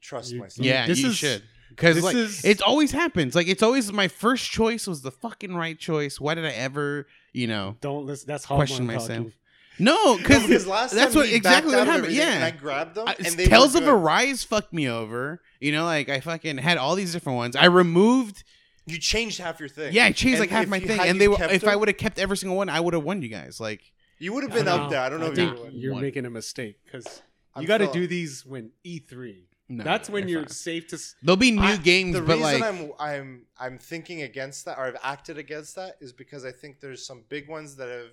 trust 0.00 0.32
You- 0.32 0.40
myself. 0.40 0.64
yeah, 0.66 0.86
This 0.86 1.00
you 1.00 1.08
is- 1.08 1.16
should. 1.16 1.42
Because 1.70 1.94
this 1.96 2.04
like 2.04 2.16
is- 2.16 2.44
it 2.44 2.62
always 2.62 2.90
happens. 2.90 3.34
Like 3.36 3.46
it's 3.46 3.62
always 3.62 3.92
my 3.92 4.08
first 4.08 4.50
choice 4.50 4.86
was 4.88 5.02
the 5.02 5.12
fucking 5.12 5.54
right 5.54 5.78
choice. 5.78 6.20
Why 6.20 6.34
did 6.34 6.44
I 6.44 6.50
ever, 6.50 7.06
you 7.32 7.46
know, 7.46 7.76
Don't 7.80 8.06
listen. 8.06 8.26
That's 8.26 8.44
hard 8.44 8.58
question 8.58 8.86
myself? 8.86 9.08
No, 9.78 9.94
No, 9.94 10.16
because 10.18 10.42
because 10.48 10.66
last 10.66 10.94
that's 10.94 11.12
time 11.14 11.20
what 11.20 11.28
he 11.28 11.36
exactly 11.36 11.70
backed 11.72 11.86
what 11.86 11.88
out 11.88 12.00
of 12.00 12.04
happened. 12.04 12.04
everything, 12.06 12.26
and 12.34 12.44
I 12.44 12.48
Yeah, 12.48 12.56
grabbed 12.56 12.94
them, 12.96 13.06
I- 13.08 13.14
and 13.24 13.26
they 13.36 13.46
Tales 13.46 13.74
were 13.74 13.78
of 13.78 13.84
good. 13.84 13.94
Arise 13.94 14.42
fucked 14.42 14.72
me 14.72 14.88
over. 14.88 15.40
You 15.60 15.70
know, 15.70 15.84
like 15.84 16.08
I 16.08 16.18
fucking 16.18 16.58
had 16.58 16.76
all 16.76 16.96
these 16.96 17.12
different 17.12 17.36
ones. 17.36 17.54
I 17.54 17.66
removed. 17.66 18.42
You 18.86 18.98
changed 18.98 19.38
half 19.38 19.60
your 19.60 19.68
thing. 19.68 19.92
Yeah, 19.92 20.06
I 20.06 20.12
changed 20.12 20.40
And 20.40 20.40
like 20.40 20.50
half 20.50 20.62
if 20.64 20.68
my 20.68 20.76
you- 20.78 20.86
thing, 20.86 20.98
had 20.98 21.06
and 21.08 21.16
you 21.16 21.20
they 21.20 21.28
were. 21.28 21.36
kept 21.36 21.52
If 21.52 21.64
I 21.64 21.70
them, 21.72 21.80
would 21.80 21.88
have 21.88 21.96
kept 21.96 22.18
every 22.18 22.36
single 22.36 22.56
one, 22.56 22.68
I 22.68 22.80
would 22.80 22.94
have 22.94 23.04
won 23.04 23.22
you 23.22 23.28
guys. 23.28 23.60
Like 23.60 23.92
you 24.18 24.32
would 24.32 24.42
have 24.42 24.52
been 24.52 24.68
up 24.68 24.90
there. 24.90 25.00
I 25.00 25.08
don't 25.08 25.20
know 25.20 25.26
if 25.26 25.34
think 25.36 25.56
you 25.56 25.62
would. 25.64 25.72
you're 25.74 25.92
One. 25.92 26.02
making 26.02 26.26
a 26.26 26.30
mistake 26.30 26.78
because 26.84 27.22
I'm 27.54 27.62
you 27.62 27.68
got 27.68 27.78
to 27.78 27.86
feeling- 27.86 28.00
do 28.00 28.06
these 28.06 28.44
when 28.46 28.70
E3. 28.84 29.44
no, 29.68 29.84
That's 29.84 30.10
when 30.10 30.24
you're 30.28 30.40
you're 30.40 30.48
fine. 30.48 30.54
safe 30.54 30.88
to. 30.88 30.96
s- 30.96 31.14
There'll 31.22 31.36
be 31.36 31.50
new 31.52 31.62
I- 31.62 31.76
games, 31.76 32.14
The 32.14 32.22
but 32.22 32.38
reason 32.38 32.60
like 32.60 32.62
I'm 32.62 32.92
I'm 32.98 33.46
I'm 33.58 33.78
thinking 33.78 34.22
against 34.22 34.64
that, 34.64 34.78
or 34.78 34.84
I've 34.86 34.96
acted 35.02 35.38
against 35.38 35.76
that, 35.76 35.96
is 36.00 36.12
because 36.12 36.44
I 36.44 36.52
think 36.52 36.80
there's 36.80 37.04
some 37.06 37.24
big 37.28 37.48
ones 37.48 37.76
that 37.76 37.88
have 37.88 38.12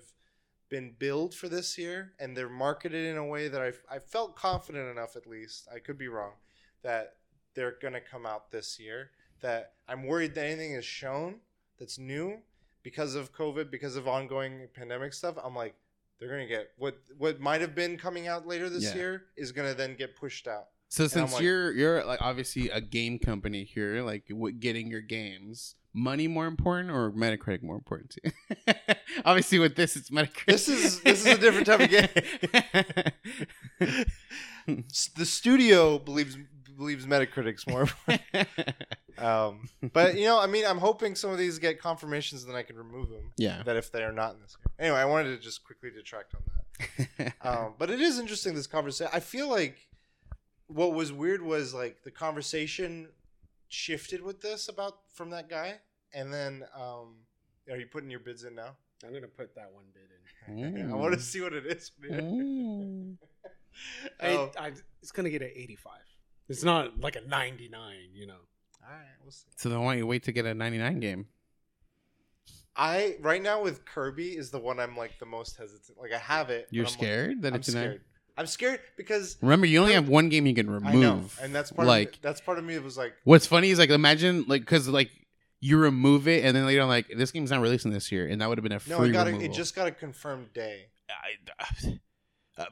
been 0.68 0.94
billed 0.98 1.34
for 1.34 1.48
this 1.48 1.78
year, 1.78 2.12
and 2.18 2.36
they're 2.36 2.48
marketed 2.50 3.06
in 3.06 3.16
a 3.16 3.24
way 3.26 3.48
that 3.48 3.60
I 3.60 3.72
I 3.96 3.98
felt 3.98 4.36
confident 4.36 4.88
enough, 4.90 5.16
at 5.16 5.26
least 5.26 5.66
I 5.74 5.78
could 5.78 5.98
be 5.98 6.08
wrong, 6.08 6.34
that 6.82 7.16
they're 7.54 7.76
gonna 7.82 8.00
come 8.00 8.24
out 8.26 8.50
this 8.50 8.78
year. 8.78 9.10
That 9.40 9.72
I'm 9.88 10.04
worried 10.06 10.34
that 10.34 10.44
anything 10.46 10.72
is 10.72 10.84
shown 10.84 11.36
that's 11.78 11.98
new 11.98 12.38
because 12.82 13.14
of 13.14 13.32
COVID, 13.32 13.70
because 13.70 13.96
of 13.96 14.08
ongoing 14.08 14.68
pandemic 14.74 15.12
stuff. 15.12 15.36
I'm 15.42 15.54
like, 15.54 15.74
they're 16.18 16.28
gonna 16.28 16.46
get 16.46 16.70
what 16.76 16.98
what 17.16 17.40
might 17.40 17.60
have 17.60 17.74
been 17.74 17.96
coming 17.96 18.26
out 18.26 18.46
later 18.46 18.68
this 18.68 18.84
Yeah. 18.84 18.94
year 18.94 19.22
is 19.36 19.52
gonna 19.52 19.74
then 19.74 19.94
get 19.94 20.16
pushed 20.16 20.48
out. 20.48 20.68
So 20.88 21.04
I'm 21.04 21.10
since 21.10 21.32
like- 21.34 21.42
you're 21.42 21.72
you're 21.72 22.04
like 22.04 22.20
obviously 22.22 22.70
a 22.70 22.80
game 22.80 23.18
company 23.18 23.64
here, 23.64 24.02
like 24.02 24.24
getting 24.58 24.90
your 24.90 25.02
games, 25.02 25.74
money 25.92 26.26
more 26.26 26.46
important 26.46 26.90
or 26.90 27.12
Metacritic 27.12 27.62
more 27.62 27.76
important 27.76 28.10
to 28.10 28.20
you? 28.24 28.32
obviously, 29.24 29.58
with 29.58 29.76
this, 29.76 29.96
it's 29.96 30.10
Metacritic. 30.10 30.46
This 30.46 30.68
is- 30.68 31.00
this 31.02 31.26
is 31.26 31.34
a 31.34 31.38
different 31.38 31.66
type 31.66 31.80
of 31.80 31.90
game. 31.90 32.08
the 35.16 35.26
studio 35.26 35.98
believes 35.98 36.36
believes 36.76 37.06
Metacritic's 37.06 37.66
more. 37.66 37.88
um, 39.18 39.68
but 39.92 40.16
you 40.16 40.24
know, 40.24 40.38
I 40.40 40.46
mean, 40.46 40.64
I'm 40.66 40.78
hoping 40.78 41.14
some 41.14 41.30
of 41.30 41.38
these 41.38 41.58
get 41.58 41.80
confirmations, 41.80 42.42
and 42.44 42.52
then 42.52 42.58
I 42.58 42.62
can 42.62 42.76
remove 42.76 43.10
them. 43.10 43.32
yeah. 43.36 43.62
That 43.64 43.76
if 43.76 43.90
they 43.92 44.02
are 44.02 44.12
not 44.12 44.34
in 44.34 44.40
this 44.40 44.56
game. 44.56 44.72
Anyway, 44.78 44.98
I 44.98 45.04
wanted 45.04 45.30
to 45.36 45.38
just 45.38 45.64
quickly 45.64 45.90
detract 45.90 46.34
on 46.34 46.40
that. 46.46 47.34
Um, 47.42 47.74
but 47.78 47.90
it 47.90 48.00
is 48.00 48.18
interesting 48.20 48.54
this 48.54 48.66
conversation. 48.68 49.10
I 49.12 49.18
feel 49.20 49.48
like 49.48 49.88
what 50.68 50.92
was 50.94 51.12
weird 51.12 51.42
was 51.42 51.74
like 51.74 52.02
the 52.04 52.10
conversation 52.10 53.08
shifted 53.68 54.22
with 54.22 54.40
this 54.40 54.68
about 54.68 54.98
from 55.12 55.30
that 55.30 55.48
guy, 55.48 55.80
and 56.12 56.32
then 56.32 56.64
um, 56.76 57.16
are 57.70 57.76
you 57.76 57.86
putting 57.86 58.10
your 58.10 58.20
bids 58.20 58.44
in 58.44 58.54
now? 58.54 58.76
I'm 59.04 59.12
gonna 59.12 59.26
put 59.26 59.54
that 59.56 59.72
one 59.72 59.84
bit 59.92 60.02
in. 60.02 60.08
Mm. 60.48 60.90
I 60.90 60.94
want 60.94 61.12
to 61.12 61.20
see 61.20 61.42
what 61.42 61.52
it 61.52 61.66
is. 61.66 61.90
Mm. 62.10 63.16
I, 64.20 64.28
Oh. 64.30 64.50
I, 64.58 64.72
it's 65.02 65.12
gonna 65.12 65.28
get 65.28 65.42
an 65.42 65.50
85. 65.54 65.92
It's 66.48 66.64
not 66.64 66.98
like 67.00 67.16
a 67.16 67.20
99. 67.20 67.96
You 68.14 68.26
know. 68.28 68.40
All 68.88 68.94
right, 68.94 69.04
we'll 69.22 69.30
see. 69.32 69.46
so 69.56 69.68
then 69.68 69.80
why 69.82 69.92
don't 69.92 69.98
you 69.98 70.06
wait 70.06 70.22
to 70.24 70.32
get 70.32 70.46
a 70.46 70.54
99 70.54 71.00
game? 71.00 71.26
I 72.74 73.16
right 73.20 73.42
now 73.42 73.62
with 73.62 73.84
Kirby 73.84 74.36
is 74.36 74.50
the 74.50 74.58
one 74.60 74.78
I'm 74.80 74.96
like 74.96 75.18
the 75.18 75.26
most 75.26 75.56
hesitant. 75.56 75.98
Like 76.00 76.12
I 76.12 76.18
have 76.18 76.48
it. 76.50 76.68
You're 76.70 76.84
I'm 76.84 76.90
like- 76.90 76.98
scared 76.98 77.42
that 77.42 77.52
I'm 77.52 77.58
it's 77.60 77.68
a 77.68 77.74
nine? 77.74 77.82
scared. 77.84 78.00
I'm 78.36 78.46
scared 78.46 78.80
because 78.96 79.36
Remember, 79.42 79.66
you 79.66 79.80
only 79.80 79.94
have 79.94 80.08
one 80.08 80.28
game 80.28 80.46
you 80.46 80.54
can 80.54 80.70
remove. 80.70 80.86
I 80.86 80.94
know, 80.94 81.24
and 81.42 81.52
that's 81.52 81.72
part 81.72 81.88
like 81.88 82.14
of 82.16 82.22
that's 82.22 82.40
part 82.40 82.56
of 82.58 82.64
me. 82.64 82.74
That 82.74 82.84
was 82.84 82.96
like, 82.96 83.14
what's 83.24 83.48
funny 83.48 83.70
is 83.70 83.80
like 83.80 83.90
imagine 83.90 84.44
like 84.46 84.62
because 84.62 84.86
like 84.88 85.10
you 85.60 85.76
remove 85.76 86.28
it 86.28 86.44
and 86.44 86.56
then 86.56 86.64
later 86.66 86.82
on 86.82 86.88
like 86.88 87.08
this 87.16 87.32
game's 87.32 87.50
not 87.50 87.60
releasing 87.60 87.90
this 87.90 88.12
year 88.12 88.28
and 88.28 88.40
that 88.40 88.48
would 88.48 88.58
have 88.58 88.62
been 88.62 88.70
a 88.70 88.78
free 88.78 88.96
no, 88.96 89.02
it 89.02 89.10
got 89.10 89.26
a, 89.26 89.34
it 89.40 89.52
just 89.52 89.74
got 89.74 89.88
a 89.88 89.90
confirmed 89.90 90.52
day. 90.52 90.86
I, 91.10 91.98
uh, 92.58 92.64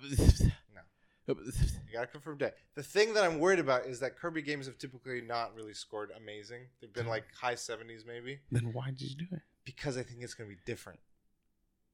You 1.28 1.35
got 1.93 2.05
a 2.05 2.07
confirmed 2.07 2.39
day. 2.39 2.53
The 2.74 2.82
thing 2.82 3.15
that 3.15 3.24
I'm 3.24 3.39
worried 3.39 3.59
about 3.59 3.86
is 3.86 4.01
that 4.01 4.16
Kirby 4.16 4.43
games 4.43 4.66
have 4.66 4.78
typically 4.78 5.20
not 5.20 5.55
really 5.55 5.74
scored 5.74 6.11
amazing. 6.16 6.62
They've 6.81 6.93
been 6.93 7.09
like 7.09 7.24
high 7.40 7.55
70s 7.55 8.07
maybe 8.07 8.39
then 8.51 8.73
why 8.73 8.90
did 8.90 9.03
you 9.03 9.16
do 9.16 9.27
it? 9.32 9.43
because 9.65 9.97
I 9.97 10.03
think 10.03 10.23
it's 10.23 10.35
gonna 10.35 10.48
be 10.48 10.59
different. 10.65 11.01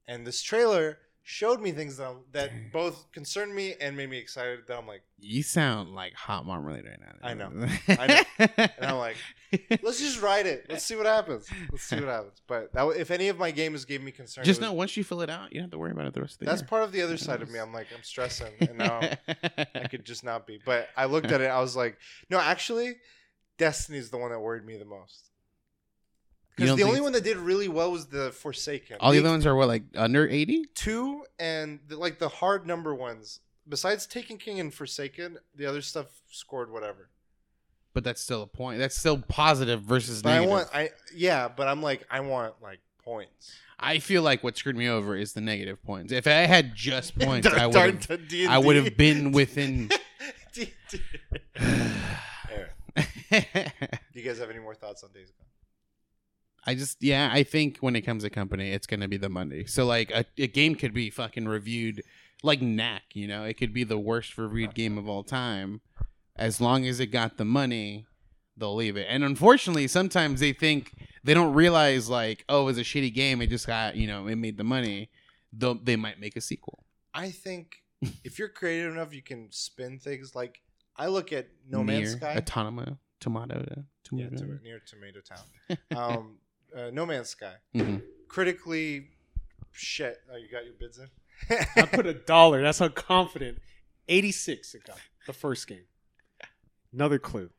And 0.07 0.27
this 0.27 0.43
trailer 0.43 0.99
showed 1.25 1.61
me 1.61 1.73
things 1.73 1.97
that 1.99 2.15
that 2.33 2.51
Dang. 2.51 2.71
both 2.73 3.11
concerned 3.13 3.55
me 3.55 3.75
and 3.81 3.97
made 3.97 4.11
me 4.11 4.19
excited. 4.19 4.61
That 4.67 4.79
I'm 4.79 4.87
like, 4.87 5.03
You 5.21 5.43
sound 5.43 5.95
like 5.95 6.15
hot 6.15 6.45
marmalade 6.45 6.85
right 6.85 6.99
now. 7.01 7.13
I 7.23 7.35
know. 7.35 7.69
I 7.89 8.07
know. 8.07 8.23
and 8.57 8.87
I'm 8.87 8.99
like, 8.99 9.17
let's 9.83 10.01
just 10.01 10.21
ride 10.21 10.47
it. 10.47 10.67
Let's 10.69 10.85
see 10.85 10.97
what 10.97 11.07
happens. 11.07 11.49
Let's 11.71 11.85
see 11.85 11.97
what 11.97 12.05
happens. 12.09 12.43
But 12.47 12.73
that, 12.73 12.87
if 12.97 13.11
any 13.11 13.29
of 13.29 13.39
my 13.39 13.51
games 13.51 13.85
gave 13.85 14.03
me 14.03 14.11
concern, 14.11 14.45
just 14.45 14.61
was- 14.61 14.69
know 14.69 14.73
once 14.73 14.97
you 14.97 15.05
fill 15.05 15.21
it 15.23 15.31
out, 15.31 15.53
you 15.53 15.61
don't 15.61 15.65
have 15.65 15.71
to 15.73 15.79
worry 15.79 15.93
about 15.93 16.07
it 16.07 16.15
the 16.15 16.21
rest 16.21 16.35
of 16.35 16.39
the 16.41 16.45
day. 16.47 16.51
that's 16.51 16.63
year. 16.63 16.69
part 16.69 16.83
of 16.83 16.93
the 16.93 17.03
other 17.03 17.17
side 17.17 17.43
of 17.43 17.51
me. 17.51 17.59
I'm 17.59 17.73
like, 17.73 17.87
I'm 17.97 18.03
stressing, 18.03 18.53
and 18.61 18.79
now 18.79 19.01
I 19.75 19.87
could 19.89 20.05
just 20.05 20.25
not 20.25 20.47
be. 20.47 20.59
But 20.65 20.89
I 20.97 21.05
looked 21.07 21.31
at 21.31 21.41
it. 21.41 21.47
I 21.47 21.61
was 21.61 21.77
like, 21.77 21.99
no, 22.31 22.39
actually, 22.39 22.97
Destiny's 23.59 24.11
the 24.11 24.19
one 24.19 24.31
that 24.31 24.41
worried 24.41 24.65
me 24.65 24.77
the 24.77 24.85
most. 24.85 25.31
Because 26.57 26.77
the 26.77 26.83
only 26.83 27.01
one 27.01 27.13
that 27.13 27.25
did 27.25 27.37
really 27.39 27.69
well 27.69 27.91
was 27.93 28.07
the 28.07 28.31
Forsaken. 28.33 28.99
All 29.01 29.13
the 29.13 29.19
other 29.19 29.31
ones 29.31 29.47
are 29.47 29.55
what 29.55 29.69
like 29.69 29.85
under 29.97 30.29
eighty. 30.29 30.67
two 30.75 31.25
and 31.39 31.81
the, 31.89 31.97
like 31.97 32.19
the 32.19 32.29
hard 32.29 32.67
number 32.67 32.95
ones. 32.95 33.41
Besides 33.69 34.07
Taken 34.07 34.39
King 34.39 34.61
and 34.61 34.75
Forsaken, 34.75 35.39
the 35.55 35.67
other 35.67 35.81
stuff 35.83 36.07
scored 36.31 36.71
whatever. 36.71 37.09
But 37.95 38.05
that's 38.05 38.21
still 38.21 38.43
a 38.43 38.47
point. 38.47 38.79
That's 38.79 38.97
still 38.97 39.19
positive 39.19 39.83
versus 39.83 40.23
But 40.23 40.31
I 40.31 40.33
negative. 40.35 40.51
want, 40.51 40.69
I 40.75 40.91
yeah, 41.15 41.49
but 41.49 41.69
I'm 41.69 41.83
like, 41.83 42.05
I 42.11 42.21
want 42.21 42.55
like 42.63 42.81
points. 43.05 43.53
I 43.79 43.99
feel 43.99 44.23
like 44.23 44.45
what 44.45 44.57
screwed 44.57 44.77
me 44.77 44.89
over 44.89 45.17
is 45.17 45.33
the 45.33 45.41
negative 45.41 45.83
points. 45.83 46.13
If 46.13 46.27
I 46.27 46.31
had 46.47 46.75
just 46.75 47.19
points, 47.19 47.47
I 47.47 47.67
would 47.67 48.05
have. 48.05 48.21
I 48.49 48.59
would 48.59 48.77
have 48.77 48.97
been 48.97 49.33
within. 49.33 49.91
Do 53.31 54.21
you 54.21 54.23
guys 54.23 54.39
have 54.39 54.51
any 54.51 54.59
more 54.59 54.75
thoughts 54.75 55.03
on 55.03 55.11
Days 55.13 55.31
Gone? 55.31 55.47
I 56.65 56.75
just 56.75 57.03
yeah, 57.03 57.31
I 57.33 57.43
think 57.43 57.79
when 57.79 57.97
it 57.97 58.03
comes 58.03 58.23
to 58.23 58.31
company, 58.31 58.71
it's 58.71 58.87
gonna 58.87 59.09
be 59.09 59.17
the 59.17 59.29
Monday. 59.29 59.65
So 59.65 59.85
like 59.85 60.11
a, 60.11 60.25
a 60.39 60.47
game 60.47 60.75
could 60.75 60.95
be 60.95 61.11
fucking 61.11 61.47
reviewed 61.47 62.03
like 62.43 62.61
Knack, 62.61 63.03
you 63.15 63.27
know, 63.29 63.45
it 63.45 63.55
could 63.55 63.73
be 63.73 63.85
the 63.85 63.99
worst 63.99 64.37
reviewed 64.37 64.75
game 64.75 64.99
of 64.99 65.09
all 65.09 65.23
time. 65.23 65.81
As 66.37 66.61
long 66.61 66.87
as 66.87 66.99
it 66.99 67.07
got 67.07 67.37
the 67.37 67.45
money, 67.45 68.07
they'll 68.57 68.75
leave 68.75 68.97
it. 68.97 69.07
And 69.09 69.23
unfortunately, 69.23 69.87
sometimes 69.87 70.41
they 70.41 70.53
think 70.53 70.93
they 71.25 71.35
don't 71.35 71.53
realize 71.53 72.09
like, 72.09 72.45
oh, 72.49 72.63
it 72.63 72.65
was 72.65 72.79
a 72.79 72.83
shitty 72.83 73.15
game. 73.15 73.41
It 73.43 73.49
just 73.49 73.67
got 73.67 73.97
you 73.97 74.07
know, 74.07 74.27
it 74.27 74.37
made 74.37 74.57
the 74.57 74.65
money. 74.65 75.11
They 75.53 75.97
might 75.97 76.19
make 76.19 76.37
a 76.37 76.41
sequel. 76.41 76.85
I 77.15 77.31
think 77.31 77.77
if 78.25 78.39
you're 78.39 78.49
creative 78.49 78.93
enough, 78.93 79.15
you 79.15 79.23
can 79.23 79.49
spin 79.51 79.99
things. 79.99 80.35
Like 80.35 80.61
I 80.97 81.07
look 81.07 81.33
at 81.33 81.49
No 81.69 81.83
Man's 81.83 82.13
Sky. 82.13 82.37
Autonoma, 82.37 82.99
Tomato, 83.21 83.65
yeah, 83.69 84.29
to, 84.29 84.59
near 84.63 84.81
Tomato 84.87 85.21
Town. 85.21 85.79
Um, 85.97 86.37
uh, 86.77 86.91
no 86.93 87.07
Man's 87.07 87.29
Sky. 87.31 87.55
Mhm. 87.75 88.03
Critically, 88.29 89.09
shit. 89.73 90.19
Oh, 90.33 90.37
you 90.37 90.49
got 90.51 90.65
your 90.65 90.75
bids 90.79 90.99
in. 90.99 91.09
I 91.77 91.87
put 91.87 92.07
a 92.07 92.15
dollar. 92.15 92.63
That's 92.63 92.79
how 92.79 92.89
confident. 92.89 93.59
86 94.09 94.75
it 94.75 94.85
got. 94.85 94.99
The 95.27 95.33
first 95.33 95.67
game. 95.67 95.85
Another 96.93 97.19
clue. 97.19 97.51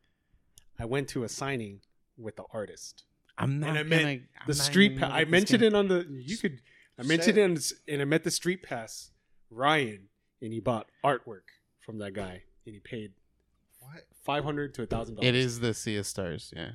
I 0.79 0.85
went 0.85 1.07
to 1.09 1.23
a 1.23 1.29
signing 1.29 1.81
with 2.17 2.35
the 2.35 2.43
artist. 2.51 3.03
I'm 3.37 3.59
not 3.59 3.69
And 3.69 3.77
I 3.79 3.83
gonna, 3.83 3.89
meant 3.89 4.05
I'm 4.05 4.27
The 4.47 4.53
not 4.53 4.63
street. 4.63 4.99
gonna 4.99 5.07
Pa- 5.11 5.15
I 5.17 5.25
mentioned 5.25 5.61
game. 5.61 5.73
it 5.73 5.77
on 5.77 5.87
the. 5.87 6.05
You 6.09 6.37
could. 6.37 6.59
I 6.99 7.03
mentioned 7.03 7.37
it. 7.37 7.41
it, 7.41 7.43
on 7.45 7.57
and 7.87 8.01
I 8.01 8.05
met 8.05 8.23
the 8.23 8.31
street 8.31 8.61
pass 8.63 9.11
Ryan, 9.49 10.09
and 10.41 10.53
he 10.53 10.59
bought 10.59 10.87
artwork 11.03 11.41
from 11.81 11.97
that 11.99 12.13
guy, 12.13 12.43
and 12.65 12.75
he 12.75 12.79
paid 12.79 13.11
what? 13.13 13.22
Five 14.23 14.43
hundred 14.43 14.73
to 14.75 14.83
a 14.83 14.85
thousand 14.85 15.15
dollars. 15.15 15.27
It 15.29 15.35
is 15.35 15.59
the 15.59 15.73
Sea 15.73 15.97
of 15.97 16.05
Stars. 16.05 16.53
Yeah, 16.55 16.71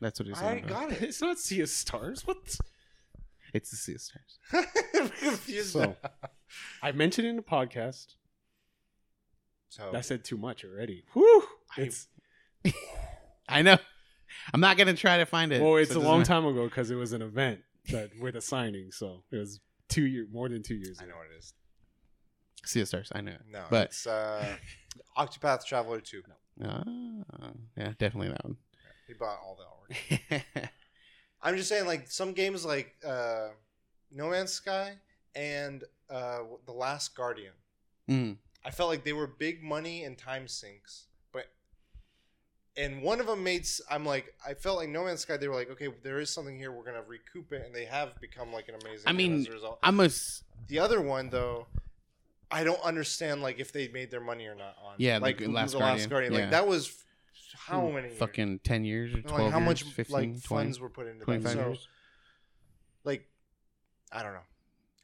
that's 0.00 0.18
what 0.20 0.26
he's 0.28 0.38
I 0.38 0.40
saying. 0.52 0.66
got 0.66 0.92
it. 0.92 1.02
It's 1.02 1.20
not 1.20 1.38
Sea 1.38 1.60
of 1.62 1.68
Stars. 1.68 2.26
What? 2.26 2.36
It's 3.52 3.70
the 3.70 3.76
Sea 3.76 3.94
of 3.94 4.00
Stars. 4.00 4.38
I'm 4.94 5.08
confused. 5.10 5.70
So- 5.72 5.96
I 6.82 6.92
mentioned 6.92 7.26
in 7.26 7.36
the 7.36 7.42
podcast. 7.42 8.14
So 9.68 9.90
I 9.94 10.00
said 10.02 10.24
too 10.24 10.36
much 10.36 10.64
already. 10.64 11.04
Whew. 11.12 11.44
I- 11.76 11.80
It's 11.82 12.06
I 13.48 13.62
know. 13.62 13.76
I'm 14.52 14.60
not 14.60 14.76
gonna 14.76 14.94
try 14.94 15.18
to 15.18 15.26
find 15.26 15.52
it. 15.52 15.62
well, 15.62 15.76
it's 15.76 15.92
so 15.92 15.98
a 15.98 16.02
long 16.02 16.20
doesn't 16.20 16.34
time 16.34 16.46
ago 16.46 16.64
because 16.64 16.90
it 16.90 16.96
was 16.96 17.12
an 17.12 17.22
event 17.22 17.60
that 17.90 18.10
with 18.20 18.34
a 18.36 18.40
signing, 18.40 18.90
so 18.90 19.22
it 19.30 19.36
was 19.36 19.60
two 19.88 20.06
year 20.06 20.26
more 20.32 20.48
than 20.48 20.62
two 20.62 20.74
years. 20.74 20.98
I 21.00 21.04
ago. 21.04 21.12
know 21.12 21.18
what 21.18 21.26
it 21.34 21.38
is. 21.38 21.52
Sea 22.64 22.80
of 22.80 22.88
Stars. 22.88 23.10
I 23.14 23.20
know. 23.20 23.32
it. 23.32 23.40
No, 23.50 23.64
But- 23.70 23.88
it's 23.88 24.06
uh, 24.06 24.56
Octopath 25.18 25.64
Traveler 25.66 26.00
2. 26.00 26.22
Ah, 26.62 26.82
yeah, 27.76 27.92
definitely 27.98 28.28
that 28.28 28.44
one. 28.44 28.56
He 29.06 29.14
bought 29.14 29.38
all 29.44 29.58
the 29.58 30.34
artwork. 30.34 30.42
I'm 31.42 31.56
just 31.56 31.68
saying, 31.68 31.86
like 31.86 32.10
some 32.10 32.32
games, 32.32 32.64
like 32.64 32.94
uh, 33.06 33.48
No 34.10 34.30
Man's 34.30 34.52
Sky 34.52 34.96
and 35.34 35.84
uh, 36.10 36.40
The 36.66 36.72
Last 36.72 37.14
Guardian. 37.14 37.52
Mm. 38.08 38.36
I 38.64 38.70
felt 38.70 38.88
like 38.88 39.04
they 39.04 39.12
were 39.12 39.26
big 39.26 39.62
money 39.62 40.04
and 40.04 40.16
time 40.16 40.48
sinks, 40.48 41.06
but 41.32 41.46
and 42.76 43.02
one 43.02 43.20
of 43.20 43.26
them 43.26 43.44
made. 43.44 43.66
I'm 43.90 44.06
like, 44.06 44.34
I 44.46 44.54
felt 44.54 44.78
like 44.78 44.88
No 44.88 45.04
Man's 45.04 45.20
Sky. 45.20 45.36
They 45.36 45.48
were 45.48 45.54
like, 45.54 45.70
okay, 45.70 45.88
there 46.02 46.18
is 46.18 46.30
something 46.30 46.56
here. 46.56 46.72
We're 46.72 46.84
gonna 46.84 47.02
recoup 47.06 47.52
it, 47.52 47.62
and 47.66 47.74
they 47.74 47.84
have 47.84 48.18
become 48.20 48.52
like 48.52 48.68
an 48.68 48.76
amazing. 48.82 49.04
I 49.06 49.12
mean, 49.12 49.40
as 49.40 49.48
a 49.48 49.52
result. 49.52 49.78
I'm 49.82 50.00
a 50.00 50.08
The 50.68 50.78
other 50.78 51.02
one 51.02 51.28
though, 51.28 51.66
I 52.54 52.62
don't 52.62 52.80
understand 52.82 53.42
like 53.42 53.58
if 53.58 53.72
they 53.72 53.88
made 53.88 54.12
their 54.12 54.20
money 54.20 54.46
or 54.46 54.54
not 54.54 54.76
on. 54.80 54.94
Yeah, 54.98 55.18
like 55.18 55.38
the 55.38 55.46
the 55.46 55.50
Last 55.52 55.74
Last 55.74 55.80
Guardian, 55.80 56.08
Guardian. 56.10 56.32
Like 56.34 56.42
yeah. 56.42 56.50
that 56.50 56.68
was 56.68 56.96
how 57.56 57.88
many 57.88 58.08
years? 58.08 58.18
fucking 58.18 58.60
ten 58.62 58.84
years 58.84 59.12
or 59.12 59.22
twelve 59.22 59.40
like 59.40 59.52
how 59.52 59.58
years, 59.58 59.66
much 59.66 59.82
15, 59.82 60.14
like 60.14 60.28
20, 60.28 60.38
funds 60.40 60.78
were 60.78 60.88
put 60.88 61.06
into 61.08 61.18
that. 61.20 61.24
25 61.24 61.52
So 61.52 61.58
years. 61.58 61.88
like, 63.02 63.26
I 64.12 64.22
don't 64.22 64.34
know. 64.34 64.46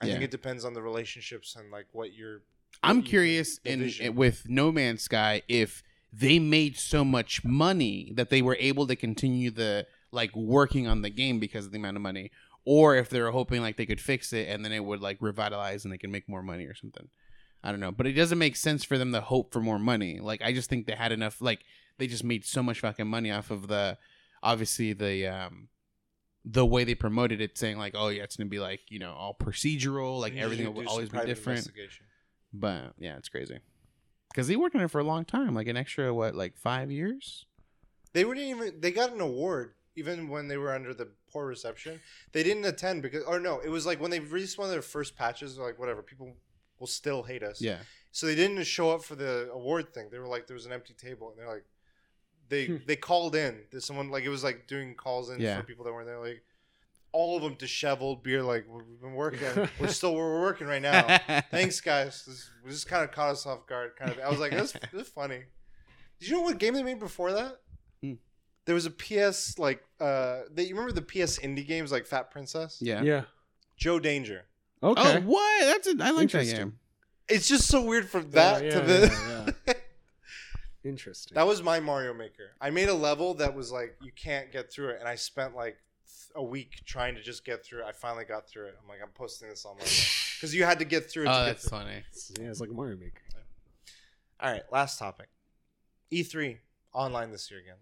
I 0.00 0.06
Yeah. 0.06 0.12
think 0.12 0.24
it 0.24 0.30
depends 0.30 0.64
on 0.64 0.74
the 0.74 0.82
relationships 0.82 1.56
and 1.56 1.72
like 1.72 1.86
what 1.92 2.14
you're. 2.14 2.42
I'm 2.84 2.98
you- 2.98 3.02
curious 3.02 3.58
the 3.58 3.98
in, 4.00 4.14
with 4.14 4.48
No 4.48 4.70
Man's 4.70 5.02
Sky 5.02 5.42
if 5.48 5.82
they 6.12 6.38
made 6.38 6.76
so 6.76 7.04
much 7.04 7.44
money 7.44 8.12
that 8.14 8.30
they 8.30 8.42
were 8.42 8.56
able 8.60 8.86
to 8.86 8.94
continue 8.94 9.50
the 9.50 9.88
like 10.12 10.34
working 10.36 10.86
on 10.86 11.02
the 11.02 11.10
game 11.10 11.40
because 11.40 11.66
of 11.66 11.72
the 11.72 11.78
amount 11.78 11.96
of 11.96 12.02
money, 12.02 12.30
or 12.64 12.94
if 12.94 13.08
they 13.10 13.20
were 13.20 13.32
hoping 13.32 13.60
like 13.60 13.76
they 13.76 13.86
could 13.86 14.00
fix 14.00 14.32
it 14.32 14.48
and 14.48 14.64
then 14.64 14.70
it 14.72 14.84
would 14.84 15.00
like 15.00 15.18
revitalize 15.20 15.84
and 15.84 15.92
they 15.92 15.98
can 15.98 16.12
make 16.12 16.28
more 16.28 16.42
money 16.42 16.66
or 16.66 16.74
something. 16.74 17.08
I 17.62 17.70
don't 17.70 17.80
know, 17.80 17.92
but 17.92 18.06
it 18.06 18.12
doesn't 18.12 18.38
make 18.38 18.56
sense 18.56 18.84
for 18.84 18.96
them 18.96 19.12
to 19.12 19.20
hope 19.20 19.52
for 19.52 19.60
more 19.60 19.78
money. 19.78 20.18
Like 20.20 20.42
I 20.42 20.52
just 20.52 20.70
think 20.70 20.86
they 20.86 20.94
had 20.94 21.12
enough. 21.12 21.40
Like 21.40 21.60
they 21.98 22.06
just 22.06 22.24
made 22.24 22.44
so 22.44 22.62
much 22.62 22.80
fucking 22.80 23.06
money 23.06 23.30
off 23.30 23.50
of 23.50 23.68
the 23.68 23.98
obviously 24.42 24.92
the 24.92 25.26
um 25.26 25.68
the 26.44 26.64
way 26.64 26.84
they 26.84 26.94
promoted 26.94 27.40
it, 27.40 27.58
saying 27.58 27.78
like, 27.78 27.94
oh 27.96 28.08
yeah, 28.08 28.22
it's 28.22 28.36
gonna 28.36 28.48
be 28.48 28.60
like 28.60 28.80
you 28.88 28.98
know 28.98 29.12
all 29.12 29.36
procedural, 29.38 30.20
like 30.20 30.34
you 30.34 30.40
everything 30.40 30.66
should 30.66 30.74
will 30.74 30.82
do 30.82 30.86
some 30.86 30.92
always 30.92 31.08
be 31.08 31.16
private 31.16 31.26
different. 31.26 31.58
investigation. 31.58 32.06
But 32.52 32.94
yeah, 32.98 33.16
it's 33.16 33.28
crazy. 33.28 33.58
Because 34.30 34.48
they 34.48 34.56
worked 34.56 34.76
on 34.76 34.82
it 34.82 34.90
for 34.90 35.00
a 35.00 35.04
long 35.04 35.24
time, 35.24 35.54
like 35.54 35.66
an 35.66 35.76
extra 35.76 36.14
what, 36.14 36.34
like 36.34 36.56
five 36.56 36.90
years? 36.90 37.46
They 38.12 38.24
wouldn't 38.24 38.46
even. 38.46 38.80
They 38.80 38.90
got 38.90 39.12
an 39.12 39.20
award 39.20 39.74
even 39.96 40.28
when 40.28 40.48
they 40.48 40.56
were 40.56 40.72
under 40.72 40.94
the 40.94 41.08
poor 41.30 41.46
reception. 41.46 42.00
They 42.32 42.42
didn't 42.42 42.64
attend 42.64 43.02
because, 43.02 43.24
or 43.24 43.38
no, 43.40 43.60
it 43.60 43.68
was 43.68 43.86
like 43.86 44.00
when 44.00 44.10
they 44.10 44.20
released 44.20 44.56
one 44.56 44.66
of 44.66 44.72
their 44.72 44.82
first 44.82 45.16
patches. 45.16 45.56
They're 45.56 45.66
like, 45.66 45.78
whatever, 45.78 46.02
people 46.02 46.32
will 46.80 46.86
still 46.88 47.22
hate 47.22 47.42
us. 47.44 47.60
Yeah, 47.60 47.78
So 48.10 48.26
they 48.26 48.34
didn't 48.34 48.64
show 48.64 48.90
up 48.90 49.04
for 49.04 49.14
the 49.14 49.48
award 49.52 49.94
thing. 49.94 50.08
They 50.10 50.18
were 50.18 50.26
like, 50.26 50.46
there 50.48 50.54
was 50.56 50.66
an 50.66 50.72
empty 50.72 50.94
table, 50.94 51.30
and 51.30 51.38
they're 51.38 51.48
like, 51.52 51.64
they 52.48 52.66
they 52.86 52.96
called 52.96 53.36
in. 53.36 53.60
There's 53.70 53.84
someone 53.84 54.10
like 54.10 54.24
it 54.24 54.28
was 54.28 54.42
like 54.42 54.66
doing 54.66 54.96
calls 54.96 55.30
in 55.30 55.40
Yeah. 55.40 55.58
for 55.60 55.62
people 55.64 55.84
that 55.84 55.92
weren't 55.92 56.08
there. 56.08 56.18
Like 56.18 56.42
all 57.12 57.36
of 57.36 57.42
them 57.42 57.54
disheveled, 57.54 58.24
beer. 58.24 58.42
Like 58.42 58.66
we've 58.68 59.00
been 59.00 59.14
working. 59.14 59.68
we're 59.78 59.86
still 59.88 60.14
we're 60.16 60.40
working 60.40 60.66
right 60.66 60.82
now. 60.82 61.18
Thanks, 61.52 61.80
guys. 61.80 62.24
This, 62.26 62.50
this 62.66 62.84
kind 62.84 63.04
of 63.04 63.12
caught 63.12 63.30
us 63.30 63.46
off 63.46 63.66
guard. 63.68 63.92
Kind 63.96 64.10
of. 64.10 64.18
I 64.18 64.28
was 64.28 64.40
like, 64.40 64.50
that's 64.50 64.72
that's 64.92 65.08
funny. 65.10 65.42
Did 66.18 66.28
you 66.28 66.34
know 66.36 66.42
what 66.42 66.58
game 66.58 66.74
they 66.74 66.82
made 66.82 66.98
before 66.98 67.30
that? 67.32 67.60
Hmm. 68.02 68.14
There 68.64 68.74
was 68.74 68.86
a 68.86 68.90
PS 68.90 69.56
like 69.58 69.84
uh, 70.00 70.40
they 70.52 70.64
you 70.64 70.74
remember 70.74 70.92
the 70.92 71.02
PS 71.02 71.38
indie 71.38 71.64
games 71.66 71.92
like 71.92 72.04
Fat 72.06 72.32
Princess? 72.32 72.78
yeah. 72.80 73.02
Yeah. 73.02 73.22
Joe 73.76 73.98
Danger. 74.00 74.44
Okay. 74.82 75.16
Oh, 75.18 75.20
what? 75.20 75.64
That's 75.66 75.86
a, 75.88 75.90
I 75.90 76.10
like 76.10 76.16
that 76.16 76.20
Interesting. 76.22 76.56
game. 76.58 76.78
It's 77.28 77.46
just 77.48 77.68
so 77.68 77.82
weird 77.82 78.08
from 78.08 78.30
that 78.32 78.64
yeah, 78.64 78.70
to 78.70 78.80
the. 78.80 79.52
yeah, 79.66 79.74
Interesting. 80.84 81.34
that 81.34 81.46
was 81.46 81.62
my 81.62 81.78
Mario 81.80 82.14
Maker. 82.14 82.52
I 82.60 82.70
made 82.70 82.88
a 82.88 82.94
level 82.94 83.34
that 83.34 83.54
was 83.54 83.70
like 83.70 83.96
you 84.02 84.10
can't 84.12 84.50
get 84.50 84.72
through 84.72 84.90
it, 84.90 84.96
and 85.00 85.08
I 85.08 85.14
spent 85.16 85.54
like 85.54 85.76
th- 86.06 86.32
a 86.34 86.42
week 86.42 86.80
trying 86.86 87.14
to 87.16 87.22
just 87.22 87.44
get 87.44 87.64
through 87.64 87.80
it. 87.80 87.84
I 87.86 87.92
finally 87.92 88.24
got 88.24 88.48
through 88.48 88.66
it. 88.68 88.76
I'm 88.82 88.88
like, 88.88 89.00
I'm 89.02 89.10
posting 89.14 89.48
this 89.50 89.64
online 89.66 89.84
because 90.36 90.54
you 90.54 90.64
had 90.64 90.78
to 90.78 90.84
get 90.86 91.10
through 91.10 91.24
it. 91.24 91.28
Oh, 91.28 91.38
to 91.40 91.44
that's 91.44 91.68
through. 91.68 91.78
funny. 91.78 92.02
yeah, 92.40 92.48
it's 92.50 92.60
like 92.60 92.70
Mario 92.70 92.96
Maker. 92.96 93.20
All 94.40 94.50
right, 94.50 94.62
last 94.72 94.98
topic. 94.98 95.28
E3 96.10 96.56
online 96.94 97.30
this 97.30 97.50
year 97.50 97.60
again. 97.60 97.76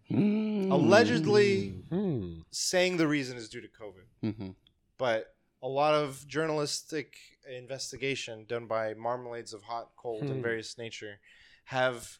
Mm. 0.68 0.72
Allegedly 0.72 1.68
Hmm. 1.88 2.40
saying 2.50 2.96
the 2.96 3.06
reason 3.06 3.36
is 3.36 3.48
due 3.48 3.60
to 3.60 3.68
COVID, 3.68 4.34
Mhm. 4.34 4.54
but 4.98 5.34
a 5.62 5.68
lot 5.68 5.94
of 5.94 6.26
journalistic 6.26 7.16
investigation 7.48 8.44
done 8.46 8.66
by 8.66 8.94
Marmalades 8.94 9.52
of 9.52 9.62
Hot, 9.64 9.90
Cold, 9.96 10.22
and 10.22 10.36
Hmm. 10.36 10.42
various 10.42 10.78
nature 10.78 11.18
have 11.64 12.18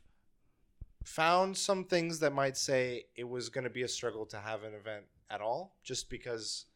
found 1.05 1.57
some 1.57 1.85
things 1.85 2.19
that 2.21 2.33
might 2.33 2.57
say 2.57 3.07
it 3.15 3.25
was 3.25 3.49
going 3.49 3.65
to 3.65 3.71
be 3.71 3.83
a 3.83 3.89
struggle 3.89 4.27
to 4.27 4.39
have 4.41 4.63
an 4.65 4.75
event 4.75 5.07
at 5.31 5.41
all, 5.41 5.77
just 5.83 6.11
because 6.11 6.67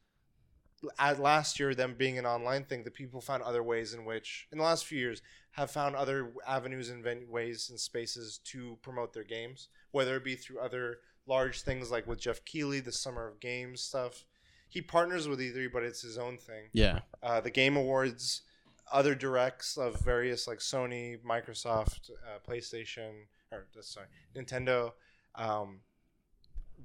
at 0.99 1.21
last 1.21 1.61
year, 1.61 1.75
them 1.75 1.95
being 1.95 2.19
an 2.19 2.27
online 2.27 2.65
thing, 2.65 2.83
the 2.83 2.91
people 2.91 3.21
found 3.21 3.43
other 3.43 3.63
ways 3.63 3.95
in 3.95 4.05
which, 4.05 4.49
in 4.51 4.59
the 4.59 4.65
last 4.65 4.85
few 4.85 4.99
years, 4.99 5.23
have 5.53 5.71
found 5.71 5.95
other 5.95 6.33
avenues 6.47 6.89
and 6.89 7.05
ven- 7.05 7.29
ways 7.29 7.71
and 7.71 7.79
spaces 7.79 8.39
to 8.39 8.77
promote 8.83 9.13
their 9.13 9.23
games, 9.25 9.69
whether 9.93 10.17
it 10.17 10.25
be 10.25 10.35
through 10.35 10.59
other 10.59 10.99
large 11.27 11.63
things 11.63 11.91
like 11.91 12.07
with 12.07 12.21
Jeff 12.21 12.45
Keighley, 12.45 12.81
the 12.81 12.91
Summer 12.91 13.29
of 13.29 13.39
Games 13.39 13.81
stuff. 13.81 14.25
He 14.73 14.81
partners 14.81 15.29
with 15.29 15.39
E3, 15.39 15.71
but 15.71 15.83
it's 15.83 16.01
his 16.01 16.17
own 16.17 16.39
thing. 16.39 16.65
Yeah. 16.73 17.01
Uh, 17.23 17.43
the 17.43 17.51
Game 17.51 17.77
Awards, 17.77 18.41
other 18.91 19.15
directs 19.15 19.77
of 19.77 20.01
various 20.01 20.49
like 20.49 20.61
Sony, 20.61 21.19
Microsoft, 21.21 22.09
uh, 22.11 22.39
PlayStation, 22.51 23.27
or 23.51 23.67
uh, 23.79 23.83
sorry, 23.83 24.07
Nintendo. 24.35 24.93
Um, 25.35 25.81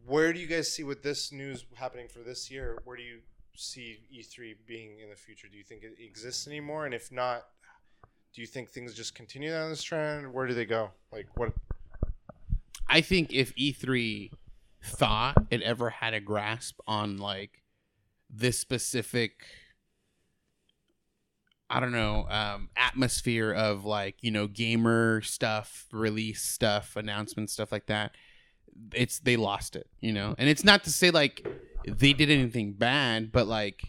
where 0.05 0.33
do 0.33 0.39
you 0.41 0.47
guys 0.47 0.73
see 0.73 0.83
with 0.83 1.01
this 1.01 1.31
news 1.31 1.63
happening 1.75 2.09
for 2.09 2.19
this 2.19 2.51
year? 2.51 2.77
Where 2.83 2.97
do 2.97 3.03
you 3.03 3.19
see 3.55 3.99
E3 4.13 4.55
being 4.65 4.99
in 5.01 5.09
the 5.09 5.15
future? 5.15 5.47
Do 5.49 5.57
you 5.57 5.63
think 5.63 5.83
it 5.83 5.95
exists 5.97 6.45
anymore? 6.45 6.85
And 6.85 6.93
if 6.93 7.09
not, 7.09 7.45
do 8.33 8.41
you 8.41 8.47
think 8.47 8.69
things 8.69 8.93
just 8.93 9.15
continue 9.15 9.51
down 9.51 9.69
this 9.69 9.81
trend? 9.81 10.33
Where 10.33 10.45
do 10.45 10.53
they 10.53 10.65
go? 10.65 10.91
Like 11.13 11.27
what? 11.35 11.53
I 12.89 12.99
think 12.99 13.31
if 13.31 13.55
E3 13.55 14.31
thought 14.83 15.37
it 15.49 15.61
ever 15.61 15.89
had 15.89 16.13
a 16.13 16.19
grasp 16.19 16.81
on 16.85 17.17
like 17.17 17.61
this 18.29 18.59
specific 18.59 19.43
I 21.69 21.81
don't 21.81 21.91
know, 21.91 22.25
um, 22.29 22.69
atmosphere 22.77 23.51
of 23.51 23.83
like, 23.83 24.15
you 24.21 24.31
know, 24.31 24.47
gamer 24.47 25.21
stuff, 25.21 25.85
release 25.91 26.41
stuff, 26.41 26.95
announcement 26.95 27.49
stuff 27.49 27.73
like 27.73 27.87
that, 27.87 28.15
it's 28.93 29.19
they 29.19 29.35
lost 29.35 29.75
it, 29.75 29.87
you 29.99 30.13
know. 30.13 30.33
And 30.37 30.47
it's 30.47 30.63
not 30.63 30.83
to 30.85 30.91
say 30.91 31.11
like 31.11 31.45
they 31.85 32.13
did 32.13 32.29
anything 32.29 32.73
bad, 32.73 33.31
but 33.31 33.47
like 33.47 33.81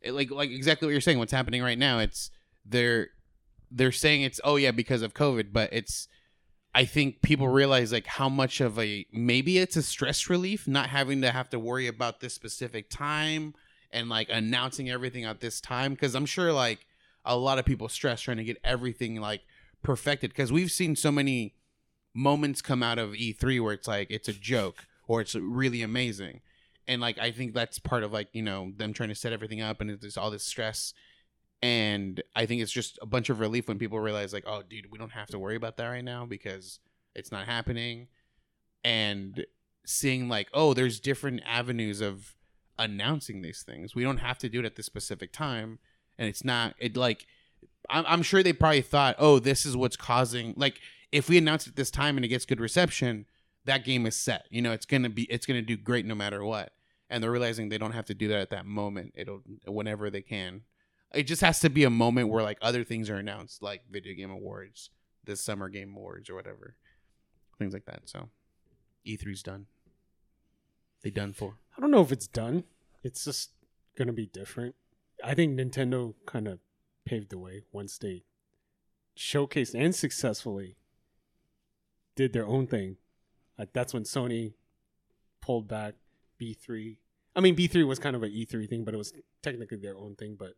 it, 0.00 0.12
like 0.12 0.30
like 0.30 0.50
exactly 0.50 0.86
what 0.86 0.92
you're 0.92 1.00
saying, 1.00 1.18
what's 1.18 1.32
happening 1.32 1.62
right 1.62 1.78
now, 1.78 1.98
it's 1.98 2.30
they're 2.64 3.08
they're 3.70 3.92
saying 3.92 4.22
it's 4.22 4.40
oh 4.42 4.56
yeah 4.56 4.70
because 4.70 5.02
of 5.02 5.12
COVID, 5.12 5.52
but 5.52 5.70
it's 5.72 6.08
I 6.76 6.84
think 6.84 7.22
people 7.22 7.48
realize 7.48 7.90
like 7.90 8.06
how 8.06 8.28
much 8.28 8.60
of 8.60 8.78
a 8.78 9.06
maybe 9.10 9.56
it's 9.56 9.76
a 9.76 9.82
stress 9.82 10.28
relief 10.28 10.68
not 10.68 10.90
having 10.90 11.22
to 11.22 11.30
have 11.30 11.48
to 11.50 11.58
worry 11.58 11.86
about 11.86 12.20
this 12.20 12.34
specific 12.34 12.90
time 12.90 13.54
and 13.90 14.10
like 14.10 14.28
announcing 14.30 14.90
everything 14.90 15.24
at 15.24 15.40
this 15.40 15.58
time 15.58 15.94
because 15.94 16.14
I'm 16.14 16.26
sure 16.26 16.52
like 16.52 16.86
a 17.24 17.34
lot 17.34 17.58
of 17.58 17.64
people 17.64 17.88
stress 17.88 18.20
trying 18.20 18.36
to 18.36 18.44
get 18.44 18.58
everything 18.62 19.18
like 19.22 19.40
perfected 19.82 20.32
because 20.32 20.52
we've 20.52 20.70
seen 20.70 20.96
so 20.96 21.10
many 21.10 21.54
moments 22.12 22.60
come 22.60 22.82
out 22.82 22.98
of 22.98 23.12
E3 23.12 23.58
where 23.62 23.72
it's 23.72 23.88
like 23.88 24.08
it's 24.10 24.28
a 24.28 24.34
joke 24.34 24.84
or 25.08 25.22
it's 25.22 25.34
really 25.34 25.80
amazing. 25.80 26.42
And 26.86 27.00
like 27.00 27.18
I 27.18 27.30
think 27.30 27.54
that's 27.54 27.78
part 27.78 28.02
of 28.02 28.12
like 28.12 28.28
you 28.34 28.42
know 28.42 28.72
them 28.76 28.92
trying 28.92 29.08
to 29.08 29.14
set 29.14 29.32
everything 29.32 29.62
up 29.62 29.80
and 29.80 29.98
there's 29.98 30.18
all 30.18 30.30
this 30.30 30.44
stress 30.44 30.92
and 31.62 32.22
I 32.34 32.46
think 32.46 32.62
it's 32.62 32.72
just 32.72 32.98
a 33.00 33.06
bunch 33.06 33.30
of 33.30 33.40
relief 33.40 33.68
when 33.68 33.78
people 33.78 33.98
realize 33.98 34.32
like 34.32 34.44
oh 34.46 34.62
dude 34.68 34.90
we 34.90 34.98
don't 34.98 35.12
have 35.12 35.28
to 35.28 35.38
worry 35.38 35.56
about 35.56 35.76
that 35.78 35.86
right 35.86 36.04
now 36.04 36.26
because 36.26 36.80
it's 37.14 37.32
not 37.32 37.46
happening. 37.46 38.08
And 38.84 39.46
seeing 39.84 40.28
like 40.28 40.48
oh 40.52 40.74
there's 40.74 41.00
different 41.00 41.42
avenues 41.46 42.00
of 42.00 42.34
announcing 42.78 43.42
these 43.42 43.62
things. 43.62 43.94
We 43.94 44.02
don't 44.02 44.18
have 44.18 44.38
to 44.38 44.48
do 44.48 44.60
it 44.60 44.66
at 44.66 44.76
this 44.76 44.86
specific 44.86 45.32
time. 45.32 45.78
And 46.18 46.28
it's 46.28 46.44
not 46.44 46.74
it 46.78 46.96
like 46.96 47.26
I'm, 47.88 48.04
I'm 48.06 48.22
sure 48.22 48.42
they 48.42 48.52
probably 48.52 48.82
thought 48.82 49.16
oh 49.18 49.38
this 49.38 49.64
is 49.64 49.76
what's 49.76 49.96
causing 49.96 50.54
like 50.56 50.80
if 51.12 51.28
we 51.28 51.38
announce 51.38 51.66
it 51.66 51.76
this 51.76 51.90
time 51.90 52.16
and 52.16 52.24
it 52.24 52.28
gets 52.28 52.44
good 52.44 52.60
reception 52.60 53.26
that 53.64 53.84
game 53.84 54.06
is 54.06 54.14
set. 54.14 54.46
You 54.50 54.62
know 54.62 54.72
it's 54.72 54.86
gonna 54.86 55.08
be 55.08 55.22
it's 55.24 55.46
gonna 55.46 55.62
do 55.62 55.76
great 55.76 56.04
no 56.04 56.14
matter 56.14 56.44
what. 56.44 56.72
And 57.08 57.22
they're 57.22 57.30
realizing 57.30 57.68
they 57.68 57.78
don't 57.78 57.92
have 57.92 58.06
to 58.06 58.14
do 58.14 58.28
that 58.28 58.40
at 58.40 58.50
that 58.50 58.66
moment. 58.66 59.14
It'll 59.16 59.42
whenever 59.66 60.10
they 60.10 60.22
can 60.22 60.62
it 61.14 61.24
just 61.24 61.42
has 61.42 61.60
to 61.60 61.70
be 61.70 61.84
a 61.84 61.90
moment 61.90 62.28
where 62.28 62.42
like 62.42 62.58
other 62.60 62.84
things 62.84 63.08
are 63.08 63.16
announced 63.16 63.62
like 63.62 63.82
video 63.90 64.14
game 64.14 64.30
awards 64.30 64.90
this 65.24 65.40
summer 65.40 65.68
game 65.68 65.94
awards 65.96 66.30
or 66.30 66.34
whatever 66.34 66.76
things 67.58 67.72
like 67.72 67.86
that 67.86 68.02
so 68.04 68.28
e3's 69.06 69.42
done 69.42 69.66
they 71.02 71.10
done 71.10 71.32
for 71.32 71.56
I 71.76 71.80
don't 71.80 71.90
know 71.90 72.00
if 72.00 72.12
it's 72.12 72.26
done. 72.26 72.64
It's 73.02 73.24
just 73.24 73.50
gonna 73.96 74.12
be 74.12 74.26
different. 74.26 74.74
I 75.22 75.34
think 75.34 75.58
Nintendo 75.58 76.14
kind 76.24 76.48
of 76.48 76.58
paved 77.04 77.30
the 77.30 77.38
way 77.38 77.64
once 77.70 77.98
they 77.98 78.24
showcased 79.16 79.74
and 79.78 79.94
successfully 79.94 80.76
did 82.14 82.32
their 82.32 82.46
own 82.46 82.66
thing. 82.66 82.96
Like 83.58 83.72
that's 83.72 83.92
when 83.92 84.04
Sony 84.04 84.54
pulled 85.40 85.68
back 85.68 85.94
B3. 86.40 86.96
I 87.34 87.40
mean, 87.40 87.54
B3 87.54 87.86
was 87.86 87.98
kind 87.98 88.16
of 88.16 88.22
an 88.22 88.30
E3 88.30 88.68
thing, 88.68 88.84
but 88.84 88.94
it 88.94 88.98
was 88.98 89.12
technically 89.42 89.76
their 89.76 89.96
own 89.96 90.14
thing. 90.16 90.36
But 90.38 90.54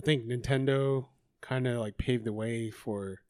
I 0.00 0.02
think 0.02 0.24
Nintendo 0.24 1.08
kind 1.42 1.66
of 1.66 1.78
like 1.78 1.98
paved 1.98 2.24
the 2.24 2.32
way 2.32 2.70
for 2.70 3.20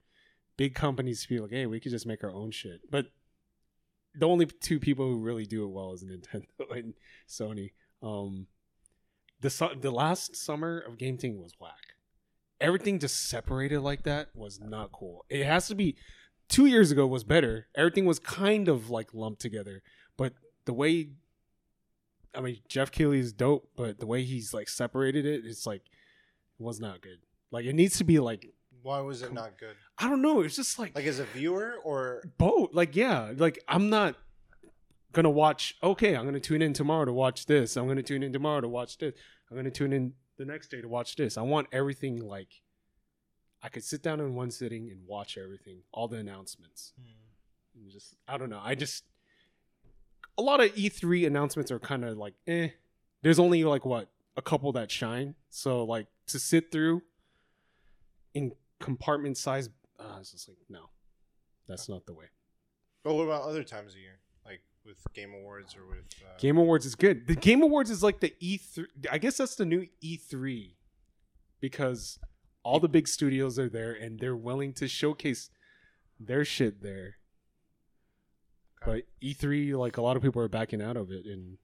big 0.57 0.73
companies 0.73 1.23
to 1.23 1.29
be 1.29 1.41
like, 1.41 1.51
hey, 1.51 1.67
we 1.67 1.81
could 1.81 1.91
just 1.91 2.07
make 2.07 2.23
our 2.23 2.31
own 2.31 2.53
shit. 2.53 2.89
But 2.89 3.07
the 4.15 4.29
only 4.29 4.47
two 4.47 4.79
people 4.79 5.05
who 5.05 5.19
really 5.19 5.47
do 5.47 5.65
it 5.65 5.71
well 5.71 5.93
is 5.93 6.05
Nintendo 6.05 6.47
and 6.71 6.95
Sony. 7.29 7.73
Um, 8.05 8.47
the 9.41 9.51
su- 9.51 9.75
the 9.81 9.91
last 9.91 10.37
summer 10.37 10.79
of 10.79 10.97
Game 10.97 11.19
Thing 11.19 11.43
was 11.43 11.55
whack. 11.59 11.97
Everything 12.61 13.01
just 13.01 13.29
separated 13.29 13.81
like 13.81 14.05
that 14.05 14.29
was 14.33 14.61
not 14.61 14.93
cool. 14.93 15.25
It 15.29 15.45
has 15.45 15.67
to 15.69 15.75
be. 15.75 15.97
Two 16.49 16.67
years 16.67 16.93
ago 16.93 17.05
was 17.07 17.25
better. 17.25 17.67
Everything 17.75 18.07
was 18.07 18.21
kind 18.21 18.69
of 18.69 18.91
like 18.91 19.13
lumped 19.13 19.41
together, 19.41 19.83
but 20.17 20.35
the 20.67 20.73
way, 20.73 21.11
I 22.33 22.41
mean, 22.41 22.59
Jeff 22.69 22.93
Keighley 22.93 23.19
is 23.19 23.33
dope, 23.33 23.71
but 23.77 23.99
the 23.99 24.07
way 24.07 24.23
he's 24.23 24.55
like 24.55 24.69
separated 24.69 25.27
it, 25.27 25.43
it's 25.45 25.67
like 25.67 25.83
was 26.61 26.81
not 26.81 27.01
good. 27.01 27.19
Like 27.51 27.65
it 27.65 27.75
needs 27.75 27.99
to 27.99 28.05
be 28.05 28.19
like 28.21 28.53
Why 28.83 29.01
was 29.01 29.23
it 29.23 29.33
not 29.33 29.59
good? 29.59 29.75
I 29.99 30.09
don't 30.09 30.23
know. 30.23 30.41
It's 30.41 30.57
just 30.57 30.79
like 30.79 30.95
Like 30.95 31.07
as 31.07 31.19
a 31.19 31.25
viewer 31.25 31.77
or 31.85 32.23
both 32.39 32.71
like 32.73 32.97
yeah 32.97 33.33
like 33.37 33.59
i'm 33.69 33.91
not 33.91 34.15
gonna 35.13 35.31
watch 35.31 35.77
okay 35.83 36.15
i'm 36.17 36.25
gonna 36.25 36.39
tune 36.41 36.63
in 36.63 36.73
tomorrow 36.73 37.05
to 37.05 37.13
watch 37.13 37.47
this 37.47 37.77
i'm 37.77 37.89
gonna 37.89 38.03
tune 38.03 38.23
in 38.23 38.33
tomorrow 38.33 38.61
to 38.61 38.69
watch 38.69 38.97
this 38.99 39.15
i'm 39.51 39.57
gonna 39.57 39.71
tune 39.71 39.93
in 39.93 40.13
the 40.37 40.45
next 40.45 40.69
day 40.71 40.81
to 40.81 40.89
watch 40.89 41.17
this 41.17 41.37
i 41.37 41.43
want 41.43 41.67
everything 41.73 42.25
like 42.25 42.63
i 43.63 43.69
could 43.69 43.83
sit 43.83 44.03
down 44.03 44.21
in 44.21 44.35
one 44.35 44.51
sitting 44.51 44.89
and 44.89 45.01
watch 45.07 45.37
everything 45.37 45.79
all 45.93 46.07
the 46.07 46.17
announcements 46.17 46.93
and 47.75 47.91
just 47.91 48.15
i 48.29 48.39
don't 48.39 48.51
know 48.51 48.61
i 48.63 48.75
just 48.75 49.05
a 50.39 50.43
lot 50.43 50.61
of 50.61 50.73
e3 50.77 51.27
announcements 51.27 51.71
are 51.73 51.81
kind 51.81 52.05
of 52.05 52.17
like 52.17 52.35
eh 52.47 52.69
there's 53.23 53.39
only 53.41 53.65
like 53.65 53.85
what 53.85 54.09
a 54.37 54.43
couple 54.43 54.71
that 54.73 54.91
shine 54.93 55.35
so 55.51 55.85
like 55.85 56.07
to 56.33 56.39
sit 56.39 56.71
through 56.73 57.03
in 58.35 58.53
compartment 58.81 59.37
size 59.37 59.69
uh, 59.99 60.17
it's 60.21 60.33
just 60.33 60.49
like 60.49 60.57
no 60.69 60.89
that's 61.69 61.89
not 61.89 62.07
the 62.07 62.13
way 62.13 62.27
But 63.05 63.15
what 63.15 63.25
about 63.25 63.43
other 63.43 63.63
times 63.63 63.93
of 63.93 63.99
year? 64.01 64.19
Like 64.45 64.63
with 64.85 64.99
Game 65.15 65.33
Awards 65.35 65.77
or 65.77 65.87
with 65.87 66.05
uh, 66.23 66.39
Game 66.39 66.57
Awards 66.57 66.85
is 66.87 66.95
good. 66.95 67.27
The 67.27 67.35
Game 67.37 67.63
Awards 67.63 67.91
is 67.91 68.03
like 68.03 68.21
the 68.21 68.35
E3. 68.43 68.87
I 69.11 69.19
guess 69.19 69.37
that's 69.37 69.55
the 69.55 69.65
new 69.65 69.87
E3 70.03 70.75
because 71.61 72.19
all 72.63 72.81
the 72.81 72.89
big 72.89 73.09
studios 73.09 73.59
are 73.59 73.69
there 73.69 73.93
and 73.93 74.19
they're 74.21 74.37
willing 74.37 74.73
to 74.75 74.89
showcase 74.89 75.51
their 76.19 76.45
shit 76.45 76.83
there. 76.83 77.17
But 78.85 79.05
E3, 79.23 79.77
like 79.77 79.97
a 79.97 80.03
lot 80.03 80.17
of 80.17 80.23
people 80.23 80.43
are 80.43 80.49
backing 80.49 80.83
out 80.83 80.97
of 80.97 81.11
it 81.11 81.25
and 81.27 81.59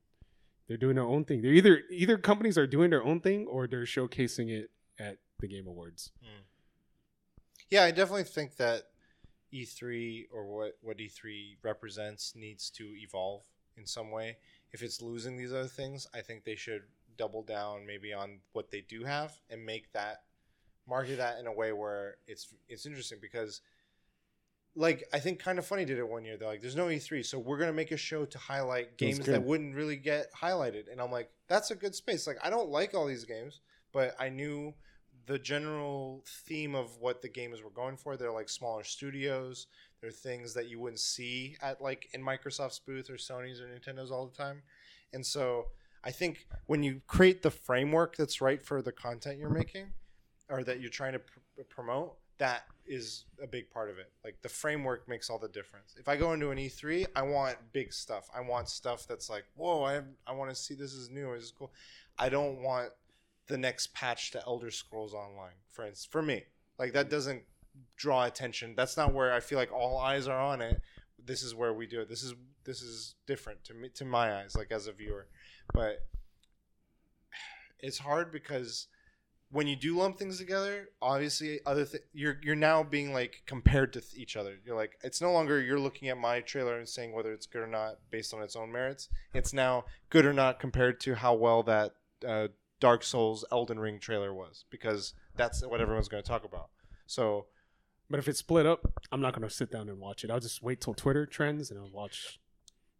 they're 0.68 0.76
doing 0.76 0.96
their 0.96 1.04
own 1.04 1.24
thing. 1.24 1.42
They're 1.42 1.52
either 1.52 1.82
either 1.90 2.18
companies 2.18 2.58
are 2.58 2.66
doing 2.66 2.90
their 2.90 3.04
own 3.04 3.20
thing 3.20 3.46
or 3.46 3.66
they're 3.66 3.84
showcasing 3.84 4.50
it 4.50 4.70
at 4.98 5.18
the 5.38 5.48
Game 5.48 5.66
Awards. 5.66 6.12
Hmm. 6.22 6.42
Yeah, 7.70 7.84
I 7.84 7.90
definitely 7.90 8.24
think 8.24 8.56
that 8.56 8.84
E3 9.52 10.26
or 10.32 10.46
what 10.46 10.78
what 10.82 10.98
E3 10.98 11.56
represents 11.62 12.34
needs 12.34 12.70
to 12.70 12.84
evolve 12.96 13.42
in 13.76 13.86
some 13.86 14.10
way. 14.10 14.38
If 14.72 14.82
it's 14.82 15.00
losing 15.00 15.36
these 15.36 15.52
other 15.52 15.68
things, 15.68 16.06
I 16.14 16.20
think 16.20 16.44
they 16.44 16.56
should 16.56 16.82
double 17.16 17.42
down 17.42 17.86
maybe 17.86 18.12
on 18.12 18.40
what 18.52 18.70
they 18.70 18.82
do 18.82 19.04
have 19.04 19.32
and 19.48 19.64
make 19.64 19.92
that 19.92 20.22
market 20.88 21.16
that 21.16 21.38
in 21.38 21.46
a 21.46 21.52
way 21.52 21.72
where 21.72 22.16
it's 22.26 22.54
it's 22.68 22.86
interesting 22.86 23.18
because 23.20 23.60
like 24.76 25.08
I 25.12 25.18
think 25.18 25.38
kind 25.38 25.58
of 25.58 25.66
funny 25.66 25.84
did 25.84 25.98
it 25.98 26.06
one 26.06 26.24
year. 26.24 26.36
They're 26.36 26.48
like, 26.48 26.60
"There's 26.60 26.76
no 26.76 26.86
E3, 26.86 27.24
so 27.24 27.38
we're 27.38 27.58
gonna 27.58 27.72
make 27.72 27.90
a 27.90 27.96
show 27.96 28.26
to 28.26 28.38
highlight 28.38 28.98
games 28.98 29.20
that 29.26 29.42
wouldn't 29.42 29.74
really 29.74 29.96
get 29.96 30.32
highlighted." 30.32 30.92
And 30.92 31.00
I'm 31.00 31.10
like, 31.10 31.30
"That's 31.48 31.70
a 31.70 31.74
good 31.74 31.94
space." 31.94 32.26
Like, 32.26 32.38
I 32.42 32.50
don't 32.50 32.68
like 32.68 32.94
all 32.94 33.06
these 33.06 33.24
games, 33.24 33.60
but 33.92 34.14
I 34.20 34.28
knew 34.28 34.74
the 35.26 35.38
general 35.38 36.24
theme 36.44 36.74
of 36.74 36.98
what 36.98 37.22
the 37.22 37.28
games 37.28 37.62
were 37.62 37.70
going 37.70 37.96
for. 37.96 38.16
They're 38.16 38.30
like 38.32 38.48
smaller 38.48 38.84
studios. 38.84 39.66
They're 40.00 40.10
things 40.10 40.54
that 40.54 40.68
you 40.68 40.78
wouldn't 40.78 41.00
see 41.00 41.56
at 41.62 41.80
like 41.80 42.08
in 42.12 42.22
Microsoft's 42.22 42.78
booth 42.78 43.10
or 43.10 43.14
Sony's 43.14 43.60
or 43.60 43.66
Nintendo's 43.66 44.10
all 44.10 44.26
the 44.26 44.36
time. 44.36 44.62
And 45.12 45.24
so 45.24 45.68
I 46.04 46.12
think 46.12 46.46
when 46.66 46.82
you 46.82 47.00
create 47.06 47.42
the 47.42 47.50
framework 47.50 48.16
that's 48.16 48.40
right 48.40 48.62
for 48.62 48.82
the 48.82 48.92
content 48.92 49.38
you're 49.38 49.50
making 49.50 49.92
or 50.48 50.62
that 50.62 50.80
you're 50.80 50.90
trying 50.90 51.14
to 51.14 51.18
pr- 51.18 51.62
promote, 51.68 52.16
that 52.38 52.64
is 52.86 53.24
a 53.42 53.46
big 53.46 53.70
part 53.70 53.90
of 53.90 53.98
it. 53.98 54.10
Like 54.24 54.40
the 54.42 54.48
framework 54.48 55.08
makes 55.08 55.28
all 55.30 55.38
the 55.38 55.48
difference. 55.48 55.94
If 55.98 56.08
I 56.08 56.16
go 56.16 56.32
into 56.32 56.50
an 56.50 56.58
E3, 56.58 57.06
I 57.14 57.22
want 57.22 57.56
big 57.72 57.92
stuff. 57.92 58.28
I 58.34 58.40
want 58.40 58.68
stuff 58.68 59.06
that's 59.08 59.28
like, 59.28 59.44
whoa, 59.56 59.84
I 59.84 60.02
I 60.26 60.32
want 60.32 60.50
to 60.50 60.56
see 60.56 60.74
this 60.74 60.92
is 60.92 61.10
new. 61.10 61.34
This 61.34 61.44
is 61.44 61.52
cool. 61.56 61.72
I 62.18 62.28
don't 62.28 62.62
want 62.62 62.90
the 63.48 63.58
next 63.58 63.94
patch 63.94 64.30
to 64.32 64.42
Elder 64.46 64.70
Scrolls 64.70 65.14
Online, 65.14 65.54
for 65.70 65.84
instance. 65.84 66.08
For 66.10 66.22
me, 66.22 66.44
like 66.78 66.92
that 66.92 67.10
doesn't 67.10 67.42
draw 67.96 68.24
attention. 68.24 68.74
That's 68.76 68.96
not 68.96 69.12
where 69.12 69.32
I 69.32 69.40
feel 69.40 69.58
like 69.58 69.72
all 69.72 69.98
eyes 69.98 70.28
are 70.28 70.40
on 70.40 70.60
it. 70.60 70.80
This 71.24 71.42
is 71.42 71.54
where 71.54 71.72
we 71.72 71.86
do 71.86 72.00
it. 72.00 72.08
This 72.08 72.22
is 72.22 72.34
this 72.64 72.82
is 72.82 73.14
different 73.26 73.64
to 73.64 73.74
me 73.74 73.88
to 73.94 74.04
my 74.04 74.40
eyes, 74.40 74.56
like 74.56 74.70
as 74.70 74.86
a 74.86 74.92
viewer. 74.92 75.26
But 75.72 76.06
it's 77.80 77.98
hard 77.98 78.32
because 78.32 78.88
when 79.56 79.66
you 79.66 79.74
do 79.74 79.96
lump 79.96 80.18
things 80.18 80.36
together, 80.36 80.90
obviously 81.00 81.60
other 81.64 81.86
th- 81.86 82.02
you're 82.12 82.36
you're 82.42 82.54
now 82.54 82.82
being 82.82 83.14
like 83.14 83.42
compared 83.46 83.90
to 83.94 84.02
th- 84.02 84.14
each 84.14 84.36
other. 84.36 84.58
You're 84.64 84.76
like 84.76 84.98
it's 85.02 85.22
no 85.22 85.32
longer 85.32 85.60
you're 85.62 85.80
looking 85.80 86.10
at 86.10 86.18
my 86.18 86.40
trailer 86.40 86.76
and 86.76 86.86
saying 86.86 87.12
whether 87.14 87.32
it's 87.32 87.46
good 87.46 87.62
or 87.62 87.66
not 87.66 87.96
based 88.10 88.34
on 88.34 88.42
its 88.42 88.54
own 88.54 88.70
merits. 88.70 89.08
It's 89.32 89.54
now 89.54 89.86
good 90.10 90.26
or 90.26 90.34
not 90.34 90.60
compared 90.60 91.00
to 91.00 91.14
how 91.14 91.32
well 91.32 91.62
that 91.62 91.94
uh, 92.28 92.48
Dark 92.80 93.02
Souls 93.02 93.46
Elden 93.50 93.78
Ring 93.80 93.98
trailer 93.98 94.34
was 94.34 94.66
because 94.68 95.14
that's 95.36 95.64
what 95.64 95.80
everyone's 95.80 96.08
going 96.08 96.22
to 96.22 96.28
talk 96.28 96.44
about. 96.44 96.68
So 97.06 97.46
But 98.10 98.18
if 98.18 98.28
it's 98.28 98.40
split 98.40 98.66
up, 98.66 98.80
I'm 99.10 99.22
not 99.22 99.32
going 99.34 99.48
to 99.48 99.54
sit 99.54 99.70
down 99.72 99.88
and 99.88 99.98
watch 99.98 100.22
it. 100.22 100.30
I'll 100.30 100.38
just 100.40 100.62
wait 100.62 100.82
till 100.82 100.94
Twitter 100.94 101.24
trends 101.24 101.70
and 101.70 101.80
I'll 101.80 101.90
watch. 101.90 102.38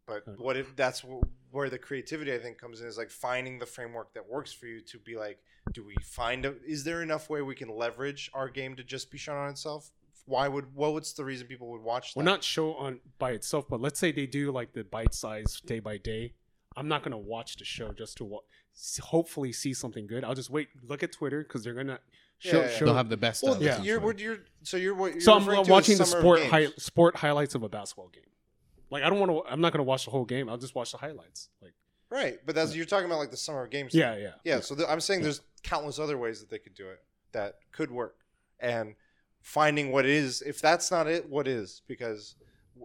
But 0.07 0.39
what 0.39 0.57
if 0.57 0.75
that's 0.77 1.05
where 1.51 1.69
the 1.69 1.79
creativity 1.79 2.33
I 2.33 2.39
think 2.39 2.59
comes 2.59 2.81
in 2.81 2.87
is 2.87 2.97
like 2.97 3.11
finding 3.11 3.59
the 3.59 3.67
framework 3.67 4.15
that 4.15 4.29
works 4.29 4.53
for 4.53 4.67
you 4.67 4.81
to 4.83 4.99
be 4.99 5.17
like, 5.17 5.39
do 5.73 5.85
we 5.85 5.97
find 6.03 6.45
a, 6.47 6.55
is 6.67 6.85
there 6.85 7.03
enough 7.03 7.29
way 7.29 7.43
we 7.43 7.55
can 7.55 7.69
leverage 7.69 8.31
our 8.33 8.49
game 8.49 8.77
to 8.77 8.85
just 8.85 9.11
be 9.11 9.19
shown 9.19 9.37
on 9.37 9.51
itself? 9.51 9.91
Why 10.27 10.49
would 10.49 10.75
what 10.75 10.93
what's 10.93 11.13
the 11.13 11.25
reason 11.25 11.47
people 11.47 11.71
would 11.71 11.83
watch 11.83 12.15
that? 12.15 12.19
Well, 12.19 12.25
not 12.25 12.43
show 12.43 12.75
on 12.75 13.01
by 13.19 13.31
itself, 13.33 13.67
but 13.69 13.81
let's 13.81 13.99
say 13.99 14.11
they 14.11 14.27
do 14.27 14.51
like 14.51 14.73
the 14.73 14.85
bite 14.85 15.15
size 15.15 15.61
day 15.65 15.79
by 15.81 15.99
day. 15.99 16.35
I'm 16.77 16.89
not 16.89 17.03
gonna 17.03 17.19
watch 17.19 17.57
the 17.57 17.65
show 17.65 17.93
just 17.93 18.17
to 18.19 18.25
wa- 18.25 18.41
hopefully 19.01 19.53
see 19.53 19.73
something 19.73 20.07
good. 20.07 20.25
I'll 20.25 20.35
just 20.35 20.51
wait, 20.51 20.69
look 20.87 21.03
at 21.03 21.13
Twitter 21.13 21.43
because 21.43 21.63
they're 21.63 21.75
gonna 21.75 22.01
show. 22.39 22.61
Yeah, 22.61 22.67
yeah. 22.67 22.77
show 22.77 22.85
They'll 22.87 22.95
have 22.95 23.09
the 23.09 23.17
best 23.17 23.43
well, 23.43 23.55
stuff. 23.55 23.65
Yeah. 23.65 23.83
you're, 23.83 24.19
you're 24.19 24.39
so 24.63 24.77
you're 24.77 24.95
what 24.95 25.13
you're 25.13 25.21
so 25.21 25.35
I'm 25.35 25.67
watching 25.69 25.97
the 25.97 26.05
sport 26.05 26.43
hi- 26.43 26.73
sport 26.77 27.17
highlights 27.17 27.55
of 27.55 27.63
a 27.63 27.69
basketball 27.69 28.09
game. 28.09 28.25
Like 28.91 29.03
I 29.03 29.11
don't 29.11 29.19
want 29.19 29.33
to. 29.33 29.53
I'm 29.53 29.61
not 29.61 29.73
gonna 29.73 29.83
watch 29.85 30.05
the 30.05 30.11
whole 30.11 30.25
game. 30.25 30.49
I'll 30.49 30.59
just 30.59 30.75
watch 30.75 30.93
the 30.93 30.99
highlights. 30.99 31.49
Like 31.61 31.75
right? 32.11 32.39
But 32.47 32.55
that's 32.55 32.75
you're 32.77 32.87
talking 32.87 33.07
about 33.07 33.19
like 33.19 33.31
the 33.31 33.37
Summer 33.37 33.65
of 33.65 33.71
Games. 33.71 33.95
yeah, 33.95 34.17
yeah, 34.17 34.33
yeah. 34.45 34.61
So 34.61 34.75
th- 34.75 34.89
I'm 34.89 35.01
saying 35.01 35.23
there's 35.23 35.41
countless 35.63 35.99
other 35.99 36.17
ways 36.19 36.41
that 36.41 36.51
they 36.51 36.59
could 36.59 36.75
do 36.75 36.89
it 36.89 37.03
that 37.33 37.57
could 37.73 37.91
work, 37.91 38.17
and 38.61 38.95
finding 39.41 39.93
what 39.93 40.07
is 40.07 40.43
if 40.43 40.61
that's 40.61 40.91
not 40.91 41.07
it, 41.07 41.29
what 41.29 41.49
is 41.49 41.83
because 41.89 42.37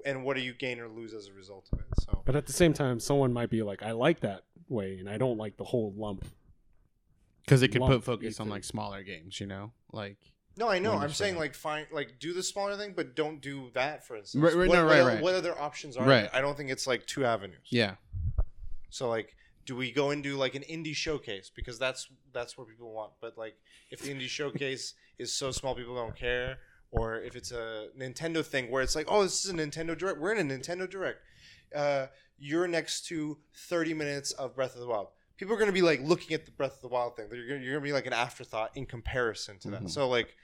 and 0.05 0.23
what 0.23 0.37
do 0.37 0.41
you 0.41 0.53
gain 0.53 0.79
or 0.79 0.87
lose 0.87 1.13
as 1.13 1.27
a 1.27 1.33
result 1.33 1.67
of 1.71 1.79
it? 1.79 1.85
So 1.99 2.21
But 2.25 2.35
at 2.35 2.45
the 2.47 2.53
same 2.53 2.73
time, 2.73 2.99
someone 2.99 3.31
might 3.33 3.49
be 3.49 3.61
like, 3.61 3.83
I 3.83 3.91
like 3.91 4.21
that 4.21 4.43
way, 4.69 4.97
and 4.99 5.09
I 5.09 5.17
don't 5.17 5.37
like 5.37 5.57
the 5.57 5.65
whole 5.65 5.93
lump. 5.97 6.25
because 7.45 7.61
it 7.61 7.67
could 7.69 7.81
lump 7.81 7.93
put 7.93 8.03
focus 8.03 8.39
on 8.39 8.49
like 8.49 8.63
smaller 8.63 9.03
games. 9.03 9.39
You 9.39 9.47
know, 9.47 9.71
like 9.91 10.17
No, 10.57 10.67
I 10.67 10.79
know. 10.79 10.93
I'm 10.93 11.11
saying 11.13 11.37
like 11.37 11.55
find 11.55 11.87
like 11.91 12.19
do 12.19 12.33
the 12.33 12.43
smaller 12.43 12.75
thing, 12.77 12.93
but 12.95 13.15
don't 13.15 13.41
do 13.41 13.71
that. 13.73 14.05
For 14.05 14.15
instance, 14.17 14.43
Right, 14.43 14.53
right, 14.53 14.67
what, 14.67 14.75
no, 14.75 14.85
right, 14.85 14.99
o- 14.99 15.07
right. 15.07 15.21
what 15.21 15.33
other 15.35 15.59
options 15.59 15.95
are 15.97 16.05
Right. 16.05 16.21
there? 16.23 16.29
I 16.33 16.41
don't 16.41 16.57
think 16.57 16.69
it's 16.69 16.85
like 16.87 17.05
two 17.05 17.23
avenues. 17.25 17.67
yeah, 17.69 17.95
So 18.89 19.07
like, 19.09 19.35
do 19.65 19.75
we 19.75 19.91
go 19.91 20.09
and 20.11 20.21
do 20.23 20.35
like 20.35 20.55
an 20.55 20.63
indie 20.63 20.95
showcase 20.95 21.49
because 21.55 21.79
that's 21.79 22.07
that's 22.33 22.57
where 22.57 22.65
people 22.67 22.91
want? 22.91 23.13
But 23.21 23.37
like, 23.37 23.55
if 23.89 24.01
the 24.01 24.13
indie 24.13 24.27
showcase 24.27 24.93
is 25.17 25.31
so 25.31 25.51
small 25.51 25.73
people 25.75 25.95
don't 25.95 26.15
care, 26.15 26.57
or 26.91 27.21
if 27.21 27.35
it's 27.35 27.51
a 27.51 27.87
Nintendo 27.97 28.45
thing 28.45 28.69
where 28.69 28.81
it's 28.83 28.95
like, 28.95 29.05
oh, 29.09 29.23
this 29.23 29.45
is 29.45 29.51
a 29.51 29.53
Nintendo 29.53 29.97
Direct. 29.97 30.19
We're 30.19 30.33
in 30.33 30.51
a 30.51 30.53
Nintendo 30.53 30.89
Direct. 30.89 31.19
Uh, 31.73 32.07
you're 32.37 32.67
next 32.67 33.05
to 33.07 33.37
30 33.55 33.93
minutes 33.93 34.31
of 34.33 34.55
Breath 34.55 34.73
of 34.75 34.81
the 34.81 34.87
Wild. 34.87 35.07
People 35.37 35.53
are 35.53 35.57
going 35.57 35.69
to 35.69 35.73
be 35.73 35.81
like 35.83 36.01
looking 36.01 36.33
at 36.33 36.45
the 36.45 36.51
Breath 36.51 36.75
of 36.75 36.81
the 36.81 36.87
Wild 36.89 37.15
thing. 37.15 37.27
You're 37.31 37.47
going 37.47 37.61
to 37.63 37.79
be 37.81 37.93
like 37.93 38.07
an 38.07 38.13
afterthought 38.13 38.71
in 38.75 38.85
comparison 38.85 39.57
to 39.59 39.69
that. 39.71 39.83
Mhm. 39.83 39.89
So 39.89 40.09
like, 40.09 40.35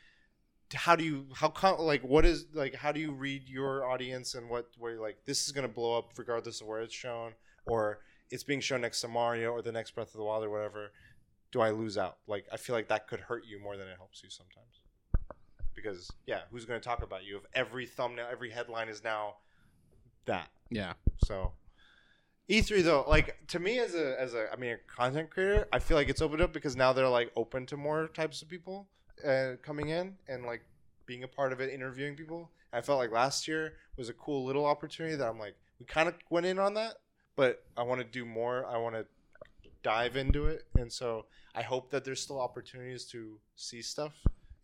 how 0.73 0.95
do 0.95 1.03
you 1.03 1.25
how 1.33 1.47
com- 1.47 1.79
like 1.79 2.01
what 2.01 2.25
is 2.25 2.45
like 2.53 2.75
how 2.75 2.91
do 2.91 2.99
you 2.99 3.11
read 3.11 3.47
your 3.47 3.85
audience 3.85 4.35
and 4.35 4.49
what 4.49 4.67
where 4.77 4.93
you're 4.93 5.01
like 5.01 5.17
this 5.25 5.45
is 5.45 5.51
going 5.53 5.65
to 5.65 5.73
blow 5.73 5.97
up 5.97 6.11
regardless 6.17 6.59
of 6.59 6.67
where 6.67 6.81
it's 6.81 6.93
shown 6.93 7.31
or 7.65 7.99
it's 8.29 8.43
being 8.43 8.59
shown 8.59 8.81
next 8.81 9.01
to 9.01 9.07
Mario 9.07 9.51
or 9.51 9.61
the 9.61 9.71
next 9.71 9.91
Breath 9.91 10.07
of 10.07 10.17
the 10.17 10.23
Wild 10.23 10.43
or 10.43 10.49
whatever. 10.49 10.91
do 11.51 11.61
I 11.61 11.69
lose 11.69 11.97
out? 11.97 12.17
Like 12.27 12.45
I 12.51 12.57
feel 12.57 12.75
like 12.75 12.89
that 12.89 13.07
could 13.07 13.21
hurt 13.21 13.45
you 13.47 13.61
more 13.61 13.77
than 13.77 13.87
it 13.87 13.95
helps 13.97 14.21
you 14.23 14.29
sometimes. 14.29 14.81
Because 15.73 16.11
yeah, 16.25 16.41
who's 16.51 16.65
going 16.65 16.79
to 16.79 16.85
talk 16.85 17.03
about 17.03 17.23
you 17.23 17.37
if 17.37 17.43
every 17.53 17.85
thumbnail, 17.85 18.27
every 18.29 18.49
headline 18.49 18.89
is 18.89 19.03
now 19.03 19.35
that? 20.25 20.49
Yeah. 20.69 20.93
So 21.23 21.53
E3 22.49 22.83
though, 22.83 23.05
like 23.07 23.37
to 23.47 23.59
me 23.59 23.79
as 23.79 23.95
a 23.95 24.19
as 24.19 24.33
a 24.33 24.51
I 24.51 24.57
mean 24.57 24.71
a 24.71 24.77
content 24.93 25.29
creator, 25.29 25.67
I 25.71 25.79
feel 25.79 25.95
like 25.95 26.09
it's 26.09 26.21
opened 26.21 26.41
up 26.41 26.51
because 26.51 26.75
now 26.75 26.91
they're 26.91 27.07
like 27.07 27.31
open 27.35 27.65
to 27.67 27.77
more 27.77 28.07
types 28.07 28.41
of 28.41 28.49
people 28.49 28.89
uh, 29.25 29.53
coming 29.61 29.89
in 29.89 30.15
and 30.27 30.45
like 30.45 30.61
being 31.05 31.23
a 31.23 31.27
part 31.27 31.53
of 31.53 31.61
it, 31.61 31.73
interviewing 31.73 32.15
people. 32.15 32.51
I 32.73 32.81
felt 32.81 32.99
like 32.99 33.11
last 33.11 33.47
year 33.47 33.73
was 33.95 34.09
a 34.09 34.13
cool 34.13 34.45
little 34.45 34.65
opportunity 34.65 35.15
that 35.15 35.27
I'm 35.27 35.39
like 35.39 35.55
we 35.79 35.85
kind 35.85 36.07
of 36.09 36.15
went 36.29 36.45
in 36.45 36.59
on 36.59 36.73
that, 36.75 36.95
but 37.35 37.63
I 37.75 37.83
want 37.83 38.01
to 38.01 38.07
do 38.07 38.25
more. 38.25 38.65
I 38.65 38.77
want 38.77 38.95
to 38.95 39.05
dive 39.83 40.17
into 40.17 40.47
it, 40.47 40.65
and 40.75 40.91
so 40.91 41.25
I 41.55 41.61
hope 41.61 41.91
that 41.91 42.03
there's 42.03 42.21
still 42.21 42.39
opportunities 42.39 43.05
to 43.05 43.39
see 43.55 43.81
stuff 43.81 44.13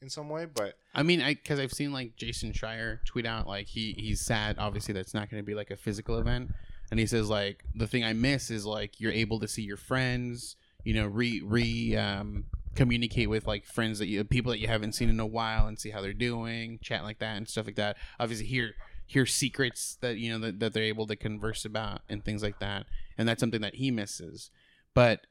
in 0.01 0.09
some 0.09 0.30
way. 0.30 0.45
But 0.45 0.77
I 0.93 1.03
mean, 1.03 1.21
I 1.21 1.34
because 1.35 1.59
I've 1.59 1.73
seen 1.73 1.93
like 1.93 2.15
Jason 2.15 2.51
Schreier 2.51 3.03
tweet 3.05 3.25
out 3.25 3.47
like 3.47 3.67
he 3.67 3.93
he's 3.97 4.21
sad. 4.21 4.57
Obviously, 4.59 4.93
that's 4.93 5.13
not 5.13 5.30
going 5.30 5.41
to 5.41 5.45
be 5.45 5.55
like 5.55 5.71
a 5.71 5.77
physical 5.77 6.19
event, 6.19 6.51
and 6.91 6.99
he 6.99 7.05
says 7.05 7.30
like 7.30 7.63
the 7.75 7.88
thing 7.88 8.03
I 8.03 8.13
miss 8.13 8.51
is 8.51 8.65
like 8.65 8.99
you're 8.99 9.11
able 9.11 9.39
to 9.39 9.47
see 9.47 9.63
your 9.63 9.77
friends. 9.77 10.55
You 10.84 10.93
know, 10.95 11.07
re 11.07 11.41
re 11.43 11.95
um, 11.95 12.45
communicate 12.75 13.29
with 13.29 13.45
like 13.45 13.65
friends 13.65 13.99
that 13.99 14.07
you 14.07 14.23
people 14.23 14.51
that 14.51 14.59
you 14.59 14.67
haven't 14.67 14.93
seen 14.93 15.09
in 15.09 15.19
a 15.19 15.25
while 15.25 15.67
and 15.67 15.79
see 15.79 15.89
how 15.89 16.01
they're 16.01 16.13
doing, 16.13 16.79
chat 16.81 17.03
like 17.03 17.19
that 17.19 17.37
and 17.37 17.47
stuff 17.47 17.65
like 17.65 17.75
that. 17.75 17.97
Obviously, 18.19 18.45
hear 18.45 18.71
hear 19.05 19.25
secrets 19.25 19.97
that 20.01 20.17
you 20.17 20.31
know 20.31 20.39
that, 20.39 20.59
that 20.59 20.73
they're 20.73 20.83
able 20.83 21.07
to 21.07 21.15
converse 21.15 21.65
about 21.65 22.01
and 22.09 22.23
things 22.23 22.43
like 22.43 22.59
that, 22.59 22.85
and 23.17 23.27
that's 23.27 23.39
something 23.39 23.61
that 23.61 23.75
he 23.75 23.91
misses. 23.91 24.49
But 24.93 25.21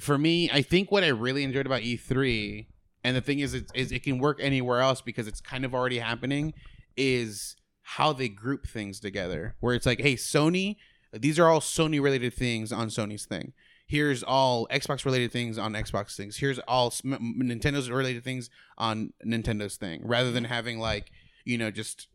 for 0.00 0.18
me, 0.18 0.50
I 0.52 0.62
think 0.62 0.90
what 0.90 1.04
I 1.04 1.08
really 1.08 1.44
enjoyed 1.44 1.66
about 1.66 1.82
E3 1.82 2.66
and 3.04 3.14
the 3.14 3.20
thing 3.20 3.40
is, 3.40 3.52
it, 3.54 3.70
is 3.74 3.92
it 3.92 4.02
can 4.02 4.18
work 4.18 4.38
anywhere 4.40 4.80
else 4.80 5.02
because 5.02 5.28
it's 5.28 5.40
kind 5.40 5.64
of 5.64 5.74
already 5.74 5.98
happening. 5.98 6.54
Is 6.96 7.56
how 7.82 8.12
they 8.12 8.28
group 8.28 8.66
things 8.66 8.98
together, 8.98 9.56
where 9.60 9.74
it's 9.74 9.84
like, 9.84 10.00
hey, 10.00 10.14
Sony, 10.14 10.76
these 11.12 11.38
are 11.38 11.48
all 11.48 11.60
Sony 11.60 12.00
related 12.00 12.32
things 12.32 12.72
on 12.72 12.88
Sony's 12.88 13.26
thing. 13.26 13.52
Here's 13.94 14.24
all 14.24 14.66
Xbox 14.72 15.04
related 15.04 15.30
things 15.30 15.56
on 15.56 15.72
Xbox 15.74 16.16
things. 16.16 16.38
Here's 16.38 16.58
all 16.66 16.88
s- 16.88 17.00
m- 17.04 17.12
m- 17.12 17.40
Nintendo's 17.44 17.88
related 17.88 18.24
things 18.24 18.50
on 18.76 19.12
Nintendo's 19.24 19.76
thing, 19.76 20.00
rather 20.04 20.32
than 20.32 20.42
mm. 20.42 20.48
having 20.48 20.80
like 20.80 21.12
you 21.44 21.56
know 21.56 21.70
just 21.70 22.08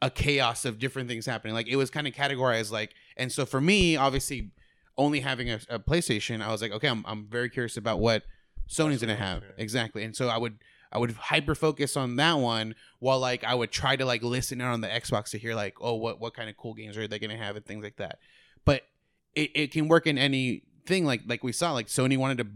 a 0.00 0.08
chaos 0.08 0.64
of 0.64 0.78
different 0.78 1.08
things 1.08 1.26
happening. 1.26 1.52
Like 1.52 1.66
it 1.66 1.74
was 1.74 1.90
kind 1.90 2.06
of 2.06 2.14
categorized 2.14 2.70
like, 2.70 2.94
and 3.16 3.32
so 3.32 3.44
for 3.44 3.60
me, 3.60 3.96
obviously, 3.96 4.52
only 4.96 5.18
having 5.18 5.50
a, 5.50 5.58
a 5.68 5.80
PlayStation, 5.80 6.40
I 6.40 6.52
was 6.52 6.62
like, 6.62 6.70
okay, 6.70 6.86
I'm 6.86 7.04
I'm 7.08 7.26
very 7.26 7.50
curious 7.50 7.76
about 7.76 7.98
what 7.98 8.22
Sony's 8.68 9.00
gonna 9.00 9.16
have 9.16 9.42
exactly, 9.58 10.04
and 10.04 10.14
so 10.14 10.28
I 10.28 10.38
would 10.38 10.58
I 10.92 10.98
would 10.98 11.10
hyper 11.10 11.56
focus 11.56 11.96
on 11.96 12.14
that 12.16 12.34
one 12.34 12.76
while 13.00 13.18
like 13.18 13.42
I 13.42 13.56
would 13.56 13.72
try 13.72 13.96
to 13.96 14.04
like 14.04 14.22
listen 14.22 14.60
in 14.60 14.66
on 14.68 14.80
the 14.80 14.86
Xbox 14.86 15.30
to 15.30 15.38
hear 15.38 15.56
like, 15.56 15.74
oh, 15.80 15.94
what 15.94 16.20
what 16.20 16.34
kind 16.34 16.48
of 16.48 16.56
cool 16.56 16.74
games 16.74 16.96
are 16.96 17.08
they 17.08 17.18
gonna 17.18 17.36
have 17.36 17.56
and 17.56 17.66
things 17.66 17.82
like 17.82 17.96
that. 17.96 18.20
But 18.64 18.82
it, 19.34 19.50
it 19.54 19.72
can 19.72 19.88
work 19.88 20.06
in 20.06 20.16
any 20.16 20.62
thing 20.86 21.04
like 21.04 21.22
like 21.26 21.42
we 21.44 21.52
saw 21.52 21.72
like 21.72 21.86
Sony 21.88 22.16
wanted 22.16 22.38
to 22.38 22.46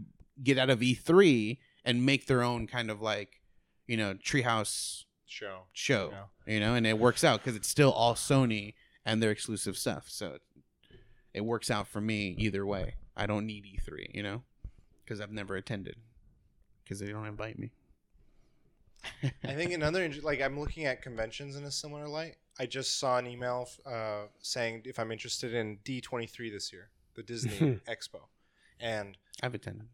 get 0.43 0.57
out 0.57 0.69
of 0.69 0.79
E3 0.79 1.57
and 1.83 2.05
make 2.05 2.27
their 2.27 2.41
own 2.43 2.67
kind 2.67 2.89
of 2.91 3.01
like 3.01 3.41
you 3.87 3.97
know 3.97 4.13
treehouse 4.15 5.03
show. 5.25 5.61
show 5.73 6.11
Yeah. 6.45 6.53
you 6.53 6.59
know 6.59 6.75
and 6.75 6.85
it 6.87 6.97
works 6.97 7.23
out 7.23 7.41
because 7.41 7.55
it's 7.55 7.67
still 7.67 7.91
all 7.91 8.13
sony 8.15 8.73
and 9.05 9.21
their 9.21 9.31
exclusive 9.31 9.77
stuff 9.77 10.05
so 10.07 10.37
it 11.33 11.41
works 11.41 11.69
out 11.69 11.87
for 11.87 11.99
me 11.99 12.35
either 12.39 12.65
way 12.65 12.95
i 13.17 13.25
don't 13.25 13.45
need 13.45 13.65
e3 13.65 14.07
you 14.15 14.23
know 14.23 14.43
because 15.03 15.19
i've 15.19 15.31
never 15.31 15.55
attended 15.55 15.97
because 16.83 16.99
they 16.99 17.07
don't 17.07 17.25
invite 17.27 17.59
me 17.59 17.71
I 19.43 19.53
think 19.53 19.71
another 19.73 20.09
like 20.23 20.41
I'm 20.41 20.59
looking 20.59 20.85
at 20.85 21.01
conventions 21.03 21.55
in 21.57 21.63
a 21.65 21.71
similar 21.71 22.07
light. 22.07 22.37
I 22.59 22.65
just 22.65 22.97
saw 22.99 23.17
an 23.19 23.27
email 23.27 23.69
uh, 23.85 24.23
saying 24.41 24.81
if 24.85 24.97
I'm 24.99 25.11
interested 25.11 25.53
in 25.53 25.77
D23 25.85 26.51
this 26.51 26.73
year, 26.73 26.89
the 27.15 27.23
Disney 27.23 27.79
Expo, 27.87 28.21
and 28.79 29.17
i've 29.41 29.53
attended 29.55 29.87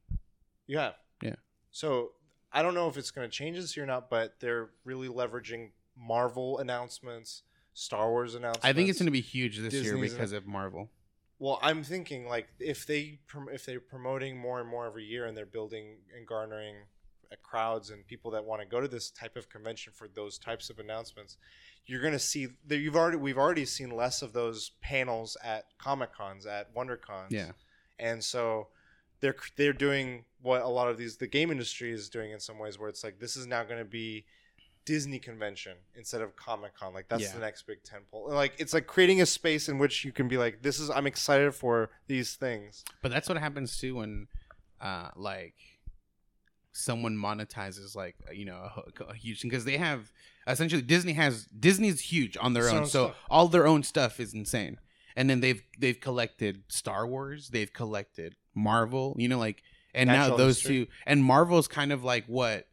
you 0.68 0.77
have 0.77 0.95
Yeah. 1.22 1.35
So 1.72 2.11
I 2.52 2.61
don't 2.61 2.73
know 2.73 2.88
if 2.89 2.98
it's 2.98 3.11
going 3.11 3.30
to 3.30 3.31
change 3.31 3.57
this 3.57 3.77
year 3.77 3.85
or 3.85 3.88
not, 3.88 4.10
but 4.10 4.39
they're 4.39 4.69
really 4.84 5.07
leveraging 5.07 5.72
Marvel 5.98 6.57
announcements, 6.60 7.43
Star 7.73 8.10
Wars 8.10 8.35
announcements. 8.35 8.65
i 8.65 8.73
think 8.73 8.89
it's 8.89 8.99
going 8.99 9.06
to 9.06 9.11
be 9.11 9.22
huge 9.22 9.57
this 9.60 9.73
year 9.73 9.98
because 9.98 10.31
of 10.34 10.45
marvel 10.48 10.89
Well, 11.39 11.60
I'm 11.61 11.84
thinking 11.84 12.27
like 12.27 12.49
if 12.60 12.85
they 12.85 13.19
if 13.52 13.65
they're 13.65 13.80
promoting 13.80 14.38
more 14.38 14.60
and 14.60 14.69
more 14.69 14.85
every 14.85 15.06
year 15.06 15.26
and 15.26 15.35
they're 15.35 15.45
building 15.45 15.98
and 16.15 16.27
garnering 16.27 16.76
uh, 17.32 17.36
crowds 17.44 17.90
and 17.90 18.06
people 18.08 18.32
that 18.32 18.44
want 18.44 18.62
to 18.62 18.68
go 18.68 18.80
to 18.82 18.88
this 18.88 19.10
type 19.12 19.36
of 19.38 19.49
convention 19.49 19.94
for 19.95 20.08
those 20.08 20.38
types 20.38 20.70
of 20.70 20.80
announcements, 20.80 21.38
you're 21.86 22.02
going 22.02 22.14
to 22.14 22.20
see 22.20 22.48
that 22.68 22.78
you've 22.78 22.95
already 22.95 23.18
we've 23.18 23.38
already 23.38 23.66
seen 23.66 23.90
less 23.95 24.22
of 24.22 24.34
those 24.34 24.72
panels 24.82 25.38
at 25.44 25.66
Comic 25.78 26.14
Cons 26.14 26.45
at 26.45 26.74
WonderCons. 26.76 27.28
yeah 27.32 27.52
and 27.99 28.24
so 28.24 28.68
they're 29.20 29.36
they're 29.58 29.74
doing 29.74 30.26
what 30.41 30.62
a 30.64 30.68
lot 30.68 30.88
of 30.88 30.98
these 30.98 31.18
the 31.18 31.28
game 31.28 31.52
industry 31.52 31.91
is 31.91 32.10
doing 32.10 32.32
in 32.32 32.40
some 32.40 32.58
ways 32.58 32.80
where 32.80 32.90
it's 32.90 33.03
like 33.03 33.20
this 33.20 33.36
is 33.36 33.45
now 33.48 33.64
going 33.64 33.78
to 33.80 33.86
be 33.86 34.26
Disney 34.84 35.20
convention 35.20 35.74
instead 35.95 36.22
of 36.22 36.36
Comic 36.36 36.76
Con 36.76 36.94
like 36.94 37.08
that's 37.08 37.22
Yeah. 37.24 37.34
the 37.34 37.40
next 37.40 37.68
big 37.68 37.84
temple 37.84 38.26
like 38.30 38.53
it's 38.58 38.74
like 38.74 38.88
creating 38.88 39.22
a 39.22 39.26
space 39.28 39.70
in 39.70 39.78
which 39.78 40.03
you 40.03 40.12
can 40.12 40.28
be 40.28 40.38
like 40.38 40.64
this 40.64 40.80
is 40.80 40.90
I'm 40.90 41.06
excited 41.06 41.53
for 41.53 41.91
these 42.08 42.34
things 42.36 42.84
but 43.03 43.12
that's 43.12 43.30
what 43.30 43.38
happens 43.38 43.78
too 43.78 43.95
when 43.95 44.28
uh 44.80 45.10
like 45.16 45.53
someone 46.73 47.18
monetizes 47.18 47.95
like 47.95 48.15
you 48.34 48.45
know 48.45 48.69
a, 48.99 49.03
a 49.06 49.14
huge 49.14 49.41
because 49.41 49.65
they 49.65 49.77
have 49.77 50.11
essentially 50.48 50.81
disney 50.81 51.14
has 51.14 51.45
disney's 51.45 51.99
huge 51.99 52.38
on 52.39 52.53
their 52.53 52.69
own 52.69 52.85
so 52.85 53.07
stuff. 53.07 53.15
all 53.30 53.48
their 53.48 53.68
own 53.68 53.84
stuff 53.84 54.19
is 54.19 54.34
insane. 54.34 54.77
And 55.14 55.30
then 55.30 55.41
they've 55.41 55.61
they've 55.77 55.99
collected 55.99 56.64
star 56.69 57.06
wars 57.06 57.49
they've 57.49 57.72
collected 57.72 58.35
marvel 58.56 59.14
you 59.18 59.27
know 59.27 59.38
like 59.38 59.61
and 59.93 60.07
now 60.07 60.35
those 60.38 60.57
history. 60.57 60.85
two 60.85 60.91
and 61.06 61.23
marvel's 61.23 61.68
kind 61.68 61.91
of 61.91 62.03
like 62.03 62.26
what? 62.27 62.68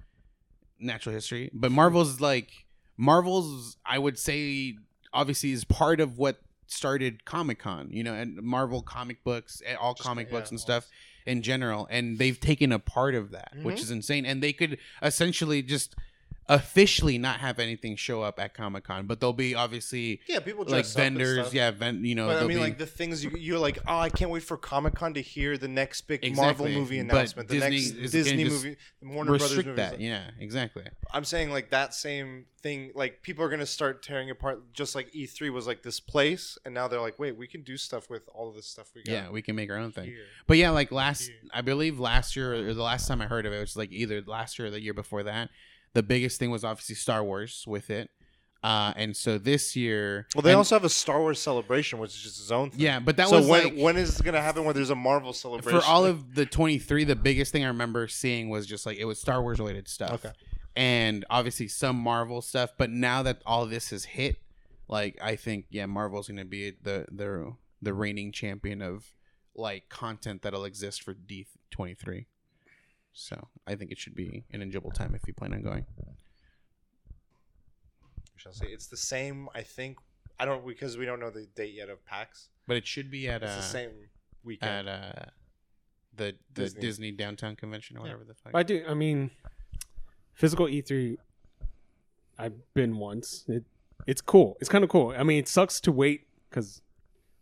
Natural 0.79 1.13
history 1.13 1.51
but 1.53 1.73
marvel's 1.73 2.21
like 2.21 2.51
marvel's 2.97 3.77
i 3.85 3.99
would 3.99 4.17
say 4.17 4.77
obviously 5.13 5.51
is 5.51 5.65
part 5.65 6.01
of 6.01 6.19
what 6.19 6.39
started 6.69 7.25
comic-con 7.25 7.89
you 7.91 8.05
know 8.05 8.13
and 8.15 8.41
marvel 8.43 8.83
comic 8.83 9.25
books 9.25 9.63
eh, 9.67 9.75
all 9.75 9.95
comic 9.95 10.29
yeah, 10.29 10.39
books 10.39 10.51
and 10.51 10.61
stuff 10.61 10.87
in 11.29 11.43
general 11.43 11.87
and 11.91 12.19
they've 12.19 12.41
taken 12.41 12.73
a 12.73 12.79
part 12.79 13.15
of 13.15 13.31
that 13.31 13.53
which 13.63 13.77
Mhm. 13.77 13.83
is 13.83 13.91
insane 13.91 14.25
and 14.27 14.43
they 14.43 14.53
could 14.53 14.79
essentially 15.03 15.63
just 15.63 15.95
officially 16.49 17.19
not 17.19 17.41
have 17.41 17.59
anything 17.59 17.95
show 17.95 18.23
up 18.23 18.41
at 18.41 18.55
comic-con 18.55 19.07
but 19.07 19.21
they'll 19.21 19.33
be 19.35 19.55
obviously 19.55 20.21
yeah 20.29 20.39
people 20.41 20.63
like 20.65 20.69
dress 20.71 20.97
up 20.97 21.03
and 21.03 21.17
vendors 21.19 21.53
yeah 21.53 21.71
ven- 21.71 22.05
you 22.05 22.15
know 22.15 22.27
but 22.29 22.39
I 22.39 22.41
mean, 22.47 22.57
be- 22.57 22.63
like 22.63 22.79
the 22.79 22.87
things 22.87 23.23
you, 23.23 23.31
you're 23.37 23.59
like, 23.59 23.79
oh, 23.87 23.99
I 23.99 24.09
can't 24.09 24.31
wait 24.31 24.43
for 24.43 24.57
Comic 24.57 24.95
Con 24.95 25.13
to 25.15 25.21
hear 25.21 25.59
the 25.59 25.69
next 25.69 26.03
big 26.03 26.23
Marvel 26.35 26.67
Exactly. 26.67 26.75
movie 26.75 27.03
But 27.03 27.15
announcement, 27.15 27.49
the 27.49 27.61
Disney 27.61 28.01
next 28.01 28.13
Disney 28.13 28.45
movie, 28.45 28.77
the 29.03 29.09
Warner 29.09 29.31
Brothers 29.33 29.43
restrict 29.57 29.67
movie. 29.69 29.77
that 29.77 30.01
yeah 30.01 30.31
exactly 30.41 30.85
I'm 31.13 31.25
saying 31.25 31.51
like 31.51 31.71
that 31.71 31.95
same 31.95 32.47
thing. 32.63 32.91
Like 32.95 33.23
people 33.23 33.45
are 33.45 33.49
gonna 33.49 33.65
start 33.67 34.03
tearing 34.03 34.31
apart, 34.31 34.73
just 34.73 34.95
like 34.95 35.13
E3 35.13 35.51
was 35.53 35.67
like 35.67 35.83
this 35.83 36.01
place, 36.01 36.59
and 36.65 36.75
now 36.75 36.89
they're 36.89 37.01
like, 37.01 37.19
wait, 37.19 37.37
we 37.37 37.47
can 37.47 37.63
do 37.63 37.77
stuff 37.77 38.11
with 38.11 38.23
all 38.35 38.49
of 38.49 38.55
this 38.57 38.67
stuff 38.67 38.89
we 38.95 39.03
got. 39.05 39.13
yeah 39.13 39.31
we 39.31 39.43
can 39.43 39.55
make 39.55 39.71
our 39.71 39.77
own 39.77 39.93
thing 39.93 40.07
here. 40.07 40.25
But 40.47 40.57
yeah, 40.59 40.71
like 40.71 40.91
last, 40.93 41.29
Yeah. 41.29 41.51
I 41.55 41.61
believe 41.63 41.99
last 42.01 42.37
year 42.37 42.55
or 42.55 42.75
the 42.75 42.83
last 42.83 43.07
time 43.07 43.21
I 43.23 43.27
heard 43.27 43.47
of 43.47 43.53
it, 43.53 43.59
which 43.61 43.71
was 43.71 43.77
like 43.77 43.93
either 43.93 44.23
last 44.27 44.59
year 44.59 44.69
or 44.69 44.71
the 44.71 44.81
year 44.81 44.95
before 44.95 45.23
that. 45.25 45.51
The 45.95 46.03
biggest 46.03 46.39
thing 46.39 46.51
was 46.51 46.65
obviously 46.65 46.95
Star 46.95 47.25
Wars 47.25 47.65
with 47.67 47.91
it, 47.91 48.11
uh, 48.63 48.93
and 48.97 49.17
so 49.17 49.39
this 49.39 49.75
year, 49.77 50.27
Well, 50.35 50.43
they 50.43 50.51
and- 50.51 50.59
also 50.59 50.75
have 50.75 50.85
a 50.85 50.89
Star 50.89 51.21
Wars 51.21 51.41
celebration, 51.41 51.99
which 51.99 52.11
is 52.15 52.23
just 52.23 52.41
its 52.41 52.51
own 52.51 52.71
thing. 52.71 52.81
yeah, 52.81 53.01
but 53.01 53.17
that 53.17 53.29
so 53.29 53.37
was 53.39 53.47
when 53.49 53.65
like 53.65 53.77
when 53.77 53.97
is 53.97 54.19
it 54.21 54.23
gonna 54.25 54.43
happen? 54.43 54.65
Where 54.65 54.75
there's 54.75 54.91
a 54.91 54.95
Marvel 54.95 55.33
celebration 55.33 55.81
for 55.81 55.87
all 55.87 56.05
of 56.05 56.35
the 56.35 56.45
twenty 56.47 56.79
three. 56.79 57.05
The 57.05 57.17
biggest 57.17 57.53
thing 57.53 57.65
I 57.65 57.69
remember 57.69 58.07
seeing 58.09 58.49
was 58.49 58.67
just 58.67 58.85
like 58.87 58.99
it 58.99 59.05
was 59.07 59.21
Star 59.21 59.41
Wars 59.43 59.59
related 59.59 59.89
stuff, 59.89 60.25
Okay. 60.25 60.33
and 60.77 61.25
obviously 61.31 61.69
some 61.69 61.97
Marvel 61.97 62.43
stuff. 62.43 62.71
But 62.77 62.91
now 62.91 63.23
that 63.23 63.43
all 63.47 63.67
this 63.67 63.91
has 63.91 64.05
hit, 64.05 64.37
like 64.89 65.19
I 65.23 65.37
think 65.37 65.67
yeah, 65.71 65.87
Marvel's 65.87 66.29
gonna 66.29 66.45
be 66.45 66.73
the 66.83 67.07
the 67.11 67.55
the 67.81 67.95
reigning 67.95 68.33
champion 68.33 68.83
of 68.83 69.07
like 69.57 69.89
content 69.89 70.43
that'll 70.43 70.65
exist 70.65 71.03
for 71.03 71.15
D 71.15 71.47
twenty 71.71 71.95
three. 71.95 72.27
So 73.21 73.49
I 73.67 73.75
think 73.75 73.91
it 73.91 73.99
should 73.99 74.15
be 74.15 74.45
an 74.53 74.63
enjoyable 74.63 74.93
time 74.93 75.13
if 75.13 75.23
you 75.27 75.35
plan 75.35 75.53
on 75.53 75.61
going. 75.63 75.85
We 77.09 78.37
shall 78.37 78.53
see. 78.53 78.67
It's 78.67 78.87
the 78.87 78.97
same. 78.97 79.49
I 79.57 79.63
think 79.63 79.99
I 80.39 80.45
don't 80.45 80.65
because 80.65 80.97
we 80.97 81.05
don't 81.05 81.19
know 81.19 81.31
the 81.31 81.47
date 81.57 81.75
yet 81.75 81.89
of 81.89 82.05
PAX. 82.07 82.49
But 82.69 82.77
it 82.77 82.87
should 82.87 83.11
be 83.11 83.29
at 83.29 83.43
It's 83.43 83.51
uh, 83.53 83.57
the 83.57 83.63
same 83.63 83.91
weekend. 84.45 84.89
at 84.89 85.03
uh, 85.19 85.25
the 86.15 86.37
the 86.55 86.63
Disney. 86.63 86.81
Disney, 86.81 87.11
downtown 87.11 87.57
convention 87.57 87.97
or 87.97 88.01
Yeah. 88.01 88.13
whatever 88.13 88.25
the 88.25 88.35
fuck. 88.35 88.53
I 88.55 88.63
do. 88.63 88.85
I 88.89 88.95
mean, 88.95 89.33
physical 90.35 90.67
E3. 90.67 91.17
I've 92.39 92.73
been 92.75 92.99
once. 92.99 93.45
It 93.49 93.65
it's 94.07 94.21
cool. 94.21 94.57
It's 94.61 94.69
kind 94.71 94.85
of 94.85 94.91
cool. 94.91 95.13
I 95.19 95.25
mean, 95.25 95.41
it 95.41 95.49
sucks 95.49 95.81
to 95.81 95.91
wait 95.91 96.29
because 96.49 96.83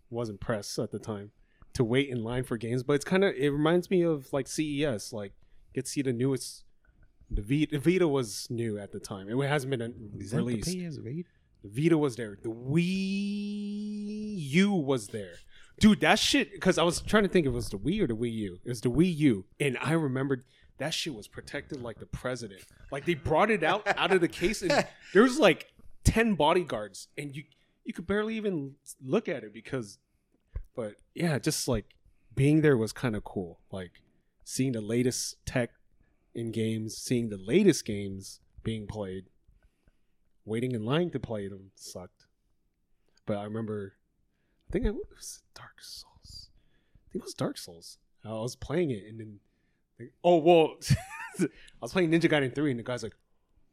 wasn't 0.08 0.40
press 0.40 0.78
at 0.78 0.90
the 0.90 0.98
time 0.98 1.32
to 1.74 1.84
wait 1.84 2.08
in 2.08 2.24
line 2.24 2.44
for 2.44 2.56
games, 2.56 2.82
but 2.82 2.94
it's 2.94 3.04
kind 3.04 3.24
of 3.24 3.34
it 3.34 3.50
reminds 3.50 3.90
me 3.90 4.00
of 4.00 4.32
like 4.32 4.48
CES, 4.48 5.12
like 5.12 5.32
get 5.76 5.84
to 5.84 5.90
see 5.90 6.02
the 6.02 6.12
newest. 6.12 6.64
The 7.30 7.42
Vita, 7.42 7.78
Vita 7.78 8.08
was 8.08 8.46
new 8.50 8.78
at 8.78 8.92
the 8.92 8.98
time. 8.98 9.28
It 9.28 9.48
hasn't 9.48 9.70
been 9.70 9.82
uh, 9.82 10.36
released. 10.36 10.70
The 10.70 11.24
Vita 11.64 11.98
was 11.98 12.16
there. 12.16 12.38
The 12.42 12.48
Wii 12.48 14.34
U 14.36 14.72
was 14.72 15.08
there. 15.08 15.34
Dude, 15.78 16.00
that 16.00 16.18
shit. 16.18 16.52
Because 16.52 16.78
I 16.78 16.82
was 16.82 17.00
trying 17.00 17.24
to 17.24 17.28
think 17.28 17.46
if 17.46 17.52
it 17.52 17.54
was 17.54 17.68
the 17.68 17.78
Wii 17.78 18.00
or 18.00 18.06
the 18.06 18.16
Wii 18.16 18.32
U. 18.32 18.60
It 18.64 18.68
was 18.68 18.80
the 18.80 18.90
Wii 18.90 19.14
U, 19.16 19.44
and 19.60 19.76
I 19.82 19.92
remembered 19.92 20.44
that 20.78 20.94
shit 20.94 21.14
was 21.14 21.28
protected 21.28 21.82
like 21.82 21.98
the 21.98 22.06
president. 22.06 22.62
Like 22.90 23.04
they 23.04 23.14
brought 23.14 23.50
it 23.50 23.62
out 23.62 23.86
out 23.98 24.12
of 24.12 24.20
the 24.20 24.28
case, 24.28 24.62
and 24.62 24.70
there 25.12 25.22
was 25.22 25.38
like 25.38 25.72
ten 26.04 26.34
bodyguards, 26.34 27.08
and 27.18 27.36
you 27.36 27.44
you 27.84 27.92
could 27.92 28.06
barely 28.06 28.36
even 28.36 28.76
look 29.04 29.28
at 29.28 29.44
it 29.44 29.52
because. 29.52 29.98
But 30.74 30.96
yeah, 31.14 31.38
just 31.38 31.68
like 31.68 31.86
being 32.34 32.60
there 32.60 32.76
was 32.76 32.92
kind 32.92 33.16
of 33.16 33.24
cool. 33.24 33.58
Like 33.72 34.02
seeing 34.46 34.70
the 34.70 34.80
latest 34.80 35.44
tech 35.44 35.70
in 36.32 36.52
games, 36.52 36.96
seeing 36.96 37.30
the 37.30 37.36
latest 37.36 37.84
games 37.84 38.38
being 38.62 38.86
played. 38.86 39.24
Waiting 40.44 40.70
in 40.70 40.84
line 40.84 41.10
to 41.10 41.18
play 41.18 41.48
them 41.48 41.72
sucked. 41.74 42.26
But 43.26 43.38
I 43.38 43.44
remember, 43.44 43.94
I 44.68 44.72
think 44.72 44.86
it 44.86 44.94
was 44.94 45.42
Dark 45.52 45.82
Souls. 45.82 46.50
I 46.94 47.12
think 47.12 47.22
it 47.22 47.26
was 47.26 47.34
Dark 47.34 47.58
Souls. 47.58 47.98
I 48.24 48.30
was 48.30 48.54
playing 48.54 48.92
it 48.92 49.02
and 49.08 49.18
then, 49.18 49.40
like, 49.98 50.12
oh 50.22 50.36
well, 50.36 50.76
I 51.40 51.48
was 51.80 51.92
playing 51.92 52.12
Ninja 52.12 52.30
Gaiden 52.30 52.54
three 52.54 52.70
and 52.70 52.78
the 52.78 52.84
guy's 52.84 53.02
like, 53.02 53.16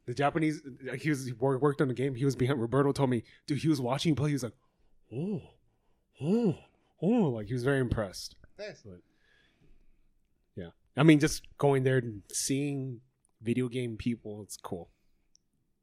the 0.06 0.14
Japanese, 0.14 0.60
he 0.98 1.08
was 1.08 1.24
he 1.24 1.32
worked 1.32 1.80
on 1.80 1.88
the 1.88 1.94
game. 1.94 2.16
He 2.16 2.24
was 2.24 2.34
behind. 2.34 2.60
Roberto 2.60 2.90
told 2.92 3.10
me, 3.10 3.22
dude, 3.46 3.58
he 3.58 3.68
was 3.68 3.80
watching 3.80 4.10
you 4.10 4.16
play. 4.16 4.30
He 4.30 4.34
was 4.34 4.42
like, 4.42 4.52
oh, 5.14 5.40
oh, 6.20 6.58
oh, 7.00 7.06
like 7.06 7.46
he 7.46 7.54
was 7.54 7.64
very 7.64 7.78
impressed. 7.78 8.34
Nice. 8.58 8.82
But 8.84 9.00
I 10.96 11.02
mean, 11.02 11.18
just 11.20 11.42
going 11.58 11.82
there 11.82 11.98
and 11.98 12.22
seeing 12.32 13.00
video 13.42 13.68
game 13.68 13.96
people, 13.96 14.42
it's 14.42 14.56
cool. 14.56 14.90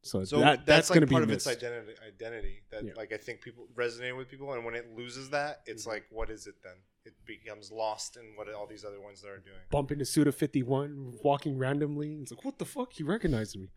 So, 0.03 0.23
So 0.23 0.39
that, 0.39 0.65
that's, 0.65 0.65
that's, 0.65 0.89
like 0.89 0.95
going 0.95 1.01
to 1.01 1.07
be 1.07 1.11
part 1.13 1.23
of 1.23 1.29
missed. 1.29 1.45
its 1.47 1.57
identity. 1.63 1.93
Identity 2.07 2.61
that 2.71 2.83
Yeah. 2.85 2.93
like 2.95 3.13
I 3.13 3.17
think 3.17 3.41
people 3.41 3.67
resonate 3.75 4.17
with 4.17 4.29
people, 4.29 4.51
and 4.53 4.65
when 4.65 4.73
it 4.73 4.95
loses 4.95 5.29
that, 5.29 5.61
it's 5.67 5.83
Mhm. 5.85 5.89
like, 5.89 6.05
what 6.09 6.29
is 6.31 6.47
it 6.47 6.55
then? 6.63 6.73
It 7.05 7.13
becomes 7.25 7.71
lost 7.71 8.17
in 8.17 8.35
what 8.35 8.51
all 8.53 8.65
these 8.67 8.83
other 8.85 8.99
ones 8.99 9.21
that 9.21 9.29
are 9.29 9.37
doing. 9.39 9.57
Bump 9.69 9.91
into 9.91 10.05
Suda 10.05 10.31
fifty 10.31 10.63
one, 10.63 11.17
walking 11.23 11.57
randomly. 11.57 12.15
It's 12.21 12.31
like, 12.31 12.43
what 12.45 12.57
the 12.57 12.65
fuck? 12.65 12.93
He 12.93 13.03
recognized 13.03 13.57
me. 13.59 13.69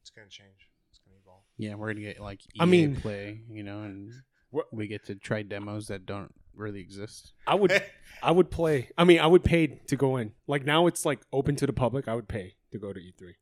It's 0.00 0.10
gonna 0.10 0.28
change. 0.28 0.68
It's 0.90 1.00
gonna 1.00 1.16
evolve. 1.22 1.42
Yeah, 1.56 1.74
we're 1.74 1.88
gonna 1.92 2.00
get 2.06 2.20
like 2.20 2.42
EA 2.56 2.60
I 2.60 2.64
mean- 2.64 2.96
play, 2.96 3.42
you 3.50 3.62
know, 3.62 3.82
and 3.82 4.12
What- 4.50 4.72
we 4.72 4.86
get 4.86 5.04
to 5.06 5.14
try 5.16 5.42
demos 5.42 5.88
that 5.88 6.06
don't 6.06 6.34
really 6.58 6.80
exist. 6.80 7.32
I 7.46 7.54
would, 7.54 7.72
I 8.22 8.30
would 8.30 8.50
play. 8.50 8.90
I 8.98 9.04
mean, 9.04 9.20
I 9.20 9.26
would 9.26 9.44
pay 9.44 9.66
to 9.66 9.96
go 9.96 10.16
in. 10.16 10.32
Like 10.46 10.64
now, 10.64 10.86
it's 10.86 11.04
like 11.06 11.20
open 11.32 11.56
to 11.56 11.66
the 11.66 11.72
public. 11.72 12.08
I 12.08 12.14
would 12.14 12.28
pay 12.28 12.54
to 12.72 12.78
go 12.78 12.92
to 12.92 12.98
E 13.00 13.12
three, 13.18 13.36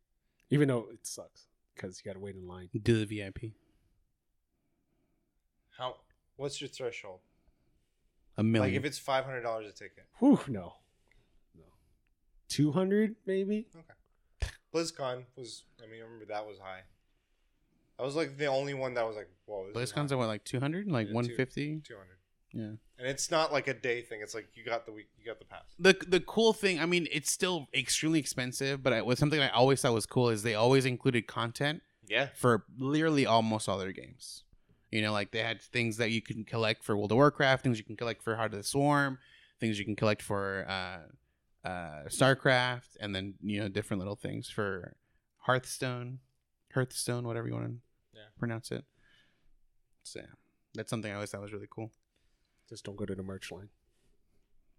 even 0.51 0.69
though 0.69 0.87
it 0.93 1.07
sucks 1.07 1.47
because 1.75 2.01
you 2.05 2.09
got 2.09 2.15
to 2.15 2.21
wait 2.21 2.35
in 2.37 2.47
line. 2.47 2.69
Do 2.83 3.05
the 3.05 3.07
VIP. 3.07 3.53
How? 5.79 5.97
What's 6.37 6.61
your 6.61 6.69
threshold? 6.69 7.21
A 8.37 8.43
million. 8.43 8.73
Like 8.75 8.79
if 8.79 8.85
it's 8.85 8.99
five 8.99 9.25
hundred 9.25 9.43
dollars 9.43 9.67
a 9.69 9.73
ticket. 9.73 10.05
Whew, 10.19 10.41
no, 10.49 10.75
no, 11.57 11.65
two 12.49 12.73
hundred 12.73 13.17
maybe. 13.27 13.67
Okay. 13.75 14.51
BlizzCon 14.75 15.25
was. 15.37 15.65
I 15.83 15.87
mean, 15.91 16.01
I 16.01 16.05
remember 16.05 16.27
that 16.27 16.47
was 16.47 16.59
high. 16.59 16.81
That 17.99 18.05
was 18.05 18.15
like 18.15 18.37
the 18.37 18.47
only 18.47 18.75
one 18.75 18.93
that 18.95 19.07
was 19.07 19.17
like, 19.17 19.31
whoa. 19.47 19.69
BlizzCon's 19.75 20.13
at 20.13 20.19
what, 20.19 20.27
like 20.29 20.45
two 20.45 20.61
hundred, 20.61 20.87
like 20.91 21.07
Yeah, 21.07 21.13
two- 21.13 21.15
one 21.15 21.29
fifty. 21.35 21.81
two 21.83 21.95
hundred, 21.95 22.16
Yeah. 22.57 22.65
and 22.99 23.07
it's 23.07 23.31
not 23.31 23.53
like 23.53 23.69
a 23.69 23.75
day 23.75 24.01
thing. 24.03 24.21
It's 24.23 24.35
like 24.35 24.49
you 24.55 24.65
got 24.65 24.87
the 24.87 24.93
week, 24.93 25.09
you 25.19 25.27
got 25.27 25.39
the 25.39 25.45
pass. 25.45 25.65
The 25.79 25.95
the 26.09 26.21
cool 26.21 26.53
thing, 26.55 26.81
I 26.81 26.87
mean, 26.87 27.07
it's 27.13 27.31
still 27.31 27.69
extremely 27.75 28.19
expensive, 28.19 28.83
but 28.83 28.93
it 28.95 29.05
was 29.05 29.19
something 29.19 29.39
I 29.41 29.49
always 29.51 29.81
thought 29.83 29.93
was 29.93 30.07
cool 30.07 30.31
is 30.31 30.43
they 30.43 30.55
always 30.55 30.87
included 30.87 31.27
content 31.27 31.83
Yeah. 32.09 32.29
for 32.35 32.65
literally 32.79 33.27
almost 33.27 33.69
all 33.69 33.77
their 33.79 33.93
games. 33.93 34.45
You 34.91 35.03
know, 35.03 35.13
like 35.13 35.33
they 35.33 35.41
had 35.43 35.61
things 35.61 35.99
that 35.99 36.11
you 36.13 36.23
can 36.23 36.45
collect 36.45 36.83
for 36.85 36.97
World 36.97 37.13
of 37.13 37.17
Warcraft, 37.17 37.63
things 37.63 37.77
you 37.79 37.85
can 37.85 37.97
collect 37.97 38.23
for 38.23 38.37
Heart 38.37 38.53
of 38.55 38.59
the 38.59 38.65
Swarm, 38.65 39.19
things 39.61 39.79
you 39.79 39.85
can 39.85 39.97
collect 39.97 40.23
for 40.23 40.65
uh, 40.69 41.69
uh, 41.69 42.05
StarCraft, 42.09 42.97
and 43.01 43.15
then 43.15 43.35
you 43.43 43.61
know 43.61 43.69
different 43.69 43.99
little 43.99 44.17
things 44.17 44.49
for 44.49 44.97
Hearthstone, 45.41 46.21
Hearthstone, 46.73 47.27
whatever 47.27 47.49
you 47.49 47.55
want 47.55 47.67
to 47.67 47.75
Yeah. 48.15 48.29
pronounce 48.39 48.71
it. 48.73 48.85
So 50.05 50.21
yeah, 50.21 50.27
that's 50.75 50.89
something 50.89 51.11
I 51.11 51.15
always 51.17 51.31
thought 51.31 51.43
was 51.43 51.53
really 51.53 51.69
cool. 51.71 51.91
Just 52.69 52.85
don't 52.85 52.97
go 52.97 53.05
to 53.07 53.15
the 53.15 53.23
merch 53.23 53.51
line. 53.53 53.69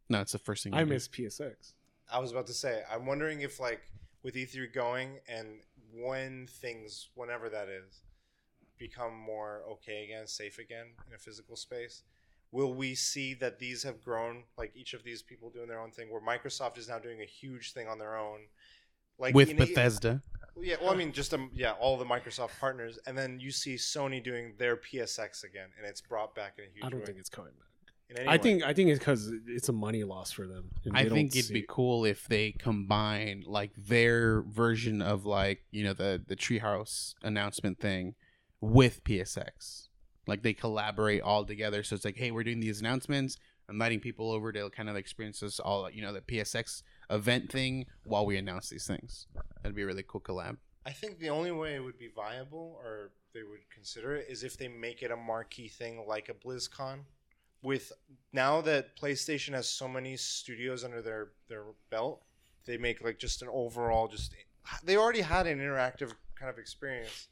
No, 0.10 0.22
it's 0.22 0.32
the 0.32 0.40
first 0.40 0.64
thing 0.64 0.74
I 0.74 0.84
do. 0.84 0.90
miss 0.90 1.08
PSX. 1.08 1.74
I 2.12 2.20
was 2.20 2.32
about 2.32 2.48
to 2.48 2.54
say, 2.54 2.82
I'm 2.92 3.06
wondering 3.06 3.42
if 3.42 3.60
like 3.60 3.82
with 4.24 4.36
E3 4.36 4.74
going 4.74 5.20
and 5.28 5.60
when 5.94 6.48
things, 6.48 7.10
whenever 7.16 7.50
that 7.50 7.68
is, 7.70 8.02
become 8.78 9.16
more 9.18 9.64
okay 9.72 10.04
again, 10.06 10.28
safe 10.28 10.60
again 10.60 10.88
in 11.08 11.14
a 11.14 11.18
physical 11.18 11.56
space, 11.56 12.04
will 12.52 12.74
we 12.74 12.96
see 12.96 13.34
that 13.36 13.60
these 13.60 13.84
have 13.84 14.02
grown? 14.04 14.44
Like 14.58 14.72
each 14.76 14.94
of 14.94 15.04
these 15.04 15.22
people 15.22 15.50
doing 15.50 15.68
their 15.68 15.80
own 15.80 15.92
thing, 15.92 16.10
where 16.12 16.22
Microsoft 16.22 16.78
is 16.78 16.88
now 16.88 17.00
doing 17.00 17.22
a 17.22 17.26
huge 17.26 17.74
thing 17.74 17.88
on 17.88 17.98
their 17.98 18.16
own, 18.18 18.42
like 19.18 19.34
with 19.34 19.50
in- 19.50 19.58
Bethesda. 19.58 20.22
Yeah, 20.60 20.78
well, 20.82 20.92
I 20.92 20.96
mean, 20.96 21.12
just 21.12 21.34
um, 21.36 21.52
yeah, 21.54 21.74
all 21.74 21.98
the 21.98 22.06
Microsoft 22.06 22.58
partners, 22.60 22.98
and 23.06 23.16
then 23.16 23.40
you 23.40 23.52
see 23.52 23.76
Sony 23.76 24.24
doing 24.24 24.54
their 24.58 24.76
PSX 24.76 25.44
again, 25.44 25.70
and 25.78 25.86
it's 25.86 26.02
brought 26.02 26.34
back 26.34 26.56
in 26.58 26.64
a 26.64 26.68
huge 26.68 26.84
I 26.84 26.90
don't 26.90 27.02
way. 27.02 27.06
think 27.06 27.20
it's 27.20 27.30
coming 27.30 27.52
back. 27.60 27.67
In 28.10 28.19
any 28.19 28.27
I 28.27 28.34
way. 28.34 28.38
think 28.38 28.64
I 28.64 28.74
think 28.74 28.90
it's 28.90 29.00
because 29.00 29.32
it's 29.48 29.69
a 29.69 29.74
money 29.74 30.03
loss 30.03 30.32
for 30.32 30.48
them. 30.48 30.72
I 30.94 31.08
think 31.10 31.36
it'd 31.36 31.53
be 31.53 31.61
see- 31.61 31.66
cool 31.68 32.06
if 32.06 32.27
they 32.27 32.52
combine 32.53 33.44
like 33.45 33.72
their 33.77 34.42
version 34.44 35.02
of 35.02 35.26
like 35.26 35.64
you 35.72 35.84
know 35.84 35.94
the 35.94 36.22
the 36.26 36.36
Treehouse 36.36 37.14
announcement 37.24 37.80
thing 37.80 38.16
with 38.61 39.03
PSX. 39.03 39.88
Like 40.26 40.44
they 40.44 40.53
collaborate 40.53 41.22
all 41.22 41.45
together, 41.45 41.84
so 41.84 41.95
it's 41.95 42.03
like, 42.03 42.18
hey, 42.18 42.32
we're 42.32 42.44
doing 42.44 42.60
these 42.60 42.82
announcements, 42.82 43.38
inviting 43.69 44.02
people 44.02 44.30
over 44.32 44.52
to 44.52 44.69
kind 44.72 44.90
of 44.90 44.98
experience 44.98 45.40
this 45.40 45.58
all, 45.58 45.90
you 45.90 46.02
know, 46.02 46.11
the 46.11 46.19
PSX 46.19 46.84
event 47.10 47.50
thing 47.50 47.86
while 48.03 48.26
we 48.26 48.36
announce 48.36 48.68
these 48.69 48.86
things. 48.86 49.27
That'd 49.64 49.74
be 49.76 49.84
a 49.84 49.86
really 49.86 50.03
cool 50.06 50.19
collab. 50.19 50.58
I 50.86 50.92
think 50.92 51.19
the 51.19 51.30
only 51.30 51.52
way 51.52 51.76
it 51.76 51.80
would 51.84 51.98
be 51.98 52.10
viable, 52.14 52.77
or 52.84 53.11
they 53.34 53.44
would 53.44 53.69
consider 53.74 54.18
it, 54.18 54.26
is 54.30 54.44
if 54.44 54.58
they 54.58 54.68
make 54.68 55.02
it 55.02 55.11
a 55.11 55.16
marquee 55.16 55.69
thing 55.69 56.03
like 56.06 56.27
a 56.27 56.34
BlizzCon. 56.34 57.00
With 57.61 57.92
now 58.34 58.61
that 58.61 58.95
PlayStation 58.95 59.53
has 59.53 59.68
so 59.68 59.88
many 59.88 60.16
studios 60.18 60.84
under 60.84 61.02
their 61.02 61.30
their 61.50 61.64
belt, 61.90 62.24
they 62.66 62.77
make 62.77 63.03
like 63.03 63.18
just 63.19 63.42
an 63.42 63.50
overall 63.52 64.08
just. 64.08 64.34
They 64.84 64.98
already 64.98 65.22
had 65.22 65.48
an 65.48 65.60
interactive 65.60 66.14
kind 66.36 66.50
of 66.50 66.60
experience, 66.60 67.27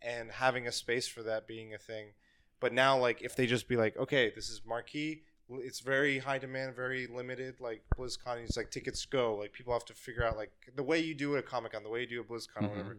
and 0.00 0.30
having 0.30 0.66
a 0.66 0.72
space 0.72 1.06
for 1.06 1.22
that 1.24 1.46
being 1.46 1.74
a 1.74 1.78
thing. 1.78 2.12
But 2.58 2.72
now, 2.72 2.96
like, 2.98 3.20
if 3.22 3.36
they 3.36 3.46
just 3.46 3.68
be 3.68 3.76
like, 3.76 3.96
okay, 3.98 4.32
this 4.34 4.48
is 4.48 4.62
marquee, 4.66 5.22
it's 5.50 5.80
very 5.80 6.18
high 6.18 6.38
demand, 6.38 6.74
very 6.74 7.06
limited. 7.06 7.60
Like 7.60 7.82
BlizzCon, 7.98 8.42
it's 8.44 8.56
like 8.56 8.70
tickets 8.70 9.04
go. 9.04 9.36
Like 9.36 9.52
people 9.52 9.72
have 9.74 9.84
to 9.86 9.94
figure 9.94 10.24
out 10.24 10.36
like 10.36 10.52
the 10.74 10.82
way 10.82 11.00
you 11.00 11.14
do 11.14 11.36
a 11.36 11.42
Comic 11.42 11.72
Con, 11.72 11.82
the 11.82 11.90
way 11.90 12.00
you 12.00 12.06
do 12.06 12.20
a 12.22 12.24
BlizzCon, 12.24 12.62
or 12.62 12.62
Mhm. 12.62 12.70
whatever, 12.70 12.96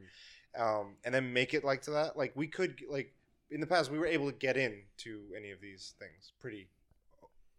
um, 0.55 0.97
and 1.03 1.13
then 1.15 1.33
make 1.33 1.53
it 1.55 1.63
like 1.63 1.81
to 1.83 1.91
that. 1.91 2.15
Like 2.17 2.35
we 2.35 2.47
could 2.47 2.81
like 2.87 3.13
in 3.49 3.61
the 3.61 3.67
past, 3.67 3.91
we 3.91 3.97
were 3.99 4.07
able 4.07 4.29
to 4.31 4.37
get 4.37 4.57
in 4.57 4.81
to 4.97 5.21
any 5.35 5.51
of 5.51 5.61
these 5.61 5.93
things 5.99 6.33
pretty 6.39 6.67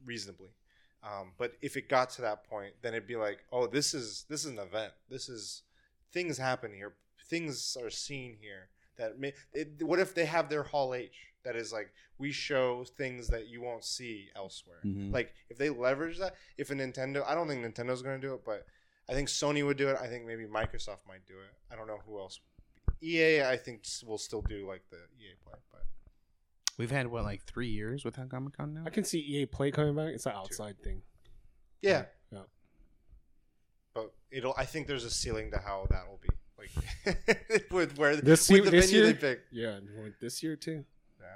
reasonably. 0.05 0.51
Um, 1.03 1.33
but 1.39 1.53
if 1.63 1.77
it 1.77 1.89
got 1.89 2.11
to 2.11 2.23
that 2.23 2.45
point, 2.45 2.75
then 2.83 2.93
it'd 2.95 3.07
be 3.07 3.17
like, 3.17 3.39
oh, 3.53 3.67
this 3.67 3.95
is 3.95 4.25
this 4.29 4.45
is 4.45 4.51
an 4.51 4.59
event. 4.59 4.93
This 5.09 5.29
is 5.29 5.63
things 6.13 6.39
happen 6.39 6.73
here. 6.73 6.95
Things 7.31 7.77
are 7.83 7.91
seen 7.91 8.37
here. 8.41 8.69
That 8.97 9.19
may, 9.19 9.33
it, 9.53 9.81
what 9.85 10.01
if 10.01 10.13
they 10.15 10.25
have 10.25 10.49
their 10.49 10.65
Hall 10.65 10.93
H? 10.95 11.15
That 11.45 11.55
is 11.55 11.73
like 11.73 11.93
we 12.19 12.33
show 12.33 12.85
things 12.97 13.29
that 13.29 13.47
you 13.47 13.63
won't 13.63 13.85
see 13.85 14.29
elsewhere. 14.35 14.81
Mhm. 14.85 15.13
Like 15.13 15.33
if 15.49 15.57
they 15.57 15.71
leverage 15.71 16.19
that, 16.19 16.35
if 16.57 16.71
a 16.71 16.75
Nintendo, 16.75 17.25
I 17.27 17.35
don't 17.37 17.47
think 17.47 17.65
Nintendo's 17.65 18.03
going 18.03 18.21
to 18.21 18.27
do 18.27 18.35
it, 18.35 18.41
but 18.45 18.67
I 19.09 19.13
think 19.15 19.29
Sony 19.29 19.65
would 19.65 19.77
do 19.77 19.89
it. 19.89 19.97
I 20.01 20.09
think 20.09 20.27
maybe 20.27 20.45
Microsoft 20.47 21.07
might 21.07 21.25
do 21.27 21.35
it. 21.35 21.55
I 21.73 21.77
don't 21.77 21.87
know 21.87 22.01
who 22.07 22.19
else. 22.19 22.41
EA, 23.03 23.43
I 23.45 23.57
think 23.57 23.81
s- 23.85 24.03
will 24.07 24.19
still 24.19 24.43
do 24.43 24.67
like 24.67 24.83
the 24.91 24.97
EA 25.19 25.35
play, 25.45 25.55
but 25.73 25.83
We've 26.77 26.91
had 26.91 27.07
what 27.09 27.25
like 27.25 27.45
three 27.45 27.69
years 27.69 28.05
without 28.05 28.29
Comic 28.29 28.57
Con 28.57 28.75
now. 28.75 28.85
I 28.87 28.91
can 28.91 29.05
see 29.05 29.19
EA 29.19 29.47
Play 29.47 29.71
coming 29.71 29.95
back. 29.97 30.15
It's 30.15 30.27
an 30.27 30.33
outside 30.35 30.77
thing. 30.83 31.03
yeah, 31.83 32.05
Yeah. 32.33 32.43
but 33.95 34.13
it'll. 34.31 34.55
I 34.57 34.65
think 34.65 34.87
there's 34.87 35.05
a 35.05 35.11
ceiling 35.11 35.51
to 35.53 35.59
how 35.59 35.87
that 35.91 36.07
will 36.09 36.21
be. 36.23 36.29
Like 36.59 37.71
with 37.71 37.97
where 37.99 38.17
This 38.17 38.49
with 38.49 38.57
year- 38.57 38.65
the 38.65 38.71
this 38.73 38.87
venue 38.91 39.05
year? 39.05 39.13
they 39.13 39.19
pick. 39.19 39.41
Yeah, 39.53 39.79
this 40.21 40.43
year 40.43 40.57
too. 40.57 40.85
Yeah, 41.21 41.27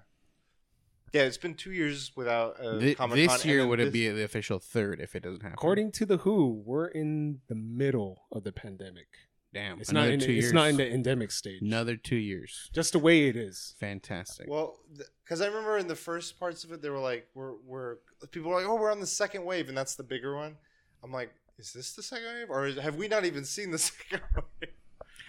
Yeah, 1.13 1.23
it's 1.23 1.39
been 1.39 1.55
two 1.55 1.73
years 1.73 2.11
without 2.17 2.59
uh, 2.61 2.79
Thi- 2.81 2.95
Comic 2.97 3.17
Con. 3.29 3.37
this 3.37 3.45
year 3.45 3.67
would 3.67 3.79
it 3.81 3.93
be 3.93 4.09
the 4.09 4.25
official 4.25 4.59
third 4.59 5.01
if 5.01 5.15
it 5.15 5.23
doesn't 5.23 5.43
happen? 5.43 5.55
According 5.55 5.93
to 5.93 6.07
the 6.07 6.19
WHO, 6.19 6.63
we're 6.65 6.87
in 6.89 7.41
the 7.49 7.55
middle 7.55 8.25
of 8.33 8.43
the 8.45 8.53
pandemic. 8.53 9.07
Damn. 9.55 9.81
It's 9.81 9.93
not. 9.93 10.09
In, 10.09 10.19
two 10.19 10.33
it's 10.33 10.45
years. 10.45 10.53
not 10.53 10.69
in 10.69 10.77
the 10.77 10.91
endemic 10.91 11.31
stage. 11.31 11.61
Another 11.61 11.97
two 11.97 12.17
years. 12.17 12.71
Just 12.73 12.93
the 12.93 12.99
way 12.99 13.29
it 13.29 13.37
is. 13.37 13.75
Fantastic. 13.79 14.49
Well, 14.49 14.79
because 15.25 15.41
I 15.43 15.47
remember 15.47 15.77
in 15.77 15.89
the 15.89 15.95
first 15.97 16.41
parts 16.41 16.65
of 16.65 16.73
it, 16.73 16.81
they 16.81 16.89
were 16.89 16.99
like, 16.99 17.29
"We're 17.35 17.55
we're 17.67 17.97
people 18.31 18.51
were 18.51 18.57
like, 18.57 18.67
oh, 18.67 18.77
we're 18.77 18.91
on 18.91 19.01
the 19.01 19.07
second 19.07 19.45
wave, 19.45 19.69
and 19.69 19.77
that's 19.77 19.95
the 19.95 20.03
bigger 20.03 20.35
one." 20.35 20.57
I'm 21.05 21.13
like, 21.13 21.35
"Is 21.59 21.73
this 21.73 21.93
the 21.93 22.03
second 22.03 22.27
wave, 22.27 22.47
or 22.49 22.67
is, 22.67 22.79
have 22.79 22.97
we 22.97 23.09
not 23.09 23.25
even 23.27 23.45
seen 23.45 23.71
the 23.71 23.79
second 23.91 24.23
wave?" 24.35 24.71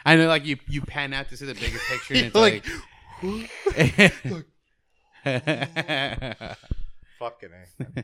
I 0.06 0.16
know, 0.16 0.28
like 0.28 0.46
you 0.46 0.58
you 0.68 0.82
pan 0.82 1.14
out 1.14 1.28
to 1.30 1.38
see 1.38 1.46
the 1.46 1.54
bigger 1.54 1.80
picture, 1.90 2.14
and 2.14 2.26
it's 2.28 2.36
Like, 2.36 2.66
like. 4.24 4.48
Fucking 7.20 7.50
a. 7.52 8.04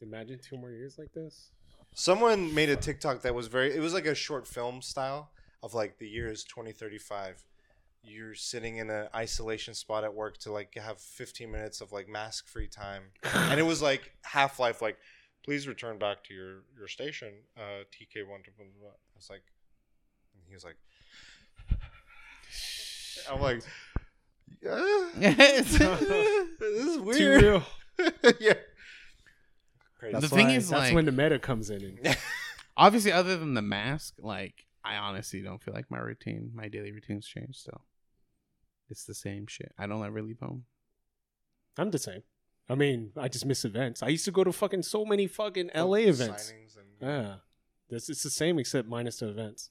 Imagine 0.00 0.38
two 0.38 0.56
more 0.56 0.70
years 0.70 0.96
like 0.98 1.12
this. 1.12 1.50
Someone 1.94 2.54
made 2.54 2.68
a 2.68 2.76
TikTok 2.76 3.22
that 3.22 3.34
was 3.34 3.48
very. 3.48 3.74
It 3.74 3.80
was 3.80 3.92
like 3.94 4.06
a 4.06 4.14
short 4.14 4.46
film 4.46 4.82
style 4.82 5.30
of 5.62 5.74
like 5.74 5.98
the 5.98 6.08
year 6.08 6.30
is 6.30 6.44
2035. 6.44 7.44
You're 8.02 8.34
sitting 8.34 8.76
in 8.76 8.90
an 8.90 9.08
isolation 9.14 9.74
spot 9.74 10.04
at 10.04 10.14
work 10.14 10.38
to 10.38 10.52
like 10.52 10.74
have 10.76 10.98
15 11.00 11.50
minutes 11.50 11.80
of 11.80 11.90
like 11.92 12.08
mask 12.08 12.46
free 12.46 12.68
time, 12.68 13.02
and 13.34 13.58
it 13.58 13.64
was 13.64 13.82
like 13.82 14.12
Half 14.22 14.58
Life. 14.60 14.80
Like, 14.80 14.96
please 15.44 15.66
return 15.66 15.98
back 15.98 16.22
to 16.24 16.34
your 16.34 16.62
your 16.78 16.88
station, 16.88 17.32
uh, 17.56 17.82
TK 17.92 18.26
one. 18.28 18.40
I 18.46 18.62
was 19.16 19.28
like, 19.28 19.42
and 20.34 20.42
he 20.48 20.54
was 20.54 20.64
like, 20.64 20.76
I'm 23.30 23.40
like, 23.40 23.62
yeah, 24.62 25.04
this 25.18 25.80
is 25.80 26.96
Too 26.96 27.02
weird. 27.02 27.42
real. 27.42 27.62
yeah. 28.40 28.54
The 30.00 30.10
That's 30.12 30.28
thing 30.28 30.46
why- 30.46 30.54
is, 30.54 30.68
that's 30.70 30.82
like- 30.86 30.94
when 30.94 31.04
the 31.04 31.12
meta 31.12 31.38
comes 31.40 31.68
in. 31.70 31.98
And 32.04 32.16
Obviously, 32.76 33.10
other 33.10 33.36
than 33.36 33.54
the 33.54 33.62
mask, 33.62 34.14
like 34.20 34.64
I 34.84 34.96
honestly 34.96 35.40
don't 35.42 35.62
feel 35.62 35.74
like 35.74 35.90
my 35.90 35.98
routine, 35.98 36.50
my 36.54 36.68
daily 36.68 36.92
routine's 36.92 37.26
changed. 37.26 37.56
Still, 37.60 37.82
it's 38.88 39.04
the 39.04 39.14
same 39.14 39.46
shit. 39.46 39.72
I 39.78 39.86
don't 39.86 40.04
ever 40.04 40.22
leave 40.22 40.38
home. 40.40 40.64
I'm 41.76 41.90
the 41.90 41.98
same. 41.98 42.22
I 42.68 42.74
mean, 42.74 43.12
I 43.16 43.28
just 43.28 43.46
miss 43.46 43.64
events. 43.64 44.02
I 44.02 44.08
used 44.08 44.24
to 44.26 44.30
go 44.30 44.44
to 44.44 44.52
fucking 44.52 44.82
so 44.82 45.04
many 45.04 45.26
fucking 45.26 45.70
LA 45.74 45.94
events. 46.08 46.52
Signings 46.52 46.76
and 46.76 46.86
Yeah, 47.00 47.34
this 47.88 48.08
it's 48.10 48.22
the 48.22 48.30
same 48.30 48.58
except 48.58 48.88
minus 48.88 49.18
the 49.18 49.28
events. 49.28 49.70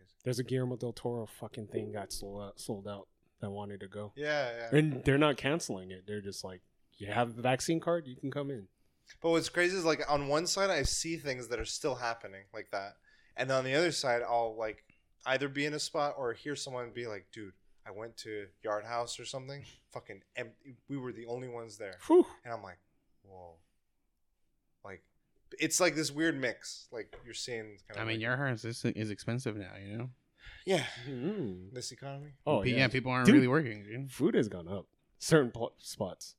it's. 0.00 0.14
There's 0.24 0.38
a 0.38 0.44
Guillermo 0.44 0.76
del 0.76 0.92
Toro 0.92 1.26
fucking 1.26 1.68
thing 1.68 1.92
got 1.92 2.12
sold 2.12 2.42
out, 2.42 2.48
uh, 2.48 2.52
sold 2.56 2.86
out 2.88 3.08
that 3.40 3.50
wanted 3.50 3.80
to 3.80 3.88
go, 3.88 4.12
Yeah, 4.16 4.50
yeah. 4.70 4.78
and 4.78 5.02
they're 5.04 5.18
not 5.18 5.36
canceling 5.36 5.90
it. 5.90 6.04
They're 6.06 6.20
just 6.20 6.44
like, 6.44 6.60
you 6.98 7.06
have 7.08 7.36
the 7.36 7.42
vaccine 7.42 7.80
card, 7.80 8.06
you 8.06 8.16
can 8.16 8.30
come 8.30 8.50
in. 8.50 8.68
But 9.22 9.30
what's 9.30 9.48
crazy 9.48 9.76
is 9.76 9.84
like 9.84 10.02
on 10.10 10.28
one 10.28 10.46
side 10.46 10.70
I 10.70 10.82
see 10.84 11.16
things 11.16 11.48
that 11.48 11.58
are 11.60 11.64
still 11.64 11.96
happening 11.96 12.44
like 12.54 12.70
that, 12.72 12.94
and 13.36 13.50
then 13.50 13.58
on 13.58 13.64
the 13.64 13.74
other 13.74 13.92
side 13.92 14.22
I'll 14.22 14.56
like 14.58 14.84
either 15.26 15.48
be 15.48 15.66
in 15.66 15.74
a 15.74 15.78
spot 15.78 16.14
or 16.16 16.32
hear 16.32 16.56
someone 16.56 16.90
be 16.94 17.06
like, 17.06 17.26
"Dude, 17.32 17.52
I 17.86 17.90
went 17.90 18.16
to 18.18 18.46
Yard 18.62 18.84
House 18.84 19.18
or 19.20 19.24
something. 19.24 19.64
Fucking 19.92 20.22
empty. 20.36 20.76
We 20.88 20.96
were 20.96 21.12
the 21.12 21.26
only 21.26 21.48
ones 21.48 21.76
there." 21.76 21.96
Whew. 22.06 22.24
And 22.44 22.54
I'm 22.54 22.62
like, 22.62 22.78
"Whoa!" 23.24 23.56
Like, 24.84 25.02
it's 25.58 25.80
like 25.80 25.94
this 25.94 26.10
weird 26.10 26.40
mix. 26.40 26.86
Like 26.92 27.14
you're 27.24 27.34
seeing. 27.34 27.76
Kind 27.88 28.00
I 28.00 28.04
mean, 28.10 28.20
your 28.20 28.36
house 28.36 28.64
is, 28.64 28.82
is 28.84 29.10
expensive 29.10 29.56
now. 29.56 29.72
You 29.84 29.98
know. 29.98 30.10
yeah. 30.64 30.84
Mm. 31.08 31.72
This 31.72 31.92
economy. 31.92 32.32
Oh 32.46 32.62
Pe- 32.62 32.70
yeah. 32.76 32.88
people 32.88 33.12
aren't 33.12 33.26
Dude. 33.26 33.34
really 33.34 33.48
working. 33.48 33.82
Dude. 33.82 34.10
food 34.10 34.34
has 34.34 34.48
gone 34.48 34.68
up. 34.68 34.86
Certain 35.18 35.50
pl- 35.50 35.74
spots. 35.78 36.36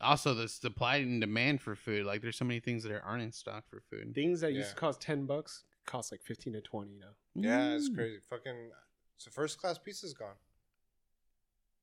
Also, 0.00 0.34
the 0.34 0.46
supply 0.48 0.96
and 0.96 1.20
demand 1.20 1.60
for 1.62 1.74
food. 1.74 2.04
Like, 2.04 2.20
there's 2.20 2.36
so 2.36 2.44
many 2.44 2.60
things 2.60 2.82
that 2.84 3.00
aren't 3.02 3.22
in 3.22 3.32
stock 3.32 3.64
for 3.68 3.80
food. 3.90 4.14
Things 4.14 4.40
that 4.42 4.52
used 4.52 4.68
Yeah. 4.68 4.74
to 4.74 4.80
cost 4.80 5.00
ten 5.00 5.24
bucks 5.26 5.64
cost 5.86 6.12
like 6.12 6.22
fifteen 6.22 6.52
to 6.52 6.60
twenty 6.60 6.96
now. 6.98 7.14
Yeah, 7.34 7.74
it's 7.74 7.88
Mm. 7.88 7.94
crazy. 7.94 8.20
Fucking. 8.28 8.70
So 9.18 9.30
first 9.30 9.58
class 9.58 9.78
pizza's 9.78 10.12
gone. 10.14 10.34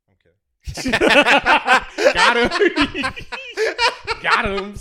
I'm 0.07 0.15
kidding. 0.21 0.91
Got 2.13 2.37
him. 2.37 2.49
Got 4.21 4.45
him. 4.45 4.75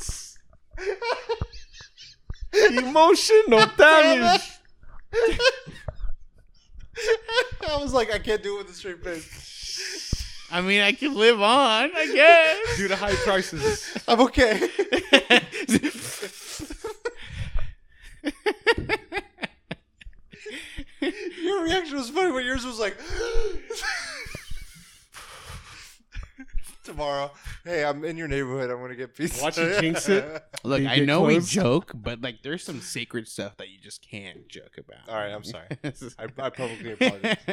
Emotional 2.84 3.66
damage. 3.78 4.42
I 7.68 7.76
was 7.80 7.92
like, 7.94 8.12
I 8.12 8.18
can't 8.18 8.42
do 8.42 8.56
it 8.56 8.64
with 8.66 8.70
a 8.70 8.74
straight 8.76 9.02
face. 9.02 10.11
I 10.52 10.60
mean, 10.60 10.82
I 10.82 10.92
can 10.92 11.14
live 11.14 11.40
on, 11.40 11.90
I 11.96 12.12
guess. 12.12 12.58
Due 12.76 12.88
to 12.88 12.96
high 12.96 13.14
prices. 13.14 13.96
I'm 14.08 14.20
okay. 14.20 14.60
Your 21.42 21.64
reaction 21.64 21.96
was 21.96 22.10
funny, 22.10 22.30
but 22.30 22.44
yours 22.44 22.64
was 22.66 22.78
like, 22.78 22.96
tomorrow. 26.82 27.30
Hey, 27.64 27.84
I'm 27.84 28.04
in 28.04 28.16
your 28.16 28.28
neighborhood. 28.28 28.70
I'm 28.70 28.80
gonna 28.80 28.94
get 28.94 29.14
pizza. 29.16 29.42
Watch 29.42 29.58
you 29.58 29.80
jinx 29.80 30.08
it. 30.08 30.24
Look, 30.64 30.80
They 30.80 30.86
I 30.86 30.96
get 30.98 31.06
know 31.06 31.22
we 31.22 31.34
close. 31.34 31.48
joke, 31.50 31.92
but 31.94 32.20
like, 32.20 32.42
there's 32.42 32.62
some 32.62 32.80
sacred 32.80 33.28
stuff 33.28 33.56
that 33.58 33.68
you 33.68 33.78
just 33.80 34.06
can't 34.08 34.48
joke 34.48 34.78
about. 34.78 35.08
All 35.08 35.14
right, 35.20 35.32
I'm 35.32 35.44
sorry. 35.44 35.66
I, 36.18 36.24
I 36.38 36.50
publicly 36.50 36.92
apologize. 36.92 37.36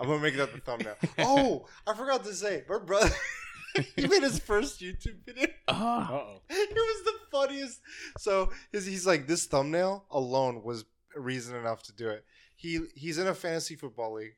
I'm 0.00 0.06
gonna 0.08 0.18
make 0.20 0.36
that 0.36 0.52
the 0.52 0.60
thumbnail. 0.60 0.94
Oh, 1.18 1.66
I 1.86 1.94
forgot 1.94 2.24
to 2.24 2.34
say, 2.34 2.64
my 2.68 2.78
brother. 2.78 3.10
he 3.94 4.06
made 4.06 4.22
his 4.22 4.38
first 4.38 4.80
YouTube 4.80 5.24
video. 5.26 5.48
Uh 5.68 6.06
oh, 6.10 6.14
oh. 6.14 6.40
it 6.48 6.74
was 6.74 7.04
the 7.04 7.12
funniest. 7.30 7.80
So 8.18 8.50
his, 8.72 8.86
he's 8.86 9.06
like, 9.06 9.26
this 9.26 9.46
thumbnail 9.46 10.04
alone 10.10 10.62
was 10.62 10.84
reason 11.14 11.56
enough 11.56 11.82
to 11.84 11.92
do 11.92 12.08
it. 12.08 12.24
He 12.54 12.80
he's 12.94 13.18
in 13.18 13.26
a 13.26 13.34
fantasy 13.34 13.74
football 13.76 14.14
league. 14.14 14.36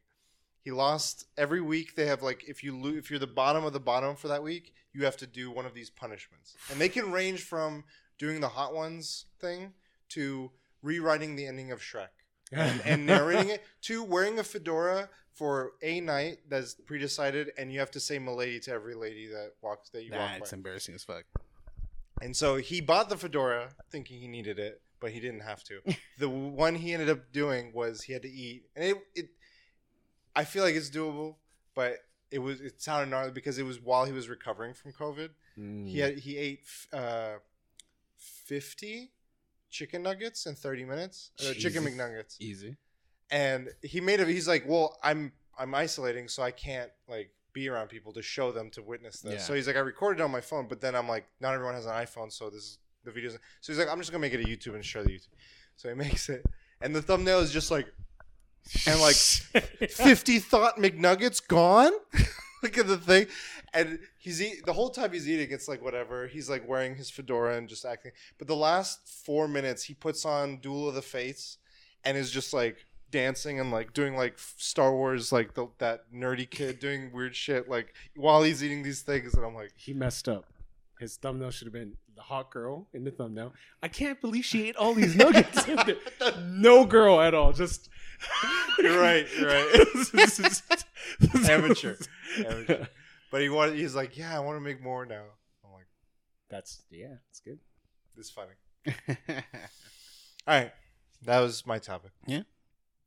He 0.68 0.72
lost 0.72 1.24
every 1.38 1.62
week. 1.62 1.96
They 1.96 2.04
have 2.08 2.22
like 2.22 2.44
if 2.46 2.62
you 2.62 2.76
lo- 2.78 2.92
if 2.94 3.08
you're 3.08 3.18
the 3.18 3.26
bottom 3.26 3.64
of 3.64 3.72
the 3.72 3.80
bottom 3.80 4.14
for 4.14 4.28
that 4.28 4.42
week, 4.42 4.74
you 4.92 5.06
have 5.06 5.16
to 5.16 5.26
do 5.26 5.50
one 5.50 5.64
of 5.64 5.72
these 5.72 5.88
punishments, 5.88 6.58
and 6.70 6.78
they 6.78 6.90
can 6.90 7.10
range 7.10 7.40
from 7.40 7.84
doing 8.18 8.42
the 8.42 8.48
hot 8.48 8.74
ones 8.74 9.24
thing 9.40 9.72
to 10.10 10.50
rewriting 10.82 11.36
the 11.36 11.46
ending 11.46 11.72
of 11.72 11.80
Shrek 11.80 12.08
and, 12.52 12.82
and 12.84 13.06
narrating 13.06 13.48
it 13.48 13.64
to 13.84 14.04
wearing 14.04 14.38
a 14.38 14.44
fedora 14.44 15.08
for 15.32 15.72
a 15.80 16.02
night 16.02 16.40
that's 16.50 16.74
pre-decided, 16.74 17.50
and 17.56 17.72
you 17.72 17.78
have 17.78 17.92
to 17.92 18.00
say 18.00 18.18
"milady" 18.18 18.60
to 18.60 18.70
every 18.70 18.94
lady 18.94 19.26
that 19.28 19.52
walks 19.62 19.88
that 19.88 20.04
you 20.04 20.10
walk 20.12 20.20
by. 20.20 20.34
that's 20.34 20.52
embarrassing 20.52 20.94
as 20.94 21.02
fuck. 21.02 21.24
And 22.20 22.36
so 22.36 22.56
he 22.56 22.82
bought 22.82 23.08
the 23.08 23.16
fedora 23.16 23.70
thinking 23.90 24.20
he 24.20 24.28
needed 24.28 24.58
it, 24.58 24.82
but 25.00 25.12
he 25.12 25.20
didn't 25.20 25.44
have 25.44 25.64
to. 25.64 25.80
the 26.18 26.28
one 26.28 26.74
he 26.74 26.92
ended 26.92 27.08
up 27.08 27.32
doing 27.32 27.72
was 27.72 28.02
he 28.02 28.12
had 28.12 28.20
to 28.20 28.30
eat, 28.30 28.64
and 28.76 28.84
it, 28.84 28.96
it 29.14 29.28
I 30.38 30.44
feel 30.44 30.62
like 30.62 30.76
it's 30.76 30.88
doable, 30.88 31.34
but 31.74 31.96
it 32.30 32.38
was 32.38 32.60
it 32.60 32.80
sounded 32.80 33.10
gnarly 33.10 33.32
because 33.32 33.58
it 33.58 33.64
was 33.64 33.80
while 33.80 34.04
he 34.04 34.12
was 34.12 34.28
recovering 34.28 34.72
from 34.72 34.92
COVID. 34.92 35.30
Mm. 35.58 35.88
He 35.88 35.98
had 35.98 36.18
he 36.20 36.36
ate 36.36 36.60
uh, 36.92 37.38
fifty 38.16 39.10
chicken 39.68 40.04
nuggets 40.04 40.46
in 40.46 40.54
thirty 40.54 40.84
minutes, 40.84 41.32
uh, 41.40 41.54
chicken 41.54 41.82
McNuggets, 41.82 42.36
Easy. 42.38 42.76
and 43.32 43.70
he 43.82 44.00
made 44.00 44.20
it. 44.20 44.28
He's 44.28 44.46
like, 44.46 44.64
well, 44.68 44.96
I'm 45.02 45.32
I'm 45.58 45.74
isolating, 45.74 46.28
so 46.28 46.44
I 46.44 46.52
can't 46.52 46.92
like 47.08 47.32
be 47.52 47.68
around 47.68 47.88
people 47.88 48.12
to 48.12 48.22
show 48.22 48.52
them 48.52 48.70
to 48.70 48.80
witness 48.80 49.20
this. 49.20 49.32
Yeah. 49.32 49.38
So 49.40 49.54
he's 49.54 49.66
like, 49.66 49.74
I 49.74 49.80
recorded 49.80 50.20
it 50.20 50.24
on 50.24 50.30
my 50.30 50.40
phone, 50.40 50.68
but 50.68 50.80
then 50.80 50.94
I'm 50.94 51.08
like, 51.08 51.26
not 51.40 51.52
everyone 51.52 51.74
has 51.74 51.86
an 51.86 51.94
iPhone, 51.94 52.32
so 52.32 52.48
this 52.48 52.62
is 52.62 52.78
the 53.02 53.10
videos. 53.10 53.32
So 53.60 53.72
he's 53.72 53.78
like, 53.78 53.88
I'm 53.88 53.98
just 53.98 54.12
gonna 54.12 54.20
make 54.20 54.34
it 54.34 54.40
a 54.40 54.44
YouTube 54.44 54.76
and 54.76 54.84
share 54.84 55.02
the 55.02 55.10
YouTube. 55.10 55.34
So 55.74 55.88
he 55.88 55.94
makes 56.06 56.28
it, 56.28 56.44
and 56.80 56.94
the 56.94 57.02
thumbnail 57.02 57.40
is 57.40 57.50
just 57.50 57.72
like, 57.72 57.86
and 58.86 59.00
like 59.00 59.14
50 59.90 60.38
thought 60.38 60.76
McNuggets 60.76 61.46
gone. 61.46 61.92
Look 62.62 62.76
at 62.76 62.88
the 62.88 62.96
thing, 62.96 63.28
and 63.72 64.00
he's 64.18 64.42
eat 64.42 64.66
the 64.66 64.72
whole 64.72 64.90
time 64.90 65.12
he's 65.12 65.28
eating. 65.28 65.48
It's 65.52 65.68
like 65.68 65.80
whatever. 65.80 66.26
He's 66.26 66.50
like 66.50 66.68
wearing 66.68 66.96
his 66.96 67.08
fedora 67.08 67.56
and 67.56 67.68
just 67.68 67.84
acting. 67.84 68.10
But 68.36 68.48
the 68.48 68.56
last 68.56 69.06
four 69.06 69.46
minutes, 69.46 69.84
he 69.84 69.94
puts 69.94 70.24
on 70.24 70.56
Duel 70.56 70.88
of 70.88 70.96
the 70.96 71.02
Fates, 71.02 71.58
and 72.04 72.16
is 72.16 72.32
just 72.32 72.52
like 72.52 72.84
dancing 73.10 73.60
and 73.60 73.70
like 73.70 73.92
doing 73.92 74.16
like 74.16 74.38
Star 74.38 74.92
Wars, 74.92 75.30
like 75.30 75.54
the, 75.54 75.68
that 75.78 76.12
nerdy 76.12 76.48
kid 76.50 76.80
doing 76.80 77.12
weird 77.12 77.36
shit, 77.36 77.68
like 77.68 77.94
while 78.16 78.42
he's 78.42 78.62
eating 78.64 78.82
these 78.82 79.02
things. 79.02 79.34
And 79.34 79.44
I'm 79.44 79.54
like, 79.54 79.72
he 79.76 79.92
messed 79.92 80.28
up. 80.28 80.44
His 81.00 81.16
thumbnail 81.16 81.50
should 81.50 81.66
have 81.66 81.72
been 81.72 81.94
the 82.16 82.22
hot 82.22 82.50
girl 82.50 82.88
in 82.92 83.04
the 83.04 83.10
thumbnail. 83.12 83.52
I 83.82 83.88
can't 83.88 84.20
believe 84.20 84.44
she 84.44 84.68
ate 84.68 84.76
all 84.76 84.94
these 84.94 85.14
nuggets. 85.14 85.66
no 86.42 86.84
girl 86.84 87.20
at 87.20 87.34
all. 87.34 87.52
Just 87.52 87.88
You're 88.78 89.00
right, 89.00 89.26
you're 89.38 89.48
right. 89.48 89.86
Amateur. 91.48 91.96
Amateur. 92.38 92.86
But 93.30 93.42
he 93.42 93.48
wanted. 93.48 93.76
He's 93.76 93.94
like, 93.94 94.16
yeah, 94.16 94.34
I 94.36 94.40
want 94.40 94.56
to 94.56 94.60
make 94.60 94.82
more 94.82 95.06
now. 95.06 95.22
I'm 95.64 95.72
like, 95.72 95.86
That's 96.50 96.82
yeah, 96.90 97.14
that's 97.28 97.40
good. 97.40 97.58
this 98.16 98.26
is 98.26 98.32
funny. 98.32 98.52
All 100.48 100.54
right, 100.54 100.72
that 101.22 101.40
was 101.40 101.64
my 101.66 101.78
topic. 101.78 102.10
Yeah. 102.26 102.42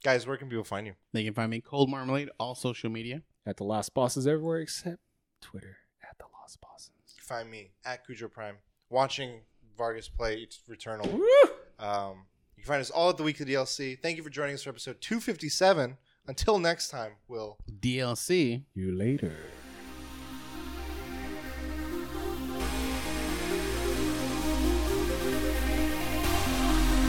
guys, 0.03 0.25
where 0.27 0.37
can 0.37 0.47
people 0.47 0.63
find 0.63 0.85
you? 0.87 0.93
they 1.11 1.23
can 1.23 1.33
find 1.33 1.49
me 1.49 1.59
Cold 1.59 1.89
Marmalade, 1.89 2.29
all 2.39 2.55
social 2.55 2.89
media. 2.89 3.23
At 3.45 3.57
the 3.57 3.63
last 3.63 3.93
bosses 3.93 4.27
everywhere 4.27 4.59
except 4.59 4.99
Twitter. 5.41 5.77
At 6.07 6.17
the 6.19 6.25
last 6.39 6.61
bosses. 6.61 6.91
You 7.31 7.37
can 7.37 7.43
find 7.45 7.51
me 7.51 7.71
at 7.85 8.05
Cujo 8.05 8.27
Prime, 8.27 8.55
watching 8.89 9.39
Vargas 9.77 10.09
play 10.09 10.45
Returnal. 10.69 11.05
Um, 11.79 12.25
you 12.57 12.57
You 12.57 12.63
can 12.63 12.65
find 12.65 12.81
us 12.81 12.89
all 12.89 13.09
at 13.09 13.15
the 13.17 13.23
Weekly 13.23 13.45
DLC. 13.45 13.97
Thank 14.01 14.17
you 14.17 14.23
for 14.23 14.29
joining 14.29 14.53
us 14.55 14.63
for 14.63 14.69
episode 14.69 14.99
257. 14.99 15.97
Until 16.27 16.59
next 16.59 16.89
time, 16.89 17.13
we'll 17.29 17.57
DLC. 17.79 18.65
You 18.75 18.91
later. 18.93 19.33